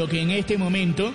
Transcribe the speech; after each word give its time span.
Lo 0.00 0.08
que 0.08 0.22
en 0.22 0.30
este 0.30 0.56
momento 0.56 1.12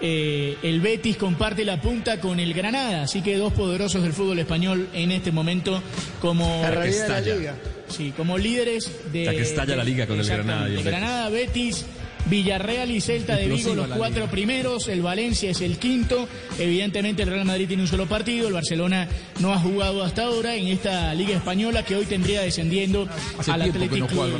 eh, 0.00 0.56
el 0.64 0.80
Betis 0.80 1.16
comparte 1.16 1.64
la 1.64 1.80
punta 1.80 2.18
con 2.18 2.40
el 2.40 2.52
Granada, 2.52 3.04
así 3.04 3.22
que 3.22 3.36
dos 3.36 3.52
poderosos 3.52 4.02
del 4.02 4.12
fútbol 4.12 4.40
español 4.40 4.88
en 4.92 5.12
este 5.12 5.30
momento 5.30 5.80
como 6.20 6.60
La 6.62 6.72
realidad 6.72 7.20
de 7.20 7.30
la 7.30 7.36
liga. 7.36 7.54
Sí, 7.86 8.12
como 8.16 8.36
líderes 8.36 8.90
de. 9.12 9.26
La 9.26 9.30
que 9.30 9.42
estalla 9.42 9.76
la 9.76 9.84
liga 9.84 10.08
con 10.08 10.18
el. 10.18 10.26
Granada 10.26 10.68
y 10.68 10.72
el 10.72 10.76
Betis. 10.78 10.84
Granada, 10.84 11.28
Betis, 11.28 11.86
Villarreal 12.26 12.90
y 12.90 13.00
Celta 13.00 13.36
de 13.36 13.48
Vigo, 13.48 13.74
los 13.74 13.88
cuatro 13.88 14.26
primeros. 14.28 14.88
El 14.88 15.02
Valencia 15.02 15.50
es 15.50 15.60
el 15.60 15.78
quinto. 15.78 16.26
Evidentemente, 16.58 17.22
el 17.22 17.28
Real 17.30 17.44
Madrid 17.44 17.68
tiene 17.68 17.82
un 17.82 17.88
solo 17.88 18.06
partido. 18.06 18.48
El 18.48 18.54
Barcelona 18.54 19.08
no 19.40 19.52
ha 19.52 19.58
jugado 19.58 20.02
hasta 20.02 20.24
ahora 20.24 20.54
en 20.54 20.68
esta 20.68 21.12
Liga 21.14 21.36
Española 21.36 21.82
que 21.84 21.96
hoy 21.96 22.06
tendría 22.06 22.40
descendiendo 22.42 23.08
Hace 23.38 23.50
al 23.52 23.62
Atlético 23.62 23.96
no. 24.26 24.38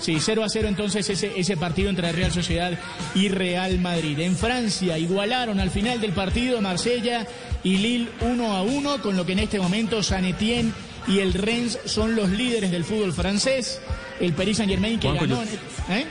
Sí, 0.00 0.16
0 0.18 0.42
a 0.44 0.48
0 0.48 0.68
entonces 0.68 1.08
ese, 1.08 1.32
ese 1.36 1.56
partido 1.56 1.88
entre 1.90 2.10
Real 2.12 2.32
Sociedad 2.32 2.78
y 3.14 3.28
Real 3.28 3.78
Madrid. 3.78 4.18
En 4.20 4.36
Francia 4.36 4.98
igualaron 4.98 5.60
al 5.60 5.70
final 5.70 6.00
del 6.00 6.12
partido 6.12 6.60
Marsella 6.60 7.26
y 7.62 7.76
Lille 7.76 8.08
1 8.20 8.56
a 8.56 8.62
1, 8.62 9.02
con 9.02 9.16
lo 9.16 9.24
que 9.26 9.32
en 9.32 9.40
este 9.40 9.58
momento 9.60 10.02
San 10.02 10.24
Etienne 10.24 10.72
y 11.06 11.18
el 11.20 11.32
Rennes 11.32 11.78
son 11.84 12.16
los 12.16 12.30
líderes 12.30 12.70
del 12.70 12.84
fútbol 12.84 13.12
francés. 13.12 13.80
El 14.20 14.32
Paris 14.32 14.56
Saint 14.58 14.70
Germain 14.70 14.98
que 14.98 15.08
Juanjo, 15.08 15.26
ganó. 15.26 15.44
yo- 15.44 15.94
¿eh? 15.94 16.04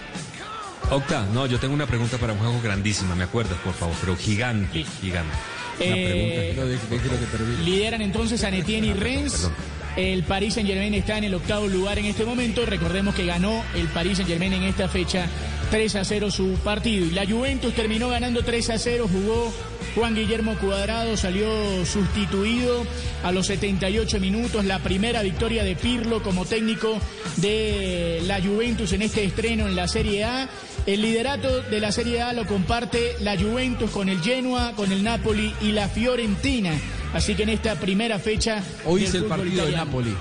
Octa, 0.91 1.25
no, 1.33 1.45
yo 1.45 1.59
tengo 1.59 1.73
una 1.73 1.85
pregunta 1.85 2.17
para 2.17 2.33
un 2.33 2.39
juego 2.39 2.59
grandísima, 2.63 3.13
me 3.15 3.23
acuerdas, 3.23 3.57
por 3.63 3.73
favor, 3.73 3.95
pero 4.01 4.15
gigante, 4.15 4.83
gigante. 5.01 5.35
Una 5.79 5.95
Eh, 5.95 6.55
déjelo 6.89 7.15
que. 7.19 7.63
Lideran 7.63 8.01
entonces 8.01 8.41
San 8.41 8.53
Etienne 8.53 8.87
y 8.87 8.93
Rennes. 8.93 9.33
Perdón. 9.33 9.53
El 9.95 10.23
Paris 10.23 10.53
Saint 10.53 10.69
Germain 10.69 10.93
está 10.93 11.17
en 11.17 11.25
el 11.25 11.33
octavo 11.33 11.67
lugar 11.67 11.99
en 11.99 12.05
este 12.05 12.25
momento. 12.25 12.65
Recordemos 12.65 13.15
que 13.15 13.25
ganó 13.25 13.63
el 13.75 13.87
Paris 13.87 14.17
Saint 14.17 14.29
Germain 14.29 14.53
en 14.53 14.63
esta 14.63 14.87
fecha 14.87 15.27
3 15.71 15.95
a 15.95 16.05
0 16.05 16.31
su 16.31 16.53
partido. 16.63 17.05
Y 17.05 17.11
la 17.11 17.25
Juventus 17.25 17.73
terminó 17.73 18.09
ganando 18.09 18.43
3 18.43 18.69
a 18.71 18.77
0. 18.77 19.09
Jugó 19.11 19.53
Juan 19.95 20.15
Guillermo 20.15 20.55
Cuadrado, 20.55 21.17
salió 21.17 21.49
sustituido 21.85 22.85
a 23.23 23.31
los 23.31 23.47
78 23.47 24.19
minutos. 24.19 24.65
La 24.65 24.79
primera 24.79 25.21
victoria 25.21 25.63
de 25.63 25.75
Pirlo 25.75 26.21
como 26.23 26.45
técnico 26.45 26.97
de 27.37 28.21
la 28.25 28.41
Juventus 28.41 28.93
en 28.93 29.01
este 29.01 29.23
estreno 29.23 29.67
en 29.67 29.75
la 29.75 29.87
Serie 29.87 30.23
A. 30.23 30.49
El 30.89 31.03
liderato 31.03 31.61
de 31.61 31.79
la 31.79 31.91
Serie 31.91 32.23
A 32.23 32.33
lo 32.33 32.47
comparte 32.47 33.13
la 33.19 33.37
Juventus 33.37 33.91
con 33.91 34.09
el 34.09 34.21
Genoa, 34.21 34.73
con 34.75 34.91
el 34.91 35.03
Napoli 35.03 35.53
y 35.61 35.71
la 35.71 35.87
Fiorentina. 35.87 36.71
Así 37.13 37.35
que 37.35 37.43
en 37.43 37.49
esta 37.49 37.75
primera 37.75 38.17
fecha. 38.17 38.63
Hoy 38.85 39.03
es 39.03 39.13
el 39.13 39.25
partido 39.25 39.67
de. 39.67 39.73
Napoli. 39.73 40.15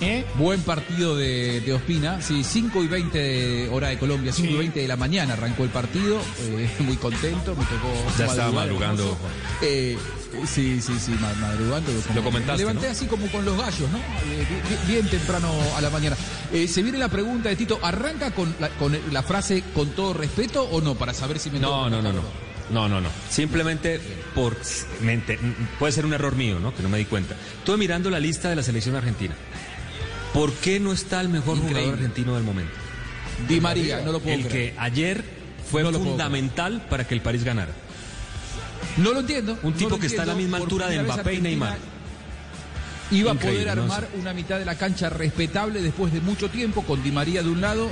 ¿Eh? 0.00 0.24
Buen 0.36 0.60
partido 0.62 1.16
de, 1.16 1.60
de 1.60 1.72
Ospina, 1.72 2.22
sí, 2.22 2.44
5 2.44 2.84
y 2.84 2.86
20 2.86 3.18
de 3.18 3.68
hora 3.68 3.88
de 3.88 3.98
Colombia, 3.98 4.32
5 4.32 4.52
y 4.52 4.56
20 4.56 4.80
de 4.80 4.86
la 4.88 4.96
mañana 4.96 5.32
arrancó 5.32 5.64
el 5.64 5.70
partido, 5.70 6.20
eh, 6.42 6.70
muy 6.80 6.96
contento, 6.96 7.56
me 7.56 7.64
tocó 7.64 7.92
Ya 8.16 8.26
estaba 8.26 8.52
madrugando. 8.52 9.18
Eh, 9.60 9.98
sí, 10.46 10.80
sí, 10.80 10.92
sí, 11.00 11.10
ma- 11.20 11.34
madrugando. 11.40 11.90
Lo 12.14 12.22
comentaste, 12.22 12.52
Me 12.52 12.58
levanté 12.68 12.86
¿no? 12.86 12.92
así 12.92 13.06
como 13.06 13.26
con 13.26 13.44
los 13.44 13.58
gallos, 13.58 13.90
¿no? 13.90 13.98
Bi- 13.98 14.36
bi- 14.86 14.92
bien, 14.92 15.08
temprano 15.08 15.50
a 15.76 15.80
la 15.80 15.90
mañana. 15.90 16.16
Se 16.68 16.82
viene 16.82 16.98
la 16.98 17.08
pregunta 17.08 17.48
de 17.48 17.56
Tito, 17.56 17.80
¿arranca 17.82 18.30
con 18.30 18.54
la, 18.60 18.68
con 18.70 18.96
la 19.10 19.22
frase 19.24 19.64
con 19.74 19.88
todo 19.90 20.14
respeto 20.14 20.62
o 20.62 20.80
no? 20.80 20.94
Para 20.94 21.12
saber 21.12 21.40
si 21.40 21.50
me 21.50 21.58
No, 21.58 21.90
no, 21.90 22.00
no, 22.00 22.12
no. 22.12 22.22
No, 22.70 22.86
no, 22.86 23.00
no. 23.00 23.08
Simplemente 23.30 23.98
por 24.34 24.54
mente, 25.00 25.38
puede 25.78 25.90
ser 25.90 26.04
un 26.04 26.12
error 26.12 26.36
mío, 26.36 26.60
¿no? 26.60 26.74
Que 26.74 26.82
no 26.82 26.90
me 26.90 26.98
di 26.98 27.06
cuenta. 27.06 27.34
Estuve 27.58 27.78
mirando 27.78 28.10
la 28.10 28.20
lista 28.20 28.50
de 28.50 28.56
la 28.56 28.62
selección 28.62 28.94
argentina. 28.94 29.34
¿Por 30.32 30.52
qué 30.52 30.78
no 30.80 30.92
está 30.92 31.20
el 31.20 31.28
mejor 31.28 31.56
Increíble. 31.56 31.80
jugador 31.82 31.98
argentino 31.98 32.34
del 32.34 32.44
momento? 32.44 32.72
Di 33.48 33.60
María, 33.60 34.02
no 34.04 34.12
lo 34.12 34.20
puedo 34.20 34.36
El 34.36 34.46
creer. 34.46 34.72
que 34.74 34.78
ayer 34.80 35.24
fue 35.70 35.82
No 35.82 35.92
fundamental 35.92 36.84
para 36.88 37.06
que 37.06 37.14
el 37.14 37.20
París 37.20 37.44
ganara. 37.44 37.72
No 38.96 39.12
lo 39.12 39.20
entiendo. 39.20 39.58
Un 39.62 39.74
tipo 39.74 39.98
que 39.98 40.06
está 40.06 40.22
a 40.22 40.26
la 40.26 40.34
misma 40.34 40.58
Por 40.58 40.66
altura 40.66 40.88
de 40.88 41.02
Mbappé 41.02 41.34
y 41.34 41.40
Neymar. 41.40 41.78
Iba 43.10 43.32
a 43.32 43.34
poder 43.34 43.64
¿no? 43.66 43.72
armar 43.82 44.08
una 44.20 44.34
mitad 44.34 44.58
de 44.58 44.64
la 44.66 44.74
cancha 44.76 45.08
respetable 45.08 45.80
después 45.80 46.12
de 46.12 46.20
mucho 46.20 46.48
tiempo, 46.50 46.82
con 46.82 47.02
Di 47.02 47.10
María 47.10 47.42
de 47.42 47.48
un 47.48 47.60
lado 47.60 47.88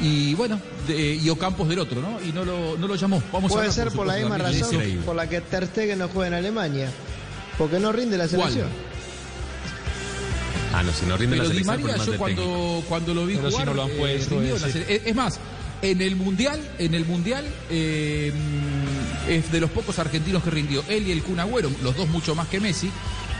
y 0.00 0.34
bueno, 0.34 0.60
de- 0.86 1.16
y 1.16 1.28
Ocampos 1.28 1.68
del 1.68 1.80
otro, 1.80 2.00
¿no? 2.00 2.20
Y 2.22 2.30
no 2.32 2.44
lo, 2.44 2.76
no 2.78 2.86
lo 2.86 2.94
llamó. 2.94 3.20
Vamos 3.32 3.50
a 3.50 3.54
Puede 3.54 3.68
hablar, 3.68 3.86
ser 3.88 3.96
por 3.96 4.06
la 4.06 4.14
supuesto, 4.20 4.44
misma 4.44 4.78
razón 4.78 5.02
por 5.04 5.16
la 5.16 5.28
que 5.28 5.40
Ter 5.40 5.66
Stegen 5.66 5.98
no 5.98 6.08
juega 6.08 6.28
en 6.28 6.34
Alemania. 6.34 6.88
Porque 7.56 7.80
no 7.80 7.90
rinde 7.90 8.16
la 8.16 8.28
¿Cuál? 8.28 8.52
Ah, 10.72 10.82
no, 10.82 10.92
si 10.92 11.06
no 11.06 11.16
rinde 11.16 11.36
Pero 11.36 11.48
la 11.48 11.54
Di 11.54 11.64
María, 11.64 11.96
yo 11.96 12.18
cuando, 12.18 12.84
cuando 12.88 13.14
lo 13.14 13.26
vi 13.26 13.36
Pero 13.36 13.50
si 13.50 13.64
no 13.64 13.74
lo 13.74 13.84
han 13.84 13.90
eh, 13.90 13.96
puesto, 13.98 14.42
ese. 14.42 14.66
la 14.66 14.72
serie. 14.72 15.02
es, 15.04 15.14
más, 15.14 15.40
en 15.82 16.00
el 16.00 16.16
mundial, 16.16 16.60
en 16.78 16.94
el 16.94 17.04
mundial 17.04 17.44
eh, 17.70 18.32
es 19.28 19.50
de 19.50 19.60
los 19.60 19.70
pocos 19.70 19.98
argentinos 19.98 20.42
que 20.42 20.50
rindió. 20.50 20.82
Él 20.88 21.06
y 21.06 21.12
el 21.12 21.22
Kun 21.22 21.40
Agüero, 21.40 21.70
los 21.82 21.96
dos 21.96 22.08
mucho 22.08 22.34
más 22.34 22.48
que 22.48 22.60
Messi. 22.60 22.90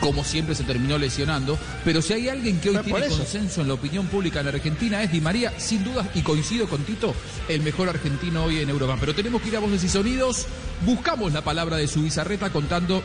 Como 0.01 0.23
siempre 0.23 0.55
se 0.55 0.63
terminó 0.63 0.97
lesionando. 0.97 1.59
Pero 1.85 2.01
si 2.01 2.13
hay 2.13 2.29
alguien 2.29 2.61
que 2.61 2.71
hoy 2.71 2.79
tiene 2.85 3.07
eso. 3.07 3.19
consenso 3.19 3.63
en 3.63 3.69
la 3.69 3.75
opinión 3.75 4.07
pública 4.07 4.39
en 4.39 4.47
la 4.47 4.53
Argentina 4.53 5.03
es 5.03 5.11
Di 5.11 5.21
María, 5.21 5.53
sin 5.59 5.83
dudas, 5.83 6.07
y 6.15 6.23
coincido 6.23 6.69
con 6.69 6.85
Tito, 6.85 7.13
el 7.49 7.63
mejor 7.63 7.89
argentino 7.89 8.45
hoy 8.45 8.61
en 8.61 8.71
Europa. 8.71 8.97
Pero 9.01 9.13
tenemos 9.13 9.43
que 9.43 9.49
ir 9.49 9.57
a 9.57 9.61
voces 9.61 9.83
y 9.83 9.89
sonidos. 9.89 10.47
Buscamos 10.87 11.33
la 11.33 11.43
palabra 11.43 11.77
de 11.77 11.89
su 11.89 12.03
bizarreta 12.03 12.51
contando 12.51 13.03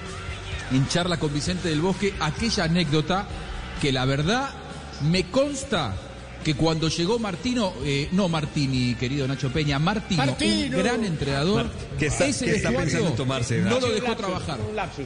en 0.72 0.88
charla 0.88 1.18
con 1.18 1.34
Vicente 1.34 1.70
del 1.70 1.82
Bosque 1.82 2.14
aquella 2.20 2.66
anécdota 2.66 3.28
que 3.82 3.92
la 3.92 4.06
verdad 4.06 4.50
me 5.02 5.24
consta 5.26 5.94
que 6.44 6.56
cuando 6.56 6.90
llegó 6.90 7.18
Martino, 7.20 7.74
eh, 7.84 8.10
no 8.12 8.28
Martini, 8.30 8.96
querido 8.96 9.28
Nacho 9.28 9.52
Peña, 9.52 9.80
Martino, 9.80 10.26
Martino. 10.26 10.78
un 10.78 10.84
gran 10.84 11.04
entrenador, 11.06 11.64
Mar- 11.66 11.72
¿qué 11.98 12.08
está- 12.08 12.26
ese 12.28 12.56
está 12.56 12.72
pensando 12.72 13.10
en 13.10 13.16
tomarse, 13.16 13.62
no 13.62 13.80
lo 13.80 13.90
dejó 13.92 14.16
trabajar. 14.16 14.60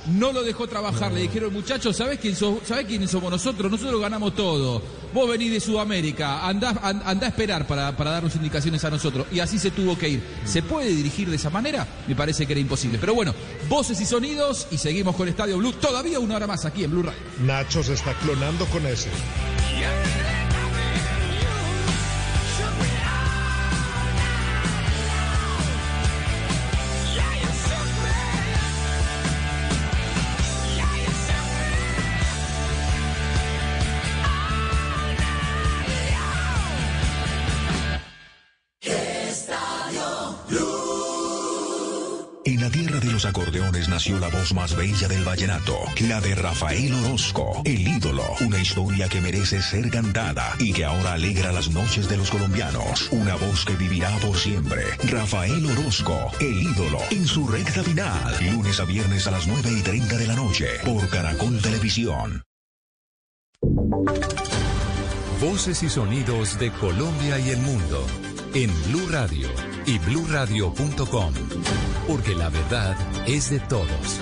No 0.08 0.32
lo 0.32 0.44
dejó 0.44 0.68
trabajar. 0.68 1.12
Le 1.14 1.22
dijeron, 1.22 1.54
muchachos, 1.54 1.96
¿sabés, 1.96 2.20
quién 2.20 2.36
sos- 2.36 2.60
¿sabés 2.66 2.86
quiénes 2.86 3.12
somos 3.12 3.32
nosotros? 3.32 3.72
Nosotros 3.72 4.02
ganamos 4.02 4.36
todo. 4.36 4.82
Vos 5.14 5.30
venís 5.30 5.52
de 5.52 5.60
Sudamérica, 5.60 6.46
andá, 6.48 6.72
an- 6.82 7.02
andá 7.06 7.28
a 7.28 7.30
esperar 7.30 7.66
para, 7.68 7.96
para 7.96 8.12
darnos 8.12 8.36
indicaciones 8.36 8.84
a 8.84 8.90
nosotros. 8.90 9.26
Y 9.32 9.40
así 9.40 9.58
se 9.60 9.72
tuvo 9.72 9.98
que 9.98 10.10
ir. 10.10 10.22
¿Se 10.46 10.62
puede 10.64 10.90
dirigir 10.90 11.30
de 11.30 11.36
esa 11.38 11.50
manera? 11.50 11.88
Me 12.08 12.16
parece 12.16 12.46
que 12.46 12.54
era 12.54 12.60
imposible. 12.60 12.98
Pero 13.00 13.14
bueno, 13.14 13.34
voces 13.70 14.00
y 14.02 14.06
sonidos 14.06 14.68
y 14.72 14.78
seguimos 14.78 15.16
con 15.16 15.28
Estadio 15.28 15.58
Blue. 15.58 15.74
Todavía 15.74 16.20
una 16.20 16.36
hora 16.36 16.48
más 16.48 16.66
aquí 16.66 16.84
en 16.84 16.92
Blue 16.92 17.04
Radio. 17.04 17.20
Nacho 17.40 17.84
se 17.84 17.94
está 17.94 18.14
clonando 18.16 18.66
con 18.66 18.86
ese. 18.86 19.10
En 19.10 20.37
nació 43.98 44.20
la 44.20 44.28
voz 44.28 44.54
más 44.54 44.76
bella 44.76 45.08
del 45.08 45.24
vallenato, 45.24 45.76
la 46.02 46.22
de 46.22 46.36
Rafael 46.36 46.94
Orozco, 46.94 47.64
el 47.66 47.88
ídolo, 47.88 48.26
una 48.42 48.62
historia 48.62 49.10
que 49.10 49.20
merece 49.20 49.60
ser 49.60 49.90
cantada 49.90 50.54
y 50.60 50.72
que 50.72 50.86
ahora 50.86 51.14
alegra 51.14 51.52
las 51.52 51.72
noches 51.72 52.08
de 52.08 52.16
los 52.16 52.30
colombianos, 52.30 53.10
una 53.10 53.36
voz 53.38 53.66
que 53.66 53.74
vivirá 53.74 54.16
por 54.18 54.38
siempre. 54.38 54.84
Rafael 55.06 55.66
Orozco, 55.66 56.32
el 56.40 56.62
ídolo, 56.62 57.00
en 57.10 57.26
su 57.26 57.48
recta 57.48 57.82
final, 57.82 58.36
lunes 58.54 58.80
a 58.80 58.86
viernes 58.86 59.26
a 59.26 59.32
las 59.32 59.48
9 59.48 59.68
y 59.72 59.82
30 59.82 60.16
de 60.16 60.28
la 60.28 60.36
noche, 60.36 60.68
por 60.86 61.10
Caracol 61.10 61.60
Televisión. 61.60 62.44
Voces 65.42 65.82
y 65.82 65.90
sonidos 65.90 66.60
de 66.60 66.72
Colombia 66.74 67.40
y 67.40 67.50
el 67.50 67.58
mundo 67.58 68.06
en 68.54 68.72
Blue 68.88 69.08
Radio 69.10 69.48
y 69.86 70.00
bluradio.com, 70.00 71.34
porque 72.08 72.36
la 72.36 72.50
verdad 72.50 72.96
es 73.28 73.50
de 73.50 73.60
todos. 73.60 74.22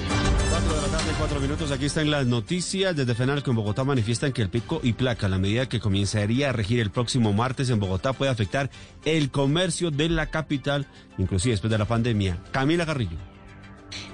4 0.50 0.74
de 0.74 0.82
la 0.82 0.88
tarde, 0.88 1.12
4 1.18 1.40
minutos. 1.40 1.72
Aquí 1.72 1.86
están 1.86 2.10
las 2.10 2.26
noticias. 2.28 2.96
Desde 2.96 3.16
FENALCO 3.16 3.52
en 3.52 3.58
Bogotá 3.58 3.84
manifiestan 3.84 4.32
que 4.32 4.42
el 4.42 4.50
pico 4.50 4.80
y 4.84 4.94
placa, 4.94 5.28
la 5.28 5.38
medida 5.38 5.68
que 5.68 5.80
comenzaría 5.80 6.50
a 6.50 6.54
regir 6.54 6.80
el 6.80 6.92
próximo 6.92 7.34
martes 7.34 7.70
en 7.70 7.80
Bogotá, 7.80 8.14
puede 8.14 8.32
afectar 8.32 8.70
el 9.04 9.32
comercio 9.32 9.92
de 9.92 10.10
la 10.10 10.28
capital, 10.28 10.88
inclusive 11.18 11.54
después 11.54 11.72
de 11.72 11.78
la 11.78 11.86
pandemia. 11.86 12.42
Camila 12.52 12.86
Garrillo. 12.86 13.18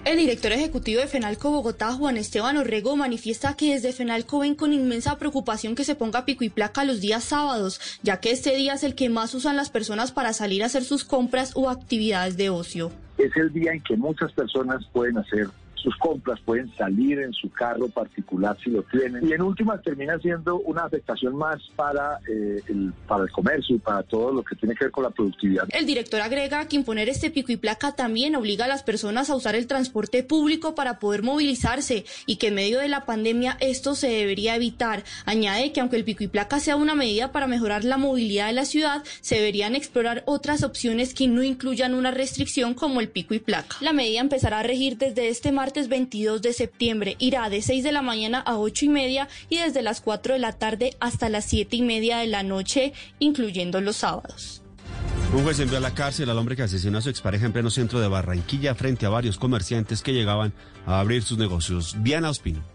El 0.04 0.18
director 0.18 0.52
ejecutivo 0.52 1.00
de 1.00 1.08
FENALCO 1.08 1.52
Bogotá, 1.52 1.92
Juan 1.94 2.18
Esteban 2.18 2.58
Orrego, 2.58 2.96
manifiesta 2.96 3.56
que 3.56 3.74
desde 3.74 3.94
FENALCO 3.94 4.40
ven 4.40 4.56
con 4.56 4.74
inmensa 4.74 5.18
preocupación 5.18 5.76
que 5.76 5.84
se 5.84 5.96
ponga 5.96 6.26
pico 6.26 6.44
y 6.44 6.50
placa 6.50 6.84
los 6.86 7.02
días 7.02 7.24
sábados, 7.24 7.80
ya 8.02 8.20
que 8.20 8.32
este 8.32 8.56
día 8.56 8.74
es 8.74 8.84
el 8.84 8.96
que 8.96 9.10
más 9.10 9.36
usan 9.36 9.58
las 9.58 9.70
personas 9.70 10.12
para 10.12 10.34
salir 10.34 10.64
a 10.64 10.66
hacer 10.66 10.84
sus 10.84 11.04
compras 11.04 11.52
o 11.56 11.70
actividades 11.70 12.36
de 12.36 12.50
ocio. 12.50 12.92
es 13.18 13.36
el 13.38 13.54
día 13.54 13.74
en 13.74 13.82
que 13.82 13.96
muchas 13.96 14.32
personas 14.32 14.84
pueden 14.92 15.18
hacer 15.18 15.48
sus 15.82 15.96
compras, 15.98 16.40
pueden 16.46 16.74
salir 16.76 17.20
en 17.20 17.34
su 17.34 17.50
carro 17.50 17.88
particular 17.90 18.58
si 18.64 18.70
lo 18.70 18.84
tienen. 18.84 19.28
Y 19.28 19.34
en 19.34 19.42
últimas 19.42 19.82
termina 19.82 20.18
siendo 20.20 20.58
una 20.60 20.84
afectación 20.84 21.36
más 21.36 21.62
para, 21.76 22.20
eh, 22.28 22.62
el, 22.68 22.94
para 23.08 23.24
el 23.24 23.32
comercio 23.32 23.76
y 23.76 23.80
para 23.80 24.04
todo 24.04 24.32
lo 24.32 24.44
que 24.44 24.56
tiene 24.56 24.76
que 24.76 24.86
ver 24.86 24.92
con 24.92 25.04
la 25.04 25.10
productividad. 25.10 25.68
El 25.70 25.86
director 25.86 26.22
agrega 26.22 26.68
que 26.68 26.76
imponer 26.76 27.10
este 27.10 27.32
pico 27.32 27.52
y 27.52 27.58
placa 27.58 27.94
también 27.94 28.36
obliga 28.36 28.66
a 28.66 28.68
las 28.68 28.84
personas 28.84 29.30
a 29.30 29.36
usar 29.36 29.56
el 29.56 29.68
transporte 29.68 30.24
público 30.24 30.76
para 30.76 31.00
poder 31.00 31.24
movilizarse 31.24 32.06
y 32.26 32.36
que 32.36 32.48
en 32.48 32.56
medio 32.56 32.80
de 32.80 32.88
la 32.88 33.06
pandemia 33.06 33.58
esto 33.60 33.96
se 33.96 34.08
debería 34.08 34.56
evitar. 34.56 35.04
Añade 35.26 35.72
que 35.72 35.82
aunque 35.82 35.98
el 35.98 36.04
pico 36.04 36.24
y 36.24 36.28
placa 36.28 36.60
sea 36.60 36.76
una 36.76 36.96
medida 36.96 37.32
para 37.32 37.48
mejorar 37.48 37.84
la 37.84 37.98
movilidad 37.98 38.48
de 38.48 38.54
la 38.54 38.66
ciudad, 38.66 39.04
se 39.22 39.36
deberían 39.36 39.76
explorar 39.76 40.24
otras 40.26 40.64
opciones 40.64 41.14
que 41.14 41.28
no 41.28 41.44
incluyan 41.44 41.94
una 41.94 42.12
restricción 42.12 42.74
como 42.74 43.02
el 43.02 43.10
pico 43.10 43.34
y 43.34 43.40
placa. 43.40 43.78
La 43.82 43.94
medida 43.94 44.20
empezará 44.20 44.60
a 44.60 44.64
regir 44.64 44.98
desde 44.98 45.30
este 45.30 45.52
martes 45.52 45.71
22 45.74 46.42
de 46.42 46.54
septiembre. 46.54 47.16
Irá 47.20 47.50
de 47.50 47.62
6 47.62 47.84
de 47.84 47.92
la 47.92 48.02
mañana 48.02 48.40
a 48.40 48.58
8 48.58 48.86
y 48.86 48.90
media 48.90 49.28
y 49.50 49.58
desde 49.58 49.82
las 49.82 50.02
4 50.02 50.34
de 50.34 50.40
la 50.40 50.54
tarde 50.54 50.96
hasta 51.00 51.30
las 51.30 51.46
7 51.46 51.76
y 51.76 51.82
media 51.82 52.18
de 52.18 52.28
la 52.28 52.44
noche, 52.44 52.94
incluyendo 53.20 53.82
los 53.82 53.98
sábados. 53.98 54.62
Un 55.34 55.44
juez 55.44 55.60
envió 55.60 55.78
a 55.78 55.82
la 55.82 55.94
cárcel 55.94 56.30
al 56.30 56.38
hombre 56.38 56.56
que 56.58 56.64
asesinó 56.64 56.98
a 56.98 57.02
su 57.02 57.10
expareja 57.10 57.46
en 57.46 57.54
pleno 57.54 57.70
centro 57.70 58.02
de 58.02 58.10
Barranquilla 58.10 58.76
frente 58.76 59.06
a 59.06 59.10
varios 59.10 59.38
comerciantes 59.38 60.02
que 60.02 60.14
llegaban 60.14 60.54
a 60.86 61.00
abrir 61.00 61.24
sus 61.24 61.38
negocios. 61.38 61.96
Diana 62.04 62.30
Ospino. 62.30 62.71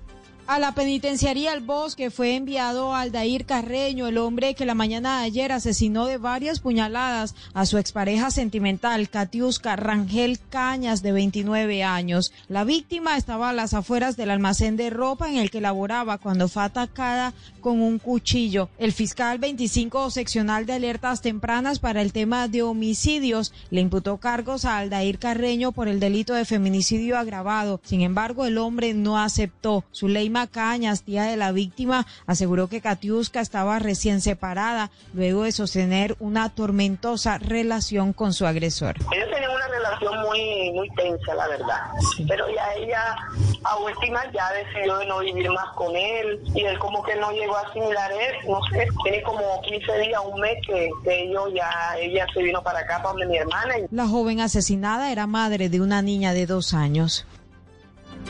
A 0.48 0.60
la 0.60 0.70
penitenciaría 0.70 1.52
El 1.54 1.60
Bosque 1.60 2.12
fue 2.12 2.36
enviado 2.36 2.94
Aldair 2.94 3.46
Carreño, 3.46 4.06
el 4.06 4.16
hombre 4.16 4.54
que 4.54 4.64
la 4.64 4.76
mañana 4.76 5.18
de 5.18 5.24
ayer 5.24 5.50
asesinó 5.50 6.06
de 6.06 6.18
varias 6.18 6.60
puñaladas 6.60 7.34
a 7.52 7.66
su 7.66 7.78
expareja 7.78 8.30
sentimental, 8.30 9.10
Katiuska 9.10 9.74
Rangel 9.74 10.38
Cañas, 10.48 11.02
de 11.02 11.10
29 11.10 11.82
años. 11.82 12.32
La 12.46 12.62
víctima 12.62 13.16
estaba 13.16 13.50
a 13.50 13.52
las 13.52 13.74
afueras 13.74 14.16
del 14.16 14.30
almacén 14.30 14.76
de 14.76 14.88
ropa 14.88 15.28
en 15.28 15.38
el 15.38 15.50
que 15.50 15.60
laboraba 15.60 16.18
cuando 16.18 16.46
fue 16.46 16.62
atacada 16.62 17.34
con 17.60 17.80
un 17.80 17.98
cuchillo. 17.98 18.68
El 18.78 18.92
fiscal 18.92 19.40
25 19.40 20.12
seccional 20.12 20.64
de 20.64 20.74
alertas 20.74 21.22
tempranas 21.22 21.80
para 21.80 22.02
el 22.02 22.12
tema 22.12 22.46
de 22.46 22.62
homicidios 22.62 23.52
le 23.70 23.80
imputó 23.80 24.18
cargos 24.18 24.64
a 24.64 24.78
Aldair 24.78 25.18
Carreño 25.18 25.72
por 25.72 25.88
el 25.88 25.98
delito 25.98 26.34
de 26.34 26.44
feminicidio 26.44 27.18
agravado. 27.18 27.80
Sin 27.82 28.02
embargo, 28.02 28.44
el 28.44 28.58
hombre 28.58 28.94
no 28.94 29.18
aceptó. 29.18 29.84
Su 29.90 30.06
ley 30.06 30.30
Cañas, 30.46 31.02
tía 31.02 31.24
de 31.24 31.36
la 31.36 31.52
víctima, 31.52 32.06
aseguró 32.26 32.68
que 32.68 32.82
Katiuska 32.82 33.40
estaba 33.40 33.78
recién 33.78 34.20
separada 34.20 34.90
luego 35.14 35.44
de 35.44 35.52
sostener 35.52 36.16
una 36.20 36.50
tormentosa 36.50 37.38
relación 37.38 38.12
con 38.12 38.32
su 38.32 38.46
agresor. 38.46 38.96
Ellos 39.12 39.30
tenían 39.32 39.50
una 39.50 39.68
relación 39.68 40.20
muy, 40.20 40.72
muy 40.72 40.90
tensa, 40.90 41.34
la 41.34 41.48
verdad. 41.48 41.80
Pero 42.28 42.44
ya 42.54 42.74
ella, 42.74 43.16
a 43.64 43.76
última, 43.78 44.20
ya 44.32 44.50
decidió 44.52 44.98
de 44.98 45.06
no 45.06 45.20
vivir 45.20 45.50
más 45.50 45.74
con 45.74 45.94
él 45.96 46.40
y 46.54 46.64
él 46.64 46.78
como 46.78 47.02
que 47.02 47.16
no 47.16 47.30
llegó 47.30 47.56
a 47.56 47.62
asimilar 47.62 48.10
eso, 48.12 48.50
no 48.50 48.60
sé, 48.70 48.86
tiene 49.02 49.22
como 49.22 49.60
15 49.62 49.98
días, 50.00 50.20
un 50.30 50.40
mes 50.40 50.56
que, 50.66 50.90
que 51.04 51.22
ellos 51.22 51.50
ya, 51.54 51.96
ella 51.98 52.26
se 52.34 52.42
vino 52.42 52.62
para 52.62 52.80
acá, 52.80 52.98
para 52.98 53.10
donde 53.10 53.26
mi 53.26 53.38
hermana. 53.38 53.74
La 53.90 54.06
joven 54.06 54.40
asesinada 54.40 55.12
era 55.12 55.26
madre 55.26 55.68
de 55.68 55.80
una 55.80 56.02
niña 56.02 56.34
de 56.34 56.46
dos 56.46 56.74
años. 56.74 57.26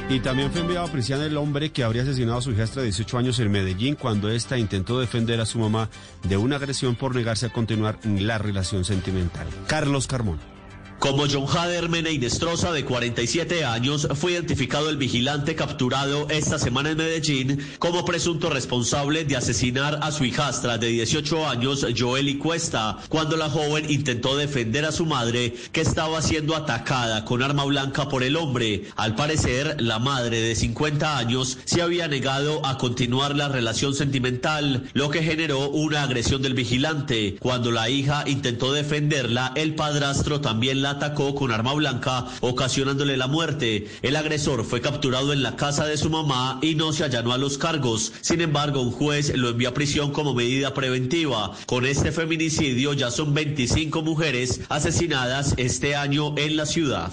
Y 0.08 0.20
también 0.20 0.52
fue 0.52 0.60
enviado 0.60 0.86
a 0.86 0.92
prisión 0.92 1.20
el 1.22 1.36
hombre 1.36 1.70
que 1.70 1.82
habría 1.82 2.02
asesinado 2.02 2.38
a 2.38 2.42
su 2.42 2.52
hijastra 2.52 2.82
de 2.82 2.86
18 2.86 3.18
años 3.18 3.38
en 3.40 3.50
Medellín 3.50 3.96
cuando 3.96 4.30
ésta 4.30 4.56
intentó 4.56 5.00
defender 5.00 5.40
a 5.40 5.46
su 5.46 5.58
mamá 5.58 5.88
de 6.22 6.36
una 6.36 6.56
agresión 6.56 6.94
por 6.94 7.14
negarse 7.14 7.46
a 7.46 7.52
continuar 7.52 7.98
la 8.04 8.38
relación 8.38 8.84
sentimental. 8.84 9.46
Carlos 9.66 10.06
Carmona. 10.06 10.55
Como 10.98 11.26
John 11.30 11.46
Hader 11.46 11.90
Destroza, 12.18 12.72
de 12.72 12.84
47 12.84 13.64
años, 13.64 14.08
fue 14.14 14.32
identificado 14.32 14.88
el 14.88 14.96
vigilante 14.96 15.54
capturado 15.54 16.26
esta 16.30 16.58
semana 16.58 16.90
en 16.90 16.96
Medellín 16.96 17.58
como 17.78 18.04
presunto 18.04 18.48
responsable 18.48 19.24
de 19.24 19.36
asesinar 19.36 20.00
a 20.02 20.10
su 20.10 20.24
hijastra 20.24 20.78
de 20.78 20.88
18 20.88 21.48
años, 21.48 21.86
Joely 21.96 22.38
Cuesta, 22.38 22.98
cuando 23.08 23.36
la 23.36 23.50
joven 23.50 23.90
intentó 23.90 24.36
defender 24.36 24.84
a 24.86 24.92
su 24.92 25.04
madre 25.04 25.54
que 25.70 25.82
estaba 25.82 26.22
siendo 26.22 26.56
atacada 26.56 27.24
con 27.24 27.42
arma 27.42 27.64
blanca 27.64 28.08
por 28.08 28.22
el 28.22 28.36
hombre. 28.36 28.84
Al 28.96 29.14
parecer, 29.14 29.80
la 29.80 29.98
madre 29.98 30.40
de 30.40 30.54
50 30.54 31.18
años 31.18 31.58
se 31.64 31.82
había 31.82 32.08
negado 32.08 32.64
a 32.64 32.78
continuar 32.78 33.36
la 33.36 33.48
relación 33.48 33.94
sentimental, 33.94 34.88
lo 34.94 35.10
que 35.10 35.22
generó 35.22 35.68
una 35.68 36.02
agresión 36.02 36.40
del 36.40 36.54
vigilante. 36.54 37.36
Cuando 37.38 37.70
la 37.70 37.90
hija 37.90 38.24
intentó 38.26 38.72
defenderla, 38.72 39.52
el 39.56 39.74
padrastro 39.74 40.40
también 40.40 40.82
la 40.82 40.85
atacó 40.86 41.34
con 41.34 41.52
arma 41.52 41.74
blanca, 41.74 42.26
ocasionándole 42.40 43.16
la 43.16 43.26
muerte. 43.26 43.88
El 44.02 44.16
agresor 44.16 44.64
fue 44.64 44.80
capturado 44.80 45.32
en 45.32 45.42
la 45.42 45.56
casa 45.56 45.84
de 45.86 45.96
su 45.96 46.10
mamá 46.10 46.58
y 46.62 46.74
no 46.74 46.92
se 46.92 47.04
allanó 47.04 47.32
a 47.32 47.38
los 47.38 47.58
cargos. 47.58 48.12
Sin 48.20 48.40
embargo, 48.40 48.80
un 48.80 48.92
juez 48.92 49.36
lo 49.36 49.50
envió 49.50 49.68
a 49.68 49.74
prisión 49.74 50.12
como 50.12 50.34
medida 50.34 50.74
preventiva. 50.74 51.52
Con 51.66 51.86
este 51.86 52.12
feminicidio 52.12 52.92
ya 52.92 53.10
son 53.10 53.34
25 53.34 54.02
mujeres 54.02 54.60
asesinadas 54.68 55.54
este 55.56 55.96
año 55.96 56.36
en 56.36 56.56
la 56.56 56.66
ciudad. 56.66 57.12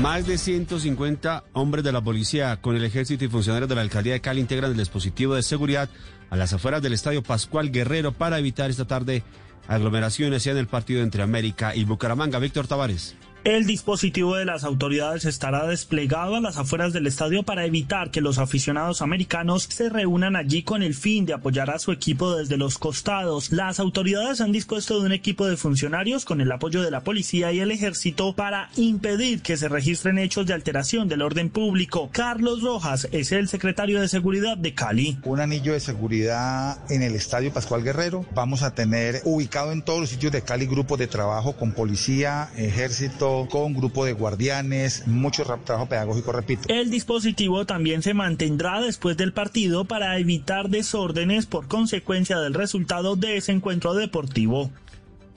Más 0.00 0.26
de 0.26 0.38
150 0.38 1.44
hombres 1.52 1.84
de 1.84 1.92
la 1.92 2.00
policía 2.00 2.60
con 2.60 2.76
el 2.76 2.84
ejército 2.84 3.24
y 3.24 3.28
funcionarios 3.28 3.68
de 3.68 3.74
la 3.74 3.82
alcaldía 3.82 4.14
de 4.14 4.20
Cali 4.20 4.40
integran 4.40 4.72
el 4.72 4.76
dispositivo 4.76 5.34
de 5.34 5.42
seguridad 5.42 5.88
a 6.30 6.36
las 6.36 6.52
afueras 6.52 6.82
del 6.82 6.94
estadio 6.94 7.22
Pascual 7.22 7.70
Guerrero 7.70 8.12
para 8.12 8.38
evitar 8.38 8.70
esta 8.70 8.86
tarde 8.86 9.22
aglomeraciones 9.68 10.46
en 10.46 10.56
el 10.56 10.66
partido 10.66 11.02
entre 11.02 11.22
América 11.22 11.74
y 11.74 11.84
Bucaramanga. 11.84 12.38
Víctor 12.38 12.66
Tavares. 12.66 13.14
El 13.44 13.66
dispositivo 13.66 14.36
de 14.36 14.44
las 14.44 14.62
autoridades 14.62 15.24
estará 15.24 15.66
desplegado 15.66 16.36
a 16.36 16.40
las 16.40 16.58
afueras 16.58 16.92
del 16.92 17.08
estadio 17.08 17.42
para 17.42 17.64
evitar 17.64 18.12
que 18.12 18.20
los 18.20 18.38
aficionados 18.38 19.02
americanos 19.02 19.64
se 19.64 19.88
reúnan 19.88 20.36
allí 20.36 20.62
con 20.62 20.84
el 20.84 20.94
fin 20.94 21.26
de 21.26 21.32
apoyar 21.32 21.68
a 21.70 21.80
su 21.80 21.90
equipo 21.90 22.36
desde 22.36 22.56
los 22.56 22.78
costados. 22.78 23.50
Las 23.50 23.80
autoridades 23.80 24.40
han 24.40 24.52
dispuesto 24.52 25.00
de 25.00 25.06
un 25.06 25.12
equipo 25.12 25.44
de 25.48 25.56
funcionarios 25.56 26.24
con 26.24 26.40
el 26.40 26.52
apoyo 26.52 26.82
de 26.82 26.92
la 26.92 27.00
policía 27.00 27.50
y 27.50 27.58
el 27.58 27.72
ejército 27.72 28.32
para 28.32 28.70
impedir 28.76 29.42
que 29.42 29.56
se 29.56 29.68
registren 29.68 30.18
hechos 30.18 30.46
de 30.46 30.54
alteración 30.54 31.08
del 31.08 31.22
orden 31.22 31.50
público. 31.50 32.10
Carlos 32.12 32.62
Rojas 32.62 33.08
es 33.10 33.32
el 33.32 33.48
secretario 33.48 34.00
de 34.00 34.06
Seguridad 34.06 34.56
de 34.56 34.72
Cali. 34.72 35.18
Un 35.24 35.40
anillo 35.40 35.72
de 35.72 35.80
seguridad 35.80 36.78
en 36.92 37.02
el 37.02 37.16
estadio 37.16 37.52
Pascual 37.52 37.82
Guerrero. 37.82 38.24
Vamos 38.36 38.62
a 38.62 38.76
tener 38.76 39.20
ubicado 39.24 39.72
en 39.72 39.82
todos 39.82 39.98
los 39.98 40.10
sitios 40.10 40.30
de 40.30 40.42
Cali 40.42 40.66
grupos 40.66 41.00
de 41.00 41.08
trabajo 41.08 41.56
con 41.56 41.72
policía, 41.72 42.48
ejército, 42.56 43.31
con 43.50 43.74
grupo 43.74 44.04
de 44.04 44.12
guardianes, 44.12 45.06
mucho 45.06 45.44
trabajo 45.44 45.86
pedagógico, 45.86 46.32
repito. 46.32 46.62
El 46.68 46.90
dispositivo 46.90 47.66
también 47.66 48.02
se 48.02 48.14
mantendrá 48.14 48.80
después 48.80 49.16
del 49.16 49.32
partido 49.32 49.84
para 49.84 50.18
evitar 50.18 50.68
desórdenes 50.68 51.46
por 51.46 51.68
consecuencia 51.68 52.38
del 52.38 52.54
resultado 52.54 53.16
de 53.16 53.36
ese 53.36 53.52
encuentro 53.52 53.94
deportivo. 53.94 54.70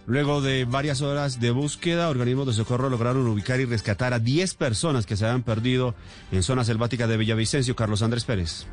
Luego 0.08 0.42
de 0.42 0.66
varias 0.66 1.02
horas 1.02 1.40
de 1.40 1.50
búsqueda, 1.50 2.10
organismos 2.10 2.46
de 2.46 2.54
socorro 2.54 2.90
lograron 2.90 3.28
ubicar 3.28 3.60
y 3.60 3.66
rescatar 3.66 4.14
a 4.14 4.20
10 4.20 4.54
personas 4.54 5.08
que 5.08 5.18
se 5.18 5.26
habían 5.26 5.42
perdido 5.42 5.96
en 6.32 6.44
zona 6.44 6.64
selvática 6.64 7.08
de 7.08 7.18
Villavicencio. 7.18 7.76
Carlos 7.76 8.04
Andrés 8.04 8.24
Pérez. 8.24 8.68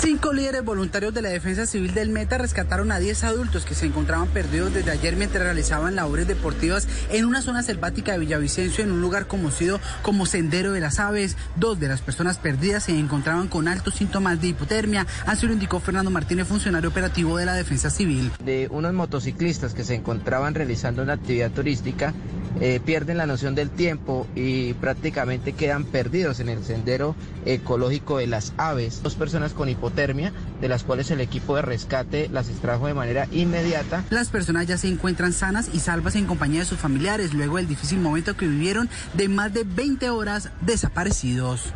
Cinco 0.00 0.32
líderes 0.32 0.64
voluntarios 0.64 1.12
de 1.12 1.22
la 1.22 1.28
Defensa 1.28 1.66
Civil 1.66 1.94
del 1.94 2.08
Meta 2.08 2.38
rescataron 2.38 2.90
a 2.90 2.98
10 2.98 3.24
adultos 3.24 3.64
que 3.64 3.74
se 3.74 3.86
encontraban 3.86 4.26
perdidos 4.28 4.72
desde 4.72 4.90
ayer 4.90 5.16
mientras 5.16 5.44
realizaban 5.44 5.94
labores 5.94 6.26
deportivas 6.26 6.88
en 7.10 7.24
una 7.24 7.42
zona 7.42 7.62
selvática 7.62 8.12
de 8.12 8.18
Villavicencio, 8.18 8.82
en 8.82 8.90
un 8.90 9.00
lugar 9.00 9.26
conocido 9.26 9.80
como 10.00 10.26
Sendero 10.26 10.72
de 10.72 10.80
las 10.80 10.98
Aves. 10.98 11.36
Dos 11.56 11.78
de 11.78 11.88
las 11.88 12.00
personas 12.00 12.38
perdidas 12.38 12.84
se 12.84 12.98
encontraban 12.98 13.48
con 13.48 13.68
altos 13.68 13.94
síntomas 13.94 14.40
de 14.40 14.48
hipotermia, 14.48 15.06
así 15.26 15.46
lo 15.46 15.52
indicó 15.52 15.78
Fernando 15.78 16.10
Martínez, 16.10 16.48
funcionario 16.48 16.90
operativo 16.90 17.36
de 17.36 17.46
la 17.46 17.54
Defensa 17.54 17.90
Civil. 17.90 18.32
De 18.42 18.68
unos 18.70 18.94
motociclistas 18.94 19.74
que 19.74 19.84
se 19.84 19.94
encontraban 19.94 20.54
realizando 20.54 21.02
una 21.02 21.12
actividad 21.12 21.52
turística, 21.52 22.12
eh, 22.60 22.80
pierden 22.84 23.18
la 23.18 23.26
noción 23.26 23.54
del 23.54 23.70
tiempo 23.70 24.26
y 24.34 24.74
prácticamente 24.74 25.52
quedan 25.52 25.84
perdidos 25.84 26.40
en 26.40 26.48
el 26.48 26.64
sendero 26.64 27.14
ecológico 27.44 28.18
de 28.18 28.26
las 28.26 28.52
aves. 28.56 29.02
Dos 29.02 29.14
personas 29.14 29.52
con 29.52 29.68
hipotermia 29.68 29.81
de 29.90 30.68
las 30.68 30.84
cuales 30.84 31.10
el 31.10 31.20
equipo 31.20 31.56
de 31.56 31.62
rescate 31.62 32.28
las 32.28 32.48
extrajo 32.48 32.86
de 32.86 32.94
manera 32.94 33.26
inmediata. 33.32 34.04
Las 34.10 34.28
personas 34.28 34.66
ya 34.66 34.78
se 34.78 34.88
encuentran 34.88 35.32
sanas 35.32 35.70
y 35.72 35.80
salvas 35.80 36.16
en 36.16 36.26
compañía 36.26 36.60
de 36.60 36.66
sus 36.66 36.78
familiares 36.78 37.34
luego 37.34 37.56
del 37.56 37.68
difícil 37.68 37.98
momento 37.98 38.36
que 38.36 38.46
vivieron 38.46 38.88
de 39.14 39.28
más 39.28 39.52
de 39.52 39.64
20 39.64 40.10
horas 40.10 40.50
desaparecidos. 40.60 41.72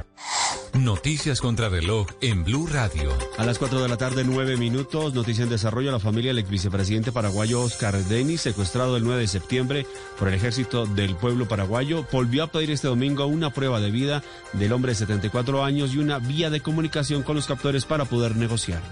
Noticias 0.79 1.41
contra 1.41 1.69
reloj 1.69 2.07
en 2.21 2.45
Blue 2.45 2.67
Radio. 2.67 3.11
A 3.39 3.45
las 3.45 3.59
4 3.59 3.83
de 3.83 3.89
la 3.89 3.97
tarde, 3.97 4.25
9 4.25 4.57
minutos. 4.57 5.15
Noticia 5.15 5.45
en 5.45 5.51
desarrollo. 5.51 5.91
La 5.91 5.99
familia 5.99 6.31
del 6.31 6.39
ex 6.39 6.51
vicepresidente 6.51 7.13
paraguayo 7.13 7.63
Oscar 7.63 7.97
Denis, 8.05 8.43
secuestrado 8.43 8.97
el 8.97 9.05
9 9.05 9.23
de 9.23 9.29
septiembre 9.29 9.87
por 10.19 10.29
el 10.29 10.35
ejército 10.35 10.87
del 10.87 11.17
pueblo 11.17 11.49
paraguayo, 11.49 12.07
volvió 12.13 12.45
a 12.45 12.47
pedir 12.49 12.71
este 12.71 12.89
domingo 12.89 13.27
una 13.27 13.53
prueba 13.53 13.81
de 13.81 13.91
vida 13.91 14.23
del 14.53 14.73
hombre 14.73 14.93
de 14.93 14.97
74 14.97 15.65
años 15.65 15.95
y 15.95 15.99
una 15.99 16.19
vía 16.19 16.51
de 16.51 16.61
comunicación 16.61 17.23
con 17.23 17.37
los 17.37 17.47
captores 17.47 17.85
para 17.85 18.05
poder 18.05 18.37
negociar. 18.37 18.83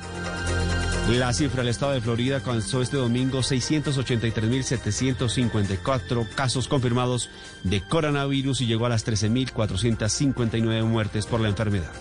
La 1.08 1.32
cifra 1.34 1.62
del 1.62 1.68
estado 1.68 1.92
de 1.92 2.00
Florida 2.00 2.36
alcanzó 2.36 2.80
este 2.80 2.96
domingo 2.96 3.40
683.754 3.40 6.26
casos 6.34 6.66
confirmados 6.66 7.28
de 7.62 7.82
coronavirus 7.82 8.62
y 8.62 8.66
llegó 8.66 8.86
a 8.86 8.88
las 8.88 9.06
13.459 9.06 10.82
muertes 10.84 11.26
por 11.26 11.40
la 11.40 11.50
enfermedad. 11.50 11.92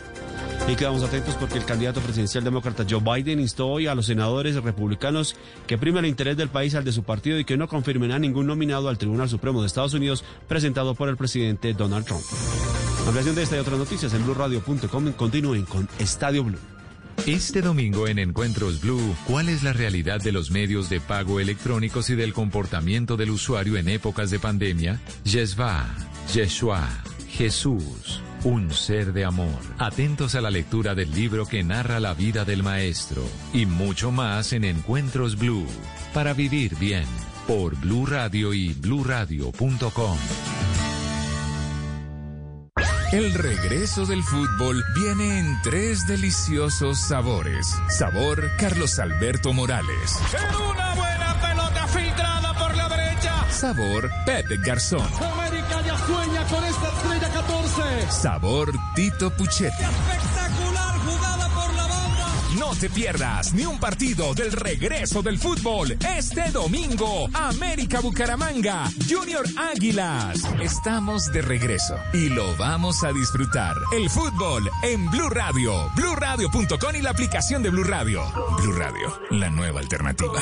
Y 0.70 0.76
quedamos 0.76 1.04
atentos 1.04 1.36
porque 1.36 1.58
el 1.58 1.66
candidato 1.66 2.00
presidencial 2.00 2.46
demócrata 2.46 2.86
Joe 2.90 3.02
Biden 3.02 3.42
instó 3.42 3.68
hoy 3.68 3.88
a 3.88 3.96
los 3.96 4.06
senadores 4.06 4.56
republicanos 4.56 5.36
que 5.68 5.78
primen 5.78 6.06
el 6.06 6.12
interés 6.12 6.38
del 6.38 6.48
país 6.48 6.74
al 6.74 6.86
de 6.86 6.94
su 6.94 7.04
partido 7.04 7.38
y 7.38 7.44
que 7.44 7.58
no 7.58 7.68
confirmen 7.68 8.14
a 8.14 8.20
ningún 8.20 8.48
nominado 8.48 8.88
al 8.88 8.98
Tribunal 8.98 9.28
Supremo 9.28 9.60
de 9.60 9.68
Estados 9.68 9.94
Unidos 9.94 10.24
presentado 10.48 10.96
por 10.96 11.10
el 11.10 11.18
presidente 11.18 11.74
Donald 11.74 12.06
Trump. 12.06 12.24
Ampliación 13.06 13.36
de 13.36 13.44
esta 13.44 13.58
y 13.58 13.60
otras 13.60 13.78
noticias 13.78 14.14
en 14.14 14.24
blueradio.com. 14.24 15.12
Continúen 15.12 15.66
con 15.66 15.90
Estadio 16.00 16.46
Blue. 16.46 16.73
Este 17.26 17.62
domingo 17.62 18.08
en 18.10 18.20
Encuentros 18.20 18.82
Blue, 18.82 19.16
¿cuál 19.26 19.48
es 19.48 19.64
la 19.64 19.72
realidad 19.72 20.22
de 20.22 20.34
los 20.34 20.52
medios 20.52 20.90
de 20.90 21.00
pago 21.00 21.40
electrónicos 21.40 22.10
y 22.10 22.16
del 22.16 22.34
comportamiento 22.34 23.16
del 23.16 23.30
usuario 23.30 23.78
en 23.78 23.88
épocas 23.88 24.30
de 24.30 24.40
pandemia? 24.40 25.00
Yeshua, 25.24 25.86
Yeshua, 26.34 26.86
Jesús, 27.30 28.22
un 28.44 28.72
ser 28.74 29.14
de 29.14 29.24
amor. 29.24 29.60
Atentos 29.78 30.36
a 30.36 30.42
la 30.42 30.52
lectura 30.52 30.96
del 30.96 31.12
libro 31.12 31.46
que 31.46 31.64
narra 31.64 32.02
la 32.02 32.14
vida 32.14 32.44
del 32.44 32.62
maestro 32.62 33.24
y 33.54 33.66
mucho 33.66 34.12
más 34.12 34.52
en 34.52 34.66
Encuentros 34.66 35.38
Blue, 35.38 35.66
para 36.14 36.34
vivir 36.34 36.76
bien, 36.76 37.06
por 37.48 37.80
Blue 37.80 38.06
Radio 38.06 38.54
y 38.54 38.74
bluradio.com. 38.74 40.18
El 43.14 43.32
regreso 43.36 44.08
del 44.08 44.24
fútbol 44.24 44.84
viene 44.96 45.38
en 45.38 45.62
tres 45.62 46.08
deliciosos 46.08 47.00
sabores. 47.00 47.68
Sabor 47.88 48.50
Carlos 48.58 48.98
Alberto 48.98 49.54
Morales. 49.54 50.20
una 50.74 50.96
buena 50.96 51.36
pelota 51.40 51.88
filtrada 51.90 52.58
por 52.58 52.76
la 52.76 52.90
derecha. 52.90 53.46
Sabor 53.52 54.10
Pepe 54.26 54.58
Garzón. 54.58 55.08
América 55.22 55.82
ya 55.86 55.96
sueña 56.08 56.44
con 56.48 56.66
esta 56.66 56.88
estrella 56.88 57.30
14. 57.30 58.12
Sabor 58.12 58.72
Tito 58.96 59.30
Puchetti. 59.30 59.84
No 62.74 62.80
te 62.80 62.90
pierdas 62.90 63.54
ni 63.54 63.66
un 63.66 63.80
partido 63.80 64.34
del 64.34 64.52
regreso 64.52 65.22
del 65.22 65.38
fútbol 65.38 65.96
este 66.18 66.50
domingo. 66.50 67.30
América 67.32 68.00
Bucaramanga, 68.00 68.86
Junior 69.08 69.46
Águilas. 69.56 70.42
Estamos 70.60 71.32
de 71.32 71.44
regreso 71.44 71.96
y 72.14 72.30
lo 72.30 72.56
vamos 72.58 73.04
a 73.04 73.14
disfrutar. 73.14 73.76
El 73.96 74.10
fútbol 74.10 74.68
en 74.82 75.08
Blue 75.12 75.30
Radio, 75.30 75.92
bluradio.com 75.96 76.96
y 76.96 77.04
la 77.04 77.12
aplicación 77.12 77.62
de 77.62 77.70
Blue 77.70 77.84
Radio. 77.84 78.24
Blue 78.58 78.74
Radio, 78.74 79.20
la 79.30 79.52
nueva 79.52 79.80
alternativa. 79.80 80.42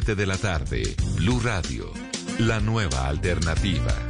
de 0.00 0.26
la 0.26 0.36
tarde, 0.36 0.96
Blue 1.16 1.40
Radio, 1.40 1.92
la 2.38 2.58
nueva 2.58 3.06
alternativa. 3.06 4.09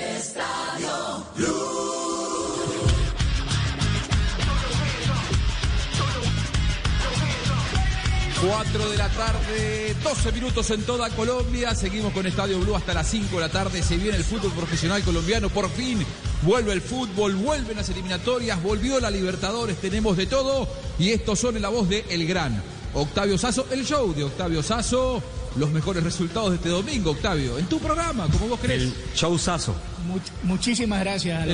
4 8.47 8.89
de 8.89 8.97
la 8.97 9.07
tarde, 9.09 9.95
12 10.03 10.31
minutos 10.31 10.69
en 10.71 10.81
toda 10.81 11.09
Colombia. 11.11 11.75
Seguimos 11.75 12.11
con 12.11 12.25
Estadio 12.25 12.59
Blue 12.59 12.75
hasta 12.75 12.93
las 12.93 13.07
5 13.07 13.35
de 13.35 13.41
la 13.41 13.49
tarde. 13.49 13.83
Se 13.83 13.97
viene 13.97 14.17
el 14.17 14.23
fútbol 14.23 14.51
profesional 14.53 15.03
colombiano. 15.03 15.49
Por 15.49 15.69
fin 15.69 16.03
vuelve 16.41 16.73
el 16.73 16.81
fútbol, 16.81 17.35
vuelven 17.35 17.77
las 17.77 17.89
eliminatorias, 17.89 18.61
volvió 18.63 18.99
la 18.99 19.11
Libertadores. 19.11 19.77
Tenemos 19.77 20.17
de 20.17 20.25
todo. 20.25 20.67
Y 20.97 21.09
estos 21.09 21.37
son 21.37 21.55
en 21.55 21.61
la 21.61 21.69
voz 21.69 21.87
de 21.87 22.03
El 22.09 22.25
Gran. 22.25 22.63
Octavio 22.95 23.37
Sazo, 23.37 23.67
el 23.71 23.85
show 23.85 24.11
de 24.13 24.23
Octavio 24.23 24.63
Sazo. 24.63 25.21
Los 25.57 25.69
mejores 25.69 26.03
resultados 26.03 26.49
de 26.49 26.55
este 26.55 26.69
domingo, 26.69 27.11
Octavio. 27.11 27.59
En 27.59 27.67
tu 27.67 27.77
programa, 27.77 28.27
como 28.27 28.47
vos 28.47 28.59
crees. 28.59 28.83
El 28.83 28.93
show 29.13 29.37
Sazo. 29.37 29.75
Muchísimas 30.43 31.01
gracias 31.01 31.43
a 31.43 31.45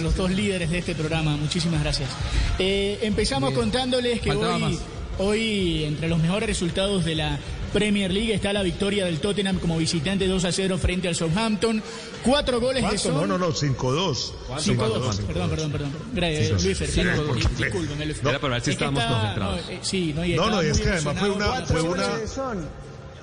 los, 0.00 0.16
dos, 0.16 0.30
líderes 0.32 0.70
de 0.70 0.78
este 0.78 0.96
programa. 0.96 1.36
Muchísimas 1.36 1.80
gracias. 1.80 2.10
Eh, 2.58 2.98
empezamos 3.02 3.52
contándoles 3.52 4.20
que 4.20 4.32
hoy 4.32 4.80
hoy, 5.18 5.84
entre 5.84 6.08
los 6.08 6.18
mejores 6.18 6.48
resultados 6.48 7.04
de 7.04 7.14
la 7.16 7.38
Premier 7.72 8.10
League, 8.10 8.32
está 8.32 8.52
la 8.52 8.62
victoria 8.62 9.04
del 9.04 9.18
Tottenham 9.20 9.58
como 9.58 9.76
visitante 9.76 10.26
2 10.26 10.44
a 10.44 10.52
0 10.52 10.78
frente 10.78 11.06
al 11.08 11.14
Southampton. 11.14 11.82
Cuatro 12.22 12.60
goles 12.60 12.76
de 12.82 12.88
¿Cuánto? 12.88 13.02
Son. 13.02 13.14
No, 13.14 13.26
no, 13.26 13.38
no, 13.38 13.52
5-2. 13.52 13.74
5-2. 13.76 14.32
5-2. 14.58 15.20
Perdón, 15.26 15.50
perdón, 15.50 15.72
perdón. 15.72 15.92
Gracias, 16.14 16.46
Sí, 16.46 16.52
Luis 16.52 16.62
sí, 16.62 16.74
Fer, 16.74 16.88
sí, 16.88 17.00
perdón, 17.02 17.26
por 17.26 17.36
di- 17.36 17.42
completo. 17.42 17.64
discúlpeme, 17.78 18.06
Luis 18.06 18.16
Fer. 18.18 18.28
Era 18.30 18.38
para 18.40 18.54
ver 18.54 18.62
si 18.62 18.70
estábamos 18.70 19.02
está- 19.02 19.14
concentrados. 19.14 19.56
no, 19.66 19.70
eh, 19.72 19.78
sí, 19.82 20.12
no, 20.14 20.24
y 20.24 20.34
No, 20.34 20.50
no, 20.50 20.60
es 20.62 20.80
que 20.80 20.88
además 20.88 21.16
fue 21.18 21.30
una, 21.30 21.66
fue 21.66 21.82
una, 21.82 22.08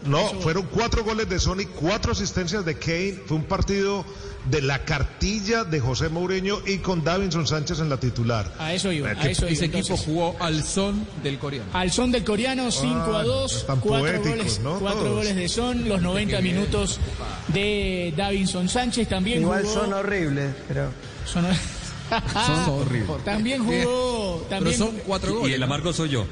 no, 0.06 0.28
fueron 0.42 0.68
cuatro 0.72 1.04
goles 1.04 1.28
de 1.30 1.40
Sony, 1.40 1.66
cuatro 1.80 2.12
asistencias 2.12 2.64
de 2.66 2.78
Kane. 2.78 3.20
Fue 3.26 3.38
un 3.38 3.44
partido 3.44 4.06
de 4.50 4.62
la 4.62 4.86
cartilla 4.86 5.64
de 5.64 5.80
José 5.80 6.10
Mourinho 6.10 6.60
y 6.68 6.78
con 6.78 7.04
Davinson 7.04 7.48
Sánchez 7.48 7.80
en 7.80 7.90
la 7.90 7.98
titular. 8.00 8.54
A 8.60 8.74
eso 8.74 8.92
iba, 8.92 9.10
a 9.10 9.14
eso 9.28 9.46
iba. 9.46 9.52
Ese 9.54 9.66
equipo 9.66 9.80
entonces. 9.80 10.06
jugó 10.06 10.36
al 10.40 10.64
son 10.64 11.08
del 11.24 11.40
coreano. 11.40 11.70
Al 11.74 11.92
son 11.92 12.12
del 12.12 12.24
coreano, 12.24 12.70
5 12.72 13.16
a 13.16 13.24
2, 13.24 13.56
están 13.56 13.80
4 13.80 14.00
poéticos, 14.00 14.30
goles, 14.38 14.60
¿no? 14.60 14.80
cuatro 14.80 15.16
goles 15.16 15.36
de 15.36 15.50
son, 15.50 15.90
los 15.90 16.02
90 16.02 16.42
minutos 16.42 17.00
de 17.48 18.14
Davinson 18.16 18.70
Sánchez 18.70 19.08
también 19.10 19.42
Igual 19.42 19.64
jugó. 19.64 19.74
son 19.74 19.94
horribles, 19.94 20.54
pero. 20.68 20.90
son- 21.26 21.46
Son 22.46 22.70
horribles. 22.82 23.24
También 23.24 23.64
jugó. 23.66 23.72
Pero 23.72 24.46
También, 24.48 24.78
son 24.78 24.96
cuatro 25.08 25.32
Y 25.32 25.34
goles. 25.38 25.56
el 25.56 25.64
amargo 25.64 25.92
soy 25.92 26.10
yo. 26.10 26.26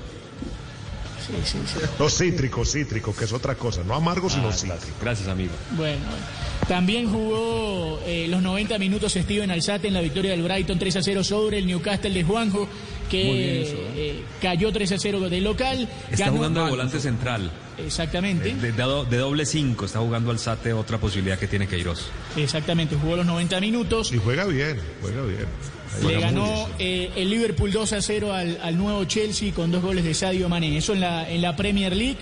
Sí, 1.25 1.33
sí, 1.45 1.57
sí. 1.65 1.79
Los 1.99 2.17
cítricos, 2.17 2.71
cítricos, 2.71 3.15
que 3.15 3.25
es 3.25 3.33
otra 3.33 3.55
cosa. 3.55 3.81
No 3.83 3.95
amargo, 3.95 4.29
sino 4.29 4.51
cítrico. 4.51 4.97
Gracias, 5.01 5.27
amigo. 5.27 5.51
Bueno. 5.71 6.01
También 6.67 7.09
jugó 7.11 7.99
eh, 8.05 8.27
los 8.29 8.41
90 8.41 8.77
minutos 8.79 9.13
Steven 9.13 9.51
Alzate 9.51 9.87
en 9.89 9.93
la 9.93 10.01
victoria 10.01 10.31
del 10.31 10.43
Brighton 10.43 10.79
3 10.79 10.95
a 10.97 11.03
0 11.03 11.23
sobre 11.23 11.57
el 11.57 11.67
Newcastle 11.67 12.11
de 12.13 12.23
Juanjo, 12.23 12.67
que 13.09 13.63
eso, 13.63 13.75
eh, 13.95 14.23
cayó 14.41 14.71
3 14.71 14.93
a 14.93 14.97
0 14.97 15.29
de 15.29 15.41
local. 15.41 15.89
Está 16.09 16.25
ganó- 16.25 16.37
jugando 16.37 16.63
de 16.63 16.69
volante 16.69 16.99
central. 16.99 17.51
Exactamente. 17.77 18.53
De, 18.55 18.71
de 18.71 18.83
do- 18.83 19.03
de 19.03 19.17
doble 19.17 19.45
5. 19.45 19.85
Está 19.85 19.99
jugando 19.99 20.31
al 20.31 20.39
Sate, 20.39 20.71
otra 20.73 20.97
posibilidad 20.99 21.37
que 21.37 21.47
tiene 21.47 21.67
Queiroz. 21.67 22.05
Exactamente, 22.37 22.95
jugó 22.95 23.17
los 23.17 23.25
90 23.25 23.59
minutos. 23.59 24.11
Y 24.13 24.17
juega 24.17 24.45
bien, 24.45 24.79
juega 25.01 25.21
bien. 25.23 25.45
Le 26.01 26.19
ganó 26.19 26.67
eh, 26.79 27.11
el 27.15 27.29
Liverpool 27.29 27.71
2 27.71 27.93
a 27.93 28.01
0 28.01 28.33
al, 28.33 28.59
al 28.61 28.77
nuevo 28.77 29.05
Chelsea 29.05 29.53
con 29.53 29.71
dos 29.71 29.81
goles 29.81 30.03
de 30.03 30.13
Sadio 30.13 30.49
Mané. 30.49 30.77
Eso 30.77 30.93
en 30.93 31.01
la, 31.01 31.29
en 31.29 31.41
la 31.41 31.55
Premier 31.55 31.95
League. 31.95 32.17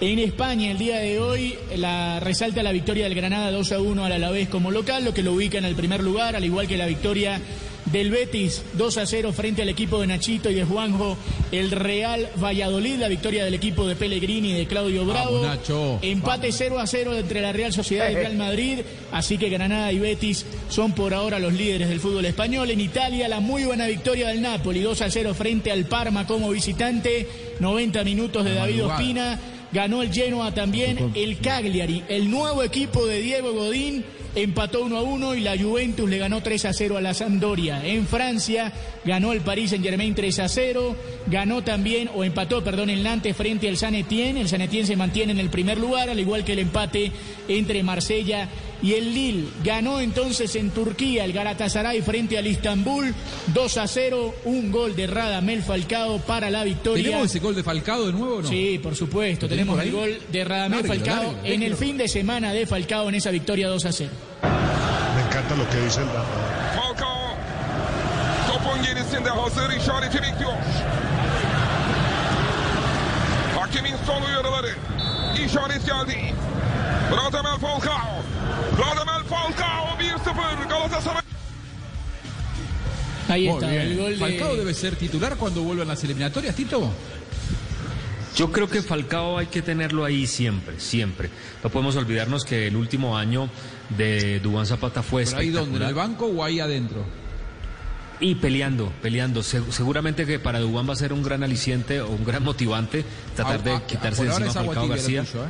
En 0.00 0.18
España, 0.18 0.70
el 0.70 0.78
día 0.78 0.98
de 0.98 1.20
hoy, 1.20 1.56
la, 1.76 2.18
resalta 2.20 2.62
la 2.62 2.72
victoria 2.72 3.04
del 3.04 3.14
Granada 3.14 3.50
2 3.52 3.72
a 3.72 3.78
1 3.80 4.04
al 4.04 4.12
Alavés 4.12 4.48
como 4.48 4.70
local, 4.70 5.04
lo 5.04 5.14
que 5.14 5.22
lo 5.22 5.32
ubica 5.32 5.56
en 5.56 5.64
el 5.64 5.76
primer 5.76 6.02
lugar, 6.02 6.34
al 6.34 6.44
igual 6.44 6.66
que 6.66 6.76
la 6.76 6.86
victoria 6.86 7.40
del 7.94 8.10
Betis, 8.10 8.64
2 8.72 8.98
a 8.98 9.06
0 9.06 9.32
frente 9.32 9.62
al 9.62 9.68
equipo 9.68 10.00
de 10.00 10.08
Nachito 10.08 10.50
y 10.50 10.54
de 10.54 10.64
Juanjo, 10.64 11.16
el 11.52 11.70
Real 11.70 12.28
Valladolid, 12.42 12.96
la 12.96 13.06
victoria 13.06 13.44
del 13.44 13.54
equipo 13.54 13.86
de 13.86 13.94
Pellegrini 13.94 14.50
y 14.50 14.54
de 14.54 14.66
Claudio 14.66 15.04
Bravo. 15.04 15.40
Vamos, 15.40 15.46
Nacho. 15.46 16.00
Empate 16.02 16.50
0 16.50 16.80
a 16.80 16.88
0 16.88 17.16
entre 17.16 17.40
la 17.40 17.52
Real 17.52 17.72
Sociedad 17.72 18.10
y 18.10 18.14
Real 18.14 18.34
Madrid, 18.34 18.80
así 19.12 19.38
que 19.38 19.48
Granada 19.48 19.92
y 19.92 20.00
Betis 20.00 20.44
son 20.68 20.90
por 20.92 21.14
ahora 21.14 21.38
los 21.38 21.52
líderes 21.52 21.88
del 21.88 22.00
fútbol 22.00 22.24
español. 22.24 22.68
En 22.68 22.80
Italia, 22.80 23.28
la 23.28 23.38
muy 23.38 23.62
buena 23.62 23.86
victoria 23.86 24.26
del 24.26 24.42
Napoli, 24.42 24.80
2 24.80 25.00
a 25.00 25.08
0 25.08 25.32
frente 25.32 25.70
al 25.70 25.84
Parma 25.84 26.26
como 26.26 26.50
visitante, 26.50 27.28
90 27.60 28.02
minutos 28.02 28.44
de 28.44 28.54
David. 28.54 28.86
Ospina. 28.86 29.38
Ganó 29.72 30.02
el 30.02 30.12
Genoa 30.12 30.54
también, 30.54 31.12
el 31.14 31.38
Cagliari, 31.38 32.04
el 32.08 32.30
nuevo 32.30 32.62
equipo 32.62 33.06
de 33.06 33.20
Diego 33.20 33.52
Godín, 33.52 34.04
empató 34.34 34.84
1 34.84 34.96
a 34.96 35.02
1 35.02 35.34
y 35.36 35.40
la 35.40 35.56
Juventus 35.56 36.08
le 36.08 36.18
ganó 36.18 36.42
3 36.42 36.64
a 36.66 36.72
0 36.72 36.96
a 36.96 37.00
la 37.00 37.14
Sampdoria. 37.14 37.84
En 37.86 38.06
Francia 38.06 38.72
ganó 39.04 39.32
el 39.32 39.40
Paris 39.40 39.70
Saint 39.70 39.84
Germain 39.84 40.14
3 40.14 40.38
a 40.40 40.48
0, 40.48 40.96
ganó 41.26 41.62
también, 41.62 42.10
o 42.14 42.24
empató, 42.24 42.62
perdón, 42.64 42.90
el 42.90 43.02
Nantes 43.02 43.36
frente 43.36 43.68
al 43.68 43.76
San 43.76 43.94
Etienne. 43.94 44.40
El 44.40 44.48
San 44.48 44.60
Etienne 44.60 44.86
se 44.86 44.96
mantiene 44.96 45.32
en 45.32 45.40
el 45.40 45.50
primer 45.50 45.78
lugar, 45.78 46.10
al 46.10 46.20
igual 46.20 46.44
que 46.44 46.52
el 46.52 46.60
empate 46.60 47.12
entre 47.48 47.82
Marsella 47.82 48.48
y 48.84 48.92
el 48.92 49.14
Lille. 49.14 49.48
Ganó 49.64 49.98
entonces 49.98 50.54
en 50.56 50.68
Turquía 50.68 51.24
el 51.24 51.32
Galatasaray 51.32 52.02
frente 52.02 52.36
al 52.36 52.46
Istanbul 52.46 53.14
2 53.46 53.76
a 53.78 53.88
0, 53.88 54.34
un 54.44 54.70
gol 54.70 54.94
de 54.94 55.06
Radamel 55.06 55.62
Falcao 55.62 56.18
para 56.18 56.50
la 56.50 56.64
victoria. 56.64 57.02
¿Tenemos 57.02 57.30
ese 57.30 57.38
gol 57.38 57.54
de 57.54 57.62
Falcado 57.62 58.06
de 58.08 58.12
nuevo 58.12 58.36
o 58.36 58.42
no? 58.42 58.48
Sí, 58.48 58.78
por 58.82 58.94
supuesto. 58.94 59.46
¿Lo 59.46 59.50
tenemos 59.50 59.78
Tenemos 59.78 60.04
el 60.04 60.18
gol 60.18 60.22
de 60.30 60.44
Radamel 60.44 60.86
Falcao 60.86 61.34
en 61.42 61.62
el 61.62 61.76
fin 61.76 61.96
de 61.96 62.08
semana 62.08 62.52
de 62.52 62.66
Falcao 62.66 63.08
en 63.08 63.14
esa 63.14 63.30
victoria 63.30 63.68
2 63.68 63.86
a 63.86 63.92
0. 63.92 64.10
Me 64.42 65.22
encanta 65.22 65.56
lo 65.56 65.68
que 65.70 65.80
dice 65.80 66.00
el. 66.02 66.08
Falcao 66.76 67.36
topun 68.46 68.82
gerisinde 68.82 69.30
hazır 69.30 69.76
işareti 69.80 70.18
bekliyor. 70.18 70.52
Hakemin 73.58 73.94
son 74.06 74.22
uyarıları. 74.22 74.74
İşaret 75.46 75.86
geldi. 75.86 76.34
Radamel 77.10 77.58
Falcao. 77.58 78.24
Radamel 78.76 79.24
Falcao 79.28 79.96
1-0 79.98 80.68
Galatasaray. 80.68 81.22
Ahí 83.28 83.46
Muy 83.48 83.54
está, 83.54 83.70
bien. 83.70 83.82
el 83.82 83.96
gol 83.98 84.10
de- 84.12 84.16
Falcao 84.18 84.56
debe 84.56 84.74
ser 84.74 84.96
titular 84.96 85.36
cuando 85.36 85.62
vuelvan 85.62 85.88
las 85.88 86.02
eliminatorias, 86.04 86.54
Tito. 86.54 86.90
Yo 88.36 88.50
creo 88.50 88.68
que 88.68 88.82
Falcao 88.82 89.38
hay 89.38 89.46
que 89.46 89.62
tenerlo 89.62 90.04
ahí 90.04 90.26
siempre, 90.26 90.80
siempre. 90.80 91.30
No 91.62 91.70
podemos 91.70 91.94
olvidarnos 91.96 92.44
que 92.44 92.66
el 92.66 92.76
último 92.76 93.16
año 93.16 93.48
de 93.96 94.40
Dubán 94.40 94.66
Zapata 94.66 95.02
fue 95.02 95.24
¿Pero 95.24 95.38
ahí 95.38 95.50
donde? 95.50 95.76
¿En 95.76 95.82
el 95.84 95.94
banco 95.94 96.26
o 96.26 96.42
ahí 96.42 96.58
adentro? 96.58 97.04
Y 98.20 98.34
peleando, 98.36 98.92
peleando. 99.02 99.42
Se- 99.42 99.70
seguramente 99.72 100.26
que 100.26 100.38
para 100.40 100.58
Dubán 100.58 100.88
va 100.88 100.94
a 100.94 100.96
ser 100.96 101.12
un 101.12 101.22
gran 101.22 101.44
aliciente 101.44 102.00
o 102.00 102.08
un 102.10 102.24
gran 102.24 102.42
motivante 102.42 103.04
tratar 103.36 103.62
de 103.62 103.82
quitarse 103.86 104.24
de 104.24 104.30
ahora 104.30 104.46
encima 104.46 104.62
a 104.62 104.64
Falcao 104.66 104.88
García. 104.88 105.22
tuyo, 105.24 105.44
¿eh? 105.44 105.48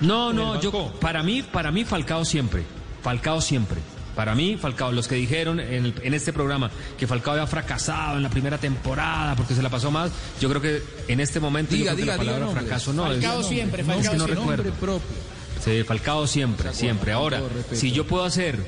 No, 0.00 0.32
no, 0.32 0.60
yo 0.60 0.70
para 1.00 1.22
mí, 1.22 1.42
para 1.42 1.70
mí 1.70 1.84
Falcao 1.84 2.24
siempre, 2.24 2.62
Falcao 3.02 3.40
siempre. 3.40 3.78
Para 4.14 4.34
mí, 4.34 4.56
Falcao, 4.56 4.92
los 4.92 5.08
que 5.08 5.14
dijeron 5.16 5.60
en, 5.60 5.84
el- 5.86 5.94
en 6.02 6.14
este 6.14 6.32
programa 6.32 6.70
que 6.98 7.06
Falcao 7.06 7.34
había 7.34 7.46
fracasado 7.46 8.16
en 8.16 8.22
la 8.22 8.30
primera 8.30 8.56
temporada 8.56 9.36
porque 9.36 9.54
se 9.54 9.62
la 9.62 9.68
pasó 9.68 9.90
más, 9.90 10.10
yo 10.40 10.48
creo 10.48 10.62
que 10.62 10.82
en 11.08 11.20
este 11.20 11.38
momento 11.38 11.74
Diga, 11.74 11.90
yo 11.92 11.96
creo 11.96 12.04
diga, 12.06 12.18
que 12.18 12.24
la 12.24 12.32
palabra 12.32 12.60
fracaso 12.60 12.92
no. 12.94 13.02
Falcao 13.04 13.40
es, 13.40 13.46
siempre, 13.46 13.82
no, 13.82 13.92
es 13.92 13.96
Falcao 14.06 14.12
que 14.12 14.18
no 14.18 14.26
recuerdo. 14.26 14.70
Propio. 14.72 15.16
Sí, 15.62 15.82
Falcao 15.84 16.26
siempre, 16.26 16.72
siempre. 16.72 17.12
Ahora, 17.12 17.42
si 17.72 17.92
yo 17.92 18.06
puedo 18.06 18.24
hacer 18.24 18.58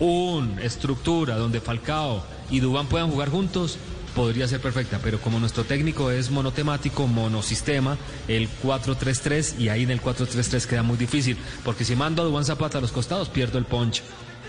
una 0.00 0.62
estructura 0.62 1.36
donde 1.36 1.60
Falcao 1.60 2.24
y 2.50 2.60
Dubán 2.60 2.86
puedan 2.86 3.10
jugar 3.10 3.28
juntos, 3.28 3.76
podría 4.14 4.48
ser 4.48 4.60
perfecta, 4.60 5.00
pero 5.02 5.20
como 5.20 5.40
nuestro 5.40 5.64
técnico 5.64 6.10
es 6.10 6.30
monotemático, 6.30 7.06
monosistema, 7.06 7.98
el 8.28 8.48
4-3-3, 8.62 9.58
y 9.58 9.68
ahí 9.68 9.82
en 9.82 9.90
el 9.90 10.00
4-3-3 10.00 10.66
queda 10.66 10.82
muy 10.82 10.96
difícil, 10.96 11.36
porque 11.64 11.84
si 11.84 11.96
mando 11.96 12.22
a 12.22 12.24
Dubán 12.24 12.44
Zapata 12.44 12.78
a 12.78 12.80
los 12.80 12.92
costados, 12.92 13.28
pierdo 13.28 13.58
el 13.58 13.64
punch 13.64 14.02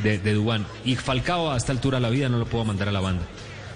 de, 0.04 0.20
de 0.20 0.34
Dubán. 0.34 0.66
Y 0.84 0.96
Falcao 0.96 1.52
a 1.52 1.58
esta 1.58 1.72
altura 1.72 1.98
de 1.98 2.04
la 2.04 2.10
vida 2.10 2.30
no 2.30 2.38
lo 2.38 2.46
puedo 2.46 2.66
mandar 2.66 2.90
a 2.90 2.92
la 2.92 3.00
banda. 3.00 3.24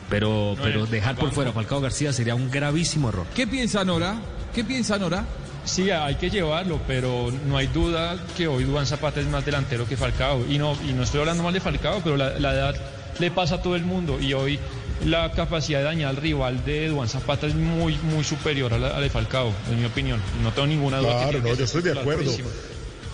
Pero, 0.10 0.56
pero 0.62 0.86
dejar 0.88 1.16
por 1.16 1.32
fuera 1.32 1.52
a 1.52 1.54
Falcao 1.54 1.82
García 1.82 2.12
sería 2.12 2.34
un 2.34 2.50
gravísimo 2.50 3.10
error. 3.10 3.28
¿Qué 3.36 3.46
piensa 3.46 3.86
Nora? 3.86 4.20
¿Qué 4.56 4.64
piensa 4.64 4.98
Nora? 4.98 5.26
Sí, 5.66 5.92
hay 5.92 6.16
que 6.16 6.32
llevarlo, 6.32 6.80
pero 6.88 7.32
no 7.48 7.58
hay 7.58 7.68
duda 7.68 8.18
que 8.36 8.48
hoy 8.48 8.64
Duván 8.64 8.88
Zapata 8.88 9.20
es 9.20 9.28
más 9.28 9.46
delantero 9.46 9.88
que 9.88 9.98
Falcao. 9.98 10.44
Y 10.50 10.58
no, 10.58 10.76
y 10.88 10.94
no 10.94 11.04
estoy 11.04 11.20
hablando 11.20 11.44
mal 11.44 11.54
de 11.54 11.60
Falcao, 11.60 12.02
pero 12.04 12.18
la, 12.18 12.40
la 12.40 12.54
edad 12.54 12.76
le 13.20 13.30
pasa 13.30 13.56
a 13.56 13.62
todo 13.62 13.76
el 13.76 13.84
mundo. 13.84 14.20
Y 14.20 14.34
hoy 14.34 14.60
la 15.06 15.32
capacidad 15.32 15.80
de 15.80 15.86
dañar 15.86 16.10
al 16.10 16.18
rival 16.18 16.64
de 16.66 16.88
Duván 16.90 17.08
Zapata 17.10 17.48
es 17.48 17.56
muy, 17.56 17.98
muy 17.98 18.24
superior 18.24 18.74
a 18.74 18.80
la, 18.80 18.88
a 18.90 18.94
la 18.94 19.00
de 19.02 19.10
Falcao, 19.10 19.54
en 19.72 19.80
mi 19.80 19.86
opinión. 19.86 20.22
No 20.44 20.52
tengo 20.52 20.68
ninguna 20.68 20.98
duda. 21.00 21.10
que 21.10 21.16
Claro, 21.16 21.30
tiene 21.32 21.50
no, 21.50 21.52
que 21.54 21.58
yo 21.60 21.66
estoy 21.66 21.82
de 21.82 22.00
acuerdo. 22.00 22.32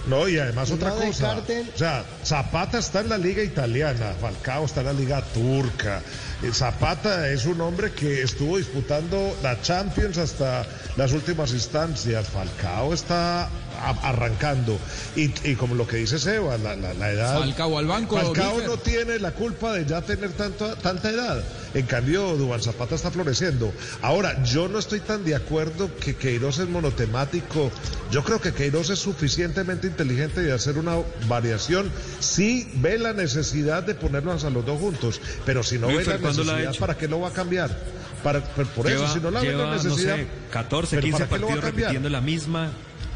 No, 0.08 0.28
y 0.28 0.38
además 0.38 0.70
otra 0.70 0.90
no 0.90 0.98
cosa. 0.98 1.36
descarten- 1.36 1.66
O 1.74 1.78
sea, 1.78 2.06
Zapata 2.24 2.78
está 2.78 3.02
en 3.02 3.10
la 3.10 3.18
liga 3.18 3.42
italiana, 3.42 4.14
Falcao 4.22 4.66
está 4.66 4.82
en 4.82 4.86
la 4.88 4.94
liga 4.94 5.22
turca. 5.34 6.00
Eh, 6.44 6.52
Zapata 6.54 7.28
es 7.32 7.46
un 7.48 7.60
hombre 7.62 7.92
que 7.92 8.22
estuvo 8.22 8.58
disputando 8.60 9.36
la 9.42 9.60
Champions 9.64 10.20
hasta 10.20 10.64
las 10.96 11.12
últimas 11.12 11.54
instancias. 11.54 12.28
Falcao 12.30 12.94
está 12.94 13.50
a- 13.90 14.10
arrancando. 14.10 14.78
Y, 15.16 15.32
y 15.50 15.56
como 15.56 15.76
lo 15.76 15.88
que 15.88 15.98
dice 15.98 16.20
Seba, 16.20 16.58
la, 16.58 16.76
la- 16.76 16.94
la 16.94 17.12
edad. 17.12 17.40
Falcao 17.40 17.78
al 17.78 17.88
banco, 17.88 18.18
Falcao 18.18 18.62
no 18.62 18.78
tiene 18.78 19.20
la 19.20 19.32
culpa 19.32 19.74
de 19.74 19.86
ya 19.86 20.02
tener 20.02 20.32
tanto, 20.34 20.76
tanta 20.78 21.10
edad. 21.10 21.44
En 21.74 21.86
cambio, 21.86 22.36
Dubán 22.38 22.62
Zapata 22.62 22.96
está 22.96 23.12
floreciendo. 23.12 23.74
Ahora, 24.02 24.42
yo 24.44 24.68
no 24.70 24.80
estoy 24.80 25.02
tan 25.02 25.26
de 25.26 25.36
acuerdo 25.36 25.90
que 26.00 26.16
Queiroz 26.16 26.60
es 26.60 26.70
monotemático. 26.70 27.70
Yo 28.12 28.24
creo 28.24 28.40
que 28.40 28.54
Queiroz 28.54 28.90
es 28.90 29.00
suficientemente 29.00 29.88
inteligente 29.88 30.42
de 30.42 30.54
hacer 30.54 30.78
una 30.78 30.96
variación. 31.28 31.92
Sí 32.20 32.72
ve 32.76 32.98
la 32.98 33.12
necesidad 33.14 33.84
de 33.84 33.94
ponerlos 33.94 34.46
a 34.46 34.50
los 34.50 34.66
dos 34.66 34.80
juntos, 34.80 35.20
pero 35.46 35.64
si 35.64 35.78
no 35.78 35.88
ve 35.88 36.06
la 36.06 36.18
¿cuándo 36.18 36.44
lo 36.46 36.52
ha 36.52 36.56
necesidad? 36.56 36.80
¿para 36.80 36.98
qué 36.98 37.08
lo 37.10 37.20
va 37.20 37.28
a 37.30 37.34
cambiar? 37.34 37.78
Para, 38.24 38.42
por 38.42 38.88
eso, 38.90 39.02
Lleva- 39.02 39.14
si 39.14 39.20
no 39.20 39.30
la 39.32 39.42
ve 39.42 39.54
la 39.54 39.72
necesidad. 39.76 40.18
no 40.18 40.24
sé, 40.24 40.28
14, 40.52 40.96
¿pero 40.96 41.06
15 41.08 41.26
para 41.26 41.30
qué 41.30 41.40
lo 41.42 41.48
va 41.48 41.54
a 41.54 41.56
partidos 41.56 41.66
cambiar? 41.66 41.90
repitiendo 41.92 42.10
la 42.10 42.22
misma, 42.22 42.72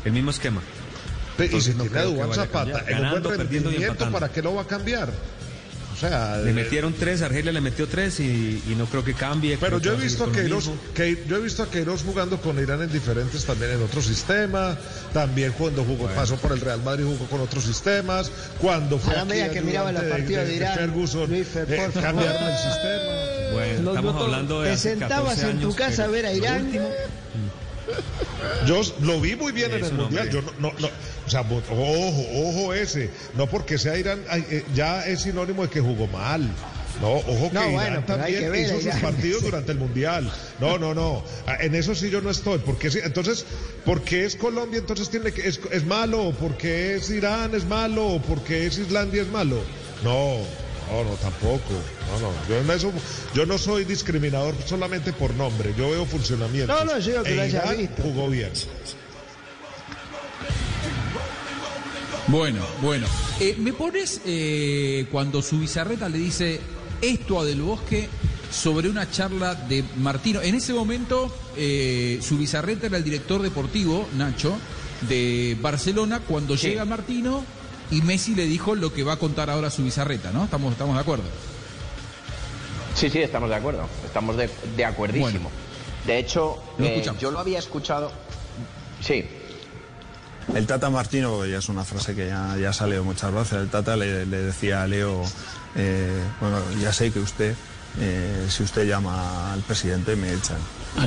el 0.05 0.11
mismo 0.11 0.31
esquema. 0.31 0.61
Pe- 1.37 1.43
Y 1.43 1.47
Entonces 1.47 1.73
si 1.73 1.77
no 1.77 1.83
tiene 1.85 2.01
Dubán 2.03 2.33
Zapata 2.33 2.83
en 2.87 2.95
un 2.97 3.01
Ganando, 3.03 3.29
buen 3.29 3.37
perdiendo 3.37 3.69
y 3.69 3.73
rendimiento, 3.73 3.93
empatando. 3.93 4.19
¿para 4.19 4.31
qué 4.31 4.41
lo 4.41 4.55
va 4.55 4.61
a 4.63 4.67
cambiar? 4.67 5.09
O 5.91 5.97
sea, 5.99 6.37
Le 6.37 6.51
eh, 6.51 6.53
metieron 6.53 6.93
tres, 6.93 7.21
Argelia 7.21 7.51
le 7.51 7.59
metió 7.59 7.85
tres 7.85 8.21
y, 8.21 8.63
y 8.69 8.75
no 8.77 8.85
creo 8.85 9.03
que 9.03 9.13
cambie. 9.13 9.57
Pero 9.57 9.79
yo 9.79 9.93
he 9.93 9.97
visto 9.97 10.23
a 10.23 10.31
Queiroz, 10.31 10.69
que, 10.93 11.25
yo 11.27 11.35
he 11.35 11.41
visto 11.41 11.61
a 11.63 11.69
Queiroz 11.69 12.03
jugando 12.03 12.39
con 12.39 12.57
Irán 12.57 12.81
en 12.81 12.89
diferentes 12.91 13.43
también 13.43 13.71
en 13.71 13.83
otro 13.83 14.01
sistema, 14.01 14.77
también 15.11 15.51
cuando 15.57 15.83
jugó, 15.83 16.07
pasó 16.07 16.37
por 16.37 16.53
el 16.53 16.61
Real 16.61 16.81
Madrid 16.83 17.03
jugó 17.03 17.25
con 17.25 17.41
otros 17.41 17.65
sistemas, 17.65 18.31
cuando 18.61 18.97
fue 18.97 19.13
A 19.13 19.25
la 19.25 19.49
que 19.49 19.61
miraba 19.61 19.89
ayudante 19.89 20.19
los 20.19 20.27
de- 20.29 20.35
de, 20.37 20.45
de 20.45 20.55
Irán, 20.55 20.77
Ferguson, 20.77 21.29
Luis 21.29 21.47
eh, 21.57 21.89
cambiaron 21.93 22.43
el 22.43 22.57
sistema. 22.57 23.51
Bueno, 23.51 23.81
Los 23.83 23.95
estamos 23.97 24.21
hablando 24.23 24.61
de 24.61 24.71
Te 24.71 24.77
sentabas 24.77 25.35
14 25.35 25.49
en 25.51 25.59
tu 25.59 25.75
casa 25.75 26.03
a 26.05 26.07
ver 26.07 26.25
a 26.25 26.31
Irán. 26.33 26.65
último- 26.67 26.89
Yo 28.65 28.81
lo 29.01 29.19
vi 29.19 29.35
muy 29.35 29.51
bien 29.51 29.73
en 29.73 29.83
el 29.83 29.93
mundial. 29.93 30.29
Yo 30.29 30.41
no, 30.41 30.51
no, 30.59 30.73
no, 30.79 30.87
o 30.87 31.29
sea, 31.29 31.41
ojo, 31.41 32.25
ojo 32.35 32.73
ese. 32.73 33.09
No 33.35 33.47
porque 33.47 33.77
sea 33.77 33.97
Irán, 33.97 34.23
eh, 34.31 34.63
ya 34.73 35.05
es 35.05 35.21
sinónimo 35.21 35.63
de 35.63 35.69
que 35.69 35.79
jugó 35.79 36.07
mal. 36.07 36.49
No, 37.01 37.13
ojo 37.13 37.49
que 37.49 37.53
No, 37.53 37.61
Irán 37.61 37.73
bueno, 37.73 38.03
también 38.05 38.39
que 38.39 38.49
ver 38.49 38.65
a 38.65 38.77
hizo 38.77 38.81
sus 38.81 39.01
partidos 39.01 39.41
durante 39.43 39.71
el 39.71 39.77
mundial. 39.77 40.31
No, 40.59 40.77
no, 40.77 40.93
no. 40.93 41.23
Ah, 41.47 41.57
En 41.61 41.75
eso 41.75 41.95
sí 41.95 42.09
yo 42.09 42.21
no 42.21 42.29
estoy. 42.29 42.59
Porque 42.59 42.91
sí, 42.91 42.99
entonces, 43.03 43.45
porque 43.85 44.25
es 44.25 44.35
Colombia, 44.35 44.79
entonces 44.79 45.09
tiene 45.09 45.31
que 45.31 45.47
es, 45.47 45.59
es 45.71 45.85
malo, 45.85 46.23
o 46.23 46.33
porque 46.33 46.95
es 46.95 47.09
Irán 47.09 47.55
es 47.55 47.65
malo, 47.65 48.05
o 48.07 48.21
porque 48.21 48.65
es 48.65 48.77
Islandia 48.77 49.21
es 49.21 49.29
malo. 49.29 49.61
No. 50.03 50.37
No, 50.91 51.03
no, 51.03 51.11
tampoco. 51.17 51.73
No, 52.11 52.19
no. 52.19 52.31
Yo, 52.49 52.57
en 52.57 52.69
eso, 52.71 52.91
yo 53.35 53.45
no 53.45 53.57
soy 53.57 53.85
discriminador 53.85 54.55
solamente 54.65 55.13
por 55.13 55.33
nombre. 55.35 55.73
Yo 55.77 55.91
veo 55.91 56.05
funcionamiento. 56.05 56.73
No, 56.73 56.83
no, 56.85 56.97
yo 56.99 57.23
que 57.23 57.35
lo 57.35 57.41
haya 57.43 57.71
visto. 57.73 58.01
jugó 58.01 58.29
bien. 58.29 58.51
Bueno, 62.27 62.63
bueno. 62.81 63.07
Eh, 63.39 63.55
¿Me 63.59 63.73
pones 63.73 64.21
eh, 64.25 65.07
cuando 65.11 65.41
su 65.41 65.59
bizarreta 65.59 66.09
le 66.09 66.17
dice 66.19 66.59
esto 67.01 67.39
a 67.39 67.45
Del 67.45 67.61
Bosque 67.61 68.07
sobre 68.51 68.89
una 68.89 69.09
charla 69.09 69.55
de 69.55 69.83
Martino? 69.97 70.41
En 70.41 70.53
ese 70.55 70.73
momento, 70.73 71.33
eh, 71.55 72.19
su 72.21 72.37
bizarreta 72.37 72.85
era 72.87 72.97
el 72.97 73.03
director 73.03 73.41
deportivo, 73.41 74.07
Nacho, 74.15 74.55
de 75.07 75.57
Barcelona, 75.61 76.19
cuando 76.19 76.55
Sí. 76.57 76.67
llega 76.69 76.85
Martino 76.85 77.43
y 77.91 78.01
Messi 78.01 78.35
le 78.35 78.45
dijo 78.45 78.75
lo 78.75 78.93
que 78.93 79.03
va 79.03 79.13
a 79.13 79.17
contar 79.17 79.49
ahora 79.49 79.69
su 79.69 79.83
bizarreta, 79.83 80.31
¿no? 80.31 80.43
Estamos, 80.43 80.71
estamos 80.71 80.95
de 80.95 81.01
acuerdo. 81.01 81.23
Sí, 82.95 83.09
sí, 83.09 83.19
estamos 83.19 83.49
de 83.49 83.55
acuerdo. 83.55 83.87
Estamos 84.05 84.35
de, 84.37 84.49
de 84.75 84.85
acuerdísimo. 84.85 85.49
Bueno. 85.49 85.49
De 86.05 86.17
hecho, 86.17 86.61
Lo 86.77 86.85
eh, 86.85 87.03
yo 87.19 87.31
lo 87.31 87.39
había 87.39 87.59
escuchado. 87.59 88.11
Sí, 89.01 89.25
El 90.53 90.65
Tata 90.67 90.89
Martino, 90.89 91.45
ya 91.45 91.59
es 91.59 91.69
una 91.69 91.85
frase 91.85 92.15
que 92.15 92.27
ya, 92.27 92.57
ya 92.57 92.69
ha 92.69 92.73
salido 92.73 93.03
muchas 93.03 93.33
veces, 93.33 93.53
el 93.53 93.69
Tata 93.69 93.95
le, 93.95 94.25
le 94.25 94.37
decía 94.41 94.83
a 94.83 94.87
Leo 94.87 95.23
eh, 95.75 96.21
bueno, 96.41 96.57
ya 96.81 96.91
sé 96.91 97.11
que 97.11 97.19
usted, 97.19 97.55
eh, 97.99 98.47
si 98.49 98.63
usted 98.63 98.85
llama 98.87 99.53
al 99.53 99.61
presidente, 99.61 100.15
me 100.15 100.33
echan. 100.33 100.57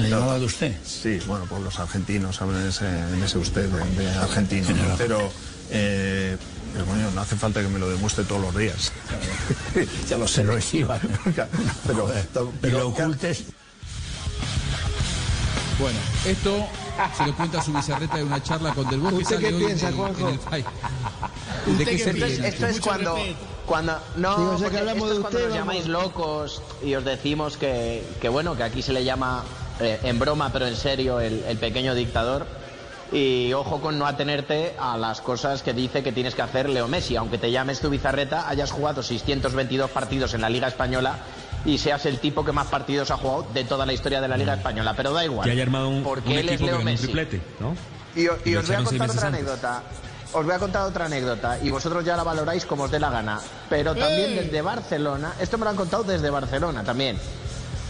¿le 0.01 0.09
llamaba 0.09 0.39
de 0.39 0.45
usted? 0.47 0.77
Sí, 0.85 1.19
bueno, 1.27 1.45
por 1.47 1.61
los 1.61 1.79
argentinos, 1.81 2.41
hablan 2.41 2.63
en 2.63 2.69
ese, 2.69 2.87
en 2.87 3.23
ese 3.23 3.39
usted 3.39 3.69
de, 3.69 4.03
de 4.03 4.11
argentino, 4.17 4.69
¿no? 4.71 4.95
pero, 4.97 5.31
eh, 5.71 6.37
pero 6.73 6.85
coño, 6.87 7.11
no 7.15 7.21
hace 7.21 7.37
falta 7.37 7.61
que 7.61 7.69
me 7.69 7.79
lo 7.79 7.89
demuestre 7.91 8.25
todos 8.25 8.41
los 8.43 8.57
días. 8.57 8.93
ya 10.09 10.17
lo 10.19 10.27
sé, 10.29 10.45
lo 10.45 10.55
reciba. 10.55 10.99
pero, 11.87 12.09
y 12.63 12.67
lo 12.71 12.89
ocultes. 12.89 13.45
Bueno, 15.79 15.99
esto 16.27 16.67
se 17.17 17.27
lo 17.27 17.35
cuenta 17.37 17.63
su 17.63 17.73
bizarreta 17.73 18.17
de 18.19 18.25
una 18.25 18.43
charla 18.43 18.73
con 18.75 18.89
Del 18.89 19.01
Bosque. 19.01 19.17
¿Usted 19.23 19.39
qué 19.41 19.47
hoy 19.49 19.65
piensa, 19.65 19.89
en 19.89 19.93
el- 19.95 19.99
Juanjo? 19.99 20.29
en 20.29 20.35
el 20.35 20.39
país. 20.41 20.65
¿De 21.79 21.85
qué 21.85 21.99
se 21.99 22.11
Esto 22.11 22.13
ríe? 22.27 22.35
es, 22.35 22.39
esto 22.55 22.67
es 22.67 22.73
Mucho 22.75 22.83
cuando, 22.85 23.17
cuando 23.67 23.99
no, 24.17 24.59
que 24.71 24.79
hablamos 24.79 25.11
esto 25.11 25.13
es 25.13 25.17
de 25.17 25.21
cuando 25.23 25.27
usted, 25.27 25.33
nos 25.33 25.43
vamos. 25.43 25.55
llamáis 25.57 25.87
locos 25.87 26.63
y 26.85 26.95
os 26.95 27.05
decimos 27.05 27.57
que, 27.57 28.05
que 28.21 28.29
bueno, 28.29 28.57
que 28.57 28.63
aquí 28.63 28.83
se 28.83 28.93
le 28.93 29.05
llama 29.05 29.45
eh, 29.81 29.99
en 30.03 30.19
broma 30.19 30.51
pero 30.53 30.67
en 30.67 30.77
serio 30.77 31.21
el, 31.21 31.43
el 31.49 31.59
pequeño 31.59 31.95
dictador. 31.95 32.47
Y 33.13 33.53
ojo 33.53 33.81
con 33.81 33.99
no 33.99 34.07
atenerte 34.07 34.75
a 34.79 34.97
las 34.97 35.21
cosas 35.21 35.63
que 35.63 35.75
dice 35.75 36.03
que 36.03 36.13
tienes 36.13 36.35
que 36.35 36.41
hacer 36.41 36.71
Leo 36.71 36.89
Messi, 36.89 37.15
aunque 37.17 37.37
te 37.37 37.51
llames 37.51 37.81
tu 37.81 37.91
bizarreta, 37.91 38.49
hayas 38.49 38.71
jugado 38.71 39.03
622 39.03 39.91
partidos 39.91 40.33
en 40.33 40.41
la 40.41 40.49
Liga 40.49 40.69
Española 40.69 41.19
y 41.67 41.77
seas 41.77 42.07
el 42.07 42.19
tipo 42.21 42.43
que 42.43 42.53
más 42.53 42.69
partidos 42.69 43.11
ha 43.11 43.19
jugado 43.19 43.47
de 43.53 43.65
toda 43.65 43.85
la 43.85 43.93
historia 43.93 44.23
de 44.23 44.29
la 44.29 44.39
Liga 44.39 44.55
Española, 44.55 44.95
pero 44.97 45.13
da 45.13 45.25
igual. 45.27 45.45
Que 45.45 45.53
haya 45.53 45.63
armado 45.63 45.91
un, 45.91 46.03
porque 46.03 46.31
un 46.31 46.39
él 46.39 46.49
es 46.49 46.59
que 46.59 46.67
Leo 46.67 46.79
un 46.79 46.85
Messi. 46.85 47.05
triplete, 47.05 47.43
¿no? 47.61 47.77
Y, 48.17 48.29
os 48.29 48.67
voy 48.67 48.77
a 48.77 48.83
contar 48.83 49.11
otra 49.11 49.27
antes. 49.27 49.41
anécdota. 49.41 49.83
Os 50.33 50.47
voy 50.47 50.55
a 50.55 50.59
contar 50.59 50.83
otra 50.87 51.05
anécdota 51.05 51.59
y 51.63 51.71
vosotros 51.71 52.05
ya 52.07 52.17
la 52.17 52.23
valoráis 52.23 52.65
como 52.65 52.85
os 52.85 52.91
dé 52.91 52.99
la 52.99 53.11
gana. 53.11 53.39
Pero 53.69 53.95
también 53.95 54.37
desde 54.37 54.63
Barcelona, 54.63 55.35
esto 55.39 55.59
me 55.59 55.65
lo 55.65 55.71
han 55.71 55.77
contado 55.77 56.05
desde 56.05 56.31
Barcelona 56.31 56.83
también. 56.83 57.19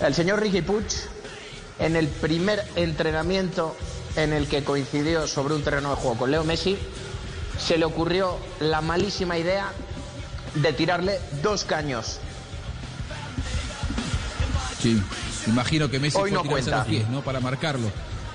El 0.05 0.15
señor 0.15 0.41
Ricky 0.41 0.63
Puig, 0.63 0.87
en 1.79 1.95
el 1.95 2.09
primer 2.09 2.65
entrenamiento 2.75 3.77
en 4.16 4.33
el 4.33 4.46
que 4.48 4.62
coincidió 4.64 5.27
sobre 5.27 5.55
un 5.55 5.62
terreno 5.62 5.90
de 5.90 5.96
juego 5.96 6.16
con 6.18 6.31
Leo 6.31 6.44
Messi, 6.44 6.77
se 7.59 7.79
le 7.79 7.85
ocurrió 7.85 8.37
la 8.61 8.81
malísima 8.81 9.38
idea 9.38 9.70
de 10.55 10.72
tirarle 10.72 11.18
dos 11.42 11.64
caños. 11.64 12.18
Sí, 14.81 15.01
imagino 15.46 15.88
que 15.90 15.98
Messi 16.01 16.18
Hoy 16.18 16.31
fue 16.31 16.42
no 16.42 16.44
cuenta. 16.48 16.79
los 16.79 16.87
pies, 16.87 17.09
¿no? 17.09 17.22
Para 17.22 17.40
marcarlo. 17.40 17.88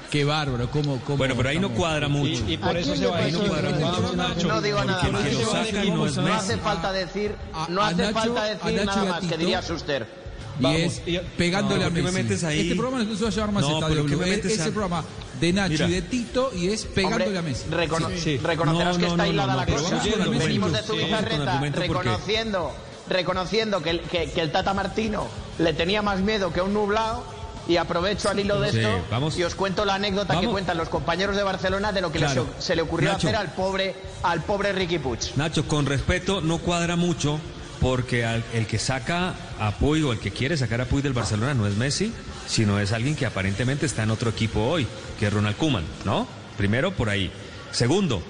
Qué 0.09 0.23
bárbaro, 0.23 0.71
cómo... 0.71 1.01
cómo 1.01 1.17
Bueno, 1.17 1.35
pero 1.35 1.49
ahí 1.49 1.59
no 1.59 1.69
cuadra 1.71 2.07
mucho. 2.07 2.41
Y, 2.47 2.53
y 2.53 2.57
por 2.57 2.77
¿A 2.77 2.79
eso 2.79 2.93
se 2.95 3.01
le 3.01 3.07
va 3.07 3.17
a 3.17 3.27
ir. 3.27 3.33
pasó 3.35 3.43
No 3.43 3.49
cuadra 3.49 3.69
mucho. 3.71 4.15
Nacho, 4.15 4.47
no 4.47 4.61
digo 4.61 4.83
nada 4.85 5.03
más. 5.11 5.23
que 5.25 5.33
lo 5.33 5.51
saca 5.51 5.83
y 5.83 5.91
no 5.91 6.05
es 6.05 6.15
No 6.15 6.21
Messi. 6.23 6.37
hace 6.37 6.57
falta 6.57 6.93
decir, 6.93 7.35
no 7.67 7.81
a 7.81 7.87
hace 7.87 7.95
Nacho- 8.03 8.13
falta 8.13 8.43
decir 8.45 8.85
nada 8.85 9.03
más, 9.03 9.19
que 9.25 9.37
diría 9.37 9.61
Suster. 9.61 10.26
Y 10.59 10.63
Vamos, 10.63 10.79
es 10.81 11.01
y- 11.05 11.19
pegándole 11.37 11.81
No, 11.81 11.85
a 11.85 11.89
¿por 11.89 11.95
qué 11.97 12.01
me 12.03 12.11
Messi. 12.11 12.23
metes 12.23 12.43
ahí? 12.43 12.59
Este 12.61 12.75
programa 12.75 13.03
no 13.03 13.15
se 13.15 13.23
va 13.23 13.29
a 13.29 13.31
llamar 13.31 13.51
más 13.51 13.63
No, 13.63 13.73
Estadio 13.75 13.95
¿por 14.01 14.09
qué 14.09 14.15
Blue. 14.15 14.25
me 14.25 14.31
Es- 14.31 14.37
metes 14.37 14.51
Ese 14.53 14.61
a- 14.63 14.65
programa 14.71 15.03
de 15.39 15.53
Nacho 15.53 15.69
Mira. 15.73 15.87
y 15.87 15.91
de 15.91 16.01
Tito 16.01 16.51
y 16.55 16.67
es 16.69 16.85
pegándole 16.85 17.23
Hombre, 17.25 17.39
a 17.39 17.41
Messi. 17.43 17.63
recono- 17.69 18.09
Sí. 18.17 18.37
Reconocerás 18.37 18.95
No, 18.97 18.99
que 19.01 19.05
no, 19.05 19.11
está 19.13 19.27
hilada 19.27 19.53
no, 19.53 19.59
la 19.59 19.65
cosa. 19.67 20.01
Venimos 20.39 20.71
de 20.71 20.81
tu 20.81 20.93
bizarreta 20.95 21.59
reconociendo, 21.73 22.71
reconociendo 23.09 23.81
que 23.81 23.89
el, 23.91 24.01
que, 24.01 24.31
que 24.31 24.41
el 24.41 24.51
Tata 24.51 24.73
Martino 24.73 25.27
le 25.59 25.73
tenía 25.73 26.01
más 26.01 26.19
miedo 26.21 26.51
que 26.51 26.61
un 26.61 26.73
nublado 26.73 27.23
y 27.67 27.75
aprovecho 27.77 28.29
al 28.29 28.39
hilo 28.39 28.59
de 28.61 28.71
Sí, 28.71 28.77
esto 28.79 28.89
vamos. 29.11 29.37
y 29.37 29.43
os 29.43 29.53
cuento 29.53 29.83
la 29.85 29.95
anécdota 29.95 30.39
que 30.39 30.47
cuentan 30.47 30.77
los 30.77 30.87
compañeros 30.89 31.35
de 31.35 31.43
Barcelona 31.43 31.91
de 31.91 32.01
lo 32.01 32.11
que 32.11 32.19
Claro. 32.19 32.47
les- 32.55 32.63
se 32.63 32.75
le 32.75 32.81
ocurrió 32.81 33.09
Nacho. 33.11 33.27
hacer 33.27 33.35
al 33.35 33.51
pobre 33.53 33.93
al 34.23 34.41
pobre 34.43 34.71
Ricky 34.71 34.99
Puig. 34.99 35.19
Nacho, 35.35 35.67
con 35.67 35.85
respeto, 35.85 36.39
no 36.41 36.59
cuadra 36.59 36.95
mucho 36.95 37.39
porque 37.81 38.25
al- 38.25 38.43
el 38.53 38.65
que 38.67 38.79
saca 38.79 39.35
a 39.59 39.71
Puy 39.77 40.01
o 40.03 40.11
el 40.13 40.19
que 40.19 40.31
quiere 40.31 40.57
sacar 40.57 40.81
a 40.81 40.85
Puy 40.85 41.01
del 41.01 41.13
Barcelona 41.13 41.53
no 41.53 41.67
es 41.67 41.75
Messi, 41.75 42.11
sino 42.47 42.79
es 42.79 42.91
alguien 42.91 43.15
que 43.15 43.25
aparentemente 43.25 43.85
está 43.85 44.03
en 44.03 44.11
otro 44.11 44.29
equipo 44.29 44.61
hoy, 44.61 44.87
que 45.19 45.27
es 45.27 45.33
Ronald 45.33 45.57
Koeman, 45.57 45.83
¿no? 46.05 46.27
Primero 46.57 46.91
por 46.91 47.09
ahí. 47.09 47.31
Segundo, 47.71 48.23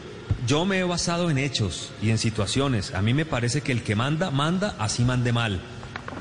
yo 0.46 0.66
me 0.66 0.80
he 0.80 0.84
basado 0.84 1.30
en 1.30 1.38
hechos 1.38 1.92
y 2.02 2.10
en 2.10 2.18
situaciones. 2.18 2.94
A 2.94 3.02
mí 3.02 3.14
me 3.14 3.26
parece 3.26 3.62
que 3.62 3.72
el 3.72 3.84
que 3.84 3.96
manda, 3.96 4.32
manda, 4.32 4.76
así 4.80 5.04
mande 5.04 5.32
mal. 5.32 5.62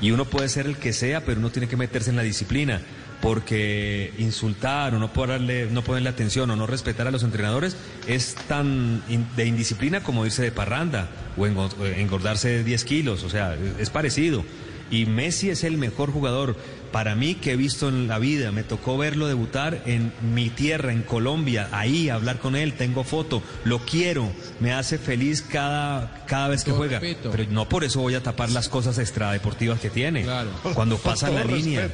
Y 0.01 0.11
uno 0.11 0.25
puede 0.25 0.47
ser 0.49 0.65
el 0.67 0.77
que 0.77 0.93
sea, 0.93 1.25
pero 1.25 1.39
uno 1.39 1.49
tiene 1.49 1.67
que 1.67 1.75
meterse 1.77 2.09
en 2.11 2.15
la 2.15 2.21
disciplina. 2.21 2.81
Porque 3.21 4.13
insultar 4.19 4.93
o 4.93 4.99
no 4.99 5.11
ponerle, 5.11 5.67
no 5.71 5.83
ponerle 5.83 6.09
atención 6.09 6.49
o 6.51 6.55
no 6.55 6.67
respetar 6.67 7.07
a 7.07 7.11
los 7.11 7.23
entrenadores 7.23 7.75
es 8.07 8.35
tan 8.47 9.01
in- 9.09 9.27
de 9.35 9.45
indisciplina 9.45 10.01
como 10.03 10.25
irse 10.25 10.43
de 10.43 10.51
parranda 10.51 11.09
o 11.35 11.41
o 11.43 11.85
engordarse 11.85 12.63
10 12.63 12.83
kilos. 12.85 13.23
O 13.23 13.29
sea, 13.29 13.55
es- 13.79 13.89
parecido. 13.89 14.43
Y 14.89 15.05
Messi 15.05 15.49
es 15.49 15.65
el 15.65 15.77
mejor 15.77 16.11
jugador 16.11 16.55
para 16.93 17.13
mí 17.15 17.35
que 17.35 17.51
he 17.51 17.55
visto 17.57 17.89
en 17.89 18.07
la 18.07 18.19
vida. 18.19 18.53
Me 18.53 18.63
tocó 18.63 18.97
verlo 18.97 19.27
debutar 19.27 19.81
en 19.85 20.13
mi 20.33 20.49
tierra, 20.49 20.93
en 20.93 21.01
Colombia, 21.01 21.67
ahí, 21.73 22.07
hablar 22.09 22.39
con 22.39 22.55
él, 22.55 22.71
tengo 22.73 23.03
foto, 23.03 23.43
lo 23.65 23.79
quiero, 23.79 24.31
me 24.61 24.71
hace 24.71 24.97
feliz 24.97 25.41
cada, 25.41 26.23
cada 26.25 26.47
vez 26.47 26.63
que 26.63 26.69
Todo 26.71 26.77
juega. 26.77 26.99
respeto. 26.99 27.31
Pero 27.31 27.51
no 27.51 27.67
por 27.67 27.83
eso 27.83 27.99
voy 27.99 28.13
a 28.15 28.23
tapar 28.23 28.49
las 28.51 28.69
cosas 28.69 28.97
extradeportivas 28.99 29.81
que 29.81 29.89
tiene. 29.89 30.23
Claro. 30.23 30.51
Cuando 30.73 30.95
Con 30.97 31.11
pasan 31.11 31.35
la 31.35 31.43
línea. 31.43 31.89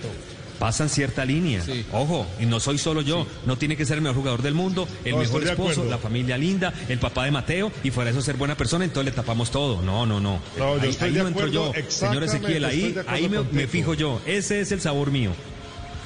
Pasan 0.64 0.88
cierta 0.88 1.26
línea. 1.26 1.62
Sí. 1.62 1.86
Ojo, 1.92 2.26
y 2.40 2.46
no 2.46 2.58
soy 2.62 2.78
solo 2.78 3.02
yo. 3.02 3.28
No 3.46 3.58
tiene 3.58 3.76
que 3.76 3.86
ser 3.86 3.98
el 3.98 4.02
mejor 4.02 4.16
jugador 4.20 4.42
del 4.42 4.54
mundo, 4.54 4.88
el 5.04 5.12
No, 5.12 5.18
mejor 5.18 5.44
esposo, 5.44 5.84
la 5.84 5.98
familia 5.98 6.38
linda, 6.38 6.74
el 6.88 7.00
papá 7.00 7.26
de 7.26 7.32
Mateo, 7.32 7.70
y 7.84 7.92
fuera 7.92 8.10
de 8.10 8.18
eso 8.18 8.26
ser 8.26 8.38
buena 8.38 8.56
persona, 8.56 8.86
entonces 8.86 9.12
le 9.12 9.14
tapamos 9.14 9.52
todo. 9.52 9.82
No, 9.82 10.06
no, 10.06 10.22
no. 10.22 10.40
No, 10.58 10.78
yo 10.78 10.84
ahí 10.84 10.90
estoy 10.92 11.10
ahí 11.10 11.16
de 11.16 11.22
no 11.22 11.28
entro 11.28 11.48
acuerdo, 11.48 11.74
yo. 11.74 11.90
Señor 11.90 12.24
Ezequiel, 12.24 12.64
ahí, 12.64 12.96
ahí 13.08 13.28
me, 13.52 13.68
fijo 13.68 13.94
yo. 13.94 14.22
Ese 14.26 14.62
es 14.62 14.72
el 14.72 14.80
sabor 14.80 15.12
mío. 15.12 15.32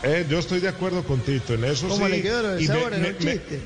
Eh, 0.02 0.26
yo 0.28 0.40
estoy 0.40 0.60
de 0.60 0.70
acuerdo 0.70 1.04
con 1.04 1.20
Tito 1.20 1.54
en 1.54 1.64
eso 1.64 1.88
¿Cómo 1.88 2.08
sí. 2.08 2.12
le 2.14 2.22
quedó 2.24 2.42
lo 2.42 2.50
del 2.50 2.64
y, 2.64 2.66
sabor 2.66 2.94
en 2.96 3.04
los 3.04 3.12
me- 3.12 3.34
chistes? 3.34 3.60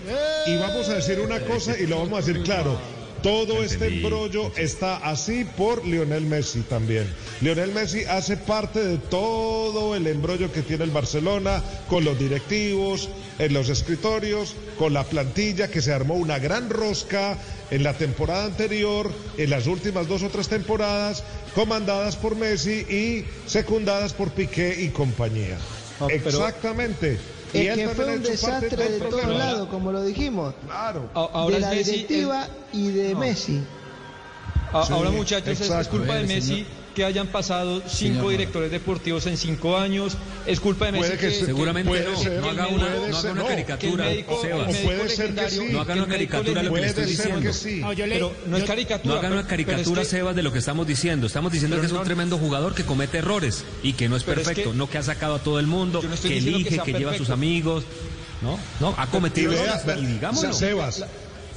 y 0.48 0.58
vamos 0.58 0.90
a 0.90 0.96
decir 0.96 1.22
una 1.22 1.40
cosa 1.40 1.80
y 1.80 1.88
lo 1.88 2.00
vamos 2.00 2.22
a 2.22 2.26
decir 2.28 2.44
claro. 2.44 2.78
Todo 3.24 3.64
este 3.64 3.88
embrollo 3.88 4.52
está 4.58 4.98
así 4.98 5.46
por 5.46 5.86
Lionel 5.86 6.26
Messi 6.26 6.62
también. 6.62 7.06
Lionel 7.42 7.72
Messi 7.72 8.04
hace 8.06 8.36
parte 8.36 8.84
de 8.84 8.98
todo 8.98 9.96
el 9.96 10.08
embrollo 10.08 10.52
que 10.52 10.64
tiene 10.64 10.86
el 10.86 10.90
Barcelona 10.92 11.62
con 11.88 12.04
los 12.04 12.18
directivos, 12.18 13.10
en 13.38 13.54
los 13.54 13.70
escritorios, 13.70 14.56
con 14.80 14.94
la 14.94 15.04
plantilla 15.04 15.70
que 15.70 15.82
se 15.82 15.94
armó 15.94 16.16
una 16.16 16.40
gran 16.40 16.70
rosca 16.70 17.38
en 17.70 17.84
la 17.84 17.94
temporada 17.94 18.46
anterior, 18.46 19.12
en 19.38 19.50
las 19.52 19.68
últimas 19.68 20.08
dos 20.08 20.24
o 20.24 20.30
tres 20.30 20.48
temporadas, 20.48 21.24
comandadas 21.54 22.16
por 22.18 22.36
Messi 22.36 22.72
y 22.90 23.26
secundadas 23.46 24.14
por 24.14 24.32
Piqué 24.32 24.76
y 24.82 24.90
compañía. 24.90 25.58
Ah, 26.00 26.08
pero- 26.10 26.28
Exactamente. 26.30 27.20
Es 27.54 27.76
que 27.76 27.90
fue 27.90 28.16
un 28.16 28.24
desastre 28.24 28.90
de 28.90 29.00
todos 29.00 29.26
lados, 29.28 29.68
como 29.70 29.92
lo 29.92 30.04
dijimos. 30.04 30.54
Claro. 30.66 31.10
A- 31.14 31.20
Ahora 31.34 31.56
de 31.56 31.62
la 31.62 31.72
directiva 31.72 32.48
y 32.74 32.90
de 32.92 33.16
Messi. 33.16 33.62
A- 34.74 34.86
Sí, 34.86 34.94
Ahora, 34.94 35.10
muchachos, 35.10 35.50
es- 35.50 35.62
es, 35.62 35.68
exacto. 35.68 35.92
culpa 35.92 36.14
de 36.16 36.20
ver, 36.20 36.28
Messi 36.28 36.48
señor. 36.48 36.68
Que 36.96 37.06
hayan 37.06 37.28
pasado 37.28 37.82
cinco 37.88 37.90
Señor 37.90 38.30
directores 38.32 38.72
deportivos 38.72 39.26
en 39.28 39.38
cinco 39.38 39.78
años. 39.78 40.18
Es 40.46 40.60
culpa 40.60 40.86
de 40.88 40.94
Messi 40.94 41.06
Puede 41.08 41.18
que 41.20 41.32
se- 41.32 41.46
Seguramente 41.46 41.90
puede 41.90 42.04
no, 42.12 42.18
ser, 42.20 42.40
no 42.42 42.50
haga 42.50 42.68
una, 42.68 42.90
no 43.10 43.18
haga 43.18 43.32
una 43.32 43.44
caricatura, 43.46 44.04
Puede 44.04 45.10
ser 45.10 45.28
que 45.28 45.42
legendario- 45.42 45.50
sí. 45.50 45.68
No 45.72 45.82
el 45.82 45.98
una 46.00 46.08
caricatura 46.08 46.62
de 46.62 46.68
lo 46.70 46.74
que 46.74 46.82
le 46.82 46.88
estoy 46.88 47.06
diciendo. 47.06 47.54
sí. 47.54 47.80
No, 47.82 47.94
yo 47.94 48.06
le- 48.08 48.16
Pero 48.16 48.34
no 48.48 48.58
es 48.58 48.64
caricatura. 48.66 49.14
No 49.14 49.20
hagan 49.20 49.32
una 49.34 49.42
pero- 49.44 49.48
pero 49.58 49.62
es 49.62 49.68
caricatura, 49.76 50.02
que- 50.02 50.08
Sebas, 50.08 50.36
de 50.36 50.44
lo 50.44 50.52
que 50.52 50.60
estamos 50.60 50.88
diciendo. 50.88 51.28
Estamos 51.28 51.52
diciendo 51.52 51.80
que 51.80 51.86
es 51.86 51.92
un 51.92 51.98
no- 52.00 52.04
tremendo 52.04 52.38
jugador 52.38 52.76
que 52.76 52.84
comete 52.84 53.20
errores 53.20 53.64
y 53.84 53.94
que 53.94 54.10
no 54.10 54.16
es 54.18 54.24
perfecto, 54.24 54.72
que- 54.72 54.78
no 54.78 54.90
que 54.90 54.98
ha 54.98 55.04
sacado 55.04 55.36
a 55.36 55.40
todo 55.40 55.60
el 55.60 55.68
mundo, 55.68 56.02
no 56.04 56.16
que 56.22 56.38
elige, 56.38 56.80
que, 56.80 56.94
lleva 56.94 57.12
a 57.12 57.18
sus 57.18 57.30
amigos. 57.30 57.84
No, 58.42 58.58
no, 58.80 58.96
ha 58.98 59.08
cometido 59.08 59.54
errores 59.54 59.82
y 60.00 60.06
digámoslo. 60.06 60.52
Sebas, 60.54 61.06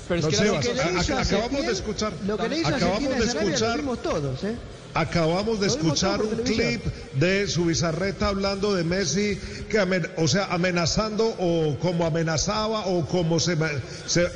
Pero 0.07 0.21
es 0.21 0.27
que 0.27 0.37
la- 0.37 0.63
Sebas, 0.63 1.11
acabamos 1.11 1.67
de 1.67 1.73
escuchar- 1.73 2.13
Lo 2.27 2.37
que 2.37 2.49
le 2.51 2.59
hizo 2.59 2.69
a 2.69 2.77
acabamos 2.77 3.17
de 3.17 3.25
escuchar- 3.25 3.77
vimos 3.79 4.03
todos, 4.03 4.45
¿eh? 4.45 4.55
Acabamos 4.95 5.59
de 5.61 5.67
escuchar 5.67 6.23
un 6.23 6.37
clip 6.45 6.81
de 7.15 7.49
su 7.49 7.65
bizarreta 7.65 8.29
hablando 8.29 8.75
de 8.75 8.85
Messi, 8.85 9.37
que 9.69 9.79
amen- 9.81 10.09
o 10.17 10.29
sea, 10.29 10.47
amenazando 10.47 11.35
o 11.39 11.77
como 11.81 12.07
amenazaba 12.07 12.87
o 12.87 13.05
como 13.07 13.41
se, 13.41 13.57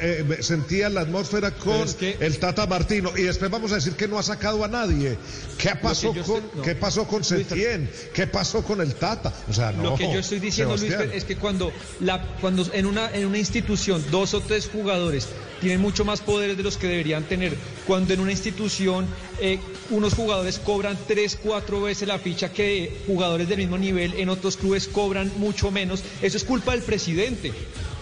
eh, 0.01 0.39
sentía 0.41 0.89
la 0.91 1.03
atmósfera 1.03 1.53
con 1.53 1.83
es 1.83 1.95
que- 1.95 2.17
el 2.19 2.39
Tata 2.39 2.67
Martino. 2.67 3.13
Y 3.17 3.23
después 3.23 3.51
vamos 3.51 3.71
a 3.71 3.77
decir 3.77 3.93
que 3.93 4.09
no 4.09 4.19
ha 4.19 4.23
sacado 4.25 4.65
a 4.65 4.69
nadie. 4.69 5.17
¿Qué 5.59 5.71
pasó, 5.81 6.13
con, 6.13 6.43
no. 6.57 6.63
¿qué 6.63 6.75
pasó 6.75 7.07
con 7.07 7.23
Setién? 7.23 7.89
¿Qué 8.13 8.27
pasó 8.27 8.63
con 8.63 8.81
el 8.81 8.95
Tata? 8.97 9.33
O 9.49 9.53
sea, 9.53 9.71
no. 9.71 9.83
Lo 9.91 9.95
que 9.95 10.13
yo 10.13 10.19
estoy 10.19 10.41
diciendo, 10.41 10.77
Luis, 10.77 10.93
es 11.13 11.25
que 11.25 11.37
cuando, 11.37 11.73
la, 12.01 12.21
cuando 12.41 12.67
en, 12.73 12.87
una, 12.87 13.11
en 13.15 13.27
una 13.27 13.39
institución 13.39 14.05
dos 14.11 14.35
o 14.35 14.41
tres 14.41 14.69
jugadores 14.73 15.29
tienen 15.61 15.81
mucho 15.81 16.05
más 16.05 16.21
poderes 16.21 16.57
de 16.57 16.63
los 16.65 16.77
que 16.77 16.87
deberían 16.89 17.25
tener, 17.25 17.57
cuando 17.89 18.13
en 18.13 18.21
una 18.21 18.33
institución 18.33 19.07
eh, 19.41 19.59
unos 19.89 20.13
jugadores 20.13 20.59
cobran 20.59 20.99
tres, 21.09 21.39
cuatro 21.43 21.81
veces 21.81 22.07
la 22.07 22.19
ficha 22.19 22.53
que 22.53 23.01
jugadores 23.07 23.49
del 23.49 23.57
mismo 23.57 23.79
nivel 23.79 24.13
en 24.19 24.29
otros 24.29 24.59
clubes 24.59 24.87
cobran 24.87 25.33
mucho 25.39 25.71
menos, 25.71 26.05
eso 26.21 26.37
es 26.37 26.45
culpa 26.45 26.73
del 26.73 26.83
presidente. 26.83 27.51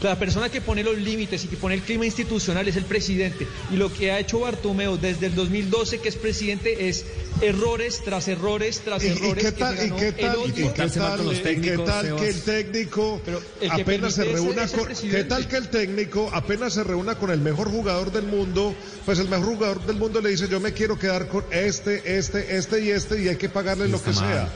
La 0.03 0.19
persona 0.19 0.51
que 0.51 0.61
pone 0.61 0.83
los 0.83 0.99
límites 0.99 1.45
y 1.45 1.49
que 1.49 1.57
pone 1.57 1.75
el 1.75 1.83
clima 1.83 2.05
institucional 2.05 2.69
es 2.69 2.77
el 2.77 2.85
presidente. 2.85 3.47
Y 3.73 3.77
lo 3.77 3.93
que 3.93 4.13
ha 4.13 4.19
hecho 4.19 4.41
Bartomeu 4.41 4.99
desde 4.99 5.27
el 5.27 5.35
2012, 5.35 6.01
que 6.01 6.09
es 6.09 6.17
presidente, 6.17 6.89
es 6.89 7.05
errores 7.41 8.03
tras 8.05 8.29
errores 8.29 8.81
tras 8.85 9.03
¿Y, 9.05 9.09
y 9.09 9.11
errores. 9.11 9.45
qué 9.45 9.53
tal, 9.53 9.75
y 9.75 9.91
qué 9.93 10.09
el 10.09 10.15
tal, 10.17 10.37
odio. 10.37 10.49
y 10.49 10.53
qué 10.53 10.63
tal, 10.65 11.33
y 11.33 11.61
qué 11.61 11.79
tal 11.79 12.17
que 12.17 12.29
el 12.29 12.43
técnico 12.43 13.21
el 13.61 13.71
que 13.71 13.83
apenas 13.83 14.15
se 14.15 14.25
reúna 14.25 14.65
ese 14.65 14.77
con 14.77 14.87
presidente. 14.87 15.17
qué 15.19 15.25
tal 15.25 15.49
que 15.49 15.57
el 15.57 15.69
técnico 15.69 16.31
apenas 16.33 16.75
se 16.75 16.85
reúna 16.85 17.17
con 17.17 17.31
el 17.31 17.41
mejor 17.41 17.71
jugador 17.71 18.13
del 18.13 18.25
mundo, 18.25 18.75
pues 19.05 19.19
el 19.19 19.29
mejor 19.29 19.47
jugador 19.47 19.87
del 19.87 19.97
mundo 19.97 20.21
le 20.21 20.31
dice 20.31 20.49
yo 20.49 20.61
me 20.61 20.73
quiero 20.73 20.99
quedar 20.99 21.29
con 21.29 21.45
este, 21.51 22.19
este, 22.19 22.57
este 22.57 22.85
y 22.85 22.91
este 22.91 23.23
y 23.23 23.29
hay 23.29 23.37
que 23.37 23.49
pagarle 23.49 23.89
lo 23.89 24.03
que 24.03 24.13
mal. 24.13 24.19
sea. 24.19 24.49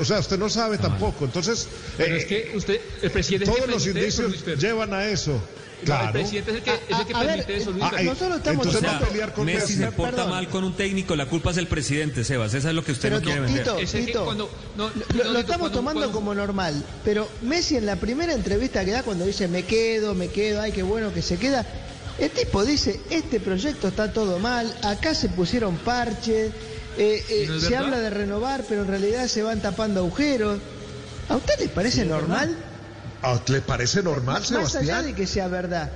O 0.00 0.04
sea, 0.04 0.20
usted 0.20 0.38
no 0.38 0.48
sabe 0.48 0.78
tampoco. 0.78 1.26
Entonces, 1.26 1.68
Pero 1.98 2.14
eh, 2.14 2.18
es 2.18 2.24
que 2.24 2.52
usted, 2.54 2.80
el 3.02 3.10
presidente 3.10 3.46
todos 3.46 3.68
los 3.68 3.86
indicios 3.86 4.34
Fer. 4.42 4.58
Llevan 4.76 4.94
a 4.94 5.04
eso. 5.06 5.32
No, 5.32 5.84
Claro. 5.84 6.06
El 6.06 6.12
presidente 6.12 6.50
es 6.52 6.56
el 6.56 6.62
que, 6.62 6.70
es 6.70 6.80
el 7.00 7.06
que 7.06 7.12
A- 7.12 7.18
a 7.18 7.20
ver, 7.20 7.28
permite 7.36 7.56
eso, 7.58 7.70
Luis 7.70 7.84
ah, 7.84 7.90
Fer. 7.90 8.00
eh, 8.00 8.04
Nosotros 8.04 8.38
estamos 8.38 8.66
entonces 8.66 8.80
tomando- 8.82 9.04
no 9.04 9.10
pelear 9.12 9.34
con 9.34 9.44
Messi 9.44 9.58
Messi. 9.60 9.74
se 9.74 9.92
porta 9.92 10.10
Perdón. 10.16 10.30
mal 10.30 10.48
con 10.48 10.64
un 10.64 10.72
técnico, 10.74 11.16
la 11.16 11.26
culpa 11.26 11.50
es 11.50 11.56
del 11.56 11.66
presidente, 11.66 12.24
Sebas. 12.24 12.54
Esa 12.54 12.68
es 12.70 12.74
lo 12.74 12.82
que 12.82 12.92
usted 12.92 13.08
Pero 13.10 13.18
no 13.20 13.24
quiere 13.24 13.40
vender. 13.40 13.62
Tito, 13.62 13.76
Tito, 13.76 14.24
cuando- 14.24 14.50
no, 14.78 14.84
lo, 14.88 14.90
no, 14.90 14.94
lo 14.94 15.04
Tito, 15.06 15.38
estamos 15.38 15.46
cuando- 15.46 15.70
tomando 15.78 16.00
cuando- 16.00 16.12
como 16.18 16.34
normal, 16.34 16.82
pero 17.04 17.28
Messi 17.42 17.76
en 17.76 17.84
la 17.84 17.96
primera 17.96 18.32
entrevista 18.32 18.84
que 18.86 18.90
da 18.92 19.02
cuando 19.02 19.26
dice 19.26 19.48
me 19.48 19.64
quedo, 19.64 20.14
me 20.14 20.28
quedo, 20.28 20.62
ay 20.62 20.72
qué 20.72 20.82
bueno 20.82 21.12
que 21.12 21.20
se 21.20 21.36
queda, 21.36 21.66
el 22.18 22.30
tipo 22.30 22.64
dice 22.64 22.98
este 23.10 23.38
proyecto 23.38 23.88
está 23.88 24.10
todo 24.14 24.38
mal, 24.38 24.74
acá 24.82 25.14
se 25.14 25.28
pusieron 25.28 25.76
parches, 25.76 26.52
eh, 26.96 27.22
eh, 27.28 27.42
¿Y 27.44 27.48
no 27.48 27.60
se 27.60 27.66
verdad? 27.68 27.84
habla 27.84 27.98
de 28.00 28.08
renovar, 28.08 28.64
pero 28.66 28.80
en 28.80 28.88
realidad 28.88 29.26
se 29.28 29.42
van 29.42 29.60
tapando 29.60 30.00
agujeros. 30.00 30.58
¿A 31.28 31.36
usted 31.36 31.58
le 31.60 31.68
parece 31.68 32.06
normal? 32.06 32.56
¿Le 33.48 33.60
parece 33.60 34.02
normal, 34.02 34.40
Más 34.40 34.52
allá 34.52 34.66
Sebastián? 34.68 35.04
de 35.06 35.14
que 35.14 35.26
sea 35.26 35.48
verdad. 35.48 35.90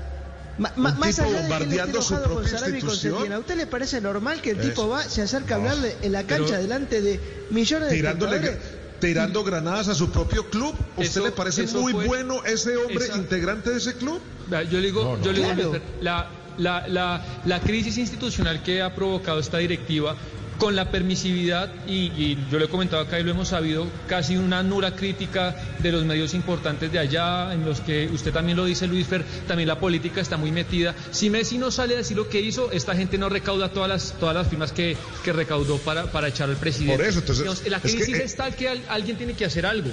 Ma- 0.59 0.73
ma- 0.77 0.91
Un 0.93 0.99
más 0.99 1.11
tipo 1.17 1.23
allá 1.29 1.37
de 1.37 1.41
bombardeando 1.43 2.03
su 2.03 2.15
enojado 2.15 2.35
con 2.35 2.45
propia 2.45 2.69
institución. 2.69 3.33
¿a 3.33 3.39
usted 3.39 3.57
le 3.57 3.67
parece 3.67 4.01
normal 4.01 4.43
que 4.43 4.51
el 4.51 4.61
Es- 4.61 4.69
tipo 4.69 4.89
va, 4.89 5.03
se 5.05 5.23
acerca 5.23 5.55
a 5.55 5.59
hablarle 5.59 5.97
en 6.03 6.13
la 6.13 6.25
cancha 6.25 6.47
Pero- 6.51 6.63
delante 6.63 7.01
de 7.01 7.21
millones 7.51 7.89
de 7.91 7.97
Tirándole, 7.97 8.59
tirando 9.01 9.43
granadas 9.45 9.89
a 9.89 9.95
su 9.95 10.11
propio 10.11 10.51
club. 10.51 10.75
¿Usted 10.97 11.05
Eso- 11.05 11.25
le 11.25 11.31
parece 11.33 11.67
muy 11.69 11.93
fue- 11.93 12.07
bueno 12.07 12.45
ese 12.45 12.77
hombre 12.77 13.05
esa- 13.07 13.17
integrante 13.17 13.71
de 13.71 13.79
ese 13.79 13.95
club? 13.95 14.21
Yo 14.51 14.79
le 14.81 14.87
digo, 14.87 15.05
No, 15.05 15.17
no. 15.17 15.23
yo 15.25 15.33
le 15.33 15.39
digo, 15.55 15.71
Claro. 15.71 15.81
La, 16.03 16.29
la, 16.59 16.89
la, 16.89 17.25
la 17.47 17.61
crisis 17.61 17.97
institucional 17.97 18.63
que 18.63 18.83
ha 18.83 18.95
provocado 18.95 19.39
esta 19.41 19.57
directiva 19.59 20.15
con 20.61 20.77
la 20.77 20.91
permisividad 20.91 21.73
y, 21.89 22.13
y 22.17 22.39
yo 22.53 22.59
lo 22.59 22.67
he 22.67 22.69
comentado 22.69 23.03
acá 23.03 23.19
y 23.19 23.25
lo 23.25 23.31
hemos 23.31 23.49
sabido, 23.49 23.89
casi 24.07 24.37
una 24.37 24.63
nula 24.63 24.95
crítica 24.95 25.57
de 25.81 25.91
los 25.91 26.05
medios 26.05 26.35
importantes 26.35 26.93
de 26.93 26.99
allá, 26.99 27.53
en 27.55 27.65
los 27.65 27.81
que 27.81 28.09
usted 28.13 28.31
también 28.33 28.57
lo 28.59 28.67
dice, 28.67 28.87
Luis 28.87 29.07
Fer, 29.07 29.25
también 29.49 29.67
la 29.67 29.81
política 29.81 30.21
está 30.21 30.37
muy 30.37 30.53
metida. 30.53 30.95
Si 31.11 31.31
Messi 31.31 31.57
no 31.59 31.71
sale 31.71 31.95
a 31.95 31.97
decir 31.97 32.17
lo 32.17 32.29
que 32.29 32.41
hizo, 32.43 32.71
esta 32.73 32.95
gente 32.95 33.17
no 33.19 33.29
recauda 33.31 33.73
todas 33.73 33.89
las, 33.89 34.13
todas 34.21 34.35
las 34.35 34.49
firmas 34.49 34.71
que, 34.71 34.97
que 35.25 35.33
recaudó 35.33 35.79
para, 35.79 36.13
para 36.13 36.29
echar 36.29 36.51
al 36.51 36.57
presidente. 36.57 36.97
Por 36.99 37.07
eso, 37.07 37.19
entonces, 37.21 37.43
Digamos, 37.45 37.67
la 37.67 37.77
es 37.79 37.83
que, 37.83 37.97
crisis 37.97 38.15
eh, 38.17 38.23
es 38.25 38.37
tal 38.37 38.55
que 38.55 38.69
al- 38.69 38.83
alguien 38.91 39.17
tiene 39.17 39.33
que 39.33 39.47
hacer 39.47 39.65
algo. 39.65 39.89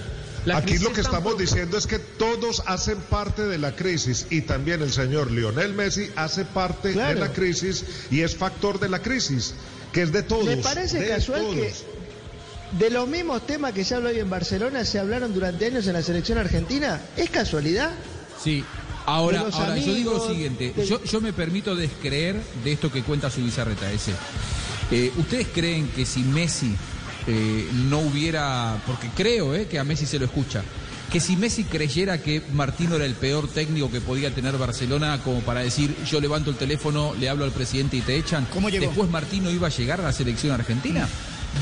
La 0.45 0.57
Aquí 0.57 0.67
crisis 0.71 0.83
lo 0.83 0.93
que 0.93 1.01
es 1.01 1.07
estamos 1.07 1.37
diciendo 1.37 1.77
es 1.77 1.87
que 1.87 1.99
todos 1.99 2.61
hacen 2.67 2.97
parte 3.09 3.43
de 3.43 3.57
la 3.57 3.73
crisis 3.75 4.27
y 4.29 4.41
también 4.41 4.81
el 4.81 4.91
señor 4.91 5.31
Lionel 5.31 5.73
Messi 5.73 6.09
hace 6.17 6.43
parte 6.45 6.91
Claro. 6.93 7.15
de 7.15 7.19
la 7.27 7.33
crisis 7.33 7.85
y 8.11 8.21
es 8.21 8.35
factor 8.35 8.79
de 8.79 8.87
la 8.89 8.99
crisis, 9.01 9.53
que 9.91 10.01
es 10.03 10.11
de 10.11 10.23
todos. 10.23 10.45
¿Le 10.45 10.57
parece 10.57 10.99
de 10.99 11.07
casual 11.07 11.41
todos. 11.41 11.55
que 11.55 11.73
de 12.77 12.89
los 12.89 13.07
mismos 13.07 13.45
temas 13.47 13.71
que 13.73 13.83
se 13.85 13.95
habla 13.95 14.09
hoy 14.09 14.19
en 14.19 14.29
Barcelona 14.29 14.83
se 14.85 14.99
hablaron 14.99 15.33
durante 15.33 15.65
años 15.65 15.87
en 15.87 15.93
la 15.93 16.01
selección 16.03 16.37
argentina? 16.37 16.99
¿Es 17.15 17.29
casualidad? 17.29 17.91
Sí. 18.43 18.63
Ahora, 19.05 19.45
ahora 19.53 19.77
yo 19.77 19.93
digo 19.93 20.11
lo 20.13 20.27
siguiente, 20.27 20.73
de- 20.75 20.85
yo, 20.85 21.01
yo 21.01 21.21
me 21.21 21.31
permito 21.31 21.75
descreer 21.77 22.41
de 22.65 22.73
esto 22.73 22.91
que 22.91 23.03
cuenta 23.03 23.31
su 23.31 23.41
bizarreta 23.41 23.89
ese. 23.89 24.11
Eh, 24.91 25.13
¿Ustedes 25.15 25.47
creen 25.53 25.87
que 25.95 26.05
si 26.05 26.19
Messi 26.23 26.75
eh, 27.25 27.67
no 27.89 27.99
hubiera, 27.99 28.81
porque 28.85 29.07
creo 29.15 29.55
eh, 29.55 29.65
que 29.67 29.79
a 29.79 29.85
Messi 29.85 30.05
se 30.05 30.19
lo 30.19 30.25
escucha, 30.25 30.61
que 31.11 31.19
si 31.19 31.37
Messi 31.37 31.63
creyera 31.63 32.21
que 32.21 32.41
Martino 32.53 32.95
era 32.95 33.05
el 33.05 33.15
peor 33.15 33.47
técnico 33.47 33.89
que 33.89 34.01
podía 34.01 34.33
tener 34.33 34.57
Barcelona 34.57 35.19
como 35.23 35.39
para 35.41 35.61
decir 35.61 35.95
yo 36.05 36.19
levanto 36.19 36.49
el 36.49 36.57
teléfono, 36.57 37.13
le 37.19 37.29
hablo 37.29 37.45
al 37.45 37.51
presidente 37.51 37.97
y 37.97 38.01
te 38.01 38.17
echan, 38.17 38.45
¿Cómo 38.53 38.69
llegó? 38.69 38.85
después 38.87 39.09
Martino 39.09 39.49
iba 39.49 39.67
a 39.67 39.71
llegar 39.71 40.01
a 40.01 40.03
la 40.03 40.13
selección 40.13 40.53
argentina? 40.53 41.07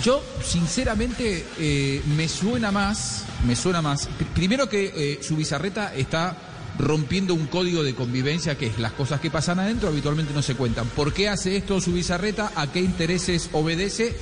Yo, 0.03 0.21
sinceramente, 0.43 1.45
eh, 1.60 2.01
me 2.17 2.27
suena 2.27 2.71
más, 2.71 3.23
me 3.45 3.55
suena 3.55 3.81
más. 3.81 4.10
Primero 4.34 4.67
que 4.67 4.91
eh, 4.95 5.19
su 5.21 5.36
bizarreta 5.38 5.93
está 5.95 6.36
rompiendo 6.77 7.34
un 7.34 7.47
código 7.47 7.84
de 7.84 7.95
convivencia 7.95 8.58
que 8.58 8.67
es 8.67 8.79
las 8.79 8.91
cosas 8.91 9.21
que 9.21 9.31
pasan 9.31 9.60
adentro 9.60 9.89
habitualmente 9.89 10.34
no 10.34 10.41
se 10.41 10.55
cuentan. 10.55 10.88
¿Por 10.88 11.13
qué 11.13 11.29
hace 11.29 11.55
esto 11.55 11.79
su 11.79 11.93
bizarreta? 11.93 12.51
¿A 12.55 12.71
qué 12.71 12.81
intereses 12.81 13.49
obedece? 13.53 14.15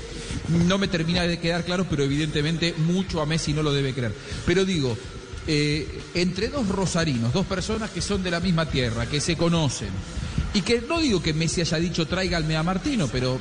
No 0.67 0.77
me 0.77 0.87
termina 0.87 1.23
de 1.23 1.39
quedar 1.39 1.63
claro, 1.63 1.87
pero 1.89 2.03
evidentemente 2.03 2.75
mucho 2.77 3.21
a 3.21 3.25
Messi 3.25 3.53
no 3.53 3.63
lo 3.63 3.73
debe 3.73 3.93
creer. 3.93 4.13
Pero 4.45 4.65
digo, 4.65 4.97
eh, 5.47 6.01
entre 6.13 6.47
dos 6.49 6.67
rosarinos, 6.67 7.33
dos 7.33 7.45
personas 7.45 7.89
que 7.91 8.01
son 8.01 8.23
de 8.23 8.31
la 8.31 8.39
misma 8.39 8.65
tierra, 8.65 9.05
que 9.05 9.19
se 9.21 9.35
conocen, 9.35 9.89
y 10.53 10.61
que 10.61 10.81
no 10.87 10.99
digo 10.99 11.21
que 11.21 11.33
Messi 11.33 11.61
haya 11.61 11.77
dicho 11.77 12.05
tráiganme 12.07 12.55
a 12.55 12.63
Martino, 12.63 13.07
pero 13.11 13.39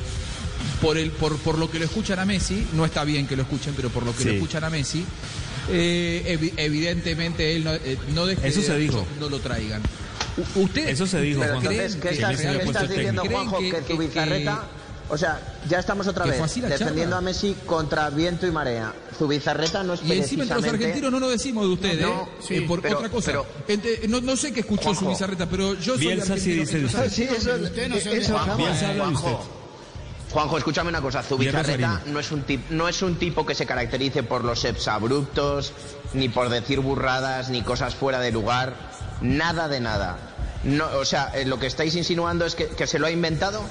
por, 0.81 0.97
el, 0.99 1.11
por, 1.11 1.37
por 1.39 1.59
lo 1.59 1.71
que 1.71 1.79
lo 1.79 1.85
escuchan 1.85 2.19
a 2.19 2.25
Messi, 2.25 2.67
no 2.75 2.85
está 2.85 3.05
bien 3.05 3.27
que 3.27 3.37
lo 3.37 3.43
escuchen, 3.43 3.75
pero 3.77 3.91
por 3.91 4.05
lo 4.05 4.15
que 4.17 4.25
lo 4.25 4.33
escuchan 4.33 4.65
a 4.65 4.71
Messi, 4.71 5.05
eh, 5.71 6.37
evi- 6.41 6.53
evidentemente 6.57 7.55
él 7.55 7.65
no, 7.65 7.73
eh, 7.75 7.99
no 8.15 8.27
deje 8.27 8.49
Eso 8.49 8.61
de- 8.61 8.67
se 8.67 8.79
dijo. 8.79 9.07
no 9.21 9.29
lo 9.29 9.39
traigan. 9.39 9.81
U- 10.57 10.61
¿Ustedes 10.63 10.93
Eso 10.95 11.07
se 11.07 11.21
dijo, 11.21 11.41
Pero 11.41 11.61
Juan. 11.61 11.67
entonces, 11.73 11.95
¿qué 11.97 12.09
que 12.09 12.15
estás, 12.15 12.37
qué 12.41 12.63
estás 12.65 12.89
diciendo. 12.89 13.23
Juanjo? 13.31 13.57
¿Creen 13.59 13.73
Que, 13.73 13.79
que- 13.79 13.93
tu 13.93 13.99
que- 13.99 14.07
bizarreta... 14.07 14.69
O 15.09 15.19
sea, 15.19 15.41
ya 15.69 15.79
estamos 15.81 16.07
otra 16.07 16.25
vez 16.25 16.39
defendiendo 16.41 17.03
charla. 17.03 17.17
a 17.19 17.21
Messi 17.21 17.55
contra 17.67 18.09
viento 18.11 18.47
y 18.47 18.51
marea. 18.51 18.93
Su 19.19 19.29
bizarreta 19.29 19.83
no 19.83 19.95
es 19.95 20.03
Y 20.03 20.13
encima 20.13 20.45
entre 20.45 20.57
los 20.61 20.67
argentinos 20.73 21.13
no 21.13 21.21
lo 21.21 21.29
decimos 21.29 21.67
de 21.67 21.73
ustedes, 21.75 22.01
No, 22.01 22.23
¿eh? 22.23 22.29
sí, 22.41 22.55
Eh, 22.57 22.63
por 22.63 22.81
pero- 22.81 22.97
otra 22.99 23.11
cosa. 23.11 23.27
pero- 23.27 23.47
Ente- 23.69 24.09
no, 24.09 24.21
no 24.23 24.37
sé 24.37 24.53
qué 24.53 24.61
escuchó 24.61 24.85
Juanjo. 24.85 25.01
su 25.05 25.09
bizarreta, 25.11 25.47
pero 25.47 25.75
yo 25.75 25.95
soy 25.97 26.07
Bielsa 26.07 26.37
sí 26.39 26.53
dice 26.53 26.85
usted. 26.85 27.11
Sí, 27.11 27.25
eso, 27.25 27.55
Usted 27.63 27.89
no 27.89 27.97
se 27.99 28.17
eso 28.17 28.39
jamás. 28.39 28.57
Bielsa 28.57 28.89
habla 28.89 29.05
de 29.07 29.13
usted. 29.13 29.23
Juanjo, 29.29 29.45
Juanjo, 30.31 30.59
escúchame 30.59 30.89
una 30.89 31.03
cosa. 31.03 31.23
Zubizarreta 31.23 32.01
no 32.07 32.19
es, 32.19 32.33
un 32.33 32.45
tip- 32.47 32.69
no 32.71 32.89
es 32.89 33.03
un 33.03 33.17
tipo 33.17 33.45
que 33.45 33.55
se 33.55 33.67
caracterice 33.67 34.23
por 34.23 34.45
los 34.45 34.65
exabruptos, 34.65 35.75
ni 36.15 36.31
por 36.31 36.49
decir 36.49 36.81
burradas, 36.81 37.51
ni 37.51 37.61
cosas 37.63 37.95
fuera 37.95 38.19
de 38.21 38.33
lugar. 38.33 38.75
Nada 39.21 39.69
de 39.69 39.81
nada. 39.81 40.17
No, 40.65 40.87
o 40.99 41.05
sea, 41.05 41.33
eh, 41.35 41.45
lo 41.45 41.59
que 41.59 41.67
estáis 41.67 41.95
insinuando 41.97 42.47
es 42.47 42.55
que, 42.55 42.69
que 42.69 42.87
se 42.87 42.99
lo 42.99 43.07
ha 43.07 43.11
inventado. 43.11 43.63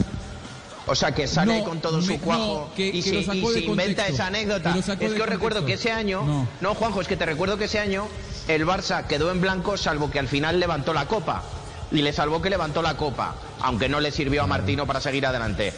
O 0.87 0.95
sea, 0.95 1.13
que 1.13 1.27
sale 1.27 1.59
No, 1.59 1.63
con 1.65 1.79
todo 1.79 2.01
su 2.01 2.19
cuajo 2.19 2.67
no, 2.69 2.75
que- 2.75 2.87
y 2.87 3.03
que 3.03 3.23
sacó 3.23 3.51
y 3.51 3.53
se 3.53 3.59
inventa 3.65 4.07
esa 4.07 4.27
anécdota. 4.27 4.75
Es 4.77 4.85
que 5.13 5.21
os 5.21 5.29
recuerdo 5.29 5.63
que 5.65 5.73
ese 5.73 5.91
año. 5.91 6.23
No. 6.25 6.47
no, 6.59 6.73
Juanjo, 6.75 7.01
es 7.01 7.07
que 7.07 7.15
te 7.15 7.25
recuerdo 7.25 7.57
que 7.57 7.65
ese 7.65 7.79
año 7.79 8.07
el 8.47 8.65
Barça 8.65 9.05
quedó 9.05 9.31
en 9.31 9.41
blanco, 9.41 9.77
salvo 9.77 10.09
que 10.09 10.17
al 10.19 10.27
final 10.27 10.59
levantó 10.59 10.93
la 10.93 11.07
copa. 11.07 11.43
Y 11.91 12.01
le 12.01 12.13
salvó 12.13 12.41
que 12.41 12.49
levantó 12.49 12.81
la 12.81 12.95
copa, 12.97 13.35
aunque 13.59 13.89
no 13.89 13.99
le 13.99 14.11
sirvió 14.11 14.41
a 14.43 14.47
Martino 14.47 14.87
para 14.87 15.01
seguir 15.01 15.25
adelante. 15.25 15.73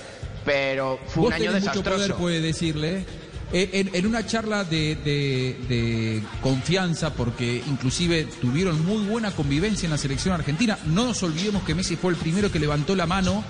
Pero 0.45 0.99
fue 1.07 1.25
un 1.27 1.33
año 1.33 1.45
tenés 1.51 1.63
mucho 1.63 1.79
desastroso. 1.79 1.97
poder, 1.97 2.13
puede 2.15 2.39
decirle. 2.41 3.05
Eh, 3.51 3.69
en, 3.73 3.91
en 3.93 4.05
una 4.07 4.25
charla 4.25 4.63
de, 4.63 4.95
de- 4.95 5.57
de 5.67 6.23
confianza, 6.41 7.13
porque 7.13 7.61
inclusive 7.67 8.23
tuvieron 8.41 8.83
muy 8.85 9.03
buena 9.05 9.31
convivencia 9.31 9.85
en 9.85 9.91
la 9.91 9.97
selección 9.97 10.33
argentina, 10.33 10.77
no 10.85 11.05
nos 11.05 11.21
olvidemos 11.23 11.61
que 11.63 11.75
Messi 11.75 11.95
fue 11.95 12.11
el 12.13 12.17
primero 12.17 12.51
que 12.51 12.57
levantó 12.59 12.95
la 12.95 13.05
mano 13.05 13.43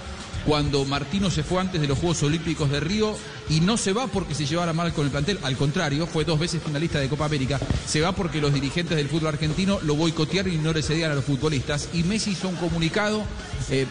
cuando 0.46 0.86
Martino 0.86 1.30
se 1.30 1.44
fue 1.44 1.62
antes 1.62 1.80
de 1.82 1.88
los 1.88 1.98
Juegos 1.98 2.24
Olímpicos 2.24 2.70
de 2.70 2.80
Río 2.80 3.16
y 3.50 3.60
no 3.62 3.78
se 3.78 3.94
va 3.94 4.08
porque 4.08 4.36
se 4.36 4.46
llevara 4.46 4.74
mal 4.74 4.94
con 4.94 5.06
el 5.06 5.12
plantel, 5.12 5.40
al 5.44 5.58
contrario, 5.58 6.08
fue 6.08 6.26
dos 6.26 6.40
veces 6.40 6.62
finalista 6.64 7.00
de 7.00 7.10
Copa 7.10 7.26
América, 7.26 7.60
se 7.86 8.02
va 8.02 8.12
porque 8.12 8.42
los 8.42 8.54
dirigentes 8.54 8.98
del 8.98 9.10
fútbol 9.10 9.30
argentino 9.30 9.80
lo 9.84 9.96
boicotearon 9.96 10.54
y 10.54 10.58
no 10.58 10.74
le 10.74 10.82
cedían 10.82 11.12
a 11.12 11.16
los 11.16 11.26
futbolistas. 11.26 11.90
Y 11.94 12.04
Messi 12.04 12.32
hizo 12.32 12.50
un 12.50 12.56
comunicado 12.56 13.24
eh, 13.70 13.86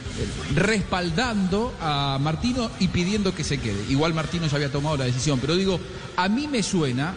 respaldando 0.54 1.72
a 1.80 2.18
Martino 2.20 2.70
y 2.78 2.88
pidiendo 2.88 3.34
que 3.34 3.44
se 3.44 3.58
quede. 3.58 3.84
Igual 3.90 4.14
Martino 4.14 4.46
ya 4.46 4.56
había 4.56 4.72
tomado 4.72 4.96
la 4.96 5.04
decisión, 5.04 5.38
pero 5.40 5.56
digo, 5.56 5.80
a 6.16 6.28
mí 6.28 6.48
me 6.48 6.62
suena 6.62 7.14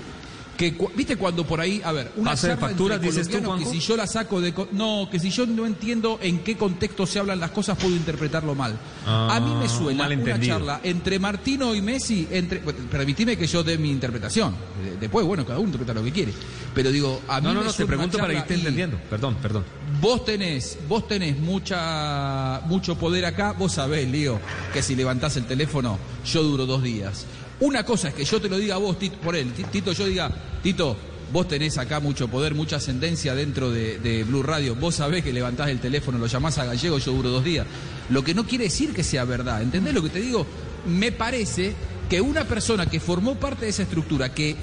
que, 0.58 0.76
viste 0.96 1.18
cuando 1.18 1.46
por 1.46 1.60
ahí, 1.60 1.82
a 1.84 1.92
ver, 1.92 2.12
una 2.16 2.32
Pase 2.32 2.48
de 2.48 2.54
entre 2.54 3.00
dices 3.00 3.30
tú, 3.30 3.58
que 3.58 3.66
si 3.66 3.80
yo 3.80 3.98
la 3.98 4.08
saco 4.08 4.42
de... 4.42 4.54
No, 4.72 5.08
que 5.12 5.20
si 5.20 5.30
yo 5.30 5.46
no 5.46 5.66
entiendo 5.66 6.20
en 6.22 6.40
qué 6.40 6.56
contexto 6.58 7.06
se 7.06 7.20
hablan 7.20 7.40
las 7.40 7.52
cosas, 7.52 7.78
puedo 7.78 7.96
interpretarlo 7.96 8.56
mal. 8.56 8.78
a 9.06 9.40
mí 9.40 9.54
me 9.56 9.66
Ah, 9.66 9.70
suena 9.70 10.08
una 10.08 10.40
charla 10.40 10.80
entre 10.84 11.20
Martino 11.20 11.76
y 11.76 11.82
Messi, 11.82 12.28
entre... 12.32 12.60
Permitime 12.60 13.38
que 13.38 13.48
yo 13.48 13.64
dé 13.64 13.78
mi 13.78 13.92
interpretación. 13.92 14.56
Después, 15.00 15.26
bueno, 15.26 15.46
cada 15.46 15.60
uno 15.60 15.68
interpreta 15.68 15.94
lo 15.94 16.04
que 16.04 16.12
quiere. 16.12 16.34
Pero 16.74 16.92
digo, 16.92 17.22
a 17.28 17.40
mí 17.40 17.48
No, 17.48 17.54
no, 17.54 17.60
me 17.62 17.66
no, 17.68 17.74
te 17.74 17.86
pregunto 17.86 18.18
para 18.18 18.34
que 18.34 18.40
esté 18.40 18.54
entendiendo. 18.56 18.98
Perdón, 19.10 19.36
perdón. 19.42 19.66
Vos 20.02 20.26
tenés, 20.26 20.78
vos 20.88 21.08
tenés 21.08 21.38
mucha, 21.40 22.62
mucho 22.66 22.98
poder 22.98 23.26
acá, 23.26 23.54
vos 23.54 23.74
sabés, 23.74 24.10
Lío, 24.10 24.40
que 24.74 24.82
si 24.82 24.96
levantás 24.96 25.38
el 25.38 25.46
teléfono, 25.46 25.98
yo 26.26 26.44
duro 26.44 26.66
dos 26.66 26.84
días. 26.84 27.26
Una 27.60 27.84
cosa 27.84 28.10
es 28.10 28.14
que 28.14 28.26
yo 28.26 28.42
te 28.42 28.50
lo 28.50 28.58
diga 28.58 28.76
a 28.76 28.78
vos, 28.80 29.00
Tito, 29.00 29.18
por 29.18 29.36
él, 29.36 29.54
Ti- 29.54 29.64
Tito, 29.64 29.92
yo 29.94 30.06
diga, 30.06 30.30
Tito, 30.62 30.98
vos 31.32 31.48
tenés 31.48 31.78
acá 31.78 32.00
mucho 32.00 32.28
poder, 32.28 32.54
mucha 32.54 32.76
ascendencia 32.78 33.34
dentro 33.34 33.72
de, 33.72 33.98
de 34.00 34.24
Blue 34.26 34.44
Radio. 34.44 34.76
Vos 34.76 34.96
sabés 34.96 35.24
que 35.24 35.32
levantás 35.32 35.70
el 35.70 35.80
teléfono, 35.80 36.18
lo 36.18 36.28
llamás 36.28 36.58
a 36.58 36.66
Gallego, 36.66 36.98
yo 37.00 37.14
duro 37.14 37.30
dos 37.30 37.44
días. 37.44 37.66
Lo 38.10 38.24
que 38.24 38.34
no 38.34 38.46
quiere 38.46 38.66
decir 38.66 38.94
que 38.94 39.04
sea 39.04 39.24
verdad. 39.26 39.62
¿Entendés 39.62 39.94
lo 39.94 40.04
que 40.04 40.10
te 40.10 40.20
digo? 40.20 40.46
Me 40.86 41.12
parece 41.12 41.74
que 42.10 42.20
una 42.22 42.44
persona 42.44 42.86
que 42.88 43.00
formó 43.00 43.36
parte 43.36 43.66
de 43.66 43.72
esa 43.72 43.84
estructura, 43.84 44.34
que 44.34 44.56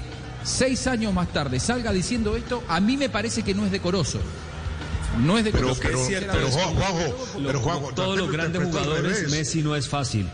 seis 0.43 0.85
años 0.87 1.13
más 1.13 1.33
tarde 1.33 1.59
salga 1.59 1.91
diciendo 1.91 2.35
esto, 2.37 2.63
a 2.67 2.79
mí 2.79 2.95
me 2.95 3.09
parece 3.09 3.41
que 3.43 3.53
no 3.55 3.65
es 3.65 3.71
decoroso. 3.71 4.19
No 5.25 5.37
es 5.37 5.43
decoroso. 5.43 5.79
Pero, 5.81 5.99
pero, 6.07 6.27
pero, 6.31 6.47
Juanjo, 6.49 7.15
pero 7.45 7.59
Juanjo, 7.59 7.91
Todos 7.93 8.17
los 8.17 8.27
lo 8.27 8.33
grandes 8.33 8.63
jugadores. 8.63 9.29
Messi 9.31 9.61
no 9.61 9.75
es 9.75 9.87
fácil. 9.87 10.27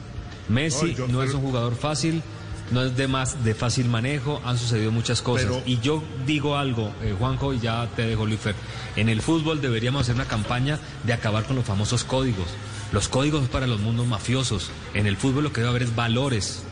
Messi 0.48 0.86
No, 0.88 0.98
yo- 0.98 1.08
no 1.08 1.24
es 1.24 1.34
un 1.34 1.42
jugador 1.42 1.76
fácil, 1.76 2.22
no 2.72 2.84
es 2.84 2.96
de 2.96 3.08
más 3.08 3.44
de 3.44 3.56
fácil 3.56 3.88
manejo, 3.90 4.42
han 4.46 4.58
sucedido 4.58 4.92
muchas 4.92 5.22
cosas. 5.22 5.48
Pero- 5.48 5.64
y 5.66 5.80
yo 5.80 6.04
digo 6.26 6.58
algo, 6.58 6.92
eh, 7.02 7.16
Juanjo, 7.18 7.54
y 7.54 7.60
ya 7.60 7.88
te 7.96 8.04
dejo, 8.04 8.26
Luifer. 8.26 8.56
En 8.96 9.10
el 9.10 9.22
fútbol 9.22 9.62
deberíamos 9.62 10.02
hacer 10.04 10.16
una 10.16 10.26
campaña 10.26 10.80
de 11.04 11.14
acabar 11.14 11.46
con 11.46 11.56
los 11.56 11.66
famosos 11.66 12.04
códigos. 12.04 12.48
Los 12.92 13.08
códigos 13.08 13.48
para 13.50 13.68
los 13.68 13.80
mundos 13.80 14.08
mafiosos. 14.08 14.72
En 14.94 15.06
el 15.08 15.16
fútbol 15.18 15.44
lo 15.44 15.54
que 15.54 15.62
debe 15.62 15.70
haber 15.70 15.84
es 15.84 15.96
valores. 15.96 16.64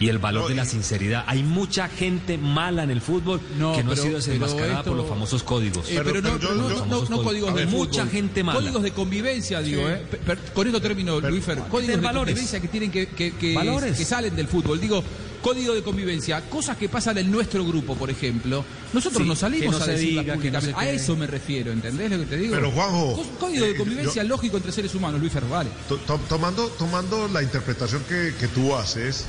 Y 0.00 0.10
el 0.10 0.18
valor 0.18 0.44
No, 0.44 0.48
de 0.50 0.54
la 0.54 0.64
sinceridad. 0.64 1.24
Hay 1.26 1.42
mucha 1.42 1.88
gente 1.88 2.38
mala 2.38 2.84
en 2.84 2.90
el 2.92 3.00
fútbol 3.00 3.40
No, 3.58 3.74
que 3.74 3.82
no 3.82 3.90
pero- 3.90 4.00
ha 4.00 4.04
sido 4.04 4.16
desenmascarada 4.18 4.78
esto- 4.78 4.90
por 4.90 4.96
los 4.96 5.08
famosos 5.08 5.42
códigos. 5.42 5.88
Eh, 5.90 5.94
pero, 5.96 6.04
Pero- 6.12 6.20
no, 6.20 6.38
pero 6.38 6.54
no, 6.54 6.68
yo- 6.70 6.86
no- 6.86 7.04
no 7.08 7.22
códigos 7.24 7.52
de 7.52 7.66
fútbol. 7.66 7.78
Mucha 7.88 8.06
gente 8.06 8.44
mala. 8.44 8.60
Códigos 8.60 8.82
de 8.84 8.92
convivencia, 8.92 9.60
digo, 9.60 9.80
Sí. 9.82 9.88
¿eh? 9.92 10.06
Pe- 10.08 10.16
per- 10.18 10.38
con 10.54 10.68
esto 10.68 10.80
termino, 10.80 11.16
Pero- 11.16 11.30
Luifer. 11.30 11.58
Códigos 11.68 11.96
de 11.96 12.00
valores. 12.00 12.32
convivencia 12.34 12.60
que 12.60 12.68
tienen 12.68 12.92
que, 12.92 13.08
que, 13.08 13.32
que- 13.34 13.54
Valores. 13.56 13.96
que 13.98 14.04
salen 14.04 14.36
del 14.36 14.46
fútbol. 14.46 14.80
Digo, 14.80 15.02
código 15.42 15.74
de 15.74 15.82
convivencia, 15.82 16.40
cosas 16.48 16.76
que 16.76 16.88
pasan 16.88 17.18
en 17.18 17.30
nuestro 17.30 17.64
grupo, 17.64 17.94
por 17.96 18.10
ejemplo. 18.10 18.64
Nosotros 18.92 19.22
Sí, 19.22 19.28
no 19.28 19.36
salimos 19.36 19.72
no 19.76 19.82
a 19.82 19.84
se 19.84 19.90
decirlas 19.92 20.24
diga, 20.24 20.34
no 20.34 20.40
públicamente. 20.40 20.80
A 20.80 20.90
eso 20.90 21.16
me 21.16 21.26
refiero, 21.26 21.72
¿entendés 21.72 22.10
lo 22.10 22.18
que 22.18 22.26
te 22.26 22.36
digo? 22.36 22.54
Pero, 22.54 22.70
Juanjo, 22.70 23.22
Código 23.38 23.64
de 23.64 23.70
eh, 23.72 23.76
convivencia 23.76 24.22
yo- 24.22 24.28
lógico 24.28 24.56
entre 24.56 24.72
seres 24.72 24.94
humanos, 24.94 25.20
Luis 25.20 25.32
vale. 25.48 25.70
To- 25.88 25.96
to- 25.98 26.20
tomando, 26.28 26.66
tomando 26.68 27.28
la 27.28 27.42
interpretación 27.42 28.02
que, 28.08 28.34
que 28.38 28.48
tú 28.48 28.74
haces, 28.74 29.26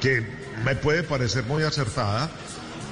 que 0.00 0.26
me 0.64 0.74
puede 0.76 1.02
parecer 1.02 1.44
muy 1.44 1.62
acertada, 1.62 2.30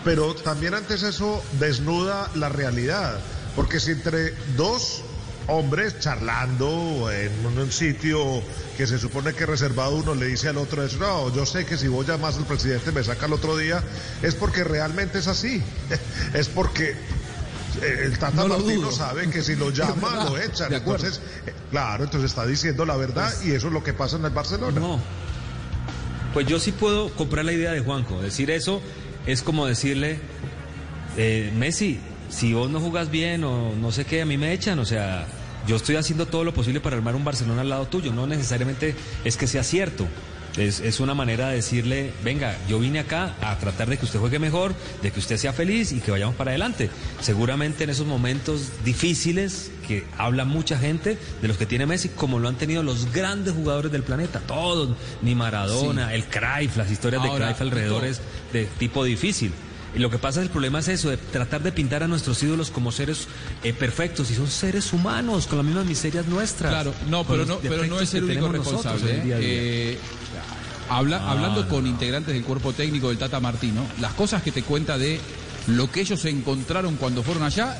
pero 0.04 0.34
también 0.34 0.74
antes 0.74 1.02
eso 1.02 1.42
desnuda 1.58 2.30
la 2.34 2.48
realidad, 2.48 3.18
porque 3.56 3.80
si 3.80 3.92
entre 3.92 4.34
dos 4.56 5.02
hombres 5.48 5.98
charlando 6.00 7.10
en 7.10 7.58
un 7.58 7.70
sitio 7.70 8.42
que 8.76 8.86
se 8.86 8.98
supone 8.98 9.32
que 9.34 9.44
es 9.44 9.48
reservado 9.48 9.96
uno 9.96 10.14
le 10.14 10.26
dice 10.26 10.48
al 10.48 10.58
otro 10.58 10.84
eso, 10.84 10.98
no, 10.98 11.34
yo 11.34 11.46
sé 11.46 11.64
que 11.66 11.76
si 11.76 11.88
vos 11.88 12.06
llamas 12.06 12.36
al 12.36 12.44
presidente 12.44 12.92
me 12.92 13.04
saca 13.04 13.26
el 13.26 13.32
otro 13.32 13.56
día, 13.56 13.82
es 14.22 14.34
porque 14.34 14.64
realmente 14.64 15.18
es 15.18 15.26
así, 15.26 15.62
es 16.34 16.48
porque 16.48 16.90
eh, 17.82 18.00
el 18.04 18.18
Tata 18.18 18.42
No 18.42 18.48
Martino 18.48 18.90
sabe 18.90 19.28
que 19.28 19.42
si 19.42 19.56
lo 19.56 19.70
llama 19.72 20.24
lo 20.24 20.38
echan, 20.38 20.72
entonces 20.72 21.20
Claro, 21.74 22.04
entonces 22.04 22.30
está 22.30 22.46
diciendo 22.46 22.86
la 22.86 22.96
verdad 22.96 23.34
y 23.42 23.50
eso 23.50 23.66
es 23.66 23.72
lo 23.72 23.82
que 23.82 23.92
pasa 23.92 24.16
en 24.16 24.24
el 24.24 24.30
Barcelona. 24.30 24.78
No. 24.78 25.00
Pues 26.32 26.46
yo 26.46 26.60
sí 26.60 26.70
puedo 26.70 27.10
comprar 27.14 27.44
la 27.44 27.52
idea 27.52 27.72
de 27.72 27.80
Juanjo. 27.80 28.22
Decir 28.22 28.52
eso 28.52 28.80
es 29.26 29.42
como 29.42 29.66
decirle, 29.66 30.20
eh, 31.16 31.52
Messi, 31.56 31.98
si 32.34 32.52
vos 32.52 32.68
no 32.70 32.80
jugás 32.80 33.10
bien 33.10 33.44
o 33.44 33.72
no 33.74 33.92
sé 33.92 34.04
qué, 34.04 34.22
a 34.22 34.26
mí 34.26 34.36
me 34.36 34.52
echan. 34.52 34.78
O 34.78 34.84
sea, 34.84 35.26
yo 35.66 35.76
estoy 35.76 35.96
haciendo 35.96 36.26
todo 36.26 36.44
lo 36.44 36.52
posible 36.52 36.80
para 36.80 36.96
armar 36.96 37.14
un 37.16 37.24
Barcelona 37.24 37.60
al 37.62 37.68
lado 37.68 37.86
tuyo. 37.86 38.12
No 38.12 38.26
necesariamente 38.26 38.94
es 39.24 39.36
que 39.36 39.46
sea 39.46 39.62
cierto. 39.62 40.06
Es, 40.56 40.78
es 40.78 41.00
una 41.00 41.14
manera 41.14 41.48
de 41.48 41.56
decirle, 41.56 42.12
venga, 42.22 42.56
yo 42.68 42.78
vine 42.78 43.00
acá 43.00 43.34
a 43.40 43.58
tratar 43.58 43.88
de 43.90 43.96
que 43.98 44.04
usted 44.04 44.20
juegue 44.20 44.38
mejor, 44.38 44.72
de 45.02 45.10
que 45.10 45.18
usted 45.18 45.36
sea 45.36 45.52
feliz 45.52 45.90
y 45.90 45.98
que 45.98 46.12
vayamos 46.12 46.36
para 46.36 46.52
adelante. 46.52 46.90
Seguramente 47.20 47.82
en 47.82 47.90
esos 47.90 48.06
momentos 48.06 48.68
difíciles 48.84 49.72
que 49.88 50.04
habla 50.16 50.44
mucha 50.44 50.78
gente 50.78 51.18
de 51.42 51.48
los 51.48 51.56
que 51.56 51.66
tiene 51.66 51.86
Messi, 51.86 52.08
como 52.10 52.38
lo 52.38 52.48
han 52.48 52.54
tenido 52.54 52.84
los 52.84 53.12
grandes 53.12 53.52
jugadores 53.52 53.90
del 53.90 54.04
planeta, 54.04 54.38
todos, 54.46 54.90
ni 55.22 55.34
Maradona, 55.34 56.10
Sí. 56.10 56.14
el 56.14 56.24
Cruyff, 56.26 56.76
las 56.76 56.88
historias 56.90 57.22
de 57.24 57.30
Cruyff 57.30 57.60
alrededor 57.60 58.04
es 58.04 58.20
de 58.52 58.66
tipo 58.78 59.02
difícil. 59.02 59.50
Y 59.94 60.00
lo 60.00 60.10
que 60.10 60.18
pasa 60.18 60.40
es 60.40 60.46
el 60.46 60.50
problema 60.50 60.80
es 60.80 60.88
eso, 60.88 61.08
de 61.10 61.16
tratar 61.16 61.62
de 61.62 61.70
pintar 61.70 62.02
a 62.02 62.08
nuestros 62.08 62.42
ídolos 62.42 62.70
como 62.70 62.90
seres 62.90 63.28
eh, 63.62 63.72
perfectos 63.72 64.30
y 64.30 64.34
son 64.34 64.48
seres 64.48 64.92
humanos 64.92 65.46
con 65.46 65.58
las 65.58 65.64
mismas 65.66 65.86
miserias 65.86 66.26
nuestras. 66.26 66.70
Claro, 66.72 66.92
no, 67.08 67.24
pero 67.24 67.46
no, 67.46 67.58
pero 67.58 67.84
no 67.86 68.00
es 68.00 68.12
el 68.14 68.24
único 68.24 68.48
responsable. 68.48 69.20
día 69.22 69.22
día. 69.24 69.38
¿eh? 69.38 69.92
Eh, 69.92 69.98
habla- 70.88 71.18
Ah, 71.22 71.30
hablando 71.32 71.62
no. 71.62 71.68
con 71.68 71.86
integrantes 71.86 72.34
del 72.34 72.42
cuerpo 72.42 72.72
técnico 72.72 73.08
del 73.08 73.18
Tata 73.18 73.38
Martino, 73.38 73.86
las 74.00 74.12
cosas 74.14 74.42
que 74.42 74.50
te 74.50 74.62
cuenta 74.62 74.98
de 74.98 75.20
lo 75.68 75.90
que 75.90 76.00
ellos 76.00 76.24
encontraron 76.24 76.96
cuando 76.96 77.22
fueron 77.22 77.44
allá 77.44 77.78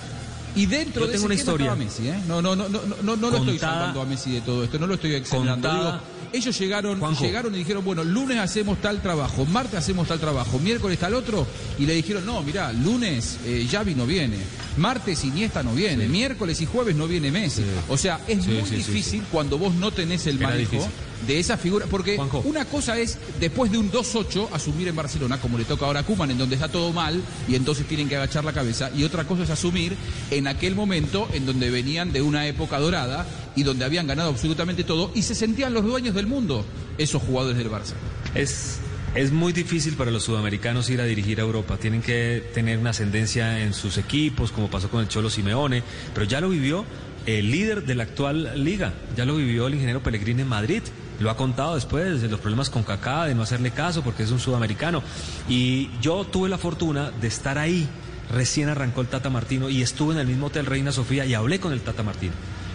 y 0.57 0.66
dentro 0.66 1.00
Yo 1.03 1.07
de 1.09 1.12
tengo 1.14 1.24
ese 1.24 1.27
una 1.27 1.35
historia. 1.35 1.66
estaba 1.72 1.85
Messi, 1.85 2.09
¿eh? 2.09 2.14
No, 2.29 2.40
no, 2.40 2.55
no, 2.55 2.68
no, 2.68 2.81
no, 2.87 2.96
no, 3.03 3.16
no 3.16 3.31
lo 3.31 3.37
estoy 3.38 3.55
Contada- 3.59 3.74
salvando 3.74 4.03
a 4.03 4.05
Messi 4.05 4.31
de 4.35 4.40
todo 4.40 4.62
esto, 4.62 4.79
no 4.79 4.87
lo 4.87 4.94
estoy 4.94 5.14
exagerando. 5.14 6.00
Ellos 6.35 6.59
llegaron, 6.59 6.99
Juanjo. 6.99 7.25
llegaron 7.25 7.55
y 7.55 7.59
dijeron, 7.59 7.85
bueno, 7.85 8.03
lunes 8.03 8.38
hacemos 8.38 8.81
tal 8.81 9.01
trabajo, 9.01 9.47
martes 9.47 9.79
hacemos 9.79 10.09
tal 10.09 10.18
trabajo, 10.18 10.59
miércoles 10.59 10.99
tal 10.99 11.14
otro, 11.14 11.47
y 11.79 11.87
le 11.87 11.94
dijeron, 11.94 12.27
no, 12.27 12.42
mirá, 12.42 12.73
lunes 12.73 13.38
eh, 13.47 13.66
Xavi 13.70 13.94
no 13.94 14.05
viene, 14.05 14.38
martes 14.77 15.25
Iniesta 15.25 15.62
no 15.62 15.75
viene, 15.75 16.09
miércoles 16.09 16.61
y 16.61 16.66
jueves 16.66 16.97
no 16.97 17.07
viene 17.07 17.31
Messi. 17.31 17.62
O 17.88 17.97
sea, 17.97 18.20
es 18.27 18.42
Sí, 18.44 18.51
muy 18.51 18.68
difícil 18.68 19.23
cuando 19.31 19.59
vos 19.59 19.75
no 19.77 19.92
tenés 19.92 20.27
el 20.27 20.38
Era 20.38 20.49
manejo 20.49 20.73
difícil. 20.73 20.90
De 21.27 21.38
esa 21.38 21.57
figura, 21.57 21.87
porque 21.90 22.16
Juanjo. 22.16 22.42
una 22.44 22.64
cosa 22.64 22.98
es 22.98 23.18
después 23.40 23.70
de 23.70 23.79
un 23.79 23.90
2-8 23.90 24.48
asumir 24.53 24.88
en 24.88 24.96
Barcelona, 24.96 25.40
como 25.40 25.59
le 25.59 25.64
toca 25.64 25.87
ahora 25.87 26.00
a 26.00 26.03
Kuman, 26.03 26.31
en 26.31 26.38
donde 26.38 26.57
está 26.57 26.68
todo 26.68 26.92
mal 26.92 27.22
y 27.48 27.55
entonces 27.55 27.87
tienen 27.87 28.09
que 28.09 28.16
agachar 28.16 28.44
la 28.44 28.53
cabeza, 28.53 28.90
y 28.94 29.05
otra 29.05 29.24
cosa 29.24 29.44
es 29.44 29.50
asumir 29.50 29.96
en 30.31 30.46
aquel 30.46 30.74
momento 30.74 31.29
en 31.33 31.46
donde 31.46 31.70
venían 31.70 32.12
de 32.12 32.22
una 32.22 32.46
época 32.46 32.79
dorada 32.79 33.27
y 33.57 33.62
donde 33.62 33.85
habían 33.85 34.07
ganado 34.07 34.31
absolutamente 34.31 34.85
todo 34.85 35.11
y 35.14 35.22
se 35.22 35.35
sentían 35.35 35.74
los 35.74 35.85
dueños 35.85 36.14
del 36.14 36.27
mundo, 36.27 36.64
esos 36.98 37.22
jugadores 37.22 37.59
del 37.59 37.70
Barça. 37.70 37.94
Es, 38.35 38.79
es 39.14 39.33
muy 39.33 39.53
difícil 39.53 39.94
para 39.94 40.11
los 40.11 40.24
sudamericanos 40.24 40.90
ir 40.90 41.00
a 41.00 41.05
dirigir 41.05 41.40
a 41.40 41.42
Europa. 41.42 41.77
Tienen 41.77 42.03
que 42.03 42.42
tener 42.53 42.79
una 42.79 42.90
ascendencia 42.90 43.61
en 43.62 43.72
sus 43.72 43.98
equipos, 43.98 44.50
como 44.53 44.70
pasó 44.70 44.90
con 44.90 45.00
el 45.00 45.09
Cholo 45.09 45.31
Simeone, 45.31 45.83
pero 46.12 46.27
ya 46.27 46.40
lo 46.40 46.48
vivió 46.48 46.85
el 47.27 47.50
líder 47.50 47.85
de 47.85 47.94
la 47.94 48.03
actual 48.03 48.53
liga, 48.62 48.92
ya 49.16 49.24
lo 49.24 49.37
vivió 49.37 49.66
el 49.66 49.74
ingeniero 49.74 50.03
Pellegrini 50.03 50.42
en 50.42 50.48
Madrid. 50.48 50.83
Lo 51.20 51.31
ha 51.31 51.37
contado 51.37 51.74
después 51.74 52.22
de 52.22 52.29
los 52.29 52.40
problemas 52.40 52.70
con 52.70 52.83
Kaká, 52.83 53.27
de 53.27 53.35
no 53.35 53.42
hacerle 53.42 53.70
caso 53.70 54.03
porque 54.03 54.24
es 54.24 54.31
un 54.31 54.40
sudamericano. 54.40 55.03
Y 55.48 55.90
yo 56.00 56.24
tuve 56.24 56.48
la 56.48 56.59
fortuna 56.59 57.11
de 57.11 57.29
estar 57.29 57.59
ahí. 57.59 57.88
Recién 58.33 58.68
arrancó 58.68 59.00
el 59.00 59.09
Tata 59.09 59.31
Martino 59.31 59.68
y 59.68 59.83
estuve 59.83 60.14
en 60.14 60.20
el 60.20 60.27
mismo 60.27 60.46
hotel 60.46 60.66
Reina 60.66 60.92
Sofía 60.92 61.24
y 61.27 61.35
hablé 61.35 61.61
con 61.61 61.72
el 61.72 61.83
Tata 61.83 62.03
Martino. 62.03 62.33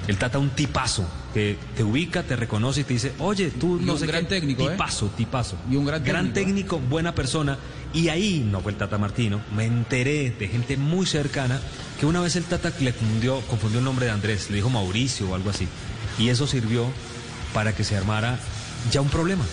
El 0.08 0.18
Tata 0.18 0.40
un 0.40 0.50
tipazo 0.50 1.06
que 1.34 1.58
te 1.76 1.84
ubica, 1.84 2.24
te 2.24 2.36
reconoce 2.36 2.82
y 2.82 2.84
te 2.84 2.94
dice, 2.94 3.14
oye, 3.20 3.52
tú 3.52 3.80
Y 3.80 3.86
no 3.86 3.94
un 3.94 4.00
sé 4.00 4.08
gran 4.08 4.24
qué, 4.24 4.30
técnico, 4.30 4.64
¿eh? 4.64 4.72
tipazo, 4.72 5.08
tipazo. 5.16 5.56
Y 5.70 5.76
un 5.76 5.86
gran 5.86 6.04
técnico, 6.04 6.30
¿eh? 6.30 6.34
técnico, 6.34 6.80
buena 6.80 7.14
persona. 7.14 7.58
Y 7.94 8.10
ahí, 8.10 8.48
no 8.50 8.62
fue 8.62 8.72
el 8.72 8.78
Tata 8.78 8.98
Martino, 8.98 9.42
me 9.56 9.66
enteré 9.66 10.32
de 10.32 10.48
gente 10.48 10.78
muy 10.78 11.06
cercana 11.06 11.60
que 12.00 12.06
una 12.06 12.22
vez 12.22 12.36
el 12.36 12.46
Tata 12.46 12.72
le 12.80 12.94
confundió, 12.94 13.42
confundió 13.42 13.80
el 13.80 13.86
nombre 13.86 14.06
de 14.08 14.12
Andrés, 14.12 14.50
le 14.50 14.56
dijo 14.58 14.70
Mauricio 14.70 15.30
o 15.30 15.36
algo 15.36 15.50
así. 15.50 15.68
Y 16.18 16.30
eso 16.30 16.48
sirvió 16.48 16.88
para 17.54 17.74
que 17.76 17.84
se 17.84 17.96
armara 17.98 18.38
ya 18.92 19.02
un 19.02 19.10
problema. 19.10 19.44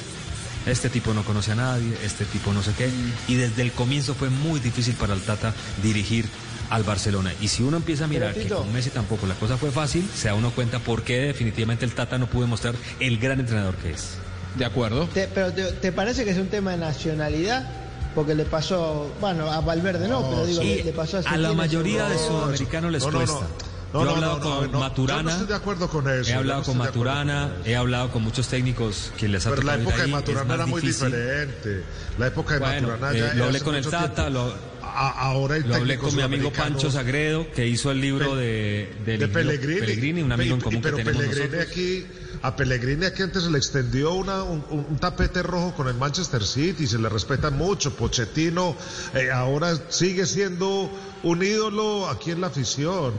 Este 0.67 0.89
tipo 0.91 1.15
no 1.15 1.23
conoce 1.25 1.53
a 1.53 1.55
nadie, 1.55 1.97
este 2.05 2.25
tipo 2.25 2.53
no 2.53 2.63
sé 2.63 2.73
qué. 2.77 2.91
Y 3.29 3.35
desde 3.37 3.63
el 3.63 3.73
comienzo 3.73 4.15
fue 4.15 4.31
muy 4.31 4.59
difícil 4.59 4.95
para 4.95 5.15
el 5.15 5.21
Tata 5.21 5.55
dirigir 5.83 6.27
al 6.71 6.83
Barcelona. 6.83 7.33
Y 7.41 7.47
si 7.49 7.63
uno 7.63 7.77
empieza 7.77 8.05
a 8.05 8.09
mirar 8.09 8.35
que 8.35 8.49
con 8.49 8.73
Messi 8.73 8.91
tampoco 8.91 9.27
la 9.29 9.35
cosa 9.35 9.57
fue 9.57 9.71
fácil, 9.71 10.09
se 10.15 10.27
da 10.27 10.35
uno 10.35 10.51
cuenta 10.51 10.81
por 10.81 11.03
qué 11.05 11.19
definitivamente 11.21 11.85
el 11.85 11.93
Tata 11.93 12.19
no 12.19 12.27
pudo 12.27 12.49
mostrar 12.49 12.75
el 12.99 13.19
gran 13.19 13.39
entrenador 13.39 13.77
que 13.77 13.91
es. 13.93 14.15
¿De 14.57 14.65
acuerdo? 14.65 15.07
Te- 15.15 15.29
pero 15.29 15.53
te, 15.53 15.65
te 15.73 15.93
parece 15.93 16.25
que 16.25 16.31
es 16.31 16.39
un 16.39 16.49
tema 16.49 16.73
de 16.73 16.79
nacionalidad? 16.79 17.69
Porque 18.17 18.35
le 18.35 18.45
pasó, 18.47 19.13
bueno, 19.21 19.53
a 19.53 19.61
Valverde 19.61 20.09
no, 20.09 20.29
pero 20.31 20.47
digo, 20.47 20.63
sí, 20.63 20.77
le, 20.79 20.85
le 20.85 20.93
pasó 20.93 21.19
a 21.19 21.21
la 21.21 21.29
Argentina, 21.29 21.55
mayoría 21.55 22.09
de 22.09 22.19
sudamericanos 22.19 22.91
les 22.91 23.03
No, 23.05 23.11
no, 23.13 23.19
no. 23.21 23.25
cuesta. 23.27 23.47
No, 23.93 24.03
Yo 24.05 24.11
he 24.11 24.15
hablado 24.15 24.39
no, 24.39 24.63
no, 24.63 24.71
con 24.71 24.81
Maturana. 24.81 25.21
Yo 25.21 25.25
no 25.25 25.31
estoy 25.31 25.47
de 25.47 25.55
acuerdo 25.55 25.89
con 25.89 26.09
eso. 26.09 26.31
He 26.31 26.35
hablado 26.35 26.63
con 26.65 26.77
Maturana, 26.79 27.53
con 27.59 27.67
he 27.71 27.77
hablado 27.77 28.11
con 28.11 28.23
muchos 28.23 28.49
técnicos 28.49 29.13
que 29.17 29.29
les 29.29 29.47
ha 29.47 29.51
Pero 29.51 29.63
la 29.63 29.73
tocado 29.79 29.83
ir 29.83 29.89
época 29.89 29.97
de 29.97 30.03
ahí, 30.03 30.13
Maturana 30.13 30.55
era 30.55 30.67
muy 30.67 30.81
difícil. 30.81 31.07
diferente. 31.07 31.85
La 32.19 32.27
época 32.27 32.55
de 32.55 32.61
Bueno, 32.61 32.89
Maturana 32.89 33.17
eh, 33.17 33.21
ya 33.21 33.35
lo 33.35 33.45
hablé 33.45 33.61
con 33.61 33.75
el 33.75 33.87
Tata, 33.87 34.29
lo, 34.31 34.53
A- 34.99 35.11
ahora 35.29 35.57
el 35.57 35.69
lo 35.69 35.75
hablé 35.75 35.99
con 35.99 36.15
mi 36.17 36.23
amigo 36.23 36.51
Pancho 36.53 36.91
Sagredo, 36.91 37.47
que 37.55 37.67
hizo 37.67 37.91
el 37.91 38.01
libro 38.01 38.35
de, 38.35 38.89
de 39.05 39.29
Pellegrini. 39.29 39.81
Pellegrini, 39.81 40.23
un 40.23 40.33
amigo 40.33 40.55
en 40.55 40.61
común 40.61 40.81
que 40.81 40.85
pero 40.89 40.97
tenemos 40.97 41.23
Pellegrini 41.23 41.49
nosotros. 41.57 41.71
aquí, 41.71 42.07
a 42.43 42.57
Pellegrini 42.57 43.05
aquí 43.07 43.23
antes 43.23 43.43
se 43.45 43.51
le 43.51 43.59
extendió 43.59 44.15
una, 44.15 44.43
un, 44.43 44.65
un 44.71 44.99
tapete 44.99 45.43
rojo 45.43 45.75
con 45.75 45.89
el 45.89 45.95
Manchester 45.95 46.45
City, 46.45 46.87
se 46.87 46.99
le 46.99 47.09
respeta 47.09 47.51
mucho. 47.51 47.95
Pochettino 47.95 48.75
eh, 49.15 49.31
ahora 49.31 49.77
sigue 49.91 50.25
siendo 50.27 50.91
un 51.23 51.43
ídolo 51.43 52.09
aquí 52.09 52.31
en 52.31 52.41
la 52.41 52.47
afición. 52.47 53.13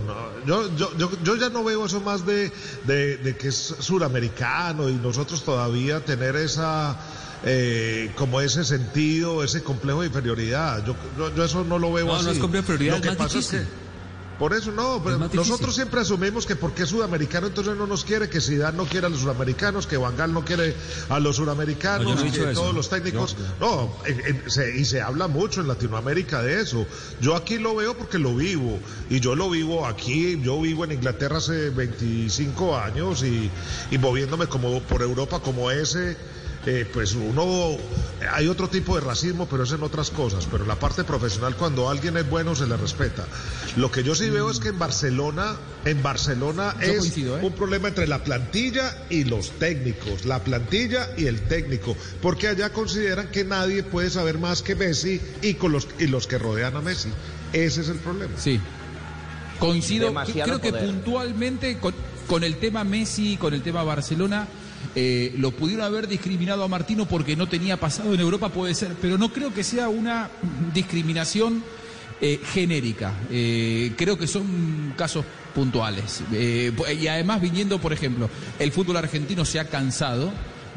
Yo, 0.45 0.75
yo, 0.77 0.97
yo, 0.97 1.11
yo 1.23 1.35
ya 1.35 1.49
no 1.49 1.63
veo 1.63 1.85
eso 1.85 1.99
más 2.01 2.25
de, 2.25 2.51
de, 2.85 3.17
de 3.17 3.35
que 3.37 3.49
es 3.49 3.75
suramericano 3.79 4.89
y 4.89 4.93
nosotros 4.93 5.43
todavía 5.43 5.99
tener 6.05 6.35
esa 6.37 6.97
eh, 7.43 8.11
como 8.17 8.41
ese 8.41 8.63
sentido, 8.63 9.43
ese 9.43 9.63
complejo 9.63 10.01
de 10.01 10.07
inferioridad. 10.07 10.85
Yo, 10.85 10.95
yo, 11.17 11.33
yo 11.35 11.43
eso 11.43 11.63
no 11.63 11.79
lo 11.79 11.91
veo 11.93 12.07
No, 12.07 12.15
así. 12.15 12.25
no 12.25 12.31
es 12.31 12.39
complejo 12.39 12.67
de 12.67 12.73
inferioridad, 12.73 12.95
Lo 12.97 13.01
que 13.01 13.09
es 13.09 13.19
más 13.19 13.27
pasa 13.27 13.39
es 13.39 13.47
que 13.47 13.87
por 14.37 14.53
eso 14.53 14.71
no, 14.71 15.01
pero 15.03 15.17
nosotros 15.17 15.73
siempre 15.73 15.99
asumimos 15.99 16.45
que 16.45 16.55
porque 16.55 16.83
es 16.83 16.89
sudamericano 16.89 17.47
entonces 17.47 17.75
no 17.75 17.87
nos 17.87 18.03
quiere, 18.05 18.29
que 18.29 18.39
Zidane 18.39 18.77
no 18.77 18.85
quiere 18.85 19.07
a 19.07 19.09
los 19.09 19.21
sudamericanos, 19.21 19.87
que 19.87 19.97
Van 19.97 20.15
Gaal 20.15 20.31
no 20.31 20.45
quiere 20.45 20.75
a 21.09 21.19
los 21.19 21.39
No, 21.39 21.43
suramericanos, 21.45 22.23
no 22.23 22.31
que 22.31 22.37
eso. 22.51 22.51
todos 22.53 22.75
los 22.75 22.87
técnicos. 22.87 23.35
No, 23.59 23.91
en- 24.05 24.19
en- 24.23 24.43
se- 24.51 24.77
y 24.77 24.85
se 24.85 25.01
habla 25.01 25.27
mucho 25.27 25.61
en 25.61 25.67
Latinoamérica 25.67 26.43
de 26.43 26.61
eso. 26.61 26.85
Yo 27.19 27.35
aquí 27.35 27.57
lo 27.57 27.75
veo 27.75 27.97
porque 27.97 28.19
lo 28.19 28.35
vivo 28.35 28.77
y 29.09 29.21
yo 29.21 29.35
lo 29.35 29.49
vivo 29.49 29.87
aquí. 29.87 30.39
Yo 30.43 30.61
vivo 30.61 30.83
en 30.85 30.91
Inglaterra 30.91 31.37
hace 31.37 31.71
25 31.71 32.77
años 32.77 33.23
y, 33.23 33.49
y 33.89 33.97
moviéndome 33.97 34.45
como 34.45 34.79
por 34.83 35.01
Europa 35.01 35.39
como 35.39 35.71
ese. 35.71 36.15
Eh, 36.67 36.85
pues 36.91 37.15
uno, 37.15 37.77
hay 38.29 38.47
otro 38.49 38.67
tipo 38.67 38.95
de 38.95 39.01
racismo, 39.01 39.47
pero 39.49 39.63
es 39.63 39.71
en 39.71 39.83
otras 39.83 40.11
cosas. 40.11 40.45
Pero 40.51 40.63
en 40.63 40.67
la 40.67 40.77
parte 40.77 41.05
profesional, 41.05 41.55
cuando 41.55 41.89
alguien 41.89 42.17
es 42.17 42.29
bueno, 42.29 42.55
se 42.55 42.67
le 42.67 42.75
respeta. 42.75 43.25
Lo 43.77 43.89
que 43.89 44.03
yo 44.03 44.13
sí 44.15 44.29
veo 44.29 44.51
es 44.51 44.59
que 44.59 44.67
en 44.67 44.77
Barcelona, 44.77 45.55
en 45.85 46.03
Barcelona 46.03 46.75
Yo 46.81 46.87
es 46.87 46.99
coincido, 46.99 47.37
¿eh? 47.37 47.41
un 47.41 47.53
problema 47.53 47.87
entre 47.87 48.05
la 48.05 48.21
plantilla 48.21 49.05
y 49.09 49.23
los 49.23 49.51
técnicos, 49.51 50.25
la 50.25 50.43
plantilla 50.43 51.07
y 51.17 51.27
el 51.27 51.39
técnico, 51.47 51.95
porque 52.21 52.49
allá 52.49 52.73
consideran 52.73 53.29
que 53.29 53.45
nadie 53.45 53.83
puede 53.83 54.09
saber 54.09 54.37
más 54.37 54.61
que 54.61 54.75
Messi 54.75 55.21
y 55.41 55.53
con 55.53 55.71
los 55.71 55.87
y 55.99 56.07
los 56.07 56.27
que 56.27 56.37
rodean 56.37 56.75
a 56.75 56.81
Messi. 56.81 57.09
Ese 57.53 57.79
es 57.79 57.87
el 57.87 57.99
problema. 57.99 58.33
Sí. 58.37 58.59
Coincido, 59.57 60.07
Demasiado 60.07 60.59
creo 60.59 60.73
que 60.73 60.77
puntualmente 60.77 61.77
con, 61.77 61.95
con 62.27 62.43
el 62.43 62.57
tema 62.57 62.83
Messi, 62.83 63.37
con 63.37 63.53
el 63.53 63.61
tema 63.61 63.83
Barcelona, 63.83 64.47
eh, 64.95 65.33
lo 65.37 65.51
pudieron 65.51 65.85
haber 65.85 66.07
discriminado 66.07 66.63
a 66.63 66.67
Martino 66.67 67.05
porque 67.05 67.35
no 67.35 67.47
tenía 67.47 67.77
pasado 67.77 68.13
en 68.13 68.19
Europa, 68.19 68.49
puede 68.49 68.73
ser, 68.73 68.95
pero 69.01 69.17
no 69.17 69.31
creo 69.31 69.53
que 69.53 69.63
sea 69.63 69.89
una 69.89 70.29
discriminación 70.73 71.63
eh, 72.19 72.39
genérica. 72.53 73.13
Eh, 73.31 73.93
creo 73.95 74.17
que 74.17 74.27
son 74.27 74.93
casos 74.97 75.25
puntuales. 75.53 76.21
Y 76.31 77.07
además 77.07 77.41
viniendo, 77.41 77.79
por 77.79 77.93
ejemplo, 77.93 78.29
el 78.59 78.71
fútbol 78.71 78.97
argentino 78.97 79.45
se 79.45 79.59
ha 79.59 79.65
cansado 79.65 80.31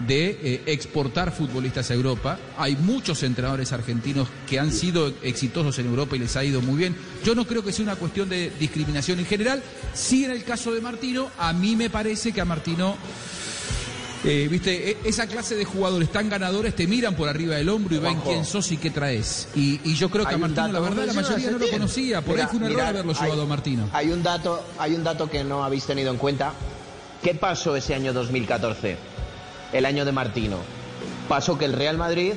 de 0.07 0.63
exportar 0.65 1.31
futbolistas 1.31 1.91
a 1.91 1.95
Europa. 1.95 2.39
Hay 2.57 2.75
muchos 2.77 3.23
entrenadores 3.23 3.73
argentinos 3.73 4.29
que 4.49 4.59
han 4.59 4.73
sido 4.73 5.13
exitosos 5.23 5.79
en 5.79 5.87
Europa 5.87 6.17
y 6.17 6.21
les 6.21 6.37
ha 6.37 6.45
ido 6.45 6.63
muy 6.63 6.77
bien. 6.77 6.97
Yo 7.23 7.35
no 7.35 7.47
creo 7.47 7.63
que 7.63 7.73
sea 7.73 7.83
una 7.85 7.97
cuestión 7.97 8.29
de 8.31 8.51
discriminación 8.59 9.19
en 9.19 9.27
general. 9.27 9.63
Sí, 9.93 10.25
en 10.25 10.31
el 10.31 10.45
caso 10.45 10.73
de 10.73 10.81
Martino, 10.81 11.31
a 11.39 11.53
mí 11.53 11.77
me 11.77 11.91
parece 11.91 12.33
que 12.33 12.41
a 12.41 12.47
Martino, 12.47 12.97
eh, 14.25 14.49
viste, 14.51 14.91
e- 14.91 14.97
esa 15.05 15.27
clase 15.27 15.57
de 15.57 15.65
jugadores 15.65 16.11
tan 16.11 16.29
ganadores 16.29 16.75
te 16.77 16.87
miran 16.87 17.15
por 17.15 17.29
arriba 17.29 17.57
del 17.57 17.69
hombro 17.69 17.97
y 17.97 17.99
ven 17.99 18.21
quién 18.21 18.45
sos 18.45 18.71
y 18.73 18.77
qué 18.77 18.91
traes. 18.91 19.49
Y, 19.55 19.81
y 19.85 19.95
yo 19.95 20.11
creo 20.11 20.27
que 20.27 20.35
a 20.35 20.39
Martino, 20.39 20.63
dato- 20.63 20.73
la 20.75 20.81
verdad, 20.81 21.07
la 21.07 21.13
mayoría 21.15 21.51
no 21.51 21.59
lo 21.59 21.69
conocía. 21.71 22.21
Por 22.21 22.35
Mira, 22.35 22.45
ahí 22.45 22.51
fue 22.51 22.59
un 22.59 22.65
error 22.65 22.77
mirad, 22.77 22.89
haberlo 22.91 23.13
hay- 23.17 23.23
llevado 23.25 23.43
a 23.43 23.47
Martino. 23.47 23.89
Hay 23.93 24.11
un 24.11 24.23
dato, 24.23 24.63
hay 24.79 24.95
un 24.95 25.05
dato 25.05 25.31
que 25.31 25.43
no 25.45 25.65
habéis 25.65 25.85
tenido 25.87 26.11
en 26.11 26.19
cuenta. 26.19 26.53
¿Qué 27.23 27.35
pasó 27.35 27.77
ese 27.77 27.95
año 27.95 28.13
2014? 28.13 28.97
El 29.73 29.87
año 29.87 30.05
de 30.05 30.13
Martino. 30.13 30.57
Pasó 31.29 31.57
que 31.57 31.65
el 31.65 31.73
Real 31.73 31.97
Madrid 31.97 32.33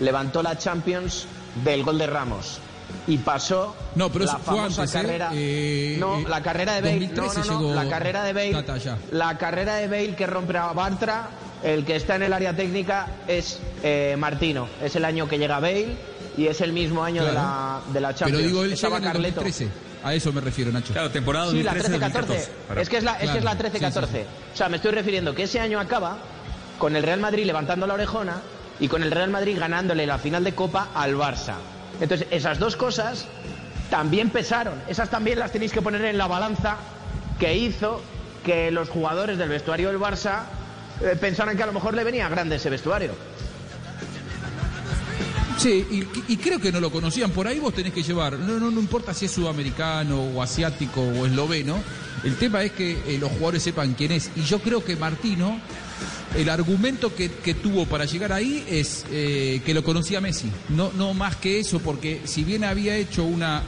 levantó 0.00 0.42
la 0.42 0.56
Champions 0.58 1.26
del 1.64 1.82
gol 1.82 1.98
de 1.98 2.06
Ramos. 2.06 2.58
Y 3.06 3.18
pasó 3.18 3.74
No, 3.96 4.10
pero 4.10 4.26
la 4.26 4.38
famosa 4.38 4.82
antes, 4.82 4.94
¿eh? 4.94 4.98
carrera. 5.02 5.30
Eh, 5.34 5.96
no, 5.98 6.18
eh, 6.20 6.24
la 6.28 6.42
carrera 6.42 6.74
de 6.74 6.80
Bale. 6.82 7.08
2013 7.08 7.50
no, 7.50 7.60
no, 7.60 7.74
la 7.74 7.88
carrera 7.88 8.24
de 8.24 8.32
Bale. 8.32 8.64
La 9.10 9.38
carrera 9.38 9.74
de 9.76 9.88
Bale 9.88 10.14
que 10.14 10.26
rompe 10.26 10.56
a 10.56 10.72
Bartra, 10.72 11.28
el 11.62 11.84
que 11.84 11.96
está 11.96 12.16
en 12.16 12.22
el 12.22 12.32
área 12.32 12.54
técnica 12.54 13.08
es 13.26 13.58
eh, 13.82 14.14
Martino. 14.18 14.68
Es 14.82 14.94
el 14.96 15.04
año 15.04 15.28
que 15.28 15.38
llega 15.38 15.58
Bale 15.60 15.96
y 16.36 16.46
es 16.46 16.60
el 16.60 16.72
mismo 16.72 17.02
año 17.02 17.24
de, 17.24 17.32
la, 17.32 17.80
de 17.92 18.00
la 18.00 18.14
Champions. 18.14 18.38
Pero 18.40 18.48
digo, 18.48 18.64
él 18.64 18.72
Estaba 18.72 19.00
Carleto. 19.00 19.40
2013. 19.40 19.92
A 20.04 20.14
eso 20.14 20.32
me 20.32 20.40
refiero, 20.40 20.72
Nacho. 20.72 20.92
Claro, 20.92 21.10
temporada 21.10 21.50
Sí, 21.52 21.62
la 21.62 21.74
2013-2014. 21.74 22.12
13-14. 22.74 22.80
Es 22.80 22.88
que 22.88 22.96
es 22.96 23.04
la, 23.04 23.12
es 23.20 23.30
que 23.30 23.38
es 23.38 23.44
la 23.44 23.56
Claro, 23.56 23.70
13-14. 23.78 24.06
sí, 24.06 24.12
sí, 24.12 24.18
O 24.52 24.56
sea, 24.56 24.68
me 24.68 24.76
estoy 24.76 24.90
refiriendo 24.92 25.32
que 25.34 25.44
ese 25.44 25.60
año 25.60 25.78
acaba 25.78 26.18
con 26.78 26.96
el 26.96 27.02
Real 27.04 27.20
Madrid 27.20 27.44
levantando 27.46 27.86
la 27.86 27.94
orejona 27.94 28.40
y 28.80 28.88
con 28.88 29.04
el 29.04 29.12
Real 29.12 29.30
Madrid 29.30 29.56
ganándole 29.60 30.04
la 30.06 30.18
final 30.18 30.42
de 30.42 30.54
Copa 30.56 30.88
al 30.94 31.14
Barça. 31.14 31.54
Entonces, 32.00 32.26
esas 32.30 32.58
dos 32.58 32.76
cosas 32.76 33.26
también 33.90 34.30
pesaron. 34.30 34.74
Esas 34.88 35.10
también 35.10 35.38
las 35.38 35.52
tenéis 35.52 35.72
que 35.72 35.82
poner 35.82 36.04
en 36.04 36.18
la 36.18 36.26
balanza 36.26 36.76
que 37.38 37.56
hizo 37.56 38.00
que 38.44 38.70
los 38.70 38.88
jugadores 38.88 39.38
del 39.38 39.48
vestuario 39.48 39.88
del 39.88 40.00
Barça 40.00 40.44
eh, 41.00 41.16
pensaran 41.20 41.56
que 41.56 41.62
a 41.62 41.66
lo 41.66 41.72
mejor 41.72 41.94
le 41.94 42.04
venía 42.04 42.28
grande 42.28 42.56
ese 42.56 42.70
vestuario. 42.70 43.12
Sí, 45.58 45.84
y, 45.90 46.32
y 46.32 46.36
creo 46.38 46.58
que 46.60 46.72
no 46.72 46.80
lo 46.80 46.90
conocían. 46.90 47.30
Por 47.30 47.46
ahí 47.46 47.58
vos 47.60 47.74
tenés 47.74 47.92
que 47.92 48.02
llevar, 48.02 48.38
no, 48.38 48.58
no, 48.58 48.70
no 48.70 48.80
importa 48.80 49.14
si 49.14 49.26
es 49.26 49.30
sudamericano 49.32 50.20
o 50.20 50.42
asiático 50.42 51.00
o 51.00 51.26
esloveno, 51.26 51.76
el 52.24 52.36
tema 52.36 52.62
es 52.62 52.72
que 52.72 52.92
eh, 53.06 53.18
los 53.20 53.30
jugadores 53.30 53.62
sepan 53.62 53.94
quién 53.94 54.12
es. 54.12 54.30
Y 54.36 54.42
yo 54.42 54.60
creo 54.60 54.84
que 54.84 54.96
Martino, 54.96 55.60
el 56.36 56.48
argumento 56.48 57.14
que, 57.14 57.30
que 57.30 57.54
tuvo 57.54 57.86
para 57.86 58.04
llegar 58.06 58.32
ahí 58.32 58.64
es 58.68 59.04
eh, 59.10 59.60
que 59.64 59.74
lo 59.74 59.84
conocía 59.84 60.20
Messi. 60.20 60.50
No, 60.70 60.90
no 60.96 61.14
más 61.14 61.36
que 61.36 61.60
eso, 61.60 61.78
porque 61.80 62.22
si 62.24 62.44
bien 62.44 62.64
había 62.64 62.96
hecho 62.96 63.24
una 63.24 63.62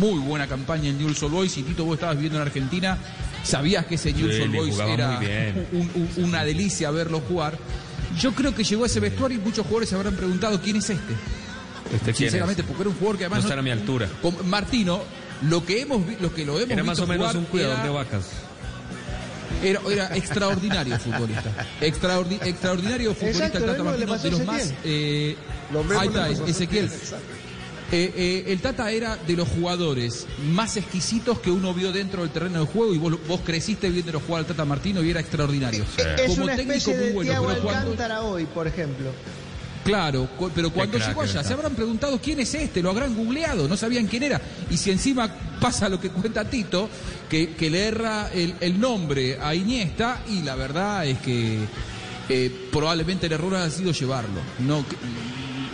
muy 0.00 0.18
buena 0.18 0.46
campaña 0.46 0.88
en 0.90 0.98
Newell's 0.98 1.22
Old 1.22 1.32
Boys, 1.34 1.56
y 1.58 1.62
Tito, 1.62 1.84
vos 1.84 1.94
estabas 1.94 2.16
viviendo 2.16 2.38
en 2.38 2.42
Argentina, 2.46 2.98
sabías 3.44 3.86
que 3.86 3.94
ese 3.96 4.12
Newell's 4.12 4.36
Old 4.42 4.52
Boys 4.56 4.76
era 4.94 5.18
un- 5.72 6.24
una 6.24 6.44
delicia 6.44 6.90
verlo 6.90 7.20
jugar. 7.28 7.58
Yo 8.18 8.32
creo 8.34 8.54
que 8.54 8.62
llegó 8.64 8.84
a 8.84 8.86
ese 8.86 9.00
vestuario 9.00 9.38
y 9.38 9.40
muchos 9.40 9.64
jugadores 9.64 9.88
se 9.88 9.94
habrán 9.94 10.14
preguntado 10.16 10.60
quién 10.60 10.76
es 10.76 10.90
este. 10.90 11.12
¿Este 11.92 12.04
quién 12.12 12.14
Sinceramente, 12.30 12.62
es? 12.62 12.68
porque 12.68 12.82
era 12.82 12.90
un 12.90 12.96
jugador 12.96 13.18
que 13.18 13.24
No 13.24 13.34
además 13.34 13.44
está 13.50 13.58
a 13.58 13.62
mi 13.62 13.70
altura. 13.70 14.08
con 14.20 14.48
Martino, 14.48 15.02
lo 15.42 15.64
que 15.64 15.80
hemos 15.82 16.00
lo 16.20 16.32
que 16.34 16.44
lo 16.44 16.58
hemos 16.58 16.70
Era 16.70 16.84
más 16.84 16.98
o 17.00 17.06
menos 17.06 17.34
un 17.34 17.44
cuidador 17.44 17.74
era, 17.76 17.84
de 17.84 17.90
vacas. 17.90 18.24
Era, 19.62 19.80
era 19.90 20.16
extraordinario 20.16 20.98
futbolista. 20.98 21.50
Extraordi- 21.80 22.40
extraordinario 22.44 23.14
futbolista 23.14 23.46
Exacto, 23.46 23.58
el 23.58 23.66
Martino, 23.66 24.18
de 24.18 24.30
los 24.30 24.44
más. 24.46 24.72
Eh, 24.84 25.36
ahí 25.98 26.08
está, 26.08 26.28
Ezequiel. 26.48 26.84
Exacto. 26.86 27.24
Eh, 27.94 28.10
eh, 28.16 28.44
el 28.46 28.60
Tata 28.62 28.90
era 28.90 29.16
de 29.16 29.36
los 29.36 29.46
jugadores 29.46 30.26
más 30.50 30.78
exquisitos 30.78 31.40
que 31.40 31.50
uno 31.50 31.74
vio 31.74 31.92
dentro 31.92 32.22
del 32.22 32.30
terreno 32.30 32.60
de 32.60 32.66
juego 32.66 32.94
y 32.94 32.98
vos, 32.98 33.18
vos 33.28 33.40
creciste 33.44 33.90
viéndolo 33.90 34.18
jugar 34.20 34.40
al 34.40 34.46
Tata 34.46 34.64
Martino 34.64 35.02
y 35.02 35.10
era 35.10 35.20
extraordinario. 35.20 35.84
Es 36.18 36.30
Como 36.30 36.44
una 36.44 36.56
técnico 36.56 36.78
especie 36.78 36.96
muy 36.96 37.06
de 37.06 37.12
bueno, 37.12 37.30
Thiago 37.30 37.46
pero 37.48 37.62
cuando, 37.62 37.80
Alcántara 37.80 38.22
hoy, 38.22 38.46
por 38.46 38.66
ejemplo. 38.66 39.10
Claro, 39.84 40.26
pero 40.54 40.70
cuando 40.70 40.96
crack, 40.96 41.08
llegó 41.08 41.22
allá 41.22 41.44
se 41.44 41.52
habrán 41.52 41.74
preguntado 41.74 42.18
quién 42.18 42.40
es 42.40 42.54
este, 42.54 42.80
lo 42.80 42.88
habrán 42.88 43.14
googleado, 43.14 43.68
no 43.68 43.76
sabían 43.76 44.06
quién 44.06 44.22
era. 44.22 44.40
Y 44.70 44.78
si 44.78 44.90
encima 44.90 45.30
pasa 45.60 45.90
lo 45.90 46.00
que 46.00 46.08
cuenta 46.08 46.48
Tito, 46.48 46.88
que, 47.28 47.54
que 47.54 47.68
le 47.68 47.88
erra 47.88 48.30
el, 48.32 48.54
el 48.60 48.80
nombre 48.80 49.38
a 49.38 49.54
Iniesta, 49.54 50.22
y 50.30 50.40
la 50.42 50.54
verdad 50.54 51.04
es 51.04 51.18
que 51.18 51.58
eh, 52.30 52.68
probablemente 52.72 53.26
el 53.26 53.32
error 53.32 53.54
ha 53.56 53.68
sido 53.68 53.92
llevarlo. 53.92 54.40
No, 54.60 54.82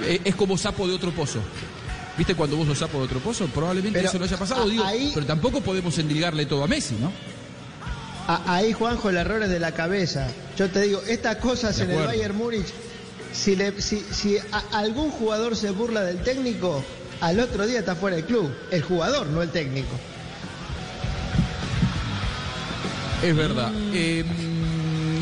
eh, 0.03 0.21
es 0.25 0.35
como 0.35 0.59
sapo 0.59 0.89
de 0.89 0.95
otro 0.95 1.13
pozo. 1.13 1.41
¿Viste 2.19 2.35
cuando 2.35 2.57
vos 2.57 2.67
sos 2.67 2.79
sapo 2.79 2.99
de 2.99 3.05
otro 3.05 3.21
pozo? 3.21 3.47
Probablemente 3.47 3.97
Pero 3.99 4.09
eso 4.11 4.19
lo 4.19 4.25
haya 4.25 4.37
pasado, 4.37 4.65
a- 4.65 4.67
digo, 4.67 4.85
ahí- 4.85 5.13
pero 5.15 5.25
tampoco 5.25 5.61
podemos 5.61 5.97
endilgarle 5.99 6.45
todo 6.47 6.65
a 6.65 6.67
Messi, 6.67 6.97
¿no? 7.01 7.13
A- 8.27 8.57
ahí, 8.57 8.73
Juanjo, 8.73 9.09
el 9.09 9.17
error 9.17 9.43
es 9.45 9.49
de 9.51 9.61
la 9.61 9.73
cabeza. 9.73 10.27
Yo 10.59 10.69
te 10.69 10.83
digo, 10.83 11.01
estas 11.09 11.37
cosas 11.37 11.79
en 11.79 11.91
el. 11.93 12.05
Bayern 12.07 12.37
Múnich, 12.37 12.67
si, 13.33 13.55
le- 13.57 13.81
si, 13.81 14.01
si 14.11 14.37
a- 14.37 14.65
algún 14.79 15.11
jugador 15.13 15.57
se 15.57 15.71
burla 15.71 16.03
del 16.03 16.19
técnico, 16.23 16.85
al 17.21 17.39
otro 17.41 17.67
día 17.67 17.79
está 17.79 17.95
fuera 17.95 18.17
del 18.17 18.27
club. 18.27 18.53
El 18.73 18.83
jugador, 18.83 19.29
no 19.29 19.41
el 19.41 19.51
técnico. 19.51 19.95
Es 23.23 23.35
verdad. 23.37 23.71
Mm. 23.71 23.91
Eh, 23.95 24.25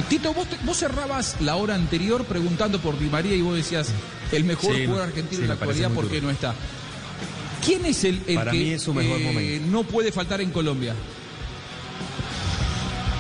Tito, 0.09 0.33
vos, 0.35 0.47
te- 0.49 0.57
vos 0.65 0.77
cerrabas 0.77 1.37
la 1.41 1.57
hora 1.57 1.75
anterior 1.75 2.25
preguntando 2.27 2.79
por 2.79 2.99
Di 2.99 3.07
María 3.07 3.35
y 3.35 3.41
vos 3.43 3.57
decías 3.57 3.89
el 4.31 4.45
mejor 4.45 4.75
Sí, 4.77 4.85
jugador 4.87 5.09
argentino 5.09 5.39
sí, 5.39 5.43
en 5.43 5.49
la 5.49 5.55
actualidad 5.55 5.91
porque 5.95 6.17
duro. 6.17 6.27
no 6.29 6.31
está. 6.33 6.55
¿Quién 7.65 7.85
es 7.87 8.05
el, 8.05 8.21
el 8.27 8.35
Para 8.37 8.51
que 8.53 8.59
mí 8.59 8.71
es 8.71 8.83
su 8.83 8.95
mejor 8.95 9.21
eh, 9.21 9.25
momento. 9.25 9.67
no 9.71 9.83
puede 9.85 10.13
faltar 10.13 10.41
en 10.41 10.51
Colombia? 10.51 10.95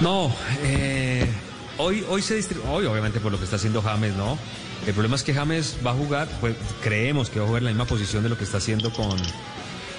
No, 0.00 0.30
eh, 0.62 1.26
hoy, 1.78 2.04
hoy 2.08 2.20
se 2.22 2.38
distri- 2.38 2.60
hoy 2.68 2.84
obviamente 2.86 3.18
por 3.18 3.32
lo 3.32 3.38
que 3.38 3.44
está 3.44 3.56
haciendo 3.56 3.80
James, 3.82 4.14
¿no? 4.14 4.38
El 4.86 4.92
problema 4.92 5.16
es 5.16 5.22
que 5.22 5.32
James 5.32 5.76
va 5.84 5.92
a 5.92 5.94
jugar, 5.94 6.28
pues 6.40 6.54
creemos 6.82 7.30
que 7.30 7.38
va 7.40 7.46
a 7.46 7.48
jugar 7.48 7.60
en 7.62 7.64
la 7.66 7.70
misma 7.70 7.86
posición 7.86 8.22
de 8.22 8.28
lo 8.28 8.36
que 8.36 8.44
está 8.44 8.58
haciendo 8.58 8.92
con, 8.92 9.16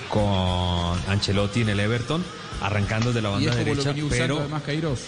con 0.10 1.00
Ancelotti 1.10 1.62
en 1.62 1.70
el 1.70 1.80
Everton, 1.80 2.24
arrancando 2.62 3.12
de 3.12 3.22
la 3.24 3.30
Y 3.30 3.32
banda 3.34 3.50
lo 3.52 3.58
derecha, 3.58 3.80
usando 3.92 4.08
pero 4.10 4.40
además 4.40 4.62
Queiroz. 4.64 5.00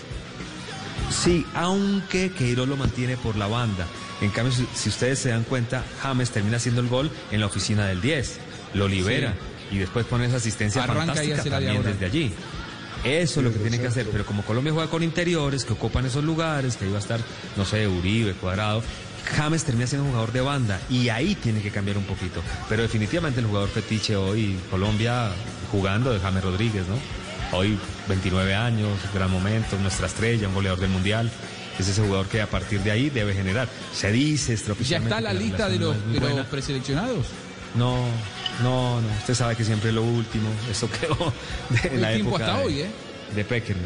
sí, 1.11 1.45
aunque 1.53 2.31
Queiroz 2.31 2.67
lo 2.67 2.77
mantiene 2.77 3.15
por 3.15 3.35
la 3.35 3.47
banda. 3.47 3.85
En 4.21 4.31
cambio, 4.31 4.53
si, 4.53 4.67
si 4.75 4.89
ustedes 4.89 5.19
se 5.19 5.29
dan 5.29 5.43
cuenta, 5.43 5.83
James 6.01 6.31
termina 6.31 6.57
haciendo 6.57 6.81
el 6.81 6.87
gol 6.89 7.09
en 7.31 7.39
la 7.39 7.45
oficina 7.45 7.85
del 7.85 8.01
10, 8.01 8.39
lo 8.73 8.87
libera 8.87 9.33
y 9.71 9.77
después 9.77 10.05
pone 10.05 10.25
esa 10.25 10.37
asistencia 10.37 10.83
Arranca 10.83 11.13
fantástica 11.13 11.43
también 11.43 11.83
desde 11.83 12.05
allí. 12.05 12.31
Eso 13.03 13.39
es 13.39 13.45
lo 13.45 13.53
que 13.53 13.59
tiene 13.59 13.79
que 13.79 13.87
hacer, 13.87 14.07
pero 14.11 14.25
como 14.25 14.43
Colombia 14.43 14.73
juega 14.73 14.89
con 14.89 15.03
interiores 15.03 15.63
que 15.63 15.71
ocupan 15.71 16.05
esos 16.05 16.23
lugares, 16.23 16.75
que 16.75 16.89
va 16.89 16.97
a 16.97 16.99
estar, 16.99 17.21
no 17.55 17.63
sé, 17.63 17.87
Uribe, 17.87 18.33
Cuadrado, 18.33 18.83
James 19.35 19.63
termina 19.63 19.87
siendo 19.87 20.05
un 20.05 20.11
jugador 20.11 20.33
de 20.33 20.41
banda 20.41 20.81
y 20.89 21.07
ahí 21.09 21.35
tiene 21.35 21.61
que 21.61 21.71
cambiar 21.71 21.97
un 21.97 22.03
poquito. 22.03 22.41
Pero 22.67 22.81
definitivamente 22.81 23.39
el 23.39 23.45
jugador 23.45 23.69
fetiche 23.69 24.15
hoy, 24.15 24.57
Colombia, 24.69 25.29
jugando 25.71 26.11
de 26.11 26.19
James 26.19 26.43
Rodríguez, 26.43 26.83
¿no? 26.87 27.57
Hoy 27.57 27.79
29 28.07 28.53
años, 28.53 28.91
gran 29.13 29.31
momento, 29.31 29.77
nuestra 29.79 30.07
estrella, 30.07 30.47
un 30.47 30.53
goleador 30.53 30.79
del 30.79 30.89
Mundial. 30.89 31.31
Es 31.79 31.87
ese 31.87 32.01
jugador 32.01 32.27
que 32.27 32.41
a 32.41 32.47
partir 32.47 32.81
de 32.81 32.91
ahí 32.91 33.09
debe 33.09 33.33
generar. 33.33 33.69
Se 33.93 34.11
dice 34.11 34.57
¿Ya 34.83 34.97
está 34.97 35.21
la 35.21 35.31
lista 35.31 35.69
de 35.69 35.79
los, 35.79 35.95
de 36.11 36.43
preseleccionados? 36.51 37.27
No, 37.75 38.05
no, 38.63 39.01
no. 39.01 39.07
Usted 39.19 39.33
sabe 39.35 39.55
que 39.55 39.63
siempre 39.63 39.89
es 39.89 39.95
lo 39.95 40.03
último. 40.03 40.49
Esto 40.69 40.89
quedó 40.99 41.33
de 41.69 41.95
El 41.95 42.01
la 42.01 42.13
época 42.13 42.45
hasta 42.45 42.57
de, 42.59 42.65
hoy, 42.65 42.79
¿eh? 42.81 42.89
de 43.35 43.45
Peckerman. 43.45 43.85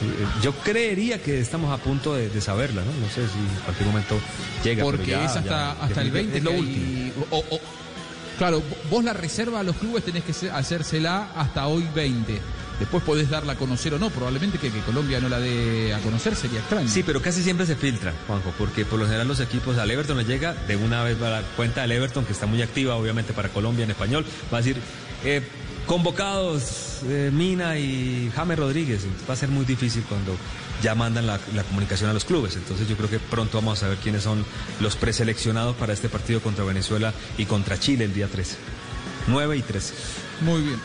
Sí, 0.00 0.06
eh, 0.06 0.26
yo 0.42 0.52
creería 0.56 1.22
que 1.22 1.40
estamos 1.40 1.72
a 1.72 1.82
punto 1.82 2.14
de, 2.14 2.28
de 2.28 2.40
saberla, 2.40 2.82
¿no? 2.84 2.90
No 2.92 3.06
sé 3.08 3.26
si 3.28 3.38
en 3.38 3.60
cualquier 3.64 3.86
momento 3.88 4.18
llega. 4.64 4.82
Porque 4.84 5.06
ya- 5.12 5.24
es 5.24 5.36
hasta, 5.36 5.48
ya, 5.50 5.72
hasta 5.72 6.02
el 6.02 6.10
20. 6.10 6.38
Es 6.38 6.44
lo 6.44 6.50
último. 6.52 7.12
o- 7.30 7.44
o- 7.50 7.60
claro, 8.38 8.62
vos 8.90 9.04
la 9.04 9.12
reserva 9.12 9.60
a 9.60 9.62
los 9.62 9.76
clubes 9.76 10.04
tenés 10.04 10.24
que 10.24 10.32
se- 10.32 10.50
hacérsela 10.50 11.28
hasta 11.36 11.66
hoy 11.66 11.86
20. 11.94 12.40
Después 12.82 13.04
podés 13.04 13.30
darla 13.30 13.52
a 13.52 13.56
conocer 13.56 13.94
o 13.94 13.98
no. 14.00 14.10
Probablemente 14.10 14.58
que, 14.58 14.68
que 14.68 14.80
Colombia 14.80 15.20
no 15.20 15.28
la 15.28 15.38
dé 15.38 15.94
a 15.94 16.00
conocer 16.00 16.34
sería 16.34 16.58
extraño. 16.58 16.88
Sí, 16.88 17.04
pero 17.04 17.22
casi 17.22 17.40
siempre 17.40 17.64
se 17.64 17.76
filtra, 17.76 18.12
Juanjo, 18.26 18.52
porque 18.58 18.84
por 18.84 18.98
lo 18.98 19.04
general 19.06 19.28
los 19.28 19.38
equipos 19.38 19.78
al 19.78 19.88
Everton 19.88 20.16
le 20.18 20.24
llega 20.24 20.52
de 20.52 20.74
una 20.74 21.04
vez 21.04 21.22
a 21.22 21.30
la 21.30 21.42
cuenta 21.54 21.82
del 21.82 21.92
Everton, 21.92 22.24
que 22.24 22.32
está 22.32 22.46
muy 22.46 22.60
activa, 22.60 22.96
obviamente, 22.96 23.32
para 23.32 23.50
Colombia 23.50 23.84
en 23.84 23.92
español. 23.92 24.24
Va 24.52 24.58
a 24.58 24.62
decir, 24.62 24.78
eh, 25.24 25.42
convocados 25.86 27.02
eh, 27.04 27.30
Mina 27.32 27.78
y 27.78 28.32
James 28.34 28.58
Rodríguez. 28.58 29.06
Va 29.30 29.34
a 29.34 29.36
ser 29.36 29.48
muy 29.48 29.64
difícil 29.64 30.02
cuando 30.08 30.36
ya 30.82 30.96
mandan 30.96 31.28
la, 31.28 31.38
la 31.54 31.62
comunicación 31.62 32.10
a 32.10 32.12
los 32.12 32.24
clubes. 32.24 32.56
Entonces 32.56 32.88
yo 32.88 32.96
creo 32.96 33.08
que 33.08 33.20
pronto 33.20 33.58
vamos 33.58 33.78
a 33.78 33.82
saber 33.82 33.98
quiénes 33.98 34.24
son 34.24 34.44
los 34.80 34.96
preseleccionados 34.96 35.76
para 35.76 35.92
este 35.92 36.08
partido 36.08 36.40
contra 36.40 36.64
Venezuela 36.64 37.14
y 37.38 37.44
contra 37.46 37.78
Chile 37.78 38.06
el 38.06 38.12
día 38.12 38.26
13. 38.26 38.56
9 39.28 39.56
y 39.56 39.62
13. 39.62 39.94
Muy 40.40 40.62
bien. 40.62 40.80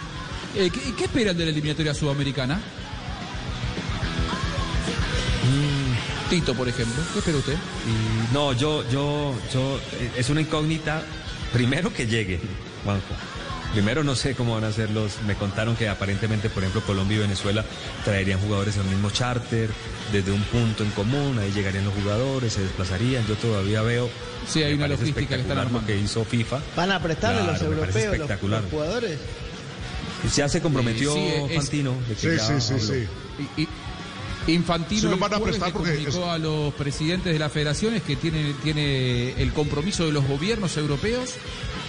Eh, 0.57 0.69
¿qué, 0.71 0.93
qué 0.95 1.03
esperan 1.05 1.37
de 1.37 1.45
la 1.45 1.51
eliminatoria 1.51 1.93
sudamericana? 1.93 2.59
Tito, 6.29 6.53
por 6.55 6.67
ejemplo. 6.67 7.01
¿Qué 7.13 7.19
espera 7.19 7.37
usted? 7.37 7.53
Y 7.53 8.33
no, 8.33 8.51
yo, 8.51 8.83
yo, 8.89 9.33
yo, 9.53 9.79
eh, 9.93 10.11
es 10.17 10.29
una 10.29 10.41
incógnita. 10.41 11.01
Primero 11.53 11.93
que 11.93 12.05
llegue, 12.05 12.39
Juanjo. 12.83 13.05
Primero 13.73 14.03
no 14.03 14.15
sé 14.15 14.35
cómo 14.35 14.55
van 14.55 14.65
a 14.65 14.71
ser 14.73 14.89
los. 14.91 15.21
Me 15.25 15.35
contaron 15.35 15.75
que 15.77 15.87
aparentemente, 15.87 16.49
por 16.49 16.63
ejemplo, 16.63 16.81
Colombia 16.81 17.17
y 17.17 17.19
Venezuela 17.21 17.63
traerían 18.03 18.39
jugadores 18.41 18.75
el 18.75 18.83
mismo 18.85 19.09
charter, 19.09 19.69
desde 20.11 20.31
un 20.33 20.41
punto 20.43 20.83
en 20.83 20.89
común, 20.91 21.37
ahí 21.39 21.51
llegarían 21.53 21.85
los 21.85 21.93
jugadores, 21.93 22.53
se 22.53 22.61
desplazarían. 22.61 23.25
Yo 23.27 23.35
todavía 23.35 23.81
veo. 23.81 24.09
Sí, 24.45 24.63
hay 24.63 24.73
una 24.73 24.87
logística 24.89 25.35
que 25.35 25.41
están 25.41 25.59
armando. 25.59 25.81
Lo 25.81 25.87
que 25.87 25.97
hizo 25.97 26.25
FIFA. 26.25 26.59
¿Van 26.75 26.91
a 26.91 27.01
prestarle 27.01 27.41
Claro, 27.41 27.53
los 27.53 27.61
europeos 27.61 28.17
los, 28.17 28.41
los 28.49 28.65
jugadores? 28.69 29.19
Ya 30.35 30.49
se 30.49 30.61
comprometió 30.61 31.13
Sí, 31.13 31.19
sí, 31.19 31.43
es- 31.49 31.55
Fantino. 31.57 31.93
de 32.07 32.15
que 32.15 32.21
Sí, 32.21 32.37
ya 32.37 32.59
sí, 32.59 32.73
sí. 32.79 32.93
Y- 33.57 33.61
y- 33.63 33.67
Infantino 34.49 35.09
lo 35.09 35.17
van 35.17 35.33
a 35.33 35.39
prestar 35.41 35.73
porque 35.73 36.03
es- 36.07 36.15
a 36.15 36.37
los 36.37 36.73
presidentes 36.75 37.33
de 37.33 37.37
las 37.39 37.51
federaciones 37.51 38.01
que 38.01 38.15
tiene, 38.15 38.53
tiene 38.63 39.33
el 39.41 39.51
compromiso 39.51 40.05
de 40.05 40.13
los 40.13 40.25
gobiernos 40.25 40.77
europeos 40.77 41.31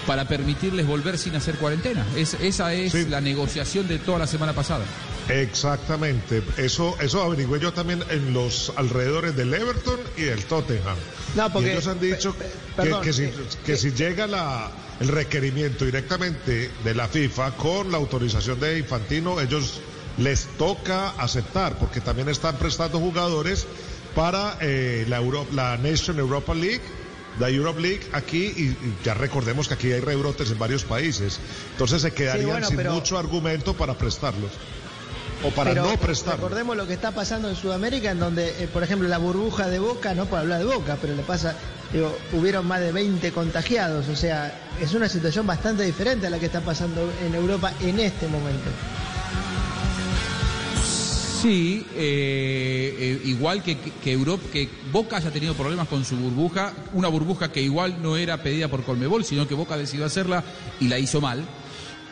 para 0.08 0.26
permitirles 0.26 0.84
volver 0.84 1.18
sin 1.18 1.36
hacer 1.36 1.54
cuarentena. 1.56 2.04
Es, 2.16 2.34
esa 2.34 2.74
es 2.74 2.90
Sí. 2.92 3.06
la 3.08 3.20
negociación 3.20 3.86
de 3.86 3.98
toda 4.00 4.18
la 4.18 4.26
semana 4.26 4.54
pasada. 4.54 4.84
Exactamente. 5.28 6.42
Eso, 6.56 6.96
eso 7.00 7.22
averigüé 7.22 7.60
yo 7.60 7.72
también 7.72 8.02
en 8.10 8.32
los 8.32 8.72
alrededores 8.76 9.36
del 9.36 9.52
Everton 9.54 10.00
y 10.16 10.22
del 10.22 10.44
Tottenham. 10.44 10.96
No, 11.34 11.52
porque- 11.52 11.68
y 11.68 11.70
ellos 11.72 11.86
han 11.86 12.00
dicho 12.00 12.32
pe- 12.34 12.44
pe- 12.44 12.50
que, 12.50 12.82
perdón, 12.82 13.02
que 13.02 13.12
si, 13.12 13.24
eh, 13.24 13.32
que 13.64 13.76
si 13.76 13.92
llega 13.92 14.26
la, 14.26 14.70
el 15.00 15.08
requerimiento 15.08 15.84
directamente 15.84 16.70
de 16.84 16.94
la 16.94 17.08
FIFA 17.08 17.52
con 17.56 17.90
la 17.92 17.98
autorización 17.98 18.58
de 18.60 18.78
Infantino, 18.78 19.40
ellos 19.40 19.80
les 20.18 20.46
toca 20.58 21.10
aceptar, 21.10 21.78
porque 21.78 22.00
también 22.00 22.28
están 22.28 22.56
prestando 22.56 22.98
jugadores 22.98 23.66
para 24.14 24.56
eh, 24.60 25.04
la, 25.08 25.18
Euro- 25.18 25.46
la 25.52 25.76
Nation 25.76 26.18
Europa 26.18 26.54
League, 26.54 26.82
la 27.38 27.48
Europe 27.50 27.80
League 27.80 28.00
aquí, 28.12 28.46
y, 28.46 28.76
ya 29.04 29.14
recordemos 29.14 29.68
que 29.68 29.74
aquí 29.74 29.92
hay 29.92 30.00
rebrotes 30.00 30.50
en 30.50 30.58
varios 30.58 30.82
países. 30.84 31.38
Entonces 31.72 32.02
se 32.02 32.12
quedarían 32.12 32.48
bueno, 32.48 32.66
sin 32.66 32.76
pero- 32.78 32.92
mucho 32.94 33.16
argumento 33.16 33.74
para 33.74 33.94
prestarlos. 33.96 34.50
O 35.44 35.50
para 35.50 35.70
Pero 35.70 35.84
no 35.84 35.96
prestarlos. 35.96 36.40
recordemos 36.42 36.76
lo 36.76 36.86
que 36.86 36.94
está 36.94 37.12
pasando 37.12 37.48
en 37.48 37.54
Sudamérica, 37.54 38.10
en 38.10 38.18
donde, 38.18 38.64
eh, 38.64 38.68
por 38.72 38.82
ejemplo, 38.82 39.06
la 39.08 39.18
burbuja 39.18 39.68
de 39.68 39.78
Boca, 39.78 40.12
no 40.14 40.26
por 40.26 40.40
hablar 40.40 40.58
de 40.58 40.64
Boca, 40.64 40.98
pero 41.00 41.14
le 41.14 41.22
pasa, 41.22 41.54
digo, 41.92 42.16
hubieron 42.32 42.66
más 42.66 42.80
de 42.80 42.90
20 42.90 43.30
contagiados, 43.30 44.08
o 44.08 44.16
sea, 44.16 44.52
es 44.80 44.94
una 44.94 45.08
situación 45.08 45.46
bastante 45.46 45.84
diferente 45.84 46.26
a 46.26 46.30
la 46.30 46.40
que 46.40 46.46
está 46.46 46.60
pasando 46.60 47.08
en 47.24 47.34
Europa 47.36 47.72
en 47.80 48.00
este 48.00 48.26
momento. 48.26 48.68
Sí, 51.40 51.86
eh, 51.94 52.96
eh, 52.98 53.20
igual 53.26 53.62
que 53.62 53.78
Europa, 54.06 54.42
que 54.52 54.68
Boca 54.90 55.18
haya 55.18 55.30
tenido 55.30 55.54
problemas 55.54 55.86
con 55.86 56.04
su 56.04 56.16
burbuja, 56.16 56.72
una 56.94 57.06
burbuja 57.06 57.52
que 57.52 57.62
igual 57.62 58.02
no 58.02 58.16
era 58.16 58.42
pedida 58.42 58.66
por 58.66 58.82
Colmebol, 58.82 59.24
sino 59.24 59.46
que 59.46 59.54
Boca 59.54 59.76
decidió 59.76 60.04
hacerla 60.04 60.42
y 60.80 60.88
la 60.88 60.98
hizo 60.98 61.20
mal. 61.20 61.44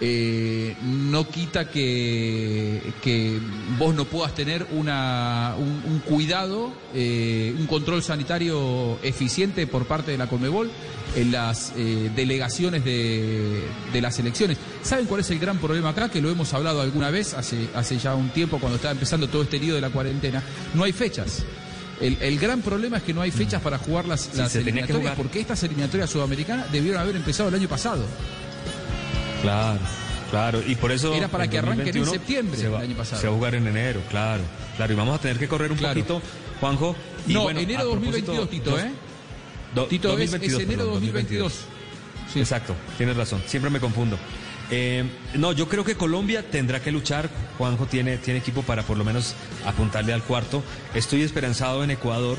Eh, 0.00 0.76
no 0.82 1.28
quita 1.28 1.70
que, 1.70 2.82
que 3.02 3.38
vos 3.78 3.94
no 3.94 4.04
puedas 4.04 4.34
tener 4.34 4.66
una, 4.72 5.54
un, 5.58 5.82
un 5.90 5.98
cuidado, 6.00 6.72
eh, 6.94 7.54
un 7.58 7.66
control 7.66 8.02
sanitario 8.02 8.98
eficiente 9.02 9.66
por 9.66 9.86
parte 9.86 10.10
de 10.10 10.18
la 10.18 10.26
Colmebol 10.26 10.70
en 11.14 11.32
las 11.32 11.72
eh, 11.76 12.10
delegaciones 12.14 12.84
de, 12.84 13.62
de 13.92 14.00
las 14.02 14.18
elecciones. 14.18 14.58
¿Saben 14.82 15.06
cuál 15.06 15.22
es 15.22 15.30
el 15.30 15.38
gran 15.38 15.58
problema 15.58 15.90
acá? 15.90 16.10
Que 16.10 16.20
lo 16.20 16.30
hemos 16.30 16.52
hablado 16.52 16.82
alguna 16.82 17.10
vez, 17.10 17.32
hace, 17.32 17.68
hace 17.74 17.96
ya 17.98 18.14
un 18.14 18.28
tiempo, 18.30 18.58
cuando 18.58 18.76
estaba 18.76 18.92
empezando 18.92 19.28
todo 19.28 19.42
este 19.42 19.58
lío 19.58 19.74
de 19.74 19.80
la 19.80 19.90
cuarentena. 19.90 20.42
No 20.74 20.84
hay 20.84 20.92
fechas. 20.92 21.42
El, 22.02 22.18
el 22.20 22.38
gran 22.38 22.60
problema 22.60 22.98
es 22.98 23.02
que 23.02 23.14
no 23.14 23.22
hay 23.22 23.30
fechas 23.30 23.62
para 23.62 23.78
jugar 23.78 24.04
las, 24.04 24.20
Sí, 24.20 24.36
las 24.36 24.54
eliminatorias, 24.56 25.16
porque 25.16 25.40
estas 25.40 25.62
eliminatorias 25.62 26.10
sudamericanas 26.10 26.70
debieron 26.70 27.00
haber 27.00 27.16
empezado 27.16 27.48
el 27.48 27.54
año 27.54 27.68
pasado. 27.68 28.04
Claro, 29.46 29.80
claro. 30.30 30.62
Y 30.66 30.74
por 30.74 30.90
eso. 30.92 31.14
Era 31.14 31.28
para 31.28 31.44
el 31.44 31.50
que 31.50 31.58
arranquen 31.58 31.86
en 31.88 32.04
2021 32.04 32.12
septiembre 32.12 32.60
se 32.60 32.68
va, 32.68 32.80
del 32.80 32.90
año 32.90 32.98
pasado. 32.98 33.20
Se 33.20 33.26
va 33.28 33.32
a 33.32 33.36
jugar 33.36 33.54
en 33.54 33.66
enero, 33.66 34.00
claro. 34.10 34.42
Claro, 34.76 34.92
y 34.92 34.96
vamos 34.96 35.14
a 35.18 35.20
tener 35.20 35.38
que 35.38 35.48
correr 35.48 35.70
un 35.72 35.78
Claro. 35.78 35.94
poquito, 35.94 36.22
Juanjo. 36.60 36.96
Y 37.28 37.32
no, 37.34 37.42
bueno, 37.44 37.60
enero 37.60 37.80
a 37.80 37.82
propósito, 37.92 38.34
2022, 38.34 38.50
Tito, 38.50 38.70
dos- 38.70 38.80
¿eh? 38.80 38.90
do- 39.74 39.86
Tito, 39.86 40.08
es- 40.08 40.24
es 40.24 40.30
2022, 40.32 40.62
enero 40.62 40.78
perdón, 40.78 40.94
2022. 40.94 41.52
Sí. 42.32 42.40
Exacto, 42.40 42.74
tienes 42.96 43.16
razón, 43.16 43.42
siempre 43.46 43.70
me 43.70 43.80
confundo. 43.80 44.18
Eh, 44.68 45.04
no, 45.34 45.52
yo 45.52 45.68
creo 45.68 45.84
que 45.84 45.94
Colombia 45.94 46.42
tendrá 46.50 46.82
que 46.82 46.90
luchar. 46.90 47.30
Juanjo 47.56 47.86
tiene, 47.86 48.18
tiene 48.18 48.40
equipo 48.40 48.62
para 48.62 48.82
por 48.82 48.96
lo 48.96 49.04
menos 49.04 49.34
apuntarle 49.64 50.12
al 50.12 50.24
cuarto. 50.24 50.62
Estoy 50.92 51.22
esperanzado 51.22 51.84
en 51.84 51.92
Ecuador. 51.92 52.36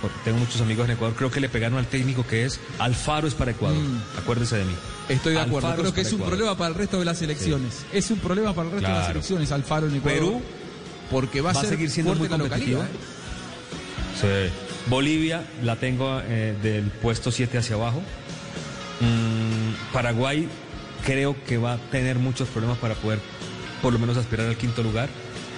Porque 0.00 0.16
Tengo 0.24 0.38
muchos 0.38 0.60
amigos 0.60 0.86
en 0.86 0.92
Ecuador. 0.92 1.16
Creo 1.16 1.30
que 1.30 1.40
le 1.40 1.48
pegaron 1.48 1.78
al 1.78 1.86
técnico 1.86 2.26
que 2.26 2.44
es 2.44 2.60
Alfaro 2.78 3.26
es 3.26 3.34
para 3.34 3.50
Ecuador. 3.52 3.78
Mm. 3.78 4.18
Acuérdese 4.18 4.56
de 4.56 4.64
mí. 4.64 4.74
Estoy 5.08 5.34
de 5.34 5.40
acuerdo, 5.40 5.68
Alfaro 5.68 5.82
creo 5.82 5.94
que 5.94 6.00
es 6.02 6.08
un 6.08 6.14
Ecuador. 6.14 6.30
problema 6.36 6.56
para 6.58 6.68
el 6.68 6.74
resto 6.74 6.98
de 6.98 7.04
las 7.04 7.22
elecciones. 7.22 7.84
Es 7.92 8.10
un 8.10 8.18
problema 8.18 8.54
para 8.54 8.68
el 8.68 8.74
resto 8.74 8.88
de 8.88 8.94
las 8.94 9.10
elecciones, 9.10 9.52
Alfaro 9.52 9.88
en 9.88 9.96
Ecuador. 9.96 10.18
Perú 10.18 10.42
porque 11.10 11.40
va 11.40 11.50
a, 11.50 11.52
va 11.54 11.60
a 11.60 11.62
ser 11.62 11.74
seguir 11.74 11.90
siendo 11.90 12.14
muy 12.14 12.28
competitivo. 12.28 12.82
Sí. 14.20 14.26
Bolivia 14.88 15.44
la 15.62 15.76
tengo 15.76 16.20
eh, 16.24 16.56
del 16.62 16.84
puesto 16.84 17.30
7 17.30 17.58
hacia 17.58 17.76
abajo. 17.76 18.00
Mm, 19.00 19.92
Paraguay 19.92 20.48
creo 21.04 21.36
que 21.44 21.58
va 21.58 21.74
a 21.74 21.78
tener 21.90 22.18
muchos 22.18 22.48
problemas 22.48 22.78
para 22.78 22.94
poder 22.94 23.18
por 23.82 23.92
lo 23.92 23.98
menos 23.98 24.16
aspirar 24.16 24.46
al 24.46 24.56
quinto 24.56 24.82
lugar. 24.82 25.08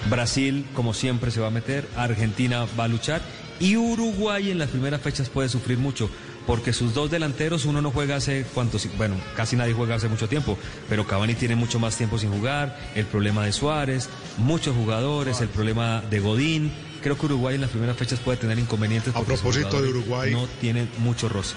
Brasil, 0.09 0.65
como 0.73 0.93
siempre, 0.93 1.31
se 1.31 1.39
va 1.39 1.47
a 1.47 1.51
meter. 1.51 1.87
Argentina 1.95 2.65
va 2.79 2.85
a 2.85 2.87
luchar. 2.87 3.21
Y 3.59 3.75
Uruguay 3.77 4.51
en 4.51 4.57
las 4.57 4.69
primeras 4.69 5.01
fechas 5.01 5.29
puede 5.29 5.49
sufrir 5.49 5.77
mucho. 5.77 6.09
Porque 6.47 6.73
sus 6.73 6.95
dos 6.95 7.11
delanteros, 7.11 7.65
uno 7.65 7.79
no 7.81 7.91
juega 7.91 8.15
hace 8.15 8.43
cuántos, 8.55 8.87
bueno, 8.97 9.15
casi 9.35 9.55
nadie 9.55 9.73
juega 9.73 9.95
hace 9.95 10.07
mucho 10.07 10.27
tiempo, 10.27 10.57
pero 10.87 11.05
Cavani 11.05 11.35
tiene 11.35 11.55
mucho 11.55 11.77
más 11.79 11.95
tiempo 11.95 12.17
sin 12.17 12.31
jugar, 12.31 12.75
el 12.95 13.05
problema 13.05 13.45
de 13.45 13.51
Suárez, 13.51 14.09
muchos 14.37 14.75
jugadores, 14.75 15.41
el 15.41 15.49
problema 15.49 16.01
de 16.09 16.19
Godín. 16.19 16.71
Creo 17.03 17.17
que 17.19 17.27
Uruguay 17.27 17.53
en 17.55 17.61
las 17.61 17.69
primeras 17.69 17.97
fechas 17.97 18.19
puede 18.19 18.37
tener 18.39 18.57
inconvenientes. 18.57 19.15
A 19.15 19.21
propósito 19.21 19.79
de 19.81 19.89
Uruguay. 19.89 20.31
No 20.33 20.47
tienen 20.59 20.89
mucho 20.97 21.29
roce. 21.29 21.53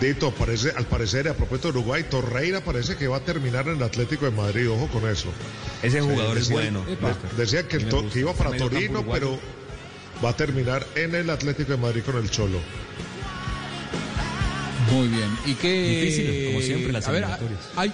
Dito, 0.00 0.32
parece, 0.32 0.70
al 0.76 0.86
parecer, 0.86 1.28
a 1.28 1.34
propósito 1.34 1.70
de 1.70 1.78
Uruguay, 1.78 2.04
Torreira 2.10 2.62
parece 2.64 2.96
que 2.96 3.06
va 3.06 3.18
a 3.18 3.20
terminar 3.20 3.68
en 3.68 3.76
el 3.76 3.82
Atlético 3.82 4.24
de 4.24 4.32
Madrid, 4.32 4.68
ojo 4.70 4.88
con 4.88 5.08
eso. 5.08 5.28
Ese 5.82 6.00
jugador 6.00 6.38
es 6.38 6.50
bueno. 6.50 6.82
de- 6.84 6.96
Decían 7.36 7.66
que, 7.68 7.76
el 7.76 7.88
to- 7.88 8.04
iba 8.14 8.32
para 8.32 8.56
Torino, 8.56 9.04
pero 9.12 9.38
va 10.24 10.30
a 10.30 10.36
terminar 10.36 10.86
en 10.94 11.14
el 11.14 11.30
Atlético 11.30 11.72
de 11.72 11.78
Madrid 11.78 12.02
con 12.04 12.16
el 12.16 12.30
Cholo. 12.30 12.58
Muy 14.90 15.08
bien. 15.08 15.28
¿Y 15.46 15.54
qué? 15.54 16.00
Difíciles, 16.00 16.46
como 16.48 16.60
siempre, 16.60 16.92
las 16.92 17.08
A 17.08 17.10
ver, 17.12 17.22
eliminatorias. 17.22 17.60
¿hay 17.76 17.92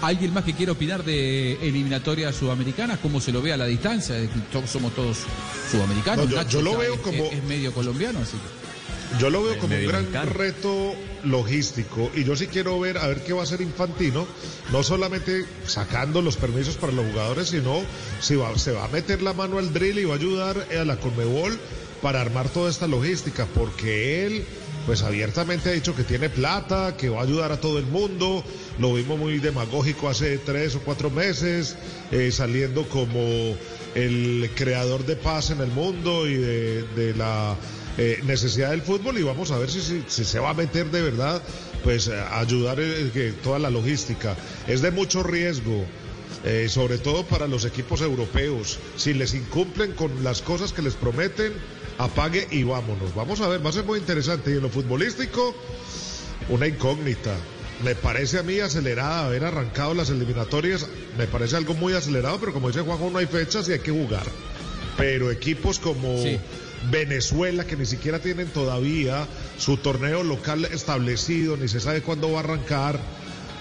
alguien 0.00 0.32
más 0.32 0.44
que 0.44 0.54
quiera 0.54 0.72
opinar 0.72 1.04
de 1.04 1.52
eliminatorias 1.66 2.34
sudamericanas? 2.34 2.98
¿Cómo 3.00 3.20
se 3.20 3.30
lo 3.32 3.42
ve 3.42 3.52
a 3.52 3.56
la 3.56 3.66
distancia? 3.66 4.16
Somos 4.66 4.94
todos 4.94 5.18
sudamericanos. 5.70 6.24
No, 6.26 6.30
yo- 6.30 6.36
Nacho 6.38 6.50
yo 6.58 6.62
lo 6.62 6.78
veo 6.78 6.94
es- 6.94 7.00
como- 7.00 7.24
Es, 7.26 7.32
es 7.34 7.44
medio 7.44 7.72
colombiano, 7.72 8.20
así 8.20 8.32
que. 8.32 8.57
Yo 9.18 9.30
lo 9.30 9.42
veo 9.42 9.58
como 9.58 9.74
un 9.74 9.86
gran 9.86 10.26
reto 10.34 10.94
logístico 11.24 12.10
y 12.14 12.24
yo 12.24 12.36
sí 12.36 12.46
quiero 12.46 12.78
ver 12.78 12.98
a 12.98 13.06
ver 13.08 13.22
qué 13.24 13.32
va 13.32 13.40
a 13.40 13.44
hacer 13.44 13.60
Infantino, 13.60 14.26
no 14.70 14.82
solamente 14.82 15.44
sacando 15.66 16.20
los 16.22 16.36
permisos 16.36 16.76
para 16.76 16.92
los 16.92 17.06
jugadores, 17.10 17.48
sino 17.48 17.80
si 18.20 18.36
va- 18.36 18.56
se 18.58 18.72
va 18.72 18.84
a 18.84 18.88
meter 18.88 19.22
la 19.22 19.32
mano 19.32 19.58
al 19.58 19.72
drill 19.72 19.98
y 19.98 20.04
va 20.04 20.14
a 20.14 20.18
ayudar 20.18 20.66
a 20.78 20.84
la 20.84 20.96
Conmebol 21.00 21.58
para 22.02 22.20
armar 22.20 22.48
toda 22.50 22.70
esta 22.70 22.86
logística, 22.86 23.46
porque 23.54 24.26
él 24.26 24.44
pues 24.86 25.02
abiertamente 25.02 25.68
ha 25.68 25.72
dicho 25.72 25.94
que 25.94 26.04
tiene 26.04 26.30
plata, 26.30 26.96
que 26.96 27.08
va 27.10 27.20
a 27.20 27.24
ayudar 27.24 27.52
a 27.52 27.60
todo 27.60 27.78
el 27.78 27.86
mundo, 27.86 28.42
lo 28.78 28.94
vimos 28.94 29.18
muy 29.18 29.38
demagógico 29.38 30.08
hace 30.08 30.38
tres 30.38 30.76
o 30.76 30.80
cuatro 30.80 31.10
meses, 31.10 31.76
eh, 32.10 32.30
saliendo 32.32 32.88
como 32.88 33.20
el 33.94 34.50
creador 34.54 35.04
de 35.04 35.16
paz 35.16 35.50
en 35.50 35.60
el 35.60 35.68
mundo 35.68 36.26
y 36.28 36.36
de, 36.36 36.82
de 36.94 37.14
la 37.14 37.54
eh, 38.00 38.20
necesidad 38.22 38.70
del 38.70 38.82
fútbol 38.82 39.18
y 39.18 39.24
vamos 39.24 39.50
a 39.50 39.58
ver 39.58 39.68
si, 39.68 40.04
se 40.06 40.38
va 40.38 40.50
a 40.50 40.54
meter 40.54 40.88
de 40.92 41.02
verdad, 41.02 41.42
pues 41.82 42.06
eh, 42.06 42.16
ayudar 42.30 42.78
eh, 42.78 43.10
que 43.12 43.32
toda 43.32 43.58
la 43.58 43.70
logística. 43.70 44.36
Es 44.68 44.82
de 44.82 44.92
mucho 44.92 45.24
riesgo. 45.24 45.84
sobre 46.68 46.98
todo 46.98 47.24
para 47.26 47.48
los 47.48 47.64
equipos 47.64 48.00
europeos, 48.00 48.78
si 48.96 49.12
les 49.12 49.34
incumplen 49.34 49.92
con 49.92 50.22
las 50.22 50.40
cosas 50.40 50.72
que 50.72 50.82
les 50.82 50.94
prometen, 50.94 51.52
apague 51.98 52.46
y 52.52 52.62
vámonos. 52.62 53.12
Vamos 53.16 53.40
a 53.40 53.48
ver, 53.48 53.64
va 53.64 53.70
a 53.70 53.72
ser 53.72 53.84
muy 53.84 53.98
interesante. 53.98 54.52
Y 54.52 54.54
en 54.54 54.62
lo 54.62 54.68
futbolístico, 54.68 55.52
una 56.48 56.68
incógnita. 56.68 57.34
Me 57.82 57.96
parece 57.96 58.38
a 58.38 58.44
mí 58.44 58.60
acelerada 58.60 59.26
haber 59.26 59.44
arrancado 59.44 59.94
las 59.94 60.10
eliminatorias, 60.10 60.86
me 61.18 61.26
parece 61.26 61.56
algo 61.56 61.74
muy 61.74 61.94
acelerado, 61.94 62.38
pero 62.38 62.52
como 62.52 62.68
dice 62.68 62.80
Juanjo, 62.82 63.10
no 63.10 63.18
hay 63.18 63.26
fechas 63.26 63.68
y 63.68 63.72
hay 63.72 63.80
que 63.80 63.90
jugar. 63.90 64.26
Pero 64.96 65.32
equipos 65.32 65.80
como 65.80 66.22
Venezuela, 66.90 67.64
que 67.64 67.76
ni 67.76 67.86
siquiera 67.86 68.18
tienen 68.18 68.48
todavía 68.48 69.26
su 69.58 69.76
torneo 69.76 70.22
local 70.22 70.64
establecido, 70.66 71.56
ni 71.56 71.68
se 71.68 71.80
sabe 71.80 72.02
cuándo 72.02 72.32
va 72.32 72.40
a 72.40 72.44
arrancar, 72.44 72.98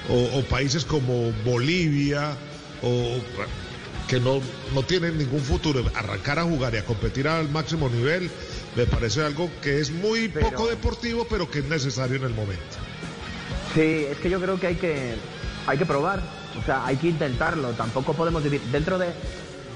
o, 0.09 0.39
o 0.39 0.43
países 0.45 0.85
como 0.85 1.31
Bolivia, 1.43 2.35
o 2.81 3.17
que 4.07 4.19
no, 4.19 4.41
no 4.73 4.83
tienen 4.83 5.17
ningún 5.17 5.41
futuro, 5.41 5.83
arrancar 5.93 6.39
a 6.39 6.43
jugar 6.43 6.73
y 6.73 6.77
a 6.77 6.85
competir 6.85 7.27
al 7.27 7.49
máximo 7.49 7.89
nivel, 7.89 8.29
me 8.75 8.85
parece 8.85 9.21
algo 9.21 9.49
que 9.61 9.79
es 9.79 9.91
muy 9.91 10.29
poco 10.29 10.67
deportivo, 10.67 11.27
pero 11.29 11.49
que 11.49 11.59
es 11.59 11.65
necesario 11.65 12.15
en 12.15 12.23
el 12.23 12.33
momento. 12.33 12.77
Sí, 13.73 14.05
es 14.09 14.17
que 14.17 14.29
yo 14.29 14.39
creo 14.39 14.59
que 14.59 14.67
hay 14.67 14.75
que, 14.75 15.15
hay 15.65 15.77
que 15.77 15.85
probar, 15.85 16.21
o 16.59 16.65
sea, 16.65 16.85
hay 16.85 16.95
que 16.95 17.07
intentarlo. 17.07 17.71
Tampoco 17.71 18.13
podemos 18.13 18.43
vivir 18.43 18.61
dentro 18.71 18.97
de 18.97 19.07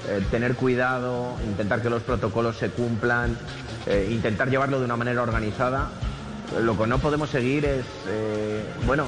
eh, 0.08 0.24
tener 0.30 0.56
cuidado, 0.56 1.36
intentar 1.44 1.80
que 1.80 1.88
los 1.88 2.02
protocolos 2.02 2.56
se 2.56 2.70
cumplan, 2.70 3.36
eh, 3.86 4.08
intentar 4.10 4.50
llevarlo 4.50 4.78
de 4.78 4.84
una 4.84 4.96
manera 4.96 5.22
organizada. 5.22 5.90
Lo 6.60 6.76
que 6.76 6.86
no 6.86 6.98
podemos 6.98 7.30
seguir 7.30 7.64
es, 7.64 7.86
eh, 8.08 8.62
bueno, 8.84 9.06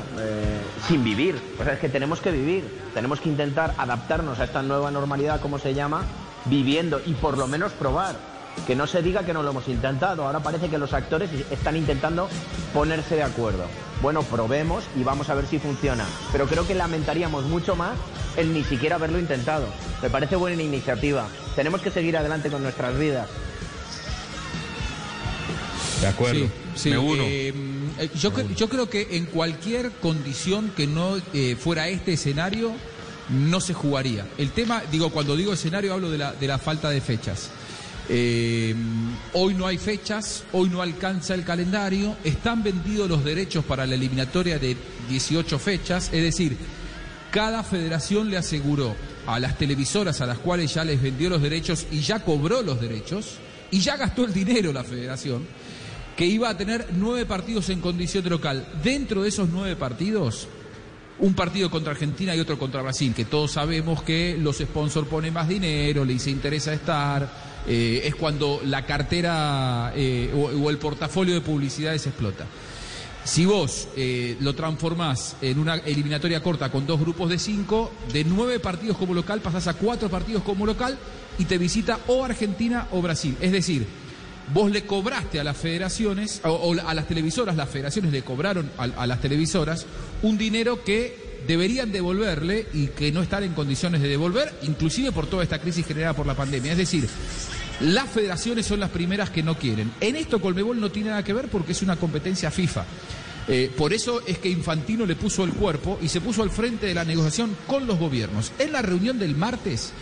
sin 0.88 1.05
vivir. 1.05 1.38
O 1.61 1.64
sea, 1.64 1.74
es 1.74 1.78
que 1.78 1.90
tenemos 1.90 2.20
que 2.20 2.30
vivir, 2.30 2.64
tenemos 2.95 3.20
que 3.20 3.28
intentar 3.28 3.74
adaptarnos 3.76 4.40
a 4.40 4.45
esta 4.45 4.62
nueva 4.62 4.90
normalidad, 4.90 5.40
como 5.40 5.59
se 5.59 5.74
llama, 5.74 6.03
viviendo 6.47 7.03
y 7.05 7.12
por 7.12 7.36
lo 7.36 7.47
menos 7.47 7.72
probar. 7.72 8.34
Que 8.66 8.74
no 8.74 8.86
se 8.86 9.02
diga 9.02 9.24
que 9.24 9.32
no 9.34 9.42
lo 9.42 9.50
hemos 9.50 9.68
intentado. 9.68 10.24
Ahora 10.24 10.40
parece 10.40 10.68
que 10.68 10.78
los 10.78 10.92
actores 10.94 11.30
están 11.50 11.76
intentando 11.76 12.28
ponerse 12.72 13.16
de 13.16 13.22
acuerdo. 13.22 13.64
Bueno, 14.00 14.22
probemos 14.22 14.84
y 14.98 15.05
vamos 15.05 15.28
a 15.28 15.34
ver 15.34 15.46
si 15.46 15.59
funciona. 15.59 16.05
Pero 16.32 16.46
creo 16.46 16.66
que 16.66 16.74
lamentaríamos 16.74 17.44
mucho 17.44 17.76
más 17.76 17.96
el 18.36 18.52
ni 18.52 18.64
siquiera 18.64 18.96
haberlo 18.96 19.18
intentado. 19.18 19.66
Me 20.02 20.11
parece 20.11 20.36
buena 20.36 20.62
iniciativa. 20.62 21.26
Tenemos 21.57 21.80
que 21.82 21.90
seguir 21.90 22.16
adelante 22.16 22.50
con 22.50 22.62
nuestras 22.62 22.98
vidas. 22.98 23.28
De 26.00 26.07
acuerdo. 26.07 26.46
Sí, 26.46 26.50
sí, 26.76 26.90
Me 26.90 26.98
uno. 26.98 27.22
eh, 27.24 27.52
eh, 27.98 28.11
yo 28.14 28.68
creo 28.68 28.88
que 28.90 29.16
en 29.16 29.26
cualquier 29.26 29.90
condición 29.92 30.70
que 30.76 30.86
no 30.86 31.16
eh, 31.32 31.57
fuera 31.59 31.88
este 31.88 32.14
escenario, 32.14 32.72
no 33.30 33.61
se 33.61 33.72
jugaría. 33.74 34.26
El 34.36 34.50
tema, 34.50 34.82
digo, 34.90 35.11
cuando 35.11 35.36
digo 35.36 35.52
escenario 35.52 35.94
hablo 35.94 36.11
de 36.11 36.18
la, 36.18 36.32
de 36.32 36.46
la 36.46 36.59
falta 36.59 36.90
de 36.90 37.00
fechas. 37.00 37.50
Eh, 38.09 38.74
hoy 39.32 39.55
no 39.55 39.66
hay 39.66 39.78
fechas, 39.78 40.44
hoy 40.52 40.68
no 40.68 40.82
alcanza 40.82 41.34
el 41.34 41.44
calendario, 41.44 42.16
están 42.22 42.62
vendidos 42.62 43.09
los 43.09 43.24
derechos 43.24 43.64
para 43.64 43.86
la 43.86 43.94
eliminatoria 43.94 44.59
de 44.59 44.76
18 45.09 45.59
fechas, 45.59 46.11
es 46.12 46.22
decir, 46.22 46.57
cada 47.30 47.62
federación 47.62 48.30
le 48.30 48.36
aseguró 48.36 48.94
a 49.26 49.40
las 49.40 49.57
televisoras 49.57 50.20
a 50.20 50.26
las 50.26 50.38
cuales 50.38 50.74
ya 50.74 50.84
les 50.84 51.00
vendió 51.00 51.30
los 51.30 51.40
derechos 51.40 51.86
y 51.90 52.00
ya 52.00 52.20
cobró 52.20 52.62
los 52.62 52.80
derechos 52.80 53.38
y 53.70 53.80
ya 53.80 53.96
gastó 53.96 54.24
el 54.24 54.34
dinero 54.34 54.72
la 54.72 54.84
federación, 54.84 55.46
que 56.16 56.26
iba 56.26 56.48
a 56.48 56.57
tener 56.57 56.88
nueve 56.92 57.26
partidos 57.26 57.70
en 57.70 57.80
condición 57.80 58.22
de 58.22 58.30
local. 58.30 58.66
Dentro 58.82 59.22
de 59.22 59.30
esos 59.30 59.48
nueve 59.48 59.76
partidos, 59.76 60.46
un 61.18 61.34
partido 61.34 61.70
contra 61.70 61.92
Argentina 61.92 62.36
y 62.36 62.40
otro 62.40 62.59
contra 62.59 62.82
Brasil, 62.82 63.14
que 63.14 63.24
todos 63.24 63.52
sabemos 63.52 64.02
que 64.02 64.36
los 64.38 64.59
sponsors 64.59 65.09
ponen 65.09 65.32
más 65.32 65.48
dinero, 65.48 66.05
les 66.05 66.26
interesa 66.26 66.72
estar, 66.72 67.53
eh, 67.66 68.02
es 68.04 68.14
cuando 68.14 68.60
la 68.64 68.84
cartera 68.84 69.92
eh, 69.96 70.32
o, 70.34 70.70
el 70.70 70.78
portafolio 70.78 71.34
de 71.34 71.40
publicidades 71.40 72.06
explota. 72.06 72.46
Si 73.24 73.46
vos 73.46 73.88
eh, 73.96 74.36
lo 74.40 74.54
transformás 74.54 75.36
en 75.40 75.58
una 75.58 75.76
eliminatoria 75.76 76.42
corta 76.42 76.70
con 76.70 76.86
dos 76.86 77.00
grupos 77.00 77.30
de 77.30 77.38
cinco, 77.38 77.90
de 78.12 78.22
nueve 78.22 78.60
partidos 78.60 78.98
como 78.98 79.14
local 79.14 79.40
pasás 79.40 79.66
a 79.66 79.74
cuatro 79.74 80.10
partidos 80.10 80.42
como 80.42 80.66
local 80.66 80.98
y 81.38 81.46
te 81.46 81.56
visita 81.56 82.00
o 82.06 82.22
Argentina 82.24 82.88
o 82.92 83.00
Brasil. 83.00 83.34
Es 83.40 83.50
decir, 83.50 83.86
vos 84.52 84.70
le 84.70 84.84
cobraste 84.84 85.40
a 85.40 85.44
las 85.44 85.56
federaciones, 85.56 86.42
o, 86.44 86.74
a 86.86 86.92
las 86.92 87.08
televisoras, 87.08 87.56
las 87.56 87.70
federaciones 87.70 88.12
le 88.12 88.20
cobraron 88.22 88.70
a 88.76 89.06
las 89.06 89.20
televisoras 89.22 89.86
un 90.22 90.36
dinero 90.36 90.84
que 90.84 91.24
deberían 91.47 91.92
devolverle 91.92 92.66
y 92.72 92.88
que 92.88 93.12
no 93.12 93.22
están 93.22 93.45
en 93.45 93.53
condiciones 93.53 94.01
de 94.01 94.09
devolver, 94.09 94.53
inclusive 94.62 95.12
por 95.12 95.26
toda 95.26 95.42
esta 95.42 95.61
crisis 95.61 95.86
generada 95.86 96.14
por 96.14 96.26
la 96.26 96.34
pandemia. 96.34 96.72
Es 96.72 96.78
decir, 96.78 97.09
las 97.80 98.09
federaciones 98.09 98.66
son 98.66 98.80
las 98.80 98.90
primeras 98.90 99.30
que 99.30 99.42
no 99.42 99.59
quieren. 99.59 99.92
En 100.01 100.16
esto 100.16 100.40
Colmebol 100.40 100.80
no 100.80 100.90
tiene 100.90 101.11
nada 101.11 101.24
que 101.24 101.32
ver 101.32 101.49
porque 101.49 101.72
es 101.72 101.82
una 101.82 101.97
competencia 101.97 102.51
FIFA. 102.51 102.84
Eh, 103.47 103.70
por 103.76 103.92
eso 103.92 104.22
es 104.26 104.38
que 104.38 104.49
Infantino 104.49 105.05
le 105.05 105.16
puso 105.16 105.45
el 105.45 105.53
cuerpo 105.53 105.99
y 106.01 106.09
se 106.09 106.20
puso 106.20 106.42
al 106.42 106.51
frente 106.51 106.86
de 106.86 106.95
la 106.95 107.05
negociación 107.05 107.57
con 107.66 107.86
los 107.86 107.99
gobiernos. 107.99 108.53
En 108.59 108.72
la 108.72 108.80
reunión 108.80 109.18
del 109.18 109.36
martes, 109.36 109.92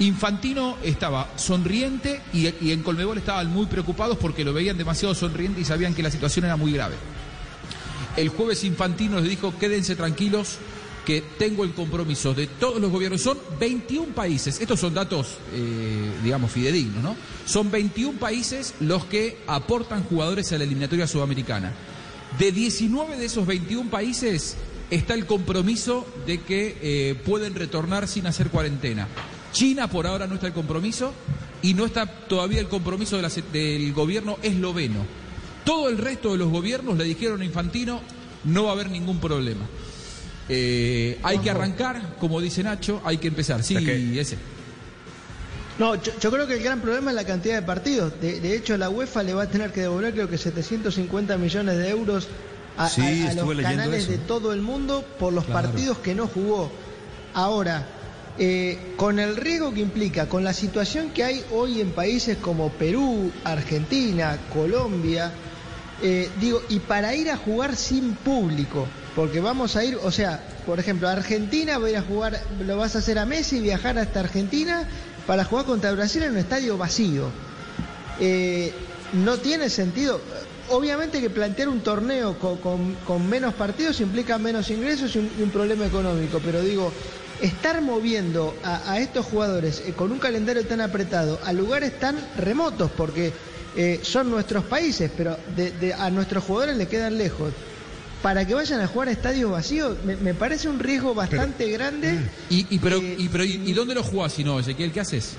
Infantino 0.00 0.76
estaba 0.82 1.30
sonriente 1.36 2.20
y, 2.32 2.48
y 2.62 2.72
en 2.72 2.82
Colmebol 2.82 3.18
estaban 3.18 3.48
muy 3.48 3.66
preocupados 3.66 4.18
porque 4.18 4.44
lo 4.44 4.52
veían 4.52 4.76
demasiado 4.76 5.14
sonriente 5.14 5.60
y 5.60 5.64
sabían 5.64 5.94
que 5.94 6.02
la 6.02 6.10
situación 6.10 6.44
era 6.44 6.56
muy 6.56 6.72
grave. 6.72 6.96
El 8.16 8.28
jueves 8.28 8.64
Infantino 8.64 9.20
les 9.20 9.30
dijo, 9.30 9.54
quédense 9.58 9.96
tranquilos, 9.96 10.58
que 11.04 11.22
tengo 11.38 11.64
el 11.64 11.72
compromiso 11.72 12.34
de 12.34 12.46
todos 12.46 12.80
los 12.80 12.90
gobiernos. 12.90 13.20
Son 13.20 13.38
21 13.58 14.14
países, 14.14 14.60
estos 14.60 14.80
son 14.80 14.94
datos, 14.94 15.38
eh, 15.52 16.12
digamos, 16.22 16.50
fidedignos, 16.52 17.02
¿no? 17.02 17.16
Son 17.46 17.70
21 17.70 18.18
países 18.18 18.74
los 18.80 19.04
que 19.06 19.38
aportan 19.46 20.04
jugadores 20.04 20.52
a 20.52 20.58
la 20.58 20.64
eliminatoria 20.64 21.06
sudamericana. 21.06 21.72
De 22.38 22.52
19 22.52 23.16
de 23.16 23.26
esos 23.26 23.46
21 23.46 23.90
países 23.90 24.56
está 24.90 25.14
el 25.14 25.26
compromiso 25.26 26.06
de 26.26 26.40
que 26.42 26.78
eh, 26.80 27.14
pueden 27.24 27.54
retornar 27.54 28.06
sin 28.08 28.26
hacer 28.26 28.50
cuarentena. 28.50 29.08
China 29.52 29.88
por 29.88 30.06
ahora 30.06 30.26
no 30.26 30.34
está 30.34 30.46
el 30.46 30.52
compromiso 30.52 31.12
y 31.62 31.74
no 31.74 31.84
está 31.84 32.06
todavía 32.06 32.60
el 32.60 32.68
compromiso 32.68 33.18
del 33.52 33.92
gobierno 33.92 34.38
esloveno. 34.42 35.04
Todo 35.64 35.88
el 35.88 35.98
resto 35.98 36.32
de 36.32 36.38
los 36.38 36.50
gobiernos 36.50 36.96
le 36.96 37.04
dijeron 37.04 37.40
a 37.40 37.44
Infantino, 37.44 38.00
no 38.44 38.64
va 38.64 38.70
a 38.70 38.72
haber 38.72 38.90
ningún 38.90 39.18
problema. 39.18 39.66
Eh, 40.52 41.18
hay 41.22 41.38
que 41.38 41.48
arrancar, 41.50 42.16
como 42.18 42.40
dice 42.40 42.62
Nacho, 42.64 43.00
hay 43.04 43.18
que 43.18 43.28
empezar. 43.28 43.62
Sí, 43.62 43.76
ese. 44.18 44.36
No, 45.78 45.94
yo, 45.94 46.12
yo 46.20 46.30
creo 46.30 46.46
que 46.46 46.54
el 46.54 46.62
gran 46.62 46.80
problema 46.80 47.10
es 47.10 47.14
la 47.16 47.24
cantidad 47.24 47.54
de 47.54 47.62
partidos. 47.62 48.12
De, 48.20 48.40
de 48.40 48.56
hecho, 48.56 48.76
la 48.76 48.90
UEFA 48.90 49.22
le 49.22 49.32
va 49.34 49.44
a 49.44 49.48
tener 49.48 49.72
que 49.72 49.80
devolver 49.82 50.12
creo 50.12 50.28
que 50.28 50.36
750 50.36 51.36
millones 51.38 51.78
de 51.78 51.88
euros 51.88 52.28
a, 52.76 52.88
Sí, 52.88 53.24
a- 53.26 53.30
a 53.30 53.34
los 53.34 53.56
canales 53.62 54.02
eso. 54.02 54.12
de 54.12 54.18
todo 54.18 54.52
el 54.52 54.60
mundo 54.60 55.04
por 55.18 55.32
los 55.32 55.44
Claro. 55.44 55.68
partidos 55.70 55.98
que 55.98 56.14
no 56.14 56.26
jugó. 56.26 56.70
Ahora, 57.32 57.86
eh, 58.38 58.78
con 58.96 59.18
el 59.20 59.36
riesgo 59.36 59.72
que 59.72 59.80
implica, 59.80 60.28
con 60.28 60.44
la 60.44 60.52
situación 60.52 61.10
que 61.10 61.24
hay 61.24 61.44
hoy 61.52 61.80
en 61.80 61.90
países 61.92 62.36
como 62.38 62.70
Perú, 62.70 63.30
Argentina, 63.44 64.36
Colombia, 64.52 65.30
eh, 66.02 66.28
digo, 66.40 66.62
y 66.68 66.80
para 66.80 67.14
ir 67.14 67.30
a 67.30 67.36
jugar 67.36 67.76
sin 67.76 68.14
público, 68.14 68.86
porque 69.20 69.40
vamos 69.40 69.76
a 69.76 69.84
ir, 69.84 69.98
o 70.02 70.10
sea, 70.10 70.40
por 70.64 70.80
ejemplo, 70.80 71.06
a 71.06 71.12
Argentina 71.12 71.76
voy 71.76 71.90
a 71.90 71.92
ir 71.92 71.98
a 71.98 72.02
jugar, 72.02 72.40
lo 72.66 72.78
vas 72.78 72.96
a 72.96 73.00
hacer 73.00 73.18
a 73.18 73.26
Messi, 73.26 73.60
viajar 73.60 73.98
hasta 73.98 74.20
Argentina 74.20 74.88
para 75.26 75.44
jugar 75.44 75.66
contra 75.66 75.92
Brasil 75.92 76.22
en 76.22 76.30
un 76.30 76.38
estadio 76.38 76.78
vacío. 76.78 77.28
Eh, 78.18 78.72
no 79.12 79.36
tiene 79.36 79.68
sentido. 79.68 80.22
Obviamente 80.70 81.20
que 81.20 81.28
plantear 81.28 81.68
un 81.68 81.80
torneo 81.80 82.38
con, 82.38 83.28
menos 83.28 83.52
partidos 83.52 84.00
implica 84.00 84.38
menos 84.38 84.70
ingresos 84.70 85.14
y 85.14 85.18
un, 85.18 85.50
problema 85.50 85.84
económico, 85.84 86.40
pero 86.42 86.62
digo, 86.62 86.90
estar 87.42 87.82
moviendo 87.82 88.56
a, 88.64 88.90
a 88.90 89.00
estos 89.00 89.26
jugadores 89.26 89.82
eh, 89.86 89.92
con 89.92 90.12
un 90.12 90.18
calendario 90.18 90.64
tan 90.64 90.80
apretado 90.80 91.38
a 91.44 91.52
lugares 91.52 91.98
tan 91.98 92.16
remotos, 92.38 92.90
porque 92.96 93.34
eh, 93.76 94.00
son 94.02 94.30
nuestros 94.30 94.64
países, 94.64 95.10
pero 95.14 95.36
de- 95.54 95.72
de- 95.72 95.92
a 95.92 96.08
nuestros 96.08 96.42
jugadores 96.42 96.78
le 96.78 96.88
quedan 96.88 97.18
lejos. 97.18 97.52
Para 98.22 98.44
que 98.46 98.52
vayan 98.54 98.80
a 98.80 98.86
jugar 98.86 99.08
a 99.08 99.12
estadios 99.12 99.50
vacíos, 99.50 99.96
me, 100.04 100.14
me 100.16 100.34
parece 100.34 100.68
un 100.68 100.78
riesgo 100.78 101.14
bastante 101.14 101.70
grande. 101.70 102.18
Y, 102.50 102.66
y, 102.68 102.78
pero, 102.78 102.98
y, 102.98 103.28
pero, 103.32 103.44
y, 103.44 103.62
y 103.64 103.72
dónde 103.72 103.94
lo 103.94 104.02
jugás 104.02 104.32
si 104.34 104.44
no, 104.44 104.60
Ezequiel? 104.60 104.92
¿Qué 104.92 105.00
haces? 105.00 105.36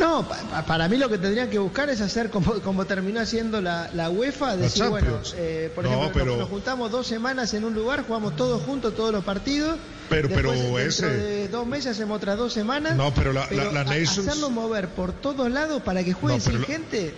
No, 0.00 0.26
pa- 0.26 0.38
pa- 0.50 0.62
para 0.64 0.88
mí 0.88 0.96
lo 0.96 1.08
que 1.10 1.18
tendrían 1.18 1.50
que 1.50 1.58
buscar 1.58 1.90
es 1.90 2.00
hacer 2.00 2.30
como, 2.30 2.54
como 2.62 2.86
terminó 2.86 3.20
haciendo 3.20 3.60
la, 3.60 3.90
la 3.94 4.08
UEFA, 4.10 4.56
decir, 4.56 4.86
bueno, 4.86 5.20
eh, 5.36 5.70
por 5.74 5.84
No, 5.84 5.90
ejemplo, 5.90 6.08
nos- 6.08 6.12
pero- 6.16 6.36
nos, 6.38 6.48
juntamos 6.48 6.90
dos 6.90 7.06
semanas 7.06 7.52
en 7.54 7.64
un 7.64 7.74
lugar, 7.74 8.04
jugamos 8.06 8.34
todos 8.34 8.62
juntos, 8.62 8.96
todos 8.96 9.12
los 9.12 9.22
partidos. 9.22 9.76
Pero- 10.08 10.28
pero 10.30 10.52
después, 10.52 10.98
ese- 10.98 11.06
de 11.08 11.48
dos 11.48 11.66
meses 11.66 11.92
hacemos 11.92 12.16
otras 12.16 12.38
dos 12.38 12.52
semanas. 12.54 12.96
No, 12.96 13.12
pero 13.14 13.32
la- 13.34 13.46
la- 13.50 13.70
la 13.70 13.80
a- 13.82 13.84
Nations- 13.84 14.26
Hacerlo 14.28 14.48
mover 14.50 14.88
por 14.88 15.12
todos 15.12 15.50
lados 15.50 15.82
para 15.82 16.02
que 16.02 16.14
jueguen 16.14 16.38
No, 16.38 16.44
pero 16.44 16.56
sin 16.56 16.60
la- 16.62 16.66
gente. 16.66 17.14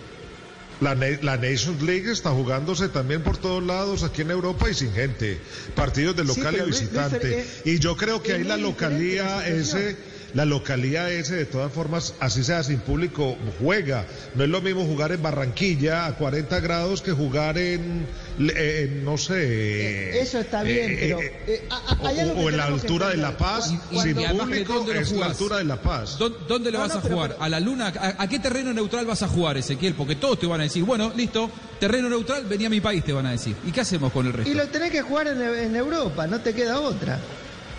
La, 0.81 0.93
la 0.93 1.37
Nations 1.37 1.81
League 1.83 2.11
está 2.11 2.31
jugándose 2.31 2.89
también 2.89 3.21
por 3.23 3.37
todos 3.37 3.63
lados 3.63 4.03
aquí 4.03 4.23
en 4.23 4.31
Europa 4.31 4.69
y 4.69 4.73
sin 4.73 4.91
gente. 4.91 5.39
Partidos 5.73 6.15
de 6.17 6.23
Sí, 6.23 6.27
local 6.27 6.53
pero 6.53 6.67
y 6.67 6.71
visitante. 6.71 7.45
Fer- 7.45 7.45
y 7.63 7.79
yo 7.79 7.95
creo 7.95 8.21
que 8.21 8.33
ahí 8.33 8.43
la 8.43 8.57
localía 8.57 9.47
ese, 9.47 9.95
la 10.35 10.45
localía 10.45 11.09
ese 11.09 11.35
de 11.35 11.45
todas 11.45 11.71
formas, 11.71 12.13
así 12.19 12.43
sea 12.43 12.61
sin 12.61 12.79
público, 12.79 13.35
juega. 13.59 14.05
No 14.35 14.43
es 14.43 14.49
lo 14.49 14.61
mismo 14.61 14.85
jugar 14.85 15.11
en 15.13 15.23
Barranquilla 15.23 16.05
a 16.05 16.15
40 16.15 16.59
grados 16.59 17.01
que 17.01 17.11
jugar 17.13 17.57
en, 17.57 18.05
no 19.03 19.17
sé. 19.17 20.19
Eso 20.19 20.39
está 20.39 20.61
bien, 20.63 20.91
eh, 20.91 20.97
pero 20.99 21.21
eh, 21.21 21.33
eh, 21.47 21.67
a- 21.69 21.75
a- 22.05 22.07
hay 22.09 22.19
o, 22.35 22.49
en 22.49 22.57
la 22.57 22.65
altura 22.65 23.09
de. 23.09 23.15
La 23.17 23.37
Paz, 23.37 23.69
sin 23.69 23.79
público 23.79 24.73
¿dónde 24.73 24.93
lo 24.93 24.99
es 24.99 25.11
la 25.13 25.25
altura 25.27 25.57
de 25.57 25.63
La 25.63 25.81
Paz. 25.81 26.17
¿Dó- 26.19 26.29
¿Dónde 26.29 26.69
lo 26.69 26.79
No, 26.79 26.83
vas 26.83 26.93
no, 26.93 26.99
a 26.99 27.01
pero- 27.01 27.15
jugar? 27.15 27.31
pero- 27.31 27.43
¿A 27.43 27.49
la 27.49 27.59
luna? 27.61 27.93
¿A, 27.97 28.21
a 28.23 28.27
qué 28.29 28.37
terreno 28.39 28.73
neutral 28.73 29.05
vas 29.05 29.23
a 29.23 29.27
jugar, 29.29 29.57
Ezequiel? 29.57 29.93
Porque 29.93 30.15
todos 30.17 30.37
te 30.39 30.45
van 30.47 30.59
a 30.59 30.63
decir, 30.63 30.83
bueno, 30.83 31.13
listo, 31.15 31.49
terreno 31.79 32.09
neutral, 32.09 32.43
vení 32.45 32.65
a 32.65 32.69
mi 32.69 32.81
país, 32.81 33.03
te 33.05 33.13
van 33.13 33.25
a 33.25 33.31
decir. 33.31 33.55
¿Y 33.65 33.71
qué 33.71 33.81
hacemos 33.81 34.11
con 34.11 34.27
el 34.27 34.33
resto? 34.33 34.51
Y 34.51 34.53
lo 34.53 34.67
tenés 34.67 34.91
que 34.91 35.01
jugar 35.01 35.27
en, 35.27 35.41
en 35.41 35.75
Europa, 35.77 36.27
no 36.27 36.41
te 36.41 36.53
queda 36.53 36.81
otra. 36.81 37.19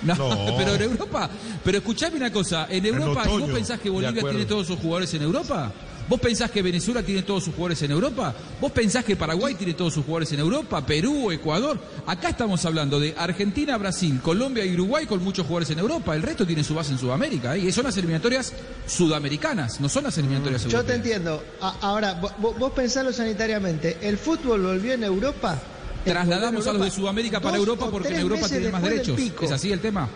No, 0.03 0.15
No. 0.15 0.57
pero 0.59 0.75
en 0.75 0.83
Europa, 0.83 1.29
pero 1.65 1.79
escuchame 1.79 2.17
una 2.17 2.33
cosa, 2.33 2.67
en 2.71 2.85
Europa, 2.87 3.23
¿y 3.25 3.29
otoño, 3.29 3.47
vos 3.47 3.55
pensás 3.55 3.81
que 3.81 3.91
Bolivia 3.91 4.23
tiene 4.23 4.45
todos 4.47 4.67
sus 4.67 4.79
jugadores 4.79 5.13
en 5.15 5.23
Europa? 5.23 5.73
¿Vos 6.09 6.21
pensás 6.21 6.53
que 6.53 6.63
Venezuela 6.63 7.03
tiene 7.03 7.23
todos 7.23 7.43
sus 7.43 7.53
jugadores 7.53 7.83
en 7.83 7.91
Europa? 7.91 8.33
¿Vos 8.61 8.71
pensás 8.71 9.05
que 9.05 9.17
Paraguay 9.17 9.55
tiene 9.57 9.75
todos 9.75 9.93
sus 9.93 10.05
jugadores 10.05 10.31
en 10.31 10.39
Europa? 10.39 10.87
¿Perú, 10.87 11.33
Ecuador? 11.33 11.81
Acá 12.07 12.29
estamos 12.29 12.65
hablando 12.65 13.01
de 13.01 13.13
Argentina, 13.19 13.77
Brasil, 13.77 14.21
Colombia 14.23 14.65
y 14.65 14.75
Uruguay 14.75 15.05
con 15.07 15.25
muchos 15.25 15.45
jugadores 15.49 15.71
en 15.71 15.81
Europa. 15.81 16.15
El 16.15 16.23
resto 16.23 16.47
tiene 16.47 16.63
su 16.63 16.77
base 16.77 16.93
en 16.93 16.99
Sudamérica. 16.99 17.57
¿eh? 17.57 17.59
Y 17.59 17.73
son 17.73 17.83
las 17.87 17.97
eliminatorias 17.97 18.53
sudamericanas, 18.87 19.81
no 19.81 19.89
son 19.89 20.05
las 20.05 20.17
eliminatorias 20.19 20.63
Yo 20.63 20.69
te 20.69 20.77
europeas. 20.77 20.97
entiendo. 20.99 21.43
A- 21.61 21.77
ahora, 21.81 22.21
vo- 22.21 22.33
vo- 22.41 22.57
vos, 22.57 22.71
pensalo 22.73 23.13
sanitariamente. 23.13 23.99
¿El 24.01 24.17
fútbol 24.17 24.63
volvió 24.63 24.93
en 24.93 25.03
Europa? 25.03 25.59
Trasladamos 26.07 26.67
a 26.67 26.73
los 26.73 26.83
de 26.83 26.91
Sudamérica 26.91 27.41
para 27.41 27.57
Europa 27.57 27.89
porque 27.91 28.09
en 28.09 28.21
Europa 28.21 28.49
tienen 28.49 28.73
más 28.73 28.83
derechos. 28.83 29.19
¿Es 29.19 29.51
así 29.51 29.73
el 29.73 29.81
tema? 29.81 30.09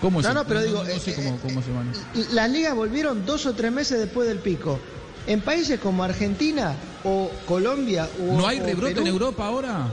¿Cómo 0.00 0.20
es? 0.20 0.26
No, 0.26 0.34
no, 0.34 0.46
pero 0.46 0.62
digo, 0.62 0.82
no 0.82 0.98
sé 0.98 1.10
eh, 1.10 1.14
cómo, 1.14 1.38
cómo 1.40 1.62
se 1.62 1.70
maneja. 1.70 2.00
Las 2.32 2.50
ligas 2.50 2.74
volvieron 2.74 3.26
dos 3.26 3.44
o 3.46 3.52
tres 3.52 3.70
meses 3.70 3.98
después 3.98 4.28
del 4.28 4.38
pico. 4.38 4.78
En 5.26 5.42
países 5.42 5.78
como 5.78 6.02
Argentina 6.02 6.74
o 7.04 7.30
Colombia 7.46 8.08
o 8.20 8.38
¿No 8.38 8.46
hay 8.46 8.60
rebrote 8.60 8.94
Perú, 8.94 9.06
en 9.06 9.12
Europa 9.12 9.46
ahora? 9.46 9.86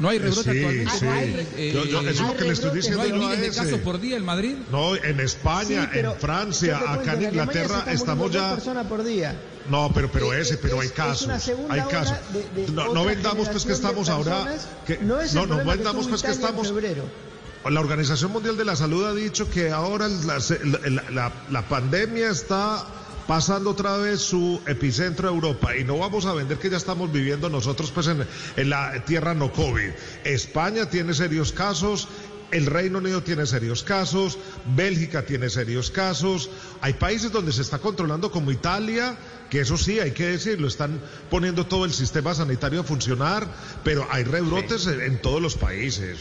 ¿No 0.00 0.08
hay 0.08 0.18
rebrote 0.18 0.42
Sí, 0.52 0.58
actualmente? 0.58 0.92
sí. 0.98 1.04
¿No 1.04 1.12
hay, 1.12 1.48
eh, 1.56 1.70
Yo- 1.74 1.84
yo- 1.84 2.00
eso 2.00 2.10
es 2.10 2.20
lo 2.20 2.36
que 2.36 2.44
le 2.44 2.52
estoy 2.52 2.70
diciendo 2.70 2.98
¿No 2.98 3.04
hay 3.04 3.12
miles 3.12 3.40
de 3.40 3.50
casos 3.50 3.80
por 3.80 4.00
día 4.00 4.16
en 4.16 4.24
Madrid? 4.24 4.56
No, 4.72 4.96
en 4.96 5.20
España, 5.20 5.90
Sí, 5.92 5.98
en 5.98 6.14
Francia, 6.16 6.78
cuento, 6.78 7.00
acá 7.00 7.12
en 7.14 7.22
Inglaterra 7.22 7.84
estamos 7.88 8.30
ya. 8.32 8.54
personas 8.54 8.86
por 8.86 9.04
día. 9.04 9.38
No, 9.68 9.92
pero 9.94 10.10
pero 10.10 10.32
Eh, 10.32 10.40
ese, 10.40 10.56
pero 10.56 10.76
es- 10.76 10.80
hay 10.80 10.86
es 10.88 10.92
casos, 10.92 11.26
una 11.26 11.38
segunda 11.38 11.74
hay 11.74 11.82
casos. 11.82 12.16
de- 12.32 12.62
de 12.62 12.72
no, 12.72 12.92
no 12.94 13.04
vendamos 13.04 13.48
pues 13.50 13.64
que 13.64 13.72
estamos 13.72 14.08
ahora, 14.08 14.46
que, 14.86 14.98
No 14.98 15.20
es 15.20 15.34
el 15.34 15.36
no, 15.36 15.46
no 15.56 15.64
vendamos 15.64 16.08
pues 16.08 16.22
que 16.22 16.30
estamos. 16.30 16.66
febrero. 16.66 17.04
La 17.68 17.78
Organización 17.80 18.32
Mundial 18.32 18.56
de 18.56 18.64
la 18.64 18.74
Salud 18.74 19.04
ha 19.04 19.12
dicho 19.12 19.50
que 19.50 19.70
ahora 19.70 20.08
la, 20.08 20.38
la- 20.88 21.10
la- 21.10 21.32
la 21.50 21.62
pandemia 21.68 22.30
está 22.30 22.86
pasando 23.26 23.70
otra 23.70 23.96
vez 23.96 24.20
su 24.20 24.60
epicentro 24.66 25.28
a 25.28 25.32
Europa 25.32 25.76
y 25.76 25.84
no 25.84 25.98
vamos 25.98 26.26
a 26.26 26.32
vender 26.34 26.58
que 26.58 26.70
ya 26.70 26.76
estamos 26.76 27.12
viviendo 27.12 27.48
nosotros 27.48 27.90
pues 27.90 28.06
en, 28.08 28.26
en 28.56 28.70
la 28.70 29.04
tierra 29.04 29.34
no 29.34 29.52
COVID. 29.52 29.90
España 30.24 30.86
tiene 30.88 31.14
serios 31.14 31.52
casos. 31.52 32.08
El 32.52 32.66
Reino 32.66 32.98
Unido 32.98 33.22
tiene 33.22 33.46
serios 33.46 33.84
casos, 33.84 34.36
Bélgica 34.74 35.22
tiene 35.24 35.48
serios 35.50 35.92
casos, 35.92 36.50
hay 36.80 36.94
países 36.94 37.30
donde 37.30 37.52
se 37.52 37.62
está 37.62 37.78
controlando 37.78 38.32
como 38.32 38.50
Italia, 38.50 39.16
que 39.50 39.60
eso 39.60 39.76
sí, 39.78 40.00
hay 40.00 40.10
que 40.10 40.26
decirlo, 40.26 40.66
están 40.66 41.00
poniendo 41.30 41.66
todo 41.66 41.84
el 41.84 41.92
sistema 41.92 42.34
sanitario 42.34 42.80
a 42.80 42.82
funcionar, 42.82 43.46
pero 43.84 44.04
hay 44.10 44.24
rebrotes 44.24 44.88
en, 44.88 45.00
en 45.00 45.22
todos 45.22 45.40
los 45.40 45.54
países. 45.54 46.18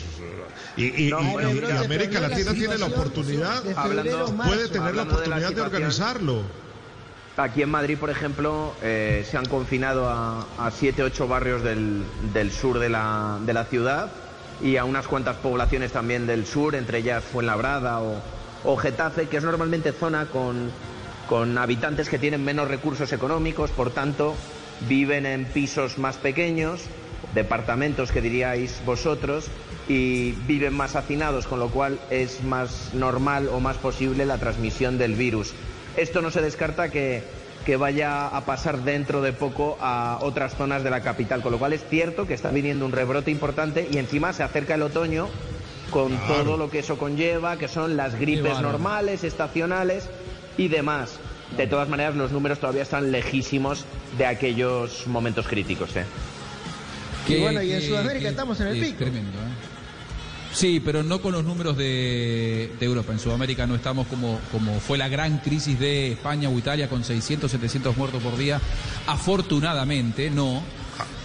Y, 0.77 1.07
y- 1.07 1.09
No, 1.09 1.19
y- 1.19 1.31
bueno, 1.31 1.49
y 1.51 1.59
pero- 1.61 1.79
América 1.79 2.09
pero 2.11 2.21
la 2.21 2.29
Latina 2.29 2.53
tiene 2.53 2.77
la 2.77 2.85
oportunidad, 2.85 3.63
puede 3.63 4.67
tener 4.67 4.93
la 4.95 5.01
hablando 5.01 5.19
de 5.19 5.27
la 5.29 5.37
oportunidad 5.37 5.51
de, 5.55 5.61
organizarlo. 5.61 6.43
Aquí 7.39 7.61
en 7.61 7.69
Madrid, 7.69 7.97
por 7.97 8.09
ejemplo, 8.09 8.73
eh, 8.81 9.25
se 9.29 9.37
han 9.37 9.45
confinado 9.45 10.09
a, 10.09 10.45
a 10.57 10.71
siete, 10.71 11.03
ocho 11.03 11.25
barrios 11.25 11.63
del, 11.63 12.03
sur 12.51 12.79
de 12.79 12.89
la, 12.89 13.65
ciudad 13.69 14.11
y 14.61 14.75
a 14.75 14.83
unas 14.83 15.07
cuantas 15.07 15.37
poblaciones 15.37 15.93
también 15.93 16.27
del 16.27 16.45
sur, 16.45 16.75
entre 16.75 16.97
ellas 16.97 17.23
Fuenlabrada 17.23 18.01
o, 18.01 18.21
o 18.65 18.75
Getafe, 18.75 19.29
que 19.29 19.37
es 19.37 19.43
normalmente 19.45 19.93
zona 19.93 20.25
con, 20.25 20.69
con 21.29 21.57
habitantes 21.57 22.09
que 22.09 22.19
tienen 22.19 22.43
menos 22.43 22.67
recursos 22.67 23.13
económicos, 23.13 23.71
por 23.71 23.91
tanto, 23.91 24.35
viven 24.89 25.25
en 25.25 25.45
pisos 25.45 25.97
más 25.97 26.17
pequeños, 26.17 26.81
departamentos 27.33 28.11
que 28.11 28.19
diríais 28.19 28.81
vosotros, 28.85 29.49
y 29.87 30.33
viven 30.45 30.73
más 30.73 30.97
hacinados, 30.97 31.47
con 31.47 31.59
lo 31.59 31.69
cual 31.69 31.99
es 32.09 32.43
más 32.43 32.93
normal 32.93 33.47
o 33.47 33.61
más 33.61 33.77
posible 33.77 34.25
la 34.25 34.39
transmisión 34.39 34.97
del 34.97 35.13
virus. 35.13 35.53
Esto 35.99 36.21
no 36.21 36.31
se 36.31 36.41
descarta 36.41 36.89
que, 36.89 37.23
que 37.65 37.75
vaya 37.75 38.27
a 38.27 38.45
pasar 38.45 38.79
dentro 38.83 39.21
de 39.21 39.33
poco 39.33 39.77
a 39.81 40.19
otras 40.21 40.55
zonas 40.55 40.83
de 40.83 40.89
la 40.89 41.01
capital, 41.01 41.41
con 41.41 41.51
lo 41.51 41.59
cual 41.59 41.73
es 41.73 41.81
cierto 41.89 42.25
que 42.25 42.33
está 42.33 42.51
viniendo 42.51 42.85
un 42.85 42.91
rebrote 42.91 43.31
importante 43.31 43.87
y 43.91 43.97
encima 43.97 44.31
se 44.33 44.43
acerca 44.43 44.75
el 44.75 44.81
otoño 44.83 45.27
con 45.89 46.15
Claro. 46.15 46.43
todo 46.43 46.57
lo 46.57 46.69
que 46.69 46.79
eso 46.79 46.97
conlleva, 46.97 47.57
que 47.57 47.67
son 47.67 47.97
las 47.97 48.15
gripes 48.19 48.61
normales, 48.61 49.23
estacionales 49.23 50.07
y 50.57 50.67
demás. 50.67 51.19
De 51.57 51.65
todas 51.67 51.89
maneras, 51.89 52.15
los 52.15 52.31
números 52.31 52.59
todavía 52.59 52.83
están 52.83 53.11
lejísimos 53.11 53.85
de 54.17 54.25
aquellos 54.27 55.07
momentos 55.07 55.47
críticos. 55.47 55.95
¿eh? 55.95 56.05
Y 57.27 57.41
bueno, 57.41 57.61
y 57.61 57.73
en 57.73 57.81
Sudamérica 57.81 58.29
estamos 58.29 58.59
en 58.61 58.67
el 58.67 58.77
es 58.77 58.85
pico. 58.85 58.99
Tremendo, 58.99 59.37
¿eh? 59.39 59.78
Sí, 60.51 60.81
pero 60.83 61.03
no 61.03 61.21
con 61.21 61.31
los 61.33 61.43
números 61.43 61.77
de, 61.77 62.71
de 62.79 62.85
Europa. 62.85 63.13
En 63.13 63.19
Sudamérica 63.19 63.67
no 63.67 63.75
estamos 63.75 64.07
como, 64.07 64.39
como 64.51 64.79
fue 64.79 64.97
la 64.97 65.07
gran 65.07 65.37
crisis 65.39 65.79
de 65.79 66.13
España 66.13 66.49
o 66.49 66.57
Italia 66.57 66.89
con 66.89 67.03
600, 67.03 67.49
700 67.51 67.95
muertos 67.95 68.21
por 68.21 68.35
día. 68.37 68.59
Afortunadamente, 69.05 70.29
no. 70.31 70.61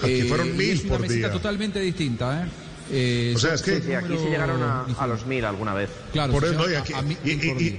Aquí 0.02 0.22
fueron 0.22 0.48
y 0.48 0.52
mil 0.52 0.70
es 0.70 0.80
una 0.84 0.88
por 0.90 1.00
mesita 1.00 1.28
día. 1.28 1.32
totalmente 1.32 1.80
distinta, 1.80 2.44
¿eh? 2.44 2.48
Eh, 2.90 3.32
O 3.34 3.38
sea, 3.38 3.54
es 3.54 3.62
que- 3.62 3.80
Sí, 3.80 3.94
aquí 3.94 4.16
se 4.18 4.28
llegaron 4.30 4.62
a, 4.62 4.84
a 4.98 5.06
los 5.06 5.24
mil 5.26 5.42
alguna 5.44 5.72
vez. 5.72 5.88
Claro, 6.12 6.32
Por 6.32 6.44
eso, 6.44 6.52
no, 6.54 6.70
y 6.70 6.74
aquí- 6.74 6.92
a- 6.92 6.98
a 6.98 7.02
mil 7.02 7.16
y- 7.24 7.34
por 7.48 7.58
día. 7.58 7.78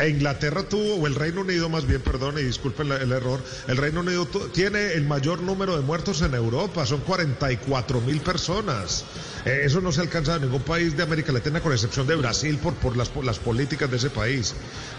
E 0.00 0.08
Inglaterra 0.08 0.62
tuvo, 0.62 0.96
o 0.96 1.06
el 1.06 1.14
Reino 1.14 1.42
Unido 1.42 1.68
más 1.68 1.86
bien, 1.86 2.00
perdón, 2.00 2.38
y 2.38 2.42
disculpen 2.42 2.90
el 2.92 3.12
error, 3.12 3.42
el 3.68 3.76
Reino 3.76 4.00
Unido 4.00 4.26
tiene 4.52 4.94
el 4.94 5.06
mayor 5.06 5.42
número 5.42 5.76
de 5.76 5.82
muertos 5.82 6.22
en 6.22 6.34
Europa, 6.34 6.86
son 6.86 7.00
44 7.00 8.00
mil 8.00 8.20
personas. 8.20 9.04
Eh, 9.44 9.62
eso 9.64 9.80
no 9.80 9.90
se 9.92 10.00
alcanza 10.02 10.36
en 10.36 10.42
ningún 10.42 10.62
país 10.62 10.96
de 10.96 11.02
América 11.02 11.32
Latina, 11.32 11.60
con 11.60 11.72
excepción 11.72 12.06
de 12.06 12.14
Brasil, 12.16 12.58
por, 12.58 12.74
por 12.74 12.96
las, 12.96 13.08
por 13.08 13.24
las 13.24 13.38
políticas 13.38 13.90
de 13.90 13.96
ese 13.96 14.10
país. 14.10 14.54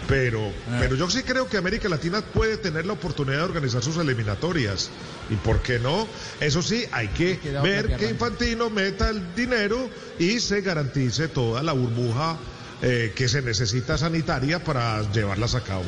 Pero, 0.08 0.52
Ah. 0.68 0.78
pero 0.80 0.96
yo 0.96 1.08
sí 1.10 1.22
creo 1.22 1.48
que 1.48 1.56
América 1.56 1.88
Latina 1.88 2.20
puede 2.20 2.56
tener 2.56 2.86
la 2.86 2.92
oportunidad 2.94 3.38
de 3.38 3.44
organizar 3.44 3.82
sus 3.82 3.96
eliminatorias. 3.96 4.90
¿Y 5.30 5.34
por 5.36 5.62
qué 5.62 5.78
no? 5.78 6.06
Eso 6.40 6.62
sí, 6.62 6.84
hay 6.92 7.08
que 7.08 7.38
ver 7.62 7.96
que. 7.96 8.10
Infantino 8.10 8.70
meta 8.70 9.08
el 9.08 9.34
dinero 9.34 9.88
y 10.18 10.40
se 10.40 10.60
garantice 10.60 11.28
toda 11.28 11.62
la 11.62 11.72
burbuja 11.72 12.36
eh, 12.82 13.12
que 13.14 13.28
se 13.28 13.42
necesita 13.42 13.96
sanitaria 13.96 14.62
para 14.62 15.02
llevarlas 15.12 15.54
a 15.54 15.62
cabo. 15.62 15.84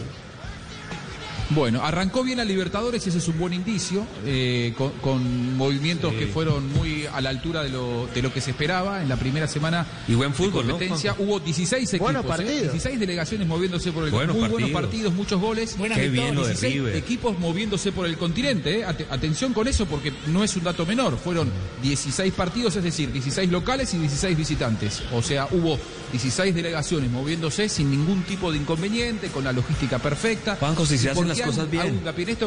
Bueno, 1.51 1.83
arrancó 1.85 2.25
bien 2.25 2.39
la 2.39 2.45
Libertadores, 2.45 3.07
ese 3.07 3.19
es 3.19 3.29
un 3.29 3.39
buen 3.39 3.53
indicio, 3.53 4.07
eh, 4.25 4.73
con, 4.77 4.91
con 5.03 5.57
movimientos 5.57 6.13
Sí. 6.13 6.19
que 6.21 6.27
fueron 6.27 6.73
muy 6.73 7.07
a 7.07 7.21
la 7.21 7.31
altura 7.31 7.63
de 7.63 7.69
lo, 7.69 8.09
de 8.15 8.23
lo 8.23 8.33
que 8.33 8.41
se 8.41 8.51
esperaba 8.53 9.03
en 9.03 9.09
la 9.09 9.17
primera 9.17 9.47
semana. 9.47 9.87
Y 10.09 10.15
buen 10.15 10.33
fútbol, 10.35 10.63
de 10.67 10.73
¿no, 10.73 10.79
competencia. 10.79 11.13
Juanjo? 11.13 11.33
Hubo 11.35 11.41
16 11.41 11.89
equipos, 11.89 12.01
Buenos 12.07 12.25
¿eh? 12.25 12.29
partidos. 12.29 12.61
16 12.73 12.99
delegaciones 12.99 13.47
moviéndose 13.47 13.93
por 13.93 14.05
el 14.05 14.11
Buenos 14.11 14.37
muy 14.37 14.49
buenos 14.49 14.71
partidos. 14.71 15.13
muchos 15.13 15.41
goles. 15.41 15.77
Buenas 15.77 15.99
Qué 15.99 16.09
bien 16.09 16.35
lo 16.35 16.43
de 16.43 16.49
16 16.49 16.75
River. 16.75 16.97
equipos 16.97 17.39
moviéndose 17.39 17.93
por 17.93 18.07
el 18.07 18.17
continente. 18.17 18.81
¿eh? 18.81 18.85
Ate- 18.85 19.07
atención 19.11 19.53
con 19.53 19.69
eso 19.69 19.85
porque 19.87 20.13
no 20.29 20.43
es 20.45 20.57
un 20.57 20.65
dato 20.65 20.87
menor. 20.87 21.19
Fueron 21.19 21.51
16 21.83 22.33
partidos, 22.33 22.75
es 22.77 22.83
decir, 22.85 23.13
16 23.13 23.51
locales 23.51 23.93
y 23.95 23.99
16 23.99 24.37
visitantes. 24.37 25.03
O 25.13 25.23
sea, 25.23 25.47
hubo 25.51 25.79
16 26.13 26.55
delegaciones 26.55 27.11
moviéndose 27.11 27.69
sin 27.69 27.91
ningún 27.91 28.23
tipo 28.23 28.51
de 28.51 28.59
inconveniente, 28.59 29.29
con 29.29 29.45
la 29.45 29.53
logística 29.53 29.99
perfecta. 29.99 30.57
Juanjo, 30.57 30.87
si 30.87 30.97
se 30.99 31.11
hacen 31.11 31.25
¿Por 31.25 31.34
las 31.39 31.47
cosas 31.47 31.71
bien? 31.71 32.03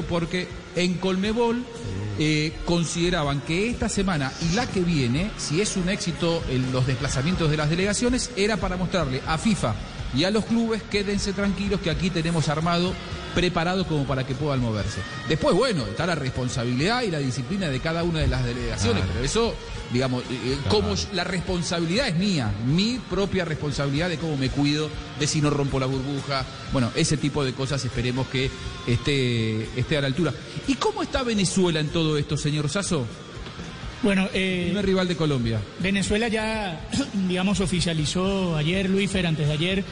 porque 0.08 0.48
en 0.76 0.96
Colmebol 0.96 1.64
eh, 2.20 2.54
consideraban 2.66 3.42
que 3.42 3.70
esta 3.70 3.90
semana 3.90 4.32
y 4.42 4.56
la 4.56 4.66
que 4.66 4.82
viene, 4.82 5.30
si 5.38 5.62
es 5.62 5.78
un 5.78 5.90
éxito 5.90 6.44
en 6.50 6.72
los 6.72 6.88
desplazamientos 6.88 7.50
de 7.52 7.58
las 7.58 7.70
delegaciones, 7.70 8.32
era 8.36 8.58
para 8.58 8.78
mostrarle 8.78 9.22
a 9.28 9.38
FIFA 9.38 9.76
y 10.16 10.24
a 10.24 10.32
los 10.32 10.46
clubes, 10.46 10.82
quédense 10.84 11.34
tranquilos 11.34 11.82
que 11.82 11.90
aquí 11.90 12.10
tenemos 12.10 12.50
armado, 12.50 12.94
preparado 13.38 13.86
como 13.86 14.04
para 14.06 14.26
que 14.26 14.34
puedan 14.34 14.60
moverse. 14.62 15.00
Después, 15.30 15.56
bueno, 15.56 15.86
está 15.86 16.08
la 16.08 16.16
responsabilidad 16.16 17.04
y 17.04 17.12
la 17.12 17.20
disciplina 17.20 17.70
de 17.70 17.80
cada 17.80 18.02
una 18.04 18.20
de 18.20 18.28
las 18.28 18.44
delegaciones, 18.44 19.04
Claro. 19.04 19.12
pero 19.14 19.24
eso, 19.26 19.54
digamos, 19.94 20.24
eh, 20.24 20.26
eh, 20.44 20.58
como 20.70 20.96
la 21.14 21.24
responsabilidad 21.24 22.08
es 22.08 22.16
mía, 22.16 22.52
mi 22.66 23.00
propia 23.08 23.46
responsabilidad 23.46 24.10
de 24.10 24.18
cómo 24.18 24.38
me 24.38 24.50
cuido, 24.50 24.90
de 25.20 25.28
si 25.28 25.40
no 25.40 25.52
rompo 25.52 25.80
la 25.80 25.86
burbuja, 25.86 26.44
bueno, 26.74 26.92
ese 26.96 27.16
tipo 27.18 27.46
de 27.46 27.54
cosas 27.54 27.86
esperemos 27.86 28.26
que 28.28 28.50
esté, 28.88 29.70
esté 29.80 29.98
a 29.98 30.02
la 30.02 30.08
altura. 30.08 30.34
¿Y 30.68 30.74
cómo 30.74 31.04
está 31.04 31.22
Venezuela 31.22 31.80
en 31.80 31.90
todo 31.90 32.18
esto, 32.18 32.38
señor 32.38 32.68
Sasso? 32.70 33.06
Bueno, 34.02 34.28
eh, 34.34 34.64
Primer 34.70 34.86
rival 34.86 35.08
de 35.08 35.16
Colombia. 35.16 35.62
Venezuela 35.80 36.28
ya, 36.28 36.88
digamos, 37.28 37.60
oficializó 37.60 38.56
ayer, 38.56 38.90
Luis 38.90 39.12
Fer, 39.12 39.28
antes 39.28 39.46
de 39.48 39.54
ayer, 39.54 39.84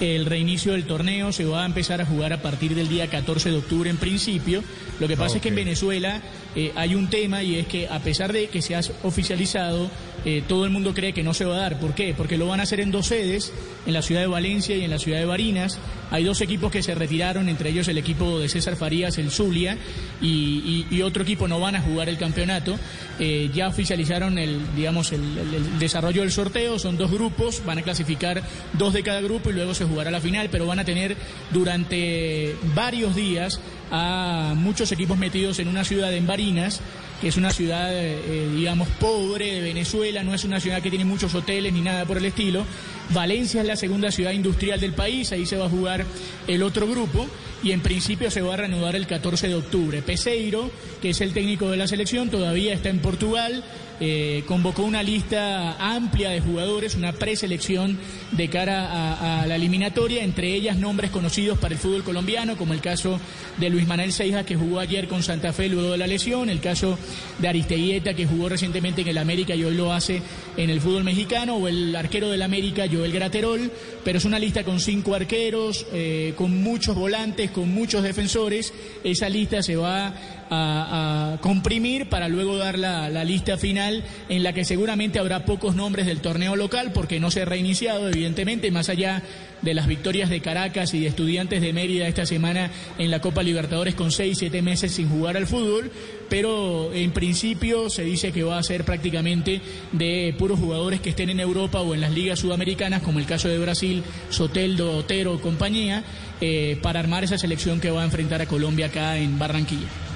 el 0.00 0.26
reinicio 0.26 0.72
del 0.72 0.84
torneo. 0.84 1.32
Se 1.32 1.44
va 1.44 1.62
a 1.62 1.66
empezar 1.66 2.00
a 2.00 2.06
jugar 2.06 2.32
a 2.32 2.42
partir 2.42 2.74
del 2.74 2.88
día 2.88 3.08
14 3.08 3.50
de 3.50 3.56
octubre 3.56 3.90
en 3.90 3.96
principio. 3.96 4.62
Lo 5.00 5.08
que 5.08 5.16
pasa 5.16 5.36
es 5.36 5.42
que 5.42 5.48
en 5.48 5.54
Venezuela 5.54 6.20
eh, 6.54 6.72
hay 6.76 6.94
un 6.94 7.08
tema 7.08 7.42
y 7.42 7.56
es 7.56 7.66
que 7.66 7.88
a 7.88 8.00
pesar 8.00 8.32
de 8.32 8.48
que 8.48 8.62
se 8.62 8.76
ha 8.76 8.80
oficializado, 9.02 9.90
eh, 10.24 10.42
todo 10.46 10.64
el 10.64 10.70
mundo 10.70 10.94
cree 10.94 11.12
que 11.12 11.22
no 11.22 11.34
se 11.34 11.44
va 11.44 11.56
a 11.56 11.58
dar. 11.58 11.78
¿Por 11.78 11.94
qué? 11.94 12.14
Porque 12.16 12.36
lo 12.38 12.46
van 12.46 12.60
a 12.60 12.64
hacer 12.64 12.80
en 12.80 12.90
dos 12.90 13.06
sedes, 13.06 13.52
en 13.86 13.92
la 13.92 14.02
ciudad 14.02 14.20
de 14.20 14.28
Valencia 14.28 14.76
y 14.76 14.84
en 14.84 14.90
la 14.90 14.98
ciudad 14.98 15.18
de 15.18 15.24
Barinas. 15.24 15.78
Hay 16.12 16.24
dos 16.24 16.42
equipos 16.42 16.70
que 16.70 16.82
se 16.82 16.94
retiraron, 16.94 17.48
entre 17.48 17.70
ellos 17.70 17.88
el 17.88 17.96
equipo 17.96 18.38
de 18.38 18.46
César 18.46 18.76
Farías, 18.76 19.16
el 19.16 19.30
Zulia, 19.30 19.78
y, 20.20 21.00
otro 21.02 21.22
equipo 21.22 21.48
no 21.48 21.58
van 21.58 21.74
a 21.74 21.80
jugar 21.80 22.08
el 22.10 22.18
campeonato. 22.18 22.78
Eh, 23.18 23.50
ya 23.52 23.66
oficializaron 23.66 24.38
el, 24.38 24.60
digamos, 24.76 25.10
el 25.10 25.78
desarrollo 25.78 26.20
del 26.20 26.30
sorteo, 26.30 26.78
son 26.78 26.98
dos 26.98 27.10
grupos, 27.10 27.64
van 27.64 27.78
a 27.78 27.82
clasificar 27.82 28.42
dos 28.74 28.92
de 28.92 29.02
cada 29.02 29.22
grupo 29.22 29.50
y 29.50 29.54
luego 29.54 29.74
se 29.74 29.84
jugará 29.84 30.10
la 30.10 30.20
final, 30.20 30.48
pero 30.52 30.66
van 30.66 30.78
a 30.78 30.84
tener 30.84 31.16
durante 31.50 32.54
varios 32.74 33.16
días 33.16 33.58
a 33.90 34.54
muchos 34.56 34.92
equipos 34.92 35.18
metidos 35.18 35.58
en 35.58 35.68
una 35.68 35.82
ciudad 35.82 36.12
en 36.14 36.26
Barinas, 36.26 36.80
que 37.20 37.28
es 37.28 37.36
una 37.36 37.50
ciudad, 37.50 37.90
eh, 37.92 38.48
digamos, 38.54 38.88
pobre 39.00 39.54
de 39.54 39.60
Venezuela, 39.60 40.24
no 40.24 40.34
es 40.34 40.44
una 40.44 40.60
ciudad 40.60 40.82
que 40.82 40.90
tiene 40.90 41.04
muchos 41.04 41.34
hoteles 41.34 41.72
ni 41.72 41.80
nada 41.80 42.04
por 42.04 42.16
el 42.18 42.24
estilo. 42.24 42.64
Valencia 43.10 43.60
es 43.60 43.66
la 43.66 43.76
segunda 43.76 44.10
ciudad 44.10 44.32
industrial 44.32 44.80
del 44.80 44.92
país, 44.92 45.32
ahí 45.32 45.46
se 45.46 45.56
va 45.56 45.66
a 45.66 45.70
jugar 45.70 46.04
el 46.46 46.62
otro 46.62 46.86
grupo 46.86 47.26
y 47.62 47.72
en 47.72 47.80
principio 47.80 48.30
se 48.30 48.40
va 48.42 48.54
a 48.54 48.56
reanudar 48.56 48.96
el 48.96 49.06
14 49.06 49.48
de 49.48 49.54
octubre. 49.54 50.02
Peseiro, 50.02 50.70
que 51.00 51.10
es 51.10 51.20
el 51.20 51.32
técnico 51.32 51.70
de 51.70 51.76
la 51.76 51.86
selección, 51.86 52.30
todavía 52.30 52.72
está 52.72 52.88
en 52.88 52.98
Portugal, 52.98 53.62
eh, 54.04 54.42
convocó 54.48 54.82
una 54.82 55.00
lista 55.00 55.76
amplia 55.78 56.30
de 56.30 56.40
jugadores, 56.40 56.96
una 56.96 57.12
preselección 57.12 57.96
de 58.32 58.48
cara 58.48 59.42
a, 59.42 59.46
la 59.46 59.54
eliminatoria, 59.54 60.24
entre 60.24 60.52
ellas 60.54 60.76
nombres 60.76 61.12
conocidos 61.12 61.56
para 61.56 61.74
el 61.74 61.80
fútbol 61.80 62.02
colombiano, 62.02 62.56
como 62.56 62.74
el 62.74 62.80
caso 62.80 63.20
de 63.58 63.70
Luis 63.70 63.86
Manuel 63.86 64.12
Seijas, 64.12 64.44
que 64.44 64.56
jugó 64.56 64.80
ayer 64.80 65.06
con 65.06 65.22
Santa 65.22 65.52
Fe 65.52 65.68
luego 65.68 65.92
de 65.92 65.98
la 65.98 66.08
lesión, 66.08 66.50
el 66.50 66.58
caso 66.58 66.98
de 67.38 67.46
Aristeguieta, 67.46 68.14
que 68.14 68.26
jugó 68.26 68.48
recientemente 68.48 69.02
en 69.02 69.08
el 69.08 69.18
América 69.18 69.54
y 69.54 69.62
hoy 69.62 69.76
lo 69.76 69.92
hace 69.92 70.20
en 70.56 70.68
el 70.68 70.80
fútbol 70.80 71.04
mexicano, 71.04 71.54
o 71.58 71.68
el 71.68 71.94
arquero 71.94 72.28
del 72.28 72.42
América, 72.42 72.86
Joel 72.90 73.12
Graterol, 73.12 73.70
pero 74.02 74.18
es 74.18 74.24
una 74.24 74.40
lista 74.40 74.64
con 74.64 74.80
cinco 74.80 75.14
arqueros, 75.14 75.86
eh, 75.92 76.34
con 76.36 76.60
muchos 76.60 76.96
volantes, 76.96 77.52
con 77.52 77.72
muchos 77.72 78.02
defensores. 78.02 78.74
Esa 79.04 79.28
lista 79.28 79.62
se 79.62 79.76
va 79.76 80.12
a, 80.54 81.38
comprimir 81.40 82.08
para 82.08 82.28
luego 82.28 82.56
dar 82.56 82.78
la, 82.78 83.08
la 83.08 83.24
lista 83.24 83.56
final 83.56 84.04
en 84.28 84.42
la 84.42 84.52
que 84.52 84.64
seguramente 84.64 85.18
habrá 85.18 85.44
pocos 85.44 85.74
nombres 85.74 86.06
del 86.06 86.20
torneo 86.20 86.56
local 86.56 86.92
porque 86.92 87.20
no 87.20 87.30
se 87.30 87.42
ha 87.42 87.44
reiniciado, 87.44 88.08
evidentemente, 88.08 88.70
más 88.70 88.88
allá 88.88 89.22
de 89.62 89.74
las 89.74 89.86
victorias 89.86 90.28
de 90.28 90.40
Caracas 90.40 90.92
y 90.92 91.00
de 91.00 91.06
estudiantes 91.06 91.60
de 91.60 91.72
Mérida 91.72 92.08
esta 92.08 92.26
semana 92.26 92.70
en 92.98 93.10
la 93.10 93.20
Copa 93.20 93.42
Libertadores 93.42 93.94
con 93.94 94.10
seis, 94.10 94.38
siete 94.38 94.60
meses 94.60 94.92
sin 94.92 95.08
jugar 95.08 95.36
al 95.36 95.46
fútbol, 95.46 95.90
pero 96.28 96.92
en 96.92 97.12
principio 97.12 97.88
se 97.88 98.04
dice 98.04 98.32
que 98.32 98.42
va 98.42 98.58
a 98.58 98.62
ser 98.62 98.84
prácticamente 98.84 99.60
de 99.92 100.34
puros 100.38 100.58
jugadores 100.58 101.00
que 101.00 101.10
estén 101.10 101.30
en 101.30 101.40
Europa 101.40 101.80
o 101.80 101.94
en 101.94 102.00
las 102.00 102.12
ligas 102.12 102.40
sudamericanas, 102.40 103.02
como 103.02 103.20
el 103.20 103.26
caso 103.26 103.48
de 103.48 103.58
Brasil, 103.58 104.02
Soteldo, 104.30 104.96
Otero, 104.96 105.40
compañía, 105.40 106.02
eh, 106.40 106.78
para 106.82 107.00
armar 107.00 107.24
esa 107.24 107.38
selección 107.38 107.80
que 107.80 107.90
va 107.90 108.02
a 108.02 108.04
enfrentar 108.04 108.42
a 108.42 108.46
Colombia 108.46 108.86
acá 108.86 109.16
en 109.16 109.38
Barranquilla. 109.38 110.11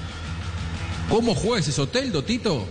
¿Cómo 1.09 1.33
juega 1.33 1.59
ese 1.59 1.71
Soteldo, 1.71 2.23
Tito? 2.23 2.65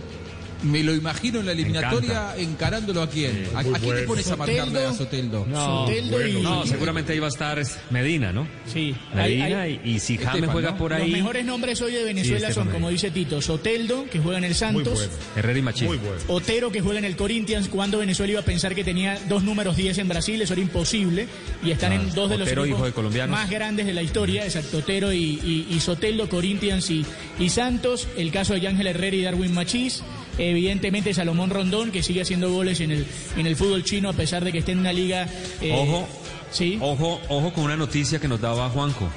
Me 0.63 0.83
lo 0.83 0.93
imagino 0.95 1.39
en 1.39 1.45
la 1.45 1.51
eliminatoria 1.51 2.35
encarándolo 2.37 3.01
a 3.03 3.09
quién. 3.09 3.47
¿A, 3.55 3.61
muy 3.61 3.73
a 3.75 3.77
quién 3.79 3.81
le 3.81 3.87
bueno. 3.87 4.07
pones 4.07 4.31
a 4.31 4.35
marcarle 4.35 4.85
a 4.85 4.93
Soteldo? 4.93 5.45
No, 5.47 5.85
Soteldo 5.85 6.27
y- 6.27 6.41
no, 6.41 6.65
seguramente 6.65 7.13
ahí 7.13 7.19
va 7.19 7.27
a 7.27 7.29
estar 7.29 7.61
Medina, 7.91 8.31
¿no? 8.31 8.47
Sí. 8.65 8.95
Medina 9.13 9.45
Hay- 9.45 9.53
hay- 9.53 9.81
y, 9.83 9.99
si 9.99 10.17
James 10.17 10.33
Estefan, 10.35 10.51
juega 10.51 10.71
¿no? 10.71 10.77
por 10.77 10.91
Los 10.91 11.01
ahí. 11.01 11.11
mejores 11.11 11.45
nombres 11.45 11.81
hoy 11.81 11.91
de 11.93 12.03
Venezuela 12.03 12.47
Sí, 12.47 12.53
son, 12.55 12.69
como 12.69 12.89
dice 12.89 13.11
Tito, 13.11 13.41
Soteldo, 13.41 14.05
que 14.09 14.19
juega 14.19 14.39
en 14.39 14.43
el 14.45 14.55
Santos, 14.55 15.09
Herrera 15.35 15.59
y 15.59 15.61
Machín. 15.61 15.89
Otero, 16.27 16.71
que 16.71 16.81
juega 16.81 16.99
en 16.99 17.05
el 17.05 17.15
Corinthians, 17.15 17.67
cuando 17.69 17.99
Venezuela 17.99 18.31
iba 18.31 18.41
a 18.41 18.45
pensar 18.45 18.73
que 18.73 18.83
tenía 18.83 19.19
dos 19.29 19.43
números 19.43 19.77
10 19.77 19.97
en 19.99 20.07
Brasil, 20.07 20.41
eso 20.41 20.53
era 20.53 20.61
imposible, 20.61 21.27
y 21.63 21.71
están 21.71 21.91
Ah, 21.91 21.95
en 21.95 22.13
dos 22.13 22.29
de 22.29 22.37
los 22.37 22.47
Otero, 22.47 22.63
equipos 22.63 22.79
hijo 22.79 22.85
de 22.87 22.93
colombianos. 22.93 23.37
más 23.37 23.49
grandes 23.49 23.85
de 23.85 23.93
la 23.93 24.01
historia, 24.01 24.43
exacto, 24.45 24.77
Otero 24.79 25.13
y, 25.13 25.39
y, 25.43 25.67
y 25.69 25.79
Soteldo, 25.79 26.27
Corinthians 26.29 26.89
y, 26.89 27.05
y 27.39 27.49
Santos, 27.49 28.07
el 28.17 28.31
caso 28.31 28.53
de 28.55 28.67
Ángel 28.67 28.87
Herrera 28.87 29.15
y 29.15 29.21
Darwin 29.21 29.53
Machís, 29.53 30.03
evidentemente 30.37 31.13
Salomón 31.13 31.49
Rondón, 31.49 31.91
que 31.91 32.03
sigue 32.03 32.21
haciendo 32.21 32.51
goles 32.51 32.79
en 32.81 32.91
el, 32.91 33.05
en 33.35 33.47
el 33.47 33.55
fútbol 33.55 33.83
chino 33.83 34.09
a 34.09 34.13
pesar 34.13 34.43
de 34.43 34.51
que 34.51 34.59
esté 34.59 34.71
en 34.73 34.79
una 34.79 34.93
liga... 34.93 35.27
eh, 35.61 35.73
Ojo, 35.73 36.07
sí. 36.51 36.77
ojo, 36.81 37.19
ojo 37.29 37.53
con 37.53 37.63
una 37.65 37.77
noticia 37.77 38.19
que 38.19 38.27
nos 38.27 38.41
daba 38.41 38.69
Juanjo. 38.69 39.09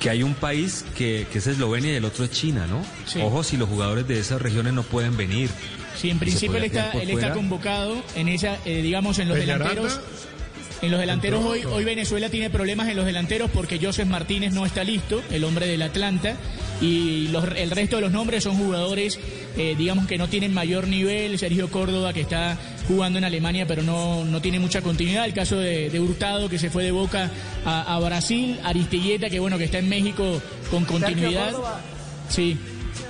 Que 0.00 0.10
hay 0.10 0.22
un 0.22 0.34
país 0.34 0.84
que, 0.96 1.26
que 1.32 1.38
es 1.38 1.46
Eslovenia 1.46 1.92
y 1.92 1.96
el 1.96 2.04
otro 2.04 2.24
es 2.24 2.30
China, 2.30 2.66
¿no? 2.66 2.84
Sí. 3.06 3.20
Ojo 3.22 3.42
si 3.42 3.56
los 3.56 3.68
jugadores 3.68 4.06
de 4.06 4.18
esas 4.18 4.42
regiones 4.42 4.72
no 4.74 4.82
pueden 4.82 5.16
venir. 5.16 5.48
Sí, 5.96 6.10
en 6.10 6.18
principio 6.18 6.56
él 6.58 6.64
está, 6.64 6.90
él 6.92 7.32
convocado 7.32 8.02
en 8.14 8.28
esa, 8.28 8.58
eh, 8.66 8.82
digamos, 8.82 9.18
en 9.18 9.28
los 9.28 9.38
Peñaranda. 9.38 9.70
delanteros. 9.74 10.00
En 10.82 10.90
los 10.90 11.00
delanteros 11.00 11.42
hoy, 11.44 11.64
hoy 11.64 11.84
Venezuela 11.84 12.28
tiene 12.28 12.50
problemas 12.50 12.88
en 12.88 12.96
los 12.96 13.06
delanteros 13.06 13.50
porque 13.50 13.78
Joseph 13.82 14.06
Martínez 14.06 14.52
no 14.52 14.66
está 14.66 14.84
listo, 14.84 15.22
el 15.30 15.42
hombre 15.44 15.66
del 15.66 15.80
Atlanta, 15.80 16.36
y 16.82 17.28
los- 17.28 17.48
el 17.56 17.70
resto 17.70 17.96
de 17.96 18.02
los 18.02 18.12
nombres 18.12 18.44
son 18.44 18.56
jugadores, 18.58 19.18
eh, 19.56 19.74
digamos 19.78 20.06
que 20.06 20.18
no 20.18 20.28
tienen 20.28 20.52
mayor 20.52 20.86
nivel. 20.86 21.38
Sergio 21.38 21.70
Córdoba 21.70 22.12
que 22.12 22.20
está 22.20 22.58
jugando 22.88 23.18
en 23.18 23.24
Alemania 23.24 23.66
pero 23.66 23.82
no, 23.82 24.24
no 24.26 24.40
tiene 24.42 24.58
mucha 24.60 24.82
continuidad. 24.82 25.24
El 25.24 25.32
caso 25.32 25.56
de, 25.58 25.88
de 25.88 25.98
Hurtado 25.98 26.48
que 26.50 26.58
se 26.58 26.68
fue 26.68 26.84
de 26.84 26.90
Boca 26.90 27.30
a, 27.64 27.94
a 27.94 27.98
Brasil, 28.00 28.58
Aristilleta 28.62 29.30
que 29.30 29.40
bueno 29.40 29.56
que 29.56 29.64
está 29.64 29.78
en 29.78 29.88
México 29.88 30.40
con 30.70 30.84
continuidad. 30.84 31.52
Córdoba. 31.52 31.80
Sí. 32.28 32.56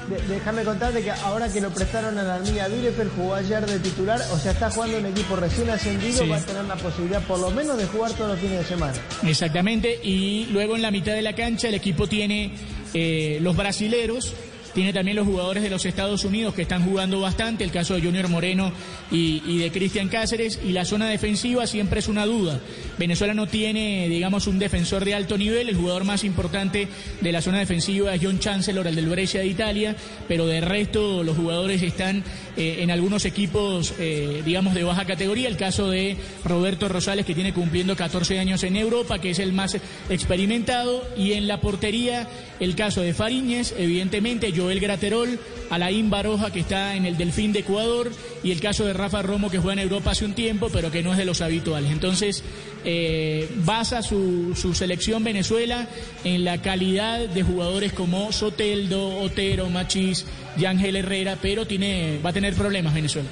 De- 0.09 0.35
déjame 0.35 0.63
contarte 0.63 1.03
que 1.03 1.11
ahora 1.11 1.49
que 1.53 1.61
lo 1.61 1.71
prestaron 1.71 2.17
a 2.19 2.23
la 2.23 2.37
Arminia 2.37 2.69
Bielefeld 2.69 3.11
jugó 3.17 3.35
ayer 3.35 3.67
de 3.67 3.79
titular, 3.81 4.21
o 4.33 4.39
sea, 4.39 4.53
está 4.53 4.71
jugando 4.71 4.99
un 4.99 5.07
equipo 5.07 5.35
recién 5.35 5.69
ascendido, 5.69 6.23
Sí. 6.23 6.29
va 6.29 6.37
a 6.37 6.41
tener 6.41 6.65
la 6.65 6.77
posibilidad 6.77 7.21
por 7.23 7.41
lo 7.41 7.51
menos 7.51 7.77
de 7.77 7.87
jugar 7.87 8.13
todos 8.13 8.31
los 8.31 8.39
fines 8.39 8.59
de 8.59 8.65
semana. 8.65 8.95
Exactamente, 9.27 9.99
y 10.05 10.47
luego 10.53 10.77
en 10.77 10.83
la 10.83 10.91
mitad 10.93 11.13
de 11.13 11.23
la 11.23 11.35
cancha 11.35 11.69
el 11.69 11.75
equipo 11.75 12.07
tiene 12.07 12.53
eh, 12.95 13.39
los 13.43 13.57
brasileros, 13.57 14.33
tiene 14.77 14.93
también 14.93 15.17
los 15.17 15.27
jugadores 15.27 15.63
de 15.63 15.71
los 15.71 15.87
Estados 15.87 16.27
Unidos 16.27 16.53
que 16.53 16.61
están 16.61 16.85
jugando 16.85 17.19
bastante, 17.19 17.65
el 17.65 17.71
caso 17.71 17.95
de 17.95 18.03
Junior 18.03 18.29
Moreno 18.29 18.73
y, 19.11 19.57
de 19.57 19.73
Cristian 19.73 20.11
Cáceres, 20.11 20.61
y 20.63 20.73
la 20.73 20.85
zona 20.85 21.09
defensiva 21.09 21.67
siempre 21.67 22.01
es 22.01 22.09
una 22.09 22.27
duda. 22.27 22.61
Venezuela 22.99 23.33
no 23.33 23.47
tiene, 23.47 24.07
digamos, 24.11 24.47
un 24.47 24.59
defensor 24.59 25.07
de 25.07 25.15
alto 25.15 25.39
nivel, 25.39 25.71
el 25.71 25.77
jugador 25.77 26.05
más 26.05 26.25
importante 26.25 26.89
de 27.23 27.33
la 27.33 27.41
zona 27.41 27.61
defensiva 27.61 28.15
es 28.15 28.21
John 28.23 28.39
Chancellor, 28.39 28.87
el 28.87 28.97
del 28.97 29.09
Brescia 29.09 29.41
de 29.41 29.47
Italia, 29.47 29.97
pero 30.29 30.47
de 30.47 30.61
resto 30.61 31.23
los 31.23 31.39
jugadores 31.39 31.83
están 31.83 32.23
eh, 32.59 32.81
en 32.81 32.91
algunos 32.91 33.25
equipos, 33.25 33.95
eh, 33.99 34.43
digamos, 34.45 34.75
de 34.75 34.85
baja 34.85 35.07
categoría, 35.07 35.49
el 35.49 35.57
caso 35.57 35.89
de 35.89 36.19
Roberto 36.45 36.87
Rosales 36.91 37.25
que 37.25 37.35
tiene 37.35 37.55
cumpliendo 37.55 37.97
14 37.97 38.39
años 38.39 38.63
en 38.63 38.77
Europa, 38.77 39.23
que 39.23 39.31
es 39.31 39.39
el 39.39 39.55
más 39.55 39.79
experimentado, 40.11 41.03
y 41.17 41.33
en 41.33 41.49
la 41.49 41.63
portería 41.63 42.29
el 42.61 42.75
caso 42.75 43.01
de 43.01 43.15
Fariñez, 43.15 43.75
evidentemente 43.79 44.53
Joel 44.67 44.81
Graterol, 44.81 45.39
Alain 45.71 46.11
Baroja 46.11 46.51
que 46.51 46.59
está 46.59 46.97
en 46.97 47.07
el 47.07 47.17
Delfín 47.17 47.53
de 47.53 47.61
Ecuador, 47.61 48.11
y 48.43 48.51
el 48.51 48.61
caso 48.61 48.85
de 48.85 48.93
Rafa 48.93 49.23
Romo 49.23 49.49
que 49.49 49.59
juega 49.59 49.75
en 49.75 49.89
Europa 49.89 50.11
hace 50.11 50.25
un 50.25 50.35
tiempo, 50.35 50.71
pero 50.73 50.91
que 50.91 51.05
no 51.05 51.13
es 51.13 51.19
de 51.19 51.25
los 51.25 51.41
habituales. 51.41 51.93
Entonces, 51.93 52.43
eh, 52.85 53.49
basa 53.65 54.03
su, 54.03 54.57
selección 54.75 55.23
Venezuela 55.23 55.87
en 56.25 56.45
la 56.45 56.61
calidad 56.63 57.29
de 57.29 57.45
jugadores 57.45 57.93
como 57.93 58.33
Soteldo, 58.33 59.21
Otero, 59.21 59.71
Machís, 59.71 60.27
Yángel 60.57 60.97
Herrera, 60.97 61.39
pero 61.41 61.65
tiene, 61.65 62.19
va 62.27 62.31
a 62.31 62.33
tener 62.33 62.55
problemas 62.55 62.93
Venezuela. 62.93 63.29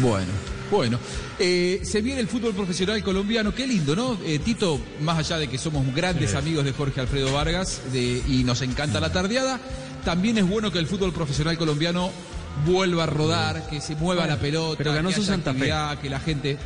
Bueno, 0.00 0.32
Bueno, 0.70 0.98
eh, 1.38 1.80
se 1.82 2.00
viene 2.02 2.20
el 2.20 2.28
fútbol 2.28 2.54
profesional 2.54 3.02
colombiano, 3.02 3.54
qué 3.54 3.66
lindo, 3.66 3.94
¿no? 3.96 4.18
Eh, 4.24 4.38
Tito, 4.38 4.80
más 5.02 5.18
allá 5.18 5.38
de 5.38 5.48
que 5.48 5.58
somos 5.58 5.84
grandes 5.94 6.34
amigos 6.34 6.64
de 6.64 6.72
Jorge 6.72 7.00
Alfredo 7.00 7.32
Vargas 7.32 7.80
de- 7.92 8.22
y 8.28 8.44
nos 8.44 8.62
encanta 8.62 9.00
la 9.00 9.12
tardeada, 9.12 9.60
también 10.04 10.38
es 10.38 10.48
bueno 10.48 10.70
que 10.72 10.78
el 10.78 10.86
fútbol 10.86 11.12
profesional 11.12 11.56
colombiano 11.58 12.10
vuelva 12.66 13.04
a 13.04 13.06
rodar, 13.06 13.68
que 13.68 13.80
se 13.80 13.94
mueva 13.94 14.22
Bueno, 14.22 14.34
la 14.36 14.40
pelota, 14.40 14.78
pero 14.78 14.92
ganó 14.92 15.08
que 15.10 15.14
su 15.16 15.24
Santa 15.24 15.54
Fe. 15.54 15.72
que 16.02 16.10
la 16.10 16.20
gente... 16.20 16.58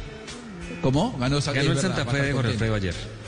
¿Cómo? 0.80 1.16
Ganó, 1.18 1.40
Sa- 1.40 1.52
Ganó 1.52 1.64
es 1.64 1.68
el 1.70 1.74
verdad, 1.76 1.96
Santa 1.96 2.10
Fe 2.10 2.16
estar 2.16 2.26
de 2.26 2.32
Jorge 2.32 2.48
contento. 2.52 2.64
Alfredo 2.64 2.74
ayer. 2.74 3.21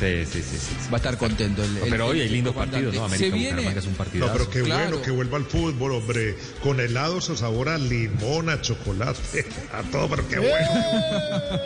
Sí, 0.00 0.24
sí, 0.24 0.42
sí, 0.42 0.56
sí. 0.58 0.74
Va 0.90 0.94
a 0.94 0.96
estar 0.96 1.18
contento 1.18 1.62
el, 1.62 1.76
el- 1.76 1.90
Pero 1.90 2.06
hoy 2.06 2.20
hay 2.22 2.26
el 2.28 2.32
lindos 2.32 2.54
partidos, 2.54 2.94
¿no? 2.94 3.00
Se 3.10 3.14
América 3.16 3.36
viene... 3.36 3.50
Bucaramanga 3.50 3.80
es 3.80 3.86
un 3.86 3.94
partidazo. 3.94 4.26
No, 4.26 4.32
pero 4.38 4.50
qué 4.50 4.62
Claro. 4.62 4.84
bueno 4.90 5.02
que 5.02 5.10
vuelva 5.10 5.36
al 5.36 5.44
fútbol, 5.44 5.92
hombre, 5.92 6.36
con 6.62 6.80
helados 6.80 7.28
o 7.28 7.36
sabor 7.36 7.68
a 7.68 7.76
limón, 7.78 8.48
a 8.48 8.60
chocolate, 8.62 9.44
a 9.74 9.82
todo, 9.90 10.08
pero 10.08 10.26
qué 10.28 10.38
bueno. 10.38 10.56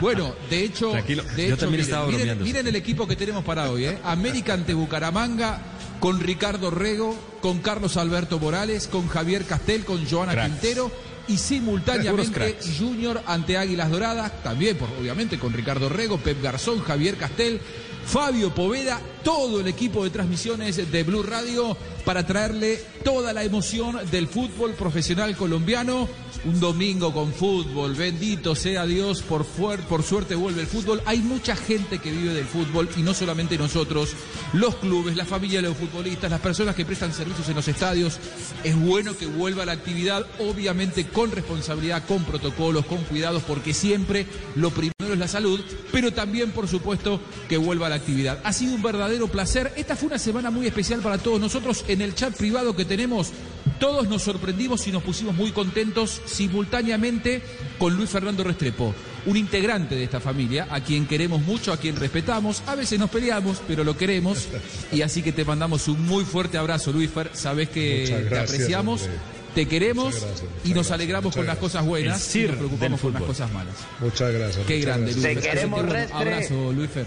Bueno, 0.00 0.34
de 0.50 0.64
hecho, 0.64 0.90
Tranquilo, 0.90 1.22
de 1.22 1.48
yo 1.48 1.54
hecho, 1.54 1.56
también 1.58 1.70
miren, 1.72 1.84
estaba 1.84 2.06
miren- 2.08 2.16
bromeando. 2.16 2.44
miren 2.44 2.66
el 2.66 2.76
equipo 2.76 3.06
que 3.06 3.14
tenemos 3.16 3.44
para 3.44 3.70
hoy, 3.70 3.84
¿eh? 3.86 3.98
América 4.04 4.54
ante 4.54 4.74
Bucaramanga, 4.74 5.60
con 6.00 6.20
Ricardo 6.20 6.70
Rego, 6.70 7.16
con 7.40 7.60
Carlos 7.60 7.96
Alberto 7.96 8.38
Morales, 8.40 8.88
con 8.88 9.08
Javier 9.08 9.44
Castel, 9.44 9.84
con 9.84 10.04
Joana 10.08 10.32
Cracks. 10.32 10.50
Quintero 10.50 10.90
y 11.28 11.36
simultáneamente. 11.36 12.58
Junior 12.78 13.22
ante 13.26 13.56
Águilas 13.56 13.90
Doradas, 13.90 14.42
también 14.42 14.76
por, 14.76 14.88
obviamente 15.00 15.38
con 15.38 15.52
Ricardo 15.52 15.88
Rego, 15.88 16.18
Pep 16.18 16.42
Garzón, 16.42 16.80
Javier 16.80 17.16
Castel, 17.16 17.60
Fabio 18.06 18.54
Poveda, 18.54 19.00
todo 19.22 19.60
el 19.60 19.66
equipo 19.66 20.04
de 20.04 20.10
transmisiones 20.10 20.90
de 20.90 21.02
Blue 21.02 21.22
Radio 21.22 21.76
para 22.04 22.26
traerle 22.26 22.80
toda 23.02 23.32
la 23.32 23.44
emoción 23.44 23.98
del 24.10 24.28
fútbol 24.28 24.72
profesional 24.72 25.36
colombiano. 25.36 26.08
Un 26.44 26.60
domingo 26.60 27.12
con 27.12 27.32
fútbol, 27.32 27.94
bendito 27.94 28.54
sea 28.54 28.84
Dios, 28.84 29.22
por, 29.22 29.46
por 29.46 30.02
suerte 30.02 30.34
vuelve 30.34 30.60
el 30.60 30.66
fútbol. 30.66 31.00
Hay 31.06 31.20
mucha 31.20 31.56
gente 31.56 31.98
que 31.98 32.10
vive 32.10 32.34
del 32.34 32.44
fútbol 32.44 32.88
y 32.96 33.02
no 33.02 33.14
solamente 33.14 33.56
nosotros, 33.56 34.10
los 34.52 34.74
clubes, 34.76 35.16
la 35.16 35.24
familia 35.24 35.62
de 35.62 35.68
los 35.68 35.76
futbolistas, 35.76 36.30
las 36.30 36.40
personas 36.40 36.74
que 36.74 36.84
prestan 36.84 37.14
servicios 37.14 37.48
en 37.48 37.54
los 37.54 37.68
estadios. 37.68 38.18
Es 38.62 38.76
bueno 38.78 39.16
que 39.16 39.26
vuelva 39.26 39.64
la 39.64 39.72
actividad, 39.72 40.26
obviamente 40.38 41.06
con 41.06 41.30
responsabilidad, 41.30 42.04
con 42.06 42.24
protocolos, 42.24 42.84
con 42.84 42.98
cuidados, 43.04 43.42
porque 43.44 43.72
siempre 43.72 44.26
lo 44.54 44.70
primero 44.70 44.92
es 45.12 45.18
la 45.18 45.28
salud, 45.28 45.60
pero 45.92 46.12
también, 46.12 46.50
por 46.50 46.68
supuesto, 46.68 47.20
que 47.48 47.56
vuelva 47.56 47.88
la 47.88 47.94
actividad. 47.96 48.40
Ha 48.44 48.52
sido 48.52 48.74
un 48.74 48.82
verdadero 48.82 49.28
placer. 49.28 49.72
Esta 49.76 49.96
fue 49.96 50.08
una 50.08 50.18
semana 50.18 50.50
muy 50.50 50.66
especial 50.66 51.00
para 51.00 51.18
todos 51.18 51.40
nosotros. 51.40 51.84
En 51.94 52.02
el 52.02 52.12
chat 52.16 52.36
privado 52.36 52.74
que 52.74 52.84
tenemos, 52.84 53.30
todos 53.78 54.08
nos 54.08 54.22
sorprendimos 54.22 54.84
y 54.88 54.90
nos 54.90 55.04
pusimos 55.04 55.32
muy 55.32 55.52
contentos 55.52 56.20
simultáneamente 56.24 57.40
con 57.78 57.96
Luis 57.96 58.10
Fernando 58.10 58.42
Restrepo, 58.42 58.92
un 59.26 59.36
integrante 59.36 59.94
de 59.94 60.02
esta 60.02 60.18
familia, 60.18 60.66
a 60.70 60.80
quien 60.80 61.06
queremos 61.06 61.40
mucho, 61.42 61.72
a 61.72 61.76
quien 61.76 61.94
respetamos. 61.94 62.64
A 62.66 62.74
veces 62.74 62.98
nos 62.98 63.10
peleamos, 63.10 63.62
pero 63.68 63.84
lo 63.84 63.96
queremos. 63.96 64.48
Y 64.90 65.02
así 65.02 65.22
que 65.22 65.30
te 65.30 65.44
mandamos 65.44 65.86
un 65.86 66.04
muy 66.04 66.24
fuerte 66.24 66.58
abrazo, 66.58 66.90
Luis 66.90 67.10
Fer. 67.10 67.30
Sabes 67.32 67.68
que 67.68 68.26
te 68.28 68.38
apreciamos. 68.40 69.02
hombre. 69.02 69.18
Te 69.54 69.68
queremos 69.68 70.06
Muchas 70.06 70.20
gracias, 70.20 70.42
muchas 70.42 70.64
y 70.64 70.74
nos 70.74 70.90
alegramos 70.90 71.36
con 71.36 71.46
las 71.46 71.58
cosas 71.58 71.86
buenas 71.86 72.34
y 72.34 72.42
nos 72.42 72.56
preocupamos 72.56 73.00
con 73.00 73.12
las 73.12 73.22
cosas 73.22 73.52
malas. 73.52 73.74
Muchas 74.00 74.32
gracias. 74.32 74.66
Qué 74.66 74.78
muchas 74.78 74.86
grande, 74.86 75.12
gracias. 75.12 75.32
Luis. 75.32 75.44
Te 75.44 75.48
queremos, 75.48 75.82
Restre. 75.88 76.16
Abrazo, 76.16 76.72
Luis 76.72 76.90
Fer. 76.90 77.06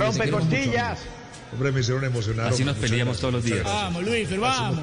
Rompe 0.00 0.30
costillas. 0.30 1.00
Hombre, 1.52 1.72
me 1.72 1.80
hicieron 1.80 2.04
emocionar. 2.04 2.52
Así 2.52 2.64
nos 2.64 2.76
peleamos 2.76 3.18
gracias, 3.18 3.20
todos 3.20 3.34
los 3.34 3.44
días. 3.44 3.64
Vamos, 3.64 4.04
Luis, 4.04 4.26
pero 4.28 4.42
vamos. 4.42 4.80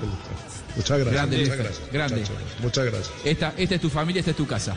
Muchas 0.76 1.00
gracias. 1.00 1.14
Grande, 1.14 1.38
muchas 1.38 1.58
gracias. 1.58 1.92
grande. 1.92 2.24
Muchas 2.62 2.86
gracias. 2.86 3.12
Esta, 3.24 3.54
esta 3.58 3.76
es 3.76 3.82
tu 3.82 3.90
familia, 3.90 4.20
esta 4.20 4.32
es 4.32 4.38
tu 4.38 4.48
casa. 4.48 4.76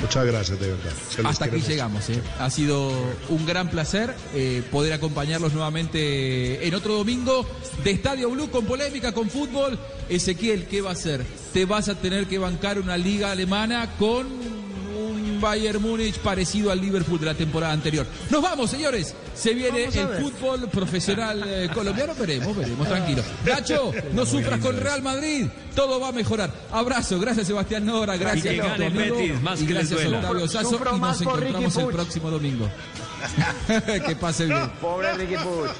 Muchas 0.00 0.24
gracias, 0.24 0.58
de 0.58 0.68
verdad. 0.68 0.92
Hasta 1.24 1.44
aquí 1.44 1.60
llegamos. 1.60 2.08
¿eh? 2.08 2.22
Ha 2.38 2.48
sido 2.48 2.90
un 3.28 3.46
gran 3.46 3.68
placer 3.68 4.14
eh, 4.34 4.62
poder 4.70 4.94
acompañarlos 4.94 5.52
nuevamente 5.52 6.66
en 6.66 6.74
otro 6.74 6.94
domingo 6.94 7.46
de 7.84 7.90
Estadio 7.90 8.30
Blue 8.30 8.50
con 8.50 8.64
polémica, 8.64 9.12
con 9.12 9.28
fútbol. 9.28 9.78
Ezequiel, 10.08 10.66
¿qué 10.66 10.80
va 10.80 10.90
a 10.90 10.92
hacer? 10.94 11.24
Te 11.52 11.66
vas 11.66 11.88
a 11.88 11.96
tener 11.96 12.26
que 12.26 12.38
bancar 12.38 12.78
una 12.78 12.96
liga 12.96 13.30
alemana 13.30 13.90
con 13.98 14.59
un 15.40 15.42
Bayern 15.42 15.80
Múnich 15.80 16.18
parecido 16.18 16.70
al 16.70 16.80
Liverpool 16.80 17.18
de 17.18 17.26
la 17.26 17.34
temporada 17.34 17.72
anterior. 17.72 18.06
Nos 18.28 18.42
vamos, 18.42 18.70
señores. 18.70 19.14
Se 19.34 19.54
viene 19.54 19.84
el 19.84 20.06
ver. 20.06 20.20
fútbol 20.22 20.68
profesional 20.68 21.42
eh, 21.46 21.70
colombiano. 21.72 22.14
Veremos, 22.14 22.54
veremos, 22.54 22.86
tranquilo. 22.86 23.22
Nacho, 23.46 23.92
no 24.12 24.26
sufras 24.26 24.60
con 24.60 24.76
Real 24.78 25.02
Madrid. 25.02 25.46
Todo 25.74 25.98
va 25.98 26.08
a 26.08 26.12
mejorar. 26.12 26.52
Abrazo. 26.70 27.18
Gracias, 27.18 27.46
Sebastián 27.46 27.86
Nora. 27.86 28.16
Gracias, 28.16 28.44
Y 28.44 28.48
que 28.48 28.54
Tito 28.54 28.66
gane 28.66 28.86
el 28.86 28.98
Amigo, 28.98 29.16
Betis, 29.16 29.40
más 29.40 29.62
y 29.62 29.66
que 29.66 29.74
les 29.74 29.90
gracias. 29.90 30.12
Octavio 30.12 30.48
Sasso. 30.48 30.70
Sufro 30.70 30.96
Y 30.96 31.00
nos 31.00 31.20
encontramos 31.20 31.76
el 31.76 31.86
próximo 31.86 32.30
domingo. 32.30 32.68
que 34.06 34.16
pase 34.16 34.46
bien. 34.46 34.70
Pobre 34.80 35.12
Ricky 35.14 35.36
Puig. 35.36 35.70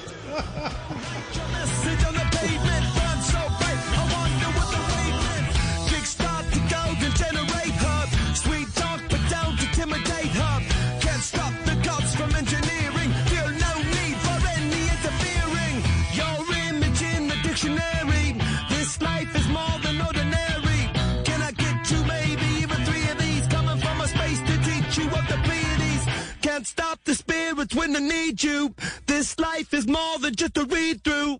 When 27.73 27.95
I 27.95 27.99
need 27.99 28.43
you. 28.43 28.73
This 29.07 29.37
life 29.39 29.73
is 29.73 29.87
more 29.87 30.19
than 30.19 30.35
just 30.35 30.57
a 30.57 30.65
read 30.65 31.03
through. 31.03 31.37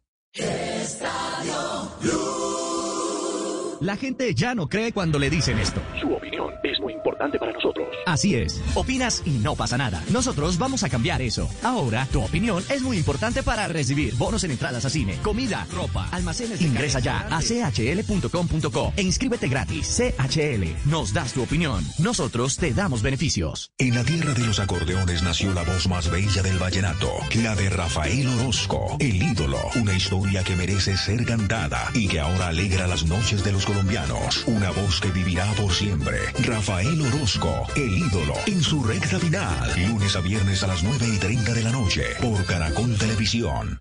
La 3.82 3.97
gente 3.97 4.36
ya 4.36 4.53
no 4.53 4.69
cree 4.69 4.91
cuando 4.91 5.17
le 5.17 5.32
dicen 5.32 5.57
esto. 5.57 5.82
Su 5.99 6.13
opinión 6.13 6.53
es 6.63 6.79
muy 6.79 6.93
importante 6.93 7.39
para 7.39 7.51
nosotros. 7.51 7.88
Así 8.05 8.36
es. 8.36 8.61
Opinas 8.75 9.23
y 9.25 9.32
no 9.39 9.55
pasa 9.55 9.75
nada. 9.75 10.03
Nosotros 10.11 10.59
vamos 10.59 10.84
a 10.84 10.89
cambiar 10.89 11.19
eso. 11.19 11.49
Ahora, 11.63 12.05
tu 12.11 12.21
opinión 12.21 12.63
es 12.69 12.84
muy 12.84 12.97
importante 12.97 13.41
para 13.41 13.67
recibir 13.67 14.13
bonos 14.17 14.43
en 14.43 14.51
entradas 14.51 14.86
a 14.86 14.89
cine, 14.91 15.17
comida, 15.23 15.65
ropa, 15.73 16.07
almacenes. 16.11 16.59
de 16.59 16.67
Ingresa 16.67 16.99
ya 16.99 17.25
a 17.32 17.41
chl.com.co 17.41 18.93
e 18.95 19.01
inscríbete 19.01 19.47
gratis. 19.47 19.99
CHL. 19.99 20.88
Nos 20.88 21.11
das 21.11 21.34
tu 21.34 21.41
opinión. 21.41 21.84
Nosotros 21.97 22.57
te 22.57 22.75
damos 22.75 23.01
beneficios. 23.01 23.71
En 23.79 23.95
la 23.95 24.03
tierra 24.03 24.36
de 24.36 24.45
los 24.45 24.59
acordeones 24.59 25.23
nació 25.23 25.55
la 25.55 25.63
voz 25.63 25.88
más 25.88 26.07
bella 26.11 26.43
del 26.43 26.59
vallenato, 26.59 27.09
la 27.34 27.55
de 27.55 27.69
Rafael 27.71 28.27
Orozco, 28.27 28.97
el 28.99 29.23
ídolo, 29.23 29.57
una 29.75 29.95
historia 29.95 30.43
que 30.43 30.55
merece 30.55 30.95
ser 30.97 31.25
cantada 31.25 31.89
y 31.95 32.07
que 32.07 32.19
ahora 32.19 32.49
alegra 32.49 32.86
las 32.86 33.05
noches 33.05 33.43
de 33.43 33.51
los 33.53 33.65
colombianos, 33.72 34.45
una 34.47 34.69
voz 34.72 34.99
que 34.99 35.09
vivirá 35.11 35.45
por 35.53 35.72
siempre. 35.72 36.17
Rafael 36.43 37.01
Orozco, 37.01 37.65
el 37.78 37.97
ídolo, 37.97 38.34
en 38.45 38.61
su 38.61 38.84
recta 38.84 39.17
final, 39.17 39.69
lunes 39.88 40.15
a 40.17 40.19
viernes 40.19 40.61
a 40.63 40.67
las 40.67 40.84
9 40.84 41.05
y 41.15 41.17
30 41.17 41.53
de 41.53 41.63
la 41.63 41.72
noche, 41.72 42.03
por 42.22 42.45
Caracol 42.45 42.97
Televisión. 42.97 43.80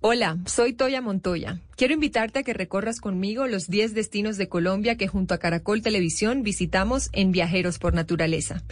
Hola, 0.00 0.38
soy 0.46 0.72
Toya 0.72 1.02
Montoya. 1.02 1.60
Quiero 1.76 1.92
invitarte 1.92 2.38
a 2.38 2.42
que 2.42 2.54
recorras 2.54 3.02
conmigo 3.02 3.46
los 3.46 3.68
10 3.68 3.92
destinos 3.92 4.38
de 4.38 4.48
Colombia 4.48 4.96
que 4.96 5.08
junto 5.08 5.34
a 5.34 5.38
Caracol 5.38 5.82
Televisión 5.82 6.42
visitamos 6.42 7.10
en 7.12 7.32
Viajeros 7.32 7.78
por 7.78 7.92
Naturaleza, 7.92 8.62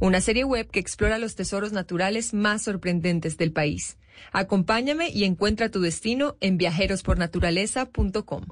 una 0.00 0.22
serie 0.22 0.44
web 0.44 0.70
que 0.70 0.80
explora 0.80 1.18
los 1.18 1.34
tesoros 1.34 1.72
naturales 1.72 2.32
más 2.32 2.62
sorprendentes 2.62 3.36
del 3.36 3.52
país. 3.52 3.98
Acompáñame 4.32 5.10
y 5.10 5.24
encuentra 5.24 5.68
tu 5.68 5.82
destino 5.82 6.38
en 6.40 6.56
viajerospornaturaleza.com. 6.56 8.46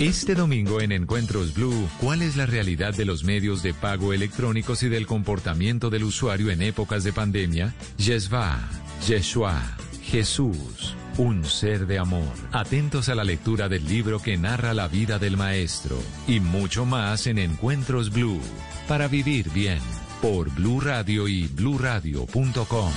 Este 0.00 0.34
domingo 0.34 0.80
en 0.80 0.92
Encuentros 0.92 1.54
Blue, 1.54 1.88
¿cuál 2.00 2.22
es 2.22 2.36
la 2.36 2.46
realidad 2.46 2.94
de 2.94 3.04
los 3.04 3.24
medios 3.24 3.62
de 3.62 3.74
pago 3.74 4.12
electrónicos 4.12 4.82
y 4.82 4.88
del 4.88 5.06
comportamiento 5.06 5.90
del 5.90 6.04
usuario 6.04 6.50
en 6.50 6.62
épocas 6.62 7.04
de 7.04 7.12
pandemia? 7.12 7.74
Yeshua, 7.98 8.58
Yeshua, 9.06 9.60
Jesús, 10.02 10.96
un 11.18 11.44
ser 11.44 11.86
de 11.86 11.98
amor. 11.98 12.32
Atentos 12.52 13.08
a 13.08 13.14
la 13.14 13.24
lectura 13.24 13.68
del 13.68 13.86
libro 13.86 14.18
que 14.18 14.36
narra 14.36 14.74
la 14.74 14.88
vida 14.88 15.18
del 15.18 15.36
maestro 15.36 15.96
y 16.26 16.40
mucho 16.40 16.84
más 16.84 17.26
en 17.26 17.38
Encuentros 17.38 18.10
Blue, 18.10 18.40
para 18.88 19.08
vivir 19.08 19.50
bien, 19.50 19.80
por 20.20 20.50
Blue 20.50 20.80
Radio 20.80 21.28
y 21.28 21.46
bluradio.com. 21.46 22.92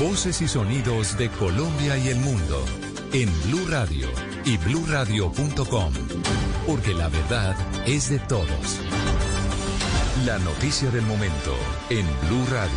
Voces 0.00 0.40
y 0.40 0.48
sonidos 0.48 1.18
de 1.18 1.28
Colombia 1.28 1.98
y 1.98 2.08
el 2.08 2.18
mundo 2.20 2.64
en 3.12 3.28
Blue 3.42 3.66
Radio 3.68 4.08
y 4.46 4.56
bluradio.com, 4.56 5.92
porque 6.66 6.94
la 6.94 7.10
verdad 7.10 7.54
es 7.86 8.08
de 8.08 8.18
todos. 8.20 8.80
La 10.24 10.38
noticia 10.38 10.90
del 10.90 11.02
momento 11.02 11.54
en 11.90 12.06
Blue 12.26 12.46
Radio. 12.50 12.70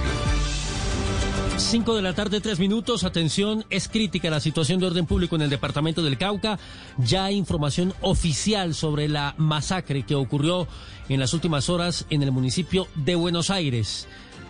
5 1.56 1.96
de 1.96 2.02
la 2.02 2.14
tarde, 2.14 2.42
tres 2.42 2.60
minutos. 2.60 3.06
Atención, 3.06 3.64
es 3.70 3.88
crítica 3.88 4.30
la 4.30 4.42
situación 4.42 4.82
de 4.82 4.88
orden 4.88 5.06
público 5.06 5.38
en 5.38 5.44
el 5.44 5.50
departamento 5.50 6.04
del 6.04 6.18
Cauca. 6.18 6.60
Ya 6.98 7.24
hay 7.24 7.38
información 7.38 7.94
oficial 8.02 8.74
sobre 8.74 9.08
la 9.08 9.34
masacre 9.38 10.04
que 10.04 10.16
ocurrió 10.16 10.68
en 11.08 11.22
las 11.22 11.34
últimas 11.34 11.70
horas 11.70 12.06
en 12.10 12.22
el 12.22 12.34
municipio 12.34 12.90
de 12.96 13.16
Buenos 13.16 13.50
Aires. 13.50 14.10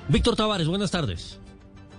Víctor 0.09 0.35
Tavares, 0.35 0.67
buenas 0.67 0.89
tardes. 0.89 1.39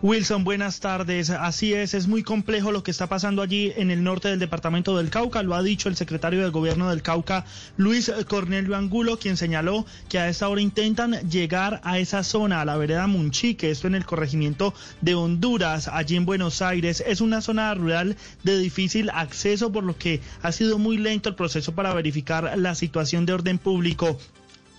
Wilson, 0.04 0.44
buenas 0.44 0.80
tardes. 0.80 1.30
Así 1.30 1.72
es, 1.72 1.94
es 1.94 2.08
muy 2.08 2.22
complejo 2.22 2.72
lo 2.72 2.82
que 2.82 2.90
está 2.90 3.06
pasando 3.06 3.40
allí 3.40 3.72
en 3.74 3.90
el 3.90 4.04
norte 4.04 4.28
del 4.28 4.38
departamento 4.38 4.94
del 4.98 5.08
Cauca. 5.08 5.42
Lo 5.42 5.54
ha 5.54 5.62
dicho 5.62 5.88
el 5.88 5.96
secretario 5.96 6.42
del 6.42 6.50
gobierno 6.50 6.90
del 6.90 7.00
Cauca, 7.00 7.46
Luis 7.78 8.12
Cornelio 8.28 8.76
Angulo, 8.76 9.18
quien 9.18 9.38
señaló 9.38 9.86
que 10.10 10.18
a 10.18 10.28
esta 10.28 10.50
hora 10.50 10.60
intentan 10.60 11.14
llegar 11.30 11.80
a 11.84 11.98
esa 11.98 12.22
zona, 12.22 12.60
a 12.60 12.66
la 12.66 12.76
vereda 12.76 13.06
Munchique, 13.06 13.70
esto 13.70 13.86
en 13.86 13.94
el 13.94 14.04
corregimiento 14.04 14.74
de 15.00 15.14
Honduras, 15.14 15.88
allí 15.88 16.16
en 16.16 16.26
Buenos 16.26 16.60
Aires. 16.60 17.02
Es 17.06 17.22
una 17.22 17.40
zona 17.40 17.72
rural 17.72 18.14
de 18.42 18.58
difícil 18.58 19.08
acceso, 19.08 19.72
por 19.72 19.84
lo 19.84 19.96
que 19.96 20.20
ha 20.42 20.52
sido 20.52 20.76
muy 20.76 20.98
lento 20.98 21.30
el 21.30 21.34
proceso 21.34 21.74
para 21.74 21.94
verificar 21.94 22.58
la 22.58 22.74
situación 22.74 23.24
de 23.24 23.32
orden 23.32 23.56
público. 23.56 24.18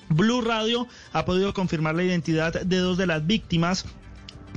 Blue 0.08 0.42
Radio 0.42 0.88
ha 1.14 1.26
podido 1.26 1.52
confirmar 1.56 1.96
la 1.96 2.04
identidad 2.04 2.62
de 2.62 2.78
dos 2.78 3.00
de 3.00 3.08
las 3.08 3.26
víctimas 3.26 3.88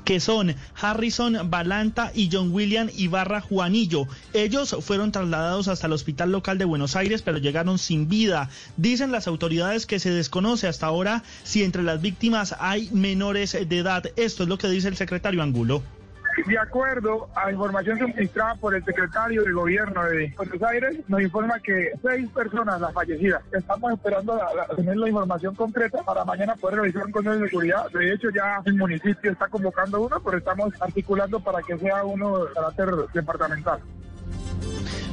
que 0.04 0.20
son 0.20 0.54
Harrison 0.80 1.50
Balanta 1.50 2.12
y 2.14 2.28
John 2.32 2.52
William 2.52 2.88
Ibarra 2.96 3.40
Juanillo. 3.40 4.06
Ellos 4.32 4.76
fueron 4.80 5.12
trasladados 5.12 5.68
hasta 5.68 5.86
el 5.86 5.92
hospital 5.92 6.32
local 6.32 6.58
de 6.58 6.64
Buenos 6.64 6.96
Aires, 6.96 7.22
pero 7.22 7.38
llegaron 7.38 7.78
sin 7.78 8.08
vida. 8.08 8.50
Dicen 8.76 9.12
las 9.12 9.26
autoridades 9.26 9.86
que 9.86 9.98
se 9.98 10.10
desconoce 10.10 10.66
hasta 10.66 10.86
ahora 10.86 11.22
si 11.44 11.62
entre 11.62 11.82
las 11.82 12.00
víctimas 12.00 12.54
hay 12.58 12.90
menores 12.92 13.52
de 13.52 13.78
edad. 13.78 14.04
Esto 14.16 14.42
es 14.42 14.48
lo 14.48 14.58
que 14.58 14.68
dice 14.68 14.88
el 14.88 14.96
secretario 14.96 15.42
Angulo. 15.42 15.82
De 16.46 16.58
acuerdo 16.58 17.28
a 17.34 17.50
información 17.50 17.98
suministrada 17.98 18.54
por 18.54 18.74
el 18.74 18.84
secretario 18.84 19.42
de 19.42 19.52
Gobierno 19.52 20.04
de 20.04 20.32
Buenos 20.36 20.62
Aires, 20.62 20.96
nos 21.08 21.20
informa 21.20 21.58
que 21.60 21.90
seis 22.00 22.28
personas 22.30 22.80
las 22.80 22.92
fallecidas. 22.92 23.42
Estamos 23.52 23.92
esperando 23.92 24.36
la- 24.36 24.54
la- 24.54 24.66
tener 24.76 24.96
la 24.96 25.08
información 25.08 25.54
concreta 25.54 26.02
para 26.04 26.24
mañana 26.24 26.54
poder 26.54 26.76
realizar 26.78 27.04
un 27.06 27.12
consejo 27.12 27.36
de 27.36 27.48
seguridad. 27.48 27.86
De 27.92 28.12
hecho, 28.12 28.28
ya 28.30 28.62
el 28.64 28.74
municipio 28.74 29.32
está 29.32 29.48
convocando 29.48 30.00
uno, 30.00 30.20
pero 30.24 30.38
estamos 30.38 30.72
articulando 30.80 31.40
para 31.40 31.60
que 31.62 31.76
sea 31.76 32.04
uno 32.04 32.44
de 32.44 32.52
carácter 32.52 32.88
departamental. 33.12 33.80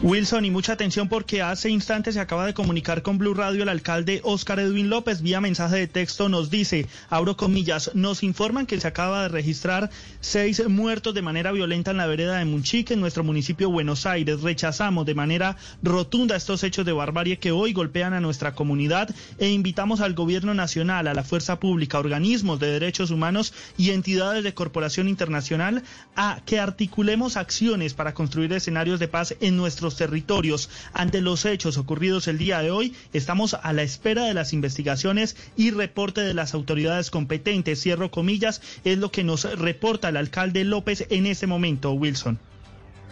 Wilson, 0.04 0.46
y 0.46 0.52
mucha 0.52 0.74
atención 0.74 1.08
porque 1.08 1.41
hace 1.41 1.70
instantes 1.70 2.14
se 2.14 2.20
acaba 2.20 2.46
de 2.46 2.54
comunicar 2.54 3.02
con 3.02 3.18
Blue 3.18 3.34
Radio 3.34 3.64
el 3.64 3.70
alcalde 3.70 4.20
Óscar 4.24 4.60
Edwin 4.60 4.89
López 4.89 5.22
vía 5.22 5.41
mensaje 5.41 5.78
de 5.78 5.88
texto 5.88 6.30
nos 6.30 6.50
dice, 6.50 6.88
abro 7.10 7.38
comillas, 7.38 7.91
nos 7.96 8.22
informan 8.22 8.66
que 8.66 8.80
se 8.80 8.88
acaba 8.88 9.24
de 9.24 9.30
registrar 9.30 9.89
seis 10.20 10.68
muertos 10.68 11.16
de 11.16 11.22
manera 11.22 11.52
violenta 11.54 11.91
en 11.91 11.98
la 11.98 12.06
vereda 12.08 12.38
de 12.38 12.46
Munchique, 12.46 12.93
en 12.93 13.00
nuestro 13.00 13.24
municipio 13.24 13.72
Buenos 13.72 14.06
Aires. 14.06 14.41
Rechazamos 14.41 15.06
de 15.06 15.16
manera 15.16 15.56
rotunda 15.82 16.36
estos 16.36 16.64
hechos 16.64 16.86
de 16.86 16.91
barbarie 16.91 17.39
que 17.39 17.52
hoy 17.52 17.74
golpean 17.74 18.14
a 18.14 18.20
nuestra 18.20 18.54
comunidad 18.54 19.10
e 19.39 19.50
invitamos 19.50 20.02
al 20.02 20.14
gobierno 20.14 20.54
nacional, 20.54 21.08
a 21.08 21.14
la 21.14 21.24
fuerza 21.24 21.60
pública, 21.60 22.00
organismos 22.00 22.60
de 22.60 22.68
derechos 22.68 23.12
humanos 23.12 23.54
y 23.78 23.91
entidades 23.91 24.43
de 24.43 24.54
corporación 24.54 25.08
internacional 25.08 25.84
a 26.16 26.41
que 26.46 26.60
articulemos 26.60 27.38
acciones 27.38 27.93
para 27.93 28.14
construir 28.14 28.52
escenarios 28.54 29.00
de 29.00 29.08
paz 29.08 29.36
en 29.39 29.56
territorios. 29.96 30.72
Ante 30.94 31.22
los 31.22 31.46
hechos 31.46 31.78
ocurridos 31.78 32.28
el 32.28 32.40
día 32.40 32.60
de 32.64 32.72
hoy, 32.72 32.96
estamos 33.14 33.54
a 33.54 33.74
la 33.74 33.84
espera 33.84 34.26
de 34.26 34.34
las 34.34 34.54
investigaciones 34.54 35.38
y 35.56 35.70
reporte 35.70 36.22
de 36.22 36.34
las 36.34 36.56
autoridades 36.56 37.12
competentes. 37.12 37.82
Cierro 37.82 38.10
comillas, 38.10 38.62
es 38.84 38.98
lo 38.98 39.12
que 39.12 39.24
nos 39.24 39.44
reporta 39.44 40.10
el 40.10 40.18
alcalde 40.18 40.64
López 40.64 41.06
en 41.12 41.28
este 41.28 41.46
momento, 41.46 41.92
Wilson. 41.92 42.40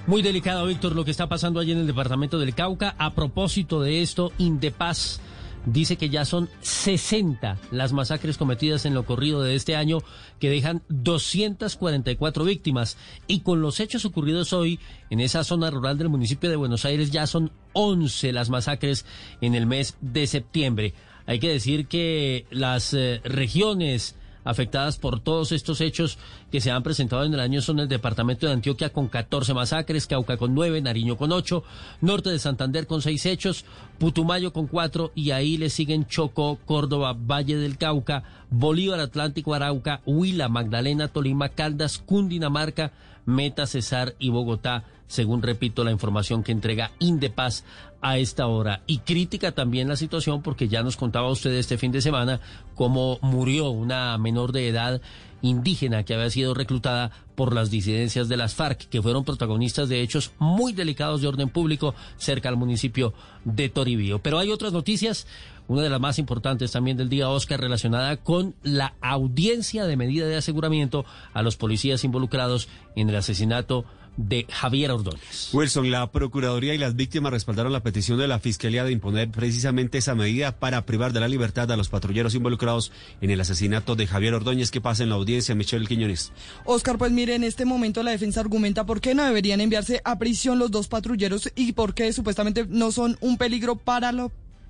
Muy 0.08 0.22
delicado, 0.22 0.66
Víctor, 0.66 0.96
lo 0.96 1.06
que 1.06 1.12
está 1.12 1.30
pasando 1.30 1.60
allí 1.60 1.72
en 1.72 1.78
el 1.78 1.88
departamento 1.88 2.40
del 2.40 2.56
Cauca. 2.56 2.96
A 2.98 3.14
propósito 3.14 3.82
de 3.82 4.02
esto, 4.02 4.34
Indepaz 4.38 5.22
dice 5.66 5.98
que 5.98 6.10
ya 6.10 6.26
son 6.26 6.50
60 6.62 7.58
las 7.72 7.94
masacres 7.94 8.38
cometidas 8.38 8.86
en 8.86 8.94
lo 8.94 9.06
corrido 9.06 9.42
de 9.42 9.56
este 9.56 9.76
año 9.76 10.00
que 10.40 10.50
dejan 10.50 10.84
244 10.90 12.44
víctimas. 12.44 12.98
Y 13.28 13.42
con 13.42 13.62
los 13.62 13.80
hechos 13.80 14.06
ocurridos 14.06 14.54
hoy 14.54 14.80
en 15.10 15.20
esa 15.20 15.44
zona 15.44 15.70
rural 15.70 15.98
del 15.98 16.10
municipio 16.10 16.50
de 16.50 16.56
Buenos 16.56 16.86
Aires 16.86 17.12
ya 17.12 17.28
son 17.28 17.52
11 17.74 18.34
las 18.34 18.50
masacres 18.50 19.06
en 19.42 19.56
el 19.56 19.66
mes 19.66 19.98
de 20.02 20.28
septiembre. 20.28 20.94
Hay 21.26 21.40
que 21.40 21.50
decir 21.50 21.88
que 21.88 22.46
las 22.52 22.94
eh, 22.94 23.22
regiones 23.24 24.16
afectadas 24.44 24.98
por 24.98 25.20
todos 25.20 25.52
estos 25.52 25.82
hechos 25.82 26.18
que 26.52 26.62
se 26.62 26.72
han 26.72 26.84
presentado 26.84 27.24
en 27.24 27.34
el 27.34 27.40
año 27.40 27.62
son 27.62 27.80
el 27.80 27.88
departamento 27.88 28.48
de 28.48 28.54
Antioquia 28.54 28.92
con 28.92 29.08
14 29.08 29.54
masacres, 29.54 30.08
Cauca 30.08 30.38
con 30.38 30.54
9, 30.54 30.82
Nariño 30.82 31.18
con 31.18 31.32
8, 31.32 31.64
norte 32.02 32.30
de 32.30 32.40
Santander 32.40 32.88
con 32.88 33.02
6 33.02 33.26
hechos, 33.26 33.66
Putumayo 33.98 34.54
con 34.54 34.68
4 34.68 35.12
y 35.16 35.32
ahí 35.32 35.58
le 35.58 35.70
siguen 35.70 36.08
Chocó, 36.08 36.60
Córdoba, 36.66 37.14
Valle 37.14 37.58
del 37.58 37.78
Cauca, 37.78 38.24
Bolívar, 38.50 39.00
Atlántico, 39.00 39.54
Arauca, 39.54 40.02
Huila, 40.06 40.50
Magdalena, 40.50 41.08
Tolima, 41.08 41.50
Caldas, 41.50 41.98
Cundinamarca, 41.98 42.92
Meta, 43.26 43.66
Cesar 43.68 44.16
y 44.20 44.30
Bogotá, 44.30 44.84
según 45.14 45.44
repito 45.44 45.84
la 45.84 45.92
información 45.92 46.42
que 46.42 46.52
entrega 46.52 46.90
Indepaz 46.98 47.64
a 48.02 48.18
esta 48.18 48.48
hora. 48.48 48.82
Y 48.88 48.98
crítica 49.00 49.52
también 49.52 49.88
la 49.88 49.96
situación 49.96 50.42
porque 50.42 50.68
ya 50.68 50.82
nos 50.82 50.98
contaba 50.98 51.30
usted 51.30 51.52
este 51.52 51.78
fin 51.78 51.92
de 51.92 52.02
semana 52.02 52.40
cómo 52.74 53.20
murió 53.22 53.70
una 53.70 54.18
menor 54.18 54.54
de 54.54 54.68
edad 54.68 55.02
indígena 55.44 56.04
que 56.04 56.16
había 56.16 56.32
sido 56.32 56.56
reclutada 56.56 57.12
por 57.36 57.54
las 57.54 57.70
disidencias 57.70 58.28
de 58.28 58.38
las 58.38 58.56
FARC, 58.56 58.90
que 58.90 59.04
fueron 59.04 59.24
protagonistas 59.24 59.88
de 59.88 60.02
hechos 60.02 60.32
muy 60.40 60.74
delicados 60.74 61.22
de 61.22 61.28
orden 61.28 61.50
público 61.50 61.94
cerca 62.18 62.50
al 62.50 62.58
municipio 62.58 63.14
de 63.46 63.70
Toribío. 63.70 64.18
Pero 64.20 64.40
hay 64.40 64.52
otras 64.52 64.74
noticias, 64.74 65.28
una 65.68 65.84
de 65.84 65.90
las 65.90 66.00
más 66.00 66.18
importantes 66.18 66.72
también 66.72 66.98
del 66.98 67.10
día, 67.10 67.30
Oscar, 67.30 67.60
relacionada 67.60 68.18
con 68.18 68.56
la 68.64 68.96
audiencia 69.02 69.86
de 69.86 69.98
medida 69.98 70.26
de 70.26 70.38
aseguramiento 70.38 71.06
a 71.34 71.44
los 71.44 71.56
policías 71.56 72.04
involucrados 72.04 72.68
en 72.96 73.10
el 73.10 73.16
asesinato 73.16 73.86
de 74.18 74.46
Javier 74.50 74.92
Ordóñez. 74.92 75.50
Wilson, 75.54 75.90
la 75.90 76.12
Procuraduría 76.12 76.74
y 76.74 76.78
las 76.78 76.96
víctimas 76.96 77.32
respaldaron 77.32 77.74
la 77.74 77.82
petición 77.82 78.18
de 78.20 78.28
la 78.28 78.40
Fiscalía 78.40 78.84
de 78.84 78.92
imponer 78.92 79.30
precisamente 79.30 79.98
esa 79.98 80.16
medida 80.16 80.52
para 80.60 80.86
privar 80.86 81.14
de 81.14 81.20
la 81.20 81.28
libertad 81.28 81.72
a 81.72 81.78
los 81.78 81.90
patrulleros 81.90 82.36
involucrados 82.36 82.92
en 83.22 83.32
el 83.32 83.42
asesinato 83.42 83.96
de 83.96 84.08
Javier 84.08 84.36
Ordóñez. 84.36 84.72
que 84.72 84.82
pasa 84.82 85.04
en 85.04 85.10
la 85.10 85.16
audiencia, 85.16 85.56
Michelle 85.56 85.88
Quiñones? 85.88 86.32
Oscar, 86.66 86.98
pues 86.98 87.12
mire, 87.12 87.36
en 87.36 87.44
este 87.44 87.66
momento 87.66 88.04
la 88.04 88.12
defensa 88.12 88.40
argumenta 88.40 88.86
por 88.86 89.02
qué 89.02 89.16
no 89.16 89.24
deberían 89.24 89.62
enviarse 89.62 90.02
a 90.04 90.18
prisión 90.20 90.60
los 90.60 90.72
dos 90.72 90.88
patrulleros 90.88 91.52
y 91.56 91.74
por 91.74 91.94
qué 91.94 92.14
supuestamente 92.14 92.66
no 92.68 92.92
son 92.92 93.18
un 93.22 93.38
peligro 93.38 93.76
para 93.76 94.12
la 94.12 94.30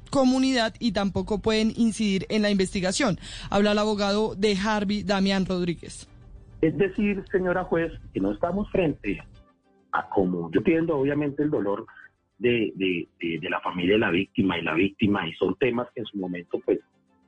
comunidad 0.10 0.76
y 0.80 0.92
tampoco 0.92 1.40
pueden 1.40 1.74
incidir 1.76 2.28
en 2.30 2.44
la 2.44 2.52
investigación. 2.52 3.20
Habla 3.50 3.72
el 3.72 3.80
abogado 3.80 4.36
de 4.36 4.56
Harvey, 4.56 5.04
Damián 5.04 5.46
Rodríguez. 5.46 6.08
Es 6.62 6.78
decir, 6.78 7.24
señora 7.32 7.64
juez, 7.66 7.92
que 8.14 8.22
no 8.22 8.32
estamos 8.32 8.70
frente 8.72 9.22
a 9.94 10.10
como 10.10 10.52
yo 10.52 10.60
entiendo 10.60 10.98
obviamente 10.98 11.44
el 11.44 11.50
dolor 11.50 11.86
de, 12.38 12.74
de- 12.76 13.50
la 13.50 13.62
familia 13.62 13.94
de 13.94 14.00
la 14.00 14.10
víctima 14.10 14.58
y 14.58 14.64
la 14.64 14.74
víctima 14.74 15.28
y 15.28 15.34
son 15.34 15.56
temas 15.56 15.88
que 15.94 16.02
en 16.02 16.06
su 16.08 16.18
momento 16.18 16.60
pues 16.66 16.80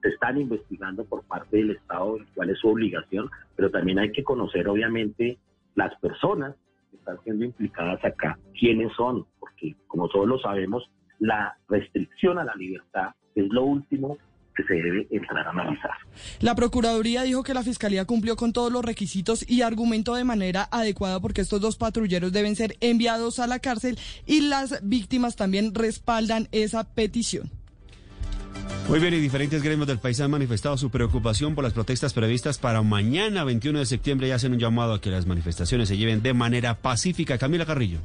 se 0.02 0.10
están 0.10 0.40
investigando 0.40 1.06
por 1.06 1.24
parte 1.24 1.58
del 1.58 1.72
Estado, 1.72 2.18
cuál 2.36 2.50
es 2.50 2.60
su 2.60 2.68
obligación, 2.70 3.30
pero 3.56 3.72
también 3.72 3.98
hay 4.00 4.12
que 4.12 4.24
conocer 4.24 4.68
obviamente 4.68 5.38
las 5.76 5.96
personas 6.00 6.56
que 6.92 6.98
están 6.98 7.18
siendo 7.24 7.46
implicadas 7.46 8.04
acá, 8.04 8.38
quiénes 8.60 8.92
son, 8.94 9.26
porque 9.40 9.76
como 9.88 10.08
todos 10.10 10.28
lo 10.28 10.38
sabemos, 10.40 10.90
la 11.20 11.56
restricción 11.70 12.38
a 12.40 12.44
la 12.44 12.56
libertad 12.56 13.12
es 13.36 13.48
lo 13.50 13.64
último 13.64 14.18
que 14.56 14.64
se 14.64 14.74
debe 14.74 15.08
entrar 15.12 15.46
a 15.48 15.50
analizar. 15.50 15.92
La 16.40 16.56
Procuraduría 16.56 17.24
dijo 17.24 17.44
que 17.44 17.54
la 17.54 17.64
Fiscalía 17.64 18.06
cumplió 18.06 18.36
con 18.36 18.54
todos 18.54 18.72
los 18.72 18.84
requisitos 18.84 19.48
y 19.48 19.62
argumentó 19.62 20.16
de 20.16 20.24
manera 20.24 20.68
adecuada 20.72 21.20
porque 21.20 21.42
estos 21.42 21.62
dos 21.62 21.78
patrulleros 21.78 22.32
deben 22.32 22.56
ser 22.56 22.78
enviados 22.80 23.40
a 23.40 23.48
la 23.48 23.60
cárcel 23.60 24.00
y 24.26 24.42
las 24.42 24.80
víctimas 24.84 25.36
también 25.36 25.74
respaldan 25.74 26.48
esa 26.52 26.84
petición. 26.84 27.52
Muy 28.88 29.00
bien, 29.00 29.16
y 29.16 29.20
diferentes 29.20 29.64
gremios 29.64 29.88
del 29.88 29.98
país 29.98 30.22
han 30.22 30.30
manifestado 30.30 30.78
su 30.78 30.92
preocupación 30.92 31.56
por 31.56 31.64
las 31.64 31.74
protestas 31.74 32.14
previstas 32.14 32.60
para 32.60 32.84
mañana, 32.84 33.44
21 33.44 33.80
de 33.80 33.86
septiembre, 33.88 34.28
y 34.28 34.32
hacen 34.32 34.54
un 34.54 34.60
llamado 34.60 34.94
a 34.94 35.02
que 35.02 35.10
las 35.10 35.26
manifestaciones 35.26 35.90
se 35.90 35.98
lleven 35.98 36.22
de 36.22 36.36
manera 36.36 36.76
pacífica. 36.76 37.40
Camila 37.40 37.66
Carrillo. 37.66 38.00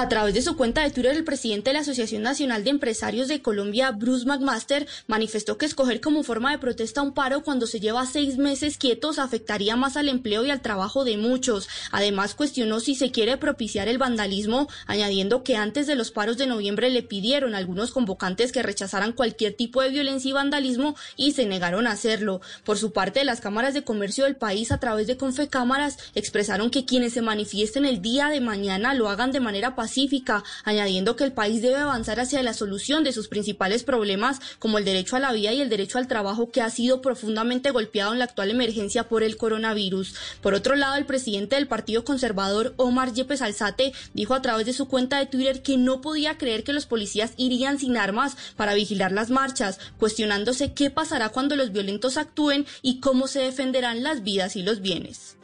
A 0.00 0.08
través 0.08 0.32
de 0.32 0.42
su 0.42 0.56
cuenta 0.56 0.84
de 0.84 0.90
Twitter, 0.92 1.16
el 1.16 1.24
presidente 1.24 1.70
de 1.70 1.74
la 1.74 1.80
Asociación 1.80 2.22
Nacional 2.22 2.62
de 2.62 2.70
Empresarios 2.70 3.26
de 3.26 3.42
Colombia, 3.42 3.90
Bruce 3.90 4.26
McMaster, 4.26 4.86
manifestó 5.08 5.58
que 5.58 5.66
escoger 5.66 6.00
como 6.00 6.22
forma 6.22 6.52
de 6.52 6.58
protesta 6.58 7.02
un 7.02 7.14
paro 7.14 7.42
cuando 7.42 7.66
se 7.66 7.80
lleva 7.80 8.06
seis 8.06 8.38
meses 8.38 8.78
quietos 8.78 9.18
afectaría 9.18 9.74
más 9.74 9.96
al 9.96 10.08
empleo 10.08 10.44
y 10.44 10.52
al 10.52 10.60
trabajo 10.60 11.02
de 11.02 11.16
muchos. 11.16 11.68
Además, 11.90 12.36
cuestionó 12.36 12.78
si 12.78 12.94
se 12.94 13.10
quiere 13.10 13.38
propiciar 13.38 13.88
el 13.88 13.98
vandalismo, 13.98 14.68
añadiendo 14.86 15.42
que 15.42 15.56
antes 15.56 15.88
de 15.88 15.96
los 15.96 16.12
paros 16.12 16.38
de 16.38 16.46
noviembre 16.46 16.90
le 16.90 17.02
pidieron 17.02 17.56
a 17.56 17.58
algunos 17.58 17.90
convocantes 17.90 18.52
que 18.52 18.62
rechazaran 18.62 19.12
cualquier 19.12 19.54
tipo 19.54 19.82
de 19.82 19.88
violencia 19.88 20.28
y 20.28 20.32
vandalismo 20.32 20.94
y 21.16 21.32
se 21.32 21.44
negaron 21.44 21.88
a 21.88 21.90
hacerlo. 21.90 22.40
Por 22.62 22.78
su 22.78 22.92
parte, 22.92 23.24
las 23.24 23.40
cámaras 23.40 23.74
de 23.74 23.82
comercio 23.82 24.26
del 24.26 24.36
país, 24.36 24.70
a 24.70 24.78
través 24.78 25.08
de 25.08 25.16
Confecámaras, 25.16 25.98
expresaron 26.14 26.70
que 26.70 26.84
quienes 26.84 27.14
se 27.14 27.20
manifiesten 27.20 27.84
el 27.84 28.00
día 28.00 28.28
de 28.28 28.40
mañana 28.40 28.94
lo 28.94 29.08
hagan 29.08 29.32
de 29.32 29.40
manera 29.40 29.74
pacífica 29.74 29.87
pacífica, 29.88 30.44
añadiendo 30.64 31.16
que 31.16 31.24
el 31.24 31.32
país 31.32 31.62
debe 31.62 31.76
avanzar 31.76 32.20
hacia 32.20 32.42
la 32.42 32.52
solución 32.52 33.04
de 33.04 33.12
sus 33.12 33.28
principales 33.28 33.84
problemas, 33.84 34.38
como 34.58 34.76
el 34.76 34.84
derecho 34.84 35.16
a 35.16 35.18
la 35.18 35.32
vida 35.32 35.50
y 35.54 35.62
el 35.62 35.70
derecho 35.70 35.96
al 35.96 36.08
trabajo, 36.08 36.50
que 36.50 36.60
ha 36.60 36.68
sido 36.68 37.00
profundamente 37.00 37.70
golpeado 37.70 38.12
en 38.12 38.18
la 38.18 38.26
actual 38.26 38.50
emergencia 38.50 39.08
por 39.08 39.22
el 39.22 39.38
coronavirus. 39.38 40.14
Por 40.42 40.52
otro 40.52 40.76
lado, 40.76 40.96
el 40.96 41.06
presidente 41.06 41.56
del 41.56 41.68
Partido 41.68 42.04
Conservador, 42.04 42.74
Omar 42.76 43.14
Yepes 43.14 43.40
Alzate, 43.40 43.94
dijo 44.12 44.34
a 44.34 44.42
través 44.42 44.66
de 44.66 44.74
su 44.74 44.88
cuenta 44.88 45.18
de 45.18 45.24
Twitter 45.24 45.62
que 45.62 45.78
no 45.78 46.02
podía 46.02 46.36
creer 46.36 46.64
que 46.64 46.74
los 46.74 46.84
policías 46.84 47.32
irían 47.38 47.78
sin 47.78 47.96
armas 47.96 48.36
para 48.56 48.74
vigilar 48.74 49.12
las 49.12 49.30
marchas, 49.30 49.78
cuestionándose 49.98 50.74
qué 50.74 50.90
pasará 50.90 51.30
cuando 51.30 51.56
los 51.56 51.72
violentos 51.72 52.18
actúen 52.18 52.66
y 52.82 53.00
cómo 53.00 53.26
se 53.26 53.40
defenderán 53.40 54.02
las 54.02 54.22
vidas 54.22 54.54
y 54.54 54.62
los 54.62 54.82
bienes. 54.82 55.37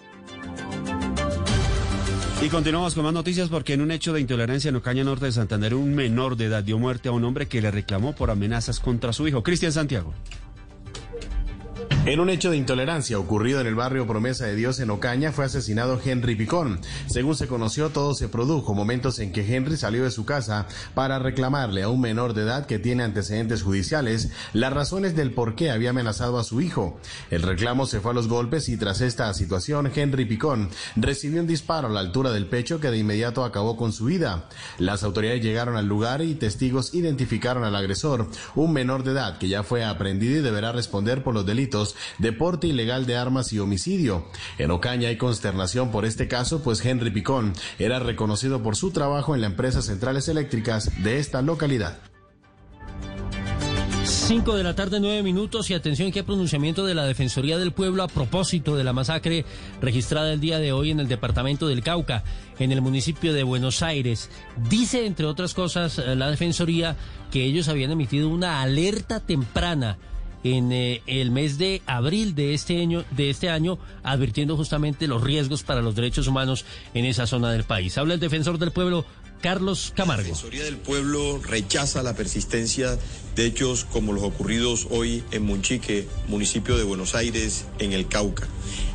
Y 2.45 2.51
continuamos 2.51 2.95
con 2.95 3.05
más 3.05 3.15
noticias 3.15 3.49
porque 3.49 3.73
en 3.73 3.81
un 3.81 3.91
hecho 3.91 4.13
de 4.13 4.21
intolerancia 4.21 4.69
en 4.69 4.77
Ocaña 4.77 5.03
Norte 5.03 5.25
de 5.25 5.33
Santander, 5.33 5.75
un 5.75 5.95
menor 5.95 6.37
de 6.37 6.45
edad 6.45 6.63
dio 6.63 6.79
muerte 6.79 7.09
a 7.09 7.13
un 7.13 7.25
hombre 7.25 7.49
que 7.49 7.63
le 7.63 7.71
reclamó 7.71 8.15
por 8.15 8.31
amenazas 8.31 8.81
contra 8.81 9.15
su 9.15 9.27
hijo. 9.27 9.43
Cristian 9.43 9.73
Santiago. 9.73 10.13
En 12.07 12.21
un 12.21 12.29
hecho 12.29 12.51
de 12.51 12.57
intolerancia 12.57 13.19
ocurrido 13.19 13.61
en 13.61 13.67
el 13.67 13.75
barrio 13.75 14.07
Promesa 14.07 14.45
de 14.45 14.55
Dios 14.55 14.79
en 14.79 14.91
Ocaña 14.91 15.33
fue 15.33 15.47
asesinado 15.47 15.99
Henry 16.05 16.37
Picón. 16.37 16.79
Según 17.07 17.35
se 17.35 17.49
conoció, 17.49 17.91
todo 17.91 18.15
se 18.15 18.29
produjo 18.29 18.75
momentos 18.75 19.19
en 19.19 19.33
que 19.33 19.41
Henry 19.41 19.77
salió 19.77 20.05
de 20.05 20.11
su 20.11 20.25
casa 20.25 20.67
para 20.95 21.19
reclamarle 21.19 21.83
a 21.83 21.89
un 21.89 22.01
menor 22.01 22.35
de 22.35 22.43
edad 22.43 22.67
que 22.67 22.79
tiene 22.79 23.05
antecedentes 23.05 23.63
judiciales 23.63 24.31
las 24.53 24.73
razones 24.73 25.17
del 25.17 25.33
por 25.33 25.55
qué 25.55 25.71
había 25.71 25.91
amenazado 25.91 26.39
a 26.39 26.45
su 26.45 26.61
hijo. 26.61 26.99
El 27.31 27.43
reclamo 27.43 27.87
se 27.87 28.01
fue 28.01 28.13
a 28.13 28.15
los 28.15 28.29
golpes 28.29 28.69
y 28.69 28.77
tras 28.77 29.01
esta 29.01 29.33
situación 29.35 29.91
Henry 29.95 30.25
Picón 30.27 30.69
recibió 30.97 31.41
un 31.41 31.47
disparo 31.47 31.89
a 31.89 31.91
la 31.91 32.01
altura 32.01 32.31
del 32.33 32.47
pecho 32.47 32.81
que 32.81 32.91
de 32.91 32.99
inmediato 32.99 33.45
acabó 33.45 33.77
con 33.77 33.93
su 33.93 34.05
vida. 34.05 34.49
Las 34.79 35.05
autoridades 35.05 35.43
llegaron 35.43 35.77
al 35.77 35.87
lugar 35.87 36.23
y 36.23 36.35
testigos 36.35 36.95
identificaron 36.95 37.65
al 37.65 37.77
agresor, 37.77 38.29
un 38.55 38.73
menor 38.73 39.05
de 39.05 39.13
edad 39.13 39.39
que 39.39 39.49
ya 39.49 39.63
fue 39.63 39.85
aprendido 39.85 40.39
y 40.39 40.43
deberá 40.43 40.73
responder 40.73 41.23
por 41.23 41.35
los 41.35 41.47
delitos 41.47 41.74
de 42.19 42.33
porte 42.33 42.69
ilegal 42.69 43.07
de 43.07 43.17
armas 43.17 43.53
y 43.53 43.59
homicidio. 43.59 44.27
En 44.59 44.71
Ocaña 44.71 45.09
hay 45.09 45.17
consternación 45.17 45.91
por 45.91 46.05
este 46.05 46.29
caso, 46.29 46.63
pues 46.63 46.85
Henry 46.85 47.11
Picón 47.11 47.53
era 47.79 47.99
reconocido 47.99 48.63
por 48.63 48.77
su 48.77 48.91
trabajo 48.91 49.35
en 49.35 49.41
la 49.41 49.49
empresa 49.49 49.83
Centrales 49.83 50.29
Eléctricas 50.29 50.91
de 51.03 51.19
esta 51.19 51.43
localidad. 51.43 51.99
5 54.05 54.57
de 54.57 54.65
la 54.65 54.75
tarde, 54.75 55.01
9 55.01 55.23
minutos 55.23 55.71
y 55.71 55.75
atención 55.75 56.13
que 56.13 56.25
pronunciamiento 56.25 56.85
de 56.85 56.95
la 56.95 57.05
Defensoría 57.05 57.59
del 57.59 57.73
Pueblo 57.73 58.03
a 58.03 58.09
propósito 58.09 58.77
de 58.77 58.85
la 58.85 58.93
masacre 58.93 59.45
registrada 59.81 60.33
el 60.33 60.41
día 60.41 60.59
de 60.59 60.73
hoy 60.73 60.91
en 60.91 61.01
el 61.01 61.09
departamento 61.09 61.69
del 61.69 61.83
Cauca, 61.83 62.23
en 62.59 62.71
el 62.73 62.81
municipio 62.81 63.33
de 63.33 63.43
Buenos 63.43 63.83
Aires. 63.83 64.31
Dice, 64.69 65.07
entre 65.07 65.27
otras 65.27 65.55
cosas, 65.55 65.99
la 65.99 66.31
Defensoría 66.31 66.97
que 67.31 67.45
ellos 67.45 67.69
habían 67.69 67.91
emitido 67.91 68.29
una 68.29 68.63
alerta 68.63 69.21
temprana 69.21 69.99
en 70.45 70.71
eh, 70.73 71.03
el 71.07 71.31
mes 71.31 71.59
de 71.59 71.83
abril 71.87 72.35
de 72.35 72.55
este 72.55 72.81
año, 72.81 73.05
de 73.11 73.31
este 73.31 73.49
año, 73.51 73.79
advirtiendo 74.03 74.57
justamente 74.57 75.09
los 75.09 75.25
riesgos 75.25 75.63
para 75.63 75.83
los 75.83 75.97
derechos 75.97 76.29
humanos 76.29 76.65
en 76.93 77.07
esa 77.07 77.27
zona 77.27 77.51
del 77.51 77.65
país. 77.65 77.99
Habla 77.99 78.15
el 78.15 78.21
defensor 78.21 78.59
del 78.59 78.71
pueblo, 78.71 79.05
Carlos 79.41 79.93
Camargo. 79.95 80.23
La 80.23 80.29
Defensoría 80.29 80.65
del 80.65 80.79
Pueblo 80.79 81.39
rechaza 81.43 82.03
la 82.03 82.15
persistencia 82.15 82.99
de 83.37 83.47
hechos 83.47 83.85
como 83.85 84.13
los 84.13 84.23
ocurridos 84.23 84.87
hoy 84.91 85.23
en 85.33 85.45
Monchique, 85.45 86.07
municipio 86.29 86.79
de 86.79 86.85
Buenos 86.85 87.15
Aires, 87.15 87.67
en 87.79 87.93
el 87.93 88.07
Cauca. 88.07 88.47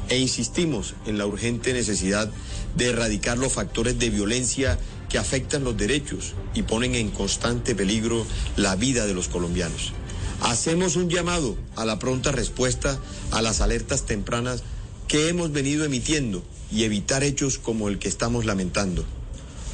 E 0.10 0.18
insistimos 0.18 0.96
en 1.06 1.20
la 1.20 1.28
urgente 1.28 1.72
necesidad 1.74 2.32
de 2.76 2.88
erradicar 2.88 3.38
los 3.38 3.54
factores 3.54 4.00
de 4.00 4.10
violencia 4.10 4.80
que 5.08 5.18
afectan 5.18 5.64
los 5.64 5.78
derechos 5.78 6.34
y 6.54 6.64
ponen 6.64 6.96
en 6.96 7.10
constante 7.12 7.76
peligro 7.76 8.26
la 8.56 8.76
vida 8.76 9.06
de 9.06 9.14
los 9.14 9.28
colombianos. 9.28 9.94
Hacemos 10.41 10.95
un 10.95 11.10
llamado 11.10 11.57
a 11.76 11.86
la 11.86 11.99
pronta 11.99 12.32
respuesta 12.32 12.99
a 13.32 13.41
las 13.41 13.61
alertas 13.61 14.06
tempranas 14.06 14.64
que 15.07 15.30
hemos 15.30 15.52
venido 15.52 15.86
emitiendo 15.86 16.44
y 16.72 16.84
evitar 16.84 17.24
hechos 17.24 17.57
como 17.57 17.90
el 17.90 17.99
que 17.99 18.07
estamos 18.07 18.45
lamentando. 18.45 19.03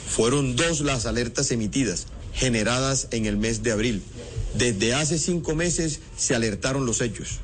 Fueron 0.08 0.56
dos 0.56 0.82
las 0.82 1.06
alertas 1.06 1.52
emitidas, 1.52 2.08
generadas 2.34 3.08
en 3.12 3.26
el 3.26 3.38
mes 3.38 3.64
de 3.64 3.72
abril. 3.72 4.02
Desde 4.58 4.94
hace 4.94 5.20
cinco 5.20 5.56
meses 5.56 6.00
se 6.18 6.36
alertaron 6.36 6.86
los 6.86 7.02
hechos. 7.02 7.40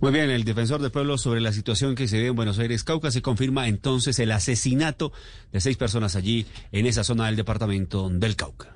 Muy 0.00 0.12
bien, 0.12 0.28
el 0.28 0.44
defensor 0.44 0.82
del 0.82 0.90
pueblo 0.90 1.16
sobre 1.16 1.40
la 1.40 1.52
situación 1.52 1.94
que 1.94 2.06
se 2.06 2.16
vive 2.16 2.28
en 2.28 2.36
Buenos 2.36 2.58
Aires, 2.58 2.84
Cauca, 2.84 3.10
se 3.10 3.22
confirma 3.22 3.66
entonces 3.66 4.18
el 4.18 4.30
asesinato 4.30 5.12
de 5.52 5.60
seis 5.60 5.78
personas 5.78 6.16
allí 6.16 6.46
en 6.70 6.84
esa 6.84 7.02
zona 7.02 7.26
del 7.26 7.36
departamento 7.36 8.10
del 8.10 8.36
Cauca. 8.36 8.75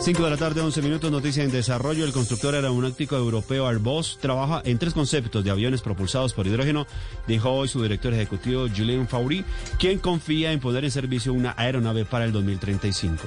5 0.00 0.24
de 0.24 0.30
la 0.30 0.38
tarde, 0.38 0.62
11 0.62 0.80
minutos, 0.80 1.10
noticia 1.10 1.44
en 1.44 1.50
desarrollo. 1.50 2.06
El 2.06 2.12
constructor 2.12 2.54
aeronáutico 2.54 3.16
europeo 3.16 3.68
Airbus 3.68 4.16
trabaja 4.18 4.62
en 4.64 4.78
tres 4.78 4.94
conceptos 4.94 5.44
de 5.44 5.50
aviones 5.50 5.82
propulsados 5.82 6.32
por 6.32 6.46
hidrógeno, 6.46 6.86
dijo 7.28 7.50
hoy 7.50 7.68
su 7.68 7.82
director 7.82 8.14
ejecutivo 8.14 8.66
Julien 8.74 9.06
Faury, 9.06 9.44
quien 9.78 9.98
confía 9.98 10.52
en 10.52 10.60
poner 10.60 10.86
en 10.86 10.90
servicio 10.90 11.34
una 11.34 11.52
aeronave 11.54 12.06
para 12.06 12.24
el 12.24 12.32
2035. 12.32 13.24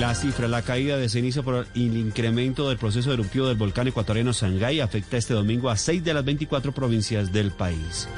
La 0.00 0.16
cifra, 0.16 0.48
la 0.48 0.62
caída 0.62 0.96
de 0.96 1.08
ceniza 1.08 1.42
por 1.42 1.66
el 1.74 1.96
incremento 1.96 2.68
del 2.68 2.76
proceso 2.76 3.12
eruptivo 3.12 3.46
del 3.46 3.56
volcán 3.56 3.86
ecuatoriano 3.86 4.32
Shanghái 4.32 4.80
afecta 4.80 5.16
este 5.16 5.32
domingo 5.32 5.70
a 5.70 5.76
seis 5.76 6.02
de 6.02 6.12
las 6.12 6.24
24 6.24 6.72
provincias 6.72 7.32
del 7.32 7.52
país. 7.52 8.08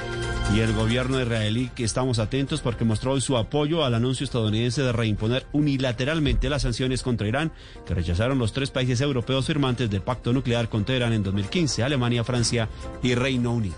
Y 0.53 0.59
el 0.59 0.73
gobierno 0.73 1.21
israelí, 1.21 1.71
que 1.73 1.85
estamos 1.85 2.19
atentos 2.19 2.59
porque 2.59 2.83
mostró 2.83 3.13
hoy 3.13 3.21
su 3.21 3.37
apoyo 3.37 3.85
al 3.85 3.93
anuncio 3.93 4.25
estadounidense 4.25 4.81
de 4.81 4.91
reimponer 4.91 5.45
unilateralmente 5.53 6.49
las 6.49 6.63
sanciones 6.63 7.03
contra 7.03 7.25
Irán, 7.25 7.50
que 7.85 7.93
rechazaron 7.93 8.37
los 8.37 8.53
tres 8.53 8.71
países 8.71 9.01
europeos 9.01 9.45
firmantes 9.45 9.89
del 9.89 10.01
pacto 10.01 10.33
nuclear 10.33 10.69
contra 10.69 10.95
Irán 10.95 11.13
en 11.13 11.23
2015, 11.23 11.83
Alemania, 11.83 12.23
Francia 12.23 12.69
y 13.01 13.15
Reino 13.15 13.53
Unido. 13.53 13.75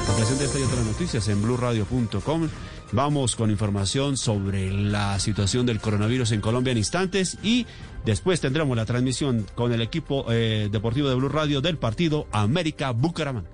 Información 0.00 0.38
de 0.38 0.44
esta 0.44 0.58
y 0.58 0.62
otras 0.62 0.84
noticias 0.84 1.28
en 1.28 1.42
blueradio.com. 1.42 2.48
Vamos 2.92 3.34
con 3.34 3.50
información 3.50 4.16
sobre 4.16 4.70
la 4.70 5.18
situación 5.18 5.66
del 5.66 5.80
coronavirus 5.80 6.32
en 6.32 6.40
Colombia 6.40 6.70
en 6.72 6.78
instantes 6.78 7.38
y 7.42 7.66
después 8.04 8.40
tendremos 8.40 8.76
la 8.76 8.84
transmisión 8.84 9.46
con 9.54 9.72
el 9.72 9.80
equipo 9.80 10.26
eh, 10.30 10.68
deportivo 10.70 11.08
de 11.08 11.14
Blue 11.16 11.28
Radio 11.28 11.60
del 11.60 11.78
partido 11.78 12.26
América 12.30 12.92
Bucaramanga. 12.92 13.53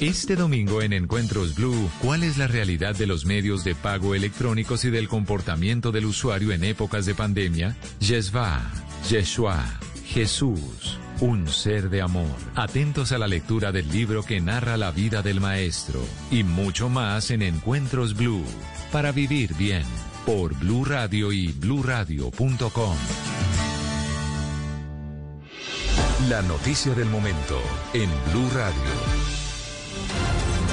Este 0.00 0.34
domingo 0.34 0.82
en 0.82 0.92
Encuentros 0.92 1.54
Blue, 1.54 1.90
¿cuál 2.02 2.24
es 2.24 2.36
la 2.36 2.46
realidad 2.46 2.96
de 2.96 3.06
los 3.06 3.24
medios 3.24 3.62
de 3.64 3.74
pago 3.74 4.14
electrónicos 4.14 4.84
y 4.84 4.90
del 4.90 5.08
comportamiento 5.08 5.92
del 5.92 6.06
usuario 6.06 6.52
en 6.52 6.64
épocas 6.64 7.06
de 7.06 7.14
pandemia? 7.14 7.76
Yeshua, 8.00 8.60
Yeshua, 9.08 9.64
Jesús, 10.06 10.98
un 11.20 11.48
ser 11.48 11.90
de 11.90 12.02
amor. 12.02 12.36
Atentos 12.56 13.12
a 13.12 13.18
la 13.18 13.28
lectura 13.28 13.70
del 13.70 13.88
libro 13.90 14.24
que 14.24 14.40
narra 14.40 14.76
la 14.76 14.90
vida 14.90 15.22
del 15.22 15.40
maestro 15.40 16.00
y 16.30 16.42
mucho 16.42 16.88
más 16.88 17.30
en 17.30 17.42
Encuentros 17.42 18.14
Blue, 18.14 18.44
para 18.90 19.12
vivir 19.12 19.54
bien, 19.54 19.84
por 20.26 20.54
Blue 20.58 20.84
Radio 20.84 21.32
y 21.32 21.48
bluradio.com. 21.52 22.96
La 26.28 26.42
noticia 26.42 26.94
del 26.94 27.08
momento 27.08 27.60
en 27.92 28.10
Blue 28.32 28.50
Radio. 28.54 29.43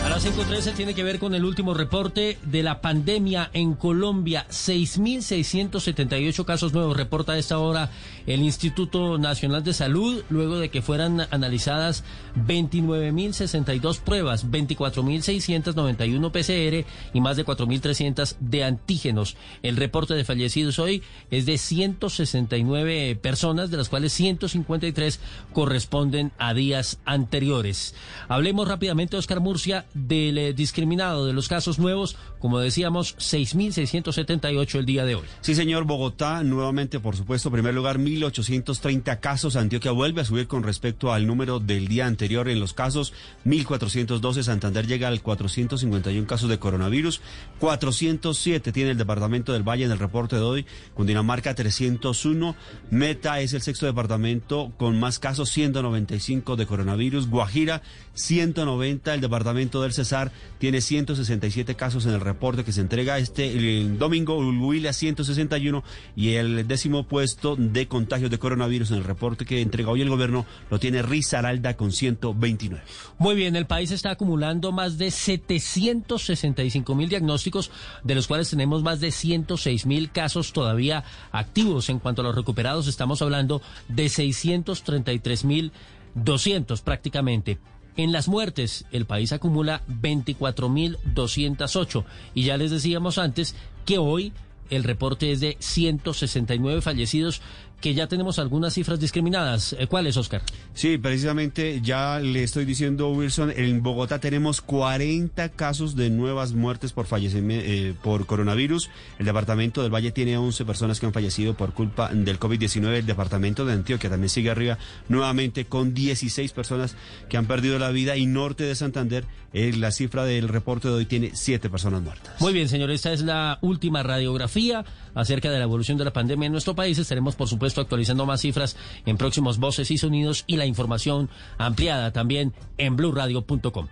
A 0.04 0.10
las 0.10 0.26
5.13 0.26 0.74
tiene 0.74 0.96
que 0.96 1.04
ver 1.04 1.20
con 1.20 1.36
el 1.36 1.46
último 1.46 1.76
reporte 1.76 2.40
de 2.44 2.64
la 2.64 2.82
pandemia 2.82 3.52
en 3.54 3.76
Colombia. 3.76 4.48
6.678 4.50 6.44
casos 6.44 6.74
nuevos 6.74 6.98
reporta 6.98 7.34
a 7.34 7.38
esta 7.38 7.60
hora 7.60 7.92
el 8.26 8.42
Instituto 8.42 9.18
Nacional 9.18 9.64
de 9.64 9.74
Salud, 9.74 10.24
luego 10.30 10.60
de 10.60 10.70
que 10.70 10.82
fueran 10.82 11.28
analizadas 11.32 12.04
29.062 12.48 14.00
pruebas, 14.00 14.50
24.691 14.50 16.32
PCR 16.32 16.88
y 17.14 17.22
más 17.22 17.38
de 17.38 17.46
4.300 17.46 18.36
de 18.40 18.64
antígenos. 18.64 19.36
El 19.64 19.78
reporte 19.78 20.14
de 20.14 20.24
fallecidos 20.24 20.80
hoy 20.80 21.04
es 21.30 21.46
de 21.46 21.58
169 21.58 23.16
personas, 23.16 23.72
de 23.72 23.78
las 23.78 23.90
cuales 23.90 24.14
153 24.14 25.20
corresponden 25.54 26.32
a 26.38 26.54
días 26.54 27.00
anteriores. 27.06 27.96
Hablemos 28.28 28.68
rápidamente, 28.68 29.18
Oscar 29.18 29.40
Murcia, 29.40 29.86
del 29.94 30.38
eh, 30.38 30.54
discriminado 30.54 31.26
de 31.26 31.34
los 31.34 31.48
casos 31.48 31.80
nuevos, 31.80 32.18
como 32.42 32.60
decíamos, 32.60 33.16
6.678 33.18 34.80
el 34.80 34.86
día 34.86 35.06
de 35.06 35.16
hoy. 35.16 35.24
Sí, 35.42 35.54
señor, 35.54 35.84
Bogotá, 35.84 36.44
nuevamente, 36.44 37.00
por 37.00 37.16
supuesto, 37.16 37.50
en 37.50 37.54
primer 37.54 37.76
lugar, 37.76 38.00
1.830 38.00 39.20
casos. 39.20 39.56
Antioquia 39.56 39.92
vuelve 39.92 40.22
a 40.22 40.26
subir 40.26 40.48
con 40.48 40.64
respecto 40.64 41.14
al 41.14 41.28
número 41.28 41.60
del 41.60 41.88
día 41.88 42.08
anterior 42.08 42.50
en 42.50 42.60
los 42.60 42.74
casos, 42.74 43.14
1.412. 43.46 44.42
Santander 44.42 44.88
llega 44.88 45.08
al 45.08 45.22
451 45.22 46.26
casos 46.26 46.50
de 46.50 46.58
coronavirus, 46.58 47.22
407 47.60 48.72
tiene 48.72 48.92
el 48.92 48.98
departamento 48.98 49.54
del 49.54 49.62
Valle 49.62 49.86
en 49.86 49.92
el 49.92 50.00
reporte 50.00 50.36
de 50.36 50.42
hoy, 50.42 50.66
Cundinamarca 50.96 51.54
301, 51.54 52.56
Meta 52.90 53.40
es 53.40 53.54
el 53.54 53.62
sexto 53.62 53.86
departamento 53.86 54.72
con 54.78 55.00
más 55.00 55.20
casos, 55.20 55.50
195 55.52 56.56
de 56.56 56.66
coronavirus, 56.66 57.28
Guajira 57.30 57.84
190, 58.16 59.14
el 59.14 59.22
departamento 59.22 59.82
del 59.84 59.94
Cesar 59.94 60.32
tiene 60.58 60.82
167 60.82 61.76
casos 61.76 62.06
en 62.06 62.14
el 62.14 62.20
reporte 62.20 62.31
que 62.66 62.72
se 62.72 62.82
entrega 62.82 63.18
este 63.18 63.58
el 63.58 63.98
domingo, 63.98 64.38
Huila 64.38 64.94
161 64.94 65.84
y 66.16 66.34
el 66.34 66.68
décimo 66.68 67.04
puesto 67.04 67.56
de 67.56 67.88
contagios 67.88 68.32
de 68.32 68.40
coronavirus 68.40 68.92
en 68.92 68.98
el 68.98 69.04
reporte 69.04 69.46
que 69.46 69.62
entrega 69.62 69.92
hoy 69.92 70.02
el 70.02 70.10
gobierno 70.10 70.46
lo 70.70 70.80
tiene 70.80 71.02
Risaralda 71.02 71.76
con 71.76 71.92
129. 71.92 72.84
Muy 73.18 73.36
bien, 73.36 73.56
el 73.56 73.66
país 73.66 73.92
está 73.92 74.12
acumulando 74.12 74.72
más 74.72 74.98
de 74.98 75.12
765 75.12 76.96
mil 76.96 77.10
diagnósticos, 77.10 77.72
de 78.04 78.16
los 78.16 78.28
cuales 78.28 78.50
tenemos 78.50 78.84
más 78.84 79.00
de 79.00 79.12
106 79.12 79.86
mil 79.86 80.12
casos 80.12 80.54
todavía 80.54 81.04
activos. 81.32 81.90
En 81.90 82.00
cuanto 82.00 82.22
a 82.22 82.26
los 82.26 82.36
recuperados, 82.36 82.88
estamos 82.88 83.22
hablando 83.22 83.62
de 83.88 84.10
633 84.10 85.46
mil 85.46 85.72
200 86.16 86.82
prácticamente. 86.82 87.60
En 87.98 88.12
las 88.12 88.28
muertes, 88.28 88.86
el 88.92 89.06
país 89.06 89.32
acumula 89.34 89.82
24.208. 89.88 92.04
Y 92.34 92.44
ya 92.44 92.58
les 92.58 92.72
decíamos 92.72 93.18
antes 93.18 93.56
que 93.86 93.98
hoy 93.98 94.34
el 94.70 94.84
reporte 94.84 95.32
es 95.32 95.40
de 95.42 95.58
169 95.60 96.82
fallecidos, 96.82 97.42
que 97.82 97.94
ya 97.94 98.08
tenemos 98.08 98.40
algunas 98.40 98.74
cifras 98.74 99.00
discriminadas. 99.00 99.76
Eh, 99.78 99.88
¿Cuáles, 99.88 100.16
Oscar? 100.16 100.42
Sí, 100.74 100.98
precisamente 100.98 101.82
ya 101.82 102.20
le 102.20 102.44
estoy 102.44 102.66
diciendo, 102.66 103.10
Wilson, 103.10 103.52
en 103.56 103.84
Bogotá 103.84 104.20
tenemos 104.20 104.62
40 104.62 105.50
casos 105.50 105.96
de 105.96 106.10
nuevas 106.10 106.54
muertes 106.54 106.94
por 106.94 107.08
fallecimiento 107.08 107.66
eh, 107.68 107.94
por 108.02 108.26
coronavirus. 108.26 108.90
El 109.20 109.26
departamento 109.26 109.82
del 109.82 109.94
Valle 109.94 110.12
tiene 110.12 110.38
11 110.38 110.64
personas 110.66 111.00
que 111.00 111.06
han 111.08 111.14
fallecido 111.14 111.56
por 111.56 111.74
culpa 111.74 112.10
del 112.14 112.40
COVID-19. 112.40 112.94
El 112.94 113.06
departamento 113.06 113.66
de 113.66 113.74
Antioquia 113.74 114.10
también 114.10 114.30
sigue 114.30 114.52
arriba 114.52 114.78
nuevamente 115.10 115.66
con 115.66 115.94
16 115.94 116.52
personas 116.52 116.96
que 117.30 117.38
han 117.38 117.48
perdido 117.48 117.80
la 117.80 117.90
vida 117.90 118.16
y 118.18 118.26
norte 118.26 118.64
de 118.64 118.76
Santander, 118.76 119.26
eh, 119.54 119.74
la 119.78 119.92
cifra 119.92 120.26
del 120.26 120.48
reporte 120.48 120.88
de 120.88 120.94
hoy 120.94 121.06
tiene 121.06 121.32
7 121.34 121.70
personas 121.70 122.02
muertas. 122.02 122.40
Muy 122.40 122.54
bien, 122.54 122.70
señor, 122.70 122.92
esta 122.92 123.12
es 123.12 123.22
la 123.22 123.58
última 123.62 124.04
radiografía 124.04 124.86
acerca 125.14 125.50
de 125.50 125.58
la 125.58 125.64
evolución 125.64 125.98
de 125.98 126.06
la 126.06 126.14
pandemia 126.14 126.48
en 126.48 126.52
nuestro 126.52 126.76
país. 126.76 126.98
Estaremos, 126.98 127.36
por 127.36 127.48
supuesto, 127.48 127.71
actualizando 127.80 128.26
más 128.26 128.42
cifras 128.42 128.76
en 129.06 129.16
próximos 129.16 129.58
Voces 129.58 129.90
y 129.92 129.98
Sonidos 129.98 130.44
y 130.48 130.58
la 130.58 130.66
información 130.66 131.30
ampliada 131.58 132.12
también 132.12 132.54
en 132.78 132.98
blurradio.com. 132.98 133.88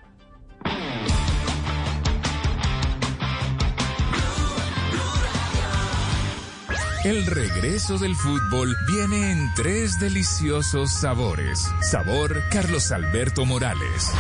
El 7.06 7.26
regreso 7.26 7.98
del 7.98 8.14
fútbol 8.14 8.76
viene 8.86 9.32
en 9.32 9.54
tres 9.56 9.98
deliciosos 10.02 10.92
sabores. 10.92 11.66
Sabor 11.82 12.44
Carlos 12.52 12.92
Alberto 12.92 13.46
Morales. 13.46 14.12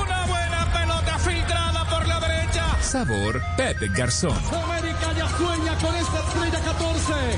Una 0.00 0.24
buena 0.26 0.72
pelota 0.72 1.18
filtrada 1.18 1.84
por 1.90 2.06
la 2.06 2.20
derecha. 2.20 2.80
Sabor 2.80 3.42
Pepe 3.56 3.88
Garzón. 3.88 4.38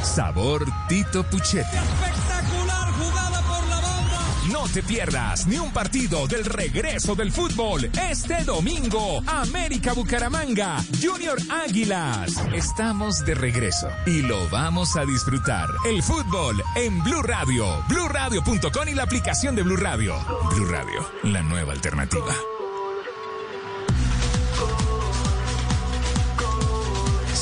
Sabor 0.03 0.65
Tito 0.89 1.23
Puchetti. 1.25 1.77
Espectacular 1.77 2.93
jugada 2.93 3.41
por 3.43 3.69
la 3.69 3.81
banda. 3.81 4.19
No 4.51 4.67
te 4.69 4.83
pierdas 4.83 5.47
ni 5.47 5.59
un 5.59 5.73
partido 5.73 6.27
del 6.27 6.45
regreso 6.45 7.15
del 7.15 7.31
fútbol. 7.31 7.91
Este 8.11 8.45
domingo, 8.45 9.23
América 9.27 9.93
Bucaramanga, 9.93 10.79
Junior 11.03 11.39
Águilas. 11.51 12.43
Estamos 12.53 13.25
de 13.25 13.35
regreso 13.35 13.89
y 14.07 14.23
lo 14.23 14.49
vamos 14.49 14.97
a 14.97 15.05
disfrutar. 15.05 15.69
El 15.87 16.03
fútbol 16.03 16.63
en 16.77 17.03
Blue 17.05 17.23
Radio, 17.23 17.67
bluradio.com 17.89 18.89
y 18.89 18.95
la 18.95 19.03
aplicación 19.03 19.55
de 19.55 19.63
Blue 19.63 19.77
Radio. 19.77 20.15
Blue 20.55 20.67
Radio, 20.67 21.07
la 21.25 21.43
nueva 21.43 21.73
alternativa. 21.73 22.35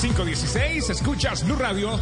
516, 0.01 0.91
escuchas 0.91 1.45
Blue 1.45 1.57
Radio. 1.57 1.99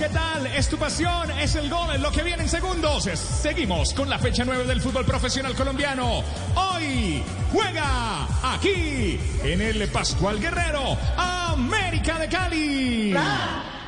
¿Qué 0.00 0.08
tal? 0.08 0.46
Es 0.46 0.66
tu 0.66 0.78
pasión, 0.78 1.30
es 1.32 1.54
el 1.56 1.68
gol, 1.68 1.94
es 1.94 2.00
lo 2.00 2.10
que 2.10 2.22
viene 2.22 2.44
en 2.44 2.48
segundos. 2.48 3.04
Seguimos 3.04 3.92
con 3.92 4.08
la 4.08 4.18
fecha 4.18 4.44
9 4.46 4.64
del 4.64 4.80
fútbol 4.80 5.04
profesional 5.04 5.54
colombiano. 5.54 6.24
Hoy 6.54 7.22
juega 7.52 8.26
aquí 8.42 9.20
en 9.44 9.60
el 9.60 9.86
Pascual 9.88 10.40
Guerrero, 10.40 10.96
América 11.18 12.18
de 12.18 12.28
Cali. 12.28 13.14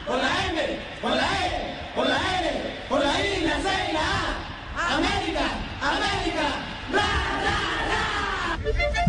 Con 0.07 0.19
la 0.19 0.47
M, 0.51 0.79
con 1.01 1.17
la 1.17 1.23
E, 1.23 1.93
con 1.95 2.07
la 2.07 2.41
L, 2.41 2.51
con 2.91 3.01
la 3.01 3.27
I, 3.27 3.45
la 3.47 3.57
C 3.57 3.69
y 3.89 3.93
la 3.95 4.01
A. 4.77 4.97
América, 4.97 5.45
América, 5.81 6.43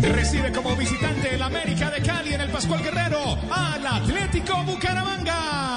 Recibe 0.00 0.52
como 0.52 0.74
visitante 0.74 1.34
el 1.34 1.42
América 1.42 1.90
de 1.90 2.00
Cali 2.00 2.32
en 2.32 2.40
el 2.40 2.50
Pascual 2.50 2.82
Guerrero 2.82 3.38
al 3.50 3.86
Atlético 3.86 4.62
Bucaramanga. 4.64 5.73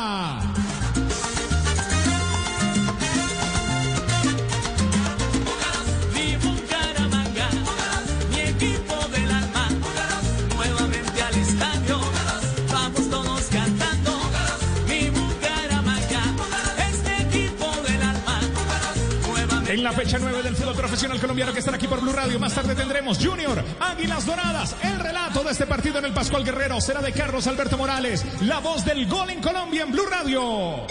La 19.87 19.93
fecha 19.93 20.17
9 20.19 20.43
del 20.43 20.53
fútbol 20.53 20.75
profesional 20.75 21.17
colombiano 21.17 21.53
que 21.53 21.59
estará 21.59 21.77
aquí 21.77 21.87
por 21.87 22.01
Blue 22.01 22.11
Radio. 22.11 22.37
Más 22.39 22.53
tarde 22.53 22.75
tendremos 22.75 23.25
Junior, 23.25 23.63
Águilas 23.79 24.25
Doradas. 24.25 24.75
El 24.83 24.99
relato 24.99 25.45
de 25.45 25.51
este 25.51 25.65
partido 25.65 25.99
en 25.99 26.05
el 26.05 26.11
Pascual 26.11 26.43
Guerrero 26.43 26.81
será 26.81 27.01
de 27.01 27.13
Carlos 27.13 27.47
Alberto 27.47 27.77
Morales, 27.77 28.25
la 28.41 28.59
voz 28.59 28.83
del 28.83 29.07
gol 29.07 29.29
en 29.29 29.41
Colombia 29.41 29.83
en 29.83 29.91
Blue 29.93 30.05
Radio. 30.05 30.85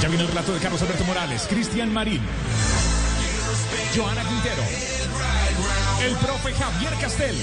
Ya 0.00 0.08
viene 0.08 0.22
el 0.22 0.28
relato 0.28 0.54
de 0.54 0.60
Carlos 0.60 0.80
Alberto 0.80 1.04
Morales, 1.04 1.46
Cristian 1.50 1.92
Marín, 1.92 2.20
Joana 3.96 4.22
Quintero. 4.22 4.62
el 6.04 6.14
profe 6.14 6.52
Javier 6.52 6.94
Castel. 7.00 7.36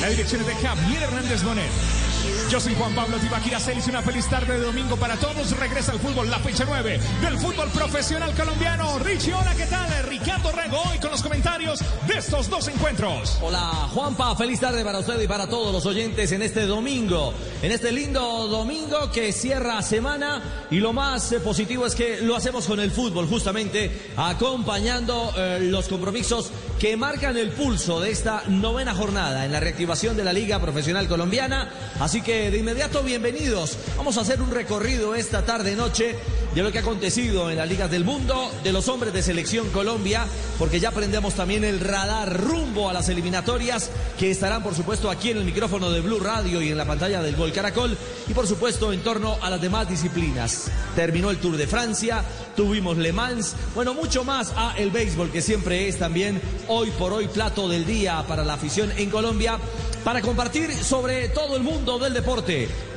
La 0.00 0.08
dirección 0.08 0.46
de 0.46 0.54
Javier 0.54 1.02
Hernández 1.02 1.42
Bonet. 1.42 2.15
Yo 2.50 2.60
soy 2.60 2.76
Juan 2.76 2.94
Pablo 2.94 3.18
Tibaquira 3.18 3.58
Celis. 3.58 3.88
Una 3.88 4.02
feliz 4.02 4.28
tarde 4.28 4.56
de 4.56 4.64
domingo 4.64 4.96
para 4.96 5.16
todos. 5.16 5.50
Regresa 5.58 5.90
al 5.90 5.98
fútbol, 5.98 6.30
la 6.30 6.38
fecha 6.38 6.64
9 6.64 7.00
del 7.20 7.38
fútbol 7.38 7.68
profesional 7.70 8.32
colombiano. 8.34 9.00
Richie, 9.00 9.34
hola, 9.34 9.52
¿qué 9.56 9.66
tal? 9.66 9.88
Ricardo 10.08 10.52
Rego 10.52 10.80
hoy 10.88 10.98
con 10.98 11.10
los 11.10 11.22
comentarios 11.22 11.80
de 12.06 12.18
estos 12.18 12.48
dos 12.48 12.68
encuentros. 12.68 13.38
Hola, 13.42 13.88
Juanpa. 13.92 14.36
Feliz 14.36 14.60
tarde 14.60 14.84
para 14.84 15.00
usted 15.00 15.20
y 15.20 15.26
para 15.26 15.48
todos 15.48 15.72
los 15.72 15.84
oyentes 15.86 16.30
en 16.30 16.42
este 16.42 16.66
domingo. 16.66 17.34
En 17.62 17.72
este 17.72 17.90
lindo 17.90 18.46
domingo 18.46 19.10
que 19.10 19.32
cierra 19.32 19.82
semana. 19.82 20.66
Y 20.70 20.76
lo 20.76 20.92
más 20.92 21.32
eh, 21.32 21.40
positivo 21.40 21.84
es 21.84 21.96
que 21.96 22.20
lo 22.20 22.36
hacemos 22.36 22.66
con 22.66 22.78
el 22.78 22.92
fútbol, 22.92 23.26
justamente 23.26 24.12
acompañando 24.16 25.32
eh, 25.36 25.58
los 25.62 25.88
compromisos 25.88 26.52
que 26.78 26.96
marcan 26.96 27.36
el 27.36 27.50
pulso 27.50 28.00
de 28.00 28.10
esta 28.10 28.44
novena 28.46 28.94
jornada 28.94 29.44
en 29.46 29.52
la 29.52 29.58
reactivación 29.58 30.16
de 30.16 30.24
la 30.24 30.32
Liga 30.32 30.60
Profesional 30.60 31.08
Colombiana. 31.08 31.70
Así 31.98 32.22
que 32.22 32.35
de 32.36 32.58
inmediato 32.58 33.02
bienvenidos. 33.02 33.78
Vamos 33.96 34.18
a 34.18 34.20
hacer 34.20 34.42
un 34.42 34.50
recorrido 34.50 35.14
esta 35.14 35.46
tarde 35.46 35.74
noche 35.74 36.14
de 36.54 36.62
lo 36.62 36.70
que 36.70 36.78
ha 36.78 36.80
acontecido 36.82 37.50
en 37.50 37.56
las 37.56 37.66
ligas 37.66 37.90
del 37.90 38.04
mundo, 38.04 38.52
de 38.62 38.72
los 38.72 38.88
hombres 38.88 39.14
de 39.14 39.22
selección 39.22 39.70
Colombia, 39.70 40.26
porque 40.58 40.78
ya 40.78 40.90
prendemos 40.90 41.32
también 41.32 41.64
el 41.64 41.80
radar 41.80 42.38
rumbo 42.38 42.90
a 42.90 42.92
las 42.92 43.08
eliminatorias 43.08 43.90
que 44.18 44.30
estarán 44.30 44.62
por 44.62 44.74
supuesto 44.74 45.10
aquí 45.10 45.30
en 45.30 45.38
el 45.38 45.44
micrófono 45.44 45.90
de 45.90 46.02
Blue 46.02 46.20
Radio 46.20 46.60
y 46.60 46.68
en 46.68 46.76
la 46.76 46.84
pantalla 46.84 47.22
del 47.22 47.36
Gol 47.36 47.52
Caracol 47.52 47.96
y 48.28 48.34
por 48.34 48.46
supuesto 48.46 48.92
en 48.92 49.00
torno 49.00 49.38
a 49.40 49.48
las 49.48 49.60
demás 49.60 49.88
disciplinas. 49.88 50.70
Terminó 50.94 51.30
el 51.30 51.38
Tour 51.38 51.56
de 51.56 51.66
Francia, 51.66 52.22
tuvimos 52.54 52.98
Le 52.98 53.14
Mans, 53.14 53.56
bueno, 53.74 53.94
mucho 53.94 54.24
más 54.24 54.52
a 54.56 54.74
el 54.76 54.90
béisbol 54.90 55.30
que 55.30 55.40
siempre 55.40 55.88
es 55.88 55.98
también 55.98 56.40
hoy 56.68 56.90
por 56.92 57.14
hoy 57.14 57.28
plato 57.28 57.66
del 57.66 57.86
día 57.86 58.24
para 58.28 58.44
la 58.44 58.54
afición 58.54 58.92
en 58.98 59.08
Colombia 59.08 59.58
para 60.04 60.22
compartir 60.22 60.72
sobre 60.72 61.30
todo 61.30 61.56
el 61.56 61.64
mundo 61.64 61.98
del 61.98 62.12
deporte. 62.14 62.25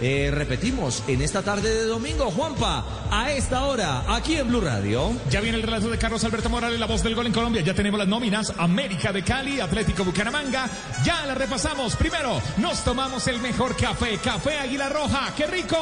Eh, 0.02 0.32
repetimos, 0.34 1.04
en 1.08 1.22
esta 1.22 1.44
tarde 1.44 1.72
de 1.72 1.86
domingo, 1.86 2.32
Juanpa, 2.32 2.84
a 3.12 3.32
esta 3.32 3.66
hora, 3.66 4.04
aquí 4.08 4.36
en 4.36 4.48
Blue 4.48 4.60
Radio. 4.60 5.12
Ya 5.30 5.40
viene 5.40 5.58
el 5.58 5.64
relato 5.64 5.88
de 5.88 6.00
Carlos 6.00 6.24
Alberto 6.24 6.50
Morales, 6.50 6.80
la 6.80 6.88
voz 6.88 7.04
del 7.04 7.14
gol 7.14 7.28
en 7.28 7.34
Colombia. 7.34 7.62
Ya 7.62 7.76
tenemos 7.76 8.00
las 8.00 8.08
nóminas. 8.08 8.52
América 8.58 9.14
de 9.14 9.24
Cali, 9.24 9.60
Atlético 9.60 10.04
Bucaramanga. 10.04 10.68
Ya 11.06 11.28
la 11.28 11.36
repasamos. 11.36 11.96
Primero, 11.96 12.42
nos 12.58 12.84
tomamos 12.84 13.28
el 13.28 13.40
mejor 13.40 13.78
café. 13.78 14.18
Café 14.18 14.58
Águila 14.58 14.90
Roja. 14.90 15.32
¡Qué 15.38 15.46
rico! 15.46 15.78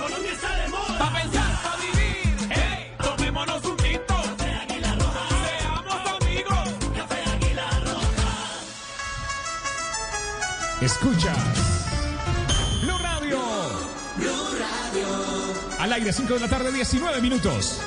Colombia 0.00 0.32
está 0.32 0.56
de 0.56 0.68
moda. 0.68 0.98
Pa' 0.98 1.20
pensar, 1.20 1.62
pa' 1.62 1.76
vivir. 1.76 2.48
Hey, 2.48 2.92
tomémonos 2.98 3.62
un 3.62 3.76
tinto. 3.76 4.14
Café 6.96 7.18
aire, 15.98 16.12
5 16.12 16.34
de 16.34 16.40
la 16.40 16.48
tarde, 16.48 16.70
19 16.70 17.20
minutos. 17.20 17.80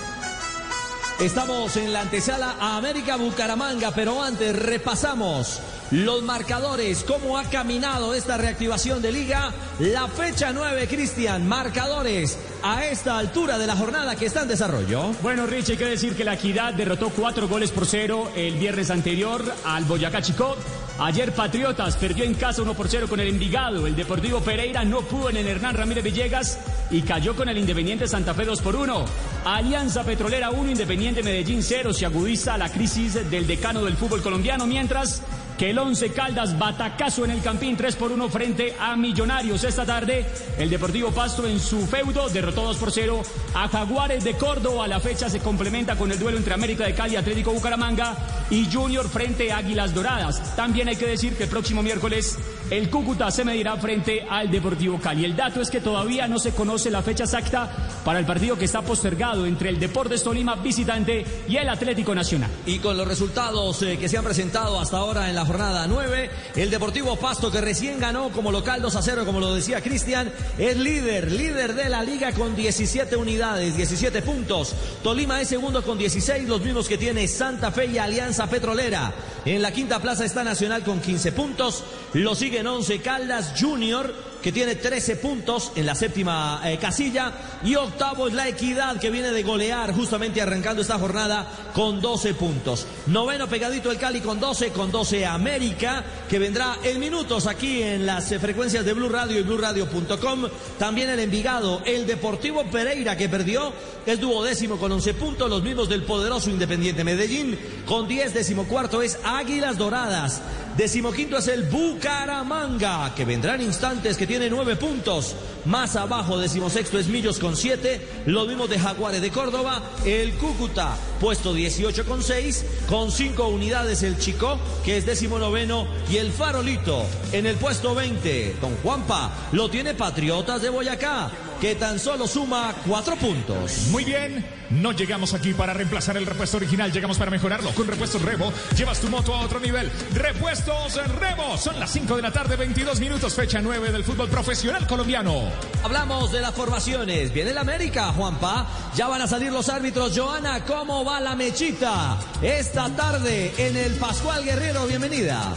Estamos 1.17 1.77
en 1.77 1.93
la 1.93 2.01
antesala 2.01 2.57
a 2.59 2.75
América 2.75 3.15
Bucaramanga, 3.15 3.91
pero 3.91 4.21
antes 4.21 4.53
repasamos 4.53 5.61
los 5.91 6.21
marcadores, 6.21 7.05
cómo 7.07 7.37
ha 7.37 7.43
caminado 7.45 8.13
esta 8.13 8.37
reactivación 8.37 9.01
de 9.01 9.13
liga. 9.13 9.53
La 9.79 10.09
fecha 10.09 10.51
9, 10.51 10.87
Cristian, 10.89 11.47
marcadores 11.47 12.37
a 12.63 12.85
esta 12.85 13.17
altura 13.17 13.57
de 13.57 13.67
la 13.67 13.77
jornada 13.77 14.17
que 14.17 14.25
está 14.25 14.41
en 14.41 14.49
desarrollo. 14.49 15.13
Bueno, 15.21 15.45
Rich, 15.45 15.69
hay 15.69 15.77
que 15.77 15.85
decir 15.85 16.15
que 16.15 16.25
la 16.25 16.33
Equidad 16.33 16.73
derrotó 16.73 17.11
cuatro 17.11 17.47
goles 17.47 17.71
por 17.71 17.85
cero 17.85 18.29
el 18.35 18.55
viernes 18.55 18.89
anterior 18.89 19.43
al 19.63 19.85
Boyacá 19.85 20.21
Chicó. 20.21 20.57
Ayer 21.03 21.31
Patriotas 21.31 21.97
perdió 21.97 22.23
en 22.25 22.35
casa 22.35 22.61
1 22.61 22.75
por 22.75 22.87
0 22.87 23.07
con 23.09 23.19
el 23.19 23.27
Envigado. 23.27 23.87
El 23.87 23.95
Deportivo 23.95 24.39
Pereira 24.41 24.85
no 24.85 25.01
pudo 25.01 25.31
en 25.31 25.37
el 25.37 25.47
Hernán 25.47 25.73
Ramírez 25.73 26.03
Villegas 26.03 26.59
y 26.91 27.01
cayó 27.01 27.35
con 27.35 27.49
el 27.49 27.57
Independiente 27.57 28.07
Santa 28.07 28.35
Fe 28.35 28.45
2 28.45 28.61
por 28.61 28.75
1. 28.75 29.05
Alianza 29.43 30.03
Petrolera 30.03 30.51
1, 30.51 30.69
Independiente 30.69 31.23
Medellín 31.23 31.63
0. 31.63 31.91
Se 31.91 32.05
agudiza 32.05 32.55
la 32.55 32.69
crisis 32.69 33.15
del 33.31 33.47
decano 33.47 33.83
del 33.83 33.97
fútbol 33.97 34.21
colombiano, 34.21 34.67
mientras 34.67 35.23
que 35.57 35.69
el 35.69 35.79
Once 35.79 36.11
Caldas 36.11 36.57
batacazo 36.57 37.25
en 37.25 37.31
el 37.31 37.41
Campín 37.41 37.77
3 37.77 37.95
por 37.95 38.11
1 38.11 38.29
frente 38.29 38.75
a 38.79 38.95
Millonarios. 38.95 39.63
Esta 39.63 39.85
tarde 39.85 40.25
el 40.57 40.69
Deportivo 40.69 41.11
Pasto 41.11 41.47
en 41.47 41.59
su 41.59 41.85
feudo 41.87 42.29
derrotó 42.29 42.63
2 42.63 42.77
por 42.77 42.91
0 42.91 43.21
a 43.53 43.67
Jaguares 43.67 44.23
de 44.23 44.33
Córdoba. 44.33 44.87
La 44.87 44.99
fecha 44.99 45.29
se 45.29 45.39
complementa 45.39 45.95
con 45.95 46.11
el 46.11 46.19
duelo 46.19 46.37
entre 46.37 46.53
América 46.53 46.85
de 46.85 46.93
Cali, 46.93 47.15
Atlético 47.15 47.51
Bucaramanga 47.51 48.17
y 48.49 48.71
Junior 48.71 49.07
frente 49.09 49.51
a 49.51 49.57
Águilas 49.57 49.93
Doradas. 49.93 50.55
También 50.55 50.87
hay 50.87 50.95
que 50.95 51.07
decir 51.07 51.35
que 51.35 51.43
el 51.43 51.49
próximo 51.49 51.83
miércoles 51.83 52.37
el 52.71 52.89
Cúcuta 52.89 53.29
se 53.31 53.43
medirá 53.43 53.75
frente 53.75 54.25
al 54.29 54.49
Deportivo 54.49 54.97
Cali. 54.97 55.25
El 55.25 55.35
dato 55.35 55.59
es 55.59 55.69
que 55.69 55.81
todavía 55.81 56.25
no 56.29 56.39
se 56.39 56.51
conoce 56.51 56.89
la 56.89 57.01
fecha 57.01 57.25
exacta 57.25 57.69
para 58.05 58.17
el 58.17 58.25
partido 58.25 58.57
que 58.57 58.63
está 58.63 58.81
postergado 58.81 59.45
entre 59.45 59.67
el 59.67 59.77
Deportes 59.77 60.23
Tolima 60.23 60.55
visitante 60.55 61.25
y 61.49 61.57
el 61.57 61.67
Atlético 61.67 62.15
Nacional. 62.15 62.49
Y 62.65 62.79
con 62.79 62.95
los 62.95 63.05
resultados 63.05 63.81
eh, 63.81 63.97
que 63.97 64.07
se 64.07 64.17
han 64.17 64.23
presentado 64.23 64.79
hasta 64.79 64.97
ahora 64.97 65.27
en 65.27 65.35
la 65.35 65.45
jornada 65.45 65.85
9, 65.85 66.29
el 66.55 66.69
Deportivo 66.69 67.17
Pasto 67.17 67.51
que 67.51 67.59
recién 67.59 67.99
ganó 67.99 68.29
como 68.29 68.53
local 68.53 68.81
2 68.81 68.95
a 68.95 69.01
0, 69.01 69.23
como 69.25 69.41
lo 69.41 69.53
decía 69.53 69.81
Cristian, 69.81 70.31
es 70.57 70.77
líder, 70.77 71.29
líder 71.29 71.75
de 71.75 71.89
la 71.89 72.01
liga 72.03 72.31
con 72.31 72.55
17 72.55 73.17
unidades, 73.17 73.75
17 73.75 74.21
puntos. 74.21 74.73
Tolima 75.03 75.41
es 75.41 75.49
segundo 75.49 75.83
con 75.83 75.97
16, 75.97 76.47
los 76.47 76.61
mismos 76.61 76.87
que 76.87 76.97
tiene 76.97 77.27
Santa 77.27 77.69
Fe 77.71 77.87
y 77.87 77.97
Alianza 77.97 78.47
Petrolera. 78.47 79.13
En 79.43 79.61
la 79.61 79.73
quinta 79.73 79.99
plaza 79.99 80.23
está 80.23 80.41
Nacional 80.45 80.83
con 80.83 81.01
15 81.01 81.33
puntos, 81.33 81.83
lo 82.13 82.33
siguen 82.61 82.67
11 82.67 83.01
Caldas 83.01 83.53
Junior 83.59 84.13
que 84.41 84.51
tiene 84.51 84.75
13 84.75 85.17
puntos 85.17 85.71
en 85.75 85.85
la 85.85 85.95
séptima 85.95 86.61
eh, 86.65 86.77
casilla. 86.77 87.31
Y 87.63 87.75
octavo 87.75 88.27
es 88.27 88.33
la 88.33 88.47
Equidad, 88.47 88.99
que 88.99 89.11
viene 89.11 89.31
de 89.31 89.43
golear 89.43 89.93
justamente 89.93 90.41
arrancando 90.41 90.81
esta 90.81 90.97
jornada 90.97 91.47
con 91.73 92.01
12 92.01 92.33
puntos. 92.33 92.87
Noveno 93.07 93.47
pegadito 93.47 93.91
el 93.91 93.97
Cali 93.97 94.19
con 94.19 94.39
12, 94.39 94.71
con 94.71 94.91
12 94.91 95.25
América, 95.25 96.03
que 96.27 96.39
vendrá 96.39 96.77
en 96.83 96.99
minutos 96.99 97.45
aquí 97.45 97.83
en 97.83 98.05
las 98.05 98.31
eh, 98.31 98.39
frecuencias 98.39 98.83
de 98.83 98.93
Blue 98.93 99.09
Radio 99.09 99.39
y 99.39 99.43
BlueRadio.com. 99.43 100.47
También 100.79 101.09
el 101.09 101.19
Envigado, 101.19 101.81
el 101.85 102.07
Deportivo 102.07 102.63
Pereira, 102.65 103.15
que 103.15 103.29
perdió, 103.29 103.71
es 104.05 104.19
duodécimo 104.19 104.77
con 104.77 104.91
11 104.91 105.13
puntos, 105.13 105.49
los 105.49 105.61
mismos 105.61 105.87
del 105.87 106.03
poderoso 106.03 106.49
Independiente 106.49 107.03
Medellín. 107.03 107.57
Con 107.85 108.07
10, 108.07 108.33
decimocuarto 108.33 109.01
es 109.01 109.19
Águilas 109.23 109.77
Doradas. 109.77 110.41
Decimoquinto 110.81 111.37
es 111.37 111.47
el 111.47 111.65
Bucaramanga, 111.65 113.13
que 113.13 113.23
vendrá 113.23 113.53
en 113.53 113.61
instantes, 113.61 114.17
que 114.17 114.25
tiene 114.25 114.49
nueve 114.49 114.75
puntos. 114.75 115.35
Más 115.65 115.95
abajo, 115.95 116.39
decimosexto 116.39 116.97
es 116.97 117.05
Millos 117.05 117.37
con 117.37 117.55
siete. 117.55 118.01
Lo 118.25 118.45
mismo 118.47 118.65
de 118.65 118.79
Jaguares 118.79 119.21
de 119.21 119.29
Córdoba. 119.29 119.83
El 120.03 120.33
Cúcuta, 120.39 120.97
puesto 121.19 121.53
18 121.53 122.03
con 122.03 122.23
seis. 122.23 122.65
Con 122.89 123.11
cinco 123.11 123.49
unidades 123.49 124.01
el 124.01 124.17
Chico, 124.17 124.57
que 124.83 124.97
es 124.97 125.05
décimo 125.05 125.37
noveno. 125.37 125.85
Y 126.09 126.17
el 126.17 126.31
Farolito, 126.31 127.05
en 127.31 127.45
el 127.45 127.57
puesto 127.57 127.93
20. 127.93 128.55
Don 128.59 128.75
Juanpa, 128.77 129.49
lo 129.51 129.69
tiene 129.69 129.93
Patriotas 129.93 130.63
de 130.63 130.69
Boyacá, 130.69 131.29
que 131.61 131.75
tan 131.75 131.99
solo 131.99 132.27
suma 132.27 132.73
cuatro 132.87 133.15
puntos. 133.15 133.89
Muy 133.91 134.03
bien, 134.03 134.43
no 134.71 134.93
llegamos 134.93 135.35
aquí 135.35 135.53
para 135.53 135.75
reemplazar 135.75 136.17
el 136.17 136.25
repuesto 136.25 136.57
original, 136.57 136.91
llegamos 136.91 137.19
para 137.19 137.29
mejorarlo. 137.29 137.69
Con 137.75 137.85
Repuestos 137.85 138.19
Rebo, 138.23 138.51
llevas 138.75 138.99
tu 138.99 139.09
moto 139.09 139.35
a 139.35 139.41
otro 139.41 139.59
nivel. 139.59 139.91
Repuestos 140.11 140.95
Rebo, 141.19 141.59
son 141.59 141.79
las 141.79 141.91
5 141.91 142.15
de 142.15 142.21
la 142.23 142.31
tarde, 142.31 142.55
22 142.55 142.99
minutos, 142.99 143.35
fecha 143.35 143.61
9 143.61 143.91
del 143.91 144.03
fútbol 144.03 144.27
profesional 144.27 144.87
colombiano. 144.87 145.51
Hablamos 145.83 146.31
de 146.31 146.41
las 146.41 146.55
formaciones. 146.55 147.31
Viene 147.31 147.51
el 147.51 147.57
América, 147.59 148.11
Juanpa. 148.11 148.65
Ya 148.95 149.07
van 149.07 149.21
a 149.21 149.27
salir 149.27 149.51
los 149.51 149.69
árbitros. 149.69 150.17
Joana, 150.17 150.65
¿cómo 150.65 151.05
va 151.05 151.19
la 151.19 151.35
mechita? 151.35 152.17
Esta 152.41 152.89
tarde 152.95 153.53
en 153.59 153.77
el 153.77 153.93
Pascual 153.97 154.43
Guerrero, 154.43 154.87
bienvenida. 154.87 155.53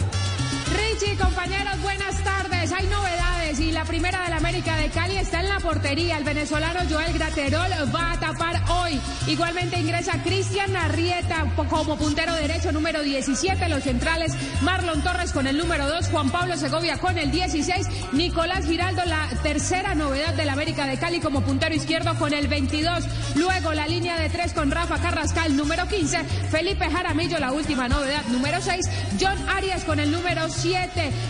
Richie, 0.95 1.17
compañeros, 1.17 1.83
buenas 1.83 2.23
tardes. 2.23 2.71
Hay 2.73 2.87
novedades 2.87 3.59
y 3.59 3.73
la 3.73 3.85
primera 3.85 4.23
del 4.23 4.33
América 4.33 4.77
de 4.77 4.91
Cali 4.91 5.17
está 5.17 5.41
en 5.41 5.49
la 5.49 5.59
portería. 5.59 6.19
El 6.19 6.25
venezolano 6.25 6.81
Joel 6.89 7.13
Graterol 7.13 7.71
va 7.93 8.13
a 8.13 8.21
tapar 8.21 8.63
hoy. 8.71 9.01
Igualmente 9.27 9.81
ingresa 9.81 10.23
Cristian 10.23 10.77
Arrieta 10.77 11.47
como 11.69 11.97
puntero 11.97 12.35
derecho 12.35 12.71
número 12.71 13.03
17. 13.03 13.69
Los 13.69 13.83
centrales 13.83 14.35
Marlon 14.63 15.03
Torres 15.03 15.33
con 15.33 15.49
el 15.49 15.59
número 15.59 15.89
2, 15.89 16.09
Juan 16.11 16.31
Pablo 16.31 16.57
Segovia 16.57 16.99
con 16.99 17.19
el 17.19 17.33
16, 17.33 18.13
Nicolás 18.13 18.65
Giraldo, 18.65 19.05
la 19.05 19.29
tercera 19.43 19.97
novedad 19.97 20.35
del 20.35 20.49
América 20.49 20.87
de 20.87 20.99
Cali 20.99 21.19
como 21.19 21.41
puntero 21.41 21.75
izquierdo 21.75 22.17
con 22.19 22.33
el 22.33 22.47
22. 22.47 23.05
Luego 23.35 23.75
la 23.75 23.89
línea 23.89 24.19
de 24.21 24.31
tres 24.31 24.53
con 24.53 24.71
Rafa 24.71 25.01
Carrascal 25.01 25.57
número 25.57 25.89
15, 25.89 26.23
Felipe 26.51 26.89
Jaramillo 26.89 27.41
la 27.41 27.53
última 27.53 27.89
novedad 27.89 28.25
número 28.29 28.61
6, 28.61 28.89
John 29.21 29.37
Arias 29.49 29.85
con 29.85 29.99
el 29.99 30.13
número 30.13 30.49
7, 30.49 30.84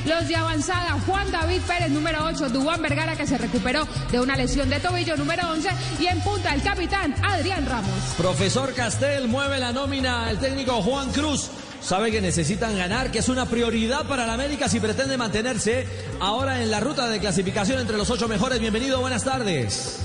los 0.05 0.27
de 0.27 0.35
avanzada 0.35 0.99
Juan 1.07 1.31
David 1.31 1.61
Pérez 1.63 1.91
número 1.91 2.25
8, 2.25 2.49
Dubán 2.49 2.83
Vergara 2.83 3.15
que 3.15 3.27
se 3.27 3.39
recuperó 3.39 3.87
de 4.11 4.19
una 4.19 4.37
lesión 4.37 4.69
de 4.69 4.81
tobillo 4.81 5.17
número 5.17 5.49
11 5.49 5.69
y 6.01 6.07
en 6.07 6.21
punta 6.21 6.53
el 6.55 6.63
capitán 6.63 7.15
Adrián 7.23 7.65
Ramos. 7.67 7.95
Profesor 8.17 8.75
Castel 8.75 9.29
mueve 9.29 9.59
la 9.59 9.73
nómina 9.73 10.29
el 10.31 10.39
técnico 10.39 10.83
Juan 10.83 11.13
Cruz. 11.13 11.51
sabe 11.81 12.11
que 12.11 12.21
necesitan 12.21 12.77
ganar, 12.77 13.13
que 13.13 13.21
es 13.21 13.29
una 13.29 13.47
prioridad 13.47 14.07
para 14.07 14.27
la 14.27 14.35
América 14.35 14.69
si 14.69 14.81
pretende 14.81 15.17
mantenerse 15.17 15.87
ahora 16.19 16.61
en 16.61 16.71
la 16.71 16.81
ruta 16.81 17.09
de 17.09 17.21
clasificación 17.21 17.79
entre 17.79 17.97
los 17.97 18.11
ocho 18.11 18.27
mejores. 18.27 18.59
Bienvenido, 18.59 19.01
buenas 19.01 19.23
tardes. 19.23 20.01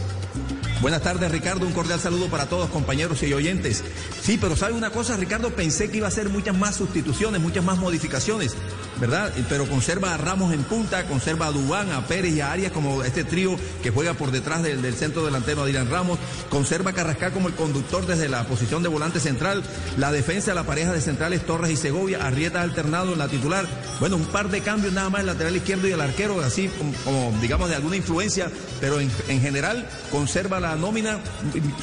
Buenas 0.81 1.01
tardes, 1.01 1.29
Ricardo. 1.29 1.67
Un 1.67 1.73
cordial 1.73 1.99
saludo 1.99 2.27
para 2.27 2.45
todos, 2.45 2.69
compañeros 2.69 3.21
y 3.23 3.33
oyentes. 3.33 3.83
Sí, 4.21 4.37
pero 4.39 4.55
¿sabe 4.55 4.73
una 4.73 4.91
cosa, 4.91 5.17
Ricardo? 5.17 5.49
Pensé 5.49 5.91
que 5.91 5.97
iba 5.97 6.07
a 6.07 6.09
hacer 6.09 6.29
muchas 6.29 6.57
más 6.57 6.77
sustituciones, 6.77 7.41
muchas 7.41 7.65
más 7.65 7.79
modificaciones, 7.79 8.55
¿verdad? 8.97 9.33
Pero 9.49 9.67
conserva 9.67 10.13
a 10.13 10.17
Ramos 10.17 10.53
en 10.53 10.63
punta, 10.63 11.05
conserva 11.05 11.47
a 11.47 11.51
Dubán, 11.51 11.91
a 11.91 12.07
Pérez 12.07 12.33
y 12.33 12.39
a 12.39 12.53
Arias 12.53 12.71
como 12.71 13.03
este 13.03 13.25
trío 13.25 13.57
que 13.83 13.89
juega 13.89 14.13
por 14.13 14.31
detrás 14.31 14.63
del, 14.63 14.79
centro 14.93 15.25
delantero 15.25 15.63
Adrián 15.63 15.89
Ramos. 15.89 16.17
Conserva 16.49 16.91
a 16.91 16.93
Carrascal 16.93 17.33
como 17.33 17.49
el 17.49 17.55
conductor 17.55 18.05
desde 18.05 18.29
la 18.29 18.45
posición 18.45 18.81
de 18.81 18.87
volante 18.87 19.19
central. 19.19 19.61
La 19.97 20.13
defensa, 20.13 20.53
la 20.53 20.63
pareja 20.63 20.93
de 20.93 21.01
centrales 21.01 21.45
Torres 21.45 21.71
y 21.71 21.75
Segovia. 21.75 22.25
Arrieta 22.25 22.61
alternado 22.61 23.11
en 23.11 23.19
la 23.19 23.27
titular. 23.27 23.67
Bueno, 23.99 24.15
un 24.15 24.25
par 24.27 24.49
de 24.49 24.61
cambios 24.61 24.93
nada 24.93 25.09
más 25.09 25.21
el 25.21 25.27
lateral 25.27 25.57
izquierdo 25.57 25.89
y 25.89 25.91
el 25.91 25.99
arquero, 25.99 26.39
así 26.39 26.69
como, 27.03 27.37
digamos 27.41 27.67
de 27.67 27.75
alguna 27.75 27.97
influencia, 27.97 28.49
pero 28.79 29.01
en 29.01 29.41
general 29.41 29.85
conserva 30.09 30.61
la 30.61 30.68
nómina, 30.75 31.19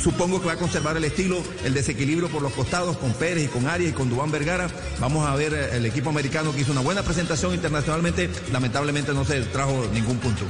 supongo 0.02 0.40
que 0.40 0.46
va 0.46 0.54
a 0.54 0.58
conservar 0.58 0.96
el 0.96 1.04
estilo, 1.04 1.42
el 1.64 1.74
desequilibrio 1.74 2.28
por 2.28 2.42
los 2.42 2.52
costados 2.52 2.96
con 2.96 3.12
Pérez 3.12 3.44
y 3.44 3.48
con 3.48 3.66
Arias 3.66 3.90
y 3.90 3.94
con 3.94 4.08
Dubán 4.08 4.30
Vergara. 4.30 4.68
Vamos 5.00 5.26
a 5.26 5.34
ver 5.34 5.54
el 5.54 5.86
equipo 5.86 6.10
americano 6.10 6.52
que 6.52 6.60
hizo 6.60 6.72
una 6.72 6.80
buena 6.80 7.02
presentación 7.02 7.54
internacionalmente, 7.54 8.30
lamentablemente 8.52 9.12
no 9.12 9.24
se 9.24 9.40
trajo 9.42 9.86
ningún 9.92 10.18
punto. 10.18 10.44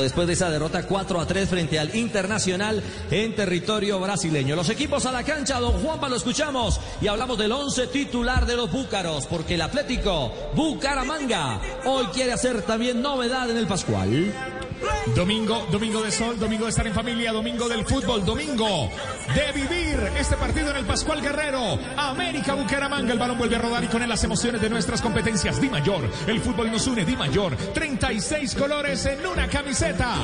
Después 0.00 0.28
de 0.28 0.34
esa 0.34 0.48
derrota 0.48 0.86
4 0.86 1.20
a 1.20 1.26
3 1.26 1.48
frente 1.48 1.78
al 1.78 1.96
Internacional 1.96 2.82
en 3.10 3.34
territorio 3.34 3.98
brasileño. 3.98 4.54
Los 4.54 4.68
equipos 4.68 5.06
a 5.06 5.12
la 5.12 5.24
cancha, 5.24 5.58
don 5.58 5.72
Juanpa, 5.82 6.08
lo 6.08 6.16
escuchamos 6.16 6.80
y 7.00 7.08
hablamos 7.08 7.36
del 7.36 7.50
11 7.50 7.88
titular 7.88 8.46
de 8.46 8.56
los 8.56 8.70
Búcaros, 8.70 9.26
porque 9.26 9.54
el 9.54 9.62
Atlético 9.62 10.32
Bucaramanga 10.54 11.60
hoy 11.84 12.06
quiere 12.06 12.32
hacer 12.32 12.62
también 12.62 13.02
novedad 13.02 13.50
en 13.50 13.56
el 13.56 13.66
Pascual. 13.66 14.32
Domingo, 15.14 15.66
domingo 15.70 16.02
de 16.02 16.10
sol, 16.10 16.38
domingo 16.38 16.64
de 16.64 16.70
estar 16.70 16.86
en 16.86 16.94
familia, 16.94 17.32
domingo 17.32 17.68
del 17.68 17.84
fútbol, 17.84 18.24
domingo 18.24 18.90
de 19.34 19.52
vivir 19.52 19.98
este 20.18 20.36
partido 20.36 20.70
en 20.70 20.76
el 20.76 20.84
Pascual 20.84 21.20
Guerrero. 21.20 21.78
América 21.96 22.54
Bucaramanga, 22.54 23.12
el 23.12 23.18
balón 23.18 23.38
vuelve 23.38 23.56
a 23.56 23.58
rodar 23.58 23.84
y 23.84 23.88
con 23.88 24.02
él 24.02 24.08
las 24.08 24.22
emociones 24.24 24.60
de 24.60 24.70
nuestras 24.70 25.00
competencias. 25.00 25.60
Di 25.60 25.68
Mayor, 25.68 26.08
el 26.26 26.40
fútbol 26.40 26.70
nos 26.70 26.86
une, 26.86 27.04
Di 27.04 27.16
Mayor, 27.16 27.56
36 27.56 28.54
colores 28.54 29.04
en 29.06 29.26
una 29.26 29.48
camiseta. 29.48 30.14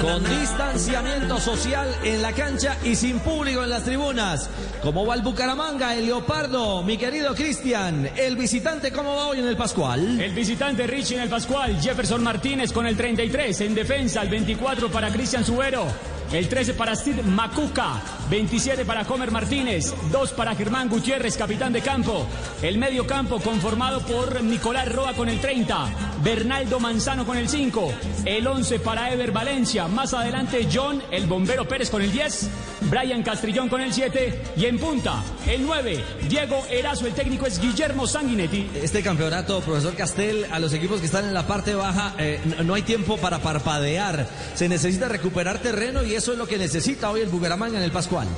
Con 0.00 0.24
distanciamiento 0.24 1.40
social 1.40 1.88
en 2.04 2.22
la 2.22 2.32
cancha 2.32 2.76
y 2.84 2.94
sin 2.94 3.18
público 3.20 3.64
en 3.64 3.70
las 3.70 3.84
tribunas. 3.84 4.48
¿Cómo 4.82 5.04
va 5.04 5.14
el 5.14 5.22
Bucaramanga, 5.22 5.94
el 5.94 6.06
Leopardo? 6.06 6.82
Mi 6.82 6.96
querido 6.96 7.34
Cristian, 7.34 8.08
el 8.16 8.36
visitante, 8.36 8.92
¿cómo 8.92 9.16
va 9.16 9.26
hoy 9.28 9.40
en 9.40 9.48
el 9.48 9.56
Pascual? 9.56 10.20
El 10.20 10.32
visitante 10.32 10.86
Richie 10.86 11.16
en 11.16 11.22
el 11.22 11.28
Pascual, 11.28 11.80
Jefferson 11.80 12.22
Martínez 12.22 12.72
con 12.72 12.86
el 12.86 12.96
33, 12.96 13.60
en 13.62 13.74
defensa 13.74 14.22
el 14.22 14.28
24 14.28 14.90
para 14.90 15.10
Cristian 15.10 15.44
Subero. 15.44 16.15
El 16.32 16.48
13 16.48 16.74
para 16.74 16.96
Steve 16.96 17.22
Macuca, 17.22 18.02
27 18.28 18.84
para 18.84 19.04
Comer 19.04 19.30
Martínez, 19.30 19.94
2 20.10 20.32
para 20.32 20.56
Germán 20.56 20.88
Gutiérrez, 20.88 21.36
capitán 21.36 21.72
de 21.72 21.82
campo. 21.82 22.26
El 22.62 22.78
medio 22.78 23.06
campo 23.06 23.38
conformado 23.38 24.00
por 24.00 24.42
Nicolás 24.42 24.92
Roa 24.92 25.14
con 25.14 25.28
el 25.28 25.40
30, 25.40 25.88
Bernaldo 26.24 26.80
Manzano 26.80 27.24
con 27.24 27.36
el 27.36 27.48
5, 27.48 27.92
el 28.24 28.44
11 28.44 28.80
para 28.80 29.12
Ever 29.12 29.30
Valencia, 29.30 29.86
más 29.86 30.14
adelante 30.14 30.68
John, 30.72 31.00
el 31.12 31.26
bombero 31.26 31.66
Pérez 31.68 31.90
con 31.90 32.02
el 32.02 32.10
10, 32.10 32.50
Brian 32.82 33.22
Castrillón 33.22 33.68
con 33.68 33.80
el 33.80 33.92
7 33.92 34.42
y 34.56 34.66
en 34.66 34.78
punta 34.78 35.22
el 35.46 35.62
9, 35.62 36.04
Diego 36.28 36.64
Erazo, 36.70 37.06
el 37.06 37.14
técnico 37.14 37.46
es 37.46 37.60
Guillermo 37.60 38.06
Sanguinetti. 38.06 38.70
Este 38.74 39.02
campeonato, 39.02 39.60
profesor 39.60 39.94
Castel, 39.94 40.46
a 40.50 40.58
los 40.58 40.72
equipos 40.72 41.00
que 41.00 41.06
están 41.06 41.24
en 41.24 41.34
la 41.34 41.46
parte 41.46 41.74
baja, 41.74 42.14
eh, 42.18 42.40
no 42.64 42.74
hay 42.74 42.82
tiempo 42.82 43.16
para 43.16 43.38
parpadear, 43.38 44.28
se 44.54 44.68
necesita 44.68 45.08
recuperar 45.08 45.58
terreno 45.58 46.04
y 46.04 46.14
eso 46.14 46.32
es 46.32 46.38
lo 46.38 46.46
que 46.46 46.58
necesita 46.58 47.10
hoy 47.10 47.20
el 47.20 47.28
Bucaramanga 47.28 47.78
en 47.78 47.84
el 47.84 47.92
Pascual. 47.92 48.28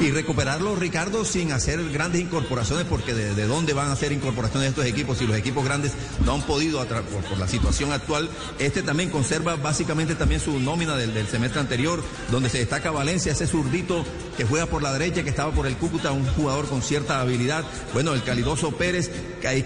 Y 0.00 0.12
recuperarlo, 0.12 0.76
Ricardo, 0.76 1.26
sin 1.26 1.52
hacer 1.52 1.86
grandes 1.90 2.22
incorporaciones, 2.22 2.86
porque 2.86 3.12
de, 3.12 3.34
de, 3.34 3.46
dónde 3.46 3.74
van 3.74 3.88
a 3.88 3.92
hacer 3.92 4.12
incorporaciones 4.12 4.70
estos 4.70 4.86
equipos 4.86 5.18
si 5.18 5.26
los 5.26 5.36
equipos 5.36 5.62
grandes 5.62 5.92
no 6.24 6.36
han 6.36 6.42
podido 6.42 6.82
por, 6.86 7.02
por, 7.02 7.38
la 7.38 7.46
situación 7.46 7.92
actual. 7.92 8.30
Este 8.58 8.82
también 8.82 9.10
conserva 9.10 9.56
básicamente 9.56 10.14
también 10.14 10.40
su 10.40 10.58
nómina 10.58 10.96
del, 10.96 11.26
semestre 11.26 11.60
anterior, 11.60 12.02
donde 12.30 12.48
se 12.48 12.58
destaca 12.58 12.90
Valencia, 12.90 13.32
ese 13.32 13.46
zurdito 13.46 14.06
que 14.38 14.46
juega 14.46 14.64
por 14.64 14.82
la 14.82 14.90
derecha, 14.94 15.22
que 15.22 15.28
estaba 15.28 15.52
por 15.52 15.66
el 15.66 15.76
Cúcuta, 15.76 16.12
un 16.12 16.26
jugador 16.28 16.66
con 16.66 16.80
cierta 16.80 17.20
habilidad. 17.20 17.62
Bueno, 17.92 18.14
el 18.14 18.22
calidoso 18.22 18.72
Pérez, 18.72 19.10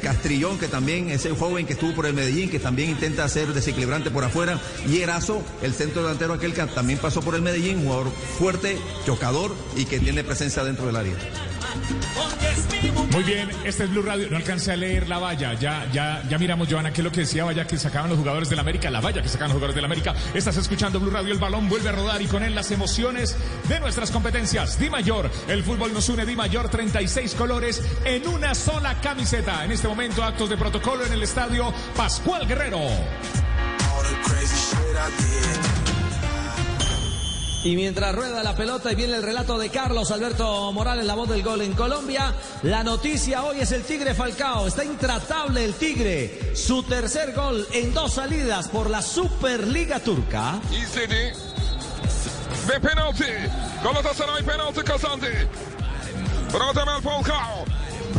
Castrillón, 0.02 0.58
que 0.58 0.66
también 0.66 1.10
es 1.10 1.26
el 1.26 1.36
joven 1.36 1.64
que 1.64 1.74
estuvo 1.74 1.94
por 1.94 2.06
el 2.06 2.14
Medellín, 2.14 2.50
que 2.50 2.58
también 2.58 2.90
intenta 2.90 3.22
hacer 3.22 3.52
desequilibrante 3.52 4.10
por 4.10 4.24
afuera. 4.24 4.60
Y 4.88 4.98
Erazo, 4.98 5.42
el 5.62 5.74
centro 5.74 6.02
delantero 6.02 6.34
aquel 6.34 6.54
que 6.54 6.62
también 6.62 6.98
pasó 6.98 7.20
por 7.20 7.36
el 7.36 7.42
Medellín, 7.42 7.84
jugador 7.84 8.10
fuerte, 8.36 8.76
chocador 9.06 9.54
y 9.76 9.84
que 9.84 10.00
tiene 10.00 10.23
presencia 10.24 10.64
dentro 10.64 10.86
del 10.86 10.96
área. 10.96 11.14
Muy 13.12 13.22
bien, 13.22 13.48
este 13.64 13.84
es 13.84 13.90
Blue 13.90 14.02
Radio. 14.02 14.28
No 14.30 14.36
alcancé 14.36 14.72
a 14.72 14.76
leer 14.76 15.08
la 15.08 15.18
valla. 15.18 15.54
Ya, 15.54 15.88
ya, 15.92 16.22
ya 16.28 16.38
miramos, 16.38 16.68
Joana, 16.68 16.92
qué 16.92 17.00
es 17.00 17.04
lo 17.04 17.12
que 17.12 17.20
decía 17.20 17.44
valla 17.44 17.66
que 17.66 17.78
sacaban 17.78 18.10
los 18.10 18.18
jugadores 18.18 18.48
del 18.48 18.58
América. 18.58 18.90
La 18.90 19.00
valla 19.00 19.22
que 19.22 19.28
sacaban 19.28 19.50
los 19.50 19.54
jugadores 19.54 19.74
del 19.74 19.84
América. 19.84 20.14
Estás 20.34 20.56
escuchando 20.56 21.00
Blue 21.00 21.10
Radio. 21.10 21.32
El 21.32 21.38
balón 21.38 21.68
vuelve 21.68 21.88
a 21.88 21.92
rodar 21.92 22.20
y 22.22 22.26
con 22.26 22.42
él 22.42 22.54
las 22.54 22.70
emociones 22.70 23.36
de 23.68 23.80
nuestras 23.80 24.10
competencias. 24.10 24.78
Di 24.78 24.90
Mayor, 24.90 25.30
el 25.48 25.62
fútbol 25.62 25.92
nos 25.92 26.08
une. 26.08 26.26
Di 26.26 26.36
Mayor, 26.36 26.68
36 26.68 27.34
colores 27.34 27.82
en 28.04 28.26
una 28.26 28.54
sola 28.54 29.00
camiseta. 29.00 29.64
En 29.64 29.72
este 29.72 29.88
momento, 29.88 30.22
actos 30.22 30.50
de 30.50 30.56
protocolo 30.56 31.04
en 31.04 31.12
el 31.12 31.22
estadio 31.22 31.72
Pascual 31.96 32.46
Guerrero. 32.46 32.80
Y 37.64 37.76
mientras 37.76 38.14
rueda 38.14 38.42
la 38.42 38.54
pelota 38.54 38.92
y 38.92 38.94
viene 38.94 39.14
el 39.14 39.22
relato 39.22 39.58
de 39.58 39.70
Carlos 39.70 40.10
Alberto 40.10 40.70
Morales, 40.72 41.06
la 41.06 41.14
voz 41.14 41.30
del 41.30 41.42
gol 41.42 41.62
en 41.62 41.72
Colombia, 41.72 42.34
la 42.62 42.84
noticia 42.84 43.42
hoy 43.42 43.60
es 43.60 43.72
el 43.72 43.84
Tigre 43.84 44.14
Falcao. 44.14 44.66
Está 44.66 44.84
intratable 44.84 45.64
el 45.64 45.72
Tigre. 45.72 46.54
Su 46.54 46.82
tercer 46.82 47.32
gol 47.32 47.66
en 47.72 47.94
dos 47.94 48.12
salidas 48.12 48.68
por 48.68 48.90
la 48.90 49.00
Superliga 49.00 49.98
Turca. 49.98 50.60
İzledi. 50.70 51.32
Ve 52.68 52.80
penaltı. 52.80 53.24
Galatasaray 53.82 54.42
penaltı 54.42 54.84
kazandı. 54.84 55.30
Radamel 56.52 57.00
Falcao. 57.00 57.64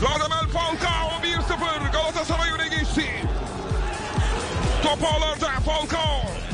Radamel 0.02 0.48
Falcao 0.54 1.22
1-0. 1.22 1.92
Galatasaray 1.92 2.52
öne 2.52 2.68
geçti. 2.68 3.06
Top 4.84 5.00
Falcao. 5.66 6.45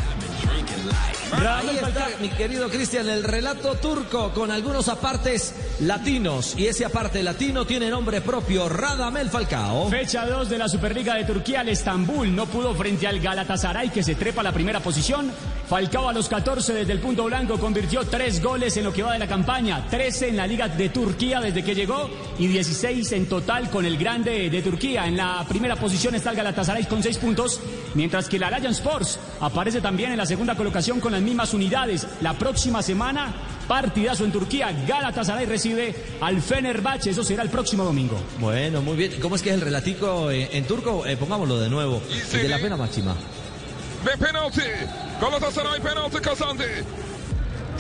Ahí 1.33 1.77
está, 1.77 2.09
mi 2.19 2.29
querido 2.29 2.69
Cristian, 2.69 3.07
el 3.07 3.23
relato 3.23 3.75
turco 3.75 4.31
con 4.33 4.51
algunos 4.51 4.89
apartes 4.89 5.55
latinos. 5.79 6.55
Y 6.57 6.67
ese 6.67 6.83
aparte 6.83 7.23
latino 7.23 7.65
tiene 7.65 7.89
nombre 7.89 8.21
propio, 8.21 8.67
Radamel 8.67 9.29
Falcao. 9.29 9.89
Fecha 9.89 10.25
2 10.25 10.49
de 10.49 10.57
la 10.57 10.67
Superliga 10.67 11.15
de 11.15 11.23
Turquía, 11.23 11.61
el 11.61 11.69
Estambul 11.69 12.35
no 12.35 12.45
pudo 12.47 12.75
frente 12.75 13.07
al 13.07 13.19
Galatasaray 13.19 13.89
que 13.89 14.03
se 14.03 14.15
trepa 14.15 14.41
a 14.41 14.43
la 14.43 14.51
primera 14.51 14.81
posición. 14.81 15.31
Falcao 15.67 16.09
a 16.09 16.13
los 16.13 16.27
14 16.27 16.73
desde 16.73 16.91
el 16.91 16.99
punto 16.99 17.23
blanco 17.23 17.57
convirtió 17.57 18.03
3 18.03 18.43
goles 18.43 18.75
en 18.75 18.83
lo 18.83 18.91
que 18.91 19.03
va 19.03 19.13
de 19.13 19.19
la 19.19 19.27
campaña, 19.27 19.87
13 19.89 20.29
en 20.29 20.37
la 20.37 20.45
Liga 20.45 20.67
de 20.67 20.89
Turquía 20.89 21.39
desde 21.39 21.63
que 21.63 21.73
llegó 21.73 22.09
y 22.37 22.47
16 22.47 23.09
en 23.13 23.27
total 23.27 23.69
con 23.69 23.85
el 23.85 23.97
Grande 23.97 24.49
de 24.49 24.61
Turquía. 24.61 25.07
En 25.07 25.15
la 25.15 25.45
primera 25.47 25.77
posición 25.77 26.13
está 26.13 26.31
el 26.31 26.35
Galatasaray 26.35 26.85
con 26.85 27.01
6 27.01 27.17
puntos, 27.19 27.61
mientras 27.95 28.27
que 28.27 28.35
el 28.35 28.43
Arayan 28.43 28.73
Sports 28.73 29.17
aparece 29.39 29.79
también 29.79 30.11
en 30.11 30.17
la 30.17 30.25
segunda 30.25 30.55
colocación 30.55 30.99
con 30.99 31.20
las 31.21 31.27
mismas 31.27 31.53
unidades. 31.53 32.07
La 32.21 32.33
próxima 32.33 32.81
semana, 32.81 33.33
partidazo 33.67 34.25
en 34.25 34.31
Turquía. 34.31 34.71
Galatasaray 34.87 35.45
recibe 35.45 35.95
al 36.19 36.41
Fenerbahce. 36.41 37.11
Eso 37.11 37.23
será 37.23 37.43
el 37.43 37.49
próximo 37.49 37.83
domingo. 37.83 38.19
Bueno, 38.39 38.81
muy 38.81 38.97
bien. 38.97 39.19
¿Cómo 39.21 39.35
es 39.35 39.41
que 39.43 39.49
es 39.49 39.55
el 39.55 39.61
relatico 39.61 40.31
en, 40.31 40.49
en 40.51 40.65
turco? 40.65 41.05
Eh, 41.05 41.17
pongámoslo 41.17 41.59
de 41.59 41.69
nuevo. 41.69 42.01
El 42.33 42.41
de 42.41 42.49
la 42.49 42.57
pena 42.57 42.75
máxima. 42.75 43.15
Ve 44.03 44.17
penaltı. 44.17 44.63
Galatasaray 45.21 45.79
penaltı 45.79 46.21
kazandı. 46.21 46.65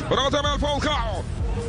Radamel 0.09 0.59
Falcao. 0.59 1.23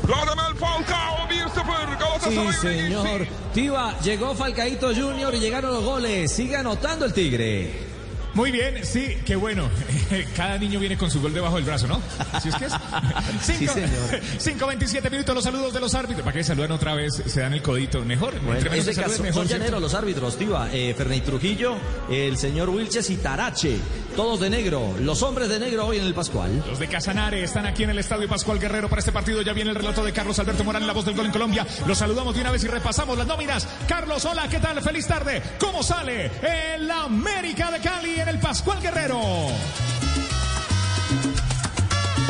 Radamel 0.07 0.55
Falcao 0.61 1.27
1-0. 1.31 1.99
Galatasaray 1.99 2.53
Sí, 2.53 2.59
señor. 2.61 3.27
Tiva, 3.55 3.99
llegó 4.05 4.35
Falcaito 4.35 4.95
Junior 4.95 5.35
y 5.35 5.39
llegaron 5.41 5.73
los 5.73 5.85
goles. 5.85 6.31
Sigue 6.33 6.57
anotando 6.57 7.07
el 7.07 7.15
Tigre. 7.15 7.92
Muy 8.35 8.51
bien, 8.51 8.85
sí, 8.85 9.19
qué 9.27 9.37
bueno. 9.37 9.69
Cada 10.37 10.57
niño 10.59 10.81
viene 10.81 10.97
con 10.97 11.11
su 11.11 11.21
gol 11.21 11.35
debajo 11.35 11.57
del 11.57 11.65
brazo, 11.65 11.87
¿no? 11.87 12.01
Así 12.33 12.49
es 12.49 12.55
que 12.55 12.65
es. 12.67 12.73
Sí, 13.43 13.67
señor. 13.67 13.89
5.27 14.39 15.11
minutos 15.11 15.35
los 15.35 15.45
saludos 15.45 15.73
de 15.73 15.81
los 15.81 15.95
árbitros. 15.95 16.25
¿Para 16.25 16.37
que 16.37 16.45
saludan 16.45 16.73
otra 16.73 16.95
vez? 16.95 17.23
Se 17.27 17.41
dan 17.41 17.53
el 17.53 17.63
codito. 17.63 18.05
Mejor. 18.05 18.41
Bueno, 18.41 18.61
en 18.73 18.85
caso 18.95 19.23
mejor, 19.23 19.47
son 19.47 19.49
llaneros 19.49 19.81
los 19.81 19.95
árbitros, 19.95 20.37
Tiva. 20.37 20.69
Eh, 20.73 20.95
Ferney 20.97 21.21
Trujillo, 21.21 21.77
el 22.11 22.37
señor 22.37 22.71
Wilches 22.71 23.11
y 23.11 23.17
Tarache. 23.17 23.79
Todos 24.13 24.41
de 24.41 24.51
negro, 24.51 24.95
los 25.01 25.23
hombres 25.23 25.49
de 25.49 25.59
negro 25.59 25.87
hoy 25.87 25.99
en 25.99 26.05
el 26.05 26.15
Pascual. 26.15 26.63
Los 26.69 26.79
de 26.79 26.89
Casanare 26.89 27.43
están 27.43 27.67
aquí 27.67 27.85
en 27.85 27.91
el 27.91 27.99
Estadio 27.99 28.29
Pascual 28.29 28.59
Guerrero 28.59 28.89
para 28.89 29.01
este 29.01 29.13
partido. 29.13 29.43
Ya 29.43 29.53
viene 29.53 29.71
el 29.71 29.77
relato 29.77 30.05
de 30.05 30.13
Carlos 30.13 30.39
Alberto 30.39 30.65
Morán, 30.65 30.87
la 30.87 30.93
voz 30.93 31.05
del 31.05 31.17
gol 31.17 31.27
en 31.27 31.33
Colombia. 31.33 31.67
Los 31.87 31.99
saludamos 31.99 32.35
de 32.35 32.41
una 32.43 32.51
vez 32.51 32.63
y 32.65 32.69
repasamos 32.69 33.17
las 33.17 33.27
nóminas. 33.27 33.67
Carlos, 33.89 34.25
hola, 34.25 34.49
¿qué 34.49 34.59
tal? 34.59 34.81
Feliz 34.83 35.07
tarde. 35.07 35.43
¿Cómo 35.59 35.83
sale 35.83 36.31
el 36.43 36.91
América 36.91 37.71
de 37.71 37.81
Cali 37.81 38.21
en 38.21 38.29
el 38.29 38.39
Pascual 38.39 38.81
Guerrero? 38.81 39.21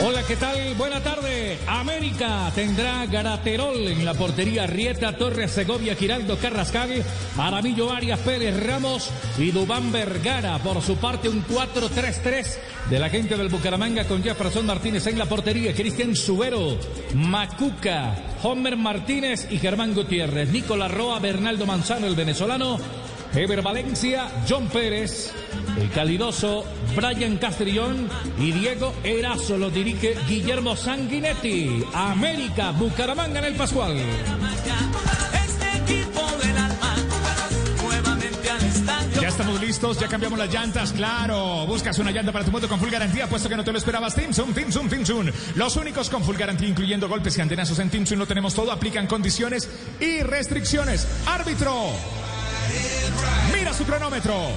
Hola, 0.04 0.24
¿qué 0.26 0.34
tal? 0.34 0.74
Buena 0.74 1.00
tarde. 1.00 1.58
América 1.68 2.50
tendrá 2.56 3.06
Garaterol 3.06 3.86
en 3.86 4.04
la 4.04 4.14
portería 4.14 4.66
Rieta, 4.66 5.16
Torres, 5.16 5.52
Segovia, 5.52 5.94
Giraldo, 5.94 6.36
Carrascal, 6.38 7.04
Aramillo, 7.38 7.92
Arias, 7.92 8.18
Pérez, 8.18 8.66
Ramos 8.66 9.10
y 9.38 9.52
Dubán 9.52 9.92
Vergara. 9.92 10.58
Por 10.58 10.82
su 10.82 10.96
parte, 10.96 11.28
un 11.28 11.46
4-3-3 11.46 12.46
de 12.90 12.98
la 12.98 13.10
gente 13.10 13.36
del 13.36 13.48
Bucaramanga 13.48 14.04
con 14.08 14.24
Jefferson 14.24 14.66
Martínez 14.66 15.06
en 15.06 15.20
la 15.20 15.26
portería, 15.26 15.72
Cristian 15.72 16.16
Subero, 16.16 16.76
Macuca, 17.14 18.16
Homer 18.42 18.76
Martínez 18.76 19.46
y 19.52 19.58
Germán 19.58 19.94
Gutiérrez, 19.94 20.48
Nicolás 20.48 20.90
Roa, 20.90 21.20
Bernaldo 21.20 21.64
Manzano, 21.64 22.08
el 22.08 22.16
venezolano, 22.16 22.76
Ever 23.34 23.62
Valencia, 23.62 24.28
John 24.46 24.68
Pérez, 24.68 25.32
el 25.78 25.90
calidoso 25.90 26.64
Brian 26.94 27.38
Castrillón 27.38 28.08
y 28.38 28.52
Diego 28.52 28.92
Erazo 29.02 29.56
lo 29.56 29.70
dirige 29.70 30.16
Guillermo 30.28 30.76
Sanguinetti. 30.76 31.82
América, 31.94 32.72
Bucaramanga 32.72 33.38
en 33.38 33.44
el 33.46 33.54
Pascual. 33.54 33.96
Ya 39.18 39.28
estamos 39.28 39.60
listos, 39.60 39.98
ya 39.98 40.08
cambiamos 40.08 40.38
las 40.38 40.52
llantas, 40.52 40.92
claro. 40.92 41.64
Buscas 41.66 41.98
una 42.00 42.10
llanta 42.10 42.32
para 42.32 42.44
tu 42.44 42.50
moto 42.50 42.68
con 42.68 42.78
full 42.78 42.90
garantía, 42.90 43.28
puesto 43.28 43.48
que 43.48 43.56
no 43.56 43.64
te 43.64 43.72
lo 43.72 43.78
esperabas. 43.78 44.14
Timsun, 44.14 44.52
Timsun, 44.52 44.88
Timsun. 44.90 45.32
Los 45.54 45.76
únicos 45.76 46.10
con 46.10 46.22
full 46.22 46.36
garantía, 46.36 46.68
incluyendo 46.68 47.08
golpes 47.08 47.38
y 47.38 47.40
antenazos 47.40 47.78
en 47.78 47.88
Timsun, 47.88 48.18
lo 48.18 48.26
tenemos 48.26 48.52
todo. 48.52 48.72
Aplican 48.72 49.06
condiciones 49.06 49.70
y 50.00 50.20
restricciones. 50.20 51.06
Árbitro. 51.24 52.21
Mira 53.54 53.72
su 53.72 53.84
cronómetro. 53.84 54.50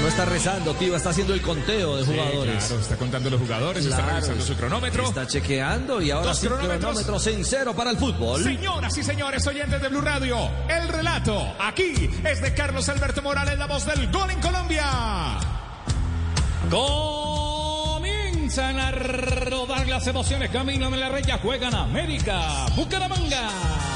No 0.00 0.08
está 0.08 0.24
rezando, 0.24 0.74
tío, 0.74 0.96
está 0.96 1.10
haciendo 1.10 1.32
el 1.32 1.40
conteo 1.40 1.96
de 1.96 2.04
Sí, 2.04 2.10
jugadores. 2.12 2.64
claro, 2.64 2.82
está 2.82 2.96
contando 2.96 3.30
los 3.30 3.40
jugadores, 3.40 3.86
está 3.86 4.02
revisando 4.04 4.44
su 4.44 4.54
cronómetro. 4.56 5.04
Está 5.04 5.26
chequeando 5.28 6.02
y 6.02 6.10
ahora 6.10 6.26
Dos 6.28 6.38
sí 6.40 6.46
cronómetros. 6.48 6.80
cronómetros 6.80 7.26
en 7.28 7.44
cero 7.44 7.72
para 7.76 7.90
el 7.92 7.96
fútbol. 7.98 8.42
Señoras 8.42 8.96
y 8.98 9.04
señores 9.04 9.46
oyentes 9.46 9.80
de 9.80 9.88
Blue 9.88 10.00
Radio, 10.00 10.36
el 10.68 10.88
relato 10.88 11.54
aquí 11.60 12.10
es 12.24 12.42
de 12.42 12.52
Carlos 12.52 12.88
Alberto 12.88 13.22
Morales, 13.22 13.56
la 13.56 13.66
voz 13.66 13.86
del 13.86 14.10
gol 14.10 14.28
en 14.30 14.40
Colombia. 14.40 15.38
Comienzan 18.54 18.80
a 18.80 18.90
rodar 18.90 19.88
las 19.88 20.06
emociones. 20.06 20.50
Camino 20.50 20.90
de 20.90 20.98
la 20.98 21.08
Raya. 21.08 21.38
Juegan 21.38 21.74
América. 21.74 22.66
Bucaramanga. 22.76 23.91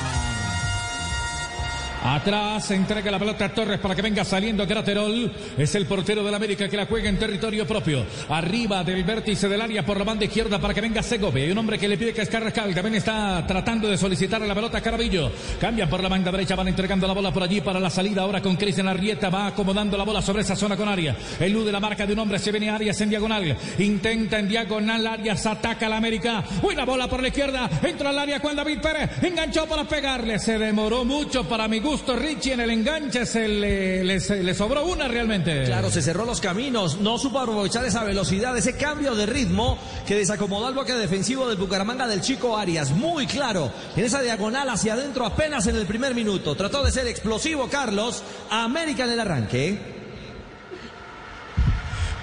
Atrás 2.06 2.70
entrega 2.70 3.10
la 3.10 3.18
pelota 3.18 3.46
a 3.46 3.48
Torres 3.48 3.80
para 3.80 3.96
que 3.96 4.00
venga 4.00 4.24
saliendo 4.24 4.64
Graterol. 4.64 5.32
Es 5.58 5.74
el 5.74 5.86
portero 5.86 6.22
del 6.22 6.32
América 6.32 6.68
que 6.68 6.76
la 6.76 6.86
juega 6.86 7.08
en 7.08 7.18
territorio 7.18 7.66
propio. 7.66 8.06
Arriba 8.28 8.84
del 8.84 9.02
vértice 9.02 9.48
del 9.48 9.60
área 9.60 9.84
por 9.84 9.98
la 9.98 10.04
banda 10.04 10.24
izquierda 10.24 10.60
para 10.60 10.72
que 10.72 10.80
venga 10.80 11.02
Segovia. 11.02 11.42
Hay 11.42 11.50
un 11.50 11.58
hombre 11.58 11.80
que 11.80 11.88
le 11.88 11.98
pide 11.98 12.14
que 12.14 12.22
es 12.22 12.28
Carrascal. 12.28 12.72
También 12.72 12.94
está 12.94 13.44
tratando 13.44 13.88
de 13.88 13.98
solicitar 13.98 14.40
la 14.40 14.54
pelota 14.54 14.78
a 14.78 14.80
Carabillo. 14.80 15.32
Cambian 15.60 15.90
por 15.90 16.00
la 16.00 16.08
banda 16.08 16.30
derecha. 16.30 16.54
Van 16.54 16.68
entregando 16.68 17.08
la 17.08 17.12
bola 17.12 17.32
por 17.32 17.42
allí 17.42 17.60
para 17.60 17.80
la 17.80 17.90
salida. 17.90 18.22
Ahora 18.22 18.40
con 18.40 18.54
Cristian 18.54 18.86
Arrieta 18.86 19.28
va 19.28 19.48
acomodando 19.48 19.98
la 19.98 20.04
bola 20.04 20.22
sobre 20.22 20.42
esa 20.42 20.54
zona 20.54 20.76
con 20.76 20.88
Arias. 20.88 21.16
Elude 21.40 21.72
la 21.72 21.80
marca 21.80 22.06
de 22.06 22.12
un 22.12 22.20
hombre. 22.20 22.38
Se 22.38 22.52
viene 22.52 22.70
Arias 22.70 23.00
en 23.00 23.10
diagonal. 23.10 23.56
Intenta 23.80 24.38
en 24.38 24.48
diagonal. 24.48 25.04
Arias 25.08 25.44
ataca 25.44 25.86
a 25.86 25.88
la 25.88 25.96
América. 25.96 26.44
Buena 26.62 26.84
bola 26.84 27.08
por 27.08 27.20
la 27.20 27.28
izquierda. 27.28 27.68
Entra 27.82 28.10
al 28.10 28.18
área 28.20 28.38
con 28.38 28.54
David 28.54 28.78
Pérez. 28.80 29.10
Enganchó 29.24 29.66
para 29.66 29.82
pegarle. 29.82 30.38
Se 30.38 30.56
demoró 30.56 31.04
mucho 31.04 31.42
para 31.42 31.66
mi 31.66 31.80
gusto. 31.80 31.95
Richie 32.16 32.52
en 32.52 32.60
el 32.60 32.70
enganche 32.70 33.24
se- 33.27 33.48
le 33.48 34.55
sobró 34.55 34.85
una 34.86 35.09
realmente. 35.09 35.64
Claro, 35.64 35.90
se 35.90 36.02
cerró 36.02 36.24
los 36.24 36.40
caminos, 36.40 37.01
no 37.01 37.18
supo 37.18 37.39
aprovechar 37.40 37.85
esa 37.86 38.05
velocidad, 38.05 38.56
ese 38.56 38.77
cambio 38.77 39.14
de 39.14 39.27
ritmo 39.27 39.78
que 40.06 40.16
desacomodó 40.16 40.66
al 40.66 40.74
bloque 40.74 40.93
defensivo 40.94 41.48
del 41.48 41.56
Bucaramanga 41.59 42.06
del 42.06 42.20
Chico 42.20 42.56
Arias. 42.56 42.90
Muy 42.90 43.27
claro, 43.27 43.73
en 43.97 44.05
esa 44.05 44.20
diagonal 44.23 44.68
hacia 44.68 44.94
adentro 44.94 45.24
apenas 45.27 45.66
en 45.66 45.77
el 45.77 45.86
primer 45.86 46.14
minuto. 46.14 46.55
Trató 46.55 46.85
de 46.85 46.90
ser 46.93 47.06
explosivo 47.06 47.68
Carlos, 47.68 48.23
América 48.51 49.05
en 49.05 49.10
el 49.10 49.20
arranque. 49.20 49.95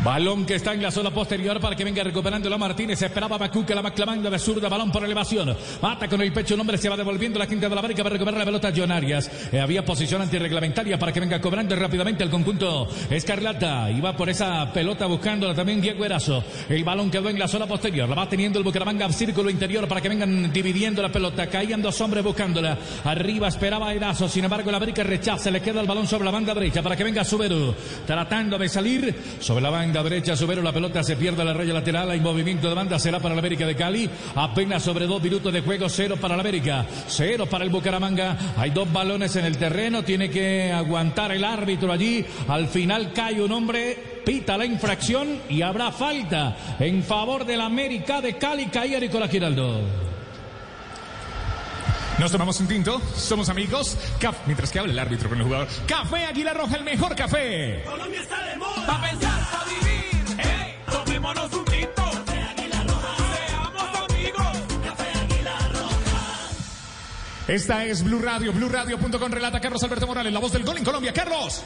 Balón 0.03 0.45
que 0.45 0.55
está 0.55 0.73
en 0.73 0.81
la 0.81 0.91
zona 0.91 1.11
posterior 1.11 1.61
para 1.61 1.77
que 1.77 1.85
venga 1.85 2.03
recuperando 2.03 2.49
la 2.49 2.57
Martínez. 2.57 3.01
Esperaba 3.01 3.37
Macuca, 3.37 3.73
la 3.73 3.81
va 3.81 3.91
clavando 3.91 4.29
de. 4.29 4.67
Balón 4.67 4.91
por 4.91 5.05
elevación. 5.05 5.55
Mata 5.81 6.09
con 6.09 6.21
el 6.21 6.33
pecho. 6.33 6.55
Un 6.55 6.59
hombre 6.59 6.77
se 6.77 6.89
va 6.89 6.97
devolviendo 6.97 7.39
la 7.39 7.47
quinta 7.47 7.69
de 7.69 7.75
la 7.75 7.79
América 7.79 8.03
para 8.03 8.11
recuperar 8.11 8.37
la 8.37 8.43
pelota. 8.43 8.73
John 8.75 8.91
Arias. 8.91 9.31
Eh, 9.53 9.61
había 9.61 9.85
posición 9.85 10.21
antirreglamentaria 10.21 10.99
para 10.99 11.13
que 11.13 11.21
venga 11.21 11.39
cobrando 11.39 11.73
rápidamente 11.77 12.21
el 12.21 12.29
conjunto 12.29 12.89
Escarlata. 13.09 13.87
Va 14.03 14.13
por 14.13 14.27
esa 14.29 14.69
pelota 14.73 15.05
buscándola 15.05 15.55
también 15.55 15.79
Diego 15.79 16.03
Erazo. 16.03 16.43
El 16.67 16.83
balón 16.83 17.09
quedó 17.09 17.29
en 17.29 17.39
la 17.39 17.47
zona 17.47 17.65
posterior. 17.65 18.09
La 18.09 18.15
va 18.15 18.27
teniendo 18.27 18.59
el 18.59 18.65
Bucaramanga 18.65 19.09
círculo 19.13 19.49
interior 19.49 19.87
para 19.87 20.01
que 20.01 20.09
vengan 20.09 20.51
dividiendo 20.51 21.01
la 21.01 21.13
pelota. 21.13 21.47
Caían 21.47 21.81
dos 21.81 22.01
hombres 22.01 22.25
buscándola. 22.25 22.77
Arriba 23.05 23.47
esperaba 23.47 23.93
Erazo. 23.93 24.27
Sin 24.27 24.43
embargo, 24.43 24.69
la 24.69 24.77
América 24.77 25.03
rechaza. 25.03 25.49
Le 25.49 25.61
queda 25.61 25.79
el 25.79 25.87
balón 25.87 26.07
sobre 26.07 26.25
la 26.25 26.31
banda 26.31 26.53
derecha 26.53 26.83
para 26.83 26.97
que 26.97 27.05
venga 27.05 27.23
Suberu. 27.23 27.73
Tratando 28.05 28.57
de 28.57 28.67
salir 28.67 29.15
sobre 29.39 29.63
la 29.63 29.69
banda 29.69 29.92
derecha. 30.01 30.35
Subero 30.35 30.61
la 30.63 30.71
pelota 30.71 31.03
se 31.03 31.15
pierde 31.17 31.41
a 31.41 31.45
la 31.45 31.53
raya 31.53 31.73
lateral. 31.73 32.09
Hay 32.09 32.19
movimiento 32.21 32.69
de 32.69 32.73
banda. 32.73 32.97
Será 32.97 33.19
para 33.19 33.35
la 33.35 33.39
América 33.39 33.67
de 33.67 33.75
Cali. 33.75 34.09
Apenas 34.35 34.81
sobre 34.81 35.05
dos 35.05 35.21
minutos 35.21 35.51
de 35.53 35.61
juego. 35.61 35.89
Cero 35.89 36.15
para 36.19 36.35
la 36.35 36.41
América. 36.41 36.85
Cero 37.07 37.45
para 37.45 37.63
el 37.65 37.69
Bucaramanga. 37.69 38.37
Hay 38.57 38.71
dos 38.71 38.91
balones 38.91 39.35
en 39.35 39.45
el 39.45 39.57
terreno. 39.57 40.03
Tiene 40.03 40.29
que 40.29 40.71
aguantar 40.71 41.31
el 41.33 41.43
árbitro 41.43 41.91
allí. 41.91 42.25
Al 42.47 42.67
final 42.67 43.11
cae 43.13 43.41
un 43.41 43.51
hombre. 43.51 44.21
Pita 44.25 44.57
la 44.57 44.65
infracción 44.65 45.41
y 45.49 45.61
habrá 45.61 45.91
falta 45.91 46.55
en 46.79 47.03
favor 47.03 47.45
de 47.45 47.57
la 47.57 47.65
América 47.65 48.21
de 48.21 48.37
Cali. 48.37 48.67
Caía 48.67 48.97
Nicolás 48.99 49.29
Giraldo. 49.29 49.81
Nos 52.19 52.31
tomamos 52.31 52.59
un 52.59 52.67
tinto, 52.67 53.01
somos 53.15 53.49
amigos. 53.49 53.97
Caf- 54.21 54.35
mientras 54.45 54.71
que 54.71 54.77
habla 54.79 54.93
el 54.93 54.99
árbitro 54.99 55.27
con 55.29 55.39
el 55.39 55.43
jugador. 55.43 55.67
Café 55.87 56.25
Águila 56.25 56.53
Roja, 56.53 56.77
el 56.77 56.83
mejor 56.83 57.15
café. 57.15 57.81
Colombia 57.85 58.21
está 58.21 58.41
de 58.45 58.55
moda. 58.55 58.85
Esta 67.47 67.83
es 67.83 68.03
Blue 68.03 68.21
Radio, 68.21 68.53
BlueRadio.com 68.53 69.31
relata 69.31 69.59
Carlos 69.59 69.83
Alberto 69.83 70.07
Morales, 70.07 70.31
la 70.31 70.39
voz 70.39 70.53
del 70.53 70.63
gol 70.63 70.77
en 70.77 70.85
Colombia. 70.85 71.11
Carlos. 71.11 71.61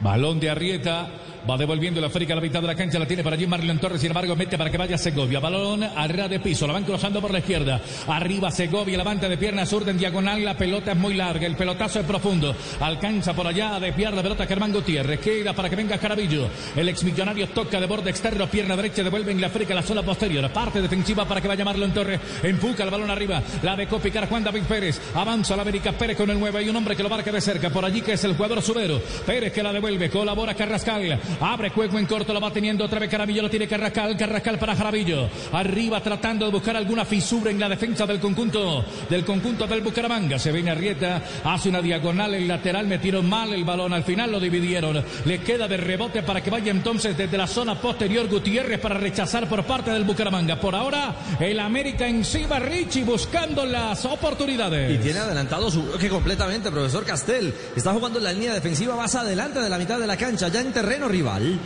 Balón 0.00 0.38
de 0.40 0.50
Arrieta. 0.50 1.08
Va 1.48 1.56
devolviendo 1.56 1.98
la 2.00 2.08
África 2.08 2.34
a 2.34 2.36
la 2.36 2.42
mitad 2.42 2.60
de 2.60 2.66
la 2.66 2.74
cancha. 2.74 2.98
La 2.98 3.06
tiene 3.06 3.24
para 3.24 3.34
allí 3.34 3.46
Marlon 3.46 3.78
Torres. 3.78 4.00
Sin 4.00 4.10
embargo, 4.10 4.36
mete 4.36 4.58
para 4.58 4.70
que 4.70 4.76
vaya 4.76 4.98
Segovia. 4.98 5.40
Balón 5.40 5.82
a 5.82 6.06
ras 6.06 6.28
de 6.28 6.40
piso. 6.40 6.66
La 6.66 6.74
van 6.74 6.84
cruzando 6.84 7.22
por 7.22 7.30
la 7.30 7.38
izquierda. 7.38 7.80
Arriba 8.06 8.50
Segovia. 8.50 8.98
Levanta 8.98 9.28
de 9.28 9.38
pierna 9.38 9.64
zurda 9.64 9.90
en 9.90 9.98
diagonal. 9.98 10.44
La 10.44 10.58
pelota 10.58 10.92
es 10.92 10.98
muy 10.98 11.14
larga. 11.14 11.46
El 11.46 11.56
pelotazo 11.56 12.00
es 12.00 12.06
profundo. 12.06 12.54
Alcanza 12.80 13.32
por 13.34 13.46
allá 13.46 13.76
a 13.76 13.80
desviar 13.80 14.12
la 14.12 14.22
pelota 14.22 14.46
Germán 14.46 14.72
Gutiérrez. 14.72 15.20
Queda 15.20 15.54
para 15.54 15.70
que 15.70 15.76
venga 15.76 15.96
Carabillo. 15.96 16.48
El 16.76 16.88
exmillonario 16.90 17.48
toca 17.48 17.80
de 17.80 17.86
borde 17.86 18.10
externo. 18.10 18.46
Pierna 18.46 18.76
derecha. 18.76 19.02
Devuelve 19.02 19.32
en 19.32 19.40
la 19.40 19.46
África 19.46 19.72
a 19.72 19.76
la 19.76 19.82
zona 19.82 20.02
posterior. 20.02 20.50
Parte 20.52 20.82
defensiva 20.82 21.24
para 21.24 21.40
que 21.40 21.48
vaya 21.48 21.64
Marlon 21.64 21.94
Torres. 21.94 22.20
Empuja 22.42 22.84
el 22.84 22.90
balón 22.90 23.10
arriba. 23.10 23.42
La 23.62 23.74
de 23.74 23.86
copicar 23.86 24.28
Juan 24.28 24.44
David 24.44 24.64
Pérez. 24.64 25.00
Avanza 25.14 25.56
la 25.56 25.62
América 25.62 25.92
Pérez 25.92 26.16
con 26.16 26.28
el 26.28 26.38
9. 26.38 26.58
Hay 26.58 26.68
un 26.68 26.76
hombre 26.76 26.94
que 26.94 27.02
lo 27.02 27.08
marca 27.08 27.32
de 27.32 27.40
cerca. 27.40 27.70
Por 27.70 27.86
allí 27.86 28.02
que 28.02 28.12
es 28.12 28.24
el 28.24 28.34
jugador 28.34 28.60
Subero. 28.60 29.00
Pérez 29.24 29.50
que 29.50 29.62
la 29.62 29.72
devuelve. 29.72 29.87
Colabora 30.10 30.54
Carrascal. 30.54 31.18
Abre 31.40 31.70
juego 31.70 31.98
en 31.98 32.06
corto. 32.06 32.32
La 32.34 32.40
va 32.40 32.52
teniendo 32.52 32.84
otra 32.84 32.98
vez 32.98 33.08
Carabillo. 33.08 33.42
Lo 33.42 33.50
tiene 33.50 33.66
Carrascal. 33.66 34.16
Carrascal 34.16 34.58
para 34.58 34.76
Jarabillo. 34.76 35.28
Arriba 35.52 36.02
tratando 36.02 36.44
de 36.44 36.52
buscar 36.52 36.76
alguna 36.76 37.04
fisura 37.04 37.50
en 37.50 37.58
la 37.58 37.68
defensa 37.68 38.06
del 38.06 38.20
conjunto 38.20 38.84
del 39.08 39.24
conjunto 39.24 39.66
del 39.66 39.80
Bucaramanga. 39.80 40.38
Se 40.38 40.52
viene 40.52 40.70
Arrieta. 40.70 41.22
Hace 41.44 41.70
una 41.70 41.80
diagonal. 41.80 42.34
El 42.34 42.46
lateral 42.46 42.86
metieron 42.86 43.28
mal 43.28 43.52
el 43.52 43.64
balón. 43.64 43.92
Al 43.94 44.04
final 44.04 44.30
lo 44.30 44.40
dividieron. 44.40 45.02
Le 45.24 45.40
queda 45.40 45.66
de 45.66 45.78
rebote 45.78 46.22
para 46.22 46.42
que 46.42 46.50
vaya 46.50 46.70
entonces 46.70 47.16
desde 47.16 47.38
la 47.38 47.46
zona 47.46 47.80
posterior 47.80 48.28
Gutiérrez 48.28 48.78
para 48.78 48.98
rechazar 48.98 49.48
por 49.48 49.64
parte 49.64 49.90
del 49.90 50.04
Bucaramanga. 50.04 50.60
Por 50.60 50.74
ahora, 50.74 51.14
el 51.40 51.58
América 51.60 52.06
encima 52.06 52.58
Richie 52.58 53.04
buscando 53.04 53.64
las 53.64 54.04
oportunidades. 54.04 54.94
Y 54.94 54.98
tiene 54.98 55.20
adelantado 55.20 55.70
su 55.70 55.82
bloque 55.82 56.08
completamente, 56.08 56.70
profesor 56.70 57.04
Castel. 57.04 57.54
Está 57.76 57.92
jugando 57.92 58.18
en 58.18 58.24
la 58.24 58.32
línea 58.32 58.52
defensiva 58.52 58.96
más 58.96 59.14
adelante 59.14 59.60
de 59.60 59.68
la 59.68 59.77
mitad 59.78 59.98
de 59.98 60.06
la 60.06 60.16
cancha, 60.16 60.48
ya 60.48 60.60
en 60.60 60.72
terreno 60.72 61.08
rival. 61.08 61.58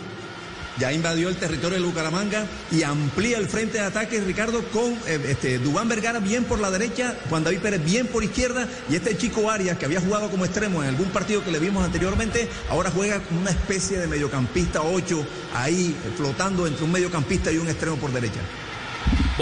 ya 0.79 0.91
invadió 0.93 1.29
el 1.29 1.37
territorio 1.37 1.79
de 1.79 1.85
Bucaramanga 1.85 2.47
y 2.71 2.83
amplía 2.83 3.39
el 3.39 3.47
frente 3.47 3.79
de 3.79 3.85
ataque, 3.85 4.21
Ricardo, 4.21 4.65
con 4.71 4.93
eh, 5.07 5.21
este, 5.29 5.59
Dubán 5.59 5.89
Vergara 5.89 6.19
bien 6.19 6.45
por 6.45 6.61
la 6.61 6.71
derecha, 6.71 7.15
Juan 7.29 7.45
David 7.45 7.59
Pérez 7.61 7.85
bien 7.85 8.07
por 8.07 8.25
izquierda 8.25 8.67
y 8.89 8.97
este 8.97 9.17
chico 9.17 9.51
Arias, 9.51 9.77
que 9.77 9.85
había 9.85 10.01
jugado 10.01 10.31
como 10.31 10.45
extremo 10.45 10.83
en 10.83 10.89
algún 10.89 11.11
partido 11.11 11.45
que 11.45 11.51
le 11.51 11.59
vimos 11.59 11.85
anteriormente, 11.85 12.49
ahora 12.71 12.91
juega 12.91 13.21
como 13.21 13.41
una 13.41 13.51
especie 13.51 13.99
de 13.99 14.07
mediocampista 14.07 14.83
8, 14.83 15.27
ahí 15.55 15.95
eh, 16.05 16.11
flotando 16.17 16.67
entre 16.67 16.85
un 16.85 16.93
mediocampista 16.93 17.53
y 17.53 17.59
un 17.59 17.69
extremo 17.69 17.97
por 17.97 18.13
derecha. 18.13 18.41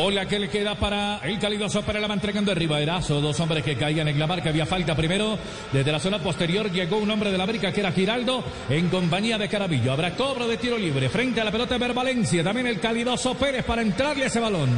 Bola 0.01 0.25
que 0.25 0.39
le 0.39 0.49
queda 0.49 0.77
para 0.77 1.19
el 1.19 1.39
calidoso 1.39 1.83
para 1.83 2.01
la 2.01 2.09
va 2.09 2.15
entregando 2.15 2.51
arriba 2.51 2.81
Erazo. 2.81 3.21
Dos 3.21 3.39
hombres 3.39 3.63
que 3.63 3.77
caían 3.77 4.09
en 4.09 4.19
la 4.19 4.27
marca. 4.27 4.49
Había 4.49 4.65
falta 4.65 4.97
primero. 4.97 5.39
Desde 5.71 5.93
la 5.93 6.01
zona 6.01 6.19
posterior 6.19 6.73
llegó 6.73 6.97
un 6.97 7.11
hombre 7.11 7.31
de 7.31 7.37
la 7.37 7.45
América 7.45 7.71
que 7.71 7.81
era 7.81 7.93
Giraldo 7.93 8.43
en 8.71 8.89
compañía 8.89 9.37
de 9.37 9.47
Carabillo. 9.47 9.93
Habrá 9.93 10.17
cobro 10.17 10.49
de 10.49 10.57
tiro 10.57 10.79
libre 10.79 11.11
frente 11.11 11.43
a 11.43 11.45
la 11.45 11.53
pelota 11.53 11.77
de 11.77 11.93
Valencia. 11.93 12.43
También 12.43 12.67
el 12.69 12.81
calidoso 12.81 13.35
Pérez 13.35 13.63
para 13.63 13.83
entrarle 13.83 14.25
ese 14.25 14.41
balón. 14.41 14.71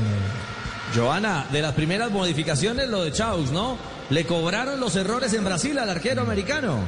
Joana, 0.93 1.47
de 1.53 1.63
las 1.63 1.75
primeras 1.75 2.11
modificaciones 2.11 2.89
lo 2.89 3.05
de 3.05 3.13
Chaus, 3.13 3.53
¿no? 3.53 3.79
Le 4.11 4.25
cobraron 4.25 4.81
los 4.81 4.97
errores 4.97 5.33
en 5.35 5.45
Brasil 5.45 5.79
al 5.79 5.89
arquero 5.89 6.23
americano. 6.23 6.81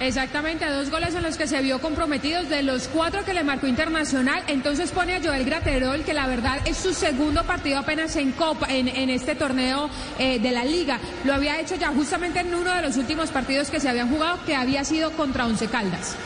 Exactamente, 0.00 0.64
dos 0.64 0.90
goles 0.90 1.14
en 1.14 1.22
los 1.22 1.36
que 1.36 1.46
se 1.46 1.60
vio 1.60 1.78
comprometidos 1.78 2.48
de 2.48 2.62
los 2.62 2.88
cuatro 2.88 3.22
que 3.22 3.34
le 3.34 3.44
marcó 3.44 3.66
Internacional. 3.66 4.42
Entonces 4.46 4.90
pone 4.92 5.14
a 5.14 5.20
Joel 5.22 5.44
Graterol, 5.44 6.04
que 6.04 6.14
la 6.14 6.26
verdad 6.26 6.58
es 6.64 6.78
su 6.78 6.94
segundo 6.94 7.44
partido 7.44 7.78
apenas 7.78 8.16
en 8.16 8.32
Copa, 8.32 8.66
en, 8.70 8.88
en 8.88 9.10
este 9.10 9.34
torneo 9.34 9.90
eh, 10.18 10.38
de 10.38 10.52
la 10.52 10.64
Liga. 10.64 10.98
Lo 11.24 11.34
había 11.34 11.60
hecho 11.60 11.74
ya 11.76 11.88
justamente 11.88 12.40
en 12.40 12.54
uno 12.54 12.74
de 12.74 12.80
los 12.80 12.96
últimos 12.96 13.28
partidos 13.28 13.68
que 13.68 13.78
se 13.78 13.90
habían 13.90 14.08
jugado, 14.08 14.38
que 14.46 14.56
había 14.56 14.84
sido 14.84 15.10
contra 15.12 15.44
Once 15.44 15.66
Caldas. 15.68 16.16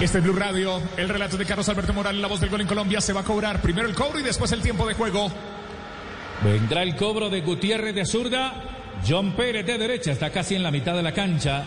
Este 0.00 0.18
es 0.18 0.24
Blue 0.24 0.34
Radio, 0.34 0.80
el 0.96 1.08
relato 1.08 1.36
de 1.36 1.44
Carlos 1.44 1.68
Alberto 1.68 1.92
Morales, 1.92 2.20
la 2.20 2.28
voz 2.28 2.40
del 2.40 2.50
gol 2.50 2.60
en 2.60 2.68
Colombia. 2.68 3.00
Se 3.00 3.12
va 3.12 3.22
a 3.22 3.24
cobrar 3.24 3.60
primero 3.60 3.88
el 3.88 3.94
cobro 3.94 4.20
y 4.20 4.22
después 4.22 4.52
el 4.52 4.62
tiempo 4.62 4.86
de 4.86 4.94
juego. 4.94 5.32
Vendrá 6.44 6.84
el 6.84 6.94
cobro 6.94 7.28
de 7.28 7.40
Gutiérrez 7.40 7.94
de 7.94 8.06
zurda. 8.06 8.54
John 9.06 9.32
Pérez 9.32 9.66
de 9.66 9.78
derecha 9.78 10.12
está 10.12 10.30
casi 10.30 10.54
en 10.54 10.62
la 10.62 10.70
mitad 10.70 10.94
de 10.94 11.02
la 11.02 11.12
cancha. 11.12 11.64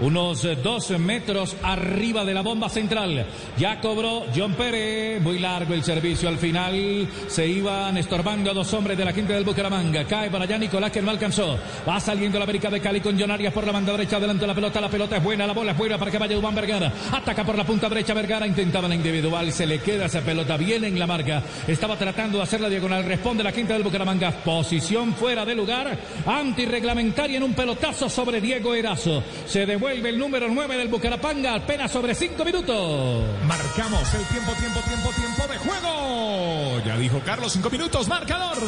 Unos 0.00 0.44
eh, 0.44 0.56
dos 0.56 0.90
metros 0.98 1.56
arriba 1.62 2.24
de 2.24 2.34
la 2.34 2.40
bomba 2.40 2.68
central. 2.68 3.26
Ya 3.58 3.80
cobró 3.80 4.24
John 4.34 4.54
Pérez. 4.54 5.20
Muy 5.22 5.38
largo 5.38 5.74
el 5.74 5.84
servicio 5.84 6.28
al 6.28 6.38
final. 6.38 7.06
Se 7.28 7.46
iban 7.46 7.96
estorbando 7.96 8.50
a 8.50 8.54
dos 8.54 8.72
hombres 8.74 8.96
de 8.96 9.04
la 9.04 9.12
quinta 9.12 9.34
del 9.34 9.44
Bucaramanga. 9.44 10.04
Cae 10.04 10.30
para 10.30 10.44
allá 10.44 10.58
Nicolás 10.58 10.90
que 10.90 11.02
no 11.02 11.10
alcanzó. 11.10 11.58
Va 11.88 12.00
saliendo 12.00 12.38
la 12.38 12.44
América 12.44 12.70
de 12.70 12.80
Cali 12.80 13.00
con 13.00 13.18
John 13.18 13.30
Arias 13.30 13.52
por 13.52 13.66
la 13.66 13.72
banda 13.72 13.92
derecha. 13.92 14.16
Adelante 14.16 14.46
la 14.46 14.54
pelota. 14.54 14.80
La 14.80 14.88
pelota 14.88 15.16
es 15.18 15.22
buena. 15.22 15.46
La 15.46 15.52
bola 15.52 15.72
es 15.72 15.78
buena 15.78 15.98
para 15.98 16.10
que 16.10 16.18
vaya 16.18 16.34
Dubán 16.34 16.54
Vergara. 16.54 16.92
Ataca 17.12 17.44
por 17.44 17.56
la 17.56 17.64
punta 17.64 17.88
derecha 17.88 18.14
Vergara. 18.14 18.46
Intentaba 18.46 18.88
la 18.88 18.94
individual. 18.94 19.52
Se 19.52 19.66
le 19.66 19.80
queda 19.80 20.06
esa 20.06 20.22
pelota 20.22 20.56
bien 20.56 20.84
en 20.84 20.98
la 20.98 21.06
marca. 21.06 21.42
Estaba 21.68 21.96
tratando 21.96 22.38
de 22.38 22.44
hacer 22.44 22.60
la 22.60 22.68
diagonal. 22.68 23.04
Responde 23.04 23.44
la 23.44 23.52
quinta 23.52 23.74
del 23.74 23.82
Bucaramanga. 23.82 24.30
Posición 24.30 25.14
fuera 25.14 25.44
de 25.44 25.54
lugar. 25.54 25.96
Antirreglamentaria 26.26 27.36
en 27.36 27.42
un 27.42 27.54
pelotazo 27.54 28.08
sobre 28.08 28.40
Diego 28.40 28.74
Erazo. 28.74 29.22
Se 29.46 29.66
devuelve 29.66 29.81
el 29.90 30.18
número 30.18 30.48
9 30.48 30.76
del 30.76 30.88
Bucaramanga. 30.88 31.54
Apenas 31.56 31.90
sobre 31.90 32.14
5 32.14 32.44
minutos. 32.44 33.24
Marcamos 33.46 34.14
el 34.14 34.24
tiempo, 34.26 34.52
tiempo, 34.52 34.80
tiempo, 34.80 35.10
tiempo 35.10 35.46
de 35.48 35.58
juego. 35.58 36.80
Ya 36.84 36.96
dijo 36.96 37.20
Carlos, 37.24 37.52
5 37.52 37.70
minutos, 37.70 38.08
marcador. 38.08 38.58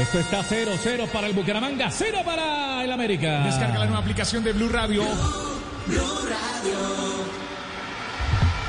Esto 0.00 0.18
está 0.18 0.42
0-0 0.42 1.08
para 1.08 1.26
el 1.28 1.32
Bucaramanga, 1.32 1.90
0 1.90 2.18
para 2.24 2.84
el 2.84 2.92
América. 2.92 3.44
Descarga 3.44 3.78
la 3.78 3.86
nueva 3.86 4.00
aplicación 4.00 4.42
de 4.44 4.52
Blue 4.52 4.68
Radio. 4.68 5.02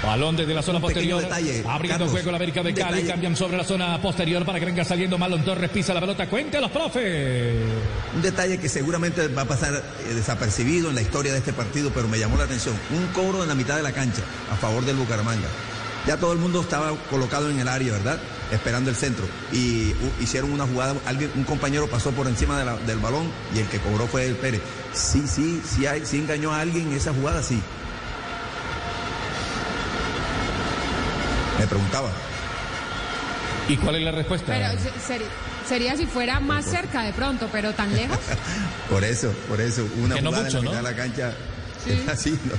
Balón 0.03 0.35
desde 0.35 0.53
la 0.53 0.61
zona 0.61 0.79
posterior. 0.79 1.21
detalle, 1.21 1.63
abriendo 1.67 1.97
Carlos, 2.05 2.11
juego 2.11 2.31
la 2.31 2.37
América 2.37 2.61
de 2.63 2.73
Cali. 2.73 2.91
detalle. 2.97 3.07
Cambian 3.07 3.35
sobre 3.35 3.57
la 3.57 3.63
zona 3.63 3.99
posterior 4.01 4.45
para 4.45 4.59
que 4.59 4.65
venga 4.65 4.83
saliendo 4.85 5.17
Malon 5.17 5.43
Torres. 5.43 5.69
Pisa 5.71 5.93
la 5.93 5.99
pelota. 5.99 6.27
Cuéntelos, 6.27 6.69
profe. 6.71 7.55
Un 8.15 8.21
detalle 8.21 8.59
que 8.59 8.69
seguramente 8.69 9.27
va 9.29 9.41
a 9.41 9.45
pasar 9.45 9.73
eh, 9.73 10.13
desapercibido 10.13 10.89
en 10.89 10.95
la 10.95 11.01
historia 11.01 11.31
de 11.33 11.39
este 11.39 11.51
partido, 11.51 11.91
pero 11.93 12.07
me 12.07 12.19
llamó 12.19 12.37
la 12.37 12.43
atención. 12.43 12.75
Un 12.91 13.07
cobro 13.07 13.41
en 13.41 13.49
la 13.49 13.55
mitad 13.55 13.75
de 13.75 13.83
la 13.83 13.91
cancha 13.91 14.21
a 14.51 14.55
favor 14.55 14.85
del 14.85 14.95
Bucaramanga. 14.97 15.47
Ya 16.05 16.15
todo 16.15 16.31
el 16.31 16.39
mundo 16.39 16.61
estaba 16.61 16.91
colocado 17.09 17.49
en 17.49 17.59
el 17.59 17.67
área, 17.67 17.91
¿verdad? 17.93 18.17
Esperando 18.51 18.89
el 18.91 18.95
centro. 18.95 19.25
Y 19.51 19.89
uh, 19.91 20.21
hicieron 20.23 20.51
una 20.53 20.65
jugada, 20.65 20.95
alguien, 21.05 21.29
un 21.35 21.43
compañero 21.43 21.87
pasó 21.89 22.11
por 22.11 22.27
encima 22.27 22.57
de 22.57 22.63
la- 22.65 22.77
del 22.77 22.99
balón 22.99 23.29
y 23.53 23.59
el 23.59 23.67
que 23.67 23.79
cobró 23.79 24.07
fue 24.07 24.25
el 24.25 24.35
Pérez. 24.35 24.61
Sí, 24.93 25.23
sí, 25.27 25.61
sí, 25.67 25.85
hay, 25.85 26.05
sí 26.05 26.17
engañó 26.19 26.53
a 26.53 26.61
alguien 26.61 26.87
en 26.89 26.93
esa 26.93 27.11
jugada, 27.13 27.43
sí. 27.43 27.59
Me 31.59 31.67
preguntaba. 31.67 32.09
¿Y 33.67 33.77
cuál 33.77 33.95
es 33.95 34.03
la 34.03 34.11
respuesta? 34.11 34.53
Pero 34.53 34.69
sería 35.67 35.97
si 35.97 36.05
fuera 36.05 36.39
más 36.39 36.65
cerca 36.65 37.03
de 37.03 37.11
pronto, 37.13 37.49
pero 37.51 37.73
tan 37.73 37.93
lejos. 37.93 38.17
Por 38.89 39.03
eso, 39.03 39.33
por 39.49 39.59
eso, 39.59 39.85
una 40.01 40.15
Que 40.15 40.21
no 40.21 40.29
jugada 40.29 40.45
mucho, 40.45 40.59
en 40.59 40.65
la 40.65 40.71
¿no? 40.71 40.77
de 40.77 40.83
la 40.83 40.95
cancha 40.95 41.33
así, 42.11 42.31
no, 42.45 42.53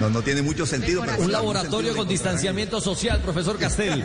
no, 0.00 0.10
no 0.10 0.22
tiene 0.22 0.42
mucho 0.42 0.66
sentido. 0.66 1.02
pero 1.04 1.18
Un 1.22 1.32
laboratorio 1.32 1.70
sentido 1.78 1.96
con 1.96 2.08
distanciamiento 2.08 2.80
social, 2.80 3.20
profesor 3.20 3.58
Castel. 3.58 4.04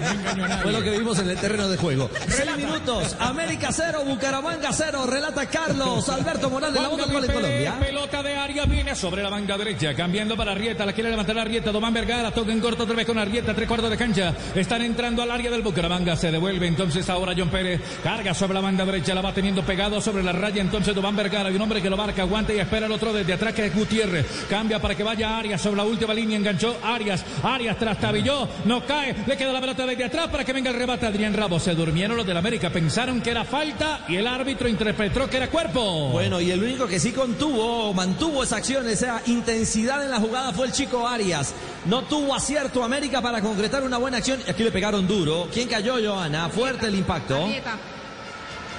Fue 0.64 0.72
lo 0.72 0.82
que 0.82 0.92
vimos 0.92 1.20
en 1.20 1.30
el 1.30 1.38
terreno 1.38 1.70
de 1.70 1.78
juego. 1.78 2.10
Seis 2.28 2.56
minutos, 2.58 3.16
América 3.20 3.70
cero, 3.72 4.04
Bucaramanga 4.06 4.72
cero, 4.72 5.06
relata 5.08 5.46
Carlos 5.48 6.08
Alberto 6.10 6.50
Morales, 6.50 6.82
la 6.82 6.88
voz 6.88 7.02
en 7.02 7.32
Colombia. 7.32 7.80
Pelota 7.80 8.24
de 8.24 8.36
área 8.36 8.66
viene 8.66 8.96
sobre 8.96 9.24
la 9.24 9.30
banda 9.30 9.58
derecha, 9.58 9.94
cambiando 9.94 10.38
para 10.38 10.52
Arrieta, 10.52 10.86
la 10.86 10.94
quiere 10.94 11.10
levantar 11.10 11.38
Arrieta, 11.38 11.72
Domán 11.72 11.94
Vergara, 11.94 12.32
toca 12.32 12.52
en 12.52 12.60
corto 12.60 12.84
otra 12.84 12.96
vez 12.96 13.06
con 13.06 13.18
Arrieta, 13.18 13.54
tres 13.54 13.68
cuartos 13.68 13.90
de 13.90 13.98
cancha, 13.98 14.34
están 14.56 14.82
entrando 14.82 15.22
al 15.22 15.32
área 15.32 15.52
del 15.52 15.62
Bucaramanga, 15.62 16.16
se 16.16 16.32
devuelve 16.32 16.68
entonces 16.68 17.10
ahora 17.10 17.34
John 17.38 17.50
Pérez, 17.50 17.82
carga 18.04 18.34
sobre 18.34 18.54
la 18.54 18.62
banda 18.62 18.86
derecha, 18.86 19.14
la 19.14 19.22
va 19.22 19.34
teniendo 19.34 19.64
pegado 19.64 20.00
sobre 20.02 20.24
la 20.24 20.32
raya, 20.32 20.62
entonces 20.62 20.94
Domán 20.96 21.16
Vergara, 21.16 21.50
y 21.52 21.56
un 21.56 21.62
hombre 21.62 21.82
que 21.82 21.90
lo 21.90 21.98
marca, 21.98 22.22
aguanta 22.22 22.54
y 22.54 22.60
espera 22.60 22.86
el 22.86 22.92
otro 22.92 23.14
desde 23.14 23.34
atrás 23.34 23.54
que 23.54 23.66
es 23.66 23.76
Gutiérrez, 23.76 24.26
cambia 24.50 24.80
para 24.80 24.96
que 24.96 25.04
vaya 25.04 25.38
Arias 25.38 25.62
sobre 25.62 25.81
la 25.82 25.88
última 25.88 26.14
línea, 26.14 26.38
enganchó 26.38 26.78
Arias, 26.84 27.26
Arias 27.42 27.76
trastabilló, 27.76 28.48
no 28.66 28.86
cae, 28.86 29.16
le 29.26 29.36
queda 29.36 29.52
la 29.52 29.60
pelota 29.60 29.84
desde 29.88 30.04
atrás 30.04 30.28
para 30.28 30.46
que 30.46 30.54
venga 30.54 30.70
el 30.70 30.78
rebate 30.78 31.08
Adrián 31.08 31.34
Ramos, 31.34 31.64
se 31.64 31.74
durmieron 31.74 32.16
los 32.16 32.26
del 32.26 32.38
América, 32.38 32.70
pensaron 32.70 33.20
que 33.20 33.32
era 33.32 33.44
falta 33.46 34.06
y 34.08 34.16
el 34.16 34.28
árbitro 34.28 34.68
interpretó 34.68 35.28
que 35.28 35.38
era 35.38 35.50
cuerpo. 35.50 36.10
Bueno, 36.10 36.40
y 36.40 36.52
el 36.52 36.62
único 36.62 36.86
que 36.86 37.00
sí 37.00 37.12
contuvo, 37.12 37.94
mantuvo 37.96 38.44
esa 38.44 38.58
acción, 38.58 38.88
esa 38.88 39.24
intensidad 39.26 40.04
en 40.04 40.12
la 40.12 40.20
jugada 40.20 40.54
fue 40.54 40.68
el 40.68 40.72
chico 40.72 41.08
Arias. 41.08 41.56
No 41.86 42.04
tuvo 42.04 42.36
acierto 42.36 42.84
América 42.84 43.20
para 43.24 43.42
concretar 43.42 43.84
una 43.84 43.98
buena 43.98 44.18
acción. 44.18 44.40
Aquí 44.48 44.64
le 44.64 44.72
pegaron 44.72 45.08
duro. 45.08 45.48
¿Quién 45.52 45.68
cayó, 45.68 45.96
Joana? 45.96 46.50
Fuerte 46.50 46.88
el 46.88 46.96
impacto. 46.96 47.44
Arrieta. 47.44 47.78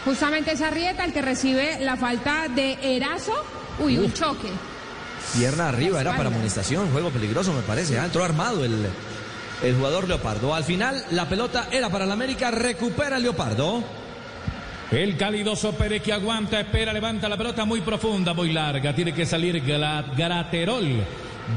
Justamente 0.04 0.52
esa 0.52 0.68
Arrieta 0.68 1.04
el 1.04 1.12
que 1.12 1.22
recibe 1.22 1.80
la 1.80 1.96
falta 1.96 2.46
de 2.48 2.78
Erazo. 2.80 3.34
Uy, 3.80 3.98
un 3.98 4.12
choque. 4.12 4.48
Pierna 5.36 5.68
arriba, 5.68 6.00
era 6.00 6.16
para 6.16 6.28
amonestación. 6.28 6.90
Juego 6.90 7.10
peligroso, 7.10 7.52
me 7.52 7.62
parece. 7.62 7.98
Ah, 7.98 8.04
Entró 8.04 8.24
armado 8.24 8.64
el, 8.64 8.86
el 9.62 9.74
jugador 9.76 10.06
Leopardo. 10.08 10.54
Al 10.54 10.64
final, 10.64 11.02
la 11.12 11.28
pelota 11.28 11.68
era 11.70 11.88
para 11.88 12.04
el 12.04 12.10
América. 12.12 12.50
Recupera 12.50 13.16
el 13.16 13.22
Leopardo. 13.22 13.82
El 14.90 15.16
calidoso 15.16 15.72
Pérez 15.72 16.02
que 16.02 16.12
aguanta, 16.12 16.60
espera, 16.60 16.92
levanta 16.92 17.26
la 17.26 17.38
pelota 17.38 17.64
muy 17.64 17.80
profunda, 17.80 18.34
muy 18.34 18.52
larga. 18.52 18.94
Tiene 18.94 19.14
que 19.14 19.24
salir 19.24 19.64
Gla- 19.64 20.04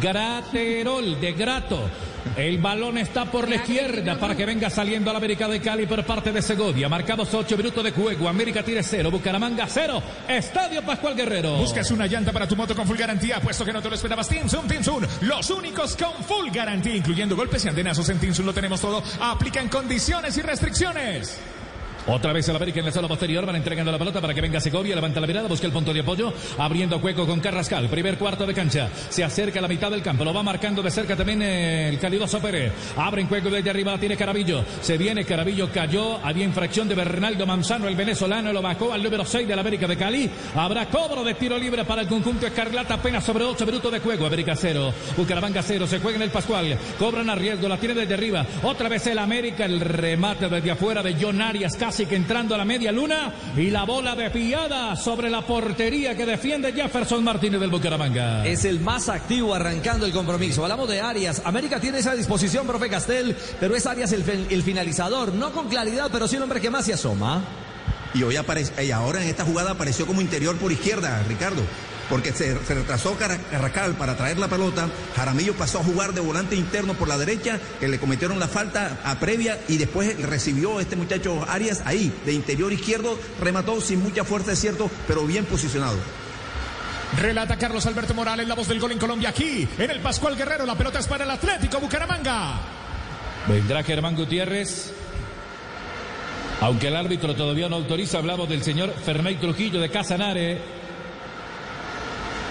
Graterol. 0.01 1.19
De 1.19 1.33
Grato. 1.33 1.89
El 2.35 2.57
balón 2.57 2.97
está 2.97 3.25
por 3.25 3.47
la 3.47 3.55
izquierda 3.55 4.19
para 4.19 4.35
que 4.35 4.45
venga 4.45 4.69
saliendo 4.69 5.09
a 5.09 5.13
la 5.13 5.19
América 5.19 5.47
de 5.47 5.61
Cali 5.61 5.85
por 5.85 6.03
parte 6.03 6.31
de 6.31 6.41
Segovia. 6.41 6.89
Marcamos 6.89 7.33
8 7.33 7.55
minutos 7.55 7.83
de 7.83 7.91
juego. 7.91 8.27
América 8.27 8.63
tiene 8.63 8.83
0, 8.83 9.11
Bucaramanga 9.11 9.65
0. 9.67 10.01
Estadio 10.27 10.81
Pascual 10.81 11.15
Guerrero. 11.15 11.57
Buscas 11.57 11.89
una 11.91 12.07
llanta 12.07 12.33
para 12.33 12.47
tu 12.47 12.55
moto 12.55 12.75
con 12.75 12.87
full 12.87 12.97
garantía, 12.97 13.39
puesto 13.39 13.63
que 13.63 13.71
no 13.71 13.81
te 13.81 13.89
lo 13.89 13.95
esperabas. 13.95 14.27
Tinsun, 14.27 14.67
Tinsun, 14.67 15.07
los 15.21 15.49
únicos 15.51 15.95
con 15.95 16.23
full 16.23 16.49
garantía, 16.51 16.95
incluyendo 16.95 17.35
golpes 17.35 17.63
y 17.63 17.69
andenazos 17.69 18.09
en 18.09 18.19
Tinsun, 18.19 18.45
lo 18.45 18.53
tenemos 18.53 18.81
todo. 18.81 19.01
Aplican 19.21 19.69
condiciones 19.69 20.35
y 20.37 20.41
restricciones. 20.41 21.39
Otra 22.07 22.33
vez 22.33 22.47
el 22.47 22.55
América 22.55 22.79
en 22.79 22.85
la 22.85 22.91
zona 22.91 23.07
posterior, 23.07 23.47
van 23.47 23.55
entregando 23.55 23.91
la 23.91 23.97
pelota 23.97 24.21
para 24.21 24.31
que 24.31 24.41
venga 24.41 24.59
Segovia, 24.59 24.93
levanta 24.93 25.19
la 25.19 25.25
mirada, 25.25 25.47
busca 25.47 25.65
el 25.65 25.73
punto 25.73 25.91
de 25.91 26.01
apoyo, 26.01 26.31
abriendo 26.59 26.99
juego 26.99 27.25
con 27.25 27.39
Carrascal, 27.39 27.89
primer 27.89 28.19
cuarto 28.19 28.45
de 28.45 28.53
cancha, 28.53 28.89
se 29.09 29.23
acerca 29.23 29.57
a 29.57 29.63
la 29.63 29.67
mitad 29.67 29.89
del 29.89 30.03
campo, 30.03 30.23
lo 30.23 30.31
va 30.31 30.43
marcando 30.43 30.83
de 30.83 30.91
cerca 30.91 31.15
también 31.15 31.41
el 31.41 31.97
calidoso 31.97 32.39
Pérez, 32.39 32.73
abre 32.95 33.21
en 33.21 33.27
juego 33.27 33.49
desde 33.49 33.71
arriba, 33.71 33.97
tiene 33.97 34.15
Carabillo, 34.15 34.63
se 34.81 34.99
viene 34.99 35.25
Carabillo, 35.25 35.71
cayó, 35.71 36.19
había 36.23 36.45
infracción 36.45 36.87
de 36.87 36.93
Bernaldo 36.93 37.47
Manzano, 37.47 37.87
el 37.87 37.95
venezolano, 37.95 38.53
lo 38.53 38.61
bajó 38.61 38.93
al 38.93 39.01
número 39.01 39.25
6 39.25 39.47
de 39.47 39.55
la 39.55 39.61
América 39.61 39.87
de 39.87 39.97
Cali, 39.97 40.29
habrá 40.55 40.85
cobro 40.85 41.23
de 41.23 41.33
tiro 41.33 41.57
libre 41.57 41.85
para 41.85 42.03
el 42.03 42.07
conjunto 42.07 42.45
Escarlata, 42.45 42.93
apenas 42.93 43.23
sobre 43.23 43.45
8 43.45 43.65
minutos 43.65 43.91
de 43.91 43.99
juego, 43.99 44.27
América 44.27 44.55
0, 44.55 44.93
Bucaramanga 45.17 45.63
0, 45.63 45.87
se 45.87 45.99
juega 45.99 46.17
en 46.17 46.21
el 46.21 46.29
Pascual, 46.29 46.77
cobran 46.99 47.31
a 47.31 47.35
riesgo, 47.35 47.67
la 47.67 47.77
tiene 47.77 47.95
desde 47.95 48.13
arriba, 48.13 48.45
otra 48.61 48.89
vez 48.89 49.07
el 49.07 49.17
América, 49.17 49.65
el 49.65 49.79
remate 49.79 50.49
desde 50.49 50.69
afuera 50.69 51.01
de 51.01 51.15
John 51.19 51.41
Arias, 51.41 51.75
casi 51.75 51.94
casi 51.95 52.07
que 52.07 52.17
entrando 52.17 52.53
a 52.53 52.57
la 52.57 52.65
media 52.65 52.91
luna 52.91 53.33
y 53.55 53.69
la 53.69 53.85
bola 53.85 54.17
desviada 54.17 54.97
sobre 54.97 55.29
la 55.29 55.43
portería 55.43 56.13
que 56.13 56.25
defiende 56.25 56.73
Jefferson 56.73 57.23
Martínez 57.23 57.61
del 57.61 57.69
Bucaramanga. 57.69 58.45
Es 58.45 58.65
el 58.65 58.81
más 58.81 59.07
activo 59.07 59.55
arrancando 59.55 60.05
el 60.05 60.11
compromiso. 60.11 60.63
Hablamos 60.63 60.89
de 60.89 60.99
Arias. 60.99 61.41
América 61.45 61.79
tiene 61.79 61.99
esa 61.99 62.13
disposición, 62.13 62.67
profe 62.67 62.89
Castel, 62.89 63.37
pero 63.61 63.77
es 63.77 63.85
Arias 63.85 64.11
el, 64.11 64.25
el 64.49 64.61
finalizador. 64.61 65.33
No 65.35 65.53
con 65.53 65.69
claridad, 65.69 66.09
pero 66.11 66.27
sí 66.27 66.35
el 66.35 66.41
hombre 66.41 66.59
que 66.59 66.69
más 66.69 66.83
se 66.83 66.91
asoma. 66.91 67.41
Y 68.13 68.23
hoy 68.23 68.35
aparece, 68.35 68.83
y 68.83 68.91
ahora 68.91 69.23
en 69.23 69.29
esta 69.29 69.45
jugada 69.45 69.71
apareció 69.71 70.05
como 70.05 70.19
interior 70.19 70.57
por 70.57 70.73
izquierda, 70.73 71.23
Ricardo. 71.29 71.61
Porque 72.09 72.31
se, 72.33 72.57
se 72.65 72.75
retrasó 72.75 73.17
Carrascal 73.17 73.95
para 73.95 74.15
traer 74.15 74.37
la 74.37 74.47
pelota. 74.47 74.87
Jaramillo 75.15 75.53
pasó 75.53 75.79
a 75.79 75.83
jugar 75.83 76.13
de 76.13 76.21
volante 76.21 76.55
interno 76.55 76.93
por 76.93 77.07
la 77.07 77.17
derecha, 77.17 77.59
que 77.79 77.87
le 77.87 77.99
cometieron 77.99 78.39
la 78.39 78.47
falta 78.47 78.99
a 79.03 79.19
previa 79.19 79.59
y 79.67 79.77
después 79.77 80.19
recibió 80.21 80.79
este 80.79 80.95
muchacho 80.95 81.45
Arias 81.47 81.81
ahí, 81.85 82.13
de 82.25 82.33
interior 82.33 82.71
izquierdo, 82.71 83.17
remató 83.41 83.81
sin 83.81 84.03
mucha 84.03 84.23
fuerza, 84.23 84.51
es 84.51 84.59
cierto, 84.59 84.89
pero 85.07 85.25
bien 85.25 85.45
posicionado. 85.45 85.97
Relata 87.17 87.57
Carlos 87.57 87.85
Alberto 87.85 88.13
Morales, 88.13 88.47
la 88.47 88.55
voz 88.55 88.67
del 88.67 88.79
gol 88.79 88.91
en 88.91 88.99
Colombia 88.99 89.29
aquí, 89.29 89.67
en 89.77 89.89
el 89.89 89.99
Pascual 89.99 90.35
Guerrero. 90.35 90.65
La 90.65 90.75
pelota 90.75 90.99
es 90.99 91.07
para 91.07 91.23
el 91.23 91.31
Atlético 91.31 91.79
Bucaramanga. 91.79 92.59
Vendrá 93.47 93.83
Germán 93.83 94.15
Gutiérrez. 94.15 94.91
Aunque 96.61 96.87
el 96.87 96.95
árbitro 96.95 97.35
todavía 97.35 97.69
no 97.69 97.75
autoriza, 97.75 98.17
hablamos 98.17 98.49
del 98.49 98.63
señor 98.63 98.93
Fermey 98.93 99.35
Trujillo 99.35 99.79
de 99.79 99.89
Casanare. 99.89 100.74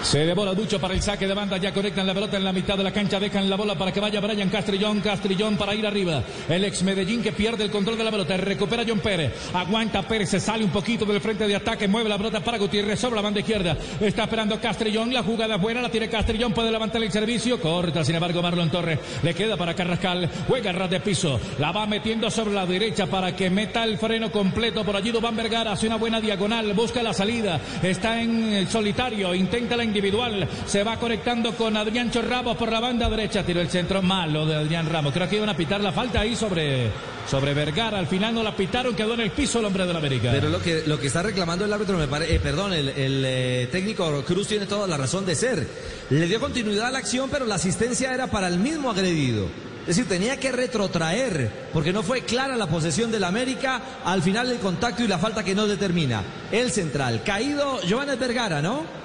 Se 0.03 0.19
devora 0.19 0.53
mucho 0.53 0.79
para 0.79 0.93
el 0.93 1.01
saque 1.01 1.27
de 1.27 1.33
banda. 1.33 1.57
Ya 1.57 1.73
conectan 1.73 2.05
la 2.05 2.13
pelota 2.13 2.37
en 2.37 2.43
la 2.43 2.53
mitad 2.53 2.77
de 2.77 2.83
la 2.83 2.91
cancha. 2.91 3.19
Dejan 3.19 3.49
la 3.49 3.55
bola 3.55 3.75
para 3.75 3.91
que 3.91 3.99
vaya 3.99 4.19
Brian 4.19 4.49
Castrillón. 4.49 5.01
Castrillón 5.01 5.57
para 5.57 5.73
ir 5.73 5.85
arriba. 5.85 6.23
El 6.47 6.63
ex 6.63 6.83
Medellín 6.83 7.23
que 7.23 7.31
pierde 7.31 7.63
el 7.63 7.71
control 7.71 7.97
de 7.97 8.03
la 8.03 8.11
pelota. 8.11 8.37
Recupera 8.37 8.83
John 8.87 8.99
Pérez. 8.99 9.33
Aguanta 9.53 10.03
Pérez. 10.03 10.29
Se 10.29 10.39
sale 10.39 10.63
un 10.63 10.69
poquito 10.69 11.05
del 11.05 11.21
frente 11.21 11.47
de 11.47 11.55
ataque. 11.55 11.87
Mueve 11.87 12.09
la 12.09 12.17
pelota 12.17 12.39
para 12.39 12.57
Gutiérrez 12.57 12.99
sobre 12.99 13.15
la 13.15 13.21
banda 13.21 13.39
izquierda. 13.39 13.75
Está 13.99 14.23
esperando 14.23 14.59
Castrillón. 14.59 15.13
La 15.13 15.23
jugada 15.23 15.57
buena. 15.57 15.81
La 15.81 15.89
tiene 15.89 16.07
Castrillón. 16.07 16.53
Puede 16.53 16.71
levantar 16.71 17.01
el 17.01 17.11
servicio. 17.11 17.59
Corta, 17.59 18.03
sin 18.03 18.15
embargo, 18.15 18.41
Marlon 18.41 18.69
Torres. 18.69 18.99
Le 19.23 19.33
queda 19.33 19.57
para 19.57 19.73
Carrascal. 19.73 20.29
Juega 20.47 20.71
ras 20.71 20.89
de 20.89 20.99
piso. 20.99 21.39
La 21.59 21.71
va 21.71 21.87
metiendo 21.87 22.29
sobre 22.29 22.53
la 22.53 22.65
derecha 22.65 23.07
para 23.07 23.35
que 23.35 23.49
meta 23.49 23.83
el 23.83 23.97
freno 23.97 24.31
completo. 24.31 24.83
Por 24.83 24.95
allí 24.95 25.11
Dubán 25.11 25.35
Vergara. 25.35 25.71
Hace 25.71 25.87
una 25.87 25.97
buena 25.97 26.21
diagonal. 26.21 26.73
Busca 26.73 27.01
la 27.01 27.13
salida. 27.13 27.59
Está 27.81 28.21
en 28.21 28.67
solitario. 28.69 29.33
Intenta 29.33 29.75
la 29.75 29.83
individual. 29.95 30.47
Se 30.65 30.83
va 30.83 30.97
conectando 30.97 31.53
con 31.55 31.77
Adrián 31.77 32.11
Chorramos 32.11 32.57
por 32.57 32.69
la 32.69 32.81
banda 32.81 33.09
derecha. 33.09 33.45
Tiró 33.45 33.61
el 33.61 33.69
centro 33.69 34.01
malo 34.01 34.45
de 34.45 34.55
Adrián 34.55 34.89
Ramos. 34.89 35.13
Creo 35.13 35.29
que 35.29 35.37
iban 35.37 35.49
a 35.49 35.55
pitar 35.55 35.79
la 35.79 35.93
falta 35.93 36.19
ahí 36.19 36.35
sobre, 36.35 36.91
sobre 37.29 37.53
Vergara. 37.53 37.97
Al 37.97 38.07
final 38.07 38.33
no 38.33 38.43
la 38.43 38.55
pitaron. 38.55 38.93
Quedó 38.93 39.13
en 39.13 39.21
el 39.21 39.31
piso 39.31 39.59
el 39.59 39.65
hombre 39.65 39.85
de 39.85 39.93
la 39.93 39.99
América. 39.99 40.31
Pero 40.31 40.49
lo 40.49 40.61
que, 40.61 40.83
lo 40.85 40.99
que 40.99 41.07
está 41.07 41.23
reclamando 41.23 41.63
el 41.63 41.71
árbitro, 41.71 41.97
me 41.97 42.07
parece, 42.07 42.35
eh, 42.35 42.39
perdón, 42.39 42.73
el, 42.73 42.91
eh, 42.97 43.69
técnico 43.71 44.23
Cruz 44.25 44.47
tiene 44.47 44.65
toda 44.65 44.85
la 44.85 44.97
razón 44.97 45.25
de 45.25 45.35
ser. 45.35 45.65
Le 46.09 46.27
dio 46.27 46.39
continuidad 46.41 46.87
a 46.87 46.91
la 46.91 46.99
acción, 46.99 47.29
pero 47.31 47.45
la 47.45 47.55
asistencia 47.55 48.13
era 48.13 48.27
para 48.27 48.47
el 48.49 48.59
mismo 48.59 48.91
agredido. 48.91 49.47
Es 49.81 49.97
decir, 49.97 50.09
tenía 50.09 50.39
que 50.39 50.51
retrotraer, 50.51 51.69
porque 51.71 51.93
no 51.93 52.01
fue 52.01 52.21
clara 52.21 52.55
la 52.55 52.65
posesión 52.65 53.11
del 53.11 53.23
América 53.23 53.99
al 54.03 54.23
final 54.23 54.49
del 54.49 54.57
contacto 54.57 55.03
y 55.03 55.07
la 55.07 55.19
falta 55.19 55.43
que 55.43 55.53
no 55.53 55.67
determina. 55.67 56.23
El 56.51 56.71
central, 56.71 57.21
caído 57.23 57.79
Joanes 57.87 58.17
Vergara, 58.17 58.63
¿no? 58.63 59.04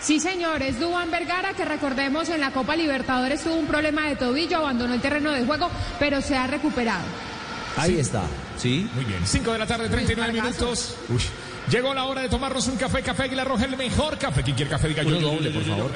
Sí, 0.00 0.18
señor, 0.18 0.62
es 0.62 0.80
Dubán 0.80 1.10
Vergara, 1.10 1.52
que 1.52 1.64
recordemos 1.64 2.28
en 2.30 2.40
la 2.40 2.52
Copa 2.52 2.74
Libertadores 2.74 3.44
tuvo 3.44 3.56
un 3.56 3.66
problema 3.66 4.08
de 4.08 4.16
tobillo, 4.16 4.58
abandonó 4.58 4.94
el 4.94 5.00
terreno 5.00 5.30
de 5.32 5.44
juego, 5.44 5.68
pero 5.98 6.22
se 6.22 6.36
ha 6.36 6.46
recuperado. 6.46 7.04
Ahí 7.76 7.98
está, 7.98 8.22
sí. 8.56 8.88
Muy 8.94 9.04
bien, 9.04 9.20
5 9.24 9.52
de 9.52 9.58
la 9.58 9.66
tarde, 9.66 9.88
39 9.88 10.32
minutos. 10.32 10.96
Uy. 11.08 11.20
Llegó 11.70 11.94
la 11.94 12.04
hora 12.04 12.22
de 12.22 12.28
tomarnos 12.28 12.66
un 12.66 12.76
café, 12.76 13.02
café 13.02 13.24
Aguilar 13.24 13.46
Roja, 13.46 13.66
el 13.66 13.76
mejor 13.76 14.18
café. 14.18 14.42
¿Quién 14.42 14.56
quiere 14.56 14.70
café? 14.70 14.88
Diga 14.88 15.02
yo, 15.02 15.20
doble, 15.20 15.50
por 15.50 15.62
favor. 15.62 15.92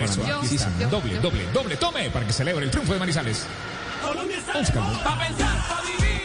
Doble, 0.90 1.18
doble, 1.18 1.46
doble. 1.52 1.76
Tome 1.76 2.10
para 2.10 2.26
que 2.26 2.32
celebre 2.32 2.64
el 2.66 2.70
triunfo 2.70 2.92
de 2.92 2.98
Manizales. 3.00 3.46
Colombia 4.02 4.38
está 4.38 4.52
para 4.52 5.26
pensar, 5.26 5.68
para 5.68 5.82
vivir. 5.82 6.23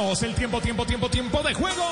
El 0.00 0.34
tiempo, 0.34 0.62
tiempo, 0.62 0.86
tiempo, 0.86 1.10
tiempo 1.10 1.42
de 1.42 1.52
juego. 1.52 1.84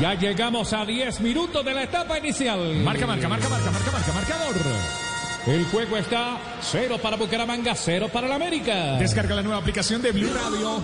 Ya 0.00 0.14
llegamos 0.14 0.72
a 0.72 0.86
10 0.86 1.20
minutos 1.20 1.64
de 1.64 1.74
la 1.74 1.82
etapa 1.82 2.18
inicial. 2.18 2.76
Marca, 2.76 3.04
marca, 3.04 3.28
marca, 3.28 3.48
marca, 3.48 3.70
marca, 3.72 3.90
marca, 3.90 4.12
marcador. 4.12 5.05
El 5.46 5.64
juego 5.66 5.96
está 5.96 6.40
cero 6.60 6.98
para 7.00 7.16
Bucaramanga, 7.16 7.72
cero 7.76 8.10
para 8.12 8.26
la 8.26 8.34
América. 8.34 8.96
Descarga 8.98 9.36
la 9.36 9.42
nueva 9.42 9.58
aplicación 9.58 10.02
de 10.02 10.10
Blue 10.10 10.28
Radio. 10.34 10.82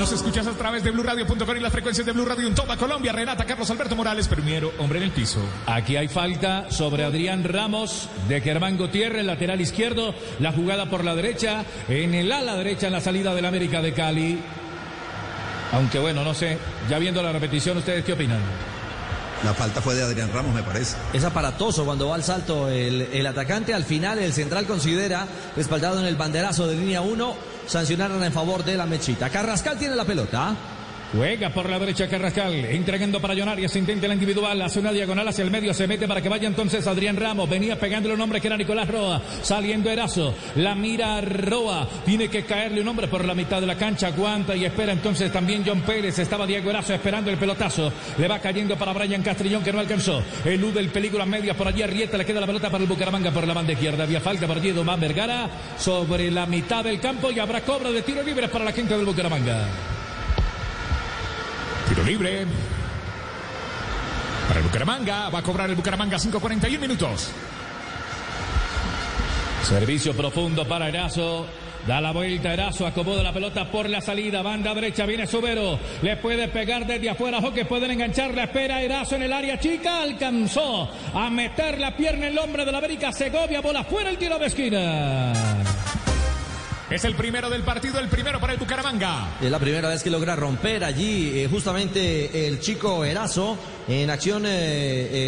Nos 0.00 0.10
escuchas 0.10 0.48
a 0.48 0.52
través 0.52 0.82
de 0.82 0.90
BlueRadio.com 0.90 1.56
y 1.56 1.60
las 1.60 1.70
frecuencias 1.70 2.04
de 2.04 2.10
Blue 2.10 2.24
Radio 2.24 2.48
en 2.48 2.56
toda 2.56 2.76
Colombia. 2.76 3.12
Renata 3.12 3.44
Carlos 3.44 3.70
Alberto 3.70 3.94
Morales, 3.94 4.26
primero 4.26 4.72
hombre 4.78 4.98
en 4.98 5.04
el 5.04 5.10
piso. 5.12 5.38
Aquí 5.66 5.96
hay 5.96 6.08
falta 6.08 6.72
sobre 6.72 7.04
Adrián 7.04 7.44
Ramos 7.44 8.08
de 8.26 8.40
Germán 8.40 8.76
Gutiérrez, 8.76 9.24
lateral 9.24 9.60
izquierdo. 9.60 10.12
La 10.40 10.50
jugada 10.50 10.90
por 10.90 11.04
la 11.04 11.14
derecha, 11.14 11.64
en 11.88 12.14
el 12.14 12.32
ala 12.32 12.56
derecha 12.56 12.88
en 12.88 12.94
la 12.94 13.00
salida 13.00 13.32
del 13.32 13.46
América 13.46 13.80
de 13.80 13.92
Cali. 13.92 14.40
Aunque 15.72 16.00
bueno, 16.00 16.24
no 16.24 16.34
sé, 16.34 16.58
ya 16.88 16.98
viendo 16.98 17.22
la 17.22 17.30
repetición, 17.30 17.78
¿ustedes 17.78 18.04
qué 18.04 18.14
opinan? 18.14 18.40
La 19.44 19.54
falta 19.54 19.80
fue 19.80 19.94
de 19.94 20.02
Adrián 20.02 20.30
Ramos, 20.32 20.54
me 20.54 20.62
parece. 20.62 20.96
Es 21.14 21.24
aparatoso 21.24 21.84
cuando 21.84 22.08
va 22.08 22.14
al 22.16 22.22
salto 22.22 22.68
el, 22.68 23.00
el 23.00 23.26
atacante. 23.26 23.72
Al 23.72 23.84
final, 23.84 24.18
el 24.18 24.32
central 24.34 24.66
considera, 24.66 25.26
respaldado 25.56 25.98
en 25.98 26.06
el 26.06 26.16
banderazo 26.16 26.66
de 26.66 26.76
línea 26.76 27.00
1, 27.00 27.34
sancionaron 27.66 28.22
en 28.22 28.32
favor 28.32 28.64
de 28.64 28.76
la 28.76 28.84
mechita. 28.84 29.30
Carrascal 29.30 29.78
tiene 29.78 29.96
la 29.96 30.04
pelota. 30.04 30.54
Juega 31.12 31.50
por 31.50 31.68
la 31.68 31.76
derecha 31.76 32.06
Carrascal, 32.06 32.54
entregando 32.54 33.20
para 33.20 33.34
Jonarias, 33.34 33.74
intenta 33.74 34.06
la 34.06 34.14
individual, 34.14 34.62
hace 34.62 34.78
una 34.78 34.92
diagonal 34.92 35.26
hacia 35.26 35.42
el 35.42 35.50
medio, 35.50 35.74
se 35.74 35.88
mete 35.88 36.06
para 36.06 36.22
que 36.22 36.28
vaya 36.28 36.46
entonces 36.46 36.86
Adrián 36.86 37.16
Ramos, 37.16 37.50
venía 37.50 37.76
pegándole 37.76 38.14
un 38.14 38.20
hombre 38.20 38.40
que 38.40 38.46
era 38.46 38.56
Nicolás 38.56 38.86
Roa, 38.86 39.20
saliendo 39.42 39.90
Erazo, 39.90 40.32
la 40.54 40.76
mira 40.76 41.20
Roa, 41.20 41.88
tiene 42.04 42.28
que 42.28 42.44
caerle 42.44 42.80
un 42.80 42.86
hombre 42.86 43.08
por 43.08 43.24
la 43.24 43.34
mitad 43.34 43.60
de 43.60 43.66
la 43.66 43.76
cancha, 43.76 44.06
aguanta 44.06 44.54
y 44.54 44.64
espera 44.64 44.92
entonces 44.92 45.32
también 45.32 45.64
John 45.66 45.80
Pérez, 45.80 46.16
estaba 46.20 46.46
Diego 46.46 46.70
Erazo 46.70 46.94
esperando 46.94 47.28
el 47.28 47.38
pelotazo, 47.38 47.92
le 48.16 48.28
va 48.28 48.38
cayendo 48.38 48.76
para 48.76 48.92
Brian 48.92 49.22
Castrillón 49.22 49.64
que 49.64 49.72
no 49.72 49.80
alcanzó, 49.80 50.22
elude 50.44 50.78
el 50.78 50.90
peligro 50.90 51.20
a 51.20 51.26
media 51.26 51.54
por 51.54 51.66
allí, 51.66 51.82
Arrieta 51.82 52.18
le 52.18 52.24
queda 52.24 52.38
la 52.38 52.46
pelota 52.46 52.70
para 52.70 52.84
el 52.84 52.88
Bucaramanga 52.88 53.32
por 53.32 53.48
la 53.48 53.54
banda 53.54 53.72
izquierda, 53.72 54.04
había 54.04 54.20
falta 54.20 54.46
por 54.46 54.58
allí 54.58 54.70
Domán 54.70 55.00
Vergara 55.00 55.50
sobre 55.76 56.30
la 56.30 56.46
mitad 56.46 56.84
del 56.84 57.00
campo 57.00 57.32
y 57.32 57.40
habrá 57.40 57.62
cobra 57.62 57.90
de 57.90 58.02
tiro 58.02 58.22
libre 58.22 58.46
para 58.46 58.64
la 58.64 58.72
gente 58.72 58.96
del 58.96 59.04
Bucaramanga. 59.04 59.99
Tiro 61.90 62.04
libre. 62.04 62.46
Para 64.46 64.60
el 64.60 64.66
Bucaramanga. 64.66 65.28
Va 65.28 65.40
a 65.40 65.42
cobrar 65.42 65.68
el 65.68 65.74
Bucaramanga 65.74 66.18
5.41 66.18 66.78
minutos. 66.78 67.32
Servicio 69.64 70.14
profundo 70.14 70.64
para 70.68 70.88
Erazo. 70.88 71.46
Da 71.88 72.00
la 72.00 72.12
vuelta 72.12 72.52
Erazo, 72.52 72.86
acomoda 72.86 73.24
la 73.24 73.32
pelota 73.32 73.68
por 73.72 73.88
la 73.88 74.02
salida, 74.02 74.42
banda 74.42 74.74
derecha, 74.74 75.06
viene 75.06 75.26
Subero, 75.26 75.78
le 76.02 76.18
puede 76.18 76.48
pegar 76.48 76.86
desde 76.86 77.08
afuera, 77.08 77.38
ojo 77.38 77.54
que 77.54 77.64
pueden 77.64 77.92
enganchar, 77.92 78.34
la 78.34 78.44
espera 78.44 78.82
Erazo 78.82 79.16
en 79.16 79.22
el 79.22 79.32
área 79.32 79.58
chica, 79.58 80.02
alcanzó 80.02 80.90
a 81.14 81.30
meter 81.30 81.78
la 81.78 81.96
pierna 81.96 82.26
el 82.26 82.38
hombre 82.38 82.66
de 82.66 82.72
la 82.72 82.78
América, 82.78 83.12
Segovia, 83.12 83.62
bola 83.62 83.82
fuera 83.82 84.10
el 84.10 84.18
tiro 84.18 84.38
de 84.38 84.46
esquina. 84.46 85.32
Es 86.90 87.04
el 87.04 87.14
primero 87.14 87.48
del 87.48 87.62
partido, 87.62 88.00
el 88.00 88.08
primero 88.08 88.40
para 88.40 88.52
el 88.52 88.58
Bucaramanga. 88.58 89.36
Es 89.40 89.48
la 89.48 89.60
primera 89.60 89.88
vez 89.88 90.02
que 90.02 90.10
logra 90.10 90.34
romper 90.34 90.82
allí 90.82 91.38
eh, 91.38 91.48
justamente 91.48 92.48
el 92.48 92.58
chico 92.58 93.04
Erazo 93.04 93.56
en 93.86 94.10
acción 94.10 94.44
eh, 94.44 94.48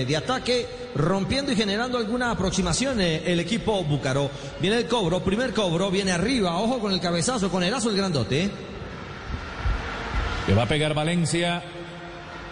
eh, 0.00 0.04
de 0.04 0.16
ataque, 0.16 0.66
rompiendo 0.96 1.52
y 1.52 1.56
generando 1.56 1.98
alguna 1.98 2.32
aproximación 2.32 3.00
el 3.00 3.38
equipo 3.38 3.84
Bucaró. 3.84 4.28
Viene 4.60 4.78
el 4.78 4.88
cobro, 4.88 5.22
primer 5.22 5.54
cobro, 5.54 5.88
viene 5.88 6.10
arriba, 6.10 6.58
ojo 6.58 6.80
con 6.80 6.92
el 6.92 7.00
cabezazo, 7.00 7.48
con 7.48 7.62
Erazo 7.62 7.90
el 7.90 7.96
grandote. 7.96 8.50
Le 10.48 10.54
va 10.54 10.64
a 10.64 10.68
pegar 10.68 10.94
Valencia. 10.94 11.62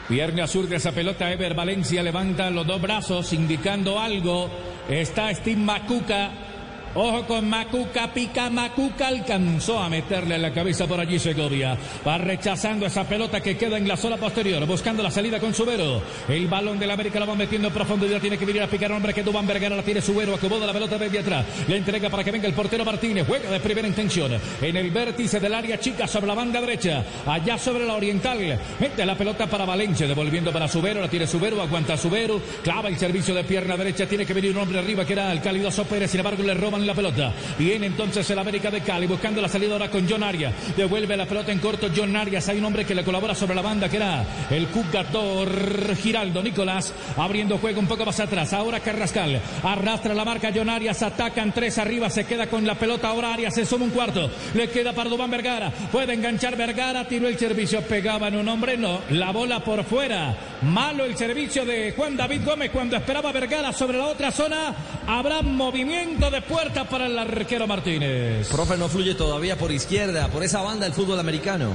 Pierna 0.08 0.46
sur 0.46 0.68
de 0.68 0.76
esa 0.76 0.92
pelota, 0.92 1.32
Ever 1.32 1.54
Valencia 1.54 2.02
levanta 2.04 2.48
los 2.50 2.64
dos 2.64 2.80
brazos 2.80 3.32
indicando 3.32 3.98
algo. 3.98 4.48
Está 4.88 5.34
Steve 5.34 5.60
Macuca 5.60 6.49
Ojo 6.92 7.24
con 7.24 7.48
Macuca, 7.48 8.12
pica 8.12 8.50
Macuca, 8.50 9.06
alcanzó 9.06 9.78
a 9.78 9.88
meterle 9.88 10.34
en 10.34 10.42
la 10.42 10.52
cabeza 10.52 10.88
por 10.88 10.98
allí 10.98 11.20
Segovia. 11.20 11.78
Va 12.04 12.18
rechazando 12.18 12.84
esa 12.84 13.04
pelota 13.04 13.40
que 13.40 13.56
queda 13.56 13.78
en 13.78 13.86
la 13.86 13.96
zona 13.96 14.16
posterior, 14.16 14.66
buscando 14.66 15.00
la 15.00 15.10
salida 15.10 15.38
con 15.38 15.54
Subero. 15.54 16.02
El 16.28 16.48
balón 16.48 16.80
del 16.80 16.90
América 16.90 17.20
lo 17.20 17.28
va 17.28 17.36
metiendo 17.36 17.68
en 17.68 17.74
profundidad, 17.74 18.20
tiene 18.20 18.36
que 18.36 18.44
venir 18.44 18.62
a 18.62 18.66
picar 18.66 18.90
hombre 18.90 19.14
que 19.14 19.22
Dubán 19.22 19.46
Vergara 19.46 19.76
la 19.76 19.84
tiene 19.84 20.02
Subero, 20.02 20.34
acomoda 20.34 20.66
la 20.66 20.72
pelota 20.72 20.98
desde 20.98 21.20
atrás. 21.20 21.46
Le 21.68 21.76
entrega 21.76 22.10
para 22.10 22.24
que 22.24 22.32
venga 22.32 22.48
el 22.48 22.54
portero 22.54 22.84
Martínez, 22.84 23.24
juega 23.24 23.48
de 23.50 23.60
primera 23.60 23.86
intención. 23.86 24.32
En 24.60 24.76
el 24.76 24.90
vértice 24.90 25.38
del 25.38 25.54
área 25.54 25.78
chica 25.78 26.08
sobre 26.08 26.26
la 26.26 26.34
banda 26.34 26.60
derecha, 26.60 27.04
allá 27.24 27.56
sobre 27.56 27.86
la 27.86 27.94
oriental. 27.94 28.58
Mete 28.80 29.06
la 29.06 29.16
pelota 29.16 29.46
para 29.46 29.64
Valencia, 29.64 30.08
devolviendo 30.08 30.50
para 30.50 30.66
Subero, 30.66 31.00
la 31.00 31.08
tiene 31.08 31.28
Subero, 31.28 31.62
aguanta 31.62 31.96
Subero, 31.96 32.40
clava 32.64 32.88
el 32.88 32.98
servicio 32.98 33.32
de 33.32 33.44
pierna 33.44 33.76
derecha, 33.76 34.06
tiene 34.06 34.26
que 34.26 34.34
venir 34.34 34.50
un 34.50 34.58
hombre 34.58 34.80
arriba 34.80 35.04
que 35.04 35.12
era 35.12 35.30
el 35.32 35.40
calidoso 35.40 35.84
Pérez, 35.84 36.10
sin 36.10 36.18
embargo 36.18 36.42
le 36.42 36.54
roban 36.54 36.79
la 36.86 36.94
pelota. 36.94 37.32
Viene 37.58 37.86
entonces 37.86 38.28
el 38.30 38.38
América 38.38 38.70
de 38.70 38.80
Cali 38.80 39.06
buscando 39.06 39.40
la 39.40 39.48
salida 39.48 39.72
ahora 39.72 39.90
con 39.90 40.08
John 40.08 40.22
Arias. 40.22 40.52
Devuelve 40.76 41.16
la 41.16 41.26
pelota 41.26 41.52
en 41.52 41.58
corto 41.58 41.88
John 41.94 42.14
Arias. 42.16 42.48
Hay 42.48 42.58
un 42.58 42.64
hombre 42.64 42.84
que 42.84 42.94
le 42.94 43.04
colabora 43.04 43.34
sobre 43.34 43.54
la 43.54 43.62
banda 43.62 43.88
que 43.88 43.96
era 43.96 44.24
el 44.50 44.66
jugador 44.66 45.96
Giraldo 45.96 46.42
Nicolás. 46.42 46.92
Abriendo 47.16 47.58
juego 47.58 47.80
un 47.80 47.86
poco 47.86 48.04
más 48.04 48.20
atrás. 48.20 48.52
Ahora 48.52 48.80
Carrascal 48.80 49.40
arrastra 49.62 50.14
la 50.14 50.24
marca 50.24 50.50
John 50.54 50.68
Arias. 50.68 51.02
Atacan 51.02 51.52
tres 51.52 51.78
arriba. 51.78 52.10
Se 52.10 52.24
queda 52.24 52.46
con 52.46 52.66
la 52.66 52.74
pelota. 52.74 53.08
Ahora 53.08 53.34
Arias 53.34 53.54
se 53.54 53.66
suma 53.66 53.84
un 53.84 53.90
cuarto. 53.90 54.30
Le 54.54 54.70
queda 54.70 54.92
para 54.92 55.10
Dubán 55.10 55.30
Vergara. 55.30 55.70
Puede 55.92 56.14
enganchar 56.14 56.56
Vergara. 56.56 57.06
Tiró 57.06 57.28
el 57.28 57.38
servicio. 57.38 57.82
Pegaba 57.82 58.28
en 58.28 58.36
un 58.36 58.48
hombre. 58.48 58.76
No. 58.76 59.00
La 59.10 59.30
bola 59.30 59.60
por 59.60 59.84
fuera. 59.84 60.36
Malo 60.62 61.04
el 61.04 61.16
servicio 61.16 61.64
de 61.64 61.92
Juan 61.96 62.16
David 62.16 62.44
Gómez 62.44 62.70
cuando 62.70 62.96
esperaba 62.96 63.32
Vergara 63.32 63.72
sobre 63.72 63.98
la 63.98 64.06
otra 64.06 64.30
zona. 64.30 64.74
Habrá 65.06 65.42
movimiento 65.42 66.30
de 66.30 66.42
puerta 66.42 66.69
para 66.88 67.06
el 67.06 67.18
arquero 67.18 67.66
Martínez. 67.66 68.48
Profe, 68.48 68.76
no 68.76 68.88
fluye 68.88 69.14
todavía 69.14 69.56
por 69.56 69.72
izquierda, 69.72 70.28
por 70.28 70.42
esa 70.42 70.62
banda 70.62 70.86
el 70.86 70.92
fútbol 70.92 71.18
americano. 71.18 71.74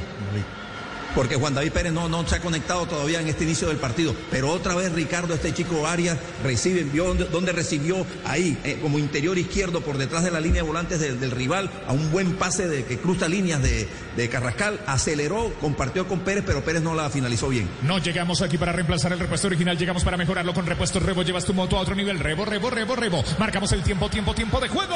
Porque 1.16 1.36
Juan 1.36 1.54
David 1.54 1.72
Pérez 1.72 1.94
no, 1.94 2.10
no 2.10 2.28
se 2.28 2.36
ha 2.36 2.40
conectado 2.42 2.86
todavía 2.86 3.22
en 3.22 3.28
este 3.28 3.46
inicio 3.46 3.70
del 3.70 3.78
partido. 3.78 4.14
Pero 4.30 4.52
otra 4.52 4.76
vez 4.76 4.92
Ricardo, 4.92 5.34
este 5.34 5.54
chico 5.54 5.88
Arias, 5.88 6.18
recibe, 6.44 6.84
vio 6.84 7.06
donde, 7.06 7.26
donde 7.26 7.52
recibió 7.54 8.06
ahí, 8.26 8.58
eh, 8.64 8.78
como 8.82 9.00
interior 9.00 9.38
izquierdo, 9.38 9.82
por 9.82 9.98
detrás 9.98 10.24
de 10.24 10.32
la 10.32 10.40
línea 10.40 10.62
de 10.62 10.68
volantes 10.68 11.00
del, 11.00 11.32
rival, 11.32 11.72
a 11.88 11.94
un 11.94 12.12
buen 12.12 12.34
pase 12.34 12.68
de 12.68 12.86
que 12.86 13.00
cruza 13.00 13.28
líneas 13.28 13.62
de, 13.62 13.88
de 14.16 14.30
Carrascal, 14.30 14.80
aceleró, 14.86 15.54
compartió 15.62 16.08
con 16.08 16.20
Pérez, 16.20 16.44
pero 16.46 16.64
Pérez 16.64 16.82
no 16.82 16.94
la 16.94 17.10
finalizó 17.10 17.50
bien. 17.50 17.70
No 17.84 17.98
llegamos 17.98 18.42
aquí 18.42 18.58
para 18.58 18.72
reemplazar 18.72 19.14
el 19.14 19.20
repuesto 19.20 19.48
original, 19.48 19.78
llegamos 19.78 20.04
para 20.04 20.18
mejorarlo 20.18 20.54
con 20.54 20.66
repuestos 20.66 21.02
Rebo. 21.02 21.24
Llevas 21.24 21.46
tu 21.46 21.54
moto 21.54 21.78
a 21.78 21.82
otro 21.82 21.96
nivel. 21.96 22.20
Rebo, 22.20 22.46
Rebo, 22.46 22.70
Rebo, 22.70 22.96
Rebo. 22.96 23.24
Marcamos 23.40 23.72
el 23.72 23.84
tiempo, 23.84 24.10
tiempo, 24.10 24.34
tiempo 24.34 24.60
de 24.60 24.68
juego. 24.68 24.96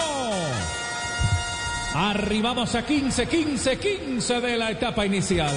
Arribamos 1.94 2.76
a 2.76 2.86
15, 2.86 3.28
15, 3.28 3.78
15 3.80 4.42
de 4.42 4.58
la 4.58 4.72
etapa 4.72 5.06
inicial. 5.06 5.54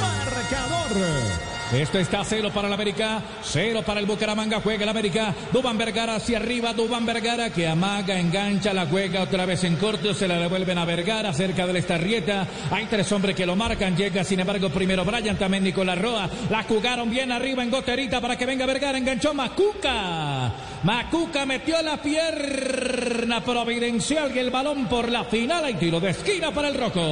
Marcador. 0.00 1.53
Esto 1.72 1.98
está 1.98 2.22
cero 2.24 2.50
para 2.54 2.68
el 2.68 2.74
América, 2.74 3.22
cero 3.42 3.82
para 3.84 3.98
el 3.98 4.06
Bucaramanga, 4.06 4.60
juega 4.60 4.84
el 4.84 4.88
América, 4.88 5.34
Dubán 5.50 5.76
Vergara 5.76 6.16
hacia 6.16 6.36
arriba, 6.36 6.72
Dubán 6.72 7.04
Vergara 7.04 7.50
que 7.50 7.66
amaga, 7.66 8.18
engancha, 8.18 8.72
la 8.72 8.86
juega 8.86 9.22
otra 9.22 9.44
vez 9.44 9.64
en 9.64 9.76
corto, 9.76 10.14
se 10.14 10.28
la 10.28 10.38
devuelven 10.38 10.78
a 10.78 10.84
Vergara 10.84 11.32
cerca 11.32 11.66
de 11.66 11.72
la 11.72 11.78
estarrieta, 11.80 12.46
hay 12.70 12.84
tres 12.86 13.10
hombres 13.10 13.34
que 13.34 13.46
lo 13.46 13.56
marcan, 13.56 13.96
llega 13.96 14.22
sin 14.22 14.40
embargo 14.40 14.68
primero 14.70 15.04
Brian, 15.04 15.36
también 15.36 15.64
Nicolás 15.64 15.98
Roa, 15.98 16.30
la 16.48 16.62
jugaron 16.62 17.10
bien 17.10 17.32
arriba 17.32 17.62
en 17.64 17.70
goterita 17.70 18.20
para 18.20 18.36
que 18.36 18.46
venga 18.46 18.66
Vergara, 18.66 18.98
enganchó 18.98 19.34
Macuca, 19.34 20.52
Macuca 20.84 21.44
metió 21.44 21.82
la 21.82 21.96
pierna 21.96 23.42
providencial 23.42 24.30
y 24.36 24.38
el 24.38 24.50
balón 24.50 24.86
por 24.86 25.10
la 25.10 25.24
final, 25.24 25.64
hay 25.64 25.74
tiro 25.74 25.98
de 25.98 26.10
esquina 26.10 26.52
para 26.52 26.68
el 26.68 26.74
Roco. 26.74 27.02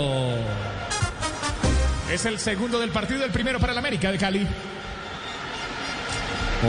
Es 2.13 2.27
el 2.27 2.39
segundo 2.39 2.79
del 2.79 2.91
partido, 2.91 3.25
el 3.25 3.31
primero 3.31 3.59
para 3.59 3.73
el 3.73 3.79
América 3.79 4.13
de 4.13 4.19
Cali. 4.19 4.47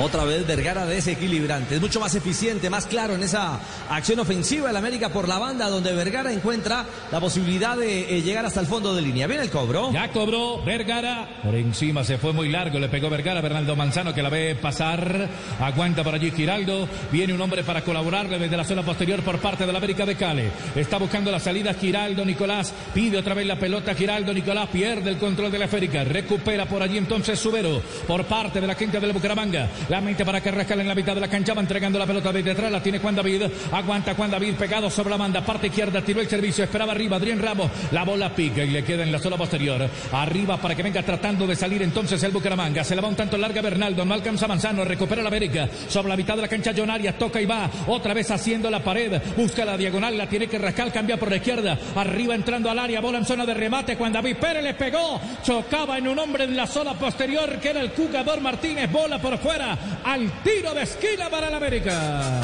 Otra 0.01 0.23
vez 0.23 0.47
Vergara 0.47 0.87
desequilibrante. 0.87 1.75
Es 1.75 1.81
mucho 1.81 1.99
más 1.99 2.15
eficiente, 2.15 2.67
más 2.67 2.87
claro 2.87 3.13
en 3.13 3.21
esa 3.21 3.59
acción 3.89 4.19
ofensiva 4.19 4.67
del 4.67 4.75
América 4.75 5.09
por 5.09 5.27
la 5.27 5.37
banda, 5.37 5.69
donde 5.69 5.93
Vergara 5.93 6.33
encuentra 6.33 6.83
la 7.11 7.19
posibilidad 7.19 7.77
de 7.77 8.17
eh, 8.17 8.23
llegar 8.23 8.43
hasta 8.43 8.59
el 8.59 8.65
fondo 8.65 8.95
de 8.95 9.03
línea. 9.03 9.27
Viene 9.27 9.43
el 9.43 9.51
cobro. 9.51 9.91
Ya 9.91 10.11
cobró 10.11 10.63
Vergara. 10.63 11.41
Por 11.43 11.53
encima 11.53 12.03
se 12.03 12.17
fue 12.17 12.33
muy 12.33 12.49
largo. 12.49 12.79
Le 12.79 12.89
pegó 12.89 13.07
Vergara 13.07 13.39
Bernardo 13.39 13.75
Manzano 13.75 14.15
que 14.15 14.23
la 14.23 14.29
ve 14.29 14.55
pasar. 14.55 15.29
Aguanta 15.59 16.03
por 16.03 16.15
allí 16.15 16.31
Giraldo. 16.31 16.87
Viene 17.11 17.33
un 17.33 17.41
hombre 17.41 17.63
para 17.63 17.83
colaborarle 17.83 18.39
desde 18.39 18.57
la 18.57 18.65
zona 18.65 18.81
posterior 18.81 19.21
por 19.21 19.37
parte 19.37 19.67
del 19.67 19.75
América 19.75 20.07
de 20.07 20.15
Cali. 20.15 20.49
Está 20.75 20.97
buscando 20.97 21.29
la 21.29 21.39
salida 21.39 21.71
Giraldo 21.75 22.25
Nicolás. 22.25 22.73
Pide 22.95 23.19
otra 23.19 23.35
vez 23.35 23.45
la 23.45 23.59
pelota 23.59 23.93
Giraldo 23.93 24.33
Nicolás. 24.33 24.69
Pierde 24.69 25.11
el 25.11 25.17
control 25.17 25.51
de 25.51 25.59
la 25.59 25.65
esférica. 25.65 26.03
Recupera 26.03 26.65
por 26.65 26.81
allí 26.81 26.97
entonces 26.97 27.39
Subero 27.39 27.79
por 28.07 28.25
parte 28.25 28.59
de 28.59 28.65
la 28.65 28.73
quinta 28.73 28.99
del 28.99 29.13
Bucaramanga. 29.13 29.69
La 29.89 29.99
mente 29.99 30.23
para 30.23 30.39
Carrascal 30.39 30.79
en 30.79 30.87
la 30.87 30.95
mitad 30.95 31.13
de 31.13 31.21
la 31.21 31.27
cancha 31.27 31.53
va 31.53 31.61
entregando 31.61 31.99
la 31.99 32.05
pelota 32.05 32.31
desde 32.31 32.51
atrás. 32.51 32.71
La 32.71 32.81
tiene 32.81 32.99
Juan 32.99 33.15
David. 33.15 33.43
Aguanta 33.71 34.15
Juan 34.15 34.31
David 34.31 34.55
pegado 34.55 34.89
sobre 34.89 35.09
la 35.09 35.17
banda. 35.17 35.45
Parte 35.45 35.67
izquierda. 35.67 36.01
Tiró 36.01 36.21
el 36.21 36.29
servicio. 36.29 36.63
Esperaba 36.63 36.93
arriba. 36.93 37.17
Adrián 37.17 37.39
Ramos. 37.39 37.69
La 37.91 38.03
bola 38.03 38.33
pica 38.33 38.63
y 38.63 38.69
le 38.69 38.83
queda 38.83 39.03
en 39.03 39.11
la 39.11 39.19
zona 39.19 39.35
posterior. 39.35 39.89
Arriba 40.13 40.57
para 40.57 40.75
que 40.75 40.83
venga 40.83 41.03
tratando 41.03 41.45
de 41.45 41.55
salir 41.55 41.81
entonces 41.81 42.21
el 42.23 42.31
Bucaramanga. 42.31 42.83
Se 42.83 42.95
la 42.95 43.01
va 43.01 43.09
un 43.09 43.15
tanto 43.15 43.37
larga 43.37 43.61
Bernaldo. 43.61 44.05
No 44.05 44.13
alcanza 44.13 44.47
Manzano. 44.47 44.85
Recupera 44.85 45.21
la 45.21 45.27
América. 45.27 45.67
Sobre 45.89 46.09
la 46.09 46.17
mitad 46.17 46.35
de 46.35 46.43
la 46.43 46.47
cancha 46.47 46.71
Jonaria. 46.71 47.17
Toca 47.17 47.41
y 47.41 47.45
va. 47.45 47.69
Otra 47.87 48.13
vez 48.13 48.31
haciendo 48.31 48.69
la 48.69 48.81
pared. 48.81 49.21
Busca 49.35 49.65
la 49.65 49.77
diagonal. 49.77 50.17
La 50.17 50.27
tiene 50.27 50.47
que 50.47 50.59
rascar. 50.59 50.93
Cambia 50.93 51.17
por 51.17 51.29
la 51.29 51.37
izquierda. 51.37 51.77
Arriba 51.95 52.35
entrando 52.35 52.69
al 52.69 52.79
área. 52.79 53.01
Bola 53.01 53.17
en 53.17 53.25
zona 53.25 53.45
de 53.45 53.53
remate. 53.53 53.97
Juan 53.97 54.13
David 54.13 54.37
Pérez 54.37 54.63
le 54.63 54.73
pegó. 54.75 55.19
Chocaba 55.43 55.97
en 55.97 56.07
un 56.07 56.17
hombre 56.19 56.45
en 56.45 56.55
la 56.55 56.67
zona 56.67 56.93
posterior 56.93 57.59
que 57.59 57.69
era 57.69 57.81
el 57.81 57.89
jugador 57.89 58.39
Martínez. 58.39 58.89
Bola 58.89 59.19
por 59.19 59.37
fuera. 59.39 59.72
Al 60.03 60.43
tiro 60.43 60.73
de 60.73 60.83
esquina 60.83 61.29
para 61.29 61.47
el 61.47 61.55
América. 61.55 62.41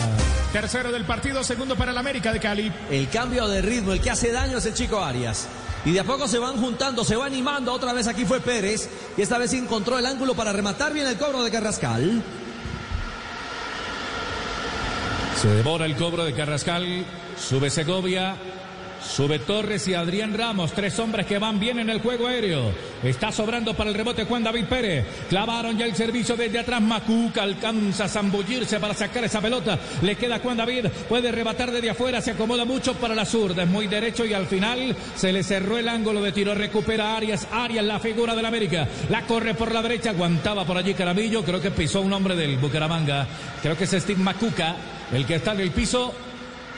Tercero 0.51 0.91
del 0.91 1.06
partido, 1.06 1.43
segundo 1.43 1.76
para 1.76 1.91
el 1.91 1.97
América 1.97 2.34
de 2.34 2.39
Cali. 2.39 2.72
El 2.89 3.10
cambio 3.10 3.47
de 3.47 3.61
ritmo, 3.61 3.93
el 3.93 4.01
que 4.01 4.10
hace 4.10 4.31
daño 4.31 4.57
es 4.57 4.65
el 4.65 4.73
chico 4.73 5.03
Arias. 5.03 5.47
Y 5.85 5.91
de 5.91 5.99
a 5.99 6.03
poco 6.03 6.27
se 6.27 6.39
van 6.39 6.57
juntando, 6.57 7.03
se 7.03 7.15
va 7.15 7.26
animando. 7.26 7.72
Otra 7.72 7.93
vez 7.93 8.07
aquí 8.07 8.26
fue 8.26 8.39
Pérez. 8.39 8.89
Y 9.18 9.22
esta 9.22 9.38
vez 9.38 9.53
encontró 9.53 9.97
el 9.97 10.06
ángulo 10.06 10.35
para 10.35 10.51
rematar 10.51 10.93
bien 10.93 11.07
el 11.07 11.18
cobro 11.18 11.43
de 11.43 11.51
Carrascal. 11.51 12.23
Se 15.41 15.47
devora 15.47 15.85
el 15.85 15.95
cobro 15.95 16.26
de 16.26 16.34
Carrascal. 16.34 17.06
Sube 17.38 17.69
Segovia. 17.69 18.35
Sube 19.01 19.39
Torres 19.39 19.88
y 19.88 19.93
Adrián 19.93 20.34
Ramos, 20.38 20.73
tres 20.73 20.97
hombres 20.99 21.26
que 21.26 21.39
van 21.39 21.59
bien 21.59 21.80
en 21.80 21.89
el 21.89 22.01
juego 22.01 22.27
aéreo. 22.27 22.71
Está 23.03 23.31
sobrando 23.31 23.73
para 23.73 23.89
el 23.89 23.95
rebote 23.95 24.26
Juan 24.26 24.43
David 24.43 24.65
Pérez. 24.65 25.05
Clavaron 25.30 25.77
ya 25.77 25.85
el 25.85 25.95
servicio 25.95 26.35
desde 26.35 26.59
atrás. 26.59 26.81
Macuca 26.81 27.43
alcanza 27.43 28.05
a 28.05 28.09
zambullirse 28.09 28.80
para 28.80 28.93
sacar 28.93 29.23
esa 29.23 29.41
pelota. 29.41 29.80
Le 30.01 30.15
queda 30.15 30.39
Juan 30.39 30.57
David. 30.57 30.88
Puede 31.07 31.31
rebatar 31.31 31.71
desde 31.71 31.89
afuera. 31.89 32.21
Se 32.21 32.31
acomoda 32.31 32.65
mucho 32.65 32.93
para 32.95 33.15
la 33.15 33.26
zurda. 33.26 33.63
Es 33.63 33.69
muy 33.69 33.88
derecho 33.88 34.26
y 34.26 34.34
al 34.34 34.47
final 34.47 34.95
se 35.15 35.31
le 35.31 35.43
cerró 35.43 35.77
el 35.77 35.88
ángulo 35.88 36.21
de 36.21 36.31
tiro. 36.31 36.53
Recupera 36.53 37.15
Arias. 37.15 37.47
Arias, 37.51 37.85
la 37.85 37.99
figura 37.99 38.35
del 38.35 38.45
América. 38.45 38.88
La 39.09 39.23
corre 39.23 39.53
por 39.53 39.73
la 39.73 39.81
derecha. 39.81 40.11
Aguantaba 40.11 40.65
por 40.65 40.77
allí 40.77 40.93
Caramillo. 40.93 41.43
Creo 41.43 41.61
que 41.61 41.71
pisó 41.71 42.01
un 42.01 42.13
hombre 42.13 42.35
del 42.35 42.57
Bucaramanga. 42.57 43.27
Creo 43.61 43.77
que 43.77 43.85
es 43.85 43.91
Steve 43.91 44.21
Macuca 44.21 44.76
el 45.11 45.26
que 45.26 45.35
está 45.35 45.53
en 45.53 45.61
el 45.61 45.71
piso. 45.71 46.13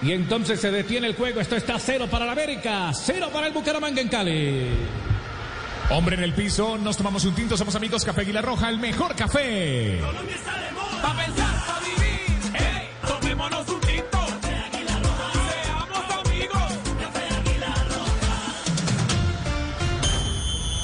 Y 0.01 0.13
entonces 0.13 0.59
se 0.59 0.71
detiene 0.71 1.07
el 1.07 1.15
juego. 1.15 1.39
Esto 1.41 1.55
está 1.55 1.77
cero 1.77 2.07
para 2.09 2.25
la 2.25 2.31
América, 2.31 2.91
cero 2.93 3.29
para 3.31 3.47
el 3.47 3.53
Bucaramanga 3.53 4.01
en 4.01 4.07
Cali. 4.09 4.67
Hombre 5.91 6.15
en 6.15 6.23
el 6.23 6.33
piso, 6.33 6.77
nos 6.77 6.97
tomamos 6.97 7.25
un 7.25 7.35
tinto, 7.35 7.57
somos 7.57 7.75
amigos 7.75 8.05
Café 8.05 8.21
Aguilar 8.21 8.45
Roja, 8.45 8.69
el 8.69 8.79
mejor 8.79 9.13
café. 9.13 9.99
Pa' 10.01 11.15
pensar, 11.15 11.65
pa' 11.67 11.79
vivir, 11.81 12.53
hey, 12.53 12.89
tomémonos 13.05 13.67
un 13.67 13.81
tinto. 13.81 14.19
Seamos 14.41 16.25
amigos. 16.25 16.61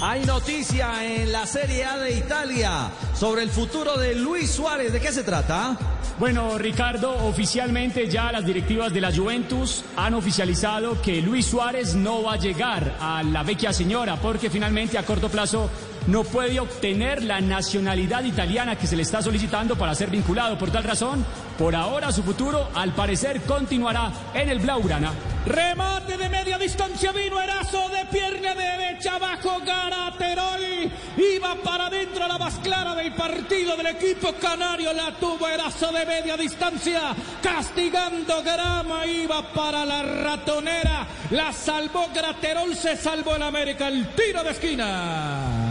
Hay 0.02 0.26
noticia 0.26 1.06
en 1.06 1.32
la 1.32 1.48
Serie 1.48 1.86
A 1.86 1.98
de 1.98 2.12
Italia 2.12 2.92
sobre 3.16 3.44
el 3.44 3.50
futuro 3.50 3.98
de 3.98 4.14
Luis 4.14 4.52
Suárez. 4.52 4.92
¿De 4.92 5.00
qué 5.00 5.12
se 5.12 5.24
trata? 5.24 5.97
Bueno, 6.20 6.58
Ricardo, 6.58 7.12
oficialmente 7.28 8.10
ya 8.10 8.32
las 8.32 8.44
directivas 8.44 8.92
de 8.92 9.02
la 9.02 9.16
Juventus 9.16 9.86
han 9.96 10.16
oficializado 10.16 11.00
que 11.00 11.22
Luis 11.22 11.46
Suárez 11.46 11.94
no 11.94 12.24
va 12.24 12.34
a 12.34 12.38
llegar 12.38 12.96
a 13.00 13.22
la 13.22 13.44
vecchia 13.44 13.72
señora 13.72 14.16
porque 14.16 14.50
finalmente 14.50 14.98
a 14.98 15.06
corto 15.06 15.30
plazo 15.30 15.70
no 16.08 16.24
puede 16.24 16.60
obtener 16.60 17.24
la 17.24 17.42
nacionalidad 17.42 18.24
italiana 18.24 18.78
que 18.78 18.88
se 18.88 18.96
le 18.96 19.04
está 19.04 19.22
solicitando 19.22 19.78
para 19.78 19.94
ser 19.94 20.10
vinculado. 20.10 20.58
Por 20.58 20.72
tal 20.72 20.84
razón, 20.84 21.26
Por 21.58 21.76
ahora 21.76 22.12
su 22.12 22.22
futuro 22.22 22.70
al 22.76 22.94
parecer 22.94 23.42
continuará 23.42 24.12
en 24.36 24.48
el 24.48 24.60
Blaugrana. 24.60 25.12
Remate 25.44 26.16
de 26.16 26.30
media 26.30 26.58
distancia 26.60 27.12
vino 27.12 27.42
Erazo 27.42 27.90
de 27.90 28.06
pierna 28.12 28.54
derecha 28.54 29.16
abajo 29.16 29.60
Garaterol. 29.66 30.92
Iba 31.18 31.56
para 31.64 31.88
adentro 31.88 32.28
la 32.28 32.38
más 32.38 32.60
clara 32.60 32.94
del 32.94 33.12
partido 33.16 33.76
del 33.76 33.88
equipo 33.88 34.34
canario. 34.40 34.94
La 34.94 35.12
tuvo 35.14 35.48
Erazo 35.48 35.92
de 35.92 36.06
media 36.06 36.38
distancia. 36.38 37.16
Castigando 37.42 38.44
Grama. 38.44 39.08
Iba 39.08 39.52
para 39.52 39.84
la 39.84 40.04
ratonera. 40.04 41.08
La 41.32 41.52
salvó 41.52 42.10
Graterol. 42.14 42.76
Se 42.76 42.96
salvó 42.96 43.36
el 43.36 43.42
América. 43.42 43.88
El 43.88 44.10
tiro 44.10 44.44
de 44.44 44.52
esquina. 44.52 45.67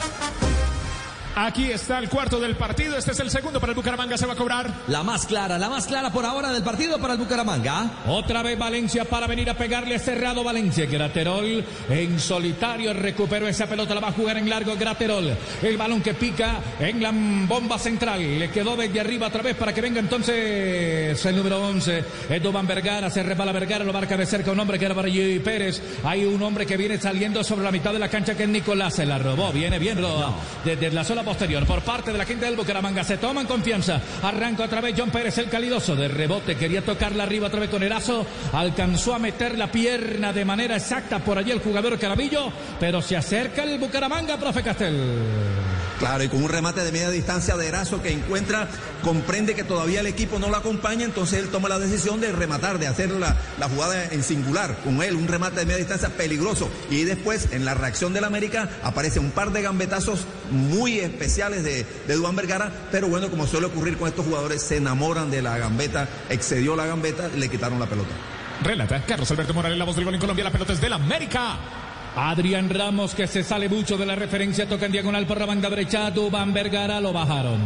Thank 0.00 0.24
you. 0.24 0.29
Aquí 1.42 1.70
está 1.70 1.98
el 1.98 2.10
cuarto 2.10 2.38
del 2.38 2.54
partido. 2.54 2.98
Este 2.98 3.12
es 3.12 3.20
el 3.20 3.30
segundo 3.30 3.60
para 3.60 3.72
el 3.72 3.76
Bucaramanga. 3.76 4.18
Se 4.18 4.26
va 4.26 4.34
a 4.34 4.36
cobrar. 4.36 4.70
La 4.88 5.02
más 5.02 5.24
clara, 5.24 5.56
la 5.56 5.70
más 5.70 5.86
clara 5.86 6.12
por 6.12 6.26
ahora 6.26 6.52
del 6.52 6.62
partido 6.62 6.98
para 6.98 7.14
el 7.14 7.18
Bucaramanga. 7.18 8.02
Otra 8.08 8.42
vez 8.42 8.58
Valencia 8.58 9.06
para 9.06 9.26
venir 9.26 9.48
a 9.48 9.54
pegarle 9.54 9.98
cerrado 9.98 10.44
Valencia. 10.44 10.84
Graterol 10.84 11.64
en 11.88 12.20
solitario 12.20 12.92
recuperó 12.92 13.48
esa 13.48 13.66
pelota. 13.66 13.94
La 13.94 14.02
va 14.02 14.08
a 14.08 14.12
jugar 14.12 14.36
en 14.36 14.50
largo 14.50 14.76
Graterol. 14.76 15.34
El 15.62 15.78
balón 15.78 16.02
que 16.02 16.12
pica 16.12 16.58
en 16.78 17.02
la 17.02 17.10
bomba 17.10 17.78
central. 17.78 18.20
Le 18.20 18.50
quedó 18.50 18.76
desde 18.76 19.00
arriba 19.00 19.28
otra 19.28 19.40
vez 19.40 19.56
para 19.56 19.72
que 19.72 19.80
venga 19.80 19.98
entonces 19.98 21.24
el 21.24 21.36
número 21.36 21.58
11. 21.68 22.04
Es 22.28 22.42
Dubán 22.42 22.66
Vergara. 22.66 23.08
Se 23.08 23.22
repala 23.22 23.52
Vergara. 23.52 23.82
Lo 23.82 23.94
marca 23.94 24.14
de 24.14 24.26
cerca 24.26 24.52
un 24.52 24.60
hombre 24.60 24.78
que 24.78 24.84
era 24.84 24.94
para 24.94 25.08
Gigi 25.08 25.38
Pérez. 25.38 25.80
Hay 26.04 26.22
un 26.26 26.42
hombre 26.42 26.66
que 26.66 26.76
viene 26.76 26.98
saliendo 26.98 27.42
sobre 27.42 27.64
la 27.64 27.72
mitad 27.72 27.94
de 27.94 27.98
la 27.98 28.10
cancha 28.10 28.36
que 28.36 28.42
es 28.42 28.48
Nicolás. 28.50 28.96
Se 28.96 29.06
la 29.06 29.18
robó. 29.18 29.50
Viene 29.52 29.78
bien. 29.78 29.98
Desde 30.66 30.90
la 30.90 31.02
zona 31.02 31.22
posterior 31.30 31.64
por 31.64 31.82
parte 31.82 32.10
de 32.10 32.18
la 32.18 32.24
gente 32.24 32.44
del 32.44 32.56
Bucaramanga. 32.56 33.04
Se 33.04 33.16
toman 33.16 33.46
confianza. 33.46 34.00
Arranca 34.20 34.64
otra 34.64 34.80
vez 34.80 34.96
John 34.98 35.10
Pérez, 35.10 35.38
el 35.38 35.48
calidoso 35.48 35.94
de 35.94 36.08
rebote. 36.08 36.56
Quería 36.56 36.84
tocarla 36.84 37.22
arriba 37.22 37.46
otra 37.46 37.60
vez 37.60 37.70
con 37.70 37.84
Erazo. 37.84 38.26
Alcanzó 38.52 39.14
a 39.14 39.20
meter 39.20 39.56
la 39.56 39.70
pierna 39.70 40.32
de 40.32 40.44
manera 40.44 40.74
exacta 40.74 41.20
por 41.20 41.38
allí 41.38 41.52
el 41.52 41.60
jugador 41.60 41.96
Carabillo. 42.00 42.52
Pero 42.80 43.00
se 43.00 43.16
acerca 43.16 43.62
el 43.62 43.78
Bucaramanga, 43.78 44.38
profe 44.38 44.60
Castel. 44.64 44.96
Claro, 46.00 46.24
y 46.24 46.28
con 46.28 46.42
un 46.42 46.48
remate 46.48 46.82
de 46.82 46.92
media 46.92 47.10
distancia 47.10 47.58
de 47.58 47.68
Erazo 47.68 48.00
que 48.00 48.10
encuentra, 48.10 48.66
comprende 49.04 49.54
que 49.54 49.64
todavía 49.64 50.00
el 50.00 50.06
equipo 50.06 50.38
no 50.38 50.48
lo 50.48 50.56
acompaña, 50.56 51.04
entonces 51.04 51.40
él 51.40 51.50
toma 51.50 51.68
la 51.68 51.78
decisión 51.78 52.22
de 52.22 52.32
rematar, 52.32 52.78
de 52.78 52.86
hacer 52.86 53.10
la, 53.10 53.36
la 53.58 53.68
jugada 53.68 54.06
en 54.06 54.22
singular. 54.22 54.78
Con 54.82 55.02
él, 55.02 55.14
un 55.14 55.28
remate 55.28 55.60
de 55.60 55.66
media 55.66 55.76
distancia 55.76 56.08
peligroso. 56.08 56.70
Y 56.88 57.04
después, 57.04 57.48
en 57.52 57.66
la 57.66 57.74
reacción 57.74 58.14
del 58.14 58.24
América, 58.24 58.70
aparece 58.82 59.20
un 59.20 59.30
par 59.30 59.52
de 59.52 59.60
gambetazos 59.60 60.20
muy 60.50 61.00
especiales 61.00 61.64
de, 61.64 61.84
de 62.08 62.14
Duan 62.14 62.34
Vergara, 62.34 62.72
pero 62.90 63.08
bueno, 63.08 63.28
como 63.28 63.46
suele 63.46 63.66
ocurrir 63.66 63.98
con 63.98 64.08
estos 64.08 64.24
jugadores, 64.24 64.62
se 64.62 64.78
enamoran 64.78 65.30
de 65.30 65.42
la 65.42 65.58
gambeta, 65.58 66.08
excedió 66.30 66.76
la 66.76 66.86
gambeta, 66.86 67.28
le 67.28 67.50
quitaron 67.50 67.78
la 67.78 67.86
pelota. 67.86 68.10
Relata 68.62 69.04
Carlos 69.04 69.30
Alberto 69.30 69.52
Morales, 69.54 69.78
la 69.78 69.84
voz 69.84 69.96
del 69.96 70.06
gol 70.06 70.14
en 70.14 70.20
Colombia. 70.20 70.44
La 70.44 70.50
pelota 70.50 70.72
es 70.72 70.80
del 70.80 70.94
América. 70.94 71.58
Adrián 72.16 72.68
Ramos 72.68 73.14
que 73.14 73.26
se 73.26 73.44
sale 73.44 73.68
mucho 73.68 73.96
de 73.96 74.06
la 74.06 74.16
referencia, 74.16 74.68
toca 74.68 74.86
en 74.86 74.92
diagonal 74.92 75.26
por 75.26 75.38
la 75.38 75.46
banda 75.46 75.70
derecha, 75.70 76.10
Dubán 76.10 76.52
Vergara 76.52 77.00
lo 77.00 77.12
bajaron. 77.12 77.60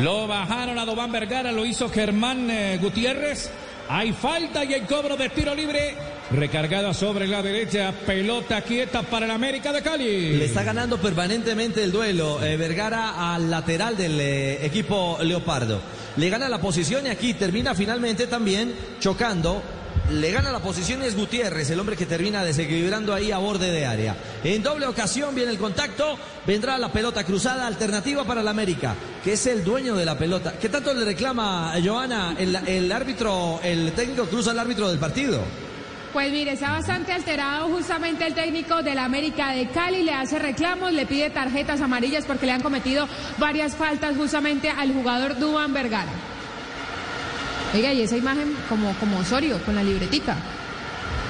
Lo 0.00 0.26
bajaron 0.26 0.78
a 0.78 0.84
Dubán 0.84 1.12
Vergara, 1.12 1.52
lo 1.52 1.64
hizo 1.64 1.88
Germán 1.88 2.50
eh, 2.50 2.78
Gutiérrez. 2.80 3.50
Hay 3.88 4.12
falta 4.12 4.64
y 4.64 4.72
el 4.72 4.86
cobro 4.86 5.16
de 5.16 5.28
tiro 5.28 5.54
libre. 5.54 5.94
Recargada 6.30 6.94
sobre 6.94 7.26
la 7.26 7.42
derecha, 7.42 7.92
pelota 8.06 8.62
quieta 8.62 9.02
para 9.02 9.26
el 9.26 9.30
América 9.30 9.72
de 9.72 9.82
Cali. 9.82 10.36
Le 10.36 10.46
está 10.46 10.62
ganando 10.62 10.96
permanentemente 10.98 11.84
el 11.84 11.92
duelo 11.92 12.42
eh, 12.42 12.56
Vergara 12.56 13.34
al 13.34 13.50
lateral 13.50 13.96
del 13.96 14.18
eh, 14.20 14.64
equipo 14.64 15.18
Leopardo. 15.22 15.80
Le 16.16 16.30
gana 16.30 16.48
la 16.48 16.60
posición 16.60 17.06
y 17.06 17.10
aquí 17.10 17.34
termina 17.34 17.74
finalmente 17.74 18.26
también 18.26 18.74
chocando 19.00 19.62
le 20.10 20.30
gana 20.30 20.52
la 20.52 20.60
posición 20.60 21.02
es 21.02 21.16
Gutiérrez, 21.16 21.70
el 21.70 21.80
hombre 21.80 21.96
que 21.96 22.06
termina 22.06 22.44
desequilibrando 22.44 23.14
ahí 23.14 23.32
a 23.32 23.38
borde 23.38 23.70
de 23.70 23.86
área. 23.86 24.16
En 24.42 24.62
doble 24.62 24.86
ocasión 24.86 25.34
viene 25.34 25.50
el 25.50 25.58
contacto, 25.58 26.18
vendrá 26.46 26.78
la 26.78 26.92
pelota 26.92 27.24
cruzada, 27.24 27.66
alternativa 27.66 28.24
para 28.24 28.42
el 28.42 28.48
América, 28.48 28.94
que 29.22 29.32
es 29.32 29.46
el 29.46 29.64
dueño 29.64 29.94
de 29.94 30.04
la 30.04 30.18
pelota. 30.18 30.54
¿Qué 30.60 30.68
tanto 30.68 30.92
le 30.92 31.04
reclama 31.04 31.72
Joana 31.82 32.36
el, 32.38 32.54
el 32.66 32.92
árbitro, 32.92 33.60
el 33.62 33.92
técnico 33.92 34.26
cruza 34.26 34.50
al 34.50 34.58
árbitro 34.58 34.88
del 34.88 34.98
partido? 34.98 35.42
Pues 36.12 36.30
mire, 36.30 36.52
está 36.52 36.70
bastante 36.70 37.10
alterado 37.10 37.68
justamente 37.68 38.24
el 38.24 38.34
técnico 38.34 38.84
del 38.84 38.98
América 38.98 39.50
de 39.50 39.68
Cali, 39.70 40.04
le 40.04 40.12
hace 40.12 40.38
reclamos, 40.38 40.92
le 40.92 41.06
pide 41.06 41.28
tarjetas 41.30 41.80
amarillas 41.80 42.24
porque 42.24 42.46
le 42.46 42.52
han 42.52 42.62
cometido 42.62 43.08
varias 43.38 43.74
faltas 43.74 44.16
justamente 44.16 44.70
al 44.70 44.92
jugador 44.92 45.38
Duan 45.40 45.72
Vergara. 45.72 46.33
Oiga, 47.74 47.92
y 47.92 48.02
esa 48.02 48.16
imagen 48.16 48.56
como, 48.68 48.94
como 48.94 49.18
Osorio, 49.18 49.60
con 49.64 49.74
la 49.74 49.82
libretica. 49.82 50.36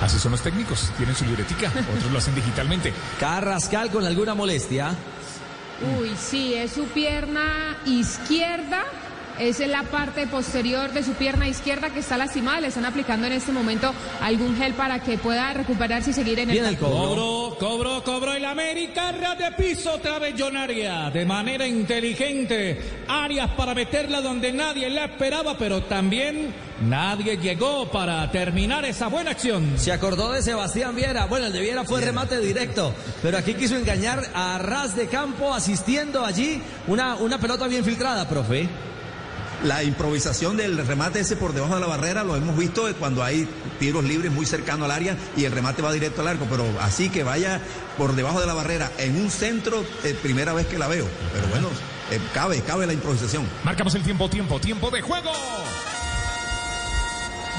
Así 0.00 0.18
son 0.18 0.32
los 0.32 0.42
técnicos, 0.42 0.90
tienen 0.98 1.14
su 1.16 1.24
libretica, 1.24 1.72
otros 1.96 2.12
lo 2.12 2.18
hacen 2.18 2.34
digitalmente. 2.34 2.92
Carrascal 3.18 3.90
con 3.90 4.04
alguna 4.04 4.34
molestia. 4.34 4.94
Uy, 5.98 6.12
sí, 6.18 6.54
es 6.54 6.72
su 6.72 6.84
pierna 6.84 7.78
izquierda. 7.86 8.84
Es 9.38 9.58
en 9.58 9.72
la 9.72 9.82
parte 9.82 10.28
posterior 10.28 10.92
de 10.92 11.02
su 11.02 11.12
pierna 11.14 11.48
izquierda 11.48 11.90
que 11.90 12.00
está 12.00 12.16
lastimada. 12.16 12.60
Le 12.60 12.68
están 12.68 12.84
aplicando 12.84 13.26
en 13.26 13.32
este 13.32 13.50
momento 13.50 13.92
algún 14.20 14.56
gel 14.56 14.74
para 14.74 15.02
que 15.02 15.18
pueda 15.18 15.52
recuperarse 15.52 16.10
y 16.10 16.12
seguir 16.12 16.38
en 16.38 16.50
el 16.50 16.54
Viene 16.54 16.68
el 16.68 16.78
campo. 16.78 16.94
Cobro, 16.94 17.56
cobro, 17.58 18.04
cobro 18.04 18.32
el 18.32 18.44
América, 18.44 19.10
ras 19.10 19.36
de 19.38 19.50
piso 19.52 19.94
otra 19.94 20.20
vez 20.20 20.34
Jonaria, 20.38 21.10
de 21.10 21.24
manera 21.24 21.66
inteligente. 21.66 23.04
Arias 23.08 23.50
para 23.56 23.74
meterla 23.74 24.20
donde 24.20 24.52
nadie 24.52 24.88
la 24.88 25.06
esperaba, 25.06 25.58
pero 25.58 25.82
también 25.82 26.54
nadie 26.88 27.36
llegó 27.36 27.90
para 27.90 28.30
terminar 28.30 28.84
esa 28.84 29.08
buena 29.08 29.32
acción. 29.32 29.74
Se 29.78 29.90
acordó 29.90 30.30
de 30.30 30.42
Sebastián 30.42 30.94
Viera. 30.94 31.26
Bueno, 31.26 31.46
el 31.46 31.52
de 31.52 31.60
Viera 31.60 31.84
fue 31.84 32.00
remate 32.00 32.38
directo, 32.38 32.94
pero 33.20 33.38
aquí 33.38 33.54
quiso 33.54 33.76
engañar 33.76 34.22
a 34.32 34.58
ras 34.58 34.94
de 34.94 35.08
campo 35.08 35.52
asistiendo 35.52 36.24
allí 36.24 36.62
una, 36.86 37.16
una 37.16 37.38
pelota 37.38 37.66
bien 37.66 37.84
filtrada, 37.84 38.28
profe. 38.28 38.93
La 39.64 39.82
improvisación 39.82 40.58
del 40.58 40.86
remate 40.86 41.20
ese 41.20 41.36
por 41.36 41.54
debajo 41.54 41.74
de 41.74 41.80
la 41.80 41.86
barrera 41.86 42.22
lo 42.22 42.36
hemos 42.36 42.54
visto 42.54 42.86
cuando 42.98 43.24
hay 43.24 43.48
tiros 43.78 44.04
libres 44.04 44.30
muy 44.30 44.44
cercano 44.44 44.84
al 44.84 44.90
área 44.90 45.16
y 45.38 45.44
el 45.44 45.52
remate 45.52 45.80
va 45.80 45.90
directo 45.90 46.20
al 46.20 46.28
arco, 46.28 46.46
pero 46.50 46.66
así 46.82 47.08
que 47.08 47.22
vaya 47.22 47.62
por 47.96 48.14
debajo 48.14 48.40
de 48.40 48.46
la 48.46 48.52
barrera 48.52 48.92
en 48.98 49.16
un 49.16 49.30
centro, 49.30 49.82
eh, 50.04 50.14
primera 50.22 50.52
vez 50.52 50.66
que 50.66 50.76
la 50.76 50.86
veo. 50.86 51.06
Pero 51.32 51.46
bueno, 51.48 51.68
eh, 52.10 52.20
cabe, 52.34 52.60
cabe 52.60 52.86
la 52.86 52.92
improvisación. 52.92 53.48
Marcamos 53.64 53.94
el 53.94 54.02
tiempo, 54.02 54.28
tiempo, 54.28 54.60
tiempo 54.60 54.90
de 54.90 55.00
juego. 55.00 55.32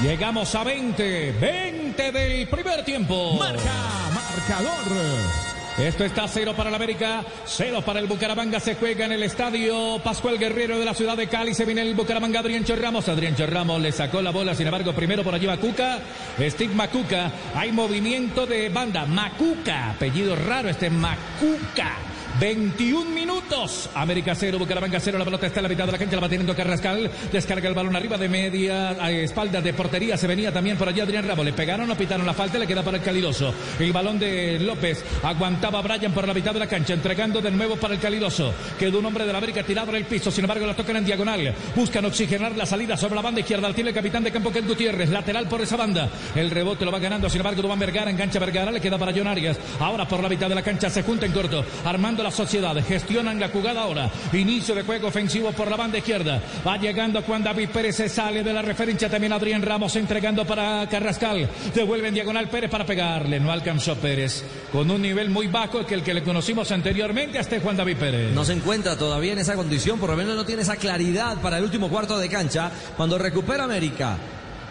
Llegamos 0.00 0.54
a 0.54 0.62
20, 0.62 1.32
20 1.32 2.12
del 2.12 2.48
primer 2.48 2.84
tiempo. 2.84 3.36
Marca, 3.36 3.72
marcador. 4.14 5.45
Esto 5.78 6.04
está 6.04 6.26
cero 6.26 6.54
para 6.56 6.70
el 6.70 6.74
América, 6.74 7.22
cero 7.44 7.82
para 7.84 8.00
el 8.00 8.06
Bucaramanga. 8.06 8.58
Se 8.60 8.76
juega 8.76 9.04
en 9.04 9.12
el 9.12 9.22
estadio 9.22 9.98
Pascual 10.02 10.38
Guerrero 10.38 10.78
de 10.78 10.86
la 10.86 10.94
ciudad 10.94 11.18
de 11.18 11.28
Cali. 11.28 11.52
Se 11.52 11.66
viene 11.66 11.82
el 11.82 11.94
Bucaramanga, 11.94 12.40
Adrián 12.40 12.64
Ramos. 12.66 13.08
Adrián 13.10 13.36
Ramos 13.36 13.82
le 13.82 13.92
sacó 13.92 14.22
la 14.22 14.30
bola, 14.30 14.54
sin 14.54 14.66
embargo, 14.66 14.94
primero 14.94 15.22
por 15.22 15.34
allí 15.34 15.46
Macuca. 15.46 15.98
Steve 16.40 16.74
Macuca. 16.74 17.30
Hay 17.54 17.72
movimiento 17.72 18.46
de 18.46 18.70
banda. 18.70 19.04
Macuca, 19.04 19.90
apellido 19.90 20.34
raro 20.34 20.70
este 20.70 20.88
Macuca. 20.88 22.15
21 22.40 23.10
minutos. 23.12 23.88
América 23.94 24.34
0, 24.34 24.58
Bucaramanga 24.58 25.00
0. 25.00 25.18
La 25.18 25.24
pelota 25.24 25.46
está 25.46 25.60
en 25.60 25.62
la 25.62 25.68
mitad 25.70 25.86
de 25.86 25.92
la 25.92 25.98
cancha. 25.98 26.16
La 26.16 26.22
va 26.22 26.28
teniendo 26.28 26.54
Carrascal. 26.54 27.10
Descarga 27.32 27.68
el 27.68 27.74
balón 27.74 27.96
arriba 27.96 28.18
de 28.18 28.28
media 28.28 28.90
a 28.90 29.10
espalda 29.10 29.62
de 29.62 29.72
portería. 29.72 30.18
Se 30.18 30.26
venía 30.26 30.52
también 30.52 30.76
por 30.76 30.88
allí 30.88 31.00
Adrián 31.00 31.26
Ramos. 31.26 31.46
Le 31.46 31.54
pegaron, 31.54 31.88
no 31.88 31.96
pitaron 31.96 32.26
la 32.26 32.34
falta. 32.34 32.58
Le 32.58 32.66
queda 32.66 32.82
para 32.82 32.98
el 32.98 33.02
calidoso. 33.02 33.54
El 33.78 33.92
balón 33.92 34.18
de 34.18 34.58
López. 34.60 35.02
Aguantaba 35.22 35.80
Brian 35.80 36.12
por 36.12 36.26
la 36.26 36.34
mitad 36.34 36.52
de 36.52 36.58
la 36.58 36.66
cancha. 36.66 36.92
Entregando 36.92 37.40
de 37.40 37.50
nuevo 37.50 37.76
para 37.76 37.94
el 37.94 38.00
calidoso. 38.00 38.52
Quedó 38.78 38.98
un 38.98 39.06
hombre 39.06 39.24
de 39.24 39.32
la 39.32 39.38
América 39.38 39.62
tirado 39.62 39.90
en 39.90 39.96
el 39.96 40.04
piso. 40.04 40.30
Sin 40.30 40.44
embargo, 40.44 40.66
la 40.66 40.76
tocan 40.76 40.96
en 40.96 41.06
diagonal. 41.06 41.54
Buscan 41.74 42.04
oxigenar 42.04 42.54
la 42.54 42.66
salida 42.66 42.98
sobre 42.98 43.14
la 43.14 43.22
banda 43.22 43.40
izquierda. 43.40 43.72
Tiene 43.72 43.90
el 43.90 43.96
capitán 43.96 44.22
de 44.22 44.30
campo 44.30 44.52
Ken 44.52 44.66
Gutiérrez. 44.66 45.08
Lateral 45.08 45.48
por 45.48 45.62
esa 45.62 45.76
banda. 45.76 46.10
El 46.34 46.50
rebote 46.50 46.84
lo 46.84 46.92
va 46.92 46.98
ganando. 46.98 47.30
Sin 47.30 47.40
embargo, 47.40 47.62
Dubán 47.62 47.78
Vergara. 47.78 48.10
Engancha 48.10 48.38
Vergara. 48.38 48.70
Le 48.70 48.80
queda 48.80 48.98
para 48.98 49.12
John 49.16 49.26
Arias. 49.26 49.56
Ahora 49.80 50.06
por 50.06 50.22
la 50.22 50.28
mitad 50.28 50.50
de 50.50 50.54
la 50.54 50.62
cancha 50.62 50.90
se 50.90 51.02
junta 51.02 51.24
en 51.24 51.32
corto. 51.32 51.64
Armando 51.86 52.25
la 52.26 52.32
sociedad. 52.32 52.74
Gestionan 52.84 53.38
la 53.38 53.48
jugada 53.48 53.82
ahora. 53.82 54.10
Inicio 54.32 54.74
de 54.74 54.82
juego 54.82 55.08
ofensivo 55.08 55.52
por 55.52 55.70
la 55.70 55.76
banda 55.76 55.98
izquierda. 55.98 56.42
Va 56.66 56.76
llegando 56.76 57.22
Juan 57.22 57.44
David 57.44 57.68
Pérez. 57.68 57.96
Se 57.96 58.08
sale 58.08 58.42
de 58.42 58.52
la 58.52 58.62
referencia 58.62 59.08
también 59.08 59.32
Adrián 59.32 59.62
Ramos 59.62 59.94
entregando 59.94 60.44
para 60.44 60.88
Carrascal. 60.88 61.48
Devuelve 61.72 62.08
en 62.08 62.14
diagonal 62.14 62.48
Pérez 62.48 62.68
para 62.68 62.84
pegarle. 62.84 63.38
No 63.38 63.52
alcanzó 63.52 63.94
Pérez. 63.94 64.44
Con 64.72 64.90
un 64.90 65.02
nivel 65.02 65.30
muy 65.30 65.46
bajo 65.46 65.86
que 65.86 65.94
el 65.94 66.02
que 66.02 66.14
le 66.14 66.24
conocimos 66.24 66.72
anteriormente 66.72 67.38
a 67.38 67.42
este 67.42 67.60
Juan 67.60 67.76
David 67.76 67.96
Pérez. 67.96 68.34
No 68.34 68.44
se 68.44 68.54
encuentra 68.54 68.96
todavía 68.96 69.32
en 69.32 69.38
esa 69.38 69.54
condición, 69.54 70.00
por 70.00 70.10
lo 70.10 70.16
menos 70.16 70.34
no 70.34 70.44
tiene 70.44 70.62
esa 70.62 70.76
claridad 70.76 71.40
para 71.40 71.58
el 71.58 71.64
último 71.64 71.88
cuarto 71.88 72.18
de 72.18 72.28
cancha. 72.28 72.72
Cuando 72.96 73.18
recupera 73.18 73.62
América, 73.62 74.16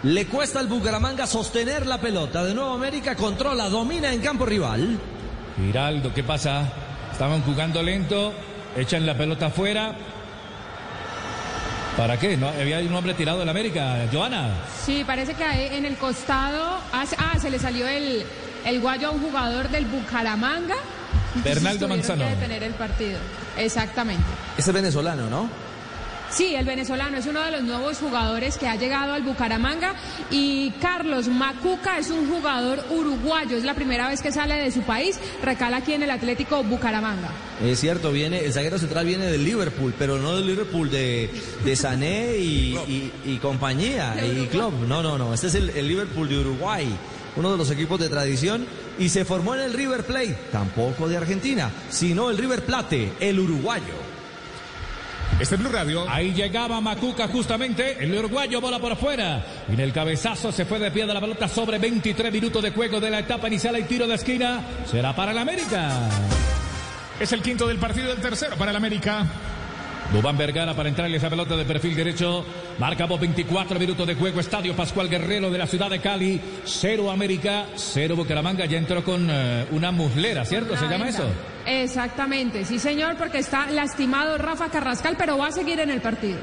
le 0.03 0.25
cuesta 0.27 0.59
al 0.59 0.67
Bucaramanga 0.67 1.25
sostener 1.25 1.85
la 1.87 2.01
pelota. 2.01 2.43
De 2.43 2.53
nuevo 2.53 2.73
América 2.73 3.15
controla, 3.15 3.69
domina 3.69 4.13
en 4.13 4.19
campo 4.19 4.45
rival. 4.45 4.99
Giraldo, 5.57 6.13
¿qué 6.13 6.21
pasa? 6.21 6.84
Estaban 7.15 7.41
jugando 7.43 7.81
lento, 7.81 8.33
echan 8.75 9.05
la 9.05 9.15
pelota 9.15 9.45
afuera. 9.45 9.93
¿Para 11.95 12.19
qué? 12.19 12.35
¿No? 12.35 12.49
Había 12.49 12.79
un 12.79 12.93
hombre 12.93 13.13
tirado 13.13 13.41
en 13.41 13.47
América, 13.47 13.99
Joana. 14.11 14.49
Sí, 14.85 15.05
parece 15.07 15.33
que 15.33 15.45
ahí 15.45 15.69
en 15.77 15.85
el 15.85 15.95
costado. 15.95 16.77
Ah, 16.91 17.05
se- 17.39 17.49
le 17.49 17.57
salió 17.57 17.87
el, 17.87 18.25
el 18.65 18.81
guayo 18.81 19.07
a 19.07 19.11
un 19.11 19.21
jugador 19.21 19.69
del 19.69 19.85
Bucaramanga. 19.85 20.75
Tuvieron 21.41 21.89
Manzano. 21.89 22.25
que 22.25 22.29
detener 22.31 22.63
el 22.63 22.73
partido. 22.73 23.17
Exactamente. 23.57 24.25
Ese 24.57 24.71
es 24.71 24.73
venezolano, 24.73 25.29
¿no? 25.29 25.49
Sí, 26.35 26.53
el 26.53 26.65
venezolano 26.65 27.15
es 27.17 27.25
uno 27.27 27.41
de 27.45 27.51
los 27.51 27.63
nuevos 27.63 27.97
jugadores 27.99 28.57
que 28.57 28.67
ha 28.67 28.75
llegado 28.75 29.13
al 29.13 29.23
Bucaramanga 29.23 29.93
y 30.29 30.69
Carlos 30.81 31.29
Macuca 31.29 31.97
es 31.97 32.09
un 32.09 32.29
jugador 32.29 32.83
uruguayo, 32.89 33.55
es 33.55 33.63
la 33.63 33.73
primera 33.73 34.09
vez 34.09 34.21
que 34.21 34.33
sale 34.33 34.55
de 34.55 34.69
su 34.69 34.81
país, 34.81 35.17
recala 35.41 35.77
aquí 35.77 35.93
en 35.93 36.03
el 36.03 36.11
Atlético 36.11 36.61
Bucaramanga. 36.61 37.29
Es 37.63 37.79
cierto, 37.79 38.11
viene, 38.11 38.43
el 38.43 38.51
zaguero 38.51 38.77
central 38.77 39.05
viene 39.05 39.27
del 39.27 39.45
Liverpool, 39.45 39.93
pero 39.97 40.17
no 40.17 40.35
del 40.35 40.45
Liverpool 40.45 40.91
de, 40.91 41.29
de 41.63 41.75
Sané 41.77 42.35
y, 42.35 42.75
y- 42.85 43.11
y 43.23 43.37
compañía, 43.37 44.15
y 44.25 44.47
club. 44.47 44.73
No, 44.89 45.01
no, 45.01 45.17
no. 45.17 45.33
Este 45.33 45.47
es 45.47 45.55
el, 45.55 45.69
el 45.69 45.87
Liverpool 45.87 46.27
de 46.27 46.37
Uruguay, 46.39 46.85
uno 47.37 47.53
de 47.53 47.57
los 47.57 47.71
equipos 47.71 47.97
de 47.97 48.09
tradición, 48.09 48.65
y 48.99 49.07
se 49.07 49.23
formó 49.23 49.55
en 49.55 49.61
el 49.61 49.71
River 49.73 50.03
Plate, 50.05 50.37
tampoco 50.51 51.07
de 51.07 51.15
Argentina, 51.15 51.71
sino 51.89 52.29
el 52.29 52.37
River 52.37 52.65
Plate, 52.65 53.13
el 53.21 53.39
uruguayo. 53.39 54.04
Este 55.39 55.55
es 55.55 55.61
Blue 55.61 55.71
Radio. 55.71 56.05
Ahí 56.09 56.33
llegaba 56.33 56.79
Macuca 56.79 57.27
justamente, 57.27 57.97
el 58.01 58.15
uruguayo 58.15 58.61
bola 58.61 58.79
por 58.79 58.93
afuera. 58.93 59.45
Y 59.69 59.73
en 59.73 59.81
el 59.81 59.91
cabezazo 59.91 60.51
se 60.51 60.65
fue 60.65 60.79
de 60.79 60.91
pie 60.91 61.05
de 61.05 61.13
la 61.13 61.19
pelota 61.19 61.47
sobre 61.47 61.77
23 61.77 62.31
minutos 62.31 62.63
de 62.63 62.71
juego 62.71 62.99
de 62.99 63.09
la 63.09 63.19
etapa 63.19 63.47
inicial 63.47 63.77
y 63.77 63.83
tiro 63.83 64.07
de 64.07 64.15
esquina. 64.15 64.61
Será 64.89 65.13
para 65.13 65.31
el 65.31 65.37
América. 65.37 66.09
Es 67.19 67.31
el 67.31 67.41
quinto 67.41 67.67
del 67.67 67.77
partido, 67.77 68.11
el 68.11 68.21
tercero 68.21 68.55
para 68.55 68.71
el 68.71 68.77
América. 68.77 69.25
Dubán 70.13 70.37
Vergara 70.37 70.73
para 70.73 70.89
entrarle 70.89 71.17
esa 71.17 71.29
pelota 71.29 71.55
de 71.57 71.65
perfil 71.65 71.95
derecho. 71.95 72.45
Marcamos 72.79 73.19
24 73.19 73.79
minutos 73.79 74.07
de 74.07 74.15
juego. 74.15 74.39
Estadio 74.39 74.75
Pascual 74.75 75.09
Guerrero 75.09 75.49
de 75.49 75.57
la 75.57 75.67
ciudad 75.67 75.89
de 75.89 75.99
Cali. 75.99 76.39
Cero 76.63 77.11
América, 77.11 77.65
cero 77.75 78.15
Bucaramanga. 78.15 78.65
Ya 78.65 78.77
entró 78.77 79.03
con 79.03 79.27
eh, 79.29 79.65
una 79.71 79.91
muslera, 79.91 80.45
¿cierto? 80.45 80.77
¿Se 80.77 80.87
llama 80.87 81.09
eso? 81.09 81.25
Exactamente, 81.65 82.63
sí 82.63 82.77
señor, 82.77 83.15
porque 83.17 83.39
está 83.39 83.71
lastimado 83.71 84.37
Rafa 84.37 84.69
Carrascal, 84.69 85.15
pero 85.17 85.37
va 85.37 85.47
a 85.47 85.51
seguir 85.51 85.79
en 85.79 85.89
el 85.89 85.99
partido. 85.99 86.37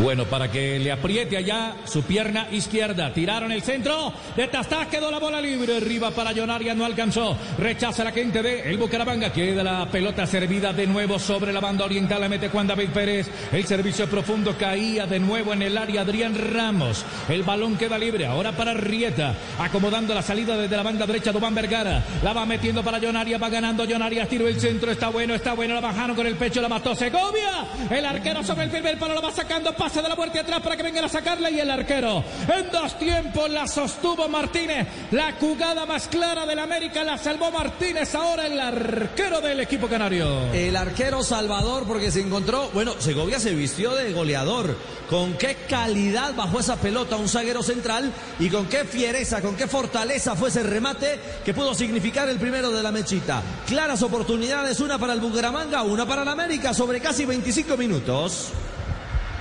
Bueno, 0.00 0.26
para 0.26 0.48
que 0.48 0.78
le 0.78 0.92
apriete 0.92 1.36
allá 1.36 1.74
su 1.84 2.04
pierna 2.04 2.46
izquierda. 2.52 3.12
Tiraron 3.12 3.50
el 3.50 3.62
centro. 3.62 4.12
De 4.36 4.46
Tastás 4.46 4.86
quedó 4.86 5.10
la 5.10 5.18
bola 5.18 5.40
libre. 5.40 5.76
Arriba 5.76 6.12
para 6.12 6.32
Jonaria 6.32 6.72
no 6.72 6.84
alcanzó. 6.84 7.36
Rechaza 7.58 8.04
la 8.04 8.12
gente 8.12 8.40
de 8.40 8.70
el 8.70 8.78
Bucaramanga. 8.78 9.32
Queda 9.32 9.64
la 9.64 9.90
pelota 9.90 10.24
servida 10.24 10.72
de 10.72 10.86
nuevo 10.86 11.18
sobre 11.18 11.52
la 11.52 11.58
banda 11.58 11.84
oriental. 11.84 12.20
La 12.20 12.28
mete 12.28 12.48
Juan 12.48 12.68
David 12.68 12.90
Pérez. 12.90 13.28
El 13.50 13.66
servicio 13.66 14.08
profundo 14.08 14.56
caía 14.56 15.04
de 15.06 15.18
nuevo 15.18 15.52
en 15.52 15.62
el 15.62 15.76
área. 15.76 16.02
Adrián 16.02 16.36
Ramos. 16.54 17.04
El 17.28 17.42
balón 17.42 17.76
queda 17.76 17.98
libre. 17.98 18.24
Ahora 18.24 18.52
para 18.52 18.74
Rieta. 18.74 19.34
Acomodando 19.58 20.14
la 20.14 20.22
salida 20.22 20.56
desde 20.56 20.76
la 20.76 20.84
banda 20.84 21.06
derecha. 21.06 21.32
Dubán 21.32 21.56
Vergara. 21.56 22.04
La 22.22 22.32
va 22.32 22.46
metiendo 22.46 22.84
para 22.84 23.00
Jonaria. 23.00 23.36
Va 23.38 23.48
ganando 23.48 23.84
Jonaria. 23.84 24.28
Tiro 24.28 24.46
el 24.46 24.60
centro. 24.60 24.92
Está 24.92 25.08
bueno, 25.08 25.34
está 25.34 25.54
bueno. 25.54 25.74
La 25.74 25.80
bajaron 25.80 26.14
con 26.14 26.26
el 26.26 26.36
pecho. 26.36 26.60
La 26.60 26.68
mató 26.68 26.94
Segovia. 26.94 27.66
El 27.90 28.06
arquero 28.06 28.44
sobre 28.44 28.66
el 28.66 28.70
primer 28.70 28.96
palo. 28.96 29.14
La 29.14 29.22
va 29.22 29.32
sacando. 29.32 29.74
Pase 29.88 30.02
de 30.02 30.08
la 30.10 30.16
muerte 30.16 30.38
atrás 30.38 30.60
para 30.60 30.76
que 30.76 30.82
vengan 30.82 31.04
a 31.06 31.08
sacarla. 31.08 31.50
Y 31.50 31.60
el 31.60 31.70
arquero. 31.70 32.22
En 32.54 32.70
dos 32.70 32.98
tiempos 32.98 33.48
la 33.48 33.66
sostuvo 33.66 34.28
Martínez. 34.28 34.86
La 35.12 35.32
jugada 35.40 35.86
más 35.86 36.08
clara 36.08 36.44
del 36.44 36.58
América 36.58 37.02
la 37.04 37.16
salvó 37.16 37.50
Martínez. 37.50 38.14
Ahora 38.14 38.46
el 38.46 38.60
arquero 38.60 39.40
del 39.40 39.60
equipo 39.60 39.88
canario. 39.88 40.52
El 40.52 40.76
arquero 40.76 41.22
Salvador, 41.22 41.84
porque 41.86 42.10
se 42.10 42.20
encontró, 42.20 42.68
bueno, 42.74 42.96
Segovia 42.98 43.40
se 43.40 43.54
vistió 43.54 43.94
de 43.94 44.12
goleador. 44.12 44.76
Con 45.08 45.38
qué 45.38 45.56
calidad 45.66 46.34
bajó 46.34 46.60
esa 46.60 46.76
pelota 46.76 47.16
un 47.16 47.30
zaguero 47.30 47.62
central 47.62 48.12
y 48.38 48.50
con 48.50 48.66
qué 48.66 48.84
fiereza, 48.84 49.40
con 49.40 49.56
qué 49.56 49.66
fortaleza 49.66 50.36
fue 50.36 50.50
ese 50.50 50.62
remate 50.62 51.18
que 51.46 51.54
pudo 51.54 51.72
significar 51.72 52.28
el 52.28 52.36
primero 52.36 52.70
de 52.70 52.82
la 52.82 52.92
mechita. 52.92 53.42
Claras 53.66 54.02
oportunidades, 54.02 54.80
una 54.80 54.98
para 54.98 55.14
el 55.14 55.20
Bucaramanga, 55.20 55.82
una 55.82 56.04
para 56.04 56.24
el 56.24 56.28
América, 56.28 56.74
sobre 56.74 57.00
casi 57.00 57.24
25 57.24 57.74
minutos. 57.78 58.52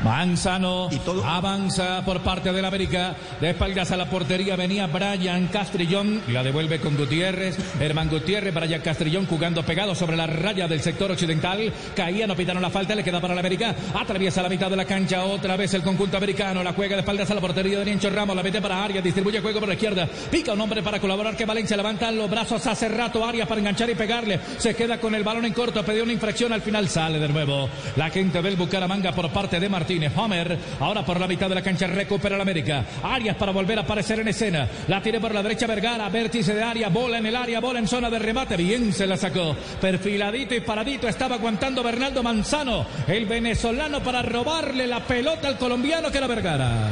Manzano 0.04 0.90
avanza 1.26 2.04
por 2.06 2.22
parte 2.22 2.52
del 2.54 2.66
América. 2.66 3.16
De 3.42 3.50
espaldas 3.50 3.92
a 3.92 3.98
la 3.98 4.10
portería 4.10 4.56
venía 4.56 4.88
Brian 4.88 5.48
Castrillón. 5.48 6.22
La 6.28 6.44
devuelve 6.44 6.80
con 6.80 6.96
Gutiérrez. 6.96 7.58
Herman 7.80 8.10
Gutiérrez, 8.10 8.54
Brian 8.54 8.82
Castrillón 8.82 9.26
jugando 9.26 9.64
pegado 9.64 9.96
sobre 9.96 10.16
la 10.16 10.28
raya 10.28 10.68
del 10.68 10.82
sector 10.82 11.12
occidental. 11.12 11.72
Caía, 11.96 12.28
no 12.28 12.36
pitaron 12.36 12.62
la 12.62 12.70
falta, 12.70 12.96
le 12.96 13.04
queda 13.04 13.20
para 13.20 13.34
el 13.34 13.40
América. 13.40 13.76
Atraviesa 13.94 14.42
la 14.42 14.50
mitad 14.50 14.70
de 14.70 14.76
la 14.76 14.86
cancha 14.86 15.24
otra 15.24 15.58
vez 15.58 15.74
el 15.74 15.82
conjunto 15.82 16.18
americano. 16.18 16.64
La 16.64 16.74
juega 16.74 16.96
de 16.96 17.02
espaldas 17.02 17.32
a 17.32 17.36
la 17.36 17.42
portería 17.42 17.80
de 17.80 17.86
Niencho 17.86 18.10
Ramos. 18.10 18.36
La 18.36 18.44
mete 18.44 18.62
para 18.62 18.84
Arias, 18.84 19.04
distribuye 19.04 19.42
juego 19.42 19.60
por 19.60 19.68
la 19.68 19.76
izquierda. 19.76 20.08
Pica 20.30 20.54
un 20.54 20.62
hombre 20.62 20.84
para 20.84 21.00
colaborar 21.00 21.36
que 21.36 21.46
Valencia 21.46 21.76
levanta 21.76 22.12
los 22.12 22.30
brazos 22.30 22.66
hace 22.68 22.88
rato. 22.88 23.26
Arias 23.26 23.48
para 23.48 23.60
enganchar 23.60 23.90
y 23.90 23.96
pegarle. 23.96 24.40
Se 24.58 24.76
queda 24.76 25.00
con 25.00 25.16
el 25.16 25.24
balón 25.24 25.46
en 25.46 25.54
corto. 25.54 25.84
Pidió 25.84 26.04
una 26.04 26.14
infracción. 26.14 26.54
Al 26.54 26.62
final 26.62 26.88
sale 26.88 27.20
de 27.20 27.28
nuevo. 27.28 27.70
La 27.96 28.10
gente 28.10 28.42
del 28.42 28.56
Bucaramanga 28.56 29.12
por 29.12 29.30
parte 29.32 29.60
de 29.60 29.70
Martínez. 29.88 30.12
Homer, 30.18 30.60
ahora 30.82 31.06
por 31.06 31.18
la 31.18 31.30
mitad 31.30 31.48
de 31.48 31.56
la 31.56 31.62
cancha 31.62 31.88
recupera 31.88 32.36
el 32.36 32.42
América. 32.42 32.84
Arias 33.04 33.38
para 33.38 33.54
volver 33.54 33.78
a 33.78 33.84
aparecer 33.84 34.20
en 34.20 34.28
escena. 34.28 34.68
La 34.90 35.02
tiene 35.02 35.22
por 35.22 35.34
la 35.34 35.42
derecha 35.42 35.66
Vergara, 35.66 36.10
vértice 36.10 36.54
de 36.54 36.62
área, 36.62 36.90
bola 36.90 37.20
en 37.20 37.26
el 37.26 37.36
área, 37.38 37.62
bola 37.62 37.80
en 37.80 37.88
zona 37.88 38.10
de 38.10 38.20
remate. 38.20 38.58
Bien 38.58 38.92
se 38.92 39.08
la 39.08 39.16
sacó. 39.16 39.56
Perfiladito 39.80 40.54
y 40.54 40.60
paradito 40.60 41.08
estaba 41.08 41.36
aguantando 41.36 41.82
Bernardo 41.84 42.22
Manzano, 42.22 42.86
el 43.08 43.26
venezolano, 43.28 44.04
para 44.04 44.22
robarle 44.22 44.88
la 44.88 45.08
pelota 45.08 45.48
al 45.48 45.58
colombiano 45.58 46.12
que 46.12 46.18
era 46.18 46.28
Vergara. 46.28 46.90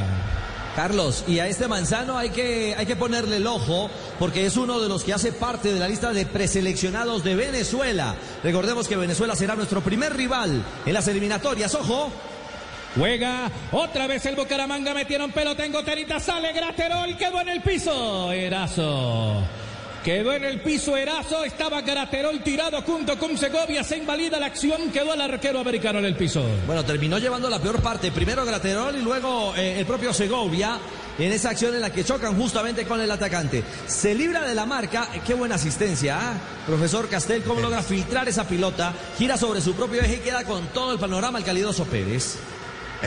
Carlos, 0.76 1.24
y 1.26 1.40
a 1.40 1.48
este 1.48 1.70
manzano 1.70 2.18
hay 2.18 2.30
que, 2.30 2.76
hay 2.78 2.86
que 2.86 2.98
ponerle 2.98 3.38
el 3.38 3.48
ojo 3.48 3.90
porque 4.20 4.46
es 4.46 4.58
uno 4.58 4.82
de 4.82 4.90
los 4.90 5.06
que 5.06 5.14
hace 5.14 5.32
parte 5.32 5.74
de 5.74 5.80
la 5.80 5.88
lista 5.88 6.12
de 6.12 6.26
preseleccionados 6.26 7.24
de 7.24 7.36
Venezuela. 7.36 8.16
Recordemos 8.44 8.88
que 8.88 8.98
Venezuela 8.98 9.38
será 9.38 9.56
nuestro 9.56 9.82
primer 9.82 10.16
rival 10.16 10.64
en 10.86 10.94
las 10.94 11.08
eliminatorias. 11.08 11.76
Ojo. 11.76 12.12
Juega 12.98 13.52
otra 13.74 14.08
vez 14.08 14.26
el 14.26 14.36
Bucaramanga, 14.36 14.94
metieron 14.94 15.32
pelota 15.32 15.66
en 15.66 15.74
goterita, 15.74 16.20
sale 16.20 16.54
Graterol, 16.54 17.18
quedó 17.18 17.42
en 17.42 17.50
el 17.50 17.62
piso. 17.62 18.32
Erazo. 18.32 19.44
Quedó 20.06 20.34
en 20.34 20.46
el 20.46 20.62
piso 20.62 20.96
Erazo, 20.96 21.44
estaba 21.44 21.82
Graterol 21.82 22.42
tirado 22.42 22.82
junto 22.84 23.18
con 23.18 23.36
Segovia, 23.38 23.84
se 23.84 23.98
invalida 23.98 24.40
la 24.40 24.46
acción, 24.46 24.92
quedó 24.92 25.16
el 25.16 25.20
arquero 25.20 25.60
americano 25.60 25.98
en 25.98 26.06
el 26.06 26.16
piso. 26.16 26.46
Bueno, 26.68 26.86
terminó 26.86 27.18
llevando 27.18 27.50
la 27.50 27.60
peor 27.60 27.82
parte. 27.82 28.12
Primero 28.12 28.46
Graterol 28.46 28.96
y 28.96 29.02
luego 29.02 29.56
eh, 29.58 29.80
el 29.80 29.86
propio 29.88 30.14
Segovia 30.14 30.78
en 31.18 31.32
esa 31.32 31.50
acción 31.50 31.74
en 31.74 31.82
la 31.82 31.90
que 31.90 32.04
chocan 32.06 32.40
justamente 32.40 32.86
con 32.86 33.02
el 33.02 33.10
atacante. 33.10 33.64
Se 33.88 34.14
libra 34.14 34.48
de 34.48 34.54
la 34.54 34.68
marca. 34.68 35.10
Qué 35.26 35.34
buena 35.34 35.56
asistencia, 35.56 36.20
¿ah? 36.22 36.34
Profesor 36.68 37.10
Castel, 37.10 37.44
cómo 37.44 37.60
logra 37.60 37.82
filtrar 37.82 38.30
esa 38.30 38.48
pilota. 38.48 38.94
Gira 39.18 39.38
sobre 39.38 39.60
su 39.60 39.74
propio 39.74 40.02
eje 40.02 40.18
y 40.18 40.20
queda 40.20 40.44
con 40.44 40.68
todo 40.68 40.94
el 40.94 41.00
panorama 41.00 41.40
el 41.40 41.44
calidoso 41.44 41.84
Pérez. 41.86 42.38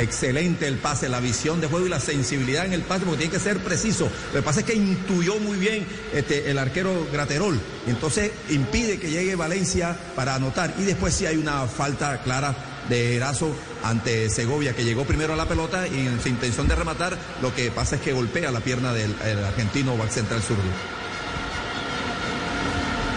Excelente 0.01 0.67
el 0.67 0.79
pase, 0.79 1.09
la 1.09 1.21
visión 1.21 1.61
de 1.61 1.67
juego 1.67 1.87
y 1.87 1.89
la 1.89 2.01
sensibilidad 2.01 2.65
en 2.65 2.73
el 2.73 2.83
pase, 2.83 3.05
porque 3.05 3.19
tiene 3.19 3.33
que 3.33 3.41
ser 3.41 3.59
preciso. 3.59 4.11
Lo 4.33 4.41
que 4.41 4.43
pasa 4.43 4.61
es 4.61 4.67
que 4.67 4.75
intuyó 4.75 5.39
muy 5.39 5.59
bien 5.59 5.87
este, 6.13 6.51
el 6.51 6.59
arquero 6.59 7.07
Graterol. 7.13 7.59
Entonces 7.87 8.31
impide 8.51 8.99
que 8.99 9.11
llegue 9.11 9.35
Valencia 9.35 9.97
para 10.15 10.35
anotar. 10.35 10.75
Y 10.79 10.83
después 10.83 11.15
sí 11.15 11.27
hay 11.27 11.37
una 11.37 11.67
falta 11.67 12.23
clara 12.23 12.55
de 12.89 13.17
Erazo 13.17 13.55
ante 13.85 14.31
Segovia, 14.31 14.75
que 14.75 14.85
llegó 14.85 15.05
primero 15.05 15.35
a 15.35 15.37
la 15.37 15.47
pelota 15.47 15.87
y 15.87 16.07
en 16.07 16.21
su 16.21 16.29
intención 16.29 16.69
de 16.69 16.75
rematar, 16.75 17.19
lo 17.43 17.55
que 17.55 17.71
pasa 17.71 17.97
es 17.97 18.03
que 18.03 18.13
golpea 18.13 18.51
la 18.51 18.61
pierna 18.61 18.93
del 18.93 19.15
el 19.25 19.45
argentino 19.45 19.97
back 19.97 20.11
central 20.11 20.43
zurdo. 20.43 20.98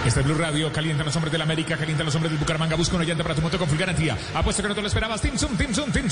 Este 0.06 0.20
es 0.20 0.26
Blue 0.26 0.36
Radio, 0.36 0.72
calientan 0.72 1.06
los 1.06 1.16
hombres 1.16 1.32
del 1.32 1.42
América, 1.44 1.78
calientan 1.78 2.06
los 2.06 2.16
hombres 2.16 2.32
del 2.32 2.40
Bucaramanga, 2.40 2.76
busca 2.76 2.96
un 2.96 3.04
oyente 3.04 3.22
para 3.22 3.36
tu 3.36 3.42
moto 3.42 3.60
con 3.60 3.68
full 3.68 3.78
garantía. 3.78 4.18
Apuesto 4.34 4.64
que 4.64 4.70
no 4.70 4.76
te 4.76 4.82
lo 4.82 4.88
esperabas, 4.88 5.22
Team 5.22 5.38
Zoom, 5.38 5.56
Team. 5.56 6.08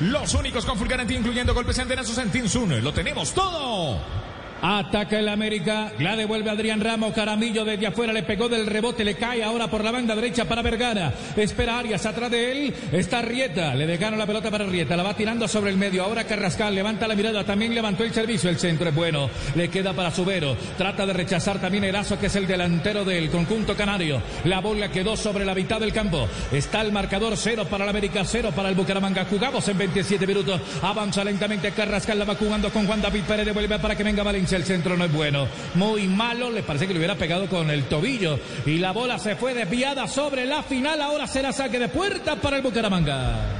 Los 0.00 0.34
únicos 0.34 0.66
con 0.66 0.76
full 0.76 0.88
garantía, 0.88 1.16
incluyendo 1.16 1.54
golpes 1.54 1.78
y 1.78 1.82
antenazos 1.82 2.18
en 2.18 2.30
Team. 2.30 2.46
Lo 2.82 2.92
tenemos 2.92 3.32
todo. 3.32 4.25
Ataca 4.62 5.18
el 5.18 5.28
América, 5.28 5.92
la 5.98 6.16
devuelve 6.16 6.50
Adrián 6.50 6.80
Ramos, 6.80 7.12
Caramillo 7.12 7.64
desde 7.64 7.86
afuera, 7.86 8.12
le 8.12 8.22
pegó 8.22 8.48
del 8.48 8.66
rebote, 8.66 9.04
le 9.04 9.14
cae 9.14 9.44
ahora 9.44 9.68
por 9.68 9.84
la 9.84 9.90
banda 9.90 10.14
derecha 10.14 10.46
para 10.46 10.62
Vergara. 10.62 11.12
Espera 11.36 11.78
Arias 11.78 12.06
atrás 12.06 12.30
de 12.30 12.52
él, 12.52 12.74
está 12.90 13.20
Rieta, 13.20 13.74
le 13.74 13.86
dejaron 13.86 14.18
la 14.18 14.26
pelota 14.26 14.50
para 14.50 14.64
Rieta, 14.64 14.96
la 14.96 15.02
va 15.02 15.14
tirando 15.14 15.46
sobre 15.46 15.70
el 15.70 15.76
medio. 15.76 16.04
Ahora 16.04 16.24
Carrascal 16.24 16.74
levanta 16.74 17.06
la 17.06 17.14
mirada, 17.14 17.44
también 17.44 17.74
levantó 17.74 18.02
el 18.02 18.14
servicio, 18.14 18.48
el 18.48 18.58
centro 18.58 18.88
es 18.88 18.94
bueno, 18.94 19.28
le 19.54 19.68
queda 19.68 19.92
para 19.92 20.10
Subero. 20.10 20.56
Trata 20.78 21.04
de 21.04 21.12
rechazar 21.12 21.60
también 21.60 21.84
Erazo, 21.84 22.18
que 22.18 22.26
es 22.26 22.36
el 22.36 22.46
delantero 22.46 23.04
del 23.04 23.30
conjunto 23.30 23.76
canario. 23.76 24.22
La 24.44 24.60
bola 24.60 24.90
quedó 24.90 25.16
sobre 25.18 25.44
la 25.44 25.54
mitad 25.54 25.80
del 25.80 25.92
campo. 25.92 26.28
Está 26.50 26.80
el 26.80 26.92
marcador 26.92 27.36
cero 27.36 27.66
para 27.68 27.84
el 27.84 27.90
América, 27.90 28.24
cero 28.24 28.52
para 28.56 28.70
el 28.70 28.74
Bucaramanga. 28.74 29.26
Jugamos 29.26 29.68
en 29.68 29.76
27 29.76 30.26
minutos, 30.26 30.60
avanza 30.82 31.22
lentamente 31.22 31.72
Carrascal, 31.72 32.18
la 32.18 32.24
va 32.24 32.34
jugando 32.36 32.70
con 32.70 32.86
Juan 32.86 33.02
David 33.02 33.24
Pérez, 33.24 33.44
devuelve 33.44 33.78
para 33.78 33.94
que 33.94 34.02
venga 34.02 34.22
Valencia. 34.22 34.45
El 34.52 34.64
centro 34.64 34.96
no 34.96 35.04
es 35.04 35.12
bueno. 35.12 35.48
Muy 35.74 36.06
malo. 36.06 36.50
Le 36.50 36.62
parece 36.62 36.86
que 36.86 36.92
le 36.92 36.98
hubiera 36.98 37.16
pegado 37.16 37.48
con 37.48 37.70
el 37.70 37.84
tobillo. 37.84 38.38
Y 38.64 38.78
la 38.78 38.92
bola 38.92 39.18
se 39.18 39.36
fue 39.36 39.54
desviada 39.54 40.06
sobre 40.06 40.46
la 40.46 40.62
final. 40.62 41.00
Ahora 41.00 41.26
será 41.26 41.52
saque 41.52 41.78
de 41.78 41.88
puerta 41.88 42.36
para 42.36 42.56
el 42.56 42.62
Bucaramanga. 42.62 43.56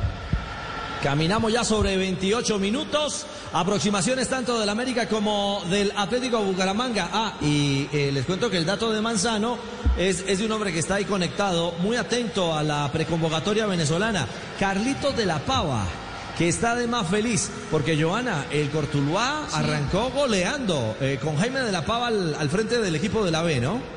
Caminamos 1.02 1.52
ya 1.52 1.64
sobre 1.64 1.96
28 1.96 2.58
minutos. 2.58 3.26
Aproximaciones 3.52 4.28
tanto 4.28 4.58
del 4.58 4.68
América 4.68 5.08
como 5.08 5.62
del 5.70 5.92
Atlético 5.96 6.40
Bucaramanga. 6.40 7.10
Ah, 7.12 7.34
y 7.40 7.88
eh, 7.92 8.10
les 8.12 8.24
cuento 8.24 8.50
que 8.50 8.58
el 8.58 8.66
dato 8.66 8.92
de 8.92 9.00
Manzano 9.00 9.58
es, 9.98 10.24
es 10.26 10.38
de 10.38 10.46
un 10.46 10.52
hombre 10.52 10.72
que 10.72 10.78
está 10.78 10.96
ahí 10.96 11.04
conectado, 11.04 11.72
muy 11.80 11.96
atento 11.96 12.54
a 12.54 12.62
la 12.62 12.90
preconvocatoria 12.92 13.66
venezolana. 13.66 14.26
Carlitos 14.58 15.16
de 15.16 15.26
la 15.26 15.38
Pava. 15.38 16.05
Que 16.36 16.48
está 16.48 16.72
además 16.72 17.08
feliz 17.08 17.50
porque 17.70 18.00
Joana, 18.00 18.46
el 18.50 18.70
Cortuluá 18.70 19.46
arrancó 19.52 20.10
goleando 20.10 20.96
eh, 21.00 21.18
con 21.22 21.36
Jaime 21.36 21.60
de 21.60 21.72
la 21.72 21.84
Pava 21.84 22.08
al, 22.08 22.34
al 22.34 22.50
frente 22.50 22.78
del 22.78 22.94
equipo 22.94 23.24
de 23.24 23.30
la 23.30 23.42
B, 23.42 23.60
¿no? 23.60 23.95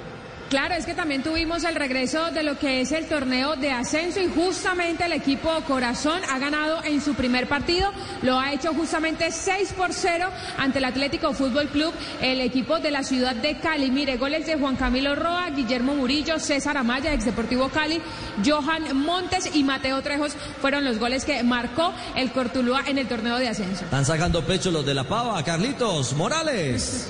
Claro, 0.50 0.74
es 0.74 0.88
que 0.88 0.96
también 0.96 1.22
tuvimos 1.22 1.64
el 1.64 1.76
regreso 1.76 2.32
de 2.32 2.42
lo 2.42 2.58
que 2.58 2.82
es 2.82 2.92
el 2.92 3.06
torneo 3.06 3.56
de 3.56 3.70
ascenso 3.70 4.20
y 4.20 4.28
justamente 4.28 5.06
el 5.06 5.14
equipo 5.14 5.48
Corazón 5.68 6.20
ha 6.28 6.40
ganado 6.40 6.84
en 6.84 7.02
su 7.02 7.14
primer 7.14 7.48
partido, 7.48 7.92
lo 8.24 8.40
ha 8.40 8.52
hecho 8.52 8.74
justamente 8.74 9.32
6 9.32 9.74
por 9.78 9.94
0 9.94 10.28
ante 10.58 10.80
el 10.80 10.86
Atlético 10.86 11.34
Fútbol 11.34 11.68
Club, 11.68 11.94
el 12.20 12.42
equipo 12.42 12.80
de 12.80 12.90
la 12.90 13.04
ciudad 13.04 13.36
de 13.36 13.60
Cali. 13.60 13.92
Mire, 13.92 14.18
goles 14.18 14.48
de 14.48 14.56
Juan 14.56 14.76
Camilo 14.76 15.14
Roa, 15.14 15.52
Guillermo 15.52 15.94
Murillo, 15.94 16.40
César 16.40 16.78
Amaya, 16.78 17.14
ex 17.14 17.26
Deportivo 17.26 17.70
Cali, 17.70 18.02
Johan 18.44 18.98
Montes 18.98 19.56
y 19.56 19.64
Mateo 19.64 20.02
Trejos 20.02 20.34
fueron 20.62 20.84
los 20.84 20.98
goles 20.98 21.26
que 21.26 21.44
marcó 21.44 21.94
el 22.16 22.32
Cortuluá 22.32 22.86
en 22.88 22.98
el 22.98 23.08
torneo 23.08 23.38
de 23.38 23.50
ascenso. 23.50 23.84
Están 23.86 24.06
sacando 24.06 24.44
pecho 24.44 24.72
los 24.72 24.84
de 24.84 24.96
la 24.96 25.04
Pava, 25.04 25.44
Carlitos 25.44 26.14
Morales. 26.14 27.08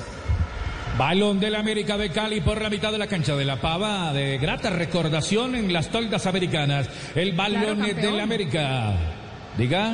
Balón 1.00 1.40
del 1.40 1.56
América 1.56 1.98
de 1.98 2.10
Cali 2.10 2.42
por 2.42 2.62
la 2.62 2.70
mitad 2.70 2.92
de 2.92 2.98
la 2.98 3.08
cancha 3.08 3.34
de 3.34 3.46
la 3.46 3.56
Pava, 3.62 4.12
de 4.12 4.38
grata 4.38 4.70
recordación 4.70 5.56
en 5.56 5.72
las 5.72 5.88
toldas 5.88 6.26
americanas. 6.26 6.90
El 7.16 7.32
balón 7.32 7.78
Claro, 7.78 7.94
del 8.02 8.20
América. 8.20 8.92
Diga, 9.58 9.94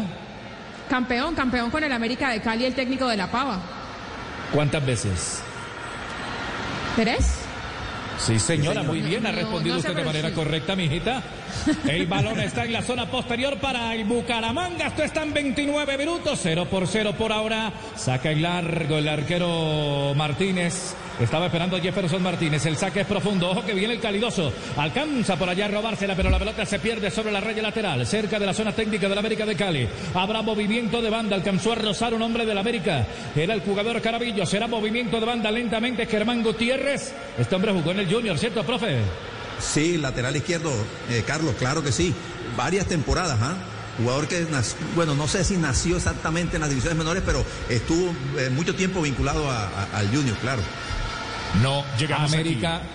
Campeón, 0.90 1.36
campeón 1.36 1.69
con 1.69 1.84
el 1.84 1.91
América 1.91 2.32
de 2.32 2.41
Cali, 2.41 2.65
el 2.65 2.73
técnico 2.73 3.07
de 3.07 3.18
la 3.18 3.30
Pava. 3.30 3.61
¿cuántas 4.52 4.84
veces? 4.84 5.44
¿Tres? 6.95 7.44
Sí, 8.19 8.39
señora, 8.39 8.81
señor. 8.81 8.95
muy 8.95 9.01
bien, 9.01 9.25
ha 9.25 9.31
respondido 9.31 9.75
no 9.75 9.79
usted 9.79 9.95
de 9.95 10.03
manera 10.03 10.31
correcta, 10.31 10.75
mijita. 10.75 11.21
El 11.87 12.07
balón 12.07 12.39
está 12.39 12.65
en 12.65 12.73
la 12.73 12.81
zona 12.81 13.05
posterior 13.07 13.57
para 13.57 13.93
el 13.93 14.05
Bucaramanga. 14.05 14.87
Esto 14.87 15.03
está 15.03 15.23
en 15.23 15.33
29 15.33 15.97
minutos, 15.97 16.39
0 16.41 16.67
por 16.69 16.87
0 16.87 17.13
por 17.17 17.31
ahora. 17.31 17.71
Saca 17.95 18.31
el 18.31 18.41
largo 18.41 18.97
el 18.97 19.07
arquero 19.07 20.13
Martínez. 20.15 20.95
Estaba 21.19 21.45
esperando 21.45 21.79
Jefferson 21.79 22.21
Martínez. 22.21 22.65
El 22.65 22.75
saque 22.75 23.01
es 23.01 23.07
profundo. 23.07 23.49
Ojo 23.49 23.63
que 23.65 23.73
viene 23.73 23.93
el 23.93 23.99
calidoso. 24.01 24.51
Alcanza 24.75 25.37
por 25.37 25.49
allá 25.49 25.65
a 25.65 25.69
robársela, 25.69 26.15
pero 26.15 26.29
la 26.29 26.37
pelota 26.39 26.65
se 26.65 26.79
pierde 26.79 27.09
sobre 27.09 27.31
la 27.31 27.39
raya 27.39 27.61
lateral, 27.61 28.05
cerca 28.05 28.37
de 28.37 28.45
la 28.45 28.53
zona 28.53 28.73
técnica 28.73 29.07
del 29.07 29.17
América 29.17 29.45
de 29.45 29.55
Cali. 29.55 29.87
Habrá 30.13 30.41
movimiento 30.41 31.01
de 31.01 31.09
banda. 31.09 31.35
Alcanzó 31.35 31.71
a 31.71 31.75
rozar 31.75 32.13
un 32.13 32.21
hombre 32.21 32.45
del 32.45 32.57
América. 32.57 33.07
Era 33.35 33.53
el 33.53 33.61
jugador 33.61 34.01
Carabillo. 34.01 34.45
Será 34.45 34.67
movimiento 34.67 35.19
de 35.19 35.25
banda 35.25 35.49
lentamente. 35.51 36.05
Germán 36.05 36.43
Gutiérrez. 36.43 37.13
Este 37.37 37.55
hombre 37.55 37.71
jugó 37.71 37.91
en 37.91 37.99
el 37.99 38.11
Junior, 38.13 38.37
¿cierto, 38.37 38.63
profe? 38.65 38.97
Sí, 39.59 39.97
lateral 39.97 40.35
izquierdo, 40.35 40.69
eh, 41.09 41.23
Carlos, 41.25 41.55
claro 41.57 41.81
que 41.81 41.93
sí. 41.93 42.13
Varias 42.57 42.87
temporadas, 42.87 43.37
¿ah? 43.41 43.55
Jugador 43.97 44.27
que, 44.27 44.45
bueno, 44.95 45.15
no 45.15 45.25
sé 45.29 45.45
si 45.45 45.55
nació 45.55 45.95
exactamente 45.95 46.57
en 46.57 46.61
las 46.61 46.69
divisiones 46.69 46.97
menores, 46.97 47.23
pero 47.25 47.45
estuvo 47.69 48.13
eh, 48.37 48.49
mucho 48.53 48.75
tiempo 48.75 49.01
vinculado 49.01 49.49
a- 49.49 49.63
a- 49.69 49.97
al 49.97 50.09
Junior, 50.09 50.35
claro. 50.41 50.61
No 51.61 51.84
llegamos 51.98 52.34
América. 52.34 52.77
aquí. 52.77 52.86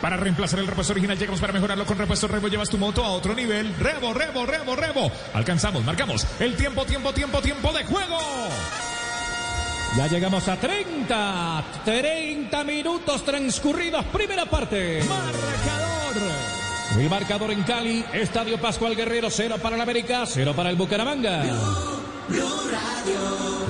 Para 0.00 0.16
reemplazar 0.16 0.58
el 0.58 0.66
repuesto 0.66 0.92
original, 0.92 1.16
llegamos 1.16 1.40
para 1.40 1.52
mejorarlo 1.52 1.86
con 1.86 1.96
repuesto 1.96 2.26
Rebo. 2.26 2.48
Llevas 2.48 2.68
tu 2.68 2.76
moto 2.76 3.04
a 3.04 3.10
otro 3.10 3.34
nivel. 3.34 3.72
Rebo, 3.78 4.12
Rebo, 4.12 4.44
Rebo, 4.44 4.74
Rebo. 4.74 5.12
Alcanzamos, 5.32 5.84
marcamos 5.84 6.26
el 6.40 6.56
tiempo, 6.56 6.84
tiempo, 6.84 7.12
tiempo, 7.12 7.40
tiempo 7.40 7.72
de 7.72 7.84
juego. 7.84 8.18
Ya 9.96 10.08
llegamos 10.08 10.48
a 10.48 10.56
30. 10.56 11.64
30 11.84 12.64
minutos 12.64 13.24
transcurridos. 13.24 14.04
Primera 14.06 14.46
parte. 14.46 15.04
Marcador. 15.08 16.32
El 16.98 17.08
marcador 17.08 17.50
en 17.52 17.62
Cali. 17.62 18.04
Estadio 18.12 18.60
Pascual 18.60 18.96
Guerrero. 18.96 19.30
Cero 19.30 19.56
para 19.62 19.76
el 19.76 19.82
América. 19.82 20.24
Cero 20.26 20.52
para 20.56 20.70
el 20.70 20.76
Bucaramanga. 20.76 21.44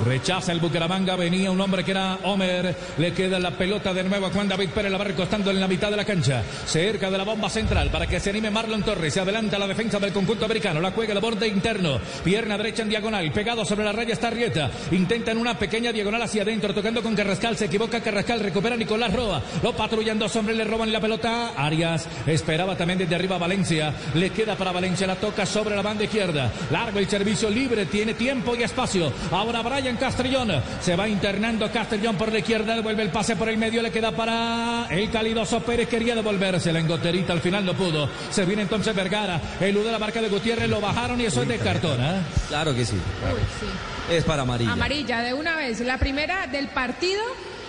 Rechaza 0.05 0.51
el 0.51 0.59
Bucaramanga, 0.59 1.15
venía 1.15 1.49
un 1.49 1.61
hombre 1.61 1.83
que 1.83 1.91
era 1.91 2.17
Homer, 2.23 2.75
le 2.97 3.13
queda 3.13 3.39
la 3.39 3.51
pelota 3.51 3.93
de 3.93 4.03
nuevo 4.03 4.25
a 4.25 4.31
Juan 4.31 4.49
David 4.49 4.69
Pérez, 4.69 4.91
la 4.91 4.97
va 4.97 5.05
recostando 5.05 5.49
en 5.49 5.61
la 5.61 5.67
mitad 5.67 5.89
de 5.89 5.95
la 5.95 6.03
cancha, 6.03 6.43
cerca 6.65 7.09
de 7.09 7.17
la 7.17 7.23
bomba 7.23 7.49
central 7.49 7.89
para 7.89 8.05
que 8.05 8.19
se 8.19 8.29
anime 8.29 8.51
Marlon 8.51 8.83
Torres, 8.83 9.13
se 9.13 9.21
adelanta 9.21 9.57
la 9.57 9.67
defensa 9.67 9.99
del 9.99 10.11
conjunto 10.11 10.45
americano, 10.45 10.81
la 10.81 10.91
juega 10.91 11.13
el 11.13 11.19
borde 11.19 11.47
interno, 11.47 11.99
pierna 12.23 12.57
derecha 12.57 12.83
en 12.83 12.89
diagonal, 12.89 13.31
pegado 13.31 13.63
sobre 13.63 13.85
la 13.85 13.93
raya 13.93 14.13
está 14.13 14.29
Rieta, 14.29 14.69
intenta 14.91 15.31
en 15.31 15.37
una 15.37 15.57
pequeña 15.57 15.93
diagonal 15.93 16.21
hacia 16.21 16.41
adentro, 16.41 16.73
tocando 16.73 17.01
con 17.01 17.15
Carrascal, 17.15 17.55
se 17.55 17.65
equivoca 17.65 18.01
Carrascal, 18.01 18.41
recupera 18.41 18.75
Nicolás 18.75 19.13
Roa, 19.13 19.41
lo 19.63 19.73
patrullan 19.73 20.19
dos 20.19 20.35
hombres, 20.35 20.57
le 20.57 20.65
roban 20.65 20.91
la 20.91 20.99
pelota, 20.99 21.53
Arias 21.55 22.07
esperaba 22.27 22.75
también 22.75 22.99
desde 22.99 23.15
arriba 23.15 23.37
Valencia, 23.37 23.93
le 24.15 24.31
queda 24.31 24.57
para 24.57 24.73
Valencia, 24.73 25.07
la 25.07 25.15
toca 25.15 25.45
sobre 25.45 25.77
la 25.77 25.81
banda 25.81 26.03
izquierda, 26.03 26.51
largo 26.71 26.99
el 26.99 27.07
servicio 27.07 27.49
libre, 27.49 27.85
tiene 27.85 28.15
tiempo 28.15 28.52
y 28.55 28.63
espacio, 28.63 29.11
ahora 29.31 29.61
Brian 29.61 29.97
Castrillón, 29.97 30.51
se 30.81 30.95
va 30.95 31.07
internando 31.07 31.71
Castrillón 31.71 32.15
por 32.15 32.31
la 32.31 32.39
izquierda, 32.39 32.75
devuelve 32.75 33.03
el 33.03 33.09
pase 33.09 33.35
por 33.35 33.49
el 33.49 33.57
medio, 33.57 33.81
le 33.81 33.91
queda 33.91 34.11
para 34.11 34.87
el 34.89 35.09
calidoso 35.09 35.61
Pérez, 35.61 35.87
quería 35.87 36.15
devolverse 36.15 36.71
la 36.71 36.79
engoterita, 36.79 37.33
al 37.33 37.41
final 37.41 37.65
no 37.65 37.73
pudo, 37.73 38.09
se 38.29 38.45
viene 38.45 38.63
entonces 38.63 38.95
Vergara, 38.95 39.39
elude 39.59 39.91
la 39.91 39.99
marca 39.99 40.21
de 40.21 40.29
Gutiérrez, 40.29 40.69
lo 40.69 40.81
bajaron 40.81 41.19
y 41.21 41.25
eso 41.25 41.41
es 41.41 41.47
de 41.47 41.57
cartón, 41.57 42.03
¿eh? 42.03 42.21
Claro 42.47 42.73
que 42.75 42.85
sí. 42.85 42.95
Uy, 42.95 43.41
sí. 43.59 44.13
Es 44.13 44.23
para 44.25 44.41
amarilla. 44.41 44.73
Amarilla 44.73 45.21
de 45.21 45.33
una 45.33 45.55
vez. 45.55 45.79
La 45.79 45.97
primera 45.97 46.47
del 46.47 46.67
partido 46.67 47.21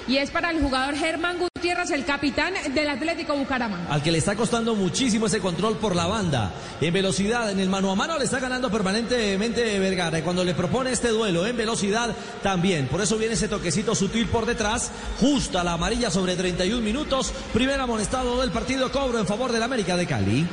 y 0.07 0.19
es 0.19 0.31
para 0.31 0.51
el 0.51 0.61
jugador 0.61 0.95
Germán 0.97 1.39
Gutiérrez, 1.39 1.91
el 1.91 2.05
capitán 2.05 2.53
del 2.75 2.89
Atlético 2.89 3.35
Bucaramanga. 3.37 3.93
Al 3.93 4.03
que 4.03 4.13
le 4.13 4.19
está 4.19 4.37
costando 4.37 4.75
muchísimo 4.75 5.27
ese 5.27 5.41
control 5.41 5.77
por 5.77 5.97
la 5.97 6.07
banda. 6.07 6.53
En 6.81 6.93
velocidad, 6.93 7.51
en 7.51 7.61
el 7.61 7.71
mano 7.71 7.91
a 7.91 7.95
mano 7.95 8.19
le 8.19 8.25
está 8.25 8.39
ganando 8.39 8.71
permanentemente 8.71 9.79
Vergara. 9.79 10.19
Y 10.19 10.23
cuando 10.23 10.45
le 10.45 10.55
propone 10.55 10.93
este 10.93 11.09
duelo 11.09 11.47
en 11.47 11.57
velocidad, 11.57 12.15
también. 12.43 12.87
Por 12.89 13.01
eso 13.01 13.17
viene 13.17 13.35
ese 13.35 13.49
toquecito 13.49 13.95
sutil 13.95 14.27
por 14.27 14.47
detrás. 14.47 14.91
Justa 15.21 15.65
la 15.65 15.73
amarilla 15.73 16.11
sobre 16.11 16.37
31 16.37 16.83
minutos. 16.83 17.33
Primer 17.53 17.81
amonestado 17.81 18.41
del 18.41 18.51
partido 18.51 18.93
cobro 18.93 19.19
en 19.19 19.27
favor 19.27 19.53
del 19.53 19.63
América 19.63 19.97
de 19.97 20.07
Cali. 20.07 20.47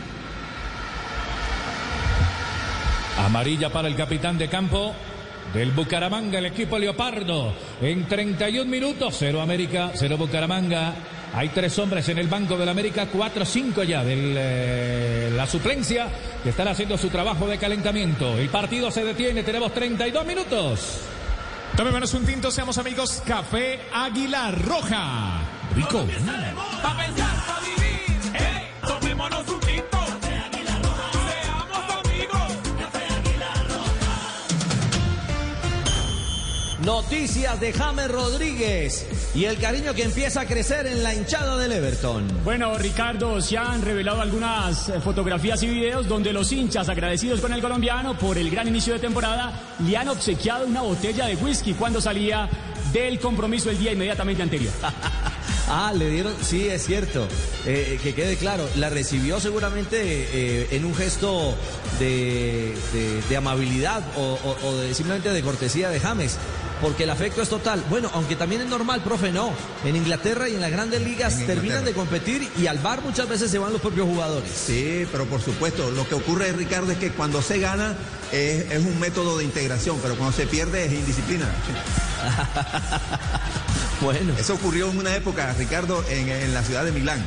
Amarilla 3.17 3.69
para 3.69 3.87
el 3.87 3.95
capitán 3.95 4.37
de 4.37 4.49
campo 4.49 4.95
del 5.53 5.71
Bucaramanga, 5.71 6.39
el 6.39 6.45
equipo 6.45 6.77
Leopardo. 6.77 7.53
En 7.81 8.07
31 8.07 8.69
minutos, 8.69 9.15
0 9.17 9.41
América, 9.41 9.91
0 9.93 10.17
Bucaramanga. 10.17 10.93
Hay 11.33 11.49
tres 11.49 11.77
hombres 11.79 12.07
en 12.09 12.17
el 12.17 12.27
banco 12.27 12.57
del 12.57 12.67
América, 12.67 13.07
4-5 13.11 13.83
ya 13.85 14.03
de 14.03 15.31
la 15.33 15.47
suplencia 15.47 16.07
que 16.43 16.49
están 16.49 16.67
haciendo 16.67 16.97
su 16.97 17.09
trabajo 17.09 17.47
de 17.47 17.57
calentamiento. 17.57 18.37
El 18.37 18.49
partido 18.49 18.91
se 18.91 19.05
detiene, 19.05 19.43
tenemos 19.43 19.73
32 19.73 20.25
minutos. 20.25 20.99
Tome 21.77 21.91
menos 21.91 22.13
un 22.13 22.25
tinto, 22.25 22.51
seamos 22.51 22.77
amigos. 22.77 23.23
Café 23.25 23.79
Águila 23.93 24.51
Roja. 24.51 25.39
Rico. 25.73 25.99
Pa' 25.99 26.97
pensar, 26.97 27.45
pa' 27.47 27.80
Noticias 36.85 37.59
de 37.59 37.73
James 37.73 38.09
Rodríguez 38.09 39.05
y 39.35 39.45
el 39.45 39.59
cariño 39.59 39.93
que 39.93 40.03
empieza 40.03 40.41
a 40.41 40.45
crecer 40.45 40.87
en 40.87 41.03
la 41.03 41.13
hinchada 41.13 41.55
del 41.57 41.71
Everton. 41.73 42.27
Bueno, 42.43 42.75
Ricardo, 42.77 43.39
se 43.39 43.55
han 43.55 43.83
revelado 43.83 44.19
algunas 44.19 44.91
fotografías 45.03 45.61
y 45.61 45.67
videos 45.67 46.07
donde 46.07 46.33
los 46.33 46.51
hinchas 46.51 46.89
agradecidos 46.89 47.39
con 47.39 47.53
el 47.53 47.61
colombiano 47.61 48.17
por 48.17 48.37
el 48.37 48.49
gran 48.49 48.67
inicio 48.67 48.93
de 48.93 48.99
temporada 48.99 49.53
le 49.85 49.95
han 49.95 50.09
obsequiado 50.09 50.65
una 50.65 50.81
botella 50.81 51.27
de 51.27 51.35
whisky 51.35 51.75
cuando 51.75 52.01
salía 52.01 52.49
del 52.91 53.19
compromiso 53.19 53.69
el 53.69 53.77
día 53.77 53.91
inmediatamente 53.91 54.41
anterior. 54.41 54.73
Ah, 55.73 55.93
le 55.95 56.09
dieron, 56.09 56.33
sí, 56.41 56.67
es 56.67 56.85
cierto. 56.85 57.23
Eh, 57.65 57.93
eh, 57.93 57.99
que 58.03 58.13
quede 58.13 58.35
claro, 58.35 58.67
la 58.75 58.89
recibió 58.89 59.39
seguramente 59.39 59.99
eh, 60.03 60.67
en 60.71 60.83
un 60.83 60.93
gesto 60.93 61.55
de, 61.97 62.75
de- 62.93 63.21
de 63.29 63.37
amabilidad 63.37 64.03
o, 64.17 64.37
o- 64.43 64.67
o 64.67 64.75
de, 64.77 64.93
simplemente 64.93 65.29
de 65.29 65.41
cortesía 65.41 65.89
de 65.89 65.99
James. 66.01 66.37
Porque 66.81 67.03
el 67.03 67.11
afecto 67.11 67.41
es 67.43 67.47
total. 67.47 67.81
Bueno, 67.91 68.09
aunque 68.15 68.35
también 68.35 68.61
es 68.61 68.67
normal, 68.67 69.01
profe, 69.03 69.31
no. 69.31 69.53
En 69.85 69.95
Inglaterra 69.95 70.49
y 70.49 70.55
en 70.55 70.61
las 70.61 70.71
grandes 70.71 70.99
ligas 71.03 71.33
En 71.39 71.45
terminan 71.45 71.79
Inglaterra. 71.81 71.85
de 71.85 71.93
competir 71.93 72.49
y 72.59 72.65
al 72.67 72.79
bar 72.79 73.01
muchas 73.03 73.29
veces 73.29 73.49
se 73.51 73.59
van 73.59 73.71
los 73.71 73.79
propios 73.81 74.07
jugadores. 74.07 74.49
Sí, 74.65 75.05
pero 75.11 75.25
por 75.25 75.41
supuesto, 75.41 75.89
lo 75.91 76.05
que 76.09 76.15
ocurre, 76.15 76.51
Ricardo, 76.53 76.91
es 76.91 76.97
que 76.97 77.11
cuando 77.11 77.41
se 77.43 77.59
gana 77.59 77.95
es, 78.31 78.69
es 78.71 78.79
un 78.83 78.99
método 78.99 79.37
de 79.37 79.43
integración, 79.45 79.99
pero 80.01 80.15
cuando 80.15 80.35
se 80.35 80.47
pierde 80.47 80.85
es 80.85 80.91
indisciplina. 80.91 81.45
bueno. 84.01 84.33
Eso 84.37 84.53
ocurrió 84.55 84.89
en 84.89 84.97
una 84.97 85.15
época, 85.15 85.53
Ricardo, 85.57 86.03
en, 86.09 86.29
en 86.29 86.53
la 86.53 86.63
ciudad 86.63 86.83
de 86.83 86.91
Milán. 86.91 87.19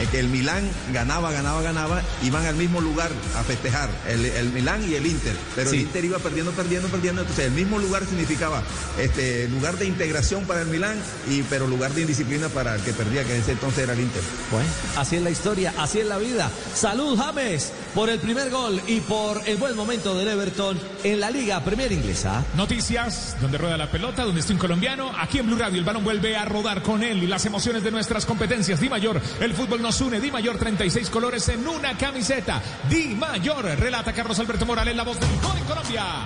eh, 0.00 0.06
que 0.12 0.20
el 0.20 0.28
Milán 0.28 0.68
ganaba, 0.92 1.32
ganaba, 1.32 1.60
ganaba, 1.62 2.02
iban 2.22 2.46
al 2.46 2.54
mismo 2.54 2.80
lugar 2.80 3.10
a 3.36 3.42
festejar, 3.42 3.90
el, 4.08 4.24
el 4.26 4.52
Milán 4.52 4.88
y 4.88 4.94
el 4.94 5.04
Inter, 5.06 5.34
pero 5.56 5.70
Sí. 5.70 5.76
el 5.76 5.82
Inter 5.82 6.04
iba 6.04 6.18
perdiendo, 6.18 6.52
perdiendo, 6.52 6.88
perdiendo, 6.88 7.22
entonces 7.22 7.46
el 7.46 7.50
mismo 7.52 7.78
lugar 7.80 8.04
significaba 8.06 8.62
este 8.98 9.48
lugar 9.48 9.76
de 9.76 9.86
integración 9.86 10.44
para 10.44 10.60
el 10.60 10.68
Milán, 10.68 10.96
y, 11.28 11.42
pero 11.44 11.66
lugar 11.66 11.92
de 11.94 12.02
indisciplina 12.02 12.48
para 12.48 12.76
el 12.76 12.82
que 12.82 12.92
perdía, 12.92 13.24
que 13.24 13.34
en 13.34 13.40
ese 13.42 13.52
entonces 13.52 13.82
era 13.84 13.94
el 13.94 14.00
Inter. 14.00 14.22
Bueno, 14.52 14.68
así 14.96 15.16
es 15.16 15.22
la 15.22 15.30
historia, 15.30 15.74
así 15.78 15.98
es 15.98 16.06
la 16.06 16.18
vida. 16.18 16.48
Salud 16.76 17.18
James 17.18 17.72
por 17.94 18.10
el 18.10 18.18
primer 18.18 18.50
gol 18.50 18.80
y 18.86 19.00
por 19.00 19.40
el 19.46 19.56
buen 19.56 19.76
momento 19.76 20.16
del 20.16 20.28
Everton 20.28 20.78
en 21.04 21.20
la 21.20 21.30
Liga 21.30 21.62
Premier 21.64 21.92
Inglesa. 21.92 22.44
Noticias, 22.56 23.36
donde 23.40 23.58
rueda 23.58 23.76
la 23.76 23.90
pelota, 23.90 24.24
donde 24.24 24.40
está 24.40 24.52
un 24.52 24.58
colombiano. 24.58 25.12
Aquí 25.18 25.38
en 25.38 25.46
Blue 25.46 25.56
Radio 25.56 25.78
el 25.78 25.84
balón 25.84 26.04
vuelve 26.04 26.36
a 26.36 26.44
rodar 26.44 26.82
con 26.82 27.02
él 27.02 27.22
y 27.22 27.26
las 27.26 27.44
emociones 27.46 27.82
de 27.82 27.90
nuestras 27.90 28.26
competencias. 28.26 28.80
Di 28.80 28.88
Mayor, 28.88 29.20
el 29.40 29.54
fútbol 29.54 29.82
nos 29.82 30.00
une. 30.00 30.20
Di 30.20 30.30
Mayor, 30.30 30.58
36 30.58 31.10
colores 31.10 31.48
en 31.48 31.66
una 31.66 31.96
camiseta. 31.96 32.62
Di 32.88 33.14
Mayor, 33.14 33.64
relata 33.64 34.12
Carlos 34.12 34.38
Alberto 34.38 34.66
Morales, 34.66 34.94
la 34.94 35.04
voz 35.04 35.18
del 35.20 35.40
gol 35.40 35.56
en 35.56 35.64
Colombia. 35.64 36.24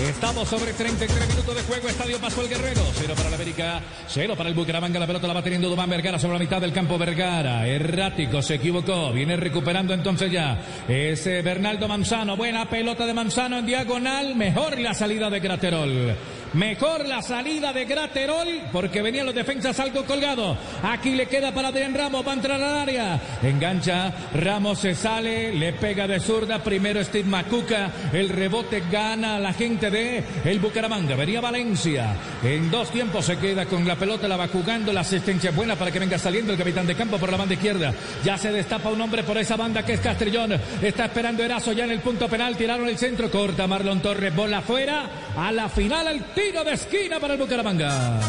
Estamos 0.00 0.48
sobre 0.48 0.72
33 0.72 1.28
minutos 1.28 1.56
de 1.56 1.62
juego. 1.62 1.88
Estadio 1.88 2.20
Pascual 2.20 2.48
Guerrero. 2.48 2.80
Cero 2.94 3.14
para 3.16 3.30
la 3.30 3.34
América. 3.34 3.80
Cero 4.06 4.34
para 4.36 4.48
el 4.48 4.54
Bucaramanga. 4.54 5.00
La 5.00 5.08
pelota 5.08 5.26
la 5.26 5.34
va 5.34 5.42
teniendo 5.42 5.68
Dubán 5.68 5.90
Vergara 5.90 6.20
sobre 6.20 6.34
la 6.34 6.38
mitad 6.38 6.60
del 6.60 6.72
campo. 6.72 6.96
Vergara. 6.98 7.66
Errático. 7.66 8.40
Se 8.40 8.54
equivocó. 8.54 9.12
Viene 9.12 9.36
recuperando 9.36 9.92
entonces 9.92 10.30
ya. 10.30 10.56
Es 10.86 11.26
eh, 11.26 11.42
Bernaldo 11.42 11.88
Manzano. 11.88 12.36
Buena 12.36 12.70
pelota 12.70 13.06
de 13.06 13.14
Manzano 13.14 13.58
en 13.58 13.66
diagonal. 13.66 14.36
Mejor 14.36 14.78
la 14.78 14.94
salida 14.94 15.28
de 15.30 15.40
Graterol. 15.40 16.16
Mejor 16.54 17.06
la 17.06 17.20
salida 17.20 17.72
de 17.72 17.84
Graterol 17.84 18.48
porque 18.72 19.02
venían 19.02 19.26
los 19.26 19.34
defensas 19.34 19.78
algo 19.80 20.04
colgado. 20.04 20.56
Aquí 20.82 21.14
le 21.14 21.26
queda 21.26 21.52
para 21.52 21.68
Adrián 21.68 21.94
Ramos. 21.94 22.26
Va 22.26 22.32
a 22.32 22.34
entrar 22.34 22.62
al 22.62 22.78
área. 22.78 23.20
Engancha. 23.42 24.12
Ramos 24.34 24.78
se 24.78 24.94
sale. 24.94 25.52
Le 25.52 25.74
pega 25.74 26.06
de 26.06 26.20
zurda. 26.20 26.62
Primero 26.62 27.04
Steve 27.04 27.28
Macuca. 27.28 27.90
El 28.12 28.30
rebote 28.30 28.82
gana 28.90 29.38
la 29.38 29.52
gente 29.52 29.90
de 29.90 30.24
el 30.44 30.58
Bucaramanga. 30.58 31.16
Venía 31.16 31.40
Valencia. 31.40 32.16
En 32.42 32.70
dos 32.70 32.90
tiempos 32.90 33.26
se 33.26 33.36
queda 33.36 33.66
con 33.66 33.86
la 33.86 33.96
pelota. 33.96 34.26
La 34.26 34.36
va 34.36 34.48
jugando. 34.48 34.92
La 34.92 35.00
asistencia 35.00 35.50
es 35.50 35.56
buena 35.56 35.76
para 35.76 35.90
que 35.90 35.98
venga 35.98 36.18
saliendo 36.18 36.52
el 36.52 36.58
capitán 36.58 36.86
de 36.86 36.94
campo 36.94 37.18
por 37.18 37.30
la 37.30 37.36
banda 37.36 37.54
izquierda. 37.54 37.92
Ya 38.24 38.38
se 38.38 38.50
destapa 38.52 38.88
un 38.88 39.00
hombre 39.00 39.22
por 39.22 39.36
esa 39.36 39.56
banda 39.56 39.84
que 39.84 39.94
es 39.94 40.00
Castrillón. 40.00 40.52
Está 40.80 41.04
esperando 41.04 41.44
Erazo 41.44 41.72
ya 41.72 41.84
en 41.84 41.90
el 41.90 42.00
punto 42.00 42.26
penal. 42.26 42.56
Tiraron 42.56 42.88
el 42.88 42.96
centro. 42.96 43.30
Corta 43.30 43.66
Marlon 43.66 44.00
Torres. 44.00 44.34
Bola 44.34 44.58
afuera. 44.58 45.10
A 45.36 45.52
la 45.52 45.68
final 45.68 46.08
el 46.08 46.22
tiro 46.38 46.62
de 46.62 46.72
esquina 46.72 47.18
para 47.18 47.34
el 47.34 47.40
Bucaramanga. 47.40 48.20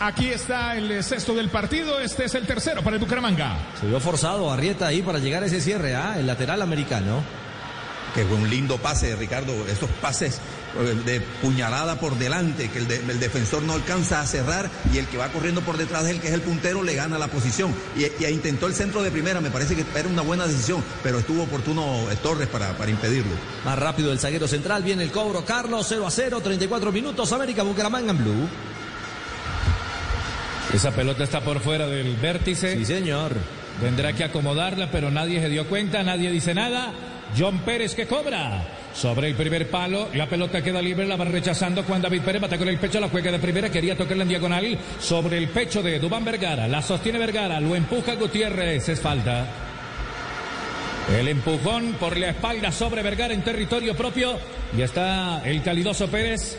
Aquí 0.00 0.28
está 0.28 0.76
el 0.76 1.02
sexto 1.02 1.34
del 1.34 1.48
partido. 1.48 1.98
Este 2.00 2.26
es 2.26 2.34
el 2.34 2.46
tercero 2.46 2.82
para 2.82 2.96
el 2.96 3.00
Bucaramanga. 3.00 3.56
Se 3.80 3.86
vio 3.86 3.98
forzado 3.98 4.50
Arrieta 4.50 4.88
ahí 4.88 5.00
para 5.00 5.18
llegar 5.18 5.42
a 5.42 5.46
ese 5.46 5.62
cierre, 5.62 5.94
¿ah? 5.94 6.16
El 6.18 6.26
lateral 6.26 6.60
americano. 6.60 7.22
Que 8.14 8.24
fue 8.24 8.36
un 8.36 8.50
lindo 8.50 8.76
pase, 8.76 9.16
Ricardo. 9.16 9.54
Esos 9.68 9.88
pases 10.02 10.38
de 10.82 11.20
puñalada 11.42 11.98
por 12.00 12.16
delante, 12.18 12.68
que 12.70 12.78
el, 12.78 12.88
de- 12.88 12.96
el 12.96 13.20
defensor 13.20 13.62
no 13.62 13.72
alcanza 13.74 14.20
a 14.20 14.26
cerrar 14.26 14.70
y 14.92 14.98
el 14.98 15.06
que 15.06 15.16
va 15.16 15.28
corriendo 15.28 15.60
por 15.62 15.76
detrás 15.76 16.04
de 16.04 16.12
él, 16.12 16.20
que 16.20 16.28
es 16.28 16.34
el 16.34 16.40
puntero, 16.42 16.82
le 16.82 16.94
gana 16.94 17.18
la 17.18 17.28
posición. 17.28 17.74
Y, 17.96 18.04
y 18.22 18.26
intentó 18.28 18.66
el 18.66 18.74
centro 18.74 19.02
de 19.02 19.10
primera, 19.10 19.40
me 19.40 19.50
parece 19.50 19.74
que 19.74 19.84
era 19.98 20.08
una 20.08 20.22
buena 20.22 20.46
decisión, 20.46 20.82
pero 21.02 21.18
estuvo 21.18 21.42
oportuno 21.44 22.10
eh, 22.10 22.16
Torres 22.22 22.48
para, 22.48 22.76
para 22.76 22.90
impedirlo. 22.90 23.32
Más 23.64 23.78
rápido 23.78 24.12
el 24.12 24.18
zaguero 24.20 24.46
central. 24.48 24.82
Viene 24.82 25.02
el 25.02 25.10
cobro. 25.10 25.44
Carlos 25.44 25.86
0 25.88 26.06
a 26.06 26.10
0. 26.10 26.40
34 26.42 26.92
minutos. 26.92 27.32
América 27.32 27.62
Bucaramanga 27.62 28.10
en 28.12 28.18
Blue. 28.18 28.48
Esa 30.72 30.90
pelota 30.90 31.24
está 31.24 31.40
por 31.40 31.60
fuera 31.60 31.86
del 31.86 32.16
vértice. 32.16 32.76
Sí, 32.76 32.84
señor. 32.84 33.32
Tendrá 33.80 34.12
que 34.12 34.24
acomodarla, 34.24 34.90
pero 34.90 35.10
nadie 35.10 35.40
se 35.40 35.48
dio 35.48 35.66
cuenta, 35.68 36.02
nadie 36.02 36.30
dice 36.30 36.52
nada. 36.54 36.92
John 37.38 37.60
Pérez 37.60 37.94
que 37.94 38.06
cobra. 38.06 38.66
Sobre 38.98 39.28
el 39.28 39.36
primer 39.36 39.70
palo, 39.70 40.08
la 40.14 40.28
pelota 40.28 40.60
queda 40.60 40.82
libre, 40.82 41.06
la 41.06 41.14
va 41.14 41.24
rechazando 41.24 41.84
Juan 41.84 42.02
David 42.02 42.20
Pérez, 42.20 42.42
bate 42.42 42.58
con 42.58 42.66
el 42.66 42.78
pecho, 42.78 42.98
la 42.98 43.08
juega 43.08 43.30
de 43.30 43.38
primera, 43.38 43.70
quería 43.70 43.96
tocarla 43.96 44.24
en 44.24 44.28
diagonal 44.28 44.76
sobre 44.98 45.38
el 45.38 45.46
pecho 45.50 45.84
de 45.84 46.00
Dubán 46.00 46.24
Vergara, 46.24 46.66
la 46.66 46.82
sostiene 46.82 47.16
Vergara, 47.16 47.60
lo 47.60 47.76
empuja 47.76 48.16
Gutiérrez, 48.16 48.88
es 48.88 49.00
falta. 49.00 49.46
El 51.16 51.28
empujón 51.28 51.92
por 51.92 52.16
la 52.16 52.30
espalda 52.30 52.72
sobre 52.72 53.04
Vergara 53.04 53.32
en 53.32 53.42
territorio 53.42 53.94
propio 53.96 54.36
y 54.76 54.82
está 54.82 55.42
el 55.44 55.62
calidoso 55.62 56.08
Pérez 56.08 56.58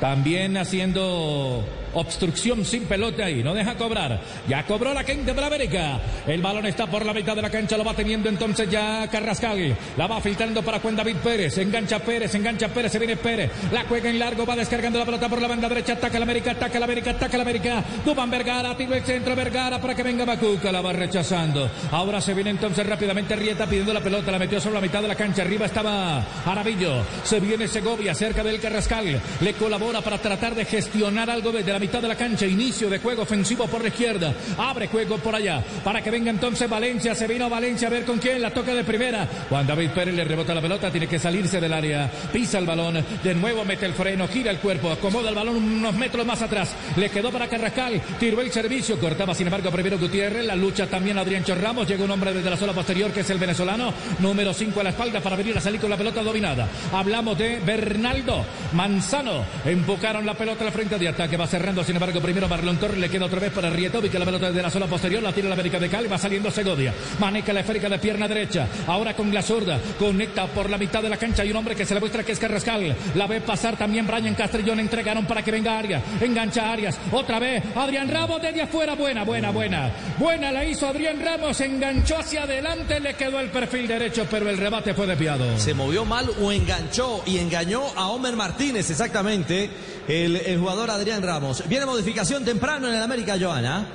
también 0.00 0.56
haciendo 0.56 1.64
obstrucción 1.94 2.64
sin 2.64 2.84
pelota 2.84 3.24
ahí, 3.24 3.42
no 3.42 3.54
deja 3.54 3.74
cobrar. 3.76 4.20
Ya 4.48 4.64
cobró 4.64 4.92
la 4.94 5.04
gente 5.04 5.32
de 5.32 5.44
América. 5.44 6.00
El 6.26 6.42
balón 6.42 6.66
está 6.66 6.86
por 6.86 7.04
la 7.04 7.12
mitad 7.12 7.34
de 7.34 7.42
la 7.42 7.50
cancha, 7.50 7.76
lo 7.76 7.84
va 7.84 7.94
teniendo 7.94 8.28
entonces 8.28 8.70
ya 8.70 9.08
Carrascal. 9.08 9.76
La 9.96 10.06
va 10.06 10.20
filtrando 10.20 10.62
para 10.62 10.80
Juan 10.80 10.96
David 10.96 11.16
Pérez. 11.16 11.58
Engancha 11.58 11.98
Pérez, 11.98 12.34
engancha 12.34 12.68
Pérez, 12.68 12.92
se 12.92 12.98
viene 12.98 13.16
Pérez. 13.16 13.50
La 13.72 13.84
juega 13.84 14.10
en 14.10 14.18
largo, 14.18 14.44
va 14.44 14.56
descargando 14.56 14.98
la 14.98 15.04
pelota 15.04 15.28
por 15.28 15.40
la 15.40 15.48
banda 15.48 15.68
derecha. 15.68 15.94
Ataca 15.94 16.18
la 16.18 16.24
América, 16.24 16.52
ataca 16.52 16.78
la 16.78 16.84
América, 16.84 17.10
ataca 17.10 17.36
la 17.36 17.42
América. 17.42 17.84
Dubán 18.04 18.30
Vergara, 18.30 18.76
tiro 18.76 18.94
el 18.94 19.02
centro 19.02 19.34
Vergara 19.34 19.80
para 19.80 19.94
que 19.94 20.02
venga 20.02 20.26
Macuca, 20.26 20.72
la 20.72 20.80
va 20.80 20.92
rechazando. 20.92 21.70
Ahora 21.90 22.20
se 22.20 22.34
viene 22.34 22.50
entonces 22.50 22.86
rápidamente 22.86 23.36
Rieta 23.36 23.66
pidiendo 23.66 23.92
la 23.92 24.00
pelota, 24.00 24.30
la 24.30 24.38
metió 24.38 24.60
sobre 24.60 24.76
la 24.76 24.80
mitad 24.80 25.02
de 25.02 25.08
la 25.08 25.14
cancha. 25.14 25.42
Arriba 25.42 25.66
estaba 25.66 26.24
Aravillo. 26.44 27.02
Se 27.24 27.40
viene 27.40 27.68
Segovia 27.68 28.14
cerca 28.14 28.42
del 28.42 28.60
Carrascal. 28.60 29.20
Le 29.40 29.52
colabora 29.54 30.00
para 30.00 30.18
tratar 30.18 30.54
de 30.54 30.64
gestionar 30.64 31.30
algo 31.30 31.52
desde 31.52 31.72
la 31.72 31.77
mitad 31.78 32.02
de 32.02 32.08
la 32.08 32.16
cancha. 32.16 32.46
Inicio 32.46 32.88
de 32.88 32.98
juego 32.98 33.22
ofensivo 33.22 33.66
por 33.66 33.82
la 33.82 33.88
izquierda. 33.88 34.32
Abre 34.58 34.88
juego 34.88 35.18
por 35.18 35.34
allá. 35.34 35.62
Para 35.84 36.02
que 36.02 36.10
venga 36.10 36.30
entonces 36.30 36.68
Valencia. 36.68 37.14
Se 37.14 37.26
vino 37.26 37.48
Valencia 37.48 37.88
a 37.88 37.90
ver 37.90 38.04
con 38.04 38.18
quién. 38.18 38.40
La 38.40 38.50
toca 38.50 38.74
de 38.74 38.84
primera. 38.84 39.26
Juan 39.48 39.66
David 39.66 39.90
Pérez 39.90 40.14
le 40.14 40.24
rebota 40.24 40.54
la 40.54 40.60
pelota. 40.62 40.90
Tiene 40.90 41.06
que 41.06 41.18
salirse 41.18 41.60
del 41.60 41.72
área. 41.72 42.10
Pisa 42.32 42.58
el 42.58 42.66
balón. 42.66 43.04
De 43.22 43.34
nuevo 43.34 43.64
mete 43.64 43.86
el 43.86 43.94
freno. 43.94 44.28
Gira 44.28 44.50
el 44.50 44.58
cuerpo. 44.58 44.90
Acomoda 44.90 45.28
el 45.28 45.34
balón 45.34 45.56
unos 45.56 45.94
metros 45.94 46.26
más 46.26 46.42
atrás. 46.42 46.74
Le 46.96 47.10
quedó 47.10 47.30
para 47.30 47.48
Carrascal. 47.48 48.00
Tiró 48.18 48.40
el 48.40 48.50
servicio. 48.50 48.98
Cortaba 48.98 49.34
sin 49.34 49.46
embargo 49.46 49.70
primero 49.70 49.98
Gutiérrez. 49.98 50.44
La 50.44 50.56
lucha 50.56 50.86
también 50.86 51.18
Adrián 51.18 51.44
Ramos. 51.46 51.88
Llega 51.88 52.04
un 52.04 52.10
hombre 52.10 52.32
desde 52.32 52.50
la 52.50 52.56
zona 52.56 52.72
posterior 52.72 53.10
que 53.12 53.20
es 53.20 53.30
el 53.30 53.38
venezolano. 53.38 53.92
Número 54.18 54.52
5 54.52 54.80
a 54.80 54.84
la 54.84 54.90
espalda 54.90 55.20
para 55.20 55.36
venir 55.36 55.56
a 55.56 55.60
salir 55.60 55.80
con 55.80 55.90
la 55.90 55.96
pelota 55.96 56.22
dominada. 56.22 56.68
Hablamos 56.92 57.38
de 57.38 57.60
Bernaldo 57.60 58.44
Manzano. 58.72 59.44
Empujaron 59.64 60.26
la 60.26 60.34
pelota 60.34 60.64
al 60.64 60.72
frente 60.72 60.98
de 60.98 61.08
ataque. 61.08 61.36
Va 61.36 61.46
sin 61.84 61.96
embargo 61.96 62.20
primero 62.20 62.48
Marlon 62.48 62.76
Torres. 62.78 62.98
Le 62.98 63.08
queda 63.08 63.26
otra 63.26 63.40
vez 63.40 63.52
para 63.52 63.70
Rietovic. 63.70 64.10
Que 64.10 64.18
la 64.18 64.24
pelota 64.24 64.48
desde 64.48 64.62
la 64.62 64.70
zona 64.70 64.86
posterior. 64.86 65.22
La 65.22 65.32
tira 65.32 65.48
la 65.48 65.54
América 65.54 65.78
de 65.78 65.88
Cali. 65.88 66.08
Va 66.08 66.18
saliendo 66.18 66.50
Segovia. 66.50 66.94
Maneja 67.20 67.52
la 67.52 67.60
esférica 67.60 67.88
de 67.88 67.98
pierna 67.98 68.26
derecha. 68.26 68.66
Ahora 68.86 69.14
con 69.14 69.32
la 69.32 69.42
zurda. 69.42 69.78
Conecta 69.98 70.46
por 70.46 70.70
la 70.70 70.78
mitad 70.78 71.02
de 71.02 71.08
la 71.08 71.16
cancha. 71.16 71.42
Hay 71.42 71.50
un 71.50 71.56
hombre 71.56 71.76
que 71.76 71.84
se 71.84 71.94
le 71.94 72.00
muestra 72.00 72.24
que 72.24 72.32
es 72.32 72.38
Carrascal. 72.38 72.96
La 73.14 73.26
ve 73.26 73.40
pasar 73.40 73.76
también 73.76 74.06
Brian 74.06 74.34
Castrillón. 74.34 74.80
Entregaron 74.80 75.26
para 75.26 75.42
que 75.42 75.50
venga 75.50 75.78
Arias. 75.78 76.02
Engancha 76.20 76.72
Arias. 76.72 76.98
Otra 77.12 77.38
vez 77.38 77.62
Adrián 77.76 78.08
Ramos 78.08 78.40
desde 78.40 78.62
afuera. 78.62 78.94
Buena, 78.94 79.24
buena, 79.24 79.50
buena. 79.50 79.90
Buena 80.18 80.50
la 80.50 80.64
hizo 80.64 80.86
Adrián 80.86 81.20
Ramos. 81.24 81.60
Enganchó 81.60 82.18
hacia 82.18 82.44
adelante. 82.44 83.00
Le 83.00 83.14
quedó 83.14 83.40
el 83.40 83.50
perfil 83.50 83.86
derecho. 83.86 84.26
Pero 84.30 84.48
el 84.48 84.56
rebate 84.56 84.94
fue 84.94 85.06
desviado. 85.06 85.58
Se 85.58 85.74
movió 85.74 86.04
mal 86.04 86.30
o 86.40 86.50
enganchó 86.50 87.22
y 87.26 87.38
engañó 87.38 87.82
a 87.96 88.08
Homer 88.08 88.36
Martínez, 88.36 88.90
exactamente, 88.90 89.70
el 90.06 90.58
jugador 90.58 90.90
Adrián 90.90 91.22
Ramos. 91.22 91.57
Viene 91.66 91.86
modificación 91.86 92.44
temprano 92.44 92.88
en 92.88 92.94
el 92.94 93.02
América, 93.02 93.36
Joana. 93.40 93.86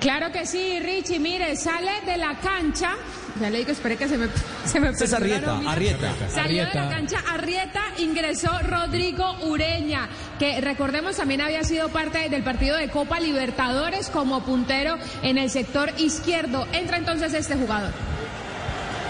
Claro 0.00 0.30
que 0.30 0.46
sí, 0.46 0.78
Richie, 0.80 1.18
mire, 1.18 1.56
sale 1.56 1.90
de 2.06 2.16
la 2.16 2.38
cancha. 2.38 2.96
Ya 3.40 3.50
le 3.50 3.58
digo, 3.58 3.72
espere 3.72 3.96
que 3.96 4.08
se 4.08 4.16
me, 4.16 4.28
se 4.64 4.80
me 4.80 4.94
César 4.94 5.20
perdió 5.20 5.40
la 5.40 5.70
Arrieta. 5.70 6.10
Arrieta. 6.10 6.30
Salió 6.30 6.66
de 6.66 6.74
la 6.74 6.88
cancha 6.88 7.18
Arrieta, 7.28 7.82
ingresó 7.98 8.50
Rodrigo 8.62 9.36
Ureña, 9.44 10.08
que 10.38 10.60
recordemos 10.60 11.16
también 11.16 11.40
había 11.40 11.62
sido 11.64 11.88
parte 11.88 12.28
del 12.28 12.42
partido 12.42 12.76
de 12.76 12.88
Copa 12.88 13.20
Libertadores 13.20 14.08
como 14.08 14.42
puntero 14.42 14.96
en 15.22 15.38
el 15.38 15.50
sector 15.50 15.92
izquierdo. 15.98 16.66
Entra 16.72 16.96
entonces 16.96 17.34
este 17.34 17.54
jugador. 17.54 17.92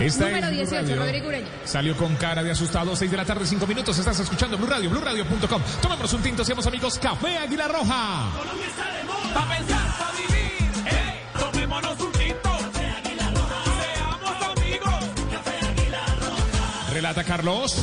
Esta 0.00 0.26
Número 0.26 0.46
es 0.46 0.52
Blue 0.52 0.60
18, 0.64 0.82
Radio. 0.82 0.96
Rodrigo 0.96 1.28
Ureña. 1.28 1.46
Salió 1.64 1.96
con 1.96 2.14
cara 2.16 2.42
de 2.42 2.50
asustado, 2.52 2.94
6 2.94 3.10
de 3.10 3.16
la 3.16 3.24
tarde, 3.24 3.44
5 3.46 3.66
minutos. 3.66 3.98
Estás 3.98 4.20
escuchando 4.20 4.56
Blue 4.56 4.68
Radio, 4.68 4.88
BlueRadio.com. 4.90 5.62
Tomemos 5.82 6.12
un 6.12 6.22
tinto, 6.22 6.44
seamos 6.44 6.66
amigos. 6.66 6.98
Café 6.98 7.36
Águila 7.38 7.66
Roja. 7.68 8.30
Colombia 8.36 8.66
está 8.66 8.92
de 8.96 9.04
moda. 9.04 9.34
Pa' 9.34 9.56
pensar, 9.56 9.98
pa' 9.98 10.12
vivir. 10.12 10.86
¡Ey! 10.86 11.40
Tomémonos 11.40 12.00
un 12.00 12.12
tinto. 12.12 12.42
Café 12.42 12.86
Águila 12.86 13.30
Roja. 13.30 13.64
Seamos 13.82 14.58
amigos. 14.58 15.04
Café 15.32 15.66
Águila 15.66 16.06
Roja. 16.20 16.90
Relata 16.94 17.24
Carlos. 17.24 17.76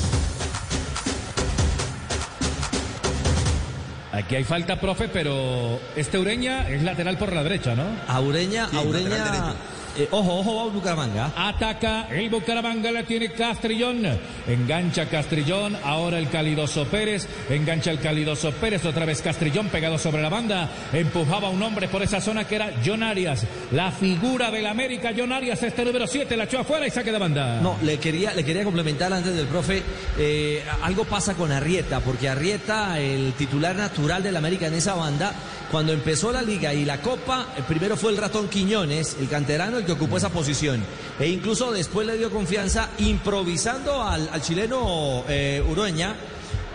Aquí 4.14 4.36
hay 4.38 4.46
falta, 4.46 4.80
profe, 4.80 5.10
pero 5.10 5.78
este 5.98 6.18
Ureña 6.18 6.70
es 6.70 6.82
lateral 6.84 7.18
por 7.18 7.34
la 7.34 7.44
derecha, 7.44 7.76
¿no? 7.76 7.84
A 8.08 8.22
Ureña, 8.22 8.70
Sí, 8.70 8.78
a 8.78 8.82
Ureña 8.82 9.10
lateral 9.10 9.32
derecho. 9.32 9.75
Eh, 9.98 10.08
ojo, 10.12 10.40
ojo, 10.40 10.70
Bucaramanga. 10.72 11.32
Ataca 11.36 12.08
el 12.10 12.30
Bucaramanga, 12.30 12.92
la 12.92 13.04
tiene 13.04 13.32
Castrillón. 13.32 14.04
Engancha 14.48 15.08
Castrillón, 15.08 15.78
ahora 15.84 16.20
el 16.20 16.30
Calidoso 16.30 16.86
Pérez. 16.86 17.28
Engancha 17.50 17.92
el 17.92 18.00
Calidoso 18.00 18.52
Pérez, 18.52 18.84
otra 18.86 19.06
vez 19.06 19.22
Castrillón 19.22 19.70
pegado 19.70 19.98
sobre 19.98 20.22
la 20.22 20.30
banda. 20.30 20.70
Empujaba 20.92 21.50
un 21.50 21.64
hombre 21.64 21.88
por 21.88 22.04
esa 22.04 22.20
zona 22.20 22.46
que 22.46 22.56
era 22.56 22.74
John 22.86 23.04
Arias. 23.04 23.46
La 23.72 23.92
figura 23.92 24.52
del 24.52 24.66
América, 24.66 25.12
John 25.18 25.32
Arias, 25.32 25.64
este 25.64 25.86
número 25.86 26.08
7, 26.08 26.36
la 26.36 26.44
echó 26.44 26.60
afuera 26.60 26.86
y 26.86 26.92
saque 26.92 27.12
de 27.12 27.18
banda. 27.20 27.62
No, 27.62 27.78
le 27.82 27.98
quería, 27.98 28.34
le 28.34 28.44
quería 28.44 28.64
complementar 28.64 29.14
antes 29.14 29.34
del 29.36 29.48
profe. 29.48 29.82
eh, 30.18 30.64
algo 30.84 31.06
pasa 31.06 31.36
con 31.36 31.52
Arrieta, 31.52 32.00
porque 32.02 32.28
Arrieta, 32.28 33.00
el 33.00 33.34
titular 33.34 33.76
natural 33.76 34.22
del 34.24 34.36
América 34.36 34.68
en 34.68 34.74
esa 34.74 34.94
banda, 34.96 35.34
cuando 35.76 35.92
empezó 35.92 36.32
la 36.32 36.42
liga 36.42 36.74
y 36.74 36.86
la 36.86 37.02
copa, 37.02 37.48
eh, 37.58 37.62
primero 37.68 37.98
fue 37.98 38.12
el 38.14 38.18
ratón 38.18 38.48
Quiñones, 38.48 39.18
el 39.20 39.28
canterano, 39.28 39.78
el 39.78 39.84
que 39.84 39.92
ocupó 39.92 40.16
esa 40.16 40.30
posición. 40.30 40.82
E 41.20 41.28
incluso 41.28 41.70
después 41.74 42.08
le 42.08 42.18
dio 42.18 42.32
confianza 42.32 42.92
improvisando 43.00 44.02
al, 44.02 44.30
al 44.32 44.42
chileno 44.42 45.26
eh, 45.28 45.62
Ureña. 45.70 46.16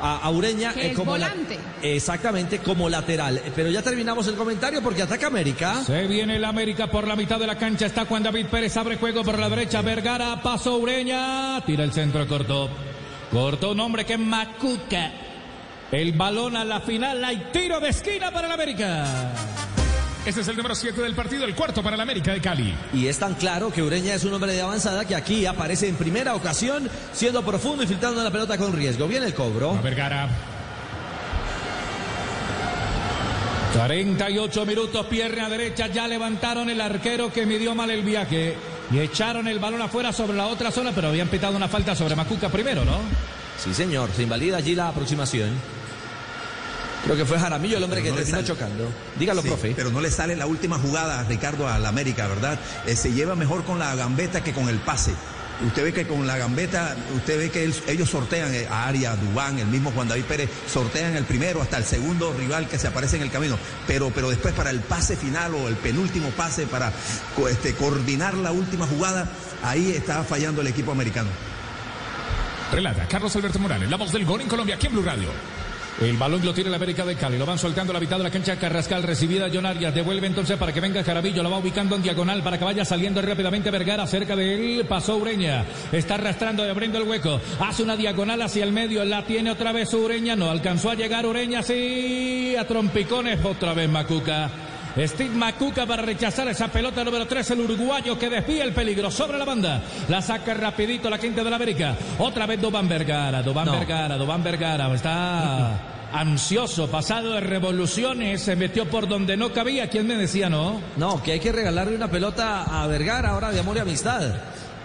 A, 0.02 0.18
a 0.18 0.30
Ureña 0.30 0.74
Que 0.74 0.90
es 0.90 0.98
la- 0.98 1.04
volante. 1.04 1.58
exactamente 1.80 2.58
como 2.58 2.90
lateral. 2.90 3.38
Eh, 3.38 3.50
Pero 3.56 3.70
ya 3.70 3.80
terminamos 3.80 4.26
el 4.26 4.34
comentario 4.34 4.82
porque 4.82 5.00
ataca 5.00 5.28
América. 5.28 5.82
Se 5.82 6.06
viene 6.06 6.36
el 6.36 6.44
América 6.44 6.90
por 6.90 7.08
la 7.08 7.16
mitad 7.16 7.38
de 7.38 7.46
la 7.46 7.56
cancha. 7.56 7.86
Está 7.86 8.04
Juan 8.04 8.22
David 8.22 8.48
Pérez. 8.50 8.76
Abre 8.76 8.96
juego 8.98 9.24
por 9.24 9.38
la 9.38 9.48
derecha. 9.48 9.80
Vergara. 9.80 10.42
Paso 10.42 10.76
Ureña. 10.76 11.62
Tira 11.64 11.84
el 11.84 11.92
centro 11.94 12.28
corto. 12.28 12.68
Cortó 13.32 13.70
un 13.72 13.80
hombre 13.80 14.04
que 14.04 14.12
es 14.14 14.18
Macuca. 14.18 15.10
El 15.92 16.12
balón 16.12 16.56
a 16.56 16.64
la 16.64 16.80
final. 16.80 17.24
Hay 17.24 17.48
tiro 17.52 17.80
de 17.80 17.88
esquina 17.88 18.30
para 18.30 18.46
el 18.46 18.52
América. 18.52 19.06
Este 20.24 20.42
es 20.42 20.48
el 20.48 20.56
número 20.56 20.74
7 20.74 21.00
del 21.00 21.14
partido, 21.14 21.44
el 21.44 21.54
cuarto 21.54 21.82
para 21.82 21.96
el 21.96 22.00
América 22.00 22.32
de 22.32 22.40
Cali. 22.40 22.74
Y 22.92 23.06
es 23.06 23.18
tan 23.18 23.34
claro 23.34 23.72
que 23.72 23.82
Ureña 23.82 24.14
es 24.14 24.24
un 24.24 24.34
hombre 24.34 24.52
de 24.52 24.60
avanzada 24.60 25.04
que 25.04 25.16
aquí 25.16 25.46
aparece 25.46 25.88
en 25.88 25.96
primera 25.96 26.34
ocasión 26.34 26.88
siendo 27.12 27.42
profundo 27.42 27.82
y 27.82 27.86
filtrando 27.86 28.22
la 28.22 28.30
pelota 28.30 28.56
con 28.58 28.72
riesgo. 28.72 29.08
Viene 29.08 29.26
el 29.26 29.34
cobro. 29.34 29.72
A 29.72 29.80
Vergara. 29.80 30.28
48 33.74 34.66
minutos, 34.66 35.06
pierna 35.06 35.48
derecha, 35.48 35.86
ya 35.86 36.06
levantaron 36.06 36.68
el 36.70 36.80
arquero 36.80 37.32
que 37.32 37.46
midió 37.46 37.74
mal 37.74 37.88
el 37.90 38.02
viaje 38.02 38.56
y 38.90 38.98
echaron 38.98 39.46
el 39.46 39.60
balón 39.60 39.80
afuera 39.80 40.12
sobre 40.12 40.36
la 40.36 40.48
otra 40.48 40.72
zona, 40.72 40.90
pero 40.92 41.08
habían 41.08 41.28
pitado 41.28 41.56
una 41.56 41.68
falta 41.68 41.94
sobre 41.94 42.16
Macuca 42.16 42.48
primero, 42.48 42.84
¿no? 42.84 42.98
Sí, 43.58 43.72
señor. 43.72 44.10
Se 44.10 44.22
invalida 44.22 44.56
allí 44.56 44.74
la 44.74 44.88
aproximación. 44.88 45.79
Creo 47.04 47.16
que 47.16 47.24
fue 47.24 47.38
Jaramillo 47.38 47.78
el 47.78 47.82
hombre 47.84 48.00
Pero 48.02 48.14
que 48.14 48.20
no 48.20 48.26
terminó 48.26 48.46
chocando. 48.46 48.88
Dígalo, 49.18 49.42
Sí, 49.42 49.48
profe. 49.48 49.72
Pero 49.74 49.90
no 49.90 50.00
le 50.00 50.10
sale 50.10 50.36
la 50.36 50.46
última 50.46 50.78
jugada, 50.78 51.24
Ricardo, 51.24 51.66
al 51.66 51.84
América, 51.86 52.26
¿verdad? 52.28 52.58
Eh, 52.86 52.94
se 52.96 53.12
lleva 53.12 53.34
mejor 53.34 53.64
con 53.64 53.78
la 53.78 53.94
gambeta 53.94 54.42
que 54.44 54.52
con 54.52 54.68
el 54.68 54.78
pase. 54.78 55.12
Usted 55.66 55.84
ve 55.84 55.92
que 55.92 56.06
con 56.06 56.26
la 56.26 56.38
gambeta, 56.38 56.96
usted 57.14 57.36
ve 57.38 57.50
que 57.50 57.64
él- 57.64 57.74
ellos 57.86 58.08
sortean 58.08 58.52
eh, 58.54 58.66
a 58.70 58.86
Arias, 58.88 59.18
Dubán, 59.20 59.58
el 59.58 59.66
mismo 59.66 59.90
Juan 59.92 60.08
David 60.08 60.24
Pérez, 60.24 60.48
sortean 60.70 61.16
el 61.16 61.24
primero 61.24 61.60
hasta 61.60 61.76
el 61.76 61.84
segundo 61.84 62.32
rival 62.38 62.66
que 62.66 62.78
se 62.78 62.86
aparece 62.86 63.16
en 63.16 63.22
el 63.22 63.30
camino. 63.30 63.58
Pero, 63.86 64.10
pero 64.14 64.30
después 64.30 64.54
para 64.54 64.70
el 64.70 64.80
pase 64.80 65.16
final 65.16 65.54
o 65.54 65.68
el 65.68 65.76
penúltimo 65.76 66.28
pase 66.30 66.66
para 66.66 66.92
este, 67.50 67.74
coordinar 67.74 68.34
la 68.34 68.52
última 68.52 68.86
jugada, 68.86 69.26
ahí 69.62 69.92
está 69.92 70.22
fallando 70.24 70.60
el 70.62 70.66
equipo 70.68 70.92
americano. 70.92 71.28
Relata 72.72 73.06
Carlos 73.08 73.34
Alberto 73.36 73.58
Morales, 73.58 73.90
la 73.90 73.96
voz 73.96 74.12
del 74.12 74.24
gol 74.24 74.40
en 74.42 74.48
Colombia, 74.48 74.76
aquí 74.76 74.86
en 74.86 74.92
Blue 74.92 75.02
Radio. 75.02 75.28
El 76.00 76.16
balón 76.16 76.42
lo 76.42 76.54
tiene 76.54 76.70
la 76.70 76.76
América 76.76 77.04
de 77.04 77.14
Cali. 77.14 77.36
Lo 77.36 77.44
van 77.44 77.58
soltando 77.58 77.92
a 77.92 77.94
la 77.94 78.00
mitad 78.00 78.16
de 78.16 78.22
la 78.22 78.30
cancha. 78.30 78.56
Carrascal 78.56 79.02
recibida 79.02 79.50
John 79.52 79.66
Arias. 79.66 79.94
Devuelve 79.94 80.26
entonces 80.26 80.56
para 80.56 80.72
que 80.72 80.80
venga 80.80 81.04
Carabillo. 81.04 81.42
Lo 81.42 81.50
va 81.50 81.58
ubicando 81.58 81.94
en 81.94 82.02
diagonal 82.02 82.42
para 82.42 82.56
que 82.58 82.64
vaya 82.64 82.86
saliendo 82.86 83.20
rápidamente 83.20 83.70
Vergara. 83.70 84.06
Cerca 84.06 84.34
de 84.34 84.54
él 84.54 84.86
pasó 84.86 85.18
Ureña. 85.18 85.66
Está 85.92 86.14
arrastrando 86.14 86.64
y 86.64 86.70
abriendo 86.70 86.96
el 86.96 87.06
hueco. 87.06 87.38
Hace 87.60 87.82
una 87.82 87.96
diagonal 87.96 88.40
hacia 88.40 88.64
el 88.64 88.72
medio. 88.72 89.04
La 89.04 89.26
tiene 89.26 89.50
otra 89.50 89.72
vez 89.72 89.92
Ureña. 89.92 90.36
No 90.36 90.50
alcanzó 90.50 90.88
a 90.88 90.94
llegar 90.94 91.26
Ureña. 91.26 91.62
Sí, 91.62 92.56
a 92.58 92.66
trompicones. 92.66 93.44
Otra 93.44 93.74
vez 93.74 93.90
Macuca. 93.90 94.69
Steve 94.98 95.34
Macuca 95.34 95.86
para 95.86 96.02
rechazar 96.02 96.48
esa 96.48 96.68
pelota 96.68 97.04
número 97.04 97.26
3, 97.26 97.50
el 97.52 97.60
uruguayo 97.60 98.18
que 98.18 98.28
desvía 98.28 98.64
el 98.64 98.72
peligro 98.72 99.10
sobre 99.10 99.38
la 99.38 99.44
banda. 99.44 99.80
La 100.08 100.20
saca 100.20 100.54
rapidito 100.54 101.08
la 101.08 101.18
quinta 101.18 101.44
de 101.44 101.50
la 101.50 101.56
América. 101.56 101.96
Otra 102.18 102.46
vez 102.46 102.60
Dubán 102.60 102.88
Vergara, 102.88 103.42
Dubán 103.42 103.66
No. 103.66 103.72
Vergara, 103.72 104.16
Dubán 104.16 104.42
Vergara. 104.42 104.92
Está 104.94 105.78
ansioso, 106.12 106.90
pasado 106.90 107.32
de 107.32 107.40
revoluciones, 107.40 108.42
se 108.42 108.56
metió 108.56 108.88
por 108.88 109.06
donde 109.08 109.36
no 109.36 109.52
cabía. 109.52 109.88
¿Quién 109.88 110.06
me 110.06 110.16
decía 110.16 110.48
no? 110.48 110.80
No, 110.96 111.22
que 111.22 111.32
hay 111.32 111.40
que 111.40 111.52
regalarle 111.52 111.94
una 111.94 112.10
pelota 112.10 112.64
a 112.64 112.86
Vergara 112.86 113.30
ahora 113.30 113.52
de 113.52 113.60
amor 113.60 113.76
y 113.76 113.80
amistad. 113.80 114.34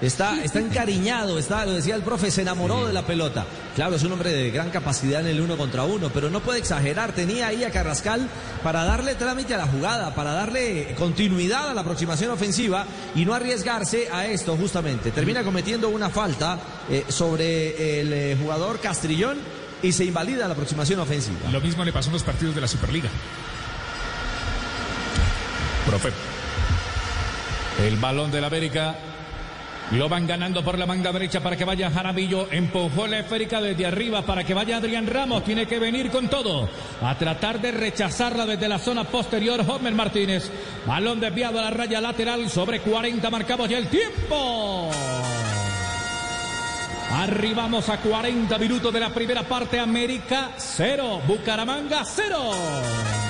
Está, 0.01 0.43
está 0.43 0.59
encariñado, 0.59 1.39
está, 1.39 1.65
lo 1.65 1.71
decía 1.71 1.95
el 1.95 2.01
profe, 2.01 2.29
se 2.29 2.41
enamoró 2.41 2.85
de 2.85 2.93
la 2.93 3.03
pelota. 3.03 3.45
Claro, 3.75 3.95
es 3.95 4.03
un 4.03 4.11
hombre 4.11 4.31
de 4.31 4.51
gran 4.51 4.69
capacidad 4.69 5.21
en 5.21 5.27
el 5.27 5.39
uno 5.39 5.55
contra 5.55 5.85
uno, 5.85 6.11
pero 6.13 6.29
no 6.29 6.41
puede 6.41 6.59
exagerar. 6.59 7.13
Tenía 7.13 7.47
ahí 7.47 7.63
a 7.63 7.71
Carrascal 7.71 8.27
para 8.61 8.83
darle 8.83 9.15
trámite 9.15 9.53
a 9.53 9.57
la 9.57 9.67
jugada, 9.67 10.13
para 10.13 10.33
darle 10.33 10.95
continuidad 10.97 11.69
a 11.69 11.73
la 11.73 11.81
aproximación 11.81 12.31
ofensiva 12.31 12.85
y 13.15 13.23
no 13.25 13.33
arriesgarse 13.33 14.09
a 14.11 14.25
esto 14.27 14.57
justamente. 14.57 15.11
Termina 15.11 15.43
cometiendo 15.43 15.87
una 15.89 16.09
falta 16.09 16.59
eh, 16.89 17.05
sobre 17.07 18.01
el 18.01 18.13
eh, 18.13 18.37
jugador 18.39 18.79
Castrillón 18.79 19.37
y 19.81 19.93
se 19.93 20.03
invalida 20.03 20.47
la 20.47 20.53
aproximación 20.53 20.99
ofensiva. 20.99 21.49
Lo 21.51 21.61
mismo 21.61 21.85
le 21.85 21.93
pasó 21.93 22.09
en 22.09 22.13
los 22.13 22.23
partidos 22.23 22.53
de 22.53 22.61
la 22.61 22.67
Superliga. 22.67 23.09
Profe. 25.85 26.09
El 27.85 27.97
balón 27.97 28.31
del 28.31 28.43
América. 28.43 28.95
Lo 29.91 30.09
van 30.09 30.25
ganando 30.25 30.63
por 30.63 30.79
la 30.79 30.85
manga 30.85 31.11
derecha 31.11 31.41
para 31.41 31.55
que 31.55 31.63
vaya 31.63 31.91
Jaramillo. 31.91 32.47
Empujó 32.51 33.05
la 33.05 33.19
esférica 33.19 33.61
desde 33.61 33.85
arriba 33.85 34.23
para 34.23 34.43
que 34.43 34.53
vaya 34.53 34.77
Adrián 34.77 35.05
Ramos. 35.05 35.43
Tiene 35.43 35.67
que 35.67 35.77
venir 35.77 36.09
con 36.09 36.27
todo. 36.27 36.67
A 37.01 37.15
tratar 37.17 37.61
de 37.61 37.71
rechazarla 37.71 38.45
desde 38.45 38.67
la 38.67 38.79
zona 38.79 39.03
posterior. 39.03 39.63
Homer 39.67 39.93
Martínez. 39.93 40.51
Balón 40.87 41.19
desviado 41.19 41.59
a 41.59 41.63
la 41.63 41.69
raya 41.69 42.01
lateral. 42.01 42.49
Sobre 42.49 42.79
40 42.81 43.29
marcamos 43.29 43.69
ya 43.69 43.77
el 43.77 43.87
tiempo. 43.87 44.89
Arribamos 47.11 47.87
a 47.87 47.97
40 47.97 48.57
minutos 48.57 48.91
de 48.91 48.99
la 48.99 49.13
primera 49.13 49.43
parte. 49.43 49.79
América 49.79 50.51
0. 50.57 51.21
Bucaramanga 51.27 52.03
0. 52.03 53.24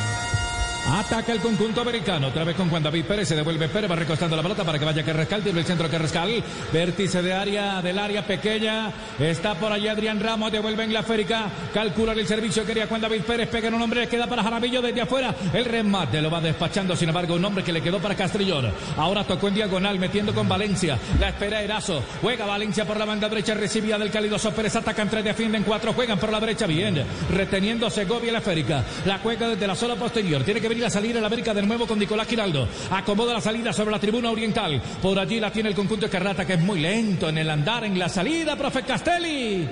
Ataca 0.87 1.33
el 1.33 1.39
conjunto 1.39 1.81
americano. 1.81 2.27
Otra 2.27 2.43
vez 2.43 2.55
con 2.55 2.69
Juan 2.69 2.83
David 2.83 3.05
Pérez. 3.05 3.27
Se 3.27 3.35
devuelve 3.35 3.67
Pérez. 3.69 3.89
Va 3.89 3.95
recostando 3.95 4.35
la 4.35 4.43
pelota 4.43 4.63
para 4.63 4.77
que 4.77 4.85
vaya 4.85 5.03
Carrascal. 5.03 5.41
Tiene 5.41 5.59
el 5.59 5.65
centro 5.65 5.89
Carrascal. 5.89 6.43
Vértice 6.71 7.23
de 7.23 7.33
área, 7.33 7.81
del 7.81 7.97
área 7.97 8.25
pequeña. 8.25 8.91
Está 9.19 9.55
por 9.55 9.71
allá 9.71 9.93
Adrián 9.93 10.19
Ramos. 10.19 10.51
Devuelve 10.51 10.83
en 10.83 10.93
la 10.93 11.01
férica. 11.01 11.49
Calcula 11.73 12.13
el 12.13 12.27
servicio. 12.27 12.63
Quería 12.65 12.85
Juan 12.85 13.01
David 13.01 13.21
Pérez. 13.21 13.49
Pega 13.49 13.69
en 13.69 13.73
un 13.73 13.81
hombre. 13.81 14.07
Queda 14.07 14.27
para 14.27 14.43
Jaramillo 14.43 14.79
desde 14.81 15.01
afuera. 15.01 15.33
El 15.53 15.65
remate 15.65 16.21
lo 16.21 16.29
va 16.29 16.39
despachando. 16.39 16.95
Sin 16.95 17.09
embargo, 17.09 17.33
un 17.33 17.43
hombre 17.43 17.63
que 17.63 17.73
le 17.73 17.81
quedó 17.81 17.99
para 17.99 18.15
Castrillón. 18.15 18.71
Ahora 18.97 19.23
tocó 19.23 19.47
en 19.47 19.55
diagonal. 19.55 19.97
Metiendo 19.97 20.35
con 20.35 20.47
Valencia. 20.47 20.99
La 21.19 21.29
espera 21.29 21.63
Erazo. 21.63 22.03
Juega 22.21 22.45
Valencia 22.45 22.85
por 22.85 22.97
la 22.97 23.05
banda 23.05 23.27
derecha. 23.27 23.55
Recibida 23.55 23.97
del 23.97 24.11
Calidoso 24.11 24.51
Pérez. 24.51 24.75
Atacan 24.75 25.09
tres. 25.09 25.23
Defienden 25.23 25.63
cuatro. 25.63 25.93
Juegan 25.93 26.19
por 26.19 26.31
la 26.31 26.39
derecha. 26.39 26.67
Bien. 26.67 27.03
Reteniendo 27.31 27.89
Segovia 27.89 28.31
la 28.31 28.37
esférica. 28.37 28.83
La 29.05 29.17
juega 29.17 29.49
desde 29.49 29.65
la 29.65 29.75
zona 29.75 29.95
posterior. 29.95 30.43
Tiene 30.43 30.61
que 30.61 30.74
venir 30.75 30.87
a 30.87 30.89
salir 30.89 31.15
el 31.15 31.23
América 31.23 31.53
de 31.53 31.61
nuevo 31.61 31.87
con 31.87 31.97
Nicolás 31.97 32.27
Giraldo. 32.27 32.67
Acomoda 32.91 33.33
la 33.33 33.39
salida 33.39 33.71
sobre 33.71 33.91
la 33.91 33.99
tribuna 33.99 34.29
oriental. 34.29 34.81
Por 35.01 35.17
allí 35.17 35.39
la 35.39 35.49
tiene 35.49 35.69
el 35.69 35.75
conjunto 35.75 36.05
de 36.05 36.11
Carrata, 36.11 36.45
que 36.45 36.55
es 36.55 36.59
muy 36.59 36.81
lento 36.81 37.29
en 37.29 37.37
el 37.37 37.49
andar, 37.49 37.85
en 37.85 37.97
la 37.97 38.09
salida, 38.09 38.57
profe 38.57 38.83
Castelli. 38.83 39.69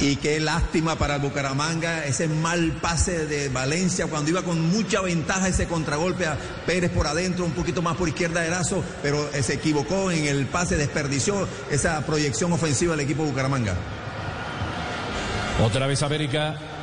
Y 0.00 0.16
qué 0.16 0.40
lástima 0.40 0.96
para 0.96 1.16
el 1.16 1.20
Bucaramanga 1.20 2.06
ese 2.06 2.26
mal 2.26 2.72
pase 2.80 3.26
de 3.26 3.50
Valencia 3.50 4.06
cuando 4.06 4.30
iba 4.30 4.42
con 4.42 4.62
mucha 4.70 5.02
ventaja 5.02 5.48
ese 5.48 5.66
contragolpe 5.66 6.26
a 6.26 6.38
Pérez 6.64 6.90
por 6.90 7.06
adentro, 7.06 7.44
un 7.44 7.52
poquito 7.52 7.82
más 7.82 7.94
por 7.96 8.08
izquierda 8.08 8.40
de 8.40 8.46
Erazo, 8.46 8.82
pero 9.02 9.28
se 9.30 9.52
equivocó 9.52 10.10
en 10.10 10.24
el 10.24 10.46
pase, 10.46 10.78
desperdició 10.78 11.46
esa 11.70 12.00
proyección 12.06 12.50
ofensiva 12.50 12.96
del 12.96 13.04
equipo 13.04 13.24
Bucaramanga. 13.24 13.74
Otra 15.62 15.86
vez 15.86 16.02
América. 16.02 16.73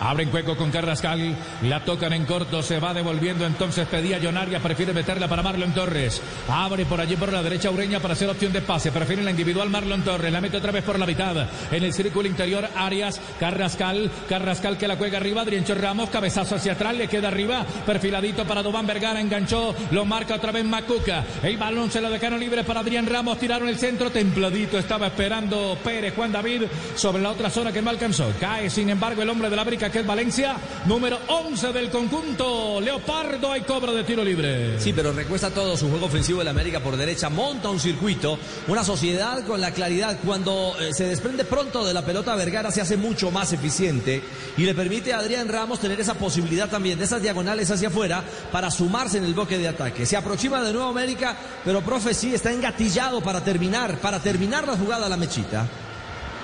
Abren 0.00 0.30
juego 0.30 0.56
con 0.56 0.70
Carrascal, 0.70 1.36
la 1.62 1.84
tocan 1.84 2.12
en 2.12 2.26
corto, 2.26 2.62
se 2.62 2.78
va 2.78 2.94
devolviendo 2.94 3.46
entonces 3.46 3.86
pedía 3.88 4.20
Jonaria, 4.20 4.60
prefiere 4.60 4.92
meterla 4.92 5.28
para 5.28 5.42
Marlon 5.42 5.72
Torres. 5.72 6.20
Abre 6.48 6.84
por 6.86 7.00
allí 7.00 7.16
por 7.16 7.32
la 7.32 7.42
derecha 7.42 7.70
Ureña 7.70 8.00
para 8.00 8.14
hacer 8.14 8.28
opción 8.28 8.52
de 8.52 8.60
pase, 8.60 8.92
prefiere 8.92 9.22
la 9.22 9.30
individual 9.30 9.70
Marlon 9.70 10.02
Torres, 10.02 10.32
la 10.32 10.40
mete 10.40 10.58
otra 10.58 10.72
vez 10.72 10.84
por 10.84 10.98
la 10.98 11.06
mitad. 11.06 11.48
En 11.70 11.82
el 11.82 11.92
círculo 11.92 12.28
interior 12.28 12.68
Arias, 12.76 13.20
Carrascal, 13.40 14.10
Carrascal 14.28 14.78
que 14.78 14.88
la 14.88 14.96
juega 14.96 15.18
arriba, 15.18 15.42
Adriencho 15.42 15.74
Ramos, 15.74 16.10
cabezazo 16.10 16.56
hacia 16.56 16.72
atrás, 16.72 16.94
le 16.96 17.08
queda 17.08 17.28
arriba, 17.28 17.64
perfiladito 17.84 18.44
para 18.44 18.62
Dubán 18.62 18.86
Vergara, 18.86 19.20
enganchó, 19.20 19.74
lo 19.90 20.04
marca 20.04 20.36
otra 20.36 20.52
vez 20.52 20.64
Macuca. 20.64 21.24
El 21.42 21.56
balón 21.56 21.90
se 21.90 22.00
lo 22.00 22.10
dejaron 22.10 22.40
libre 22.40 22.64
para 22.64 22.80
Adrián 22.80 23.06
Ramos, 23.06 23.38
tiraron 23.38 23.68
el 23.68 23.78
centro, 23.78 24.10
templadito 24.10 24.78
estaba 24.78 25.06
esperando 25.08 25.76
Pérez, 25.82 26.14
Juan 26.14 26.32
David, 26.32 26.62
sobre 26.94 27.22
la 27.22 27.30
otra 27.30 27.50
zona 27.50 27.72
que 27.72 27.82
no 27.82 27.90
alcanzó. 27.90 28.32
Cae 28.40 28.70
sin 28.70 28.90
embargo 28.90 29.22
el 29.22 29.30
hombre 29.30 29.50
de 29.50 29.56
la 29.56 29.64
brica 29.64 29.85
América, 29.86 29.90
que 29.90 29.98
es 30.00 30.06
Valencia, 30.06 30.56
número 30.86 31.18
11 31.28 31.72
del 31.72 31.90
conjunto. 31.90 32.80
Leopardo, 32.80 33.52
hay 33.52 33.62
cobro 33.62 33.94
de 33.94 34.04
tiro 34.04 34.24
libre. 34.24 34.80
Sí, 34.80 34.92
pero 34.92 35.12
recuesta 35.12 35.50
todo 35.50 35.76
su 35.76 35.88
juego 35.88 36.06
ofensivo 36.06 36.40
del 36.40 36.48
América 36.48 36.80
por 36.80 36.96
derecha, 36.96 37.28
monta 37.28 37.68
un 37.68 37.78
circuito, 37.78 38.38
una 38.68 38.84
sociedad 38.84 39.44
con 39.44 39.60
la 39.60 39.72
claridad. 39.72 40.18
Cuando 40.24 40.74
eh, 40.80 40.92
se 40.92 41.04
desprende 41.04 41.44
pronto 41.44 41.84
de 41.84 41.94
la 41.94 42.04
pelota, 42.04 42.34
Vergara 42.34 42.70
se 42.70 42.80
hace 42.80 42.96
mucho 42.96 43.30
más 43.30 43.52
eficiente 43.52 44.22
y 44.56 44.62
le 44.62 44.74
permite 44.74 45.12
a 45.12 45.18
Adrián 45.18 45.48
Ramos 45.48 45.80
tener 45.80 46.00
esa 46.00 46.14
posibilidad 46.14 46.68
también 46.68 46.98
de 46.98 47.04
esas 47.04 47.22
diagonales 47.22 47.70
hacia 47.70 47.88
afuera 47.88 48.24
para 48.50 48.70
sumarse 48.70 49.18
en 49.18 49.24
el 49.24 49.34
bloque 49.34 49.58
de 49.58 49.68
ataque. 49.68 50.06
Se 50.06 50.16
aproxima 50.16 50.62
de 50.62 50.72
nuevo 50.72 50.88
América, 50.88 51.36
pero 51.64 51.82
profe 51.82 52.14
sí 52.14 52.34
está 52.34 52.52
engatillado 52.52 53.20
para 53.20 53.44
terminar, 53.44 53.98
para 53.98 54.20
terminar 54.20 54.66
la 54.66 54.76
jugada 54.76 55.06
a 55.06 55.08
la 55.08 55.16
mechita. 55.16 55.68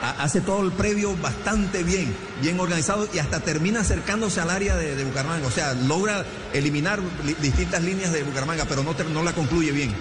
Ha- 0.02 0.22
Hace 0.24 0.40
todo 0.40 0.62
el 0.62 0.72
previo 0.72 1.16
bastante 1.16 1.82
bien, 1.84 2.14
bien 2.40 2.58
organizado 2.60 3.08
y 3.14 3.18
hasta 3.18 3.40
termina 3.40 3.80
acercándose 3.80 4.40
al 4.40 4.50
área 4.50 4.76
de, 4.76 4.96
de 4.96 5.04
Bucaramanga. 5.04 5.46
O 5.46 5.50
sea, 5.50 5.74
logra 5.74 6.24
eliminar 6.52 6.98
li- 7.24 7.36
distintas 7.40 7.82
líneas 7.82 8.12
de 8.12 8.22
Bucaramanga, 8.24 8.64
pero 8.68 8.82
no, 8.82 9.22
la 9.22 9.32
concluye 9.32 9.70
bien. 9.72 9.94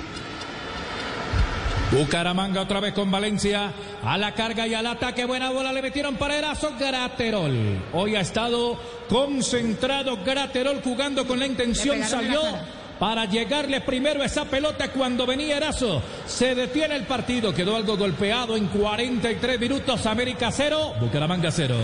Bucaramanga 1.91 2.61
otra 2.61 2.79
vez 2.79 2.93
con 2.93 3.11
Valencia. 3.11 3.73
A 4.03 4.17
la 4.17 4.33
carga 4.33 4.65
y 4.65 4.73
al 4.73 4.87
ataque. 4.87 5.25
Buena 5.25 5.51
bola 5.51 5.73
le 5.73 5.81
metieron 5.81 6.15
para 6.15 6.35
Erazo 6.37 6.71
Graterol. 6.79 7.83
Hoy 7.93 8.15
ha 8.15 8.21
estado 8.21 8.79
concentrado 9.09 10.17
Graterol 10.23 10.81
jugando 10.81 11.27
con 11.27 11.37
la 11.39 11.45
intención. 11.45 12.01
Salió 12.03 12.41
la. 12.43 12.65
Para 13.01 13.25
llegarle 13.25 13.81
primero 13.81 14.21
a 14.21 14.25
esa 14.27 14.45
pelota 14.45 14.91
cuando 14.91 15.25
venía 15.25 15.57
Erazo. 15.57 16.03
Se 16.27 16.53
detiene 16.53 16.95
el 16.95 17.07
partido. 17.07 17.51
Quedó 17.51 17.75
algo 17.75 17.97
golpeado 17.97 18.55
en 18.55 18.67
43 18.67 19.59
minutos. 19.59 20.05
América 20.05 20.51
0. 20.51 20.93
Bucaramanga 21.01 21.49
0. 21.49 21.75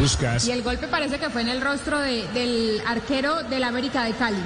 Buscas. 0.00 0.46
Y 0.48 0.52
el 0.52 0.62
golpe 0.62 0.88
parece 0.88 1.18
que 1.18 1.28
fue 1.28 1.42
en 1.42 1.48
el 1.48 1.60
rostro 1.60 1.98
de- 2.00 2.26
del 2.28 2.80
arquero 2.86 3.42
del 3.42 3.62
América 3.62 4.04
de 4.04 4.12
Cali. 4.12 4.40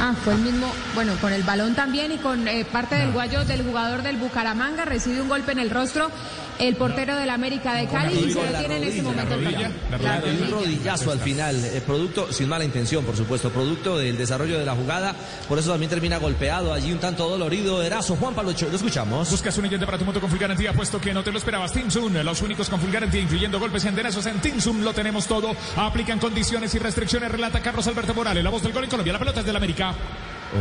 Ah, 0.00 0.14
fue 0.24 0.32
el 0.32 0.38
mismo, 0.40 0.72
bueno, 0.94 1.12
con 1.20 1.32
el 1.34 1.42
balón 1.42 1.74
también 1.74 2.10
y 2.12 2.16
con 2.16 2.48
eh, 2.48 2.64
parte 2.64 2.94
del 2.96 3.12
guayo 3.12 3.44
del 3.44 3.62
jugador 3.62 4.02
del 4.02 4.16
Bucaramanga, 4.16 4.86
recibe 4.86 5.20
un 5.20 5.28
golpe 5.28 5.52
en 5.52 5.58
el 5.58 5.68
rostro 5.68 6.10
el 6.58 6.76
portero 6.76 7.16
del 7.16 7.30
América 7.30 7.74
de 7.74 7.86
Cali 7.86 8.18
y 8.18 8.30
se 8.32 8.38
Con 8.38 8.52
la 8.52 8.60
detiene 8.62 8.76
en 8.76 8.82
ese 8.92 9.02
rodilla, 9.02 9.24
momento 9.24 9.34
el 9.34 9.40
un 9.40 10.40
rodilla. 10.40 10.50
rodillazo 10.50 11.10
al 11.12 11.20
final, 11.20 11.64
eh, 11.64 11.82
producto, 11.86 12.32
sin 12.32 12.48
mala 12.48 12.64
intención, 12.64 13.04
por 13.04 13.16
supuesto, 13.16 13.50
producto 13.50 13.98
del 13.98 14.16
desarrollo 14.16 14.58
de 14.58 14.64
la 14.64 14.74
jugada, 14.74 15.14
por 15.48 15.58
eso 15.58 15.70
también 15.70 15.90
termina 15.90 16.18
golpeado, 16.18 16.72
allí 16.72 16.92
un 16.92 16.98
tanto 16.98 17.28
dolorido, 17.28 17.82
Erazo, 17.82 18.16
Juan 18.16 18.34
Pablo 18.34 18.50
Ochoa, 18.52 18.68
lo 18.70 18.76
escuchamos. 18.76 19.30
Buscas 19.30 19.56
un 19.58 19.64
oyente 19.66 19.84
para 19.86 19.98
tu 19.98 20.04
moto 20.04 20.20
con 20.20 20.30
full 20.30 20.38
garantía, 20.38 20.72
puesto 20.72 21.00
que 21.00 21.12
no 21.12 21.22
te 21.22 21.30
lo 21.32 21.38
esperabas. 21.38 21.72
Timsun, 21.72 22.24
los 22.24 22.42
únicos 22.42 22.68
con 22.68 22.80
full 22.80 22.90
garantía, 22.90 23.20
incluyendo 23.20 23.58
golpes 23.60 23.84
y 23.84 23.88
enderezos 23.88 24.24
en 24.26 24.40
Timsun, 24.40 24.84
lo 24.84 24.92
tenemos 24.92 25.26
todo. 25.26 25.54
Aplican 25.76 26.18
condiciones 26.18 26.74
y 26.74 26.78
restricciones, 26.78 27.30
relata 27.30 27.60
Carlos 27.60 27.86
Alberto 27.86 28.14
Morales, 28.14 28.42
la 28.42 28.50
voz 28.50 28.62
del 28.62 28.72
gol 28.72 28.84
en 28.84 28.90
Colombia. 28.90 29.12
La 29.12 29.18
pelota 29.18 29.40
es 29.40 29.46
del 29.46 29.56
América. 29.56 29.94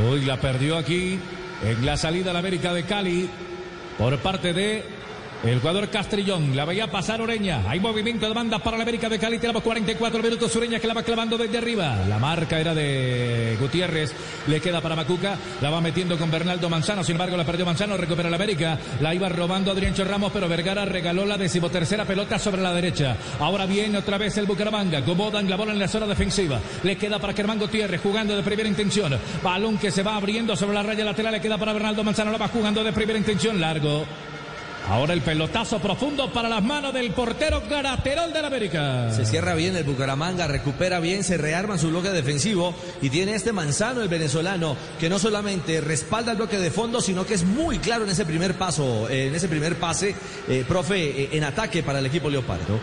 Hoy 0.09 0.25
la 0.25 0.37
perdió 0.37 0.77
aquí 0.77 1.19
en 1.63 1.85
la 1.85 1.95
salida 1.95 2.31
a 2.31 2.33
la 2.33 2.39
América 2.39 2.73
de 2.73 2.83
Cali 2.83 3.29
por 3.97 4.17
parte 4.19 4.51
de 4.53 4.83
el 5.43 5.59
jugador 5.59 5.89
Castrillón. 5.89 6.55
La 6.55 6.65
veía 6.65 6.87
pasar 6.87 7.21
Oreña. 7.21 7.63
Hay 7.67 7.79
movimiento 7.79 8.27
de 8.27 8.33
banda 8.33 8.59
para 8.59 8.77
la 8.77 8.83
América 8.83 9.09
de 9.09 9.19
Cali. 9.19 9.37
Tenemos 9.37 9.61
44 9.61 10.23
minutos. 10.23 10.55
Ureña 10.55 10.79
que 10.79 10.87
la 10.87 10.93
va 10.93 11.03
clavando 11.03 11.37
desde 11.37 11.57
arriba. 11.57 11.97
La 12.07 12.19
marca 12.19 12.59
era 12.59 12.73
de 12.73 13.57
Gutiérrez. 13.59 14.13
Le 14.47 14.59
queda 14.59 14.81
para 14.81 14.95
Macuca. 14.95 15.37
La 15.61 15.69
va 15.69 15.81
metiendo 15.81 16.17
con 16.17 16.31
Bernaldo 16.31 16.69
Manzano. 16.69 17.03
Sin 17.03 17.13
embargo, 17.13 17.37
la 17.37 17.45
perdió 17.45 17.65
Manzano. 17.65 17.97
Recupera 17.97 18.29
la 18.29 18.37
América. 18.37 18.77
La 19.01 19.13
iba 19.13 19.29
robando 19.29 19.71
Adrián 19.71 19.93
Ramos, 19.95 20.31
pero 20.31 20.47
Vergara 20.47 20.85
regaló 20.85 21.25
la 21.25 21.37
decimotercera 21.37 22.05
pelota 22.05 22.39
sobre 22.39 22.61
la 22.61 22.73
derecha. 22.73 23.15
Ahora 23.39 23.65
viene 23.65 23.97
otra 23.97 24.17
vez 24.17 24.37
el 24.37 24.45
Bucaramanga. 24.45 25.01
Gomodan 25.01 25.49
la 25.49 25.55
bola 25.55 25.73
en 25.73 25.79
la 25.79 25.87
zona 25.87 26.07
defensiva. 26.07 26.59
Le 26.83 26.97
queda 26.97 27.19
para 27.19 27.33
Germán 27.33 27.59
Gutiérrez 27.59 28.01
jugando 28.01 28.35
de 28.35 28.43
primera 28.43 28.69
intención. 28.69 29.17
Balón 29.43 29.77
que 29.77 29.91
se 29.91 30.03
va 30.03 30.15
abriendo 30.15 30.55
sobre 30.55 30.75
la 30.75 30.83
raya 30.83 31.05
lateral. 31.05 31.33
Le 31.33 31.41
queda 31.41 31.57
para 31.57 31.73
Bernaldo 31.73 32.03
Manzano. 32.03 32.31
La 32.31 32.37
va 32.37 32.47
jugando 32.47 32.83
de 32.83 32.93
primera 32.93 33.19
intención. 33.19 33.59
Largo. 33.59 34.05
Ahora 34.87 35.13
el 35.13 35.21
pelotazo 35.21 35.79
profundo 35.79 36.31
para 36.31 36.47
las 36.47 36.63
manos 36.63 36.93
del 36.93 37.09
portero 37.11 37.63
Garaterol 37.67 38.31
del 38.31 38.45
América. 38.45 39.11
Se 39.11 39.25
cierra 39.25 39.55
bien 39.55 39.75
el 39.75 39.83
Bucaramanga, 39.83 40.45
recupera 40.47 40.99
bien, 40.99 41.23
se 41.23 41.37
rearma 41.37 41.79
su 41.79 41.89
bloque 41.89 42.09
defensivo 42.09 42.75
y 43.01 43.09
tiene 43.09 43.33
este 43.33 43.51
Manzano, 43.51 44.03
el 44.03 44.09
venezolano, 44.09 44.77
que 44.99 45.09
no 45.09 45.17
solamente 45.17 45.81
respalda 45.81 46.33
el 46.33 46.37
bloque 46.37 46.59
de 46.59 46.69
fondo, 46.69 47.01
sino 47.01 47.25
que 47.25 47.33
es 47.33 47.43
muy 47.43 47.79
claro 47.79 48.03
en 48.03 48.11
ese 48.11 48.25
primer 48.25 48.59
paso, 48.59 49.09
en 49.09 49.33
ese 49.33 49.47
primer 49.47 49.75
pase, 49.77 50.15
eh, 50.47 50.63
profe, 50.67 51.23
eh, 51.23 51.29
en 51.31 51.43
ataque 51.45 51.81
para 51.81 51.97
el 51.97 52.05
equipo 52.05 52.29
Leopardo. 52.29 52.79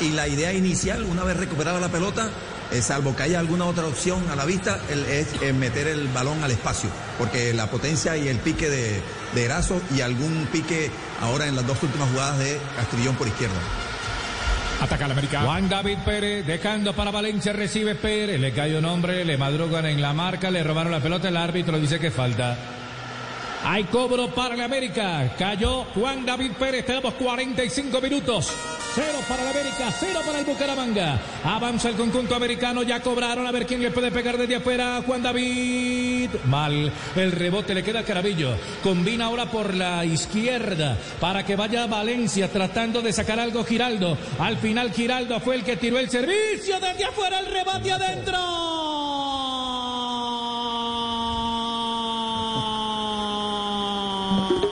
Y 0.00 0.10
la 0.10 0.26
idea 0.26 0.52
inicial, 0.52 1.04
una 1.04 1.22
vez 1.22 1.36
recuperada 1.36 1.78
la 1.78 1.90
pelota, 1.90 2.28
eh, 2.72 2.82
salvo 2.82 3.14
que 3.16 3.22
haya 3.24 3.38
alguna 3.38 3.64
otra 3.66 3.86
opción 3.86 4.22
a 4.30 4.36
la 4.36 4.44
vista, 4.44 4.80
el- 4.90 5.04
es 5.04 5.26
eh, 5.42 5.52
meter 5.52 5.86
el 5.88 6.08
balón 6.08 6.42
al 6.44 6.50
espacio, 6.50 6.88
porque 7.18 7.52
la 7.54 7.68
potencia 7.70 8.16
y 8.16 8.28
el 8.28 8.38
pique 8.38 8.68
de, 8.68 9.00
de 9.34 9.44
Erazo 9.44 9.80
y 9.96 10.00
algún 10.00 10.46
pique 10.52 10.90
ahora 11.20 11.46
en 11.46 11.56
las 11.56 11.66
dos 11.66 11.82
últimas 11.82 12.08
jugadas 12.10 12.38
de 12.38 12.58
Castrillón 12.76 13.14
por 13.16 13.26
izquierda. 13.28 13.56
Ataca 14.80 15.06
la 15.06 15.12
América. 15.12 15.42
Juan 15.42 15.68
David 15.68 15.98
Pérez 16.06 16.46
dejando 16.46 16.94
para 16.94 17.10
Valencia, 17.10 17.52
recibe 17.52 17.94
Pérez, 17.96 18.40
le 18.40 18.52
cae 18.52 18.78
un 18.78 18.84
hombre, 18.86 19.24
le 19.26 19.36
madrugan 19.36 19.84
en 19.84 20.00
la 20.00 20.14
marca, 20.14 20.50
le 20.50 20.62
robaron 20.62 20.90
la 20.90 21.00
pelota, 21.00 21.28
el 21.28 21.36
árbitro 21.36 21.78
dice 21.78 21.98
que 21.98 22.10
falta. 22.10 22.56
Hay 23.64 23.84
cobro 23.84 24.28
para 24.28 24.56
la 24.56 24.64
América. 24.64 25.32
Cayó 25.38 25.84
Juan 25.94 26.24
David 26.24 26.52
Pérez. 26.58 26.86
Tenemos 26.86 27.14
45 27.14 28.00
minutos. 28.00 28.52
Cero 28.94 29.18
para 29.28 29.44
la 29.44 29.50
América, 29.50 29.88
cero 30.00 30.20
para 30.26 30.40
el 30.40 30.44
Bucaramanga. 30.44 31.20
Avanza 31.44 31.90
el 31.90 31.94
conjunto 31.94 32.34
americano. 32.34 32.82
Ya 32.82 33.00
cobraron 33.00 33.46
a 33.46 33.52
ver 33.52 33.64
quién 33.64 33.82
le 33.82 33.90
puede 33.90 34.10
pegar 34.10 34.36
desde 34.36 34.56
afuera. 34.56 35.02
Juan 35.06 35.22
David. 35.22 36.30
Mal. 36.46 36.92
El 37.14 37.32
rebote 37.32 37.74
le 37.74 37.84
queda 37.84 38.00
a 38.00 38.04
Carabillo. 38.04 38.56
Combina 38.82 39.26
ahora 39.26 39.46
por 39.46 39.74
la 39.74 40.04
izquierda 40.04 40.98
para 41.20 41.44
que 41.44 41.54
vaya 41.54 41.86
Valencia 41.86 42.48
tratando 42.50 43.00
de 43.00 43.12
sacar 43.12 43.38
algo 43.38 43.64
Giraldo. 43.64 44.18
Al 44.38 44.56
final 44.56 44.92
Giraldo 44.92 45.38
fue 45.38 45.56
el 45.56 45.64
que 45.64 45.76
tiró 45.76 45.98
el 45.98 46.10
servicio 46.10 46.80
desde 46.80 47.04
afuera. 47.04 47.38
El 47.38 47.46
rebate 47.46 47.92
adentro. 47.92 49.49
Thank 54.30 54.64
you. 54.64 54.69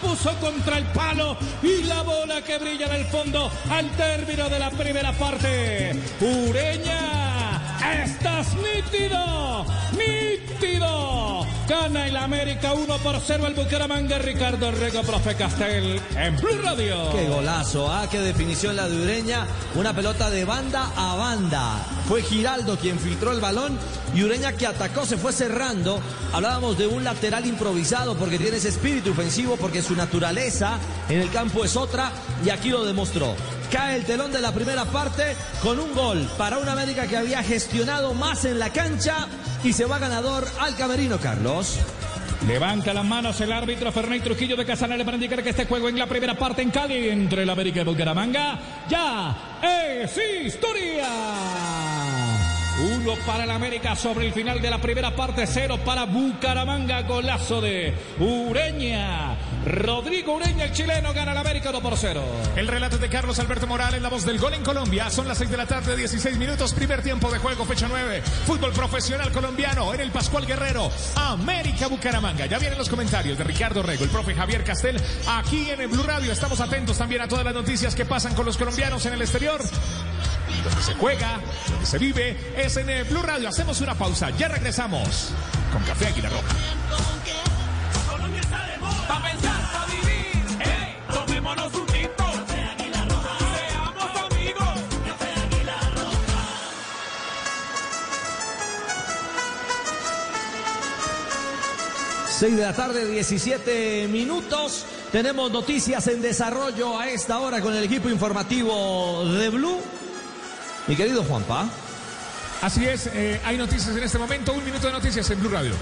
Puso 0.00 0.32
contra 0.40 0.78
el 0.78 0.84
palo 0.86 1.36
y 1.62 1.82
la 1.84 2.02
bola 2.02 2.42
que 2.42 2.58
brilla 2.58 2.86
en 2.86 2.92
el 2.92 3.04
fondo 3.06 3.50
al 3.70 3.90
término 3.96 4.48
de 4.48 4.58
la 4.58 4.70
primera 4.70 5.12
parte. 5.12 5.92
Ureña, 6.20 7.60
estás 8.04 8.54
nítido, 8.54 9.66
nítido. 9.92 11.47
Gana 11.68 12.06
el 12.06 12.16
América 12.16 12.72
1 12.72 12.98
por 12.98 13.20
0 13.20 13.46
el 13.46 13.52
Bucaramanga, 13.52 14.18
Ricardo 14.18 14.70
Rego, 14.70 15.02
profe 15.02 15.34
Castel, 15.34 16.00
en 16.16 16.36
Blue 16.36 16.62
Radio. 16.62 17.10
Qué 17.12 17.28
golazo, 17.28 17.92
ah, 17.92 18.08
qué 18.10 18.20
definición 18.20 18.74
la 18.74 18.88
de 18.88 19.02
Ureña. 19.02 19.46
Una 19.74 19.92
pelota 19.92 20.30
de 20.30 20.46
banda 20.46 20.90
a 20.96 21.14
banda. 21.16 21.76
Fue 22.08 22.22
Giraldo 22.22 22.78
quien 22.78 22.98
filtró 22.98 23.32
el 23.32 23.40
balón 23.40 23.78
y 24.14 24.22
Ureña 24.22 24.52
que 24.52 24.66
atacó 24.66 25.04
se 25.04 25.18
fue 25.18 25.30
cerrando. 25.30 26.00
Hablábamos 26.32 26.78
de 26.78 26.86
un 26.86 27.04
lateral 27.04 27.44
improvisado 27.44 28.16
porque 28.16 28.38
tiene 28.38 28.56
ese 28.56 28.70
espíritu 28.70 29.10
ofensivo, 29.10 29.58
porque 29.58 29.82
su 29.82 29.94
naturaleza 29.94 30.78
en 31.10 31.20
el 31.20 31.30
campo 31.30 31.66
es 31.66 31.76
otra 31.76 32.12
y 32.46 32.48
aquí 32.48 32.70
lo 32.70 32.86
demostró. 32.86 33.34
Cae 33.70 33.96
el 33.96 34.04
telón 34.04 34.32
de 34.32 34.40
la 34.40 34.52
primera 34.52 34.86
parte 34.86 35.36
con 35.62 35.78
un 35.78 35.94
gol 35.94 36.26
para 36.38 36.58
una 36.58 36.72
América 36.72 37.06
que 37.06 37.18
había 37.18 37.42
gestionado 37.42 38.14
más 38.14 38.46
en 38.46 38.58
la 38.58 38.70
cancha 38.70 39.28
y 39.62 39.74
se 39.74 39.84
va 39.84 39.98
ganador 39.98 40.46
al 40.58 40.74
camerino, 40.74 41.18
Carlos. 41.18 41.78
Levanta 42.46 42.94
las 42.94 43.04
manos 43.04 43.40
el 43.40 43.52
árbitro 43.52 43.92
Fernando 43.92 44.24
Trujillo 44.24 44.56
de 44.56 44.64
Casanare 44.64 45.04
para 45.04 45.16
indicar 45.16 45.42
que 45.42 45.50
este 45.50 45.66
juego 45.66 45.88
en 45.88 45.98
la 45.98 46.06
primera 46.06 46.34
parte 46.34 46.62
en 46.62 46.70
Cali 46.70 47.10
entre 47.10 47.42
el 47.42 47.50
América 47.50 47.80
y 47.80 47.84
Bucaramanga 47.84 48.58
ya 48.88 49.36
es 49.62 50.18
historia. 50.46 51.08
Uno 52.96 53.14
para 53.26 53.42
el 53.42 53.50
América 53.50 53.96
sobre 53.96 54.26
el 54.26 54.32
final 54.32 54.62
de 54.62 54.70
la 54.70 54.78
primera 54.78 55.14
parte, 55.14 55.46
cero 55.48 55.78
para 55.84 56.04
Bucaramanga, 56.04 57.02
golazo 57.02 57.60
de 57.60 57.92
Ureña. 58.20 59.36
Rodrigo 59.68 60.34
Ureña, 60.34 60.64
el 60.64 60.72
chileno, 60.72 61.12
gana 61.12 61.32
el 61.32 61.38
América 61.38 61.70
2 61.70 61.82
por 61.82 61.96
0. 61.96 62.22
El 62.56 62.66
relato 62.66 62.96
de 62.96 63.08
Carlos 63.10 63.38
Alberto 63.38 63.66
Morales, 63.66 64.00
la 64.00 64.08
voz 64.08 64.24
del 64.24 64.38
gol 64.38 64.54
en 64.54 64.62
Colombia. 64.64 65.10
Son 65.10 65.28
las 65.28 65.36
6 65.38 65.50
de 65.50 65.56
la 65.58 65.66
tarde, 65.66 65.94
16 65.94 66.38
minutos, 66.38 66.72
primer 66.72 67.02
tiempo 67.02 67.30
de 67.30 67.38
juego, 67.38 67.66
fecha 67.66 67.86
9. 67.86 68.22
Fútbol 68.46 68.72
profesional 68.72 69.30
colombiano 69.30 69.92
en 69.92 70.00
el 70.00 70.10
Pascual 70.10 70.46
Guerrero, 70.46 70.90
América 71.16 71.86
Bucaramanga. 71.86 72.46
Ya 72.46 72.58
vienen 72.58 72.78
los 72.78 72.88
comentarios 72.88 73.36
de 73.36 73.44
Ricardo 73.44 73.82
Rego, 73.82 74.04
el 74.04 74.10
profe 74.10 74.34
Javier 74.34 74.64
Castel, 74.64 74.98
aquí 75.28 75.70
en 75.70 75.82
el 75.82 75.88
Blue 75.88 76.02
Radio. 76.02 76.32
Estamos 76.32 76.60
atentos 76.60 76.96
también 76.96 77.20
a 77.20 77.28
todas 77.28 77.44
las 77.44 77.54
noticias 77.54 77.94
que 77.94 78.06
pasan 78.06 78.34
con 78.34 78.46
los 78.46 78.56
colombianos 78.56 79.04
en 79.04 79.12
el 79.12 79.20
exterior. 79.20 79.60
Donde 80.64 80.82
se 80.82 80.94
juega, 80.94 81.40
donde 81.68 81.84
se 81.84 81.98
vive, 81.98 82.54
es 82.56 82.74
en 82.78 82.88
el 82.88 83.04
Blue 83.04 83.22
Radio. 83.22 83.50
Hacemos 83.50 83.82
una 83.82 83.94
pausa, 83.94 84.30
ya 84.30 84.48
regresamos 84.48 85.30
con 85.70 85.82
Café 85.82 86.06
Águila 86.06 86.30
Roja. 86.30 86.54
6 102.38 102.56
de 102.56 102.62
la 102.62 102.72
tarde, 102.72 103.04
17 103.04 104.06
minutos. 104.06 104.86
Tenemos 105.10 105.50
noticias 105.50 106.06
en 106.06 106.22
desarrollo 106.22 106.96
a 106.96 107.08
esta 107.08 107.40
hora 107.40 107.60
con 107.60 107.74
el 107.74 107.82
equipo 107.82 108.08
informativo 108.08 109.24
de 109.24 109.48
Blue. 109.48 109.80
Mi 110.86 110.94
querido 110.94 111.24
Juanpa. 111.24 111.68
Así 112.62 112.86
es, 112.86 113.08
eh, 113.12 113.40
hay 113.44 113.56
noticias 113.56 113.88
en 113.96 114.04
este 114.04 114.18
momento, 114.18 114.52
un 114.52 114.64
minuto 114.64 114.86
de 114.86 114.92
noticias 114.92 115.28
en 115.30 115.40
Blue 115.40 115.48
Radio. 115.48 115.72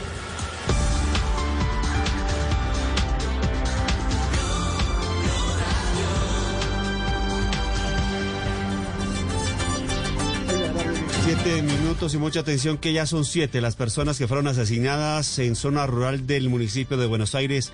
Siete 11.46 11.62
minutos 11.62 12.12
y 12.12 12.18
mucha 12.18 12.40
atención 12.40 12.76
que 12.76 12.92
ya 12.92 13.06
son 13.06 13.24
siete 13.24 13.60
las 13.60 13.76
personas 13.76 14.18
que 14.18 14.26
fueron 14.26 14.48
asesinadas 14.48 15.38
en 15.38 15.54
zona 15.54 15.86
rural 15.86 16.26
del 16.26 16.48
municipio 16.48 16.96
de 16.96 17.06
Buenos 17.06 17.36
Aires. 17.36 17.72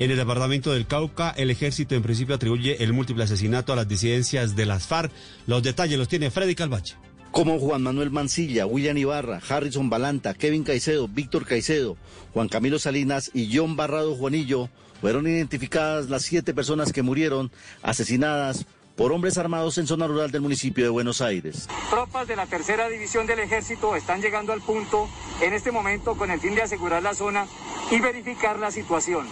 En 0.00 0.10
el 0.10 0.16
departamento 0.16 0.72
del 0.72 0.88
Cauca, 0.88 1.30
el 1.30 1.48
ejército 1.48 1.94
en 1.94 2.02
principio 2.02 2.34
atribuye 2.34 2.82
el 2.82 2.92
múltiple 2.92 3.22
asesinato 3.22 3.72
a 3.72 3.76
las 3.76 3.86
disidencias 3.86 4.56
de 4.56 4.66
las 4.66 4.88
FARC. 4.88 5.12
Los 5.46 5.62
detalles 5.62 6.00
los 6.00 6.08
tiene 6.08 6.32
Freddy 6.32 6.56
Calvache. 6.56 6.96
Como 7.30 7.60
Juan 7.60 7.84
Manuel 7.84 8.10
Mancilla, 8.10 8.66
William 8.66 8.98
Ibarra, 8.98 9.40
Harrison 9.48 9.88
Balanta, 9.88 10.34
Kevin 10.34 10.64
Caicedo, 10.64 11.06
Víctor 11.06 11.46
Caicedo, 11.46 11.96
Juan 12.34 12.48
Camilo 12.48 12.80
Salinas 12.80 13.30
y 13.32 13.56
John 13.56 13.76
Barrado 13.76 14.16
Juanillo, 14.16 14.68
fueron 15.00 15.28
identificadas 15.28 16.10
las 16.10 16.22
siete 16.22 16.54
personas 16.54 16.92
que 16.92 17.02
murieron 17.02 17.52
asesinadas 17.84 18.66
por 18.96 19.12
hombres 19.12 19.38
armados 19.38 19.78
en 19.78 19.86
zona 19.86 20.06
rural 20.06 20.30
del 20.30 20.40
municipio 20.40 20.84
de 20.84 20.90
Buenos 20.90 21.20
Aires. 21.20 21.68
Tropas 21.90 22.26
de 22.28 22.36
la 22.36 22.46
tercera 22.46 22.88
división 22.88 23.26
del 23.26 23.40
ejército 23.40 23.96
están 23.96 24.20
llegando 24.20 24.52
al 24.52 24.60
punto 24.60 25.08
en 25.40 25.52
este 25.52 25.72
momento 25.72 26.16
con 26.16 26.30
el 26.30 26.40
fin 26.40 26.54
de 26.54 26.62
asegurar 26.62 27.02
la 27.02 27.14
zona 27.14 27.46
y 27.90 28.00
verificar 28.00 28.58
la 28.58 28.70
situación. 28.70 29.26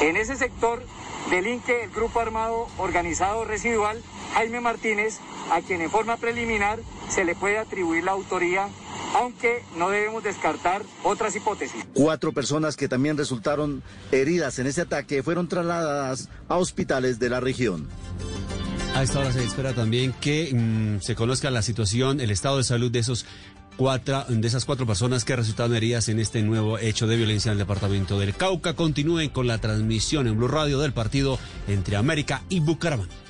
En 0.00 0.16
ese 0.16 0.36
sector 0.36 0.82
delinque 1.30 1.84
el 1.84 1.90
grupo 1.90 2.20
armado 2.20 2.68
organizado 2.78 3.44
residual 3.44 4.02
Jaime 4.34 4.60
Martínez, 4.60 5.18
a 5.50 5.62
quien 5.62 5.80
en 5.80 5.90
forma 5.90 6.18
preliminar 6.18 6.78
se 7.08 7.24
le 7.24 7.34
puede 7.34 7.58
atribuir 7.58 8.04
la 8.04 8.12
autoría, 8.12 8.68
aunque 9.14 9.62
no 9.76 9.88
debemos 9.88 10.22
descartar 10.22 10.82
otras 11.04 11.34
hipótesis. 11.34 11.86
Cuatro 11.94 12.32
personas 12.32 12.76
que 12.76 12.86
también 12.86 13.16
resultaron 13.16 13.82
heridas 14.12 14.58
en 14.58 14.66
ese 14.66 14.82
ataque 14.82 15.22
fueron 15.22 15.48
trasladadas 15.48 16.28
a 16.48 16.58
hospitales 16.58 17.18
de 17.18 17.30
la 17.30 17.40
región. 17.40 17.88
A 18.96 19.02
esta 19.02 19.18
hora 19.18 19.30
se 19.30 19.44
espera 19.44 19.74
también 19.74 20.14
que 20.22 20.50
mm, 20.54 21.02
se 21.02 21.14
conozca 21.14 21.50
la 21.50 21.60
situación, 21.60 22.18
el 22.18 22.30
estado 22.30 22.56
de 22.56 22.64
salud 22.64 22.90
de 22.90 23.00
esos 23.00 23.26
cuatro, 23.76 24.24
de 24.26 24.48
esas 24.48 24.64
cuatro 24.64 24.86
personas 24.86 25.26
que 25.26 25.36
resultaron 25.36 25.76
heridas 25.76 26.08
en 26.08 26.18
este 26.18 26.40
nuevo 26.40 26.78
hecho 26.78 27.06
de 27.06 27.18
violencia 27.18 27.50
en 27.50 27.52
el 27.52 27.58
departamento 27.58 28.18
del 28.18 28.34
Cauca. 28.34 28.72
Continúen 28.72 29.28
con 29.28 29.48
la 29.48 29.58
transmisión 29.58 30.26
en 30.26 30.38
Blue 30.38 30.48
Radio 30.48 30.78
del 30.78 30.94
partido 30.94 31.38
entre 31.68 31.96
América 31.96 32.42
y 32.48 32.60
Bucaramanga. 32.60 33.25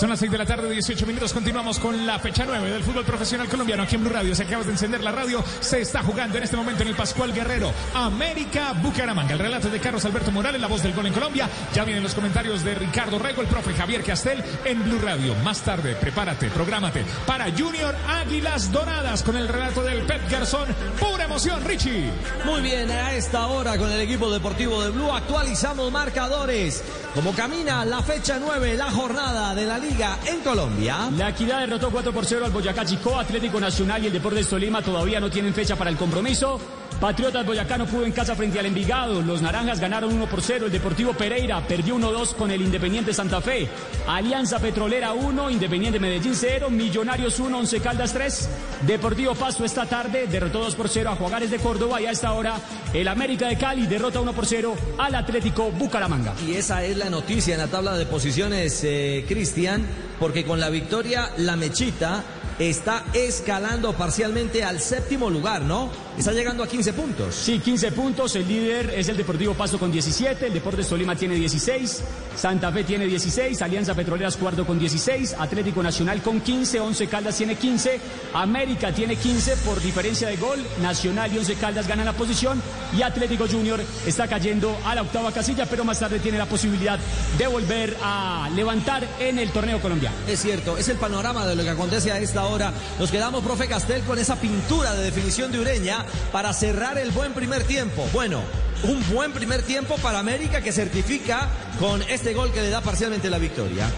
Son 0.00 0.08
las 0.08 0.18
6 0.20 0.32
de 0.32 0.38
la 0.38 0.46
tarde, 0.46 0.70
18 0.70 1.06
minutos. 1.06 1.30
Continuamos 1.34 1.78
con 1.78 2.06
la 2.06 2.18
fecha 2.18 2.46
9 2.46 2.70
del 2.70 2.82
fútbol 2.82 3.04
profesional 3.04 3.50
colombiano 3.50 3.82
aquí 3.82 3.96
en 3.96 4.00
Blue 4.00 4.10
Radio. 4.10 4.34
Se 4.34 4.44
acaba 4.44 4.64
de 4.64 4.70
encender 4.70 5.02
la 5.02 5.12
radio. 5.12 5.44
Se 5.60 5.82
está 5.82 6.02
jugando 6.02 6.38
en 6.38 6.44
este 6.44 6.56
momento 6.56 6.80
en 6.84 6.88
el 6.88 6.94
Pascual 6.94 7.34
Guerrero. 7.34 7.70
América 7.92 8.72
Bucaramanga. 8.80 9.34
El 9.34 9.38
relato 9.38 9.68
de 9.68 9.78
Carlos 9.78 10.02
Alberto 10.06 10.32
Morales, 10.32 10.58
la 10.58 10.68
voz 10.68 10.82
del 10.82 10.94
gol 10.94 11.04
en 11.04 11.12
Colombia. 11.12 11.50
Ya 11.74 11.84
vienen 11.84 12.02
los 12.02 12.14
comentarios 12.14 12.64
de 12.64 12.76
Ricardo 12.76 13.18
Rego, 13.18 13.42
el 13.42 13.48
profe 13.48 13.74
Javier 13.74 14.02
Castel 14.02 14.42
en 14.64 14.82
Blue 14.82 15.00
Radio. 15.00 15.34
Más 15.44 15.60
tarde, 15.60 15.94
prepárate, 15.96 16.48
prográmate 16.48 17.04
para 17.26 17.52
Junior 17.52 17.94
Águilas 18.08 18.72
Doradas 18.72 19.22
con 19.22 19.36
el 19.36 19.48
relato 19.48 19.82
del 19.82 20.06
Pep 20.06 20.30
Garzón. 20.30 20.74
Pura 20.98 21.24
emoción, 21.24 21.62
Richie. 21.62 22.10
Muy 22.46 22.62
bien, 22.62 22.90
a 22.90 23.12
esta 23.12 23.48
hora 23.48 23.76
con 23.76 23.90
el 23.90 24.00
equipo 24.00 24.32
deportivo 24.32 24.82
de 24.82 24.92
Blue 24.92 25.12
actualizamos 25.12 25.92
marcadores. 25.92 26.82
Como 27.14 27.34
camina 27.34 27.84
la 27.84 28.02
fecha 28.02 28.38
9, 28.40 28.76
la 28.78 28.90
jornada 28.90 29.54
de 29.54 29.66
la 29.66 29.76
Liga 29.76 29.89
en 30.26 30.40
Colombia. 30.40 31.10
La 31.16 31.30
Equidad 31.30 31.60
derrotó 31.60 31.90
4 31.90 32.12
por 32.12 32.24
0 32.24 32.46
al 32.46 32.52
Boyacá 32.52 32.84
Chico, 32.84 33.18
Atlético 33.18 33.58
Nacional 33.58 34.02
y 34.02 34.06
el 34.06 34.12
Deportes 34.12 34.48
Tolima 34.48 34.82
todavía 34.82 35.18
no 35.20 35.30
tienen 35.30 35.52
fecha 35.52 35.76
para 35.76 35.90
el 35.90 35.96
compromiso. 35.96 36.60
Patriotas 37.00 37.46
Boyacá 37.46 37.78
no 37.78 37.86
pudo 37.86 38.04
en 38.04 38.12
casa 38.12 38.36
frente 38.36 38.58
al 38.58 38.66
Envigado. 38.66 39.22
Los 39.22 39.40
Naranjas 39.40 39.80
ganaron 39.80 40.12
1 40.12 40.26
por 40.28 40.42
0. 40.42 40.66
El 40.66 40.72
Deportivo 40.72 41.14
Pereira 41.14 41.66
perdió 41.66 41.96
1-2 41.96 42.34
con 42.34 42.50
el 42.50 42.60
Independiente 42.60 43.14
Santa 43.14 43.40
Fe. 43.40 43.68
Alianza 44.06 44.58
Petrolera 44.58 45.14
1, 45.14 45.48
Independiente 45.48 45.98
Medellín 45.98 46.34
0, 46.34 46.68
Millonarios 46.68 47.40
1, 47.40 47.58
Once 47.58 47.80
Caldas 47.80 48.12
3. 48.12 48.48
Deportivo 48.86 49.34
Pasto 49.34 49.64
esta 49.64 49.86
tarde 49.86 50.26
derrotó 50.26 50.60
2 50.60 50.74
por 50.74 50.90
0 50.90 51.10
a 51.10 51.16
Juagares 51.16 51.50
de 51.50 51.58
Córdoba 51.58 52.02
y 52.02 52.06
a 52.06 52.10
esta 52.10 52.34
hora 52.34 52.56
el 52.92 53.08
América 53.08 53.48
de 53.48 53.56
Cali 53.56 53.86
derrota 53.86 54.20
1 54.20 54.34
por 54.34 54.44
0 54.44 54.76
al 54.98 55.14
Atlético 55.14 55.70
Bucaramanga. 55.70 56.34
Y 56.46 56.52
esa 56.52 56.84
es 56.84 56.98
la 56.98 57.08
noticia 57.08 57.54
en 57.54 57.60
la 57.60 57.68
tabla 57.68 57.96
de 57.96 58.04
posiciones, 58.04 58.84
eh, 58.84 59.24
Cristian, 59.26 59.86
porque 60.18 60.44
con 60.44 60.60
la 60.60 60.68
victoria 60.68 61.30
la 61.38 61.56
Mechita 61.56 62.24
está 62.58 63.04
escalando 63.14 63.94
parcialmente 63.94 64.64
al 64.64 64.80
séptimo 64.80 65.30
lugar, 65.30 65.62
¿no? 65.62 65.88
Está 66.18 66.32
llegando 66.32 66.62
a 66.62 66.68
15 66.68 66.92
puntos. 66.92 67.34
Sí, 67.34 67.60
15 67.60 67.92
puntos. 67.92 68.36
El 68.36 68.46
líder 68.46 68.92
es 68.94 69.08
el 69.08 69.16
Deportivo 69.16 69.54
Pasto 69.54 69.78
con 69.78 69.90
17. 69.90 70.48
El 70.48 70.52
Deportes 70.52 70.86
Tolima 70.88 71.16
tiene 71.16 71.34
16. 71.34 72.02
Santa 72.36 72.70
Fe 72.72 72.84
tiene 72.84 73.06
16. 73.06 73.62
Alianza 73.62 73.94
Petroleras 73.94 74.36
cuarto 74.36 74.66
con 74.66 74.78
16. 74.78 75.36
Atlético 75.38 75.82
Nacional 75.82 76.20
con 76.20 76.40
15. 76.40 76.80
Once 76.80 77.06
Caldas 77.06 77.36
tiene 77.36 77.54
15. 77.54 78.00
América 78.34 78.92
tiene 78.92 79.16
15 79.16 79.56
por 79.58 79.80
diferencia 79.80 80.28
de 80.28 80.36
gol. 80.36 80.58
Nacional 80.82 81.32
y 81.32 81.38
Once 81.38 81.54
Caldas 81.54 81.88
ganan 81.88 82.04
la 82.04 82.12
posición. 82.12 82.60
Y 82.96 83.02
Atlético 83.02 83.46
Junior 83.50 83.80
está 84.06 84.28
cayendo 84.28 84.76
a 84.84 84.94
la 84.94 85.02
octava 85.02 85.32
casilla, 85.32 85.64
pero 85.66 85.84
más 85.84 86.00
tarde 86.00 86.18
tiene 86.18 86.36
la 86.36 86.46
posibilidad 86.46 86.98
de 87.38 87.46
volver 87.46 87.96
a 88.02 88.50
levantar 88.54 89.06
en 89.20 89.38
el 89.38 89.50
torneo 89.52 89.80
colombiano. 89.80 90.16
Es 90.28 90.42
cierto, 90.42 90.76
es 90.76 90.88
el 90.88 90.98
panorama 90.98 91.46
de 91.46 91.56
lo 91.56 91.62
que 91.62 91.70
acontece 91.70 92.12
a 92.12 92.18
esta 92.18 92.44
hora. 92.44 92.72
Nos 92.98 93.10
quedamos, 93.10 93.42
profe 93.42 93.68
Castel, 93.68 94.02
con 94.02 94.18
esa 94.18 94.36
pintura 94.36 94.92
de 94.94 95.04
definición 95.04 95.50
de 95.50 95.60
Ureña 95.60 95.99
para 96.32 96.52
cerrar 96.52 96.98
el 96.98 97.10
buen 97.10 97.32
primer 97.32 97.64
tiempo. 97.64 98.06
Bueno, 98.12 98.42
un 98.82 99.02
buen 99.12 99.32
primer 99.32 99.62
tiempo 99.62 99.96
para 99.96 100.18
América 100.18 100.62
que 100.62 100.72
certifica 100.72 101.48
con 101.78 102.02
este 102.02 102.34
gol 102.34 102.52
que 102.52 102.62
le 102.62 102.70
da 102.70 102.80
parcialmente 102.80 103.30
la 103.30 103.38
victoria. 103.38 103.90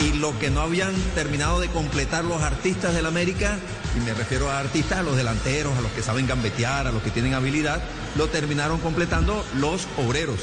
Y 0.00 0.14
lo 0.14 0.36
que 0.38 0.50
no 0.50 0.60
habían 0.60 0.92
terminado 1.14 1.60
de 1.60 1.68
completar 1.68 2.24
los 2.24 2.42
artistas 2.42 2.94
del 2.94 3.06
América, 3.06 3.58
y 3.96 4.00
me 4.00 4.12
refiero 4.12 4.50
a 4.50 4.58
artistas, 4.58 4.98
a 4.98 5.02
los 5.02 5.16
delanteros, 5.16 5.76
a 5.78 5.80
los 5.80 5.92
que 5.92 6.02
saben 6.02 6.26
gambetear, 6.26 6.86
a 6.86 6.92
los 6.92 7.02
que 7.02 7.10
tienen 7.10 7.34
habilidad, 7.34 7.80
lo 8.16 8.26
terminaron 8.28 8.80
completando 8.80 9.44
los 9.54 9.86
obreros. 9.96 10.40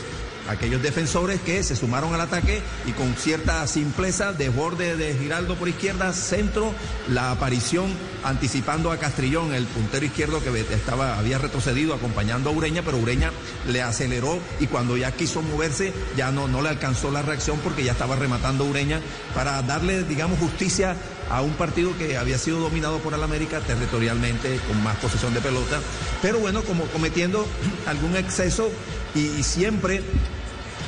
Aquellos 0.49 0.81
defensores 0.81 1.39
que 1.41 1.63
se 1.63 1.75
sumaron 1.75 2.13
al 2.13 2.21
ataque 2.21 2.61
y 2.85 2.91
con 2.91 3.13
cierta 3.15 3.65
simpleza, 3.67 4.33
desborde 4.33 4.95
de 4.95 5.13
Giraldo 5.13 5.55
por 5.55 5.69
izquierda, 5.69 6.13
centro, 6.13 6.73
la 7.09 7.31
aparición 7.31 7.91
anticipando 8.23 8.91
a 8.91 8.97
Castrillón, 8.97 9.53
el 9.53 9.65
puntero 9.65 10.05
izquierdo 10.05 10.43
que 10.43 10.61
estaba, 10.73 11.17
había 11.17 11.37
retrocedido 11.37 11.93
acompañando 11.93 12.49
a 12.49 12.53
Ureña, 12.53 12.81
pero 12.83 12.97
Ureña 12.97 13.31
le 13.67 13.81
aceleró 13.81 14.39
y 14.59 14.67
cuando 14.67 14.97
ya 14.97 15.11
quiso 15.11 15.41
moverse 15.41 15.93
ya 16.15 16.31
no, 16.31 16.47
no 16.47 16.61
le 16.61 16.69
alcanzó 16.69 17.11
la 17.11 17.21
reacción 17.21 17.59
porque 17.59 17.83
ya 17.83 17.91
estaba 17.93 18.15
rematando 18.15 18.65
Ureña 18.65 19.01
para 19.33 19.61
darle, 19.61 20.03
digamos, 20.03 20.39
justicia 20.39 20.95
a 21.31 21.41
un 21.41 21.53
partido 21.53 21.97
que 21.97 22.17
había 22.17 22.37
sido 22.37 22.59
dominado 22.59 22.99
por 22.99 23.13
el 23.13 23.23
América 23.23 23.61
territorialmente, 23.61 24.59
con 24.67 24.83
más 24.83 24.97
posesión 24.97 25.33
de 25.33 25.39
pelota, 25.39 25.79
pero 26.21 26.39
bueno, 26.39 26.61
como 26.63 26.83
cometiendo 26.85 27.45
algún 27.87 28.15
exceso 28.17 28.69
y, 29.15 29.43
siempre 29.43 30.01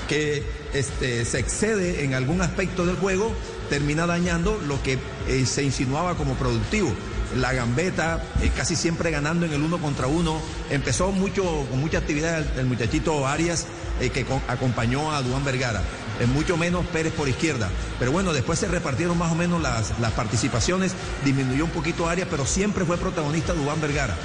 que 0.08 0.44
este, 0.74 1.24
se 1.26 1.40
excede 1.40 2.04
en 2.04 2.14
algún 2.14 2.42
aspecto 2.42 2.86
del 2.86 2.98
juego, 2.98 3.34
termina 3.70 4.06
dañando 4.06 4.60
lo 4.68 4.82
que 4.84 5.00
eh, 5.28 5.46
se 5.46 5.64
insinuaba 5.64 6.16
como 6.16 6.36
productivo. 6.36 6.94
La 7.38 7.52
gambeta, 7.54 8.22
eh, 8.42 8.52
casi 8.56 8.76
siempre 8.76 9.10
ganando 9.10 9.46
en 9.46 9.54
el 9.54 9.62
uno 9.62 9.80
contra 9.80 10.08
uno. 10.08 10.40
Empezó 10.70 11.12
mucho, 11.12 11.66
con 11.70 11.80
mucha 11.80 11.98
actividad 11.98 12.46
el, 12.60 12.66
muchachito 12.66 13.26
Arias, 13.26 13.66
eh, 14.00 14.10
que 14.10 14.26
acompañó 14.48 15.12
a 15.12 15.22
Duán 15.22 15.44
Vergara. 15.44 15.82
Mucho 16.34 16.58
menos 16.58 16.86
Pérez 16.88 17.14
por 17.14 17.28
izquierda. 17.28 17.70
Pero 18.00 18.12
bueno, 18.12 18.34
después 18.34 18.60
se 18.60 18.68
repartieron 18.68 19.18
más 19.18 19.32
o 19.32 19.36
menos 19.36 19.62
las, 19.62 20.00
las 20.00 20.12
participaciones, 20.14 20.94
disminuyó 21.26 21.66
un 21.66 21.72
poquito 21.72 22.08
Arias, 22.08 22.28
pero 22.30 22.46
siempre 22.46 22.86
fue 22.86 22.98
protagonista 22.98 23.54
Duán 23.54 23.82
Vergara 23.82 24.16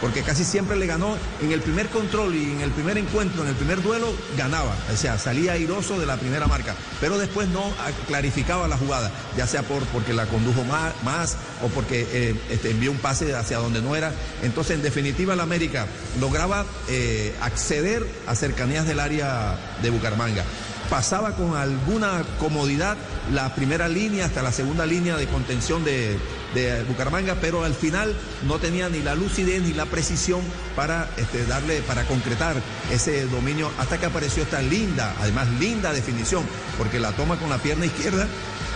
porque 0.00 0.22
casi 0.22 0.44
siempre 0.44 0.76
le 0.76 0.86
ganó 0.86 1.16
en 1.40 1.52
el 1.52 1.60
primer 1.60 1.88
control 1.88 2.34
y 2.34 2.52
en 2.52 2.60
el 2.60 2.70
primer 2.70 2.98
encuentro, 2.98 3.42
en 3.42 3.48
el 3.48 3.54
primer 3.54 3.82
duelo, 3.82 4.12
ganaba, 4.36 4.74
o 4.92 4.96
sea, 4.96 5.18
salía 5.18 5.52
airoso 5.52 5.98
de 5.98 6.06
la 6.06 6.16
primera 6.16 6.46
marca, 6.46 6.74
pero 7.00 7.18
después 7.18 7.48
no 7.48 7.72
clarificaba 8.06 8.68
la 8.68 8.76
jugada, 8.76 9.10
ya 9.36 9.46
sea 9.46 9.62
por 9.62 9.84
porque 9.86 10.12
la 10.12 10.26
condujo 10.26 10.64
más, 10.64 10.92
más 11.02 11.36
o 11.62 11.68
porque 11.68 12.06
eh, 12.12 12.40
este, 12.50 12.70
envió 12.70 12.90
un 12.90 12.98
pase 12.98 13.34
hacia 13.34 13.58
donde 13.58 13.82
no 13.82 13.96
era. 13.96 14.12
Entonces, 14.42 14.76
en 14.76 14.82
definitiva, 14.82 15.34
el 15.34 15.40
América 15.40 15.86
lograba 16.20 16.64
eh, 16.88 17.34
acceder 17.40 18.06
a 18.26 18.34
cercanías 18.34 18.86
del 18.86 19.00
área 19.00 19.58
de 19.82 19.90
Bucaramanga 19.90 20.44
pasaba 20.88 21.34
con 21.36 21.56
alguna 21.56 22.24
comodidad 22.38 22.96
la 23.32 23.54
primera 23.54 23.88
línea 23.88 24.26
hasta 24.26 24.42
la 24.42 24.52
segunda 24.52 24.86
línea 24.86 25.16
de 25.16 25.26
contención 25.26 25.84
de, 25.84 26.18
de 26.54 26.82
Bucaramanga, 26.84 27.36
pero 27.40 27.64
al 27.64 27.74
final 27.74 28.14
no 28.46 28.58
tenía 28.58 28.88
ni 28.88 29.02
la 29.02 29.14
lucidez 29.14 29.62
ni 29.62 29.74
la 29.74 29.86
precisión 29.86 30.40
para 30.74 31.10
este, 31.16 31.44
darle, 31.44 31.82
para 31.82 32.04
concretar 32.04 32.56
ese 32.90 33.26
dominio, 33.26 33.70
hasta 33.78 33.98
que 33.98 34.06
apareció 34.06 34.42
esta 34.42 34.62
linda, 34.62 35.14
además 35.20 35.48
linda 35.60 35.92
definición, 35.92 36.44
porque 36.78 36.98
la 36.98 37.12
toma 37.12 37.38
con 37.38 37.50
la 37.50 37.58
pierna 37.58 37.86
izquierda, 37.86 38.26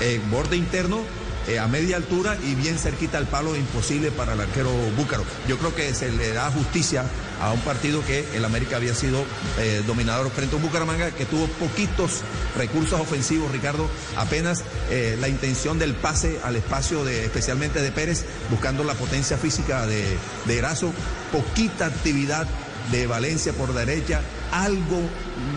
eh, 0.01 0.21
borde 0.31 0.57
interno, 0.57 1.01
eh, 1.49 1.59
a 1.59 1.67
media 1.69 1.97
altura 1.97 2.37
y 2.45 2.55
bien 2.55 2.79
cerquita 2.79 3.19
al 3.19 3.27
palo, 3.27 3.57
imposible 3.57 4.11
para 4.11 4.35
el 4.35 4.41
arquero 4.41 4.71
Búcaro. 4.97 5.25
Yo 5.49 5.59
creo 5.59 5.75
que 5.75 5.95
se 5.95 6.11
le 6.13 6.33
da 6.33 6.51
justicia 6.51 7.05
a 7.41 7.53
un 7.53 7.61
partido 7.61 8.05
que 8.07 8.25
el 8.35 8.45
América 8.45 8.77
había 8.77 8.95
sido 8.95 9.25
eh, 9.59 9.83
dominador 9.87 10.31
frente 10.31 10.55
a 10.55 10.57
un 10.59 10.63
Bucaramanga 10.63 11.11
que 11.11 11.25
tuvo 11.25 11.47
poquitos 11.47 12.21
recursos 12.57 13.01
ofensivos, 13.01 13.51
Ricardo, 13.51 13.89
apenas 14.17 14.63
eh, 14.91 15.17
la 15.21 15.29
intención 15.29 15.79
del 15.79 15.95
pase 15.95 16.39
al 16.45 16.57
espacio 16.57 17.05
de, 17.05 17.25
especialmente 17.25 17.83
de 17.83 17.91
Pérez, 17.91 18.25
buscando 18.51 18.85
la 18.85 18.95
potencia 18.95 19.37
física 19.37 19.87
de, 19.87 20.17
de 20.47 20.63
poquita 21.33 21.87
actividad 21.87 22.47
de 22.91 23.07
Valencia 23.07 23.53
por 23.53 23.75
derecha, 23.75 24.21
algo 24.53 25.01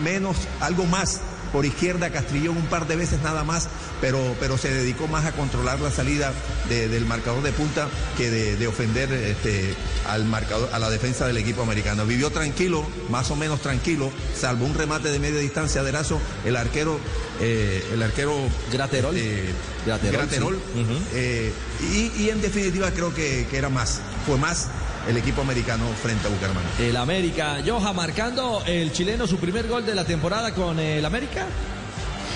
menos, 0.02 0.36
algo 0.60 0.84
más 0.84 1.20
por 1.52 1.64
izquierda 1.66 2.10
Castrillón 2.10 2.56
un 2.56 2.66
par 2.66 2.86
de 2.86 2.96
veces 2.96 3.20
nada 3.22 3.44
más, 3.44 3.68
pero, 4.00 4.34
pero 4.40 4.58
se 4.58 4.70
dedicó 4.72 5.06
más 5.08 5.24
a 5.24 5.32
controlar 5.32 5.80
la 5.80 5.90
salida 5.90 6.32
de- 6.68 6.88
del 6.88 7.06
marcador 7.06 7.42
de 7.42 7.52
punta 7.52 7.88
que 8.16 8.30
de, 8.30 8.56
de 8.56 8.66
ofender 8.66 9.12
este, 9.12 9.74
al 10.08 10.24
marcador, 10.24 10.68
a 10.72 10.78
la 10.78 10.90
defensa 10.90 11.26
del 11.26 11.36
equipo 11.36 11.62
americano. 11.62 12.06
Vivió 12.06 12.30
tranquilo, 12.30 12.86
más 13.10 13.30
o 13.30 13.36
menos 13.36 13.60
tranquilo, 13.60 14.10
salvo 14.38 14.66
un 14.66 14.74
remate 14.74 15.10
de 15.10 15.18
media 15.18 15.40
distancia 15.40 15.82
de 15.82 15.88
Erazo, 15.88 16.20
el 16.44 16.56
arquero, 16.56 16.98
eh, 17.40 17.82
el 17.92 18.02
arquero 18.02 18.34
Graterol. 18.72 19.16
este, 19.16 19.44
Graterol, 19.86 20.12
Graterol, 20.16 20.60
sí. 20.74 20.80
Ujú. 20.82 20.98
eh, 21.14 21.52
y, 21.92 22.22
y 22.22 22.30
en 22.30 22.40
definitiva 22.42 22.90
creo 22.90 23.14
que, 23.14 23.46
que 23.50 23.56
era 23.56 23.68
más, 23.68 24.00
fue 24.26 24.36
más 24.38 24.66
el 25.08 25.16
equipo 25.16 25.40
americano 25.40 25.86
frente 26.02 26.26
a 26.26 26.30
Bucaramanga. 26.30 26.68
El 26.78 26.96
América, 26.96 27.58
Joja 27.64 27.92
marcando 27.92 28.62
el 28.66 28.92
chileno 28.92 29.26
su 29.26 29.38
primer 29.38 29.68
gol 29.68 29.84
de 29.86 29.94
la 29.94 30.04
temporada 30.04 30.52
con 30.52 30.78
el 30.78 31.04
América. 31.04 31.46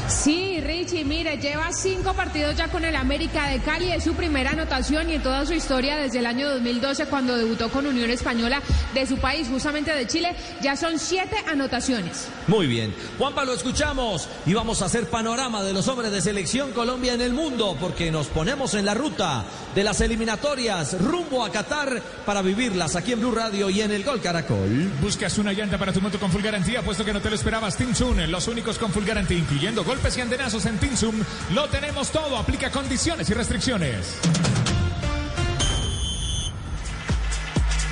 Sí, 0.08 0.60
Richie, 0.60 1.04
mire, 1.04 1.38
lleva 1.38 1.72
cinco 1.72 2.14
partidos 2.14 2.56
ya 2.56 2.68
con 2.68 2.84
el 2.84 2.96
América 2.96 3.48
de 3.48 3.60
Cali, 3.60 3.92
es 3.92 4.04
su 4.04 4.14
primera 4.14 4.50
anotación 4.50 5.08
y 5.08 5.14
en 5.14 5.22
toda 5.22 5.46
su 5.46 5.54
historia 5.54 5.96
desde 5.96 6.18
el 6.18 6.26
año 6.26 6.48
2012 6.50 7.06
cuando 7.06 7.36
debutó 7.36 7.70
con 7.70 7.86
Unión 7.86 8.10
Española 8.10 8.60
de 8.92 9.06
su 9.06 9.18
país, 9.18 9.48
justamente 9.48 9.92
de 9.92 10.06
Chile, 10.06 10.34
ya 10.60 10.76
son 10.76 10.98
siete 10.98 11.36
anotaciones. 11.46 12.28
Muy 12.48 12.66
bien. 12.66 12.94
Juanpa, 13.18 13.44
lo 13.44 13.54
escuchamos 13.54 14.28
y 14.46 14.54
vamos 14.54 14.82
a 14.82 14.86
hacer 14.86 15.08
panorama 15.08 15.62
de 15.62 15.72
los 15.72 15.86
hombres 15.88 16.10
de 16.10 16.20
selección 16.20 16.72
Colombia 16.72 17.14
en 17.14 17.20
el 17.20 17.32
mundo 17.32 17.76
porque 17.80 18.10
nos 18.10 18.26
ponemos 18.26 18.74
en 18.74 18.86
la 18.86 18.94
ruta 18.94 19.44
de 19.74 19.84
las 19.84 20.00
eliminatorias 20.00 21.00
rumbo 21.00 21.44
a 21.44 21.50
Qatar 21.50 22.02
para 22.26 22.42
vivirlas 22.42 22.96
aquí 22.96 23.12
en 23.12 23.20
Blue 23.20 23.32
Radio 23.32 23.70
y 23.70 23.80
en 23.80 23.92
el 23.92 24.04
Gol 24.04 24.20
Caracol. 24.20 24.90
Buscas 25.00 25.38
una 25.38 25.52
llanta 25.52 25.78
para 25.78 25.92
tu 25.92 26.00
moto 26.00 26.18
con 26.18 26.30
full 26.30 26.42
garantía, 26.42 26.82
puesto 26.82 27.04
que 27.04 27.12
no 27.12 27.20
te 27.20 27.30
lo 27.30 27.36
esperabas. 27.36 27.76
Tinsun, 27.76 28.30
los 28.30 28.48
únicos 28.48 28.78
con 28.78 28.92
full 28.92 29.04
garantía, 29.04 29.38
incluyendo 29.38 29.84
golpes 30.00 30.16
y 30.16 30.20
andenazos 30.22 30.64
en 30.64 30.78
Tinsum. 30.78 31.14
Lo 31.52 31.68
tenemos 31.68 32.10
todo, 32.10 32.38
aplica 32.38 32.70
condiciones 32.70 33.28
y 33.28 33.34
restricciones. 33.34 34.16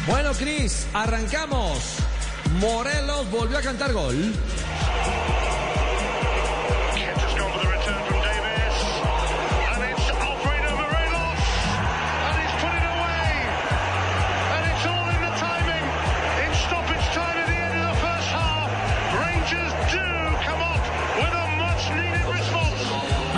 Bueno, 0.07 0.33
Cris, 0.33 0.87
arrancamos. 0.95 1.97
Morelos 2.61 3.31
volvió 3.31 3.59
a 3.59 3.61
cantar 3.61 3.93
gol. 3.93 4.33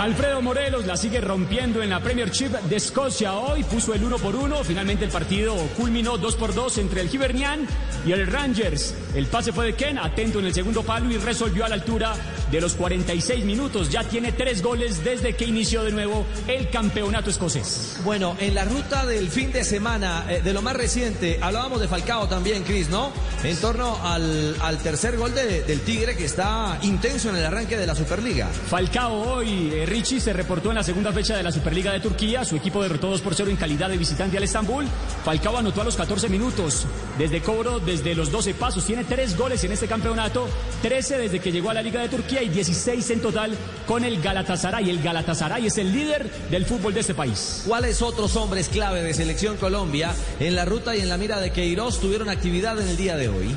Alfredo 0.01 0.41
Morelos 0.41 0.87
la 0.87 0.97
sigue 0.97 1.21
rompiendo 1.21 1.83
en 1.83 1.91
la 1.91 1.99
Premiership 1.99 2.49
de 2.49 2.75
Escocia. 2.75 3.35
Hoy 3.35 3.63
puso 3.63 3.93
el 3.93 4.03
uno 4.03 4.17
por 4.17 4.35
uno. 4.35 4.63
Finalmente 4.63 5.05
el 5.05 5.11
partido 5.11 5.55
culminó 5.77 6.17
2 6.17 6.35
por 6.37 6.55
2 6.55 6.79
entre 6.79 7.01
el 7.01 7.13
Hibernian 7.13 7.67
y 8.03 8.11
el 8.11 8.25
Rangers. 8.25 8.95
El 9.15 9.25
pase 9.27 9.51
fue 9.51 9.65
de 9.65 9.73
Ken, 9.73 9.97
atento 9.97 10.39
en 10.39 10.45
el 10.45 10.53
segundo 10.53 10.83
palo 10.83 11.11
y 11.11 11.17
resolvió 11.17 11.65
a 11.65 11.69
la 11.69 11.75
altura 11.75 12.13
de 12.49 12.61
los 12.61 12.75
46 12.75 13.43
minutos. 13.45 13.89
Ya 13.89 14.03
tiene 14.03 14.31
tres 14.31 14.61
goles 14.61 15.03
desde 15.03 15.35
que 15.35 15.45
inició 15.45 15.83
de 15.83 15.91
nuevo 15.91 16.25
el 16.47 16.69
campeonato 16.69 17.29
escocés. 17.29 17.97
Bueno, 18.05 18.35
en 18.39 18.55
la 18.55 18.63
ruta 18.65 19.05
del 19.05 19.29
fin 19.29 19.51
de 19.51 19.63
semana, 19.65 20.25
eh, 20.29 20.41
de 20.41 20.53
lo 20.53 20.61
más 20.61 20.75
reciente, 20.75 21.39
hablábamos 21.41 21.81
de 21.81 21.87
Falcao 21.87 22.27
también, 22.27 22.63
Cris, 22.63 22.89
¿no? 22.89 23.11
En 23.43 23.57
torno 23.57 23.97
al, 24.03 24.55
al 24.61 24.77
tercer 24.77 25.17
gol 25.17 25.33
de- 25.33 25.63
del 25.63 25.81
Tigre 25.81 26.15
que 26.15 26.25
está 26.25 26.79
intenso 26.83 27.29
en 27.29 27.35
el 27.35 27.45
arranque 27.45 27.77
de 27.77 27.87
la 27.87 27.95
Superliga. 27.95 28.47
Falcao 28.47 29.13
hoy, 29.33 29.71
eh, 29.73 29.85
Richie, 29.85 30.19
se 30.21 30.31
reportó 30.31 30.69
en 30.69 30.75
la 30.75 30.83
segunda 30.83 31.11
fecha 31.11 31.35
de 31.35 31.43
la 31.43 31.51
Superliga 31.51 31.91
de 31.91 31.99
Turquía. 31.99 32.45
Su 32.45 32.55
equipo 32.55 32.81
derrotó 32.81 33.09
2 33.09 33.21
por 33.21 33.35
0 33.35 33.49
en 33.49 33.57
calidad 33.57 33.89
de 33.89 33.97
visitante 33.97 34.37
al 34.37 34.43
Estambul. 34.43 34.85
Falcao 35.25 35.57
anotó 35.57 35.81
a 35.81 35.83
los 35.83 35.95
14 35.97 36.29
minutos. 36.29 36.85
Desde 37.17 37.41
cobro, 37.41 37.79
desde 37.79 38.15
los 38.15 38.31
12 38.31 38.53
pasos. 38.53 38.85
Tiene 38.85 39.00
tres 39.03 39.37
goles 39.37 39.63
en 39.63 39.71
este 39.71 39.87
campeonato. 39.87 40.47
13 40.81 41.17
desde 41.17 41.39
que 41.39 41.51
llegó 41.51 41.69
a 41.69 41.73
la 41.73 41.81
Liga 41.81 42.01
de 42.01 42.09
Turquía 42.09 42.41
y 42.41 42.49
16 42.49 43.09
en 43.11 43.21
total 43.21 43.57
con 43.87 44.03
el 44.03 44.21
Galatasaray. 44.21 44.89
El 44.89 45.01
Galatasaray 45.01 45.67
es 45.67 45.77
el 45.77 45.91
líder 45.91 46.29
del 46.49 46.65
fútbol 46.65 46.93
de 46.93 47.01
este 47.01 47.13
país. 47.13 47.63
¿Cuáles 47.67 48.01
otros 48.01 48.35
hombres 48.35 48.69
clave 48.69 49.01
de 49.01 49.13
Selección 49.13 49.57
Colombia 49.57 50.13
en 50.39 50.55
la 50.55 50.65
ruta 50.65 50.95
y 50.95 51.01
en 51.01 51.09
la 51.09 51.17
mira 51.17 51.39
de 51.39 51.51
Queiroz 51.51 51.99
tuvieron 51.99 52.29
actividad 52.29 52.79
en 52.81 52.87
el 52.87 52.97
día 52.97 53.15
de 53.15 53.29
hoy? 53.29 53.55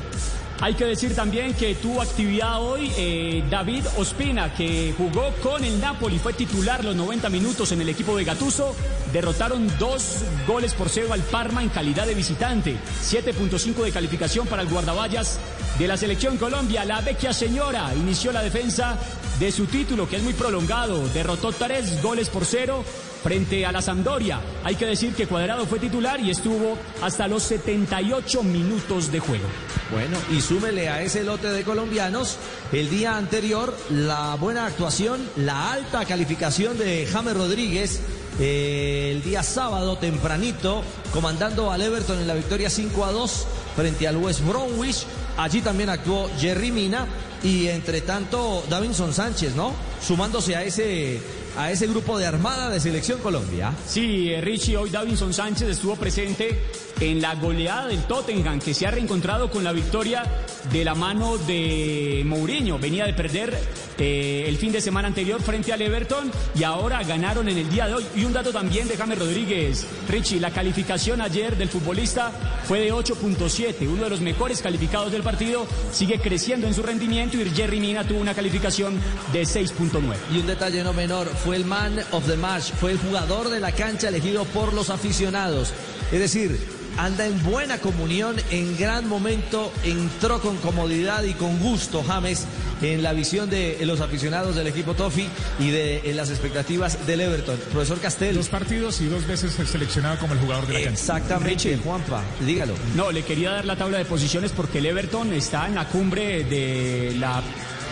Hay 0.61 0.73
que 0.73 0.85
decir 0.85 1.13
también 1.13 1.53
que 1.53 1.75
tuvo 1.75 2.01
actividad 2.01 2.61
hoy 2.61 2.89
eh, 2.97 3.43
David 3.49 3.85
Ospina, 3.97 4.53
que 4.53 4.93
jugó 4.97 5.33
con 5.43 5.63
el 5.65 5.81
Napoli, 5.81 6.17
fue 6.17 6.31
titular 6.31 6.83
los 6.83 6.95
90 6.95 7.29
minutos 7.29 7.73
en 7.73 7.81
el 7.81 7.89
equipo 7.89 8.15
de 8.15 8.23
Gatuso. 8.23 8.73
Derrotaron 9.11 9.69
dos 9.77 10.23
goles 10.47 10.73
por 10.73 10.89
cero 10.89 11.09
al 11.11 11.21
Parma 11.21 11.61
en 11.61 11.69
calidad 11.69 12.07
de 12.07 12.15
visitante. 12.15 12.77
7.5 13.03 13.83
de 13.83 13.91
calificación 13.91 14.47
para 14.47 14.61
el 14.61 14.69
guardaballas 14.69 15.39
de 15.77 15.87
la 15.87 15.97
selección 15.97 16.37
Colombia. 16.37 16.85
La 16.85 17.01
vecchia 17.01 17.33
señora 17.33 17.93
inició 17.93 18.31
la 18.31 18.41
defensa 18.41 18.97
de 19.39 19.51
su 19.51 19.65
título, 19.65 20.07
que 20.07 20.15
es 20.15 20.23
muy 20.23 20.33
prolongado. 20.33 21.05
Derrotó 21.09 21.51
tres 21.51 22.01
goles 22.01 22.29
por 22.29 22.45
cero 22.45 22.85
frente 23.25 23.65
a 23.65 23.71
la 23.71 23.81
Sampdoria. 23.81 24.39
Hay 24.63 24.75
que 24.75 24.85
decir 24.85 25.15
que 25.15 25.25
Cuadrado 25.25 25.65
fue 25.65 25.79
titular 25.79 26.19
y 26.19 26.29
estuvo 26.29 26.77
hasta 27.01 27.27
los 27.27 27.41
78 27.41 28.43
minutos 28.43 29.11
de 29.11 29.17
juego. 29.17 29.45
Bueno, 29.91 30.15
y 30.31 30.41
súmele 30.41 30.89
a 30.89 31.01
ese 31.01 31.23
lote 31.23 31.49
de 31.49 31.63
colombianos 31.63 32.37
el 32.71 32.87
día 32.87 33.17
anterior 33.17 33.75
la 33.89 34.35
buena 34.35 34.67
actuación, 34.67 35.27
la 35.37 35.71
alta 35.71 36.05
calificación 36.05 36.77
de 36.77 37.07
James 37.11 37.35
Rodríguez. 37.35 37.99
eh, 38.39 39.13
el 39.15 39.23
día 39.23 39.41
sábado 39.41 39.97
tempranito, 39.97 40.83
comandando 41.11 41.71
al 41.71 41.81
Everton 41.81 42.19
en 42.19 42.27
la 42.27 42.35
victoria 42.35 42.69
5 42.69 43.05
a 43.05 43.11
2 43.11 43.47
frente 43.75 44.07
al 44.07 44.17
West 44.17 44.41
Bromwich. 44.45 45.05
Allí 45.37 45.61
también 45.61 45.89
actuó 45.89 46.29
Jerry 46.39 46.71
Mina 46.71 47.07
y 47.41 47.67
entre 47.69 48.01
tanto 48.01 48.63
Davinson 48.69 49.13
Sánchez, 49.13 49.55
¿no? 49.55 49.73
Sumándose 50.05 50.55
a 50.55 50.63
ese, 50.63 51.19
a 51.57 51.71
ese 51.71 51.87
grupo 51.87 52.17
de 52.17 52.25
armada 52.25 52.69
de 52.69 52.79
Selección 52.79 53.19
Colombia. 53.19 53.73
Sí, 53.87 54.31
eh, 54.31 54.41
Richie, 54.41 54.77
hoy 54.77 54.89
Davinson 54.89 55.33
Sánchez 55.33 55.69
estuvo 55.69 55.95
presente 55.95 56.61
en 56.99 57.21
la 57.21 57.35
goleada 57.35 57.87
del 57.87 58.03
Tottenham, 58.03 58.59
que 58.59 58.73
se 58.73 58.87
ha 58.87 58.91
reencontrado 58.91 59.49
con 59.49 59.63
la 59.63 59.71
victoria 59.71 60.23
de 60.71 60.85
la 60.85 60.95
mano 60.95 61.37
de 61.37 62.23
Mourinho. 62.25 62.79
Venía 62.79 63.05
de 63.05 63.13
perder 63.13 63.57
eh, 63.97 64.45
el 64.47 64.57
fin 64.57 64.71
de 64.71 64.81
semana 64.81 65.07
anterior 65.07 65.41
frente 65.41 65.71
al 65.73 65.81
Everton 65.81 66.31
y 66.55 66.63
ahora 66.63 67.03
ganaron 67.03 67.49
en 67.49 67.57
el 67.57 67.69
día 67.69 67.87
de 67.87 67.95
hoy. 67.95 68.05
Y 68.15 68.23
un 68.23 68.33
dato 68.33 68.51
también 68.51 68.87
de 68.87 68.97
James 68.97 69.19
Rodríguez. 69.19 69.85
Richie, 70.09 70.39
la 70.39 70.51
calificación 70.51 71.21
ayer 71.21 71.57
del 71.57 71.69
futbolista 71.69 72.31
fue 72.65 72.79
de 72.79 72.93
8.7, 72.93 73.87
uno 73.87 74.03
de 74.03 74.09
los 74.09 74.21
mejores 74.21 74.61
calificados 74.61 75.11
del 75.11 75.23
partido. 75.23 75.67
Sigue 75.91 76.19
creciendo 76.19 76.67
en 76.67 76.73
su 76.73 76.83
rendimiento 76.83 77.37
y 77.37 77.49
Jerry 77.49 77.79
Mina 77.79 78.07
tuvo 78.07 78.19
una 78.19 78.33
calificación 78.33 78.99
de 79.33 79.43
6.9. 79.43 80.15
Y 80.33 80.39
un 80.39 80.47
detalle 80.47 80.83
no 80.83 80.93
menor, 80.93 81.27
fue 81.27 81.55
el 81.55 81.65
man 81.65 81.99
of 82.11 82.25
the 82.27 82.37
match, 82.37 82.71
fue 82.79 82.91
el 82.91 82.97
jugador 82.99 83.49
de 83.49 83.59
la 83.59 83.71
cancha 83.71 84.09
elegido 84.09 84.45
por 84.45 84.73
los 84.73 84.89
aficionados. 84.89 85.73
Es 86.11 86.19
decir, 86.19 86.59
anda 86.97 87.25
en 87.25 87.41
buena 87.43 87.77
comunión, 87.79 88.35
en 88.51 88.77
gran 88.77 89.07
momento, 89.07 89.71
entró 89.83 90.41
con 90.41 90.57
comodidad 90.57 91.23
y 91.23 91.33
con 91.33 91.59
gusto 91.59 92.03
James 92.03 92.45
en 92.81 93.03
la 93.03 93.13
visión 93.13 93.49
de 93.49 93.77
los 93.85 94.01
aficionados 94.01 94.55
del 94.55 94.67
equipo 94.67 94.93
Toffee 94.93 95.29
y 95.59 95.69
de 95.69 96.09
en 96.09 96.17
las 96.17 96.29
expectativas 96.29 97.05
del 97.07 97.21
Everton. 97.21 97.57
Profesor 97.71 97.99
Castel. 97.99 98.35
Dos 98.35 98.49
partidos 98.49 99.01
y 99.01 99.07
dos 99.07 99.25
veces 99.25 99.53
seleccionado 99.69 100.19
como 100.19 100.33
el 100.33 100.39
jugador 100.39 100.67
de 100.67 100.73
la 100.73 100.79
cancha. 100.79 100.99
Exactamente, 100.99 101.77
Juanpa, 101.77 102.23
dígalo. 102.45 102.75
No, 102.95 103.11
le 103.11 103.23
quería 103.23 103.51
dar 103.51 103.65
la 103.65 103.75
tabla 103.75 103.97
de 103.97 104.05
posiciones 104.05 104.51
porque 104.51 104.79
el 104.79 104.85
Everton 104.85 105.33
está 105.33 105.67
en 105.67 105.75
la 105.75 105.87
cumbre 105.87 106.43
de 106.43 107.15
la 107.19 107.41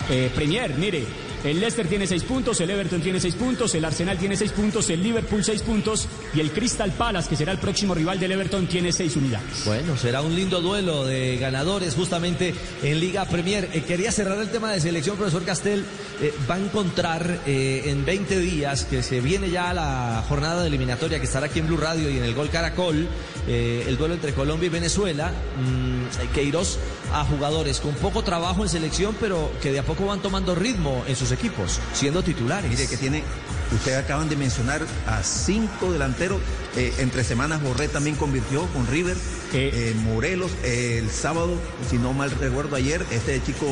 eh, 0.09 0.31
Premier. 0.33 0.73
Mire, 0.75 1.05
el 1.43 1.59
Leicester 1.59 1.87
tiene 1.87 2.07
seis 2.07 2.23
puntos, 2.23 2.59
el 2.61 2.69
Everton 2.69 3.01
tiene 3.01 3.19
seis 3.19 3.35
puntos, 3.35 3.75
el 3.75 3.83
Arsenal 3.83 4.17
tiene 4.17 4.37
seis 4.37 4.51
puntos, 4.51 4.89
el 4.89 5.03
Liverpool 5.03 5.43
seis 5.43 5.61
puntos 5.61 6.07
y 6.33 6.39
el 6.39 6.51
Crystal 6.51 6.91
Palace, 6.91 7.29
que 7.29 7.35
será 7.35 7.51
el 7.51 7.57
próximo 7.57 7.93
rival 7.93 8.19
del 8.19 8.31
Everton, 8.31 8.67
tiene 8.67 8.91
seis 8.91 9.15
unidades. 9.15 9.65
Bueno, 9.65 9.97
será 9.97 10.21
un 10.21 10.35
lindo 10.35 10.61
duelo 10.61 11.05
de 11.05 11.37
ganadores 11.37 11.95
justamente 11.95 12.53
en 12.81 12.99
Liga 12.99 13.25
Premier. 13.25 13.69
Eh, 13.73 13.83
quería 13.83 14.11
cerrar 14.11 14.39
el 14.39 14.49
tema 14.49 14.71
de 14.71 14.79
selección, 14.79 15.17
profesor 15.17 15.43
Castel. 15.43 15.83
Eh, 16.21 16.33
va 16.49 16.55
a 16.55 16.59
encontrar 16.59 17.41
eh, 17.45 17.83
en 17.87 18.05
20 18.05 18.39
días 18.39 18.85
que 18.85 19.03
se 19.03 19.19
viene 19.19 19.49
ya 19.49 19.73
la 19.73 20.23
jornada 20.27 20.61
de 20.61 20.67
eliminatoria 20.67 21.19
que 21.19 21.25
estará 21.25 21.47
aquí 21.47 21.59
en 21.59 21.67
Blue 21.67 21.77
Radio 21.77 22.09
y 22.09 22.17
en 22.17 22.23
el 22.23 22.33
Gol 22.33 22.49
Caracol, 22.49 23.07
el 23.47 23.97
duelo 23.97 24.13
entre 24.13 24.33
Colombia 24.33 24.67
y 24.67 24.69
Venezuela. 24.69 25.31
Mm, 25.31 26.02
Queiroz 26.33 26.77
a 27.13 27.23
jugadores 27.23 27.79
con 27.79 27.93
poco 27.95 28.23
trabajo 28.23 28.63
en 28.63 28.69
selección, 28.69 29.15
pero 29.19 29.51
que 29.61 29.71
de 29.71 29.79
a 29.79 29.83
poco 29.83 30.05
van 30.05 30.21
tomando 30.21 30.55
ritmo 30.55 31.03
en 31.07 31.15
sus 31.15 31.31
equipos, 31.31 31.79
siendo 31.93 32.23
titulares. 32.23 32.69
Mire 32.69 32.87
que 32.87 32.97
tiene, 32.97 33.23
ustedes 33.71 34.03
acaban 34.03 34.29
de 34.29 34.35
mencionar 34.35 34.81
a 35.07 35.23
cinco 35.23 35.91
delanteros. 35.91 36.39
Eh, 36.75 36.91
entre 36.99 37.23
semanas 37.23 37.61
Borré 37.61 37.87
también 37.87 38.15
convirtió 38.15 38.65
con 38.67 38.87
River. 38.87 39.15
Eh, 39.53 39.93
Morelos, 40.03 40.51
eh, 40.63 40.97
el 41.03 41.11
sábado, 41.11 41.55
si 41.87 41.99
no 41.99 42.13
mal 42.13 42.31
recuerdo 42.31 42.75
ayer, 42.75 43.05
este 43.11 43.41
chico. 43.43 43.67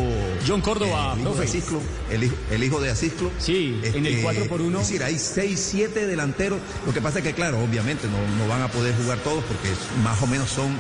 John 0.48 0.62
Córdoba, 0.62 1.14
el 1.16 1.22
hijo 1.22 1.34
de. 1.34 1.44
Asisclo, 1.46 1.82
el, 2.12 2.24
hijo, 2.24 2.36
el 2.52 2.64
hijo 2.64 2.80
de 2.80 2.90
Asisclo. 2.92 3.32
Sí, 3.40 3.80
en 3.84 4.06
el 4.06 4.22
4 4.22 4.46
por 4.46 4.62
1. 4.62 4.82
Es 4.82 4.88
decir, 4.88 5.04
hay 5.04 5.18
seis, 5.18 5.60
siete 5.60 6.06
delanteros. 6.06 6.60
Lo 6.86 6.94
que 6.94 7.02
pasa 7.02 7.20
es 7.20 7.24
que, 7.24 7.34
claro, 7.34 7.60
obviamente 7.60 8.08
no, 8.08 8.44
no 8.44 8.48
van 8.48 8.62
a 8.62 8.68
poder 8.68 8.94
jugar 8.96 9.18
todos 9.20 9.44
porque 9.46 9.70
más 10.04 10.22
o 10.22 10.28
menos 10.28 10.50
son 10.50 10.78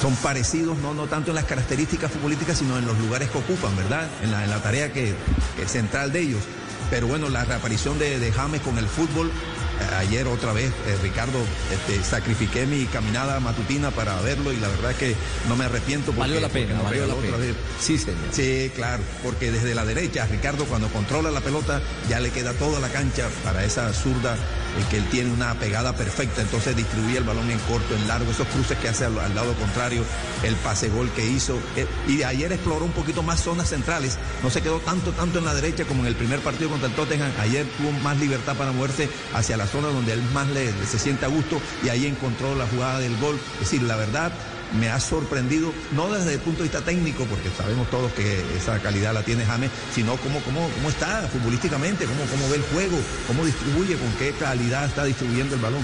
son 0.00 0.14
parecidos, 0.16 0.78
no, 0.78 0.94
no 0.94 1.06
tanto 1.06 1.30
en 1.30 1.36
las 1.36 1.44
características 1.44 2.10
futbolísticas, 2.12 2.58
sino 2.58 2.78
en 2.78 2.86
los 2.86 2.98
lugares 2.98 3.30
que 3.30 3.38
ocupan, 3.38 3.74
¿verdad? 3.76 4.08
En 4.22 4.30
la, 4.30 4.62
tarea 4.62 4.92
que, 4.92 5.14
que 5.56 5.68
central 5.68 6.12
de 6.12 6.20
ellos. 6.20 6.42
Pero 6.90 7.06
bueno, 7.06 7.28
la 7.28 7.44
reaparición 7.44 7.98
de, 7.98 8.18
de 8.18 8.32
James 8.32 8.60
con 8.62 8.78
el 8.78 8.86
fútbol, 8.86 9.30
ayer 9.98 10.26
otra 10.26 10.52
vez, 10.52 10.70
eh, 10.86 10.96
Ricardo, 11.02 11.38
este, 11.72 12.02
sacrifiqué 12.02 12.66
mi 12.66 12.84
caminada 12.86 13.40
matutina 13.40 13.90
para 13.90 14.20
verlo 14.22 14.52
y 14.52 14.56
la 14.56 14.68
verdad 14.68 14.90
es 14.92 14.96
que 14.96 15.16
no 15.48 15.56
me 15.56 15.64
arrepiento. 15.64 16.06
Porque, 16.12 16.20
Valió 16.20 16.40
la 16.40 16.48
pena, 16.48 16.74
nos 16.74 16.84
valió 16.84 17.06
la 17.06 17.14
otra 17.14 17.26
pena. 17.30 17.36
vez. 17.38 17.54
Sí, 17.80 17.98
señor. 17.98 18.18
Sí, 18.32 18.70
claro, 18.74 19.02
porque 19.22 19.50
desde 19.50 19.74
la 19.74 19.84
derecha, 19.84 20.26
Ricardo 20.26 20.64
cuando 20.66 20.88
controla 20.88 21.30
la 21.30 21.40
pelota 21.40 21.80
ya 22.08 22.20
le 22.20 22.30
queda 22.30 22.52
toda 22.54 22.80
la 22.80 22.88
cancha 22.88 23.28
para 23.44 23.64
esa 23.64 23.92
zurda 23.92 24.34
eh, 24.34 24.84
que 24.90 24.98
él 24.98 25.04
tiene 25.10 25.32
una 25.32 25.54
pegada 25.54 25.94
perfecta, 25.96 26.42
entonces 26.42 26.76
distribuye 26.76 27.18
el 27.18 27.24
balón 27.24 27.50
en 27.50 27.58
corto, 27.60 27.94
en 27.94 28.06
largo, 28.08 28.30
esos 28.30 28.46
cruces 28.48 28.76
que 28.78 28.88
hace 28.88 29.04
al, 29.04 29.18
al 29.18 29.34
lado 29.34 29.54
contrario, 29.54 30.02
el 30.42 30.54
pase 30.56 30.88
gol 30.88 31.10
que 31.14 31.26
hizo. 31.26 31.58
eh, 31.76 31.86
y 32.06 32.22
ayer 32.22 32.52
exploró 32.52 32.84
un 32.84 32.92
poquito 32.92 33.22
más 33.22 33.40
zonas 33.42 33.68
centrales, 33.68 34.18
no 34.42 34.50
se 34.50 34.60
quedó 34.60 34.80
tanto, 34.80 35.12
tanto 35.12 35.38
en 35.38 35.44
la 35.44 35.54
derecha 35.54 35.84
como 35.84 36.00
en 36.02 36.08
el 36.08 36.16
primer 36.16 36.40
partido 36.40 36.70
contra 36.70 36.88
el 36.88 36.94
Tottenham, 36.94 37.30
ayer 37.40 37.66
tuvo 37.78 37.92
más 38.02 38.18
libertad 38.18 38.56
para 38.56 38.72
moverse 38.72 39.08
hacia 39.34 39.56
la 39.56 39.66
zona 39.68 39.88
donde 39.88 40.12
él 40.12 40.22
más 40.32 40.48
le, 40.48 40.72
se 40.86 40.98
siente 40.98 41.24
a 41.24 41.28
gusto 41.28 41.60
y 41.84 41.88
ahí 41.88 42.06
encontró 42.06 42.54
la 42.54 42.66
jugada 42.66 42.98
del 42.98 43.16
gol. 43.18 43.38
Es 43.54 43.70
decir, 43.70 43.82
la 43.82 43.96
verdad, 43.96 44.32
me 44.78 44.90
ha 44.90 45.00
sorprendido, 45.00 45.72
no 45.92 46.12
desde 46.12 46.34
el 46.34 46.40
punto 46.40 46.58
de 46.58 46.68
vista 46.68 46.82
técnico, 46.82 47.24
porque 47.24 47.50
sabemos 47.56 47.88
todos 47.90 48.12
que 48.12 48.44
esa 48.56 48.78
calidad 48.80 49.14
la 49.14 49.22
tiene 49.22 49.44
James, 49.44 49.70
sino 49.94 50.16
cómo, 50.16 50.40
cómo, 50.40 50.68
cómo 50.68 50.88
está 50.88 51.28
futbolísticamente, 51.32 52.04
cómo, 52.04 52.24
cómo 52.30 52.48
ve 52.50 52.56
el 52.56 52.62
juego, 52.62 52.98
cómo 53.26 53.44
distribuye, 53.44 53.96
con 53.96 54.12
qué 54.18 54.32
calidad 54.32 54.86
está 54.86 55.04
distribuyendo 55.04 55.54
el 55.54 55.60
balón. 55.60 55.82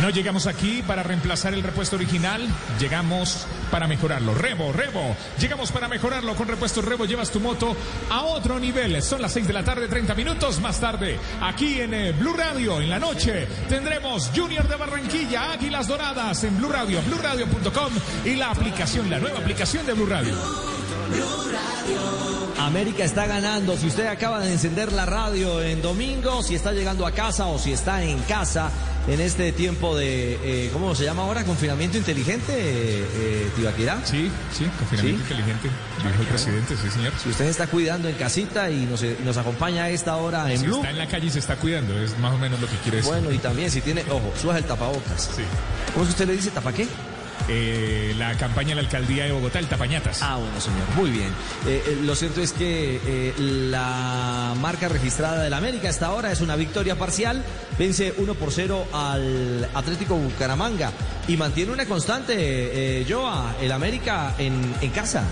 No 0.00 0.10
llegamos 0.10 0.46
aquí 0.46 0.82
para 0.86 1.02
reemplazar 1.02 1.54
el 1.54 1.62
repuesto 1.62 1.96
original, 1.96 2.46
llegamos 2.78 3.46
para 3.70 3.88
mejorarlo. 3.88 4.34
Rebo, 4.34 4.70
Rebo, 4.72 5.16
llegamos 5.40 5.72
para 5.72 5.88
mejorarlo. 5.88 6.34
Con 6.36 6.48
repuesto 6.48 6.82
Rebo 6.82 7.06
llevas 7.06 7.30
tu 7.30 7.40
moto 7.40 7.74
a 8.10 8.22
otro 8.24 8.60
nivel. 8.60 9.02
Son 9.02 9.22
las 9.22 9.32
6 9.32 9.46
de 9.46 9.52
la 9.54 9.64
tarde, 9.64 9.88
30 9.88 10.14
minutos 10.14 10.60
más 10.60 10.80
tarde. 10.80 11.18
Aquí 11.40 11.80
en 11.80 11.94
eh, 11.94 12.12
Blue 12.12 12.34
Radio, 12.34 12.80
en 12.80 12.90
la 12.90 12.98
noche, 12.98 13.48
tendremos 13.68 14.30
Junior 14.36 14.68
de 14.68 14.76
Barranquilla, 14.76 15.52
Águilas 15.52 15.88
Doradas 15.88 16.44
en 16.44 16.58
Blue 16.58 16.68
Radio, 16.68 17.00
BlueRadio.com 17.02 17.92
y 18.24 18.34
la 18.36 18.50
aplicación, 18.50 19.08
la 19.08 19.18
nueva 19.18 19.38
aplicación 19.38 19.86
de 19.86 19.94
Blue 19.94 20.06
Radio. 20.06 20.34
América 22.58 23.04
está 23.04 23.26
ganando. 23.26 23.76
Si 23.76 23.86
usted 23.86 24.06
acaba 24.06 24.40
de 24.40 24.52
encender 24.52 24.92
la 24.92 25.06
radio 25.06 25.62
en 25.62 25.80
domingo, 25.80 26.42
si 26.42 26.54
está 26.54 26.72
llegando 26.72 27.06
a 27.06 27.12
casa 27.12 27.46
o 27.46 27.58
si 27.58 27.72
está 27.72 28.02
en 28.02 28.18
casa 28.20 28.70
en 29.08 29.20
este 29.20 29.52
tiempo 29.52 29.96
de, 29.96 30.34
eh, 30.42 30.70
¿cómo 30.72 30.94
se 30.94 31.04
llama 31.04 31.22
ahora? 31.22 31.44
¿Confinamiento 31.44 31.96
inteligente, 31.96 32.52
eh, 32.52 33.04
eh, 33.14 33.50
Tibaquirá? 33.54 34.04
Sí, 34.04 34.30
sí, 34.56 34.64
confinamiento 34.78 35.22
inteligente, 35.22 35.68
dijo 36.02 36.20
el 36.22 36.26
presidente, 36.26 36.74
sí, 36.76 36.90
señor. 36.90 37.12
Si 37.22 37.28
usted 37.30 37.44
se 37.44 37.50
está 37.50 37.66
cuidando 37.68 38.08
en 38.08 38.16
casita 38.16 38.70
y 38.70 38.86
nos, 38.86 39.02
nos 39.24 39.36
acompaña 39.36 39.84
a 39.84 39.90
esta 39.90 40.16
hora 40.16 40.50
en 40.52 40.58
Si 40.58 40.66
Blue. 40.66 40.76
está 40.76 40.90
en 40.90 40.98
la 40.98 41.06
calle 41.06 41.26
y 41.26 41.30
se 41.30 41.38
está 41.38 41.56
cuidando, 41.56 41.98
es 42.00 42.18
más 42.18 42.34
o 42.34 42.38
menos 42.38 42.60
lo 42.60 42.66
que 42.68 42.76
quiere 42.78 42.98
decir. 42.98 43.12
Bueno, 43.12 43.30
y 43.32 43.38
también 43.38 43.70
si 43.70 43.80
tiene, 43.80 44.02
ojo, 44.10 44.32
suba 44.40 44.58
el 44.58 44.64
tapabocas. 44.64 45.30
Sí. 45.36 45.42
¿Cómo 45.92 46.04
es 46.04 46.08
que 46.08 46.12
usted 46.12 46.26
le 46.26 46.32
dice 46.36 46.50
tapa 46.50 46.72
qué? 46.72 46.86
Eh, 47.48 48.14
la 48.18 48.36
campaña 48.36 48.70
de 48.70 48.76
la 48.76 48.80
alcaldía 48.82 49.24
de 49.24 49.32
Bogotá, 49.32 49.58
el 49.58 49.66
Tapañatas. 49.66 50.22
Ah, 50.22 50.36
bueno, 50.36 50.60
señor. 50.60 50.86
Muy 50.96 51.10
bien. 51.10 51.28
Eh, 51.66 51.82
eh, 51.86 51.98
lo 52.02 52.14
cierto 52.14 52.40
es 52.40 52.52
que 52.52 53.00
eh, 53.06 53.34
la 53.38 54.54
marca 54.60 54.88
registrada 54.88 55.42
del 55.42 55.54
América 55.54 55.88
hasta 55.88 56.06
ahora 56.06 56.32
es 56.32 56.40
una 56.40 56.56
victoria 56.56 56.96
parcial. 56.96 57.42
Vence 57.78 58.14
1 58.16 58.34
por 58.34 58.52
0 58.52 58.86
al 58.92 59.68
Atlético 59.74 60.16
Bucaramanga 60.16 60.92
y 61.28 61.36
mantiene 61.36 61.72
una 61.72 61.86
constante, 61.86 63.04
Joa, 63.08 63.56
el 63.60 63.70
América 63.70 64.34
en 64.38 64.90
casa. 64.90 65.24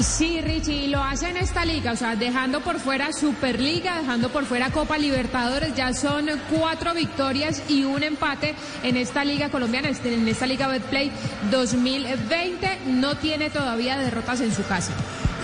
Sí, 0.00 0.40
Richie, 0.40 0.88
lo 0.88 1.02
hace 1.02 1.28
en 1.28 1.36
esta 1.36 1.64
liga, 1.64 1.92
o 1.92 1.96
sea, 1.96 2.14
dejando 2.16 2.60
por 2.60 2.78
fuera 2.78 3.12
Superliga, 3.12 3.98
dejando 4.00 4.30
por 4.30 4.44
fuera 4.46 4.70
Copa 4.70 4.96
Libertadores, 4.96 5.74
ya 5.74 5.92
son 5.92 6.26
cuatro 6.48 6.94
victorias 6.94 7.62
y 7.68 7.84
un 7.84 8.02
empate 8.02 8.54
en 8.82 8.96
esta 8.96 9.24
liga 9.24 9.50
colombiana, 9.50 9.88
este- 9.88 10.14
en 10.14 10.26
esta 10.28 10.46
liga 10.46 10.68
Betplay 10.68 11.10
2020, 11.50 12.78
no 12.86 13.16
tiene 13.16 13.50
todavía 13.50 13.98
derrotas 13.98 14.40
en 14.40 14.54
su 14.54 14.64
casa. 14.64 14.92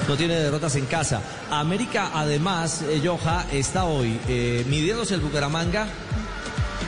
No 0.09 0.17
tiene 0.17 0.37
derrotas 0.37 0.77
en 0.77 0.87
casa. 0.87 1.21
América, 1.51 2.13
además, 2.15 2.83
eh, 2.83 3.03
Joha, 3.05 3.45
está 3.53 3.85
hoy 3.85 4.19
eh, 4.29 4.65
midiéndose 4.69 5.15
el 5.15 5.21
Bucaramanga 5.21 5.87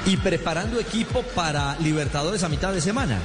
y 0.06 0.16
preparando 0.16 0.78
equipo 0.80 1.22
para 1.34 1.76
Libertadores 1.80 2.42
a 2.44 2.48
mitad 2.48 2.72
de 2.72 2.80
semana. 2.80 3.18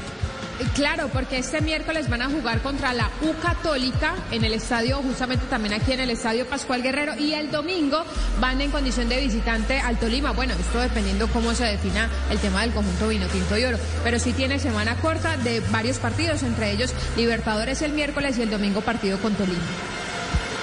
Claro, 0.76 1.10
porque 1.10 1.40
este 1.40 1.62
miércoles 1.62 2.10
van 2.10 2.22
a 2.22 2.30
jugar 2.30 2.62
contra 2.62 2.94
la 2.94 3.10
U 3.22 3.34
Católica 3.42 4.16
en 4.32 4.44
el 4.44 4.54
estadio, 4.54 4.98
justamente 4.98 5.46
también 5.48 5.74
aquí 5.74 5.94
en 5.94 6.00
el 6.00 6.10
estadio 6.10 6.48
Pascual 6.48 6.82
Guerrero, 6.82 7.16
y 7.18 7.34
el 7.34 7.52
domingo 7.52 8.04
van 8.40 8.62
en 8.62 8.72
condición 8.72 9.10
de 9.10 9.20
visitante 9.20 9.80
al 9.80 9.98
Tolima. 9.98 10.32
Bueno, 10.32 10.54
esto 10.54 10.80
dependiendo 10.80 11.28
cómo 11.28 11.54
se 11.54 11.66
defina 11.66 12.10
el 12.30 12.40
tema 12.40 12.62
del 12.62 12.72
conjunto 12.72 13.08
vino 13.08 13.28
tinto 13.28 13.58
y 13.58 13.64
oro, 13.66 13.78
pero 14.04 14.20
sí 14.20 14.32
tiene 14.34 14.60
semana 14.60 14.96
corta 14.96 15.38
de 15.38 15.60
varios 15.72 15.98
partidos, 15.98 16.44
entre 16.44 16.72
ellos 16.72 16.94
Libertadores 17.18 17.82
el 17.82 17.94
miércoles 17.94 18.38
y 18.38 18.44
el 18.44 18.50
domingo 18.50 18.82
partido 18.82 19.18
con 19.20 19.34
Tolima. 19.34 19.60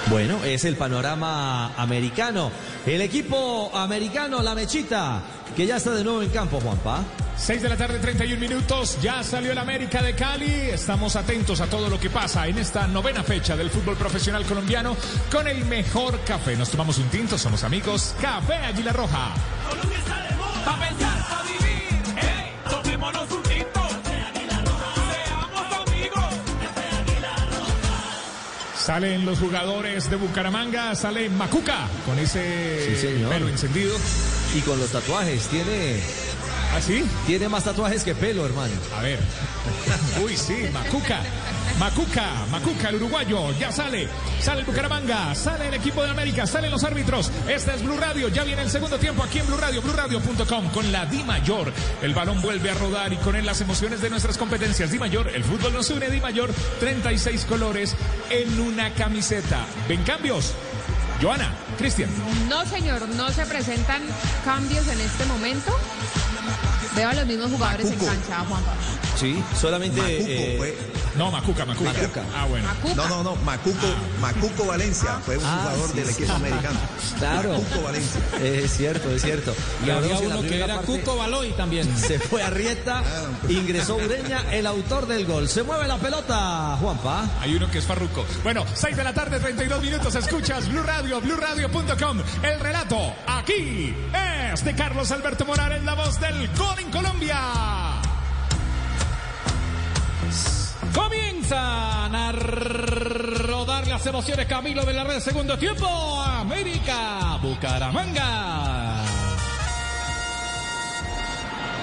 Bueno, 0.09 0.43
es 0.43 0.65
el 0.65 0.75
panorama 0.75 1.73
americano. 1.77 2.51
El 2.85 3.01
equipo 3.01 3.71
americano, 3.73 4.41
la 4.41 4.55
mechita, 4.55 5.21
que 5.55 5.65
ya 5.65 5.77
está 5.77 5.91
de 5.91 6.03
nuevo 6.03 6.21
en 6.21 6.29
campo, 6.29 6.59
Juanpa. 6.59 7.03
6 7.37 7.61
de 7.61 7.69
la 7.69 7.77
tarde, 7.77 7.99
31 7.99 8.39
minutos. 8.39 8.97
Ya 9.01 9.23
salió 9.23 9.51
el 9.51 9.57
América 9.57 10.01
de 10.01 10.13
Cali. 10.13 10.51
Estamos 10.71 11.15
atentos 11.15 11.59
a 11.61 11.67
todo 11.67 11.89
lo 11.89 11.99
que 11.99 12.09
pasa 12.09 12.47
en 12.47 12.57
esta 12.57 12.87
novena 12.87 13.23
fecha 13.23 13.55
del 13.57 13.69
fútbol 13.69 13.95
profesional 13.95 14.45
colombiano 14.45 14.95
con 15.31 15.47
el 15.47 15.65
mejor 15.65 16.19
café. 16.21 16.55
Nos 16.55 16.69
tomamos 16.69 16.97
un 16.99 17.09
tinto, 17.09 17.37
somos 17.37 17.63
amigos. 17.63 18.15
Café 18.21 18.55
Águila 18.55 18.93
Roja. 18.93 19.33
Colombia 19.69 19.97
está 19.97 20.21
de 20.21 20.35
moda. 20.37 20.65
Pa' 20.65 20.87
pensar, 20.87 21.29
pa' 21.29 21.43
vivir. 21.43 22.01
Ey, 22.21 22.53
tomémonos 22.69 23.31
un 23.31 23.43
tinto. 23.43 23.81
Seamos 25.09 25.87
amigos. 25.87 26.25
Salen 28.75 29.25
los 29.25 29.39
jugadores 29.39 30.09
de 30.09 30.15
Bucaramanga. 30.15 30.95
Sale 30.95 31.29
Macuca 31.29 31.87
con 32.05 32.19
ese 32.19 32.95
Sí, 32.95 33.25
pelo 33.27 33.47
encendido. 33.47 33.95
Y 34.53 34.61
con 34.61 34.79
los 34.79 34.91
tatuajes, 34.91 35.47
tiene. 35.47 35.99
¿Ah, 36.73 36.81
sí? 36.81 37.05
Tiene 37.25 37.47
más 37.47 37.63
tatuajes 37.63 38.03
que 38.03 38.15
pelo, 38.15 38.45
hermano. 38.45 38.73
A 38.97 39.01
ver. 39.01 39.19
Uy, 40.23 40.35
sí, 40.35 40.67
Macuca. 40.73 41.21
Macuca, 41.79 42.45
Macuca, 42.51 42.89
el 42.89 42.95
uruguayo, 42.95 43.51
ya 43.57 43.71
sale. 43.71 44.07
Sale 44.39 44.59
el 44.59 44.65
Bucaramanga, 44.65 45.33
sale 45.33 45.67
el 45.67 45.73
equipo 45.73 46.03
de 46.03 46.09
América, 46.09 46.45
salen 46.45 46.69
los 46.69 46.83
árbitros. 46.83 47.31
Este 47.47 47.73
es 47.73 47.83
Blue 47.83 47.97
Radio, 47.97 48.27
ya 48.27 48.43
viene 48.43 48.61
el 48.61 48.69
segundo 48.69 48.99
tiempo 48.99 49.23
aquí 49.23 49.39
en 49.39 49.47
Blue 49.47 49.57
Radio, 49.57 49.81
BlueRadio.com 49.81 50.69
con 50.69 50.91
la 50.91 51.05
Di 51.05 51.23
Mayor. 51.23 51.71
El 52.01 52.13
balón 52.13 52.41
vuelve 52.41 52.69
a 52.69 52.75
rodar 52.75 53.11
y 53.13 53.17
con 53.17 53.35
él 53.35 53.45
las 53.45 53.61
emociones 53.61 54.01
de 54.01 54.09
nuestras 54.09 54.37
competencias. 54.37 54.91
Di 54.91 54.99
Mayor, 54.99 55.29
el 55.29 55.43
fútbol 55.43 55.73
nos 55.73 55.89
une, 55.89 56.09
Di 56.09 56.19
Mayor, 56.19 56.51
36 56.79 57.45
colores 57.45 57.95
en 58.29 58.59
una 58.59 58.93
camiseta. 58.93 59.65
¿Ven 59.87 60.03
cambios? 60.03 60.53
Joana, 61.21 61.53
Cristian. 61.77 62.09
No, 62.49 62.65
señor, 62.65 63.07
no 63.09 63.29
se 63.31 63.45
presentan 63.45 64.01
cambios 64.43 64.87
en 64.87 64.99
este 64.99 65.25
momento. 65.25 65.71
Veo 66.95 67.09
a 67.09 67.13
los 67.13 67.25
mismos 67.27 67.51
jugadores 67.51 67.91
en 67.91 67.99
cancha, 67.99 68.39
Juan 68.39 68.63
Pablo. 68.63 68.81
Sí, 69.15 69.43
solamente. 69.59 70.01
Macuco 70.01 70.65
eh, 70.65 70.77
No, 71.17 71.29
Macuca, 71.31 71.65
Macuca. 71.65 71.91
Macuca. 71.93 72.23
Ah, 72.35 72.45
bueno. 72.45 72.67
No, 72.95 73.07
no, 73.09 73.23
no, 73.23 73.35
Macuco, 73.37 73.87
Macuco 74.21 74.65
Valencia 74.65 75.19
fue 75.25 75.37
un 75.37 75.45
Ah, 75.45 75.59
jugador 75.63 75.89
sí, 75.89 75.97
del 75.97 76.05
sí. 76.07 76.13
equipo 76.13 76.33
americano. 76.33 76.79
Claro. 77.19 77.49
Macuco 77.53 77.81
Valencia. 77.83 78.21
Es 78.41 78.71
cierto, 78.77 79.11
es 79.11 79.21
cierto. 79.21 79.53
Y 79.85 79.89
había 79.89 80.17
uno 80.19 80.41
que 80.41 80.55
era 80.57 80.75
parte 80.75 80.85
Cuco 80.87 81.17
Baloy 81.17 81.51
también. 81.53 81.97
Se 81.97 82.17
fue 82.19 82.41
a 82.43 82.49
Rieta, 82.49 83.03
ingresó 83.49 83.95
Ureña, 83.97 84.43
el 84.51 84.65
autor 84.67 85.05
del 85.07 85.25
gol. 85.25 85.49
Se 85.49 85.63
mueve 85.63 85.87
la 85.87 85.97
pelota, 85.97 86.77
Juanpa. 86.79 87.25
Hay 87.41 87.55
uno 87.55 87.69
que 87.69 87.79
es 87.79 87.85
Farruco. 87.85 88.25
Bueno, 88.43 88.65
6 88.73 88.95
de 88.95 89.03
la 89.03 89.13
tarde, 89.13 89.39
32 89.39 89.81
minutos. 89.81 90.15
Escuchas 90.15 90.67
Blue 90.69 90.83
Radio, 90.83 91.19
BlueRadio.com. 91.21 92.19
El 92.43 92.59
relato 92.59 92.97
aquí 93.27 93.93
es 94.53 94.63
de 94.63 94.75
Carlos 94.75 95.11
Alberto 95.11 95.45
Morales, 95.45 95.83
la 95.83 95.93
voz 95.95 96.19
del 96.19 96.47
gol 96.55 96.79
en 96.79 96.89
Colombia. 96.91 97.37
Comienzan 100.93 102.15
a 102.15 102.31
rodar 102.31 103.87
las 103.87 104.05
emociones 104.05 104.45
Camilo 104.45 104.83
de 104.85 104.93
la 104.93 105.03
red 105.03 105.19
segundo 105.19 105.57
tiempo. 105.57 105.87
América, 106.21 107.37
Bucaramanga. 107.41 109.00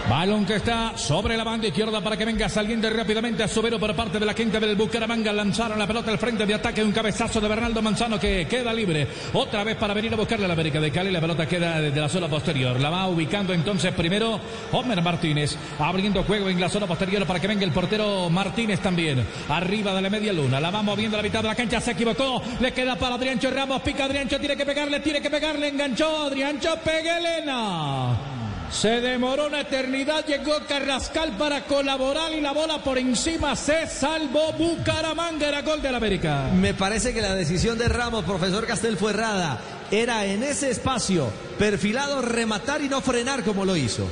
Balón 0.08 0.46
que 0.46 0.56
está 0.56 0.96
sobre 0.96 1.36
la 1.36 1.44
banda 1.44 1.66
izquierda 1.66 2.00
para 2.00 2.16
que 2.16 2.24
venga 2.24 2.48
saliendo 2.48 2.88
rápidamente 2.88 3.42
a 3.42 3.48
Sobero 3.48 3.78
por 3.78 3.94
parte 3.94 4.18
de 4.18 4.24
la 4.24 4.32
quinta 4.32 4.58
del 4.58 4.74
Bucaramanga. 4.74 5.34
Lanzaron 5.34 5.78
la 5.78 5.86
pelota 5.86 6.10
al 6.10 6.18
frente 6.18 6.46
de 6.46 6.54
ataque. 6.54 6.82
Un 6.82 6.92
cabezazo 6.92 7.42
de 7.42 7.46
Bernardo 7.46 7.82
Manzano 7.82 8.18
que 8.18 8.46
queda 8.48 8.72
libre. 8.72 9.06
Otra 9.34 9.64
vez 9.64 9.76
para 9.76 9.92
venir 9.92 10.14
a 10.14 10.16
buscarle 10.16 10.46
a 10.46 10.48
la 10.48 10.54
América 10.54 10.80
de 10.80 10.90
Cali. 10.90 11.10
La 11.10 11.20
pelota 11.20 11.46
queda 11.46 11.78
desde 11.82 12.00
la 12.00 12.08
zona 12.08 12.26
posterior. 12.26 12.80
La 12.80 12.88
va 12.88 13.06
ubicando 13.06 13.52
entonces 13.52 13.92
primero 13.92 14.40
Homer 14.72 15.02
Martínez. 15.02 15.58
Abriendo 15.78 16.24
juego 16.24 16.48
en 16.48 16.58
la 16.58 16.70
zona 16.70 16.86
posterior 16.86 17.26
para 17.26 17.38
que 17.38 17.46
venga 17.46 17.64
el 17.64 17.72
portero 17.72 18.30
Martínez 18.30 18.80
también. 18.80 19.26
Arriba 19.50 19.92
de 19.92 20.00
la 20.00 20.08
media 20.08 20.32
luna. 20.32 20.58
La 20.58 20.70
va 20.70 20.80
moviendo 20.80 21.18
a 21.18 21.20
la 21.20 21.28
mitad 21.28 21.42
de 21.42 21.48
la 21.48 21.54
cancha. 21.54 21.82
Se 21.82 21.90
equivocó. 21.90 22.42
Le 22.60 22.72
queda 22.72 22.96
para 22.96 23.16
Adriancho 23.16 23.50
Ramos. 23.50 23.82
Pica 23.82 24.06
Adriancho. 24.06 24.38
Tiene 24.38 24.56
que 24.56 24.64
pegarle. 24.64 25.00
Tiene 25.00 25.20
que 25.20 25.28
pegarle. 25.28 25.68
Enganchó. 25.68 26.28
Adriancho. 26.28 26.78
Pegue 26.82 27.14
Elena. 27.14 28.47
Se 28.70 29.00
demoró 29.00 29.46
una 29.46 29.62
eternidad, 29.62 30.26
llegó 30.26 30.52
Carrascal 30.68 31.36
para 31.38 31.64
colaborar 31.64 32.32
y 32.32 32.40
la 32.40 32.52
bola 32.52 32.78
por 32.78 32.98
encima 32.98 33.56
se 33.56 33.86
salvó 33.86 34.52
Bucaramanga, 34.52 35.48
era 35.48 35.62
gol 35.62 35.80
del 35.80 35.94
América. 35.94 36.50
Me 36.54 36.74
parece 36.74 37.14
que 37.14 37.22
la 37.22 37.34
decisión 37.34 37.78
de 37.78 37.88
Ramos, 37.88 38.24
profesor 38.24 38.66
Castel, 38.66 38.98
fue 38.98 39.12
errada. 39.12 39.58
Era 39.90 40.26
en 40.26 40.42
ese 40.42 40.70
espacio, 40.70 41.30
perfilado, 41.58 42.20
rematar 42.20 42.82
y 42.82 42.88
no 42.88 43.00
frenar 43.00 43.42
como 43.42 43.64
lo 43.64 43.74
hizo. 43.74 44.06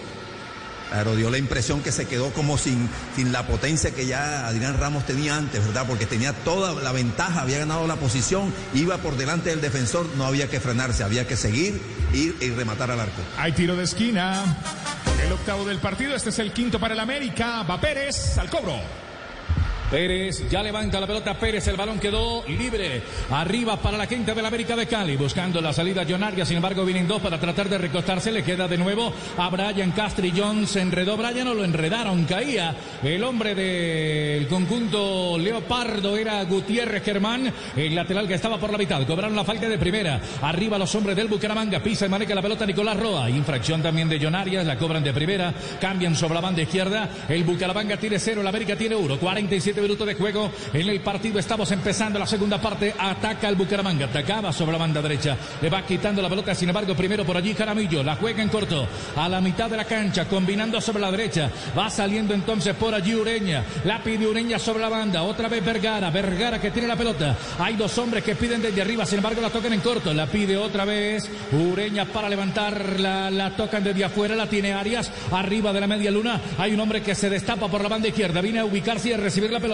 Claro, 0.90 1.16
dio 1.16 1.30
la 1.30 1.38
impresión 1.38 1.82
que 1.82 1.92
se 1.92 2.06
quedó 2.06 2.32
como 2.32 2.58
sin, 2.58 2.88
sin 3.16 3.32
la 3.32 3.46
potencia 3.46 3.90
que 3.90 4.06
ya 4.06 4.46
Adrián 4.46 4.78
Ramos 4.78 5.04
tenía 5.04 5.36
antes, 5.36 5.64
¿verdad? 5.64 5.84
Porque 5.86 6.06
tenía 6.06 6.32
toda 6.32 6.80
la 6.80 6.92
ventaja, 6.92 7.42
había 7.42 7.58
ganado 7.58 7.86
la 7.86 7.96
posición, 7.96 8.52
iba 8.74 8.98
por 8.98 9.16
delante 9.16 9.50
del 9.50 9.60
defensor, 9.60 10.06
no 10.16 10.24
había 10.24 10.48
que 10.48 10.60
frenarse, 10.60 11.02
había 11.02 11.26
que 11.26 11.36
seguir, 11.36 11.80
ir 12.12 12.36
y 12.40 12.50
rematar 12.50 12.90
al 12.90 13.00
arco. 13.00 13.20
Hay 13.38 13.52
tiro 13.52 13.76
de 13.76 13.84
esquina. 13.84 14.44
El 15.24 15.32
octavo 15.32 15.64
del 15.64 15.78
partido. 15.78 16.14
Este 16.14 16.30
es 16.30 16.38
el 16.38 16.52
quinto 16.52 16.78
para 16.78 16.94
el 16.94 17.00
América. 17.00 17.62
Va 17.62 17.80
Pérez 17.80 18.38
al 18.38 18.48
cobro. 18.48 19.05
Pérez 19.90 20.48
ya 20.50 20.64
levanta 20.64 20.98
la 20.98 21.06
pelota 21.06 21.38
Pérez, 21.38 21.68
el 21.68 21.76
balón 21.76 22.00
quedó 22.00 22.44
libre. 22.48 23.02
Arriba 23.30 23.76
para 23.76 23.96
la 23.96 24.08
quinta 24.08 24.34
del 24.34 24.44
América 24.44 24.74
de 24.74 24.86
Cali, 24.86 25.16
buscando 25.16 25.60
la 25.60 25.72
salida 25.72 26.04
John 26.08 26.24
Arias, 26.24 26.48
sin 26.48 26.56
embargo 26.56 26.84
vienen 26.84 27.06
dos 27.06 27.22
para 27.22 27.38
tratar 27.38 27.68
de 27.68 27.78
recostarse, 27.78 28.32
le 28.32 28.42
queda 28.42 28.66
de 28.66 28.78
nuevo 28.78 29.12
a 29.38 29.48
Brian 29.48 29.92
Castrillón, 29.92 30.66
se 30.66 30.80
enredó 30.80 31.16
Brian 31.16 31.46
o 31.46 31.54
lo 31.54 31.64
enredaron, 31.64 32.24
caía. 32.24 32.74
El 33.00 33.22
hombre 33.22 33.54
del 33.54 34.48
conjunto 34.48 35.38
Leopardo, 35.38 36.16
era 36.16 36.42
Gutiérrez 36.44 37.04
Germán, 37.04 37.52
el 37.76 37.94
lateral 37.94 38.26
que 38.26 38.34
estaba 38.34 38.58
por 38.58 38.72
la 38.72 38.78
mitad, 38.78 39.06
cobraron 39.06 39.36
la 39.36 39.44
falta 39.44 39.68
de 39.68 39.78
primera, 39.78 40.20
arriba 40.42 40.78
los 40.78 40.92
hombres 40.96 41.14
del 41.14 41.28
Bucaramanga, 41.28 41.80
pisa 41.80 42.06
y 42.06 42.08
maneja 42.08 42.34
la 42.34 42.42
pelota 42.42 42.66
Nicolás 42.66 42.98
Roa, 42.98 43.30
infracción 43.30 43.82
también 43.82 44.08
de 44.08 44.18
John 44.20 44.34
Arias, 44.34 44.66
la 44.66 44.76
cobran 44.76 45.04
de 45.04 45.12
primera, 45.12 45.54
cambian 45.80 46.16
sobre 46.16 46.34
la 46.34 46.40
banda 46.40 46.62
izquierda, 46.62 47.08
el 47.28 47.44
Bucaramanga 47.44 47.96
tiene 47.98 48.18
cero, 48.18 48.40
el 48.40 48.46
América 48.48 48.74
tiene 48.74 48.96
uno, 48.96 49.16
47 49.16 49.75
minutos 49.80 50.06
de 50.06 50.14
juego 50.14 50.50
en 50.72 50.88
el 50.88 51.00
partido. 51.00 51.38
Estamos 51.38 51.70
empezando 51.72 52.18
la 52.18 52.26
segunda 52.26 52.60
parte. 52.60 52.94
Ataca 52.98 53.48
el 53.48 53.54
Bucaramanga. 53.54 54.06
Atacaba 54.06 54.52
sobre 54.52 54.72
la 54.72 54.78
banda 54.78 55.02
derecha. 55.02 55.36
Le 55.60 55.68
va 55.68 55.84
quitando 55.84 56.22
la 56.22 56.28
pelota. 56.28 56.54
Sin 56.54 56.68
embargo, 56.68 56.94
primero 56.94 57.24
por 57.24 57.36
allí 57.36 57.54
Jaramillo. 57.54 58.02
La 58.02 58.16
juega 58.16 58.42
en 58.42 58.48
corto. 58.48 58.86
A 59.16 59.28
la 59.28 59.40
mitad 59.40 59.70
de 59.70 59.76
la 59.76 59.84
cancha. 59.84 60.26
Combinando 60.26 60.80
sobre 60.80 61.00
la 61.00 61.10
derecha. 61.10 61.50
Va 61.76 61.90
saliendo 61.90 62.34
entonces 62.34 62.74
por 62.74 62.94
allí 62.94 63.14
Ureña. 63.14 63.64
La 63.84 64.02
pide 64.02 64.26
Ureña 64.26 64.58
sobre 64.58 64.80
la 64.80 64.88
banda. 64.88 65.22
Otra 65.22 65.48
vez 65.48 65.64
Vergara. 65.64 66.10
Vergara 66.10 66.60
que 66.60 66.70
tiene 66.70 66.88
la 66.88 66.96
pelota. 66.96 67.36
Hay 67.58 67.76
dos 67.76 67.96
hombres 67.98 68.24
que 68.24 68.34
piden 68.34 68.62
desde 68.62 68.80
arriba. 68.82 69.06
Sin 69.06 69.18
embargo, 69.18 69.40
la 69.40 69.50
tocan 69.50 69.72
en 69.72 69.80
corto. 69.80 70.12
La 70.12 70.26
pide 70.26 70.56
otra 70.56 70.84
vez 70.84 71.28
Ureña 71.52 72.04
para 72.06 72.28
levantarla. 72.28 73.30
La 73.30 73.54
tocan 73.56 73.84
desde 73.84 74.04
afuera. 74.04 74.34
La 74.34 74.48
tiene 74.48 74.72
Arias. 74.72 75.10
Arriba 75.30 75.72
de 75.72 75.80
la 75.80 75.86
media 75.86 76.10
luna. 76.10 76.40
Hay 76.58 76.74
un 76.74 76.80
hombre 76.80 77.02
que 77.02 77.14
se 77.14 77.30
destapa 77.30 77.68
por 77.68 77.82
la 77.82 77.88
banda 77.88 78.08
izquierda. 78.08 78.40
Viene 78.40 78.60
a 78.60 78.64
ubicarse 78.64 79.10
y 79.10 79.12
a 79.12 79.16
recibir 79.16 79.50
la 79.50 79.60
pelota. 79.60 79.65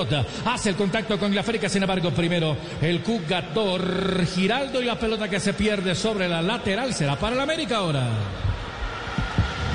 Hace 0.47 0.71
el 0.71 0.77
contacto 0.77 1.19
con 1.19 1.35
la 1.35 1.43
África, 1.43 1.69
sin 1.69 1.83
embargo, 1.83 2.11
primero 2.13 2.57
el 2.81 3.03
Cugator 3.03 4.25
Giraldo 4.25 4.81
y 4.81 4.87
la 4.87 4.99
pelota 4.99 5.29
que 5.29 5.39
se 5.39 5.53
pierde 5.53 5.95
sobre 5.95 6.29
la 6.29 6.41
lateral 6.41 6.95
será 6.95 7.17
para 7.17 7.35
el 7.35 7.41
América 7.41 7.77
ahora. 7.77 8.07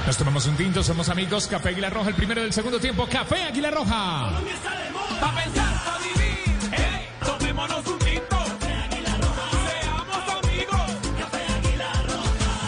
Nos 0.08 0.18
tomamos 0.18 0.48
un 0.48 0.56
tinto, 0.56 0.82
somos 0.82 1.10
amigos. 1.10 1.46
Café 1.48 1.70
Águila 1.70 1.92
Roja, 1.92 2.10
el 2.10 2.16
primero 2.16 2.42
del 2.42 2.52
segundo 2.52 2.80
tiempo. 2.80 3.06
Café 3.12 3.44
Águila 3.44 3.70
Roja. 3.70 4.30
Colombia 4.30 4.54
está 4.56 4.72
de 4.72 4.90
moda. 4.92 5.20
Pa' 5.20 5.36
pensar, 5.44 5.84
pa' 5.84 5.98
vivir. 6.00 6.38
Ey, 6.72 7.08
tomémonos 7.24 7.86
un 7.86 8.00
tinto. 8.00 8.38
Seamos 9.70 10.44
amigos. 10.44 10.92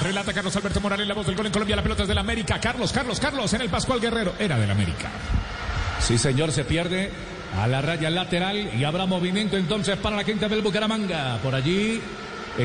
Relata 0.04 0.34
Carlos 0.34 0.56
Alberto 0.56 0.82
Morales, 0.82 1.08
la 1.08 1.14
voz 1.16 1.26
del 1.26 1.36
gol 1.36 1.48
en 1.48 1.52
Colombia. 1.52 1.76
La 1.78 1.82
pelota 1.82 2.04
es 2.04 2.10
del 2.10 2.18
América. 2.18 2.60
Carlos, 2.60 2.92
Carlos, 2.92 3.20
Carlos 3.20 3.54
en 3.54 3.62
el 3.62 3.70
Pascual 3.70 4.00
Guerrero. 4.00 4.34
Era 4.38 4.60
del 4.60 4.70
América. 4.70 5.10
Sí, 6.00 6.18
señor, 6.18 6.52
se 6.52 6.64
pierde 6.64 7.12
a 7.58 7.68
la 7.68 7.82
raya 7.82 8.10
lateral 8.10 8.70
y 8.78 8.84
habrá 8.84 9.06
movimiento 9.06 9.58
entonces 9.58 9.98
para 9.98 10.16
la 10.16 10.24
quinta 10.24 10.48
del 10.48 10.62
Bucaramanga. 10.62 11.40
Por 11.42 11.56
allí 11.56 12.02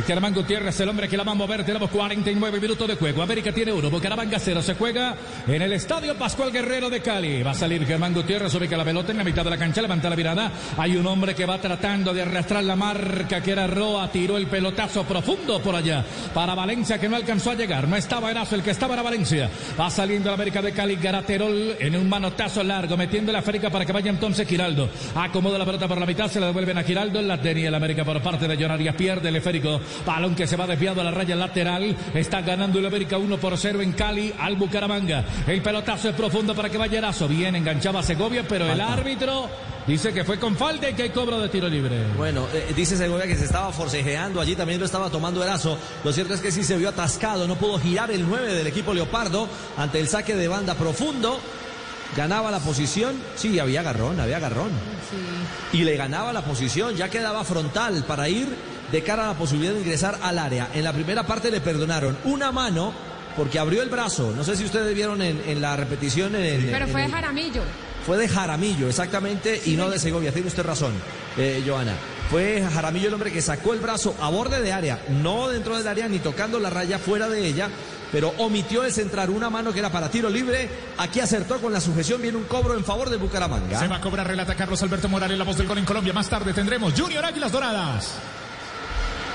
Germán 0.03 0.35
Gutiérrez, 0.35 0.79
el 0.81 0.89
hombre 0.89 1.09
que 1.09 1.17
la 1.17 1.23
va 1.23 1.33
a 1.33 1.37
mover. 1.37 1.65
Tenemos 1.65 1.89
49 1.89 2.61
minutos 2.61 2.89
de 2.89 2.97
juego. 2.97 3.23
América 3.23 3.53
tiene 3.53 3.73
uno. 3.73 3.91
Bucaramanga 3.91 4.39
cero. 4.41 4.61
Se 4.61 4.75
juega 4.75 5.15
en 5.47 5.63
el 5.63 5.73
estadio 5.73 6.17
Pascual 6.17 6.51
Guerrero 6.51 6.91
de 6.91 7.01
Cali. 7.01 7.43
Va 7.43 7.53
a 7.53 7.55
salir 7.55 7.87
Germán 7.87 8.13
Gutiérrez. 8.13 8.53
Ubica 8.55 8.77
la 8.77 8.85
pelota 8.85 9.13
en 9.13 9.19
la 9.19 9.25
mitad 9.25 9.45
de 9.45 9.51
la 9.51 9.57
cancha. 9.57 9.81
Levanta 9.81 10.11
la 10.11 10.17
mirada. 10.17 10.51
Hay 10.77 10.97
un 10.97 11.07
hombre 11.07 11.35
que 11.35 11.47
va 11.47 11.59
tratando 11.59 12.13
de 12.13 12.23
arrastrar 12.23 12.65
la 12.65 12.75
marca 12.75 13.41
que 13.41 13.53
era 13.53 13.69
Roa. 13.69 14.11
Tiró 14.11 14.37
el 14.37 14.49
pelotazo 14.49 15.05
profundo 15.05 15.63
por 15.63 15.77
allá. 15.77 16.05
Para 16.35 16.57
Valencia 16.57 16.99
que 16.99 17.09
no 17.09 17.15
alcanzó 17.15 17.53
a 17.53 17.55
llegar. 17.55 17.87
No 17.87 17.95
estaba 17.95 18.33
Erazo. 18.33 18.57
El 18.57 18.63
que 18.63 18.73
estaba 18.73 18.95
era 18.95 19.03
Valencia. 19.03 19.49
Va 19.79 19.91
saliendo 19.91 20.29
la 20.29 20.35
América 20.35 20.61
de 20.61 20.73
Cali. 20.73 20.97
Garaterol 20.97 21.77
en 21.79 21.95
un 21.95 22.09
manotazo 22.09 22.65
largo. 22.65 22.97
Metiendo 22.97 23.31
la 23.31 23.39
América 23.39 23.71
para 23.71 23.87
que 23.87 23.93
vaya 23.93 24.11
entonces 24.11 24.49
Giraldo. 24.49 24.89
Acomoda 25.15 25.57
la 25.57 25.65
pelota 25.65 25.87
por 25.87 25.99
la 25.99 26.07
mitad. 26.07 26.29
Se 26.29 26.41
la 26.41 26.47
devuelven 26.47 26.79
a 26.79 26.83
Giraldo. 26.83 27.23
La 27.23 27.41
tenía 27.41 27.69
el 27.69 27.75
América 27.77 28.05
por 28.05 28.21
parte 28.21 28.49
de 28.49 28.57
Jonarias. 28.57 28.97
Pierde 28.97 29.29
el 29.29 29.37
esférico. 29.37 29.84
Balón 30.07 30.35
que 30.35 30.47
se 30.47 30.57
va 30.57 30.67
desviado 30.67 31.01
a 31.01 31.05
la 31.05 31.11
raya 31.11 31.37
lateral. 31.37 31.97
Está 32.15 32.41
ganando 32.43 32.79
el 32.79 32.87
América 32.87 33.19
1 33.19 33.39
por 33.39 33.57
0 33.57 33.83
en 33.83 33.93
Cali 33.93 34.33
al 34.39 34.57
Bucaramanga. 34.57 35.25
El 35.47 35.63
pelotazo 35.63 36.09
es 36.09 36.15
profundo 36.15 36.55
para 36.55 36.69
que 36.69 36.79
vaya 36.79 36.99
Erazo. 36.99 37.29
Bien 37.29 37.55
enganchaba 37.57 38.01
a 38.01 38.03
Segovia, 38.03 38.45
pero 38.49 38.71
el 38.71 38.81
árbitro 38.81 39.49
dice 39.87 40.13
que 40.13 40.25
fue 40.25 40.39
con 40.39 40.57
falta 40.57 40.89
y 40.89 40.95
que 40.95 41.05
hay 41.05 41.11
cobro 41.11 41.41
de 41.41 41.49
tiro 41.49 41.69
libre. 41.69 42.05
Bueno, 42.17 42.47
eh, 42.53 42.73
dice 42.75 42.97
Segovia 42.97 43.27
que 43.27 43.37
se 43.37 43.45
estaba 43.45 43.73
forcejeando 43.73 44.41
allí, 44.41 44.57
también 44.57 44.81
lo 44.81 44.87
estaba 44.87 45.11
tomando 45.11 45.43
Erazo. 45.43 45.79
Lo 46.03 46.13
cierto 46.13 46.35
es 46.35 46.41
que 46.41 46.51
sí 46.51 46.65
se 46.65 46.77
vio 46.77 46.89
atascado, 46.89 47.47
no 47.47 47.57
pudo 47.57 47.79
girar 47.79 48.11
el 48.11 48.27
9 48.27 48.55
del 48.55 48.67
equipo 48.67 48.95
Leopardo 48.95 49.49
ante 49.77 50.01
el 50.01 50.09
saque 50.09 50.35
de 50.35 50.49
banda 50.49 50.75
profundo. 50.75 51.39
Ganaba 52.17 52.51
la 52.51 52.61
posición, 52.61 53.17
sí, 53.35 53.59
había 53.59 53.81
agarrón, 53.81 54.21
había 54.21 54.37
agarrón. 54.37 54.71
Y 55.73 55.83
le 55.83 55.97
ganaba 55.97 56.33
la 56.33 56.43
posición, 56.43 56.95
ya 56.95 57.09
quedaba 57.09 57.43
frontal 57.45 58.05
para 58.05 58.29
ir 58.29 58.47
de 58.95 59.03
cara 59.03 59.25
a 59.25 59.33
la 59.33 59.35
posibilidad 59.39 59.73
de 59.75 59.81
ingresar 59.81 60.19
al 60.23 60.39
área. 60.39 60.69
En 60.73 60.85
la 60.85 60.93
primera 60.93 61.25
parte 61.27 61.51
le 61.51 61.61
perdonaron 61.61 62.17
una 62.25 62.53
mano 62.53 62.93
porque 63.37 63.59
abrió 63.59 63.83
el 63.83 63.89
brazo. 63.89 64.33
No 64.37 64.45
sé 64.45 64.55
si 64.57 64.65
ustedes 64.65 64.95
vieron 64.95 65.21
en, 65.21 65.43
en 65.49 65.61
la 65.61 65.77
repetición. 65.77 66.37
En, 66.37 66.45
en- 66.45 66.71
Pero 66.71 66.85
en 66.85 66.93
fue 66.93 67.01
de 67.01 67.07
el- 67.09 67.13
Jaramillo. 67.13 67.63
fue 68.07 68.17
de 68.19 68.29
Jaramillo, 68.29 68.89
exactamente, 68.89 69.61
y 69.67 69.73
no 69.77 69.91
de 69.91 69.99
Segovia. 69.99 70.31
Tiene 70.31 70.47
usted 70.47 70.63
razón, 70.65 70.93
eh, 71.37 71.61
Joana. 71.67 71.95
Fue 72.31 72.65
Jaramillo 72.73 73.09
el 73.09 73.15
hombre 73.15 73.33
que 73.33 73.43
sacó 73.43 73.75
el 73.75 73.81
brazo 73.81 74.15
a 74.21 74.29
borde 74.31 74.61
de 74.63 74.73
área, 74.73 75.03
no 75.23 75.49
dentro 75.49 75.77
del 75.77 75.89
área 75.89 76.07
ni 76.09 76.21
tocando 76.21 76.61
la 76.61 76.71
raya 76.71 76.99
fuera 77.01 77.29
de 77.29 77.45
ella, 77.45 77.69
pero 78.13 78.33
omitió 78.39 78.85
el 78.85 78.93
centrar 78.93 79.29
una 79.29 79.51
mano 79.51 79.73
que 79.73 79.81
era 79.81 79.91
para 79.91 80.09
tiro 80.09 80.31
libre. 80.31 80.69
Aquí 80.99 81.19
acertó 81.19 81.59
con 81.59 81.73
la 81.73 81.81
sujeción, 81.81 82.23
viene 82.23 82.39
un 82.39 82.45
cobro 82.45 82.75
en 82.77 82.85
favor 82.85 83.11
de 83.11 83.17
Bucaramanga. 83.17 83.79
Se 83.81 83.89
va 83.89 83.97
a 83.97 84.01
cobrar, 84.01 84.29
relata 84.29 84.55
Carlos 84.55 84.81
Alberto 84.85 85.09
Morales, 85.09 85.37
la 85.37 85.43
voz 85.45 85.57
del 85.59 85.67
gol 85.67 85.79
en 85.79 85.85
Colombia. 85.85 86.13
Más 86.13 86.29
tarde 86.29 86.53
tendremos 86.55 86.95
Junior 86.99 87.25
Águilas 87.25 87.51
Doradas. 87.51 88.13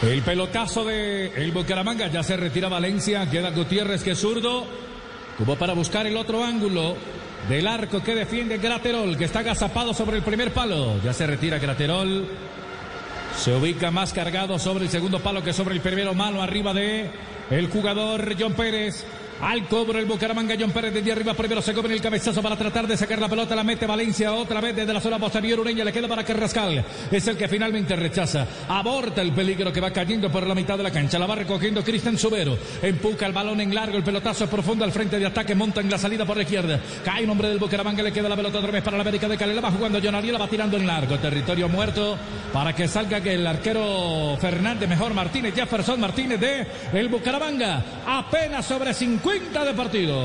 El 0.02 0.22
pelotazo 0.22 0.86
de 0.86 1.28
el 1.36 1.52
Bucaramanga 1.52 2.08
ya 2.08 2.24
se 2.24 2.38
retira 2.38 2.70
Valencia, 2.70 3.30
queda 3.30 3.52
Gutiérrez 3.52 4.02
que 4.02 4.12
es 4.12 4.20
zurdo, 4.20 4.66
como 5.38 5.58
para 5.58 5.74
buscar 5.74 6.08
el 6.08 6.16
otro 6.16 6.42
ángulo 6.42 6.96
del 7.50 7.68
arco 7.68 8.02
que 8.02 8.16
defiende 8.16 8.60
Graterol, 8.60 9.18
que 9.18 9.26
está 9.26 9.40
agazapado 9.40 9.94
sobre 9.94 10.16
el 10.16 10.24
primer 10.24 10.54
palo. 10.54 11.02
Ya 11.04 11.12
se 11.12 11.28
retira 11.28 11.60
Graterol. 11.60 12.28
Se 13.38 13.54
ubica 13.54 13.92
más 13.92 14.14
cargado 14.14 14.58
sobre 14.58 14.86
el 14.86 14.90
segundo 14.90 15.20
palo 15.20 15.44
que 15.44 15.52
sobre 15.52 15.76
el 15.76 15.82
primero, 15.82 16.14
mano 16.14 16.42
arriba 16.42 16.74
de 16.74 17.12
el 17.50 17.68
jugador 17.68 18.36
John 18.40 18.54
Pérez. 18.54 19.06
Al 19.42 19.68
cobro 19.68 19.98
el 19.98 20.06
Bucaramanga, 20.06 20.56
John 20.60 20.72
Pérez 20.72 20.94
desde 20.94 21.14
arriba 21.14 21.34
primero 21.34 21.62
se 21.62 21.74
come 21.74 21.94
el 21.94 22.02
cabezazo 22.02 22.42
para 22.42 22.58
tratar 22.58 22.86
de 22.86 22.98
sacar 22.98 23.20
la 23.20 23.30
pelota, 23.30 23.56
la 23.56 23.64
mete 23.64 23.86
Valencia 23.86 24.34
otra 24.34 24.60
vez 24.60 24.76
desde 24.76 24.94
la 24.94 25.00
zona 25.00 25.18
posterior, 25.18 25.62
Ureña 25.62 25.86
le 25.86 25.94
queda 25.94 26.10
para 26.10 26.26
Carrascal, 26.26 26.84
es 27.10 27.26
el 27.26 27.38
que 27.38 27.48
finalmente 27.48 27.96
rechaza, 27.96 28.46
aborta 28.68 29.22
el 29.22 29.32
peligro 29.32 29.72
que 29.72 29.80
va 29.80 29.92
cayendo 29.92 30.30
por 30.30 30.46
la 30.46 30.54
mitad 30.54 30.76
de 30.76 30.84
la 30.84 30.92
cancha, 30.92 31.18
la 31.18 31.26
va 31.26 31.36
recogiendo 31.36 31.82
Cristian 31.86 32.18
Subero, 32.18 32.58
empuja 32.82 33.28
el 33.28 33.34
balón 33.34 33.62
en 33.62 33.74
largo, 33.74 33.96
el 33.96 34.04
pelotazo 34.04 34.44
es 34.44 34.50
profundo 34.50 34.84
al 34.84 34.92
frente 34.92 35.18
de 35.18 35.26
ataque, 35.26 35.56
monta 35.56 35.80
en 35.80 35.90
la 35.90 35.98
salida 35.98 36.26
por 36.26 36.36
la 36.36 36.44
izquierda, 36.44 36.78
cae 37.06 37.24
un 37.24 37.30
hombre 37.30 37.48
del 37.48 37.60
Bucaramanga, 37.60 38.04
le 38.04 38.12
queda 38.12 38.28
la 38.28 38.36
pelota 38.36 38.58
otra 38.58 38.72
vez 38.72 38.84
para 38.84 38.98
la 38.98 39.02
América 39.02 39.30
de 39.30 39.38
Cali, 39.38 39.54
la 39.54 39.62
va 39.62 39.72
jugando 39.72 40.02
John 40.04 40.16
Ariel, 40.16 40.34
la 40.34 40.40
va 40.40 40.48
tirando 40.50 40.76
en 40.76 40.86
largo, 40.86 41.18
territorio 41.18 41.70
muerto, 41.70 42.18
para 42.52 42.76
que 42.76 42.90
salga 42.90 43.22
que 43.22 43.36
el 43.36 43.48
arquero 43.48 44.38
Fernández, 44.42 44.90
mejor 44.90 45.14
Martínez, 45.14 45.56
Jefferson 45.56 46.00
Martínez 46.02 46.42
de 46.42 46.68
el 46.92 47.08
Bucaramanga, 47.08 47.84
apenas 48.06 48.66
sobre 48.66 48.94
50 48.94 49.29
de 49.38 49.74
partido. 49.76 50.20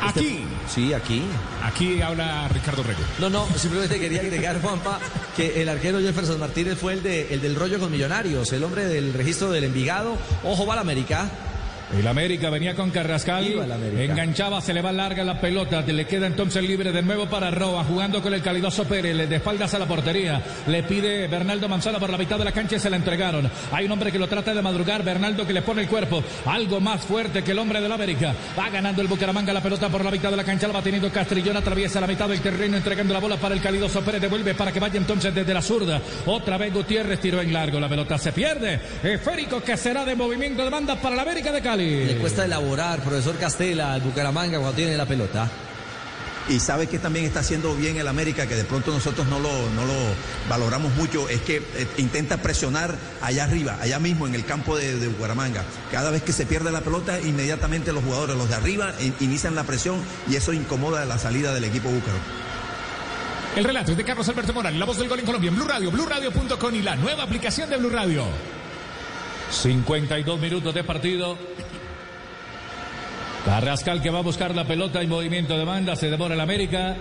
Aquí. 0.00 0.44
Sí, 0.66 0.92
aquí. 0.94 1.22
Aquí 1.62 2.00
habla 2.00 2.48
Ricardo 2.48 2.82
Rego. 2.82 3.00
No, 3.20 3.30
no, 3.30 3.46
simplemente 3.56 4.00
quería 4.00 4.20
agregar, 4.20 4.60
Juanpa, 4.60 4.98
que 5.36 5.62
el 5.62 5.68
arquero 5.68 6.00
Jefferson 6.00 6.40
Martínez 6.40 6.78
fue 6.78 6.94
el, 6.94 7.02
de, 7.02 7.34
el 7.34 7.40
del 7.40 7.54
rollo 7.54 7.78
con 7.78 7.90
Millonarios, 7.90 8.52
el 8.52 8.64
hombre 8.64 8.86
del 8.86 9.12
registro 9.12 9.50
del 9.50 9.64
Envigado. 9.64 10.16
Ojo, 10.42 10.66
va 10.66 10.74
la 10.74 10.80
América. 10.80 11.30
El 11.98 12.06
América 12.08 12.48
venía 12.48 12.74
con 12.74 12.90
Carrascal, 12.90 13.70
enganchaba, 13.98 14.62
se 14.62 14.72
le 14.72 14.80
va 14.80 14.92
larga 14.92 15.24
la 15.24 15.38
pelota, 15.38 15.82
le 15.82 16.06
queda 16.06 16.26
entonces 16.26 16.62
libre 16.62 16.90
de 16.90 17.02
nuevo 17.02 17.26
para 17.26 17.50
Roa, 17.50 17.84
jugando 17.84 18.22
con 18.22 18.32
el 18.32 18.40
calidoso 18.40 18.84
Pérez, 18.84 19.14
le 19.14 19.26
de 19.26 19.36
espaldas 19.36 19.74
a 19.74 19.78
la 19.78 19.86
portería, 19.86 20.42
le 20.66 20.82
pide 20.84 21.28
Bernaldo 21.28 21.68
Manzano 21.68 22.00
por 22.00 22.08
la 22.08 22.16
mitad 22.16 22.38
de 22.38 22.46
la 22.46 22.52
cancha 22.52 22.76
y 22.76 22.78
se 22.78 22.88
la 22.88 22.96
entregaron. 22.96 23.50
Hay 23.72 23.84
un 23.84 23.92
hombre 23.92 24.10
que 24.10 24.18
lo 24.18 24.26
trata 24.26 24.54
de 24.54 24.62
madrugar, 24.62 25.04
Bernaldo 25.04 25.46
que 25.46 25.52
le 25.52 25.60
pone 25.60 25.82
el 25.82 25.88
cuerpo, 25.88 26.24
algo 26.46 26.80
más 26.80 27.02
fuerte 27.02 27.44
que 27.44 27.50
el 27.50 27.58
hombre 27.58 27.82
del 27.82 27.92
América. 27.92 28.34
Va 28.58 28.70
ganando 28.70 29.02
el 29.02 29.08
Bucaramanga 29.08 29.52
la 29.52 29.62
pelota 29.62 29.90
por 29.90 30.02
la 30.02 30.10
mitad 30.10 30.30
de 30.30 30.38
la 30.38 30.44
cancha, 30.44 30.66
la 30.66 30.72
va 30.72 30.82
teniendo 30.82 31.12
Castrillón, 31.12 31.58
atraviesa 31.58 32.00
la 32.00 32.06
mitad 32.06 32.26
del 32.26 32.40
terreno, 32.40 32.78
entregando 32.78 33.12
la 33.12 33.20
bola 33.20 33.36
para 33.36 33.54
el 33.54 33.60
calidoso 33.60 34.00
Pérez, 34.00 34.22
devuelve 34.22 34.54
para 34.54 34.72
que 34.72 34.80
vaya 34.80 34.96
entonces 34.96 35.34
desde 35.34 35.52
la 35.52 35.60
zurda. 35.60 36.00
Otra 36.24 36.56
vez 36.56 36.72
Gutiérrez 36.72 37.20
tiró 37.20 37.42
en 37.42 37.52
largo, 37.52 37.78
la 37.78 37.88
pelota 37.88 38.16
se 38.16 38.32
pierde. 38.32 38.80
Esférico 39.02 39.62
que 39.62 39.76
será 39.76 40.06
de 40.06 40.16
movimiento 40.16 40.64
de 40.64 40.70
banda 40.70 40.96
para 40.96 41.16
la 41.16 41.22
América 41.22 41.52
de 41.52 41.60
Cali. 41.60 41.81
Le 42.06 42.16
cuesta 42.18 42.44
elaborar, 42.44 43.00
profesor 43.00 43.36
Castela, 43.38 43.92
al 43.94 44.00
Bucaramanga 44.00 44.58
cuando 44.58 44.76
tiene 44.76 44.96
la 44.96 45.06
pelota. 45.06 45.48
Y 46.48 46.58
sabe 46.58 46.88
que 46.88 46.98
también 46.98 47.24
está 47.24 47.38
haciendo 47.38 47.72
bien 47.76 47.96
el 47.98 48.08
América, 48.08 48.48
que 48.48 48.56
de 48.56 48.64
pronto 48.64 48.90
nosotros 48.90 49.28
no 49.28 49.38
lo, 49.38 49.48
no 49.70 49.84
lo 49.84 49.94
valoramos 50.48 50.92
mucho, 50.96 51.28
es 51.28 51.40
que 51.42 51.58
eh, 51.58 51.86
intenta 51.98 52.38
presionar 52.38 52.96
allá 53.20 53.44
arriba, 53.44 53.78
allá 53.80 54.00
mismo 54.00 54.26
en 54.26 54.34
el 54.34 54.44
campo 54.44 54.76
de, 54.76 54.98
de 54.98 55.06
Bucaramanga. 55.06 55.62
Cada 55.92 56.10
vez 56.10 56.22
que 56.22 56.32
se 56.32 56.44
pierde 56.44 56.72
la 56.72 56.80
pelota, 56.80 57.20
inmediatamente 57.20 57.92
los 57.92 58.02
jugadores, 58.02 58.36
los 58.36 58.48
de 58.48 58.56
arriba, 58.56 58.92
in- 59.00 59.14
inician 59.20 59.54
la 59.54 59.62
presión 59.62 60.02
y 60.28 60.34
eso 60.34 60.52
incomoda 60.52 61.04
la 61.04 61.16
salida 61.16 61.54
del 61.54 61.62
equipo 61.62 61.88
búcaro. 61.88 62.18
El 63.54 63.62
relato 63.64 63.92
es 63.92 63.96
de 63.96 64.02
Carlos 64.04 64.28
Alberto 64.28 64.52
Morales, 64.52 64.80
la 64.80 64.84
voz 64.86 64.98
del 64.98 65.08
gol 65.08 65.20
en 65.20 65.26
Colombia, 65.26 65.48
en 65.48 65.54
Blue 65.54 65.68
Radio, 65.68 65.92
BlueRadio.com 65.92 66.74
y 66.74 66.82
la 66.82 66.96
nueva 66.96 67.22
aplicación 67.22 67.70
de 67.70 67.76
Blue 67.76 67.90
Radio. 67.90 68.24
52 69.50 70.40
minutos 70.40 70.74
de 70.74 70.82
partido. 70.82 71.36
Carrascal 73.44 74.00
que 74.00 74.10
va 74.10 74.20
a 74.20 74.22
buscar 74.22 74.54
la 74.54 74.64
pelota 74.64 75.02
y 75.02 75.06
movimiento 75.06 75.58
de 75.58 75.64
banda, 75.64 75.96
se 75.96 76.10
devora 76.10 76.34
el 76.34 76.40
América. 76.40 76.96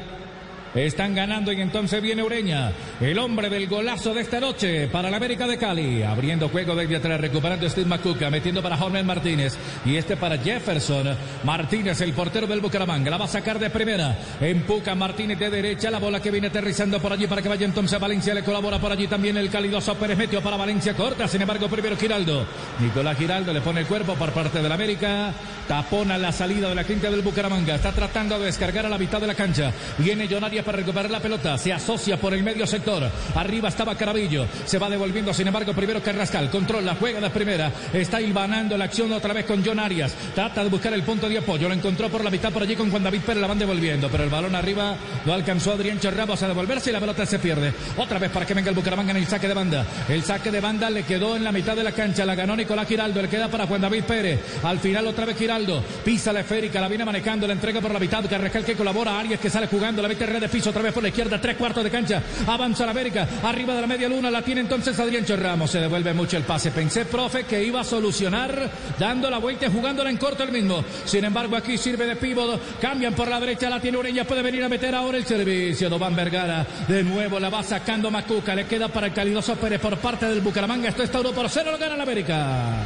Están 0.74 1.14
ganando 1.14 1.52
y 1.52 1.60
entonces 1.60 2.02
viene 2.02 2.24
Ureña, 2.24 2.72
el 3.02 3.20
hombre 3.20 3.50
del 3.50 3.68
golazo 3.68 4.14
de 4.14 4.22
esta 4.22 4.40
noche 4.40 4.88
para 4.88 5.10
la 5.10 5.18
América 5.18 5.46
de 5.46 5.58
Cali. 5.58 6.02
Abriendo 6.02 6.48
juego 6.48 6.76
desde 6.76 6.96
atrás, 6.96 7.20
recuperando 7.20 7.70
Steve 7.70 7.88
Macuca, 7.88 8.30
metiendo 8.30 8.64
para 8.64 8.78
Jorge 8.78 9.04
Martínez. 9.04 9.58
Y 9.86 9.98
este 9.98 10.16
para 10.16 10.38
Jefferson. 10.38 11.10
Martínez, 11.44 12.00
el 12.00 12.14
portero 12.14 12.48
del 12.48 12.62
Bucaramanga, 12.62 13.12
la 13.12 13.18
va 13.18 13.26
a 13.26 13.28
sacar 13.28 13.60
de 13.60 13.70
primera. 13.70 14.18
Empuja 14.40 14.96
Martínez 14.96 15.38
de 15.40 15.50
derecha, 15.50 15.92
la 15.92 16.00
bola 16.00 16.22
que 16.22 16.32
viene 16.32 16.48
aterrizando 16.48 17.02
por 17.02 17.12
allí 17.12 17.28
para 17.28 17.42
que 17.42 17.50
vaya 17.50 17.66
entonces 17.66 18.00
Valencia. 18.00 18.34
Le 18.34 18.44
colabora 18.44 18.80
por 18.80 18.94
allí 18.94 19.08
también 19.08 19.36
el 19.36 19.50
calidoso 19.50 19.96
Pérez 19.96 20.18
Metio 20.18 20.42
para 20.42 20.56
Valencia 20.56 20.94
corta. 20.94 21.28
Sin 21.28 21.42
embargo, 21.42 21.68
primero 21.68 21.98
Giraldo. 21.98 22.46
Nicolás 22.80 23.18
Giraldo 23.18 23.52
le 23.52 23.60
pone 23.60 23.82
el 23.82 23.88
cuerpo 23.88 24.16
por 24.16 24.32
parte 24.32 24.62
del 24.62 24.72
América. 24.72 25.34
Tapona 25.68 26.18
la 26.18 26.32
salida 26.32 26.70
de 26.70 26.76
la 26.76 26.86
quinta 26.86 27.12
del 27.12 27.22
Bucaramanga. 27.22 27.76
Está 27.76 27.92
tratando 27.92 28.40
de 28.40 28.46
descargar 28.46 28.86
a 28.86 28.90
la 28.90 28.98
mitad 28.98 29.20
de 29.20 29.28
la 29.28 29.36
cancha. 29.36 29.74
Viene 29.98 30.28
Para 30.64 30.78
recuperar 30.78 31.10
la 31.10 31.20
pelota. 31.20 31.58
Se 31.58 31.74
asocia 31.74 32.18
por 32.18 32.34
el 32.34 32.44
medio 32.44 32.68
sector. 32.68 33.10
Arriba 33.36 33.70
estaba 33.70 33.96
Carabillo. 33.96 34.46
Se 34.66 34.78
va 34.78 34.90
devolviendo, 34.90 35.34
sin 35.34 35.48
embargo, 35.48 35.74
primero 35.74 36.02
Carrascal. 36.02 36.50
Controla, 36.50 36.96
juega 37.00 37.20
de 37.20 37.30
primera. 37.30 37.72
Está 37.94 38.22
hilvanando 38.22 38.78
la 38.78 38.86
acción 38.86 39.12
otra 39.12 39.34
vez 39.34 39.46
con 39.46 39.64
John 39.66 39.80
Arias. 39.80 40.14
Trata 40.36 40.64
de 40.64 40.70
buscar 40.70 40.94
el 40.94 41.04
punto 41.04 41.28
de 41.28 41.38
apoyo. 41.38 41.68
Lo 41.68 41.74
encontró 41.74 42.10
por 42.10 42.24
la 42.24 42.30
mitad 42.30 42.52
por 42.52 42.64
allí 42.64 42.76
con 42.76 42.90
Juan 42.90 43.04
David 43.04 43.22
Pérez. 43.22 43.42
La 43.42 43.48
van 43.48 43.60
devolviendo. 43.60 44.10
Pero 44.10 44.24
el 44.24 44.30
balón 44.30 44.56
arriba 44.56 44.96
no 45.26 45.34
alcanzó 45.34 45.74
Adrián 45.74 46.00
Ramos 46.02 46.42
a 46.44 46.48
devolverse 46.48 46.90
y 46.90 46.94
la 46.94 47.00
pelota 47.00 47.26
se 47.26 47.40
pierde. 47.40 47.74
Otra 47.98 48.20
vez 48.20 48.32
para 48.32 48.46
que 48.46 48.54
venga 48.54 48.70
el 48.70 48.76
Bucaramanga 48.76 49.12
en 49.12 49.18
el 49.18 49.28
saque 49.28 49.48
de 49.48 49.54
banda. 49.54 49.86
El 50.10 50.24
saque 50.24 50.52
de 50.52 50.60
banda 50.60 50.90
le 50.90 51.04
quedó 51.04 51.36
en 51.36 51.44
la 51.44 51.52
mitad 51.52 51.76
de 51.76 51.84
la 51.84 51.92
cancha. 51.92 52.26
La 52.26 52.36
ganó 52.36 52.56
Nicolás 52.56 52.88
Giraldo. 52.88 53.22
Le 53.22 53.30
queda 53.30 53.48
para 53.48 53.68
Juan 53.68 53.82
David 53.82 54.04
Pérez. 54.04 54.40
Al 54.64 54.80
final 54.80 55.08
otra 55.08 55.26
vez 55.26 55.38
Giraldo. 55.38 55.84
Pisa 56.04 56.34
la 56.34 56.42
esférica. 56.42 56.82
La 56.82 56.88
viene 56.88 57.06
manejando. 57.06 57.48
La 57.48 57.54
entrega 57.54 57.82
por 57.82 57.92
la 57.92 58.00
mitad. 58.00 58.24
Carrascal 58.30 58.66
que 58.66 58.76
colabora. 58.76 59.20
Arias 59.20 59.40
que 59.40 59.50
sale 59.50 59.68
jugando. 59.68 60.02
La 60.02 60.08
mete 60.08 60.26
red 60.26 60.44
piso 60.52 60.70
otra 60.70 60.82
vez 60.82 60.94
por 60.94 61.02
la 61.02 61.10
izquierda, 61.10 61.40
tres 61.42 61.58
cuartos 61.58 61.84
de 61.84 61.90
cancha. 61.90 62.22
Avanza 62.46 62.86
la 62.86 62.92
América, 62.92 63.28
arriba 63.44 63.74
de 63.74 63.82
la 63.82 63.88
media 63.88 64.10
luna, 64.10 64.30
la 64.30 64.42
tiene 64.42 64.62
entonces 64.62 65.00
Adrián 65.00 65.26
Ramos. 65.28 65.72
Se 65.72 65.80
devuelve 65.80 66.14
mucho 66.14 66.38
el 66.38 66.44
pase. 66.44 66.72
Pensé, 66.72 67.06
profe, 67.06 67.46
que 67.46 67.64
iba 67.64 67.82
a 67.82 67.84
solucionar 67.84 68.70
dando 69.00 69.30
la 69.30 69.38
vuelta 69.38 69.66
y 69.66 69.72
jugándola 69.72 70.10
en 70.10 70.18
corto 70.18 70.44
el 70.44 70.52
mismo. 70.52 70.84
Sin 71.06 71.24
embargo, 71.24 71.56
aquí 71.56 71.78
sirve 71.78 72.06
de 72.06 72.16
pívot. 72.16 72.80
Cambian 72.80 73.14
por 73.14 73.28
la 73.28 73.40
derecha, 73.40 73.70
la 73.70 73.80
tiene 73.80 73.98
Ureña. 73.98 74.26
Puede 74.26 74.42
venir 74.42 74.64
a 74.64 74.70
meter 74.70 74.94
ahora 74.94 75.18
el 75.18 75.26
servicio. 75.26 75.90
Dovan 75.90 76.16
Vergara. 76.16 76.66
De 76.88 77.04
nuevo 77.04 77.40
la 77.40 77.50
va 77.50 77.64
sacando 77.64 78.12
Macuca. 78.12 78.54
Le 78.54 78.66
queda 78.66 78.90
para 78.90 79.08
el 79.08 79.14
calidoso 79.14 79.56
Pérez 79.56 79.80
por 79.80 79.98
parte 79.98 80.26
del 80.26 80.42
Bucaramanga. 80.42 80.90
Esto 80.90 81.04
está 81.04 81.20
1 81.20 81.32
por 81.32 81.50
0. 81.50 81.72
Lo 81.72 81.78
gana 81.78 81.96
la 81.96 82.04
América. 82.04 82.86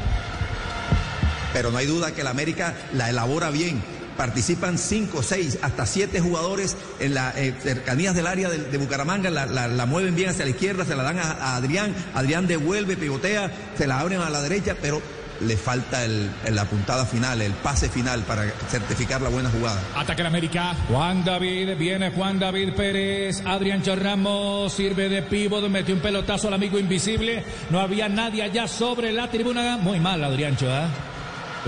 Pero 1.53 1.71
no 1.71 1.77
hay 1.77 1.85
duda 1.85 2.13
que 2.13 2.23
la 2.23 2.31
América 2.31 2.75
la 2.93 3.09
elabora 3.09 3.49
bien. 3.49 3.94
Participan 4.17 4.77
cinco, 4.77 5.23
seis, 5.23 5.57
hasta 5.61 5.85
siete 5.85 6.19
jugadores 6.19 6.77
en 6.99 7.13
las 7.13 7.35
eh, 7.37 7.53
cercanías 7.61 8.15
del 8.15 8.27
área 8.27 8.49
de, 8.49 8.77
Bucaramanga, 8.77 9.29
la, 9.29 9.85
mueven 9.85 10.15
bien 10.15 10.29
hacia 10.29 10.45
la 10.45 10.51
izquierda, 10.51 10.85
se 10.85 10.95
la 10.95 11.03
dan 11.03 11.19
a, 11.19 11.55
Adrián, 11.55 11.93
Adrián 12.13 12.47
devuelve, 12.47 12.97
pivotea, 12.97 13.51
se 13.77 13.87
la 13.87 13.99
abren 13.99 14.21
a 14.21 14.29
la 14.29 14.41
derecha, 14.41 14.75
pero 14.81 15.01
le 15.41 15.57
falta 15.57 16.05
el, 16.05 16.29
la 16.51 16.65
puntada 16.65 17.05
final, 17.05 17.41
el 17.41 17.53
pase 17.53 17.89
final 17.89 18.21
para 18.23 18.43
certificar 18.69 19.21
la 19.21 19.29
buena 19.29 19.49
jugada. 19.49 19.81
Ataca 19.95 20.21
el 20.21 20.27
América. 20.27 20.75
Juan 20.87 21.23
David, 21.23 21.75
viene 21.77 22.11
Juan 22.11 22.39
David 22.39 22.73
Pérez. 22.73 23.41
Adrián 23.45 23.83
Ramos 23.85 24.73
sirve 24.73 25.09
de 25.09 25.23
pívot, 25.23 25.67
metió 25.69 25.95
un 25.95 26.01
pelotazo 26.01 26.47
al 26.47 26.53
amigo 26.53 26.79
invisible. 26.79 27.43
No 27.69 27.79
había 27.79 28.07
nadie 28.09 28.43
allá 28.43 28.67
sobre 28.67 29.11
la 29.11 29.29
tribuna. 29.29 29.77
Muy 29.77 29.99
mal, 29.99 30.23
Adrián 30.23 30.55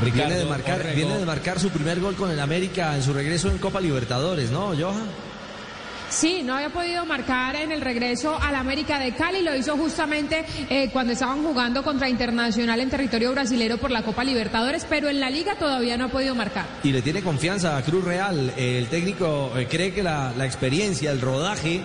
Viene 0.03 0.35
de, 0.35 0.45
marcar, 0.45 0.79
Orrego. 0.79 0.95
viene 0.95 1.17
de 1.17 1.25
marcar 1.25 1.59
su 1.59 1.69
primer 1.69 1.99
gol 1.99 2.15
con 2.15 2.29
el 2.31 2.39
América 2.39 2.95
en 2.95 3.03
su 3.03 3.13
regreso 3.13 3.49
en 3.49 3.57
Copa 3.57 3.79
Libertadores, 3.81 4.51
¿no, 4.51 4.73
Johan? 4.77 5.05
Sí, 6.09 6.41
no 6.41 6.55
había 6.55 6.69
podido 6.69 7.05
marcar 7.05 7.57
en 7.57 7.71
el 7.71 7.81
regreso 7.81 8.39
al 8.41 8.55
América 8.55 8.97
de 8.97 9.13
Cali, 9.13 9.41
lo 9.41 9.53
hizo 9.55 9.75
justamente 9.75 10.45
eh, 10.69 10.89
cuando 10.93 11.11
estaban 11.11 11.43
jugando 11.43 11.83
contra 11.83 12.07
Internacional 12.07 12.79
en 12.79 12.89
territorio 12.89 13.31
brasilero 13.33 13.77
por 13.77 13.91
la 13.91 14.03
Copa 14.03 14.23
Libertadores, 14.23 14.85
pero 14.89 15.09
en 15.09 15.19
la 15.19 15.29
liga 15.29 15.55
todavía 15.55 15.97
no 15.97 16.05
ha 16.05 16.09
podido 16.09 16.33
marcar. 16.33 16.65
Y 16.83 16.93
le 16.93 17.01
tiene 17.01 17.21
confianza 17.21 17.75
a 17.75 17.81
Cruz 17.81 18.05
Real. 18.05 18.53
El 18.55 18.87
técnico 18.87 19.51
eh, 19.57 19.67
cree 19.69 19.93
que 19.93 20.01
la, 20.01 20.31
la 20.37 20.45
experiencia, 20.45 21.11
el 21.11 21.19
rodaje 21.19 21.81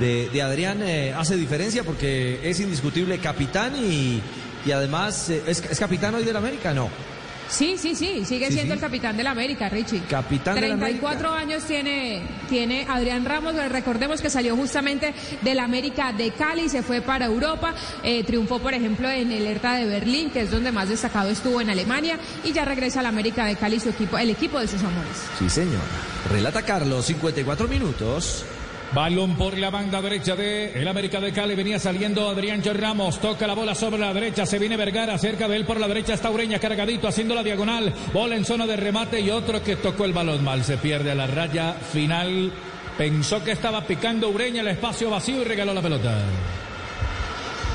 de, 0.00 0.28
de 0.30 0.42
Adrián 0.42 0.82
eh, 0.82 1.14
hace 1.16 1.36
diferencia 1.36 1.84
porque 1.84 2.40
es 2.42 2.58
indiscutible 2.58 3.18
capitán 3.18 3.74
y, 3.76 4.20
y 4.66 4.72
además 4.72 5.30
eh, 5.30 5.42
¿es, 5.46 5.62
es 5.70 5.78
capitán 5.78 6.14
hoy 6.16 6.24
del 6.24 6.36
América, 6.36 6.74
¿no? 6.74 6.90
Sí, 7.50 7.76
sí, 7.76 7.94
sí, 7.94 8.24
sigue 8.24 8.46
Sí, 8.46 8.54
siendo 8.54 8.74
sí. 8.74 8.78
el 8.78 8.80
capitán 8.80 9.16
del 9.16 9.26
América, 9.26 9.68
Richie. 9.68 10.00
Capitán 10.08 10.54
del 10.54 10.78
34 10.78 11.30
años 11.32 11.64
tiene, 11.64 12.22
tiene 12.48 12.86
Adrián 12.88 13.24
Ramos, 13.24 13.54
recordemos 13.68 14.20
que 14.22 14.30
salió 14.30 14.56
justamente 14.56 15.12
del 15.42 15.58
América 15.58 16.12
de 16.12 16.30
Cali, 16.30 16.68
se 16.68 16.82
fue 16.82 17.00
para 17.00 17.26
Europa, 17.26 17.74
eh, 18.02 18.22
triunfó 18.24 18.60
por 18.60 18.72
ejemplo 18.72 19.10
en 19.10 19.32
el 19.32 19.46
Hertha 19.46 19.74
de 19.74 19.86
Berlín, 19.86 20.30
que 20.30 20.42
es 20.42 20.50
donde 20.50 20.70
más 20.72 20.88
destacado 20.88 21.28
estuvo 21.30 21.60
en 21.60 21.70
Alemania, 21.70 22.18
y 22.44 22.52
ya 22.52 22.64
regresa 22.64 23.00
al 23.00 23.06
América 23.06 23.44
de 23.44 23.56
Cali, 23.56 23.80
su 23.80 23.88
equipo, 23.90 24.16
el 24.16 24.30
equipo 24.30 24.60
de 24.60 24.68
sus 24.68 24.82
amores. 24.82 25.10
Sí, 25.38 25.50
señor. 25.50 25.82
Relata 26.30 26.62
Carlos, 26.62 27.06
54 27.06 27.66
minutos. 27.66 28.44
Balón 28.92 29.36
por 29.36 29.56
la 29.56 29.70
banda 29.70 30.02
derecha 30.02 30.34
de 30.34 30.72
el 30.72 30.88
América 30.88 31.20
de 31.20 31.32
Cali. 31.32 31.54
Venía 31.54 31.78
saliendo 31.78 32.28
Adrián 32.28 32.60
Ramos. 32.74 33.20
Toca 33.20 33.46
la 33.46 33.54
bola 33.54 33.74
sobre 33.74 34.00
la 34.00 34.12
derecha. 34.12 34.44
Se 34.44 34.58
viene 34.58 34.76
Vergara. 34.76 35.16
Cerca 35.16 35.46
de 35.46 35.56
él 35.56 35.64
por 35.64 35.78
la 35.78 35.86
derecha 35.86 36.14
está 36.14 36.28
Ureña 36.28 36.58
cargadito 36.58 37.06
haciendo 37.06 37.36
la 37.36 37.44
diagonal. 37.44 37.94
Bola 38.12 38.34
en 38.34 38.44
zona 38.44 38.66
de 38.66 38.76
remate 38.76 39.20
y 39.20 39.30
otro 39.30 39.62
que 39.62 39.76
tocó 39.76 40.04
el 40.04 40.12
balón 40.12 40.42
mal. 40.42 40.64
Se 40.64 40.76
pierde 40.76 41.12
a 41.12 41.14
la 41.14 41.28
raya 41.28 41.74
final. 41.74 42.52
Pensó 42.98 43.44
que 43.44 43.52
estaba 43.52 43.86
picando 43.86 44.28
Ureña 44.28 44.62
el 44.62 44.68
espacio 44.68 45.08
vacío 45.08 45.40
y 45.40 45.44
regaló 45.44 45.72
la 45.72 45.82
pelota. 45.82 46.18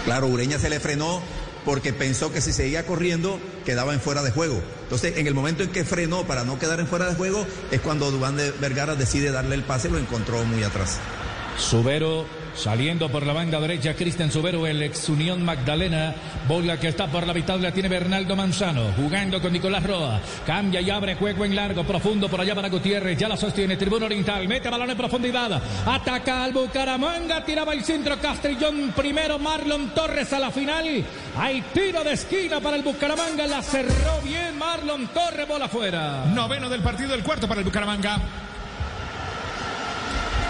Claro, 0.03 0.27
Ureña 0.27 0.60
se 0.60 0.69
le 0.69 0.82
frenó 0.82 1.22
porque 1.66 1.92
pensó 1.92 2.32
que 2.32 2.42
si 2.42 2.53
seguía 2.53 2.85
corriendo 2.85 3.40
quedaba 3.66 3.94
en 3.94 4.00
fuera 4.00 4.24
de 4.24 4.32
juego. 4.32 4.61
Entonces, 4.84 5.18
en 5.18 5.27
el 5.27 5.34
momento 5.34 5.64
en 5.64 5.69
que 5.69 5.84
frenó 5.84 6.26
para 6.26 6.44
no 6.44 6.60
quedar 6.60 6.80
en 6.80 6.88
fuera 6.88 7.08
de 7.08 7.16
juego, 7.16 7.45
es 7.72 7.82
cuando 7.82 8.11
Dubán 8.11 8.38
de 8.38 8.52
Vergara 8.52 8.95
decide 8.95 9.32
darle 9.32 9.56
el 9.56 9.64
pase, 9.64 9.90
lo 9.90 9.98
encontró 9.98 10.44
muy 10.45 10.64
atrás. 10.64 11.00
Subero 11.58 12.26
saliendo 12.56 13.09
por 13.09 13.25
la 13.25 13.34
banda 13.34 13.59
derecha, 13.59 13.93
Cristian 13.93 14.32
Subero, 14.32 14.66
el 14.66 14.82
ex 14.82 15.09
Unión 15.09 15.43
Magdalena. 15.43 16.16
Bola 16.48 16.80
que 16.80 16.88
está 16.88 17.08
por 17.08 17.25
la 17.25 17.34
mitad 17.34 17.59
la 17.59 17.72
tiene 17.72 17.90
Bernaldo 17.90 18.35
Manzano, 18.35 18.92
jugando 18.95 19.42
con 19.42 19.53
Nicolás 19.53 19.84
Roa. 19.84 20.19
Cambia 20.45 20.82
y 20.82 20.90
abre 20.90 21.16
juego 21.16 21.45
en 21.45 21.56
largo, 21.56 21.84
profundo 21.84 22.30
por 22.30 22.42
allá 22.42 22.56
para 22.56 22.69
Gutiérrez. 22.69 23.17
Ya 23.17 23.27
la 23.27 23.38
sostiene, 23.38 23.77
Tribuna 23.77 24.06
Oriental, 24.06 24.48
mete 24.48 24.69
balón 24.69 24.90
en 24.90 24.98
profundidad. 24.98 25.61
Ataca 25.85 26.43
al 26.43 26.53
Bucaramanga, 26.53 27.43
tiraba 27.43 27.74
el 27.74 27.84
centro 27.84 28.19
Castrillón. 28.19 28.93
Primero 28.95 29.40
Marlon 29.40 29.90
Torres 29.93 30.32
a 30.34 30.40
la 30.40 30.51
final. 30.51 31.06
Hay 31.38 31.61
tiro 31.74 32.03
de 32.03 32.14
esquina 32.14 32.59
para 32.59 32.77
el 32.77 32.84
Bucaramanga, 32.84 33.48
la 33.48 33.61
cerró 33.61 34.22
bien 34.24 34.58
Marlon 34.58 35.08
Torres, 35.08 35.48
bola 35.48 35.66
afuera. 35.66 36.25
Noveno 36.34 36.69
del 36.69 36.82
partido, 36.82 37.14
el 37.14 37.24
cuarto 37.24 37.48
para 37.48 37.59
el 37.59 37.66
Bucaramanga. 37.66 38.45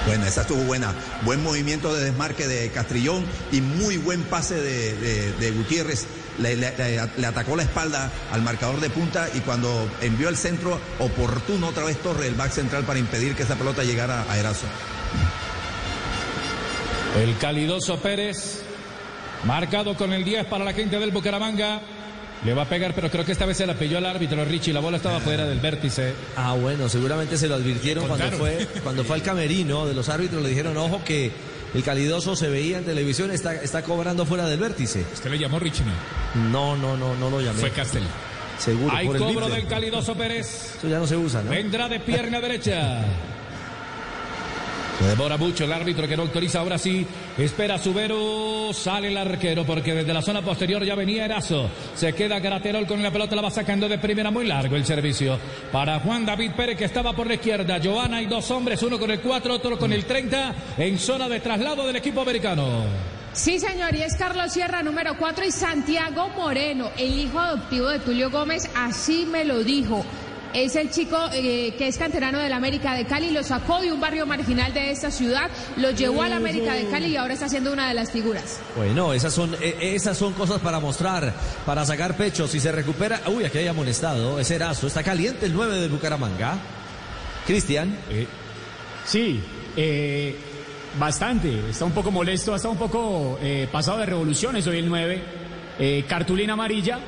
Bueno, 0.06 0.26
esa 0.26 0.42
estuvo 0.42 0.62
buena. 0.64 0.94
Buen 1.24 1.42
movimiento 1.42 1.94
de 1.94 2.04
desmarque 2.04 2.48
de 2.48 2.70
Castrillón 2.70 3.26
y 3.52 3.62
muy 3.62 3.98
buen 3.98 4.22
pase 4.24 4.56
de, 4.56 5.32
de- 5.34 5.52
Gutiérrez. 5.52 6.06
Le 6.38 7.26
atacó 7.26 7.56
la 7.56 7.64
espalda 7.64 8.12
al 8.32 8.42
marcador 8.42 8.80
de 8.82 8.90
punta 8.90 9.30
y 9.34 9.40
cuando 9.40 9.90
envió 10.02 10.30
el 10.30 10.36
centro 10.38 10.80
oportuno 11.00 11.68
otra 11.70 11.86
vez 11.86 11.98
Torre, 12.02 12.28
el 12.28 12.36
back 12.36 12.52
central, 12.52 12.84
para 12.84 13.00
impedir 13.00 13.36
que 13.36 13.44
esa 13.44 13.56
pelota 13.56 13.84
llegara 13.84 14.26
a 14.30 14.38
Erazo. 14.38 14.66
El 17.22 17.38
calidoso 17.38 17.98
Pérez, 18.00 18.62
marcado 19.46 19.96
con 19.96 20.12
el 20.12 20.26
10 20.26 20.46
para 20.48 20.66
la 20.66 20.74
gente 20.74 21.00
del 21.00 21.12
Bucaramanga. 21.12 21.82
Le 22.44 22.54
va 22.54 22.64
a 22.64 22.70
pegar, 22.70 22.94
pero 22.94 23.10
creo 23.10 23.26
que 23.26 23.32
esta 23.32 23.46
vez 23.46 23.58
se 23.58 23.66
la 23.66 23.74
pilló 23.74 23.98
al 23.98 24.06
árbitro 24.06 24.44
Richie. 24.46 24.74
La 24.74 24.80
bola 24.80 24.98
estaba 24.98 25.20
fuera 25.20 25.46
del 25.46 25.60
vértice. 25.60 26.14
Ah, 26.36 26.54
bueno, 26.54 26.90
seguramente 26.90 27.38
se 27.38 27.48
lo 27.48 27.56
advirtieron 27.56 28.08
cuando 28.08 28.32
fue, 28.32 28.68
cuando 28.84 29.04
fue 29.04 29.16
al 29.16 29.22
camerino 29.24 29.86
de 29.88 29.94
los 29.94 30.10
árbitros. 30.10 30.44
Le 30.44 30.50
dijeron, 30.50 30.78
ojo, 30.78 31.02
que 31.04 31.32
el 31.74 31.84
calidoso 31.84 32.36
se 32.36 32.50
veía 32.50 32.78
en 32.78 32.86
televisión, 32.86 33.32
está, 33.32 33.56
está 33.56 33.82
cobrando 33.84 34.26
fuera 34.26 34.48
del 34.48 34.60
vértice. 34.60 35.06
¿Usted 35.14 35.32
le 35.32 35.40
llamó 35.40 35.60
Richie? 35.60 35.84
No, 36.52 36.76
no, 36.76 36.96
no, 36.96 37.16
no 37.16 37.30
lo 37.30 37.42
llamé. 37.42 37.60
Fue 37.60 37.72
Castel. 37.72 38.04
Seguro, 38.60 38.96
Hay 38.96 39.08
por 39.08 39.18
cobro 39.18 39.50
del 39.50 39.68
calidoso 39.68 40.16
Pérez. 40.16 40.76
Eso 40.78 40.88
ya 40.88 41.00
no 41.00 41.08
se 41.08 41.18
usa, 41.18 41.42
¿no? 41.42 41.50
Vendrá 41.50 41.90
de 41.90 42.00
pierna 42.00 42.40
derecha. 42.40 43.04
Demora 45.02 45.38
mucho 45.38 45.66
el 45.66 45.74
árbitro 45.74 46.08
que 46.08 46.16
no 46.16 46.24
autoriza. 46.24 46.60
Ahora 46.60 46.78
sí, 46.78 47.06
espera 47.38 47.78
Subero. 47.78 48.72
Sale 48.74 49.10
el 49.10 49.18
arquero 49.18 49.66
porque 49.66 49.94
desde 49.94 50.14
la 50.14 50.22
zona 50.22 50.42
posterior 50.42 50.84
ya 50.84 50.96
venía 50.96 51.26
Erazo. 51.26 51.70
Se 51.96 52.14
queda 52.14 52.40
Graterol 52.40 52.88
con 52.88 53.04
la 53.04 53.12
pelota. 53.12 53.36
La 53.36 53.42
va 53.42 53.52
sacando 53.52 53.90
de 53.90 53.98
primera 53.98 54.32
muy 54.32 54.46
largo 54.46 54.76
el 54.76 54.86
servicio. 54.86 55.38
Para 55.72 56.00
Juan 56.00 56.26
David 56.26 56.52
Pérez 56.56 56.78
que 56.78 56.86
estaba 56.86 57.14
por 57.14 57.28
la 57.28 57.36
izquierda. 57.36 57.80
Joana 57.84 58.22
y 58.22 58.26
dos 58.26 58.50
hombres. 58.52 58.82
Uno 58.84 58.98
con 58.98 59.12
el 59.12 59.20
4, 59.20 59.54
otro 59.54 59.78
con 59.78 59.92
el 59.92 60.06
30. 60.06 60.56
En 60.78 60.98
zona 60.98 61.28
de 61.28 61.40
traslado 61.40 61.86
del 61.86 61.98
equipo 61.98 62.22
americano. 62.22 62.86
Sí, 63.36 63.60
señor, 63.60 63.94
y 63.94 64.02
es 64.02 64.16
Carlos 64.16 64.54
Sierra, 64.54 64.82
número 64.82 65.18
4, 65.18 65.44
y 65.44 65.52
Santiago 65.52 66.30
Moreno, 66.30 66.90
el 66.98 67.20
hijo 67.20 67.38
adoptivo 67.38 67.90
de 67.90 68.00
Tulio 68.00 68.32
Gómez, 68.32 68.70
así 68.74 69.28
me 69.30 69.44
lo 69.44 69.62
dijo. 69.62 70.06
Es 70.56 70.76
el 70.76 70.90
chico 70.90 71.18
eh, 71.34 71.76
que 71.78 71.88
es 71.88 71.98
canterano 71.98 72.40
del 72.40 72.54
América 72.54 72.94
de 72.94 73.06
Cali, 73.06 73.30
lo 73.32 73.44
sacó 73.44 73.82
de 73.82 73.92
un 73.92 74.00
barrio 74.00 74.26
marginal 74.26 74.74
de 74.74 74.90
esta 74.90 75.12
ciudad, 75.12 75.50
lo 75.76 75.92
llevó 75.92 76.22
al 76.22 76.34
América 76.34 76.74
de 76.74 76.88
Cali 76.88 77.08
y 77.08 77.16
ahora 77.18 77.34
está 77.34 77.50
siendo 77.50 77.74
una 77.74 77.90
de 77.90 77.94
las 77.94 78.12
figuras. 78.12 78.60
Bueno, 78.76 79.14
esas 79.14 79.34
son, 79.34 79.54
eh, 79.62 79.76
esas 79.82 80.18
son 80.18 80.34
cosas 80.34 80.62
para 80.62 80.80
mostrar, 80.80 81.34
para 81.66 81.86
sacar 81.86 82.16
pecho. 82.16 82.48
Si 82.48 82.60
se 82.60 82.72
recupera. 82.72 83.22
Uy, 83.28 83.44
aquí 83.44 83.58
hay 83.58 83.68
amonestado. 83.68 84.40
Ese 84.40 84.56
Erazo. 84.56 84.88
Está 84.88 85.04
caliente 85.04 85.46
el 85.46 85.54
9 85.54 85.78
de 85.78 85.88
Bucaramanga. 85.90 86.58
Cristian. 87.46 87.96
Sí, 89.06 89.40
eh, 89.76 90.36
bastante. 91.00 91.70
Está 91.70 91.86
un 91.86 91.92
poco 91.92 92.12
molesto, 92.12 92.56
está 92.56 92.70
un 92.70 92.78
poco 92.78 93.38
eh, 93.42 93.68
pasado 93.72 94.00
de 94.00 94.06
revoluciones 94.06 94.66
hoy 94.68 94.80
el 94.80 94.88
9. 94.88 95.24
Eh, 95.78 96.06
cartulina 96.08 96.54
amarilla 96.54 97.00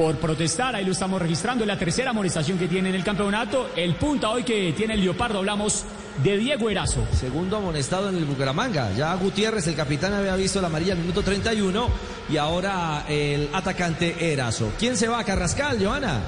por 0.00 0.16
protestar, 0.16 0.74
ahí 0.74 0.86
lo 0.86 0.92
estamos 0.92 1.20
registrando. 1.20 1.62
Es 1.62 1.68
la 1.68 1.78
tercera 1.78 2.08
amonestación 2.08 2.58
que 2.58 2.68
tiene 2.68 2.88
en 2.88 2.94
el 2.94 3.04
campeonato. 3.04 3.68
El 3.76 3.96
punta 3.96 4.30
hoy 4.30 4.44
que 4.44 4.72
tiene 4.72 4.94
el 4.94 5.02
Leopardo, 5.02 5.40
hablamos 5.40 5.84
de 6.24 6.38
Diego 6.38 6.70
Erazo. 6.70 7.06
Segundo 7.12 7.58
amonestado 7.58 8.08
en 8.08 8.16
el 8.16 8.24
Bucaramanga. 8.24 8.92
Ya 8.92 9.14
Gutiérrez, 9.16 9.66
el 9.66 9.76
capitán, 9.76 10.14
había 10.14 10.34
visto 10.36 10.58
la 10.62 10.68
amarilla 10.68 10.94
al 10.94 11.00
minuto 11.00 11.20
31 11.20 11.90
y 12.30 12.38
ahora 12.38 13.04
el 13.08 13.50
atacante 13.52 14.32
Erazo. 14.32 14.72
¿Quién 14.78 14.96
se 14.96 15.06
va? 15.06 15.22
Carrascal, 15.22 15.76
Joana. 15.78 16.20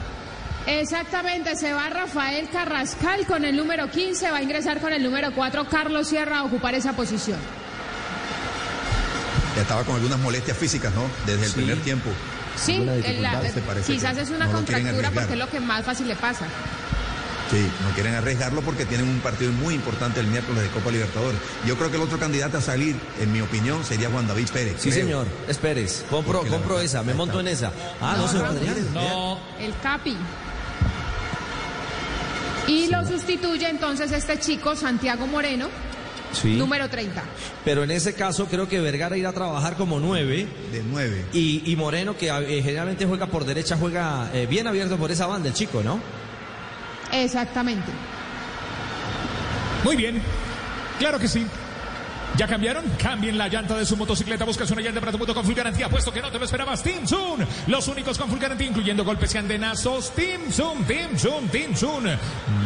Exactamente, 0.66 1.56
se 1.56 1.72
va 1.72 1.88
Rafael 1.88 2.50
Carrascal 2.50 3.26
con 3.26 3.46
el 3.46 3.56
número 3.56 3.90
15, 3.90 4.32
va 4.32 4.36
a 4.36 4.42
ingresar 4.42 4.82
con 4.82 4.92
el 4.92 5.02
número 5.02 5.34
4 5.34 5.66
Carlos 5.70 6.08
Sierra 6.08 6.40
a 6.40 6.44
ocupar 6.44 6.74
esa 6.74 6.92
posición. 6.92 7.38
Ya 9.56 9.62
estaba 9.62 9.82
con 9.84 9.96
algunas 9.96 10.18
molestias 10.18 10.58
físicas, 10.58 10.92
¿no? 10.94 11.04
Desde 11.24 11.46
el 11.46 11.52
primer 11.52 11.78
tiempo. 11.78 12.10
Sí, 12.56 12.78
la- 13.20 13.40
quizás 13.86 14.14
que 14.16 14.22
es 14.22 14.30
una 14.30 14.46
no 14.46 14.52
contractura 14.52 15.10
porque 15.10 15.32
es 15.32 15.38
lo 15.38 15.48
que 15.48 15.60
más 15.60 15.84
fácil 15.84 16.08
le 16.08 16.16
pasa. 16.16 16.46
Sí, 17.50 17.70
no 17.86 17.90
quieren 17.94 18.14
arriesgarlo 18.14 18.62
porque 18.62 18.86
tienen 18.86 19.06
un 19.06 19.20
partido 19.20 19.52
muy 19.52 19.74
importante 19.74 20.20
el 20.20 20.26
miércoles 20.26 20.62
de 20.62 20.68
Copa 20.70 20.90
Libertadores. 20.90 21.38
Yo 21.66 21.76
creo 21.76 21.90
que 21.90 21.96
el 21.96 22.02
otro 22.02 22.18
candidato 22.18 22.56
a 22.56 22.60
salir, 22.62 22.96
en 23.20 23.30
mi 23.30 23.42
opinión, 23.42 23.84
sería 23.84 24.08
Juan 24.08 24.26
David 24.26 24.48
Pérez. 24.50 24.76
Sí, 24.78 24.88
creo. 24.90 25.02
señor, 25.04 25.26
es 25.48 25.58
Pérez. 25.58 26.02
Compro, 26.08 26.38
Porque 26.38 26.50
compro 26.50 26.76
verdad, 26.76 26.84
esa, 26.86 27.02
me 27.02 27.12
monto 27.12 27.40
en 27.40 27.48
esa. 27.48 27.70
Ah, 28.00 28.14
no, 28.16 28.22
No, 28.22 28.28
señor 28.28 28.44
no, 28.46 28.50
Adrián. 28.52 28.94
No, 28.94 29.38
El 29.60 29.74
Capi. 29.82 30.16
Y 32.68 32.86
lo 32.88 33.06
sustituye 33.06 33.68
entonces 33.68 34.12
este 34.12 34.38
chico, 34.38 34.74
Santiago 34.76 35.26
Moreno, 35.26 35.68
Sí. 36.32 36.56
número 36.56 36.88
30. 36.88 37.22
Pero 37.64 37.84
en 37.84 37.90
ese 37.90 38.14
caso 38.14 38.46
creo 38.46 38.68
que 38.68 38.80
Vergara 38.80 39.16
irá 39.16 39.30
a 39.30 39.32
trabajar 39.32 39.76
como 39.76 40.00
nueve. 40.00 40.46
De 40.72 40.82
nueve. 40.82 41.24
Y, 41.32 41.62
y 41.70 41.76
Moreno, 41.76 42.16
que 42.16 42.28
eh, 42.28 42.62
generalmente 42.62 43.06
juega 43.06 43.26
por 43.26 43.44
derecha, 43.44 43.76
juega 43.76 44.30
eh, 44.32 44.46
bien 44.46 44.66
abierto 44.66 44.96
por 44.96 45.10
esa 45.10 45.26
banda, 45.26 45.48
el 45.48 45.54
chico, 45.54 45.82
¿no? 45.82 46.00
Exactamente. 47.12 47.90
Muy 49.84 49.96
bien. 49.96 50.22
Claro 50.98 51.18
que 51.18 51.28
sí. 51.28 51.46
¿Ya 52.36 52.46
cambiaron? 52.46 52.84
Cambien 52.98 53.36
la 53.36 53.48
llanta 53.48 53.76
de 53.76 53.84
su 53.84 53.96
motocicleta. 53.96 54.44
Buscas 54.44 54.70
una 54.70 54.80
llanta 54.80 55.00
para 55.00 55.12
tu 55.12 55.18
moto 55.18 55.34
con 55.34 55.44
full 55.44 55.54
garantía. 55.54 55.88
Puesto 55.88 56.12
que 56.12 56.22
no 56.22 56.30
te 56.30 56.38
lo 56.38 56.44
esperabas. 56.44 56.82
Team 56.82 57.06
Zoom. 57.06 57.40
Los 57.66 57.88
únicos 57.88 58.18
con 58.18 58.28
full 58.28 58.38
garantía, 58.38 58.68
incluyendo 58.68 59.04
golpes 59.04 59.34
y 59.34 59.38
andenazos. 59.38 60.14
Team 60.14 60.50
Zoom, 60.50 60.84
Team 60.84 61.18
Zoom, 61.18 61.48
Team 61.48 61.76
Zoom. 61.76 62.04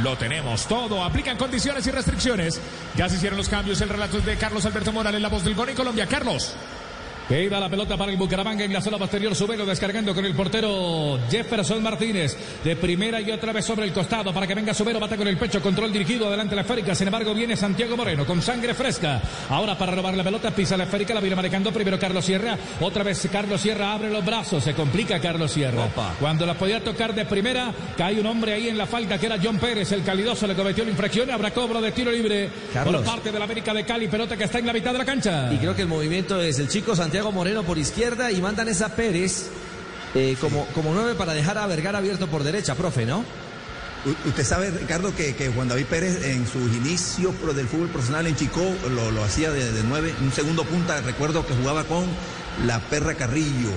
Lo 0.02 0.16
tenemos 0.16 0.66
todo. 0.66 1.02
Aplican 1.02 1.36
condiciones 1.36 1.86
y 1.86 1.90
restricciones. 1.90 2.60
Ya 2.96 3.08
se 3.08 3.16
hicieron 3.16 3.36
los 3.36 3.48
cambios. 3.48 3.80
El 3.80 3.88
relato 3.88 4.18
es 4.18 4.24
de 4.24 4.36
Carlos 4.36 4.64
Alberto 4.66 4.92
Morales, 4.92 5.20
la 5.20 5.28
voz 5.28 5.44
del 5.44 5.54
gol 5.54 5.68
en 5.68 5.76
Colombia. 5.76 6.06
Carlos. 6.06 6.54
Que 7.28 7.42
iba 7.42 7.58
la 7.58 7.68
pelota 7.68 7.96
para 7.96 8.12
el 8.12 8.16
Bucaramanga 8.16 8.64
en 8.64 8.72
la 8.72 8.80
zona 8.80 8.98
posterior. 8.98 9.34
Subelo 9.34 9.66
descargando 9.66 10.14
con 10.14 10.24
el 10.24 10.32
portero 10.32 11.18
Jefferson 11.28 11.82
Martínez. 11.82 12.36
De 12.62 12.76
primera 12.76 13.20
y 13.20 13.32
otra 13.32 13.52
vez 13.52 13.64
sobre 13.64 13.84
el 13.84 13.92
costado 13.92 14.32
para 14.32 14.46
que 14.46 14.54
venga 14.54 14.72
Subero. 14.72 15.00
Bata 15.00 15.16
con 15.16 15.26
el 15.26 15.36
pecho. 15.36 15.60
Control 15.60 15.92
dirigido 15.92 16.28
adelante 16.28 16.54
la 16.54 16.60
esférica. 16.60 16.94
Sin 16.94 17.08
embargo, 17.08 17.34
viene 17.34 17.56
Santiago 17.56 17.96
Moreno 17.96 18.24
con 18.24 18.40
sangre 18.40 18.74
fresca. 18.74 19.20
Ahora 19.50 19.76
para 19.76 19.96
robar 19.96 20.16
la 20.16 20.22
pelota. 20.22 20.52
Pisa 20.52 20.76
la 20.76 20.84
esférica. 20.84 21.14
La 21.14 21.20
viene 21.20 21.34
manejando 21.34 21.72
primero 21.72 21.98
Carlos 21.98 22.24
Sierra. 22.24 22.56
Otra 22.80 23.02
vez 23.02 23.28
Carlos 23.32 23.60
Sierra 23.60 23.92
abre 23.92 24.08
los 24.08 24.24
brazos. 24.24 24.62
Se 24.62 24.74
complica 24.74 25.18
Carlos 25.18 25.50
Sierra. 25.50 25.88
Cuando 26.20 26.46
la 26.46 26.54
podía 26.54 26.84
tocar 26.84 27.12
de 27.12 27.24
primera, 27.24 27.74
cae 27.96 28.20
un 28.20 28.26
hombre 28.26 28.52
ahí 28.52 28.68
en 28.68 28.78
la 28.78 28.86
falta 28.86 29.18
que 29.18 29.26
era 29.26 29.36
John 29.42 29.58
Pérez. 29.58 29.90
El 29.90 30.04
calidoso 30.04 30.46
le 30.46 30.54
cometió 30.54 30.84
la 30.84 30.90
infracción. 30.90 31.28
Habrá 31.32 31.50
cobro 31.50 31.80
de 31.80 31.90
tiro 31.90 32.12
libre 32.12 32.50
Carlos. 32.72 33.02
por 33.02 33.04
parte 33.04 33.32
de 33.32 33.38
la 33.40 33.46
América 33.46 33.74
de 33.74 33.84
Cali. 33.84 34.06
Pelota 34.06 34.36
que 34.36 34.44
está 34.44 34.60
en 34.60 34.66
la 34.68 34.72
mitad 34.72 34.92
de 34.92 34.98
la 34.98 35.04
cancha. 35.04 35.52
Y 35.52 35.56
creo 35.56 35.74
que 35.74 35.82
el 35.82 35.88
movimiento 35.88 36.40
es 36.40 36.60
el 36.60 36.68
chico 36.68 36.94
Santiago 36.94 37.15
Moreno 37.24 37.62
por 37.64 37.78
izquierda 37.78 38.30
y 38.30 38.40
mandan 38.40 38.68
esa 38.68 38.94
Pérez 38.94 39.46
eh, 40.14 40.36
como, 40.40 40.66
como 40.74 40.94
nueve 40.94 41.14
para 41.14 41.32
dejar 41.34 41.58
a 41.58 41.66
Vergara 41.66 41.98
abierto 41.98 42.26
por 42.28 42.42
derecha, 42.44 42.74
profe, 42.74 43.04
¿no? 43.06 43.18
U- 44.04 44.28
Usted 44.28 44.44
sabe, 44.44 44.70
Ricardo, 44.70 45.14
que, 45.14 45.34
que 45.34 45.48
Juan 45.48 45.68
David 45.68 45.86
Pérez 45.86 46.24
en 46.24 46.46
sus 46.46 46.72
inicios 46.76 47.34
del 47.56 47.66
fútbol 47.66 47.88
profesional 47.88 48.26
en 48.26 48.36
Chico 48.36 48.62
lo, 48.94 49.10
lo 49.10 49.24
hacía 49.24 49.50
de, 49.50 49.72
de 49.72 49.82
nueve, 49.82 50.14
un 50.22 50.32
segundo 50.32 50.64
punta. 50.64 51.00
Recuerdo 51.00 51.44
que 51.46 51.54
jugaba 51.54 51.84
con 51.84 52.04
la 52.66 52.78
Perra 52.80 53.14
Carrillo. 53.14 53.70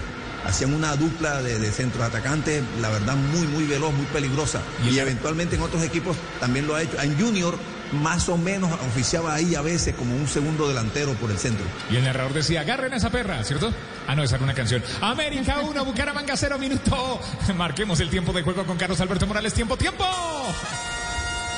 Hacían 0.46 0.74
una 0.74 0.96
dupla 0.96 1.42
de, 1.42 1.60
de 1.60 1.72
centros 1.72 2.02
atacantes, 2.04 2.64
la 2.82 2.90
verdad, 2.90 3.16
muy, 3.16 3.46
muy 3.48 3.66
veloz, 3.66 3.94
muy 3.94 4.06
peligrosa. 4.06 4.62
Y, 4.90 4.98
eventualmente 5.00 5.56
en 5.58 5.62
otros 5.64 5.84
equipos 5.84 6.16
también 6.40 6.66
lo 6.66 6.76
ha 6.76 6.82
hecho. 6.82 6.98
En 7.02 7.20
Junior, 7.20 7.58
más 7.94 8.30
o 8.30 8.38
menos, 8.38 8.72
oficiaba 8.88 9.34
ahí 9.34 9.56
a 9.56 9.62
veces 9.62 9.96
como 9.96 10.16
un 10.16 10.28
segundo 10.28 10.68
delantero 10.68 11.14
por 11.14 11.32
el 11.32 11.38
centro. 11.38 11.66
Y 11.92 11.96
el 11.96 12.04
narrador 12.04 12.34
decía, 12.34 12.62
agarren 12.62 12.94
a 12.94 12.98
esa 12.98 13.10
perra, 13.10 13.44
¿cierto? 13.44 13.74
Ah, 14.08 14.16
no, 14.16 14.24
esa 14.24 14.36
era 14.36 14.44
una 14.44 14.54
canción. 14.54 14.84
América 15.02 15.60
1, 15.64 15.86
Bucaramanga 15.86 16.36
0 16.36 16.58
minuto. 16.58 17.20
Marquemos 17.56 18.00
el 18.00 18.10
tiempo 18.10 18.32
de 18.34 18.44
juego 18.44 18.66
con 18.66 18.78
Carlos 18.78 19.00
Alberto 19.02 19.28
Morales. 19.28 19.54
Tiempo, 19.54 19.78
tiempo. 19.78 20.06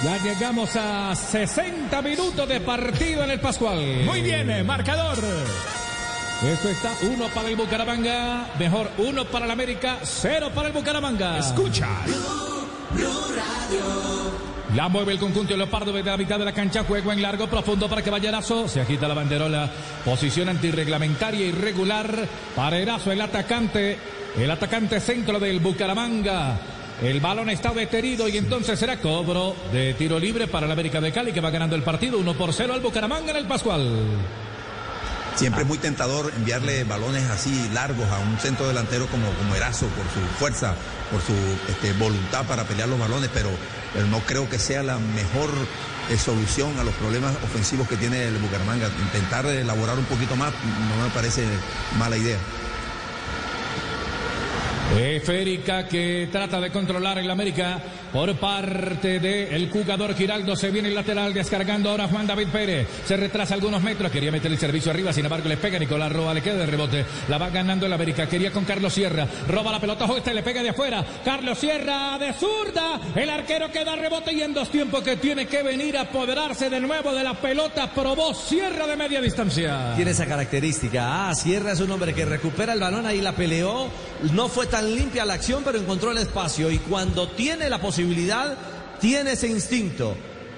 Ya 0.04 0.18
llegamos 0.18 0.76
a 0.76 1.16
60 1.16 2.02
minutos 2.02 2.48
de 2.50 2.60
partido 2.62 3.24
en 3.24 3.32
el 3.32 3.40
Pascual. 3.40 3.78
Muy 4.04 4.22
bien, 4.22 4.50
eh, 4.50 4.64
marcador. 4.64 5.20
Esto 6.44 6.70
está 6.70 6.92
uno 7.04 7.28
para 7.28 7.50
el 7.50 7.56
Bucaramanga, 7.56 8.50
mejor 8.58 8.90
uno 8.98 9.26
para 9.26 9.46
el 9.46 9.52
América, 9.52 10.00
cero 10.02 10.50
para 10.56 10.70
el 10.70 10.74
Bucaramanga. 10.74 11.38
Escucha. 11.38 11.88
La 14.76 14.88
mueve 14.88 15.12
el 15.12 15.20
conjunto 15.20 15.58
Leopardo 15.58 15.92
desde 15.92 16.10
la 16.10 16.18
mitad 16.18 16.40
de 16.40 16.46
la 16.46 16.54
cancha. 16.54 16.86
Juego 16.86 17.12
en 17.12 17.22
largo, 17.22 17.48
profundo 17.48 17.90
para 17.90 18.02
que 18.02 18.10
vaya 18.10 18.30
Erazo. 18.30 18.70
Se 18.70 18.80
agita 18.80 19.08
la 19.08 19.14
banderola. 19.14 19.70
Posición 20.06 20.48
antirreglamentaria 20.48 21.46
irregular 21.46 22.28
para 22.56 22.78
Erazo, 22.78 23.12
el 23.12 23.20
atacante. 23.20 23.98
El 24.38 24.50
atacante 24.50 25.02
centro 25.02 25.40
del 25.40 25.60
Bucaramanga. 25.60 26.58
El 27.02 27.20
balón 27.20 27.50
está 27.50 27.74
detenido 27.74 28.30
y 28.30 28.38
entonces 28.38 28.80
será 28.80 28.98
cobro 28.98 29.56
de 29.74 29.94
tiro 29.96 30.18
libre 30.20 30.48
para 30.48 30.68
el 30.68 30.72
América 30.72 31.02
de 31.02 31.12
Cali 31.12 31.34
que 31.34 31.42
va 31.42 31.50
ganando 31.50 31.76
el 31.76 31.82
partido 31.82 32.18
1 32.20 32.34
por 32.36 32.54
0 32.54 32.74
al 32.74 32.80
Bucaramanga 32.80 33.32
en 33.32 33.38
el 33.38 33.48
Pascual. 33.48 33.90
Siempre 35.42 35.64
es 35.64 35.68
muy 35.68 35.80
tentador 35.80 36.32
enviarle 36.38 36.84
balones 36.84 37.28
así 37.32 37.68
largos 37.74 38.08
a 38.12 38.20
un 38.20 38.38
centro 38.38 38.68
delantero 38.68 39.08
como, 39.08 39.26
como 39.34 39.56
Erazo 39.56 39.88
por 39.88 40.06
su 40.06 40.20
fuerza, 40.38 40.76
por 41.10 41.20
su 41.20 41.34
este, 41.68 41.94
voluntad 41.94 42.46
para 42.46 42.64
pelear 42.66 42.88
los 42.88 43.00
balones, 43.00 43.32
pero, 43.34 43.50
pero 43.92 44.06
no 44.06 44.20
creo 44.20 44.48
que 44.48 44.60
sea 44.60 44.84
la 44.84 45.00
mejor 45.00 45.50
eh, 46.12 46.18
solución 46.20 46.78
a 46.78 46.84
los 46.84 46.94
problemas 46.94 47.34
ofensivos 47.44 47.88
que 47.88 47.98
tiene 47.98 48.28
el 48.28 48.38
Bucaramanga. 48.38 48.88
Intentar 49.02 49.48
elaborar 49.48 49.98
un 49.98 50.06
poquito 50.06 50.36
más 50.36 50.54
no 50.54 51.04
me 51.04 51.10
parece 51.10 51.44
mala 51.98 52.18
idea. 52.18 52.38
Esférica 54.96 55.88
que 55.88 56.30
trata 56.32 56.62
de 56.62 56.70
controlar 56.70 57.18
el 57.18 57.32
América 57.32 57.82
por 58.12 58.36
parte 58.36 59.20
del 59.20 59.70
jugador 59.70 60.16
Giraldo. 60.16 60.56
Se 60.56 60.70
viene 60.72 60.90
el 60.90 60.96
lateral 60.96 61.34
descargando 61.34 61.90
ahora 61.90 62.08
Juan 62.08 62.28
David 62.28 62.48
Pérez. 62.48 62.88
Se 63.06 63.18
retrasa 63.18 63.54
algunos 63.54 63.82
metros. 63.82 64.12
Quería 64.12 64.32
meter 64.32 64.52
el 64.52 64.58
servicio 64.58 64.92
arriba. 64.92 65.14
Sin 65.14 65.26
embargo, 65.26 65.48
le 65.48 65.58
pega 65.58 65.80
Nicolás 65.80 66.12
Roa. 66.12 66.34
Le 66.34 66.42
queda 66.42 66.58
de 66.58 66.66
rebote. 66.66 67.06
La 67.30 67.38
va 67.38 67.50
ganando 67.50 67.86
el 67.86 67.94
América. 67.94 68.28
Quería 68.28 68.52
con 68.52 68.66
Carlos 68.66 68.94
Sierra. 68.94 69.28
Roba 69.48 69.72
la 69.72 69.80
pelota 69.80 70.06
y 70.26 70.34
le 70.34 70.44
pega 70.44 70.62
de 70.62 70.70
afuera. 70.70 71.06
Carlos 71.24 71.58
Sierra 71.58 72.18
de 72.20 72.34
zurda. 72.34 73.00
El 73.16 73.30
arquero 73.30 73.72
queda 73.72 73.96
rebote 73.96 74.34
y 74.34 74.42
en 74.42 74.54
dos 74.54 74.70
tiempos 74.70 75.02
que 75.04 75.18
tiene 75.18 75.46
que 75.46 75.64
venir 75.64 75.98
a 75.98 76.02
apoderarse 76.02 76.70
de 76.70 76.80
nuevo 76.80 77.14
de 77.14 77.24
la 77.24 77.34
pelota. 77.34 77.92
Probó 77.94 78.34
Sierra 78.34 78.88
de 78.88 78.98
media 78.98 79.22
distancia. 79.22 79.94
Tiene 79.96 80.12
esa 80.12 80.26
característica. 80.26 81.30
Ah, 81.30 81.36
Sierra 81.36 81.72
es 81.72 81.80
un 81.80 81.92
hombre 81.92 82.14
que 82.14 82.26
recupera 82.26 82.74
el 82.74 82.80
balón, 82.80 83.06
ahí 83.06 83.22
la 83.22 83.34
peleó. 83.34 83.90
No 84.34 84.50
fue 84.50 84.68
tan 84.68 84.94
limpia 84.94 85.26
la 85.26 85.34
acción, 85.34 85.64
pero 85.64 85.78
encontró 85.78 86.12
el 86.12 86.18
espacio. 86.18 86.70
Y 86.72 86.80
cuando 86.80 87.30
tiene 87.30 87.70
la 87.70 87.80
posibilidad, 87.80 88.01
tiene 89.00 89.34
ese 89.34 89.48
instinto. 89.48 90.16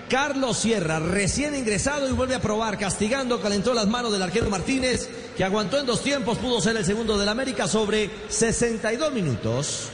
Carlos 0.10 0.58
Sierra, 0.58 1.00
recién 1.00 1.56
ingresado 1.56 2.08
y 2.08 2.12
vuelve 2.12 2.36
a 2.36 2.42
probar, 2.42 2.78
castigando, 2.78 3.42
calentó 3.42 3.74
las 3.74 3.88
manos 3.88 4.12
del 4.12 4.22
arquero 4.22 4.50
Martínez, 4.50 5.10
que 5.36 5.44
aguantó 5.44 5.80
en 5.80 5.86
dos 5.86 6.04
tiempos, 6.04 6.38
pudo 6.38 6.62
ser 6.62 6.78
el 6.78 6.86
segundo 6.86 7.18
del 7.18 7.30
América 7.30 7.68
sobre 7.68 8.10
62 8.30 9.12
minutos. 9.12 9.90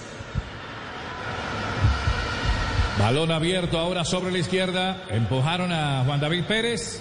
Balón 3.00 3.32
abierto 3.32 3.80
ahora 3.80 4.04
sobre 4.04 4.30
la 4.30 4.40
izquierda. 4.40 5.06
Empujaron 5.10 5.72
a 5.72 6.04
Juan 6.04 6.20
David 6.20 6.44
Pérez. 6.44 7.00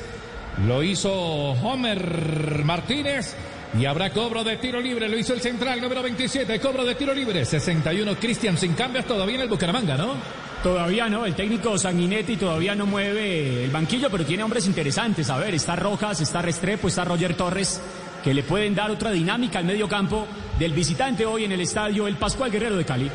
Lo 0.64 0.84
hizo 0.84 1.12
Homer 1.12 2.62
Martínez. 2.64 3.34
Y 3.76 3.84
habrá 3.84 4.10
cobro 4.10 4.44
de 4.44 4.56
tiro 4.56 4.80
libre. 4.80 5.08
Lo 5.08 5.18
hizo 5.18 5.34
el 5.34 5.40
central 5.40 5.80
número 5.80 6.02
27. 6.02 6.58
Cobro 6.60 6.84
de 6.84 6.94
tiro 6.94 7.12
libre. 7.12 7.44
61. 7.44 8.16
Cristian 8.16 8.56
sin 8.56 8.74
cambios 8.74 9.04
todavía 9.04 9.36
en 9.36 9.42
el 9.42 9.48
Bucaramanga, 9.48 9.96
¿no? 9.96 10.14
Todavía 10.62 11.08
no, 11.08 11.24
el 11.24 11.34
técnico 11.34 11.78
Sanguinetti 11.78 12.36
todavía 12.36 12.74
no 12.74 12.84
mueve 12.84 13.64
el 13.64 13.70
banquillo, 13.70 14.10
pero 14.10 14.24
tiene 14.24 14.42
hombres 14.42 14.66
interesantes. 14.66 15.30
A 15.30 15.38
ver, 15.38 15.54
está 15.54 15.76
Rojas, 15.76 16.20
está 16.20 16.42
Restrepo, 16.42 16.88
está 16.88 17.04
Roger 17.04 17.34
Torres, 17.34 17.80
que 18.24 18.34
le 18.34 18.42
pueden 18.42 18.74
dar 18.74 18.90
otra 18.90 19.12
dinámica 19.12 19.60
al 19.60 19.64
medio 19.64 19.88
campo 19.88 20.26
del 20.58 20.72
visitante 20.72 21.24
hoy 21.24 21.44
en 21.44 21.52
el 21.52 21.60
estadio 21.60 22.08
El 22.08 22.16
Pascual 22.16 22.50
Guerrero 22.50 22.76
de 22.76 22.84
Cali. 22.84 23.08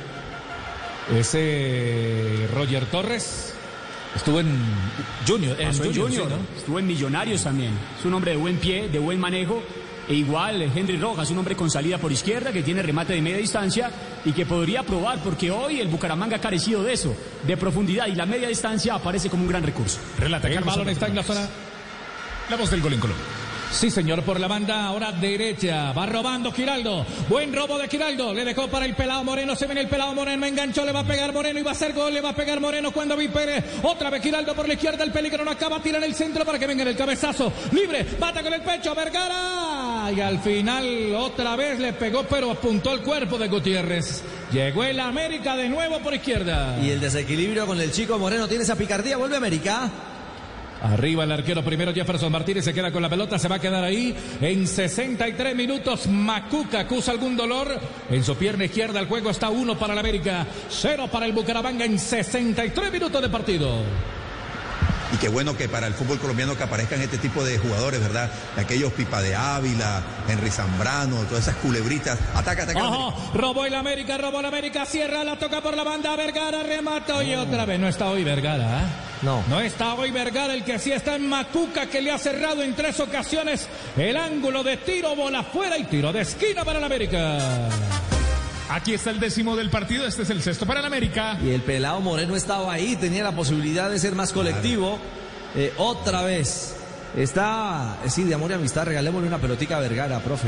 Ese 1.13 2.47
Roger 2.55 2.85
Torres 2.85 3.53
estuvo 4.15 4.39
en 4.39 4.47
Junior. 5.27 5.59
En 5.59 5.73
Junior, 5.73 6.29
¿no? 6.29 6.37
estuvo 6.57 6.79
en 6.79 6.87
Millonarios 6.87 7.43
también. 7.43 7.73
Es 7.99 8.05
un 8.05 8.13
hombre 8.13 8.31
de 8.31 8.37
buen 8.37 8.57
pie, 8.57 8.87
de 8.87 8.99
buen 8.99 9.19
manejo. 9.19 9.61
E 10.07 10.13
igual 10.13 10.61
Henry 10.61 10.97
Rojas, 10.97 11.31
un 11.31 11.37
hombre 11.39 11.55
con 11.55 11.69
salida 11.69 11.97
por 11.97 12.11
izquierda, 12.11 12.51
que 12.51 12.63
tiene 12.63 12.81
remate 12.81 13.13
de 13.13 13.21
media 13.21 13.37
distancia 13.37 13.89
y 14.25 14.31
que 14.31 14.45
podría 14.45 14.83
probar, 14.83 15.19
porque 15.19 15.49
hoy 15.49 15.79
el 15.79 15.87
Bucaramanga 15.87 16.37
ha 16.37 16.41
carecido 16.41 16.83
de 16.83 16.93
eso, 16.93 17.15
de 17.45 17.57
profundidad, 17.57 18.07
y 18.07 18.15
la 18.15 18.25
media 18.25 18.47
distancia 18.47 18.95
aparece 18.95 19.29
como 19.29 19.43
un 19.43 19.49
gran 19.49 19.63
recurso. 19.63 19.99
Relata 20.19 20.49
El 20.49 20.63
balón 20.63 20.89
está 20.89 21.07
en 21.07 21.15
la 21.15 21.23
zona. 21.23 21.47
La 22.49 22.57
voz 22.57 22.69
del 22.69 22.81
gol 22.81 22.93
en 22.93 22.99
Colombia. 22.99 23.42
Sí, 23.73 23.89
señor, 23.89 24.21
por 24.21 24.39
la 24.39 24.47
banda 24.47 24.85
ahora 24.85 25.11
derecha. 25.11 25.91
Va 25.93 26.05
robando 26.05 26.51
Giraldo. 26.51 27.05
Buen 27.27 27.51
robo 27.53 27.77
de 27.79 27.87
Giraldo. 27.87 28.31
Le 28.33 28.45
dejó 28.45 28.67
para 28.67 28.85
el 28.85 28.95
pelado 28.95 29.23
Moreno. 29.23 29.55
Se 29.55 29.65
viene 29.65 29.81
el 29.81 29.89
pelado 29.89 30.13
Moreno. 30.13 30.45
Enganchó. 30.45 30.85
Le 30.85 30.91
va 30.91 30.99
a 30.99 31.03
pegar 31.03 31.33
Moreno. 31.33 31.59
Y 31.59 31.63
va 31.63 31.71
a 31.71 31.73
hacer 31.73 31.91
gol. 31.91 32.13
Le 32.13 32.21
va 32.21 32.29
a 32.29 32.35
pegar 32.35 32.59
Moreno 32.61 32.91
cuando 32.91 33.17
vi 33.17 33.27
Pérez. 33.27 33.65
Otra 33.81 34.11
vez 34.11 34.21
Giraldo 34.21 34.53
por 34.53 34.67
la 34.67 34.75
izquierda. 34.75 35.03
El 35.03 35.11
peligro 35.11 35.43
no 35.43 35.51
acaba. 35.51 35.81
Tira 35.81 35.97
en 35.97 36.03
el 36.03 36.13
centro 36.13 36.45
para 36.45 36.59
que 36.59 36.67
venga 36.67 36.83
en 36.83 36.89
el 36.89 36.95
cabezazo. 36.95 37.51
Libre. 37.71 38.05
Bata 38.19 38.43
con 38.43 38.53
el 38.53 38.61
pecho. 38.61 38.93
Vergara. 38.93 40.11
Y 40.15 40.21
al 40.21 40.39
final 40.39 41.15
otra 41.15 41.55
vez 41.55 41.79
le 41.79 41.93
pegó, 41.93 42.23
pero 42.23 42.51
apuntó 42.51 42.93
el 42.93 43.01
cuerpo 43.01 43.39
de 43.39 43.47
Gutiérrez. 43.47 44.23
Llegó 44.51 44.83
el 44.83 44.99
América 44.99 45.55
de 45.55 45.67
nuevo 45.67 45.99
por 45.99 46.13
izquierda. 46.13 46.77
Y 46.79 46.91
el 46.91 47.01
desequilibrio 47.01 47.65
con 47.65 47.81
el 47.81 47.91
chico 47.91 48.19
Moreno 48.19 48.47
tiene 48.47 48.63
esa 48.63 48.75
picardía. 48.75 49.17
Vuelve 49.17 49.35
América. 49.35 50.12
Arriba 50.83 51.23
el 51.23 51.31
arquero 51.31 51.63
primero 51.63 51.93
Jefferson 51.93 52.29
Martínez 52.29 52.65
se 52.65 52.73
queda 52.73 52.91
con 52.91 53.01
la 53.01 53.09
pelota, 53.09 53.39
se 53.39 53.47
va 53.47 53.55
a 53.55 53.59
quedar 53.59 53.85
ahí 53.85 54.13
en 54.41 54.67
63 54.67 55.55
minutos. 55.55 56.07
Macuca 56.07 56.81
acusa 56.81 57.11
algún 57.11 57.37
dolor 57.37 57.79
en 58.09 58.21
su 58.21 58.35
pierna 58.35 58.65
izquierda. 58.65 58.99
El 58.99 59.07
juego 59.07 59.29
está 59.29 59.49
uno 59.49 59.79
para 59.79 59.93
el 59.93 59.99
América, 59.99 60.45
cero 60.69 61.07
para 61.09 61.25
el 61.25 61.31
Bucaramanga 61.31 61.85
en 61.85 61.97
63 61.97 62.91
minutos 62.91 63.21
de 63.21 63.29
partido. 63.29 63.81
Y 65.13 65.17
qué 65.17 65.29
bueno 65.29 65.55
que 65.55 65.69
para 65.69 65.85
el 65.85 65.93
fútbol 65.93 66.17
colombiano 66.17 66.57
que 66.57 66.63
aparezcan 66.63 66.99
este 66.99 67.19
tipo 67.19 67.43
de 67.45 67.59
jugadores, 67.59 68.01
¿verdad? 68.01 68.31
Aquellos 68.57 68.91
Pipa 68.93 69.21
de 69.21 69.35
Ávila, 69.35 70.01
Henry 70.27 70.49
Zambrano, 70.49 71.17
todas 71.25 71.43
esas 71.43 71.55
culebritas. 71.57 72.17
Ataca, 72.33 72.63
ataca. 72.63 72.79
Ajá, 72.79 73.15
robó 73.35 73.63
el 73.65 73.75
América, 73.75 74.17
robó 74.17 74.39
el 74.39 74.47
América, 74.47 74.87
cierra, 74.87 75.23
la 75.23 75.37
toca 75.37 75.61
por 75.61 75.77
la 75.77 75.83
banda, 75.83 76.15
Vergara 76.15 76.63
remató 76.63 77.21
y 77.21 77.35
otra 77.35 77.65
vez. 77.65 77.79
No 77.79 77.87
está 77.87 78.09
hoy 78.09 78.23
Vergara, 78.23 78.81
¿eh? 78.81 78.85
No. 79.21 79.43
No 79.47 79.61
está 79.61 79.93
hoy 79.93 80.09
Vergara, 80.09 80.53
el 80.53 80.63
que 80.63 80.79
sí 80.79 80.91
está 80.91 81.15
en 81.15 81.29
Macuca, 81.29 81.85
que 81.85 82.01
le 82.01 82.11
ha 82.11 82.17
cerrado 82.17 82.63
en 82.63 82.73
tres 82.73 82.99
ocasiones 82.99 83.67
el 83.95 84.17
ángulo 84.17 84.63
de 84.63 84.77
tiro, 84.77 85.15
bola 85.15 85.43
fuera 85.43 85.77
y 85.77 85.83
tiro 85.83 86.11
de 86.11 86.21
esquina 86.21 86.65
para 86.65 86.79
el 86.79 86.85
América. 86.85 87.69
Aquí 88.73 88.91
está 88.95 89.11
el 89.11 89.19
décimo 89.19 89.55
del 89.55 89.69
partido, 89.69 90.07
este 90.07 90.23
es 90.23 90.31
el 90.31 90.41
sexto 90.41 90.65
para 90.65 90.79
el 90.79 90.85
América. 90.87 91.37
Y 91.43 91.51
el 91.51 91.61
pelado 91.61 92.01
Moreno 92.01 92.35
estaba 92.35 92.73
ahí, 92.73 92.95
tenía 92.95 93.23
la 93.23 93.31
posibilidad 93.31 93.87
de 93.87 93.99
ser 93.99 94.15
más 94.15 94.33
colectivo. 94.33 94.97
Eh, 95.53 95.71
otra 95.77 96.23
vez. 96.23 96.75
Está, 97.15 97.99
eh, 98.03 98.09
sí, 98.09 98.23
de 98.23 98.33
amor 98.33 98.49
y 98.49 98.55
amistad, 98.55 98.85
regalémosle 98.85 99.27
una 99.27 99.37
pelotica 99.37 99.77
a 99.77 99.79
Vergara, 99.79 100.17
profe. 100.21 100.47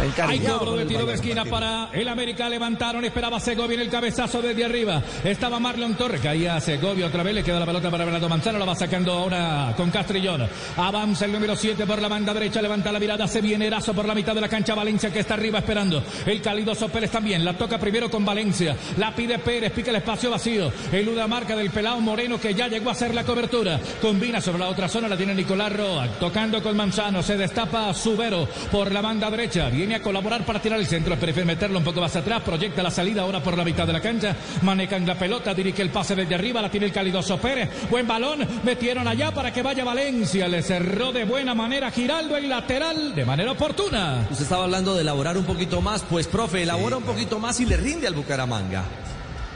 Hay 0.00 0.40
cobro 0.40 0.76
de 0.76 0.86
tiro 0.86 1.04
de 1.04 1.12
esquina 1.12 1.44
para 1.44 1.90
el 1.92 2.08
América. 2.08 2.48
Levantaron, 2.48 3.04
esperaba 3.04 3.38
Segovia 3.38 3.74
en 3.74 3.82
el 3.82 3.90
cabezazo 3.90 4.40
desde 4.40 4.64
arriba. 4.64 5.02
Estaba 5.22 5.60
Marlon 5.60 5.94
Torres, 5.94 6.22
caía 6.22 6.58
Segovia 6.58 7.08
otra 7.08 7.22
vez. 7.22 7.34
Le 7.34 7.42
queda 7.42 7.60
la 7.60 7.66
pelota 7.66 7.90
para 7.90 8.04
Bernardo 8.06 8.26
Manzano. 8.26 8.58
La 8.58 8.64
va 8.64 8.74
sacando 8.74 9.12
ahora 9.12 9.74
con 9.76 9.90
Castrillón. 9.90 10.48
Avanza 10.78 11.26
el 11.26 11.32
número 11.32 11.54
7 11.54 11.86
por 11.86 12.00
la 12.00 12.08
banda 12.08 12.32
derecha. 12.32 12.62
Levanta 12.62 12.90
la 12.90 12.98
mirada. 12.98 13.28
Se 13.28 13.42
viene 13.42 13.66
Erazo 13.66 13.92
por 13.92 14.06
la 14.06 14.14
mitad 14.14 14.34
de 14.34 14.40
la 14.40 14.48
cancha. 14.48 14.74
Valencia 14.74 15.12
que 15.12 15.20
está 15.20 15.34
arriba 15.34 15.58
esperando. 15.58 16.02
El 16.24 16.40
calidoso 16.40 16.88
Pérez 16.88 17.10
también. 17.10 17.44
La 17.44 17.58
toca 17.58 17.78
primero 17.78 18.10
con 18.10 18.24
Valencia. 18.24 18.74
La 18.96 19.14
pide 19.14 19.38
Pérez. 19.38 19.70
Pica 19.70 19.90
el 19.90 19.96
espacio 19.96 20.30
vacío. 20.30 20.72
Eluda 20.90 21.26
marca 21.26 21.54
del 21.54 21.70
pelado 21.70 22.00
Moreno 22.00 22.40
que 22.40 22.54
ya 22.54 22.68
llegó 22.68 22.88
a 22.88 22.92
hacer 22.92 23.14
la 23.14 23.24
cobertura. 23.24 23.78
Combina 24.00 24.40
sobre 24.40 24.60
la 24.60 24.68
otra 24.68 24.88
zona. 24.88 25.08
La 25.08 25.16
tiene 25.18 25.34
Nicolás 25.34 25.76
Roa. 25.76 26.08
Tocando 26.18 26.62
con 26.62 26.74
Manzano. 26.74 27.22
Se 27.22 27.36
destapa 27.36 27.92
Subero 27.92 28.48
por 28.72 28.90
la 28.92 29.02
banda 29.02 29.30
derecha. 29.30 29.68
Viene 29.90 30.04
a 30.04 30.04
colaborar 30.04 30.46
para 30.46 30.62
tirar 30.62 30.78
el 30.78 30.86
centro. 30.86 31.16
Prefiere 31.16 31.44
meterlo 31.44 31.78
un 31.78 31.82
poco 31.82 32.00
más 32.00 32.14
atrás. 32.14 32.42
Proyecta 32.42 32.80
la 32.80 32.92
salida 32.92 33.22
ahora 33.22 33.42
por 33.42 33.58
la 33.58 33.64
mitad 33.64 33.88
de 33.88 33.92
la 33.92 34.00
cancha. 34.00 34.36
Manejan 34.62 35.04
la 35.04 35.18
pelota. 35.18 35.52
Dirige 35.52 35.82
el 35.82 35.90
pase 35.90 36.14
desde 36.14 36.32
arriba. 36.32 36.62
La 36.62 36.70
tiene 36.70 36.86
el 36.86 36.92
calidoso 36.92 37.38
Pérez. 37.38 37.68
Buen 37.90 38.06
balón. 38.06 38.46
Metieron 38.62 39.08
allá 39.08 39.34
para 39.34 39.52
que 39.52 39.64
vaya 39.64 39.82
Valencia. 39.82 40.46
Le 40.46 40.62
cerró 40.62 41.10
de 41.10 41.24
buena 41.24 41.56
manera 41.56 41.90
Giraldo 41.90 42.36
el 42.36 42.48
lateral 42.48 43.16
de 43.16 43.24
manera 43.24 43.50
oportuna. 43.50 44.28
Usted 44.30 44.44
estaba 44.44 44.62
hablando 44.62 44.94
de 44.94 45.00
elaborar 45.00 45.36
un 45.36 45.44
poquito 45.44 45.80
más. 45.80 46.02
Pues, 46.02 46.28
profe, 46.28 46.62
elabora 46.62 46.96
un 46.96 47.02
poquito 47.02 47.40
más 47.40 47.58
y 47.58 47.66
le 47.66 47.76
rinde 47.76 48.06
al 48.06 48.14
Bucaramanga. 48.14 48.84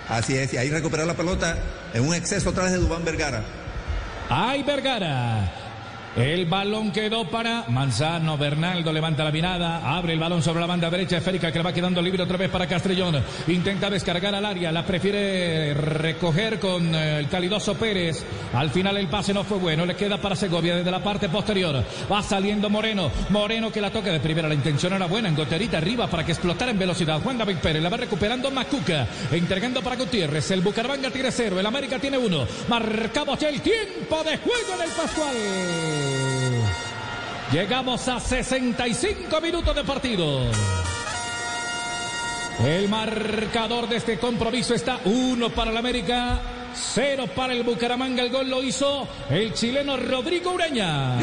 Así 0.08 0.34
es, 0.34 0.52
y 0.52 0.56
ahí 0.56 0.68
recuperar 0.68 1.06
la 1.06 1.14
pelota 1.14 1.56
en 1.92 2.08
un 2.08 2.12
exceso 2.12 2.50
vez 2.50 2.72
de 2.72 2.78
Dubán 2.78 3.04
Vergara. 3.04 3.44
Ay, 4.28 4.64
Vergara. 4.64 5.63
El 6.16 6.46
balón 6.46 6.92
quedó 6.92 7.28
para 7.28 7.64
Manzano. 7.68 8.38
Bernaldo 8.38 8.92
levanta 8.92 9.24
la 9.24 9.32
mirada. 9.32 9.96
Abre 9.96 10.12
el 10.12 10.20
balón 10.20 10.42
sobre 10.42 10.60
la 10.60 10.66
banda 10.66 10.88
derecha. 10.88 11.16
Esférica 11.16 11.50
que 11.50 11.58
le 11.58 11.64
va 11.64 11.72
quedando 11.72 12.00
libre 12.00 12.22
otra 12.22 12.36
vez 12.36 12.50
para 12.50 12.68
Castrillón. 12.68 13.20
Intenta 13.48 13.90
descargar 13.90 14.32
al 14.32 14.44
área. 14.44 14.70
La 14.70 14.86
prefiere 14.86 15.74
recoger 15.74 16.60
con 16.60 16.94
eh, 16.94 17.18
el 17.18 17.28
calidoso 17.28 17.74
Pérez. 17.74 18.24
Al 18.52 18.70
final 18.70 18.96
el 18.96 19.08
pase 19.08 19.34
no 19.34 19.42
fue 19.42 19.58
bueno. 19.58 19.84
Le 19.84 19.96
queda 19.96 20.18
para 20.18 20.36
Segovia 20.36 20.76
desde 20.76 20.90
la 20.92 21.02
parte 21.02 21.28
posterior. 21.28 21.84
Va 22.10 22.22
saliendo 22.22 22.70
Moreno. 22.70 23.10
Moreno 23.30 23.72
que 23.72 23.80
la 23.80 23.90
toca 23.90 24.12
de 24.12 24.20
primera. 24.20 24.46
La 24.46 24.54
intención 24.54 24.92
era 24.92 25.06
buena. 25.06 25.28
En 25.28 25.34
goterita 25.34 25.78
arriba 25.78 26.06
para 26.06 26.24
que 26.24 26.30
explotara 26.30 26.70
en 26.70 26.78
velocidad. 26.78 27.20
Juan 27.22 27.38
David 27.38 27.56
Pérez 27.56 27.82
la 27.82 27.88
va 27.88 27.96
recuperando 27.96 28.52
Macuca. 28.52 29.08
Entregando 29.32 29.82
para 29.82 29.96
Gutiérrez. 29.96 30.48
El 30.52 30.60
Bucaramanga 30.60 31.10
tiene 31.10 31.32
cero. 31.32 31.58
El 31.58 31.66
América 31.66 31.98
tiene 31.98 32.18
uno. 32.18 32.46
Marcamos 32.68 33.42
el 33.42 33.60
tiempo 33.60 34.22
de 34.22 34.36
juego 34.38 34.74
en 34.76 34.82
el 34.82 34.90
Pascual. 34.90 36.03
Llegamos 37.52 38.08
a 38.08 38.18
65 38.18 39.40
minutos 39.40 39.76
de 39.76 39.84
partido. 39.84 40.40
El 42.64 42.88
marcador 42.88 43.88
de 43.88 43.96
este 43.96 44.18
compromiso 44.18 44.74
está 44.74 45.00
uno 45.04 45.50
para 45.50 45.70
el 45.70 45.76
América, 45.76 46.40
cero 46.74 47.26
para 47.34 47.52
el 47.52 47.62
Bucaramanga. 47.62 48.22
El 48.22 48.30
gol 48.30 48.48
lo 48.48 48.62
hizo 48.62 49.06
el 49.30 49.52
chileno 49.54 49.96
Rodrigo 49.96 50.52
Ureña. 50.52 51.16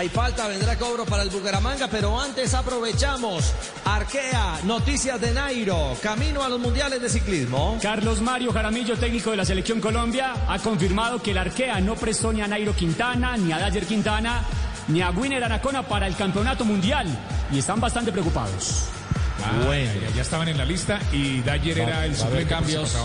Hay 0.00 0.08
falta, 0.08 0.48
vendrá 0.48 0.78
cobro 0.78 1.04
para 1.04 1.24
el 1.24 1.28
Bucaramanga, 1.28 1.86
pero 1.86 2.18
antes 2.18 2.54
aprovechamos. 2.54 3.52
Arquea, 3.84 4.60
noticias 4.64 5.20
de 5.20 5.30
Nairo, 5.34 5.94
camino 6.02 6.42
a 6.42 6.48
los 6.48 6.58
mundiales 6.58 7.02
de 7.02 7.10
ciclismo. 7.10 7.78
Carlos 7.82 8.22
Mario 8.22 8.50
Jaramillo, 8.50 8.96
técnico 8.96 9.30
de 9.32 9.36
la 9.36 9.44
Selección 9.44 9.78
Colombia, 9.78 10.32
ha 10.48 10.58
confirmado 10.60 11.20
que 11.20 11.32
el 11.32 11.38
Arquea 11.38 11.82
no 11.82 11.96
prestó 11.96 12.30
a 12.30 12.32
Nairo 12.32 12.74
Quintana, 12.74 13.36
ni 13.36 13.52
a 13.52 13.58
Dayer 13.58 13.84
Quintana, 13.84 14.42
ni 14.88 15.02
a 15.02 15.10
Winner 15.10 15.44
Aracona 15.44 15.86
para 15.86 16.06
el 16.06 16.16
campeonato 16.16 16.64
mundial 16.64 17.06
y 17.52 17.58
están 17.58 17.78
bastante 17.78 18.10
preocupados. 18.10 18.88
Ah, 19.42 19.62
Bueno. 19.66 19.90
ya, 20.08 20.14
ya 20.16 20.22
estaban 20.22 20.48
en 20.48 20.58
la 20.58 20.64
lista 20.64 21.00
y 21.12 21.40
Dyer 21.40 21.78
era 21.78 22.06
el 22.06 22.16
suplente 22.16 22.46
cambios. 22.48 22.96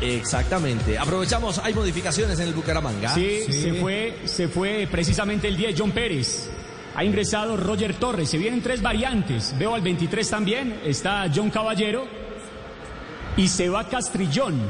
Exactamente. 0.00 0.98
Aprovechamos, 0.98 1.58
hay 1.58 1.74
modificaciones 1.74 2.38
en 2.40 2.48
el 2.48 2.54
Bucaramanga. 2.54 3.14
Sí, 3.14 3.40
se 3.50 3.74
fue, 3.74 4.18
se 4.24 4.48
fue 4.48 4.88
precisamente 4.90 5.48
el 5.48 5.56
10 5.56 5.74
John 5.78 5.90
Pérez. 5.92 6.50
Ha 6.96 7.04
ingresado 7.04 7.56
Roger 7.56 7.94
Torres. 7.94 8.30
Se 8.30 8.38
vienen 8.38 8.62
tres 8.62 8.80
variantes. 8.80 9.54
Veo 9.58 9.74
al 9.74 9.82
23 9.82 10.28
también. 10.30 10.80
Está 10.84 11.26
John 11.34 11.50
Caballero. 11.50 12.06
Y 13.36 13.48
se 13.48 13.68
va 13.68 13.88
Castrillón. 13.88 14.60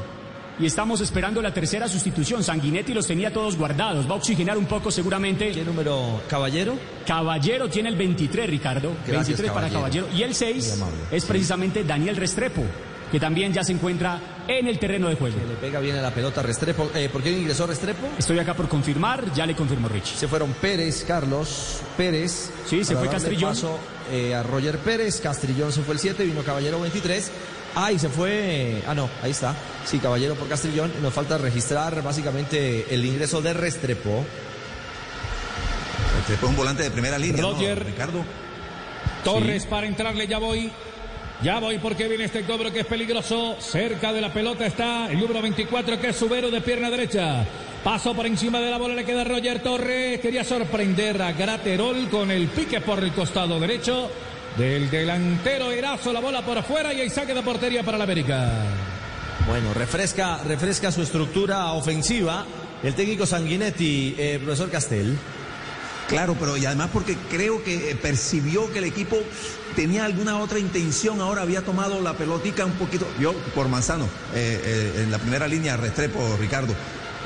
Y 0.58 0.66
estamos 0.66 1.00
esperando 1.00 1.42
la 1.42 1.52
tercera 1.52 1.88
sustitución. 1.88 2.44
Sanguinetti 2.44 2.94
los 2.94 3.06
tenía 3.08 3.32
todos 3.32 3.56
guardados. 3.56 4.06
Va 4.08 4.12
a 4.12 4.18
oxigenar 4.18 4.56
un 4.56 4.66
poco 4.66 4.90
seguramente. 4.90 5.50
¿Qué 5.50 5.64
número? 5.64 6.20
¿Caballero? 6.28 6.76
Caballero 7.06 7.68
tiene 7.68 7.88
el 7.88 7.96
23, 7.96 8.48
Ricardo. 8.48 8.90
Gracias, 9.06 9.40
23 9.40 9.50
para 9.52 9.68
Caballero. 9.68 10.06
Y 10.14 10.22
el 10.22 10.34
6 10.34 10.64
Muy 10.76 10.82
amable. 10.82 10.96
es 11.10 11.24
precisamente 11.24 11.82
Daniel 11.82 12.16
Restrepo, 12.16 12.62
que 13.14 13.20
también 13.20 13.52
ya 13.52 13.62
se 13.62 13.70
encuentra 13.70 14.18
en 14.48 14.66
el 14.66 14.76
terreno 14.80 15.08
de 15.08 15.14
juego. 15.14 15.36
Le 15.48 15.54
pega 15.54 15.78
bien 15.78 15.94
a 15.94 16.02
la 16.02 16.10
pelota 16.10 16.42
Restrepo. 16.42 16.90
Eh, 16.96 17.08
¿Por 17.08 17.22
qué 17.22 17.30
ingresó 17.30 17.64
Restrepo? 17.64 18.08
Estoy 18.18 18.40
acá 18.40 18.54
por 18.54 18.68
confirmar, 18.68 19.32
ya 19.32 19.46
le 19.46 19.54
confirmó 19.54 19.86
Rich. 19.86 20.16
Se 20.16 20.26
fueron 20.26 20.52
Pérez, 20.54 21.04
Carlos, 21.06 21.78
Pérez. 21.96 22.50
Sí, 22.66 22.82
se 22.82 22.96
fue 22.96 23.08
Castrillón. 23.08 23.50
paso, 23.50 23.78
eh, 24.10 24.34
a 24.34 24.42
Roger 24.42 24.78
Pérez, 24.78 25.20
Castrillón 25.20 25.70
se 25.70 25.82
fue 25.82 25.94
el 25.94 26.00
7, 26.00 26.24
vino 26.24 26.42
Caballero 26.42 26.80
23. 26.80 27.30
Ah, 27.76 27.92
y 27.92 28.00
se 28.00 28.08
fue. 28.08 28.82
Ah, 28.84 28.96
no, 28.96 29.08
ahí 29.22 29.30
está. 29.30 29.54
Sí, 29.84 30.00
Caballero 30.00 30.34
por 30.34 30.48
Castrillón. 30.48 30.90
Nos 31.00 31.14
falta 31.14 31.38
registrar 31.38 32.02
básicamente 32.02 32.92
el 32.92 33.04
ingreso 33.04 33.40
de 33.40 33.54
Restrepo. 33.54 34.24
Este 36.18 36.36
fue 36.36 36.48
un 36.48 36.56
volante 36.56 36.82
de 36.82 36.90
primera 36.90 37.16
línea, 37.16 37.42
¿no, 37.42 37.52
Roger. 37.52 37.84
Ricardo. 37.84 38.24
Torres 39.22 39.66
para 39.66 39.86
entrarle, 39.86 40.26
ya 40.26 40.38
voy. 40.38 40.72
Ya 41.42 41.58
voy 41.58 41.78
porque 41.78 42.08
viene 42.08 42.24
este 42.24 42.44
cobro 42.44 42.72
que 42.72 42.80
es 42.80 42.86
peligroso. 42.86 43.56
Cerca 43.60 44.12
de 44.12 44.20
la 44.20 44.32
pelota 44.32 44.66
está 44.66 45.10
el 45.10 45.18
número 45.18 45.42
24 45.42 46.00
que 46.00 46.08
es 46.08 46.16
Subero 46.16 46.50
de 46.50 46.60
pierna 46.60 46.90
derecha. 46.90 47.44
Paso 47.82 48.14
por 48.14 48.26
encima 48.26 48.60
de 48.60 48.70
la 48.70 48.78
bola, 48.78 48.94
le 48.94 49.04
queda 49.04 49.24
Roger 49.24 49.62
Torres. 49.62 50.20
Quería 50.20 50.42
sorprender 50.42 51.20
a 51.20 51.32
Graterol 51.32 52.08
con 52.08 52.30
el 52.30 52.48
pique 52.48 52.80
por 52.80 53.02
el 53.02 53.12
costado 53.12 53.60
derecho 53.60 54.10
del 54.56 54.90
delantero 54.90 55.70
Erazo. 55.70 56.12
La 56.12 56.20
bola 56.20 56.40
por 56.42 56.56
afuera 56.56 56.94
y 56.94 57.00
hay 57.00 57.10
saque 57.10 57.34
de 57.34 57.42
portería 57.42 57.82
para 57.82 57.98
la 57.98 58.04
América. 58.04 58.50
Bueno, 59.46 59.74
refresca, 59.74 60.38
refresca 60.44 60.90
su 60.90 61.02
estructura 61.02 61.72
ofensiva. 61.72 62.46
El 62.82 62.94
técnico 62.94 63.26
Sanguinetti, 63.26 64.14
eh, 64.16 64.40
profesor 64.42 64.70
Castel. 64.70 65.18
Claro, 66.08 66.36
pero 66.38 66.56
y 66.56 66.64
además 66.64 66.90
porque 66.92 67.16
creo 67.30 67.62
que 67.62 67.90
eh, 67.90 67.96
percibió 67.96 68.72
que 68.72 68.78
el 68.78 68.84
equipo 68.84 69.16
tenía 69.74 70.04
alguna 70.04 70.38
otra 70.38 70.58
intención, 70.58 71.20
ahora 71.20 71.42
había 71.42 71.62
tomado 71.62 72.00
la 72.00 72.14
pelotica 72.14 72.64
un 72.64 72.72
poquito, 72.72 73.06
yo 73.20 73.32
por 73.54 73.68
Manzano, 73.68 74.04
eh, 74.34 74.60
eh, 74.64 75.02
en 75.02 75.10
la 75.10 75.18
primera 75.18 75.48
línea, 75.48 75.76
Restrepo, 75.76 76.36
Ricardo, 76.38 76.74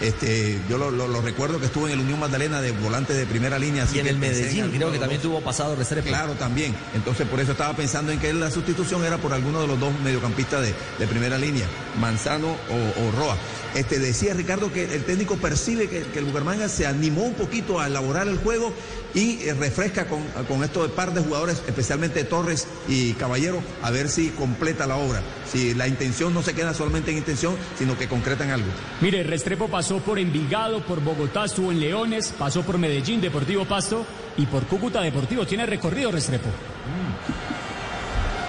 Este, 0.00 0.60
yo 0.68 0.78
lo, 0.78 0.90
lo- 0.90 1.08
lo 1.08 1.20
recuerdo 1.20 1.58
que 1.58 1.66
estuvo 1.66 1.86
en 1.88 1.94
el 1.94 2.00
Unión 2.00 2.20
Magdalena 2.20 2.60
de 2.60 2.70
volante 2.72 3.14
de 3.14 3.26
primera 3.26 3.58
línea. 3.58 3.82
así 3.84 3.96
Y 3.96 3.98
en 3.98 4.04
que 4.04 4.10
el 4.10 4.18
Medellín, 4.18 4.70
creo 4.70 4.92
que 4.92 4.98
también 4.98 5.20
tuvo 5.20 5.40
pasado 5.40 5.74
Restrepo. 5.74 6.08
Claro, 6.08 6.32
también. 6.34 6.74
Entonces 6.94 7.26
por 7.26 7.40
eso 7.40 7.52
estaba 7.52 7.74
pensando 7.74 8.12
en 8.12 8.18
que 8.20 8.32
la 8.32 8.50
sustitución 8.50 9.04
era 9.04 9.18
por 9.18 9.32
alguno 9.32 9.60
de 9.60 9.66
los 9.66 9.80
dos 9.80 9.92
mediocampistas 10.04 10.62
de, 10.62 10.74
de 10.98 11.06
primera 11.06 11.36
línea, 11.38 11.66
Manzano 12.00 12.48
o, 12.48 13.02
o 13.02 13.10
Roa. 13.18 13.36
Este, 13.74 13.98
decía 13.98 14.34
Ricardo 14.34 14.72
que 14.72 14.84
el 14.94 15.04
técnico 15.04 15.36
percibe 15.36 15.88
que, 15.88 16.02
que 16.04 16.18
el 16.20 16.24
Bucaramanga 16.26 16.68
se 16.68 16.86
animó 16.86 17.24
un 17.24 17.34
poquito 17.34 17.80
a 17.80 17.86
elaborar 17.86 18.28
el 18.28 18.38
juego 18.38 18.72
y 19.14 19.42
eh, 19.42 19.54
refresca 19.54 20.06
con, 20.06 20.22
con 20.46 20.62
estos 20.64 20.90
par 20.92 21.12
de 21.12 21.20
jugadores, 21.22 21.62
especialmente 21.66 22.24
Torres 22.24 22.66
y 22.88 23.12
Caballero, 23.14 23.60
a 23.82 23.90
ver 23.90 24.08
si 24.08 24.28
completa 24.30 24.86
la 24.86 24.96
obra. 24.96 25.22
Si 25.50 25.74
la 25.74 25.88
intención 25.88 26.34
no 26.34 26.42
se 26.42 26.54
queda 26.54 26.74
solamente 26.74 27.10
en 27.10 27.18
intención, 27.18 27.56
sino 27.76 27.96
que 27.96 28.08
concretan 28.08 28.50
algo. 28.50 28.68
Mire, 29.00 29.22
Restrepo 29.22 29.68
pasó 29.68 29.98
por 29.98 30.18
Envigado, 30.18 30.80
por 30.82 31.00
Bogotá, 31.00 31.44
estuvo 31.46 31.72
en 31.72 31.80
Leones, 31.80 32.34
pasó 32.38 32.62
por 32.62 32.78
Medellín, 32.78 33.20
Deportivo 33.20 33.64
Pasto 33.64 34.04
y 34.36 34.46
por 34.46 34.66
Cúcuta 34.66 35.00
Deportivo. 35.00 35.46
Tiene 35.46 35.66
recorrido 35.66 36.12
Restrepo. 36.12 36.48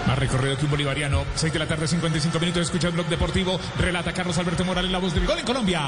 Más 0.06 0.18
recorrido 0.18 0.56
que 0.56 0.64
un 0.64 0.70
bolivariano. 0.70 1.24
6 1.34 1.52
de 1.52 1.58
la 1.58 1.66
tarde, 1.66 1.86
55 1.86 2.40
minutos. 2.40 2.62
Escucha 2.62 2.88
el 2.88 2.94
blog 2.94 3.06
deportivo. 3.06 3.60
Relata 3.78 4.12
Carlos 4.12 4.36
Alberto 4.38 4.64
Morales, 4.64 4.90
la 4.90 4.98
voz 4.98 5.14
del 5.14 5.26
gol 5.26 5.38
en 5.38 5.44
Colombia. 5.44 5.80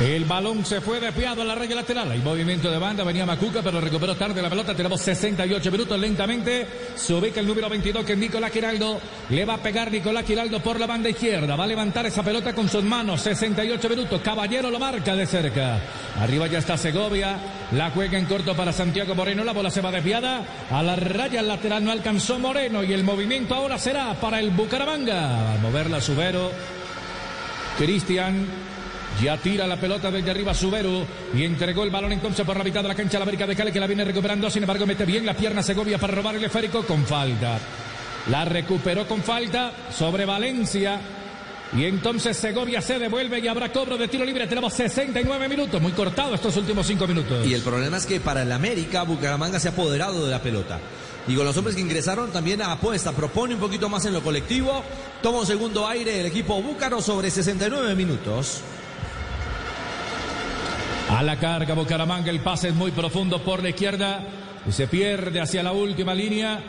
El 0.00 0.24
balón 0.24 0.64
se 0.64 0.80
fue 0.80 0.98
desviado 0.98 1.42
a 1.42 1.44
la 1.44 1.54
raya 1.54 1.74
lateral. 1.74 2.10
Hay 2.10 2.20
movimiento 2.20 2.70
de 2.70 2.78
banda. 2.78 3.04
Venía 3.04 3.26
Macuca, 3.26 3.60
pero 3.62 3.82
recuperó 3.82 4.16
tarde 4.16 4.40
la 4.40 4.48
pelota. 4.48 4.74
Tenemos 4.74 4.98
68 5.02 5.70
minutos 5.70 6.00
lentamente. 6.00 6.66
Se 6.94 7.12
ubica 7.12 7.40
el 7.40 7.46
número 7.46 7.68
22 7.68 8.06
que 8.06 8.14
es 8.14 8.18
Nicolás 8.18 8.50
Giraldo. 8.50 8.98
Le 9.28 9.44
va 9.44 9.54
a 9.54 9.62
pegar 9.62 9.92
Nicolás 9.92 10.24
Giraldo 10.24 10.60
por 10.60 10.80
la 10.80 10.86
banda 10.86 11.10
izquierda. 11.10 11.54
Va 11.54 11.64
a 11.64 11.66
levantar 11.66 12.06
esa 12.06 12.22
pelota 12.22 12.54
con 12.54 12.66
sus 12.70 12.82
manos. 12.82 13.20
68 13.20 13.90
minutos. 13.90 14.22
Caballero 14.22 14.70
lo 14.70 14.78
marca 14.78 15.14
de 15.14 15.26
cerca. 15.26 15.78
Arriba 16.18 16.46
ya 16.46 16.60
está 16.60 16.78
Segovia. 16.78 17.36
La 17.72 17.90
juega 17.90 18.18
en 18.18 18.24
corto 18.24 18.56
para 18.56 18.72
Santiago 18.72 19.14
Moreno. 19.14 19.44
La 19.44 19.52
bola 19.52 19.70
se 19.70 19.82
va 19.82 19.90
desviada. 19.90 20.66
A 20.70 20.82
la 20.82 20.96
raya 20.96 21.42
lateral 21.42 21.84
no 21.84 21.90
alcanzó 21.90 22.38
Moreno. 22.38 22.82
Y 22.82 22.94
el 22.94 23.04
movimiento 23.04 23.54
ahora 23.54 23.78
será 23.78 24.14
para 24.14 24.40
el 24.40 24.48
Bucaramanga. 24.48 25.56
A 25.56 25.58
moverla 25.58 26.00
Subero. 26.00 26.50
Cristian. 27.76 28.69
Ya 29.22 29.36
tira 29.36 29.66
la 29.66 29.76
pelota 29.76 30.10
desde 30.10 30.30
arriba 30.30 30.54
Suberu 30.54 31.04
y 31.34 31.44
entregó 31.44 31.84
el 31.84 31.90
balón 31.90 32.12
entonces 32.12 32.44
por 32.46 32.56
la 32.56 32.64
mitad 32.64 32.82
de 32.82 32.88
la 32.88 32.94
cancha 32.94 33.18
a 33.18 33.20
la 33.20 33.24
América 33.24 33.46
de 33.46 33.54
Cali 33.54 33.72
que 33.72 33.80
la 33.80 33.86
viene 33.86 34.04
recuperando. 34.04 34.48
Sin 34.48 34.62
embargo, 34.62 34.86
mete 34.86 35.04
bien 35.04 35.26
la 35.26 35.34
pierna 35.34 35.62
Segovia 35.62 35.98
para 35.98 36.14
robar 36.14 36.36
el 36.36 36.44
esférico 36.44 36.82
con 36.84 37.04
falta. 37.04 37.58
La 38.30 38.44
recuperó 38.44 39.06
con 39.06 39.22
falta 39.22 39.72
sobre 39.96 40.24
Valencia. 40.24 41.00
Y 41.76 41.84
entonces 41.84 42.36
Segovia 42.36 42.80
se 42.80 42.98
devuelve 42.98 43.38
y 43.38 43.46
habrá 43.46 43.70
cobro 43.70 43.96
de 43.96 44.08
tiro 44.08 44.24
libre. 44.24 44.46
Tenemos 44.46 44.72
69 44.72 45.48
minutos, 45.48 45.80
muy 45.80 45.92
cortado 45.92 46.34
estos 46.34 46.56
últimos 46.56 46.86
5 46.86 47.06
minutos. 47.06 47.46
Y 47.46 47.54
el 47.54 47.62
problema 47.62 47.96
es 47.96 48.06
que 48.06 48.20
para 48.20 48.42
el 48.42 48.50
América, 48.50 49.04
Bucaramanga 49.04 49.60
se 49.60 49.68
ha 49.68 49.70
apoderado 49.70 50.24
de 50.24 50.30
la 50.30 50.42
pelota. 50.42 50.80
Y 51.28 51.36
con 51.36 51.44
los 51.44 51.56
hombres 51.56 51.76
que 51.76 51.82
ingresaron 51.82 52.30
también 52.32 52.62
apuesta, 52.62 53.12
propone 53.12 53.54
un 53.54 53.60
poquito 53.60 53.88
más 53.88 54.04
en 54.04 54.14
lo 54.14 54.22
colectivo. 54.22 54.82
Toma 55.22 55.40
un 55.40 55.46
segundo 55.46 55.86
aire 55.86 56.20
el 56.20 56.26
equipo 56.26 56.60
búcaro 56.60 57.00
sobre 57.00 57.30
69 57.30 57.94
minutos. 57.94 58.62
A 61.10 61.24
la 61.24 61.36
carga 61.36 61.74
Bucaramanga, 61.74 62.30
el 62.30 62.38
pase 62.38 62.68
es 62.68 62.74
muy 62.74 62.92
profundo 62.92 63.42
por 63.42 63.64
la 63.64 63.70
izquierda 63.70 64.20
y 64.64 64.70
se 64.70 64.86
pierde 64.86 65.40
hacia 65.40 65.60
la 65.60 65.72
última 65.72 66.14
línea. 66.14 66.60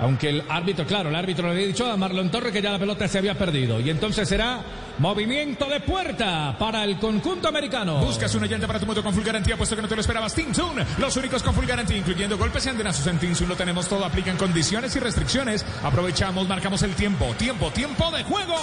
Aunque 0.00 0.28
el 0.30 0.42
árbitro, 0.48 0.84
claro, 0.84 1.08
el 1.08 1.14
árbitro 1.14 1.46
le 1.46 1.52
había 1.52 1.66
dicho 1.68 1.88
a 1.88 1.96
Marlon 1.96 2.30
Torres 2.30 2.52
que 2.52 2.60
ya 2.60 2.72
la 2.72 2.80
pelota 2.80 3.06
se 3.06 3.18
había 3.18 3.38
perdido. 3.38 3.78
Y 3.78 3.88
entonces 3.88 4.28
será 4.28 4.60
movimiento 4.98 5.66
de 5.66 5.78
puerta 5.80 6.56
para 6.58 6.82
el 6.82 6.98
conjunto 6.98 7.46
americano. 7.46 8.00
Buscas 8.00 8.34
una 8.34 8.48
llanta 8.48 8.66
para 8.66 8.80
tu 8.80 8.86
moto 8.86 9.04
con 9.04 9.14
full 9.14 9.22
garantía, 9.22 9.56
puesto 9.56 9.76
que 9.76 9.82
no 9.82 9.88
te 9.88 9.94
lo 9.94 10.00
esperabas. 10.00 10.34
Tinsun, 10.34 10.74
los 10.98 11.16
únicos 11.16 11.40
con 11.42 11.54
full 11.54 11.66
garantía, 11.66 11.96
incluyendo 11.96 12.36
golpes 12.36 12.66
y 12.66 12.70
andenazos 12.70 13.06
en 13.06 13.18
Tinsun. 13.18 13.48
Lo 13.48 13.54
tenemos 13.54 13.88
todo, 13.88 14.04
aplican 14.04 14.36
condiciones 14.36 14.96
y 14.96 14.98
restricciones. 14.98 15.64
Aprovechamos, 15.84 16.48
marcamos 16.48 16.82
el 16.82 16.94
tiempo. 16.94 17.32
Tiempo, 17.38 17.70
tiempo 17.70 18.10
de 18.10 18.24
juego. 18.24 18.56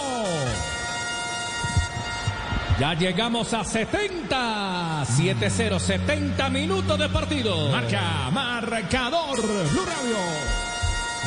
Ya 2.79 2.93
llegamos 2.93 3.53
a 3.55 3.63
70. 3.63 5.03
7-0, 5.03 5.79
70 5.79 6.49
minutos 6.49 6.99
de 6.99 7.09
partido. 7.09 7.69
Marca, 7.69 8.29
marcador, 8.31 9.41
Blue 9.41 9.85
Radio. 9.85 10.17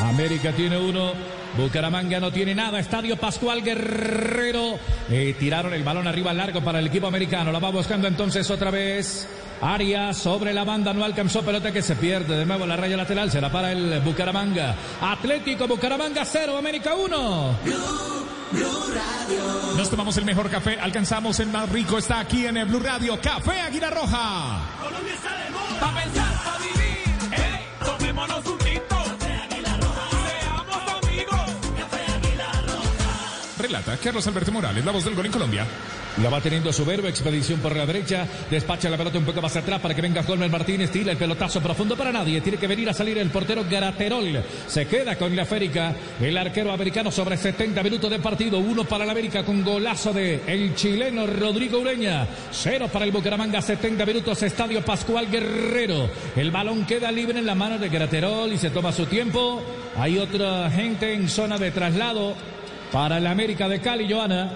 América 0.09 0.53
tiene 0.53 0.77
uno. 0.77 1.40
Bucaramanga 1.57 2.19
no 2.19 2.31
tiene 2.31 2.55
nada. 2.55 2.79
Estadio 2.79 3.17
Pascual 3.17 3.61
Guerrero. 3.61 4.79
Eh, 5.09 5.35
tiraron 5.37 5.73
el 5.73 5.83
balón 5.83 6.07
arriba 6.07 6.33
largo 6.33 6.61
para 6.61 6.79
el 6.79 6.87
equipo 6.87 7.07
americano. 7.07 7.51
La 7.51 7.59
va 7.59 7.71
buscando 7.71 8.07
entonces 8.07 8.49
otra 8.49 8.71
vez. 8.71 9.27
Arias 9.61 10.17
sobre 10.17 10.53
la 10.53 10.63
banda 10.63 10.91
no 10.93 11.03
alcanzó 11.03 11.43
pelota 11.43 11.71
que 11.71 11.83
se 11.83 11.95
pierde 11.95 12.35
de 12.35 12.45
nuevo 12.45 12.65
la 12.65 12.77
raya 12.77 12.97
lateral. 12.97 13.29
Será 13.31 13.51
para 13.51 13.71
el 13.71 13.99
Bucaramanga. 14.01 14.75
Atlético 15.01 15.67
Bucaramanga 15.67 16.25
0, 16.25 16.57
América 16.57 16.95
1. 16.95 17.57
Nos 19.77 19.89
tomamos 19.89 20.17
el 20.17 20.25
mejor 20.25 20.49
café, 20.49 20.77
alcanzamos 20.79 21.39
el 21.39 21.47
más 21.47 21.69
rico, 21.69 21.97
está 21.97 22.19
aquí 22.19 22.45
en 22.45 22.57
el 22.57 22.65
Blue 22.65 22.79
Radio, 22.79 23.19
Café 23.21 23.61
Águila 23.61 23.89
Roja. 23.89 24.59
Colombia 24.81 25.13
está 25.13 25.37
de 25.37 25.51
moda. 25.51 25.79
Pa' 25.79 26.01
pensar, 26.01 26.43
pa' 26.43 26.57
vivir. 26.57 27.31
Hey, 27.31 27.65
tomémonos 27.85 28.45
un 28.45 28.60
Relata 33.71 33.95
Carlos 33.95 34.27
Alberto 34.27 34.51
Morales, 34.51 34.83
la 34.83 34.91
voz 34.91 35.05
del 35.05 35.15
gol 35.15 35.27
en 35.27 35.31
Colombia. 35.31 35.65
La 36.21 36.29
va 36.29 36.41
teniendo 36.41 36.73
Subero, 36.73 37.07
expedición 37.07 37.61
por 37.61 37.73
la 37.73 37.85
derecha, 37.85 38.27
despacha 38.49 38.89
la 38.89 38.97
pelota 38.97 39.17
un 39.17 39.23
poco 39.23 39.41
más 39.41 39.55
atrás 39.55 39.79
para 39.79 39.95
que 39.95 40.01
venga 40.01 40.23
Colmer 40.23 40.51
Martínez, 40.51 40.91
tira 40.91 41.13
el 41.13 41.17
pelotazo 41.17 41.61
profundo 41.61 41.95
para 41.95 42.11
nadie, 42.11 42.41
tiene 42.41 42.57
que 42.57 42.67
venir 42.67 42.89
a 42.89 42.93
salir 42.93 43.17
el 43.17 43.29
portero 43.29 43.63
Garaterol, 43.63 44.43
se 44.67 44.87
queda 44.87 45.15
con 45.15 45.33
la 45.33 45.45
Férica, 45.45 45.95
el 46.19 46.37
arquero 46.37 46.73
americano 46.73 47.11
sobre 47.11 47.37
70 47.37 47.81
minutos 47.81 48.11
de 48.11 48.19
partido, 48.19 48.59
uno 48.59 48.83
para 48.83 49.05
la 49.05 49.13
América 49.13 49.45
con 49.45 49.63
golazo 49.63 50.11
de 50.11 50.41
el 50.47 50.75
chileno 50.75 51.25
Rodrigo 51.25 51.79
Ureña, 51.79 52.27
cero 52.51 52.89
para 52.91 53.05
el 53.05 53.13
Bucaramanga, 53.13 53.61
70 53.61 54.05
minutos, 54.05 54.43
Estadio 54.43 54.83
Pascual 54.83 55.31
Guerrero, 55.31 56.09
el 56.35 56.51
balón 56.51 56.85
queda 56.85 57.09
libre 57.09 57.39
en 57.39 57.45
la 57.45 57.55
mano 57.55 57.77
de 57.77 57.87
Garaterol 57.87 58.51
y 58.51 58.57
se 58.57 58.69
toma 58.69 58.91
su 58.91 59.05
tiempo, 59.05 59.63
hay 59.97 60.19
otra 60.19 60.69
gente 60.71 61.13
en 61.13 61.29
zona 61.29 61.57
de 61.57 61.71
traslado 61.71 62.35
para 62.91 63.17
el 63.17 63.27
América 63.27 63.67
de 63.67 63.79
Cali, 63.79 64.11
Joana. 64.11 64.51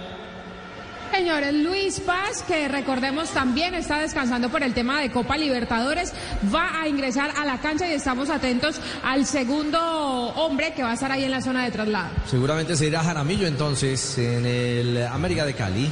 Señores, 1.12 1.54
Luis 1.54 2.02
Paz, 2.02 2.44
que 2.46 2.68
recordemos 2.68 3.30
también 3.30 3.74
está 3.74 4.00
descansando 4.00 4.50
por 4.50 4.64
el 4.64 4.74
tema 4.74 5.00
de 5.00 5.12
Copa 5.12 5.38
Libertadores, 5.38 6.14
va 6.54 6.82
a 6.82 6.90
ingresar 6.90 7.32
a 7.38 7.46
la 7.46 7.60
cancha 7.60 7.88
y 7.88 7.94
estamos 7.94 8.30
atentos 8.30 8.82
al 9.02 9.26
segundo 9.26 9.80
hombre 9.80 10.74
que 10.74 10.84
va 10.84 10.92
a 10.92 10.94
estar 10.96 11.12
ahí 11.12 11.24
en 11.24 11.32
la 11.32 11.42
zona 11.42 11.64
de 11.64 11.72
traslado. 11.72 12.10
Seguramente 12.26 12.76
se 12.76 12.88
irá 12.88 13.02
Jaramillo 13.02 13.48
entonces 13.48 14.18
en 14.18 14.46
el 14.46 15.08
América 15.08 15.46
de 15.46 15.54
Cali. 15.54 15.90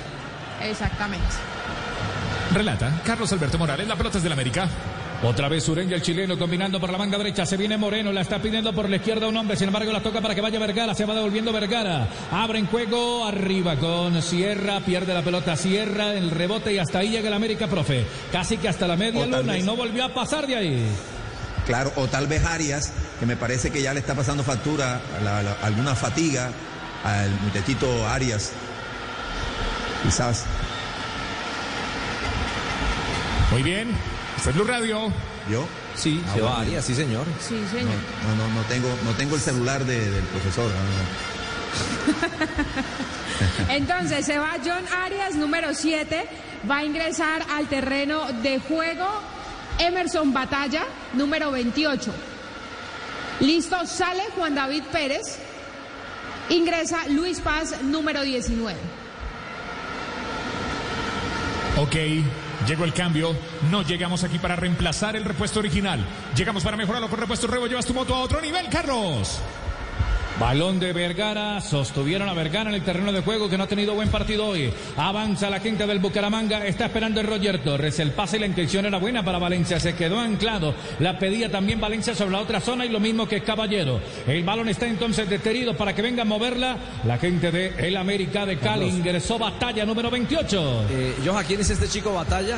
Exactamente. 0.61 1.25
Relata 2.53 3.01
Carlos 3.05 3.31
Alberto 3.31 3.57
Morales, 3.57 3.87
la 3.87 3.95
pelota 3.95 4.17
es 4.17 4.23
del 4.23 4.33
América. 4.33 4.67
Otra 5.23 5.47
vez 5.47 5.67
Ureña, 5.69 5.95
el 5.95 6.01
chileno, 6.01 6.37
combinando 6.37 6.81
por 6.81 6.91
la 6.91 6.97
manga 6.97 7.17
derecha. 7.17 7.45
Se 7.45 7.55
viene 7.55 7.77
Moreno, 7.77 8.11
la 8.11 8.21
está 8.21 8.39
pidiendo 8.41 8.73
por 8.73 8.89
la 8.89 8.97
izquierda 8.97 9.25
un 9.27 9.37
hombre. 9.37 9.55
Sin 9.55 9.67
embargo, 9.67 9.89
la 9.93 10.01
toca 10.03 10.19
para 10.19 10.35
que 10.35 10.41
vaya 10.41 10.59
Vergara. 10.59 10.93
Se 10.93 11.05
va 11.05 11.13
devolviendo 11.15 11.53
Vergara. 11.53 12.07
Abre 12.31 12.59
en 12.59 12.67
juego 12.67 13.25
arriba 13.25 13.77
con 13.77 14.21
Sierra. 14.21 14.81
Pierde 14.81 15.13
la 15.13 15.21
pelota 15.21 15.55
Sierra. 15.55 16.13
El 16.13 16.29
rebote 16.29 16.73
y 16.73 16.77
hasta 16.77 16.99
ahí 16.99 17.09
llega 17.09 17.29
el 17.29 17.33
América, 17.33 17.67
profe. 17.67 18.05
Casi 18.33 18.57
que 18.57 18.67
hasta 18.67 18.85
la 18.85 18.97
media 18.97 19.25
luna 19.25 19.57
y 19.57 19.61
no 19.63 19.77
volvió 19.77 20.03
a 20.03 20.09
pasar 20.13 20.45
de 20.45 20.57
ahí. 20.57 20.87
Claro, 21.65 21.93
o 21.95 22.07
tal 22.07 22.27
vez 22.27 22.43
Arias, 22.43 22.91
que 23.21 23.25
me 23.25 23.37
parece 23.37 23.71
que 23.71 23.81
ya 23.81 23.93
le 23.93 24.01
está 24.01 24.13
pasando 24.15 24.43
factura, 24.43 24.99
la- 25.23 25.41
la- 25.41 25.53
alguna 25.61 25.95
fatiga 25.95 26.51
al 27.05 27.31
muchachito 27.39 28.05
Arias. 28.09 28.51
Quizás. 30.03 30.43
Muy 33.51 33.63
bien, 33.63 33.91
es 34.47 34.55
Blue 34.55 34.65
Radio. 34.65 35.11
¿Yo? 35.49 35.65
Sí, 35.95 36.21
Ah, 36.27 36.31
se 36.33 36.41
va 36.41 36.49
bueno. 36.49 36.61
Arias, 36.63 36.85
sí 36.85 36.95
señor. 36.95 37.25
Sí, 37.39 37.61
señor. 37.71 37.93
No, 38.27 38.35
no, 38.35 38.47
no 38.53 38.61
tengo, 38.67 38.87
no 39.03 39.11
tengo 39.11 39.35
el 39.35 39.41
celular 39.41 39.83
de- 39.85 40.09
del 40.09 40.23
profesor. 40.25 40.65
no, 40.69 40.71
no. 40.79 41.33
Entonces 43.73 44.25
se 44.25 44.37
va 44.39 44.53
John 44.63 44.83
Arias, 45.03 45.35
número 45.35 45.73
7, 45.73 46.25
va 46.69 46.77
a 46.77 46.83
ingresar 46.85 47.43
al 47.51 47.67
terreno 47.67 48.25
de 48.41 48.59
juego 48.59 49.07
Emerson 49.79 50.33
Batalla, 50.33 50.83
número 51.13 51.51
28. 51.51 52.13
Listo, 53.39 53.85
sale 53.87 54.23
Juan 54.35 54.53
David 54.55 54.83
Pérez, 54.91 55.39
ingresa 56.49 56.99
Luis 57.09 57.39
Paz, 57.39 57.81
número 57.83 58.21
19. 58.21 58.77
Ok, 61.77 61.95
llegó 62.65 62.83
el 62.85 62.93
cambio. 62.93 63.35
No 63.69 63.81
llegamos 63.81 64.23
aquí 64.23 64.39
para 64.39 64.55
reemplazar 64.55 65.15
el 65.15 65.25
repuesto 65.25 65.59
original. 65.59 66.05
Llegamos 66.35 66.63
para 66.63 66.77
mejorarlo 66.77 67.09
con 67.09 67.19
repuesto 67.19 67.47
Revo. 67.47 67.67
Llevas 67.67 67.85
tu 67.85 67.93
moto 67.93 68.15
a 68.15 68.19
otro 68.19 68.41
nivel, 68.41 68.69
Carlos. 68.69 69.41
Balón 70.43 70.77
de 70.77 70.91
Vergara, 70.91 71.61
sostuvieron 71.61 72.27
a 72.27 72.33
Vergara 72.33 72.69
en 72.69 72.75
el 72.75 72.83
terreno 72.83 73.13
de 73.13 73.21
juego 73.21 73.49
que 73.49 73.57
no 73.57 73.63
ha 73.63 73.67
tenido 73.67 73.93
buen 73.93 74.09
partido 74.09 74.45
hoy. 74.45 74.73
Avanza 74.97 75.49
la 75.49 75.61
quinta 75.61 75.87
del 75.87 75.99
Bucaramanga, 75.99 76.67
está 76.67 76.87
esperando 76.87 77.21
el 77.21 77.27
Roger 77.27 77.63
Torres. 77.63 77.97
El 77.99 78.11
pase 78.11 78.35
y 78.35 78.39
la 78.41 78.47
intención 78.47 78.85
era 78.85 78.97
buena 78.97 79.23
para 79.23 79.39
Valencia, 79.39 79.79
se 79.79 79.95
quedó 79.95 80.19
anclado. 80.19 80.75
La 80.99 81.17
pedía 81.17 81.49
también 81.49 81.79
Valencia 81.79 82.13
sobre 82.13 82.31
la 82.31 82.41
otra 82.41 82.59
zona 82.59 82.85
y 82.85 82.89
lo 82.89 82.99
mismo 82.99 83.25
que 83.25 83.41
Caballero. 83.41 84.01
El 84.27 84.43
balón 84.43 84.67
está 84.67 84.85
entonces 84.85 85.29
detenido 85.29 85.77
para 85.77 85.95
que 85.95 86.01
venga 86.01 86.23
a 86.23 86.25
moverla. 86.25 86.75
La 87.05 87.17
gente 87.17 87.49
de 87.49 87.87
El 87.87 87.95
América 87.95 88.45
de 88.45 88.57
Cali 88.57 88.87
Carlos. 88.87 88.93
ingresó 88.95 89.39
batalla 89.39 89.85
número 89.85 90.11
28. 90.11 90.87
Eh, 90.89 91.15
Johan, 91.25 91.45
¿quién 91.45 91.61
es 91.61 91.69
este 91.69 91.87
chico 91.87 92.13
Batalla? 92.13 92.57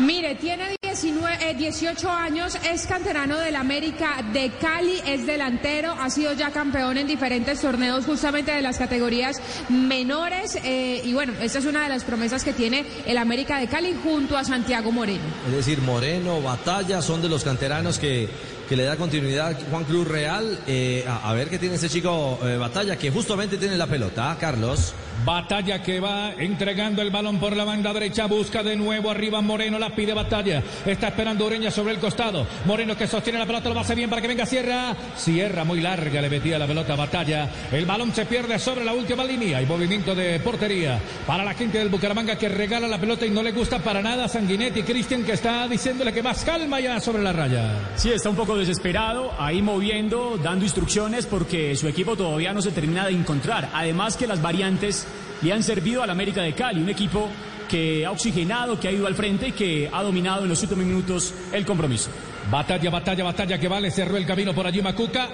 Mire, 0.00 0.34
tiene 0.34 0.74
19, 0.94 1.50
eh, 1.50 1.54
18 1.54 2.08
años, 2.08 2.56
es 2.72 2.86
canterano 2.86 3.36
del 3.40 3.56
América 3.56 4.24
de 4.32 4.52
Cali, 4.60 5.00
es 5.04 5.26
delantero, 5.26 5.90
ha 5.90 6.08
sido 6.08 6.34
ya 6.34 6.52
campeón 6.52 6.96
en 6.98 7.08
diferentes 7.08 7.60
torneos 7.60 8.04
justamente 8.04 8.52
de 8.52 8.62
las 8.62 8.78
categorías 8.78 9.42
menores 9.68 10.56
eh, 10.62 11.02
y 11.04 11.12
bueno, 11.12 11.32
esta 11.40 11.58
es 11.58 11.64
una 11.64 11.82
de 11.82 11.88
las 11.88 12.04
promesas 12.04 12.44
que 12.44 12.52
tiene 12.52 12.84
el 13.06 13.18
América 13.18 13.58
de 13.58 13.66
Cali 13.66 13.92
junto 14.04 14.36
a 14.36 14.44
Santiago 14.44 14.92
Moreno. 14.92 15.24
Es 15.48 15.52
decir, 15.56 15.80
Moreno, 15.80 16.40
Batalla, 16.40 17.02
son 17.02 17.20
de 17.20 17.28
los 17.28 17.42
canteranos 17.42 17.98
que, 17.98 18.28
que 18.68 18.76
le 18.76 18.84
da 18.84 18.96
continuidad 18.96 19.56
Juan 19.70 19.84
Cruz 19.84 20.06
Real. 20.06 20.58
Eh, 20.66 21.04
a, 21.08 21.30
a 21.30 21.34
ver 21.34 21.48
qué 21.48 21.58
tiene 21.58 21.76
ese 21.76 21.88
chico 21.88 22.38
eh, 22.42 22.56
Batalla, 22.56 22.96
que 22.96 23.10
justamente 23.10 23.56
tiene 23.56 23.76
la 23.76 23.86
pelota, 23.86 24.30
¿ah, 24.30 24.36
Carlos. 24.38 24.94
Batalla 25.24 25.82
que 25.82 26.00
va 26.00 26.32
entregando 26.32 27.00
el 27.00 27.10
balón 27.10 27.38
por 27.38 27.56
la 27.56 27.64
banda 27.64 27.92
derecha, 27.92 28.26
busca 28.26 28.62
de 28.62 28.76
nuevo 28.76 29.10
arriba 29.10 29.40
Moreno, 29.40 29.78
la 29.78 29.94
pide 29.94 30.12
Batalla, 30.12 30.62
está 30.84 31.08
esperando 31.08 31.46
Ureña 31.46 31.70
sobre 31.70 31.94
el 31.94 31.98
costado, 31.98 32.46
Moreno 32.66 32.96
que 32.96 33.06
sostiene 33.06 33.38
la 33.38 33.46
pelota, 33.46 33.70
lo 33.70 33.80
hace 33.80 33.94
bien 33.94 34.10
para 34.10 34.20
que 34.20 34.28
venga 34.28 34.44
Sierra, 34.44 34.94
Sierra 35.16 35.64
muy 35.64 35.80
larga, 35.80 36.20
le 36.20 36.28
metía 36.28 36.58
la 36.58 36.66
pelota 36.66 36.92
a 36.92 36.96
Batalla, 36.96 37.48
el 37.72 37.86
balón 37.86 38.12
se 38.12 38.26
pierde 38.26 38.58
sobre 38.58 38.84
la 38.84 38.92
última 38.92 39.24
línea 39.24 39.62
y 39.62 39.66
movimiento 39.66 40.14
de 40.14 40.40
portería 40.40 41.00
para 41.26 41.44
la 41.44 41.54
gente 41.54 41.78
del 41.78 41.88
Bucaramanga 41.88 42.36
que 42.36 42.50
regala 42.50 42.86
la 42.86 42.98
pelota 42.98 43.24
y 43.24 43.30
no 43.30 43.42
le 43.42 43.52
gusta 43.52 43.78
para 43.78 44.02
nada 44.02 44.24
a 44.24 44.28
Sanguinetti, 44.28 44.82
Cristian 44.82 45.24
que 45.24 45.32
está 45.32 45.66
diciéndole 45.68 46.12
que 46.12 46.22
más 46.22 46.44
calma 46.44 46.80
ya 46.80 47.00
sobre 47.00 47.22
la 47.22 47.32
raya. 47.32 47.78
Sí, 47.96 48.10
está 48.10 48.28
un 48.28 48.36
poco 48.36 48.53
desesperado, 48.56 49.32
ahí 49.38 49.62
moviendo, 49.62 50.38
dando 50.42 50.64
instrucciones 50.64 51.26
porque 51.26 51.74
su 51.76 51.88
equipo 51.88 52.16
todavía 52.16 52.52
no 52.52 52.62
se 52.62 52.72
termina 52.72 53.06
de 53.06 53.12
encontrar. 53.12 53.70
Además 53.72 54.16
que 54.16 54.26
las 54.26 54.40
variantes 54.40 55.06
le 55.42 55.52
han 55.52 55.62
servido 55.62 56.02
al 56.02 56.10
América 56.10 56.42
de 56.42 56.54
Cali, 56.54 56.80
un 56.80 56.88
equipo 56.88 57.28
que 57.68 58.06
ha 58.06 58.10
oxigenado, 58.10 58.78
que 58.78 58.88
ha 58.88 58.92
ido 58.92 59.06
al 59.06 59.14
frente 59.14 59.48
y 59.48 59.52
que 59.52 59.90
ha 59.92 60.02
dominado 60.02 60.42
en 60.42 60.48
los 60.48 60.62
últimos 60.62 60.84
minutos 60.84 61.34
el 61.52 61.64
compromiso. 61.64 62.10
Batalla, 62.50 62.90
batalla, 62.90 63.24
batalla 63.24 63.58
que 63.58 63.68
vale, 63.68 63.90
cerró 63.90 64.16
el 64.16 64.26
camino 64.26 64.54
por 64.54 64.66
allí 64.66 64.82
Macuca. 64.82 65.28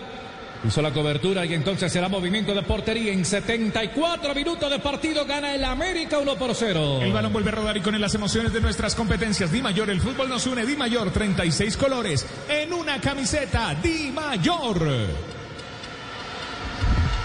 Hizo 0.63 0.83
la 0.83 0.93
cobertura 0.93 1.47
y 1.47 1.55
entonces 1.55 1.91
será 1.91 2.09
movimiento 2.09 2.55
de 2.55 2.63
portería 2.63 3.13
en 3.13 3.25
74 3.25 4.35
minutos 4.35 4.71
de 4.71 4.79
partido. 4.79 5.25
Gana 5.25 5.55
el 5.55 5.65
América 5.65 6.19
1 6.19 6.37
por 6.37 6.55
0. 6.55 7.01
El 7.01 7.13
balón 7.13 7.33
vuelve 7.33 7.49
a 7.49 7.55
rodar 7.55 7.77
y 7.79 7.81
con 7.81 7.95
él 7.95 8.01
las 8.01 8.15
emociones 8.15 8.53
de 8.53 8.61
nuestras 8.61 8.95
competencias. 8.95 9.51
Di 9.51 9.63
Mayor, 9.63 9.89
el 9.89 10.01
fútbol 10.01 10.29
nos 10.29 10.47
une. 10.47 10.67
Di 10.67 10.77
Mayor, 10.77 11.11
36 11.11 11.77
colores 11.79 12.27
en 12.49 12.75
una 12.75 13.01
camiseta. 13.01 13.75
Di 13.83 14.13
Mayor. 14.13 15.40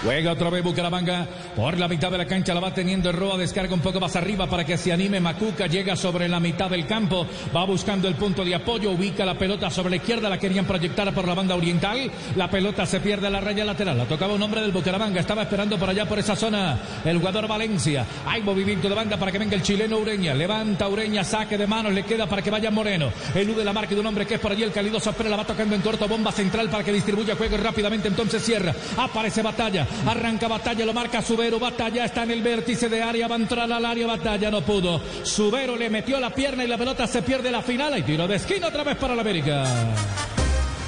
Juega 0.06 0.34
otra 0.34 0.52
vez 0.52 0.64
Bucaramanga 0.64 1.28
por 1.56 1.80
la 1.80 1.88
mitad 1.88 2.12
de 2.12 2.20
la 2.20 2.28
cancha, 2.28 2.54
la 2.54 2.60
va 2.60 2.72
teniendo 2.72 3.10
el 3.10 3.16
Roa, 3.16 3.38
descarga 3.38 3.74
un 3.74 3.80
poco 3.80 4.00
más 4.00 4.16
arriba 4.16 4.46
para 4.46 4.64
que 4.64 4.78
se 4.78 4.94
anime. 4.94 5.20
Macuca, 5.20 5.66
llega 5.66 5.96
sobre 5.96 6.30
la 6.30 6.40
mitad 6.40 6.70
del 6.70 6.86
campo, 6.86 7.26
va 7.56 7.66
buscando 7.66 8.08
el 8.08 8.14
punto 8.14 8.46
de 8.46 8.54
apoyo, 8.54 8.92
ubica 8.92 9.26
la 9.26 9.34
pelota 9.34 9.72
sobre 9.72 9.90
la 9.90 9.96
izquierda, 9.96 10.30
la 10.30 10.38
querían 10.38 10.66
proyectar 10.66 11.12
por 11.12 11.28
la 11.28 11.34
banda 11.34 11.56
oriental, 11.56 12.12
la 12.36 12.48
pelota 12.52 12.86
se 12.86 13.00
pierde 13.00 13.26
a 13.26 13.30
la 13.32 13.42
raya 13.42 13.66
lateral, 13.66 13.98
la 13.98 14.06
tocaba 14.06 14.36
un 14.36 14.44
hombre 14.44 14.62
del 14.62 14.72
Bucaramanga, 14.72 15.20
estaba 15.20 15.42
esperando 15.42 15.76
por 15.80 15.90
allá 15.90 16.06
por 16.06 16.20
esa 16.20 16.36
zona 16.36 16.78
el 17.04 17.18
jugador 17.18 17.48
Valencia, 17.48 18.06
hay 18.28 18.44
movimiento 18.44 18.88
de 18.88 18.94
banda 18.94 19.18
para 19.18 19.32
que 19.32 19.40
venga 19.40 19.56
el 19.56 19.64
chileno 19.64 19.98
Ureña, 19.98 20.36
levanta 20.36 20.88
Ureña, 20.88 21.24
saque 21.24 21.58
de 21.58 21.66
manos, 21.66 21.92
le 21.92 22.04
queda 22.04 22.28
para 22.28 22.44
que 22.44 22.52
vaya 22.52 22.70
Moreno, 22.70 23.12
elude 23.34 23.66
la 23.66 23.74
marca 23.74 23.96
de 23.96 24.02
un 24.02 24.06
hombre 24.06 24.28
que 24.28 24.36
es 24.36 24.40
por 24.40 24.52
allí 24.52 24.62
el 24.62 24.72
calidoso, 24.72 25.14
pero 25.14 25.30
la 25.30 25.38
va 25.38 25.46
tocando 25.46 25.74
en 25.74 25.82
corto, 25.82 26.08
bomba 26.08 26.32
central 26.32 26.70
para 26.70 26.84
que 26.84 26.94
distribuya 26.94 27.36
juego 27.36 27.58
rápidamente 27.58 28.08
entonces 28.08 28.44
cierra, 28.44 28.76
aparece 28.98 29.42
batalla, 29.42 29.88
Arranca 30.08 30.48
batalla, 30.48 30.86
lo 30.86 30.94
marca 30.94 31.22
Subero. 31.22 31.60
Batalla 31.60 32.06
está 32.06 32.24
en 32.24 32.32
el 32.32 32.42
vértice 32.44 32.90
de 32.90 33.02
área, 33.02 33.28
va 33.28 33.36
a 33.36 33.40
entrar 33.40 33.72
al 33.72 33.86
área. 33.86 34.06
Batalla 34.08 34.52
no 34.52 34.62
pudo. 34.62 35.02
Subero 35.24 35.76
le 35.76 35.90
metió 35.90 36.20
la 36.20 36.30
pierna 36.30 36.64
y 36.64 36.68
la 36.68 36.78
pelota 36.78 37.08
se 37.08 37.22
pierde 37.24 37.52
la 37.52 37.62
final. 37.62 37.94
Hay 37.94 38.04
tiro 38.04 38.28
de 38.28 38.36
esquina 38.36 38.68
otra 38.68 38.84
vez 38.84 38.98
para 38.98 39.16
la 39.16 39.22
América. 39.22 39.66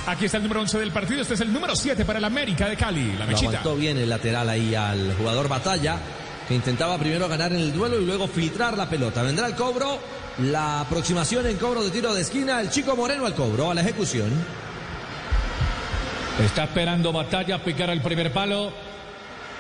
Aquí 0.06 0.26
está 0.26 0.38
el 0.38 0.44
número 0.44 0.62
11 0.62 0.80
del 0.80 0.92
partido. 0.92 1.22
Este 1.22 1.34
es 1.34 1.42
el 1.42 1.52
número 1.52 1.76
7 1.76 2.06
para 2.06 2.20
el 2.20 2.26
América 2.26 2.70
de 2.70 2.78
Cali. 2.78 3.14
La 3.14 3.26
Lo 3.26 3.28
mechita. 3.28 3.50
aguantó 3.50 3.76
bien 3.76 3.98
el 3.98 4.08
lateral 4.10 4.48
ahí 4.50 4.74
al 4.76 5.16
jugador 5.16 5.50
Batalla, 5.50 5.98
que 6.48 6.54
intentaba 6.56 6.98
primero 6.98 7.28
ganar 7.28 7.52
en 7.52 7.60
el 7.60 7.74
duelo 7.74 8.00
y 8.00 8.06
luego 8.06 8.28
filtrar 8.28 8.78
la 8.78 8.88
pelota. 8.88 9.24
Vendrá 9.24 9.48
el 9.48 9.56
cobro, 9.56 10.00
la 10.44 10.82
aproximación 10.82 11.46
en 11.48 11.58
cobro 11.58 11.84
de 11.84 11.90
tiro 11.90 12.14
de 12.14 12.22
esquina, 12.22 12.62
el 12.62 12.70
chico 12.70 12.96
Moreno 12.96 13.26
al 13.26 13.34
cobro, 13.34 13.72
a 13.72 13.74
la 13.74 13.82
ejecución. 13.82 14.32
Está 16.46 16.66
esperando 16.66 17.12
batalla, 17.12 17.62
picar 17.64 17.90
el 17.90 18.00
primer 18.02 18.32
palo. 18.32 18.72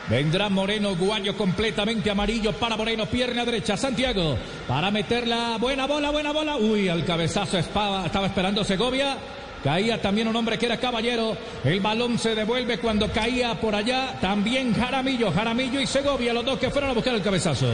Vendrá 0.09 0.47
Moreno, 0.47 0.95
Guayo 0.95 1.35
completamente 1.35 2.09
amarillo 2.09 2.53
para 2.53 2.77
Moreno, 2.77 3.05
pierna 3.07 3.43
derecha, 3.43 3.75
Santiago, 3.75 4.37
para 4.65 4.89
meterla, 4.89 5.57
buena 5.59 5.85
bola, 5.85 6.11
buena 6.11 6.31
bola, 6.31 6.55
uy, 6.55 6.87
al 6.87 7.03
cabezazo 7.03 7.57
estaba, 7.57 8.05
estaba 8.05 8.27
esperando 8.27 8.63
Segovia, 8.63 9.17
caía 9.65 10.01
también 10.01 10.29
un 10.29 10.35
hombre 10.37 10.57
que 10.57 10.65
era 10.67 10.77
caballero, 10.79 11.35
el 11.65 11.81
balón 11.81 12.17
se 12.17 12.35
devuelve 12.35 12.77
cuando 12.77 13.11
caía 13.11 13.59
por 13.59 13.75
allá, 13.75 14.17
también 14.21 14.73
Jaramillo, 14.73 15.29
Jaramillo 15.33 15.81
y 15.81 15.85
Segovia, 15.87 16.33
los 16.33 16.45
dos 16.45 16.57
que 16.57 16.69
fueron 16.69 16.91
a 16.91 16.93
buscar 16.93 17.13
el 17.13 17.21
cabezazo. 17.21 17.67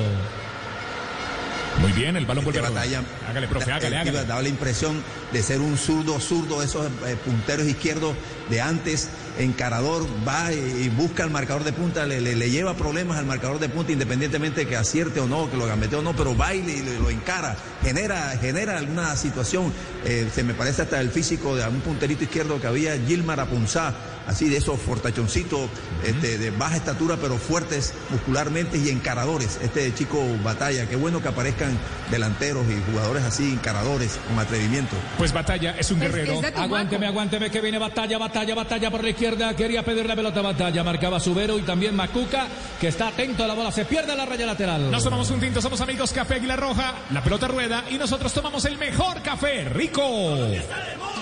Muy 1.81 1.91
bien, 1.91 2.15
el 2.15 2.25
balón 2.25 2.43
vuelve 2.45 2.59
a 2.59 2.63
rodar. 2.63 2.75
batalla 2.85 3.03
Hágale, 3.29 3.47
profe, 3.47 3.71
hágale, 3.71 3.95
iba- 3.95 4.01
hágale. 4.01 4.25
daba 4.25 4.41
la 4.41 4.47
impresión 4.49 5.03
de 5.31 5.41
ser 5.43 5.59
un 5.59 5.75
zurdo, 5.77 6.19
zurdo, 6.19 6.61
esos 6.63 6.85
eh, 6.85 7.15
punteros 7.25 7.65
izquierdos 7.67 8.13
de 8.49 8.61
antes, 8.61 9.09
encarador, 9.39 10.05
va 10.27 10.51
y, 10.53 10.89
busca 10.89 11.23
al 11.23 11.31
marcador 11.31 11.63
de 11.63 11.73
punta, 11.73 12.05
le, 12.05 12.21
le- 12.21 12.35
le 12.35 12.49
lleva 12.49 12.75
problemas 12.75 13.17
al 13.17 13.25
marcador 13.25 13.59
de 13.59 13.69
punta, 13.69 13.91
independientemente 13.91 14.61
de 14.61 14.67
que 14.67 14.75
acierte 14.75 15.19
o 15.19 15.27
no, 15.27 15.49
que 15.49 15.57
lo 15.57 15.65
gambetee 15.65 15.97
o 15.99 16.01
no, 16.01 16.15
pero 16.15 16.35
va 16.35 16.53
y 16.53 16.61
le- 16.61 16.99
lo 16.99 17.09
encara, 17.09 17.55
genera, 17.83 18.37
genera 18.39 18.77
alguna 18.77 19.15
situación. 19.15 19.73
Eh, 20.05 20.29
se 20.33 20.43
me 20.43 20.53
parece 20.53 20.83
hasta 20.83 20.99
el 21.01 21.09
físico 21.09 21.55
de 21.55 21.67
un 21.67 21.81
punterito 21.81 22.23
izquierdo 22.23 22.59
que 22.61 22.67
había, 22.67 22.97
Gilmar 22.97 23.39
Apunzá, 23.39 23.93
así 24.27 24.49
de 24.49 24.57
esos 24.57 24.79
fortachoncitos, 24.79 25.69
este, 26.03 26.37
de 26.37 26.51
baja 26.51 26.77
estatura, 26.77 27.17
pero 27.21 27.37
fuertes 27.37 27.93
muscularmente 28.09 28.77
y 28.77 28.89
encaradores. 28.89 29.59
Este 29.61 29.93
chico 29.93 30.23
batalla, 30.43 30.87
qué 30.87 30.95
bueno 30.95 31.21
que 31.21 31.27
aparezcan 31.27 31.77
delanteros 32.11 32.65
y 32.67 32.91
jugadores 32.91 33.23
así, 33.23 33.51
encaradores, 33.51 34.19
con 34.27 34.39
atrevimiento. 34.39 34.95
Pues 35.17 35.33
Batalla 35.33 35.75
es 35.77 35.91
un 35.91 35.99
guerrero. 35.99 36.41
Aguánteme, 36.55 37.07
aguánteme 37.07 37.49
que 37.49 37.61
viene 37.61 37.77
batalla, 37.77 38.17
batalla, 38.17 38.55
batalla 38.55 38.91
por 38.91 39.03
la 39.03 39.09
izquierda. 39.09 39.55
Quería 39.55 39.83
pedir 39.83 40.05
la 40.05 40.15
pelota 40.15 40.41
batalla. 40.41 40.83
Marcaba 40.83 41.19
Subero 41.19 41.57
y 41.57 41.61
también 41.63 41.95
Macuca, 41.95 42.47
que 42.79 42.87
está 42.87 43.09
atento 43.09 43.43
a 43.43 43.47
la 43.47 43.53
bola. 43.53 43.71
Se 43.71 43.85
pierde 43.85 44.15
la 44.15 44.25
raya 44.25 44.45
lateral. 44.45 44.91
Nos 44.91 45.03
tomamos 45.03 45.29
un 45.31 45.39
tinto, 45.39 45.61
somos 45.61 45.81
amigos 45.81 46.13
Café 46.13 46.35
Águila 46.35 46.55
Roja, 46.55 46.93
la 47.11 47.23
pelota 47.23 47.47
rueda 47.47 47.83
y 47.89 47.97
nosotros 47.97 48.31
tomamos 48.33 48.63
el 48.65 48.77
mejor 48.77 49.21
café, 49.21 49.65
rico. 49.65 50.01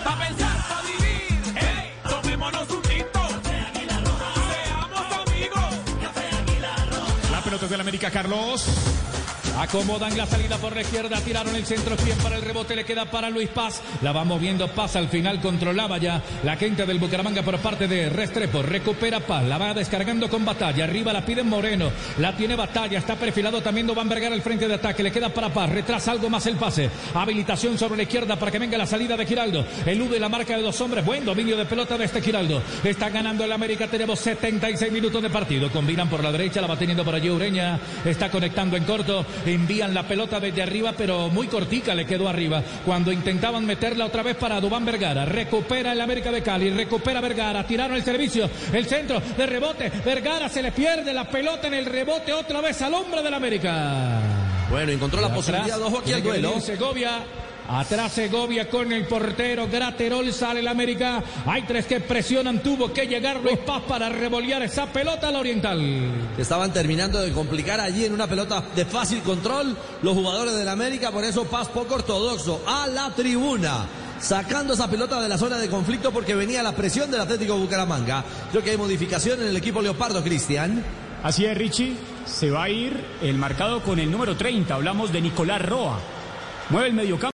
Pa' 0.03 0.17
pensar, 0.17 0.57
pa' 0.67 0.80
del 7.71 7.81
América, 7.81 8.11
Carlos. 8.11 9.00
Acomodan 9.57 10.17
la 10.17 10.25
salida 10.25 10.57
por 10.57 10.73
la 10.73 10.81
izquierda, 10.81 11.19
tiraron 11.19 11.55
el 11.55 11.65
centro, 11.65 11.95
bien 12.03 12.17
para 12.19 12.37
el 12.37 12.41
rebote, 12.41 12.75
le 12.75 12.85
queda 12.85 13.05
para 13.05 13.29
Luis 13.29 13.49
Paz, 13.49 13.81
la 14.01 14.11
va 14.11 14.23
moviendo 14.23 14.67
Paz, 14.69 14.95
al 14.95 15.09
final 15.09 15.41
controlaba 15.41 15.97
ya 15.97 16.21
la 16.43 16.55
gente 16.55 16.85
del 16.85 16.99
Bucaramanga 16.99 17.43
por 17.43 17.57
parte 17.59 17.87
de 17.87 18.09
Restrepo, 18.09 18.61
recupera 18.61 19.19
Paz, 19.19 19.43
la 19.43 19.57
va 19.57 19.73
descargando 19.73 20.29
con 20.29 20.45
batalla, 20.45 20.85
arriba 20.85 21.11
la 21.11 21.25
pide 21.25 21.43
Moreno, 21.43 21.91
la 22.17 22.35
tiene 22.35 22.55
batalla, 22.55 22.97
está 22.97 23.15
perfilado 23.15 23.61
también 23.61 23.87
Van 23.91 24.07
Vergara 24.07 24.33
al 24.33 24.41
frente 24.41 24.67
de 24.67 24.75
ataque, 24.75 25.03
le 25.03 25.11
queda 25.11 25.29
para 25.29 25.49
Paz, 25.49 25.69
retrasa 25.69 26.11
algo 26.11 26.29
más 26.29 26.45
el 26.45 26.55
pase, 26.55 26.89
habilitación 27.13 27.77
sobre 27.77 27.97
la 27.97 28.03
izquierda 28.03 28.37
para 28.37 28.51
que 28.51 28.59
venga 28.59 28.77
la 28.77 28.87
salida 28.87 29.17
de 29.17 29.25
Giraldo, 29.25 29.65
elude 29.85 30.19
la 30.19 30.29
marca 30.29 30.55
de 30.55 30.63
dos 30.63 30.79
hombres, 30.79 31.05
buen 31.05 31.25
dominio 31.25 31.57
de 31.57 31.65
pelota 31.65 31.97
de 31.97 32.05
este 32.05 32.21
Giraldo, 32.21 32.61
está 32.83 33.09
ganando 33.09 33.43
el 33.43 33.51
América, 33.51 33.87
tenemos 33.87 34.19
76 34.19 34.91
minutos 34.91 35.21
de 35.21 35.29
partido, 35.29 35.69
combinan 35.71 36.09
por 36.09 36.23
la 36.23 36.31
derecha, 36.31 36.61
la 36.61 36.67
va 36.67 36.79
teniendo 36.79 37.03
por 37.03 37.15
allí 37.15 37.29
Ureña, 37.29 37.79
está 38.05 38.31
conectando 38.31 38.77
en 38.77 38.85
corto, 38.85 39.25
envían 39.45 39.93
la 39.93 40.07
pelota 40.07 40.39
desde 40.39 40.61
arriba, 40.61 40.93
pero 40.97 41.29
muy 41.29 41.47
cortica 41.47 41.95
le 41.95 42.05
quedó 42.05 42.27
arriba. 42.27 42.63
Cuando 42.85 43.11
intentaban 43.11 43.65
meterla 43.65 44.05
otra 44.05 44.23
vez 44.23 44.35
para 44.35 44.59
Dubán 44.59 44.85
Vergara, 44.85 45.25
recupera 45.25 45.93
el 45.93 46.01
América 46.01 46.31
de 46.31 46.41
Cali, 46.41 46.69
recupera 46.69 47.21
Vergara, 47.21 47.65
tiraron 47.65 47.95
el 47.97 48.03
servicio, 48.03 48.49
el 48.73 48.85
centro 48.85 49.19
de 49.19 49.45
rebote, 49.45 49.91
Vergara 50.05 50.49
se 50.49 50.61
le 50.61 50.71
pierde 50.71 51.13
la 51.13 51.29
pelota 51.29 51.67
en 51.67 51.73
el 51.73 51.85
rebote 51.85 52.33
otra 52.33 52.61
vez 52.61 52.81
al 52.81 52.93
hombre 52.93 53.21
del 53.21 53.33
América. 53.33 54.19
Bueno, 54.69 54.91
encontró 54.91 55.19
la 55.19 55.27
Atrás, 55.27 55.45
posibilidad, 55.45 55.81
ojo 55.81 55.99
aquí 55.99 56.13
al 56.13 56.23
duelo. 56.23 56.59
Segovia, 56.61 57.23
Atrás 57.67 58.11
Segovia 58.13 58.69
con 58.69 58.91
el 58.91 59.05
portero 59.05 59.67
Graterol 59.67 60.31
sale 60.33 60.59
el 60.59 60.67
América. 60.67 61.23
Hay 61.45 61.63
tres 61.63 61.85
que 61.85 61.99
presionan, 61.99 62.61
tuvo 62.61 62.91
que 62.91 63.07
llegar 63.07 63.41
Luis 63.41 63.59
Paz 63.59 63.83
para 63.87 64.09
revolear 64.09 64.61
esa 64.63 64.87
pelota 64.87 65.29
al 65.29 65.37
Oriental. 65.37 65.79
Estaban 66.37 66.73
terminando 66.73 67.21
de 67.21 67.31
complicar 67.31 67.79
allí 67.79 68.05
en 68.05 68.13
una 68.13 68.27
pelota 68.27 68.63
de 68.75 68.85
fácil 68.85 69.21
control 69.21 69.77
los 70.01 70.13
jugadores 70.13 70.55
del 70.55 70.67
América, 70.67 71.11
por 71.11 71.23
eso 71.23 71.45
Paz 71.45 71.69
poco 71.69 71.95
ortodoxo 71.95 72.61
a 72.67 72.87
la 72.87 73.09
tribuna. 73.15 73.85
Sacando 74.19 74.73
esa 74.73 74.87
pelota 74.87 75.19
de 75.19 75.27
la 75.27 75.37
zona 75.37 75.57
de 75.57 75.67
conflicto 75.67 76.11
porque 76.11 76.35
venía 76.35 76.61
la 76.61 76.75
presión 76.75 77.09
del 77.09 77.21
Atlético 77.21 77.57
Bucaramanga. 77.57 78.23
Creo 78.51 78.63
que 78.63 78.69
hay 78.69 78.77
modificación 78.77 79.41
en 79.41 79.47
el 79.47 79.57
equipo 79.57 79.81
Leopardo, 79.81 80.23
Cristian. 80.23 80.83
Así 81.23 81.45
es, 81.45 81.57
Richie. 81.57 81.95
Se 82.25 82.51
va 82.51 82.63
a 82.63 82.69
ir 82.69 83.03
el 83.21 83.37
marcado 83.37 83.81
con 83.81 83.97
el 83.97 84.11
número 84.11 84.37
30. 84.37 84.75
Hablamos 84.75 85.11
de 85.11 85.21
Nicolás 85.21 85.61
Roa. 85.63 85.99
Mueve 86.69 86.87
el 86.87 86.93
mediocampo. 86.93 87.29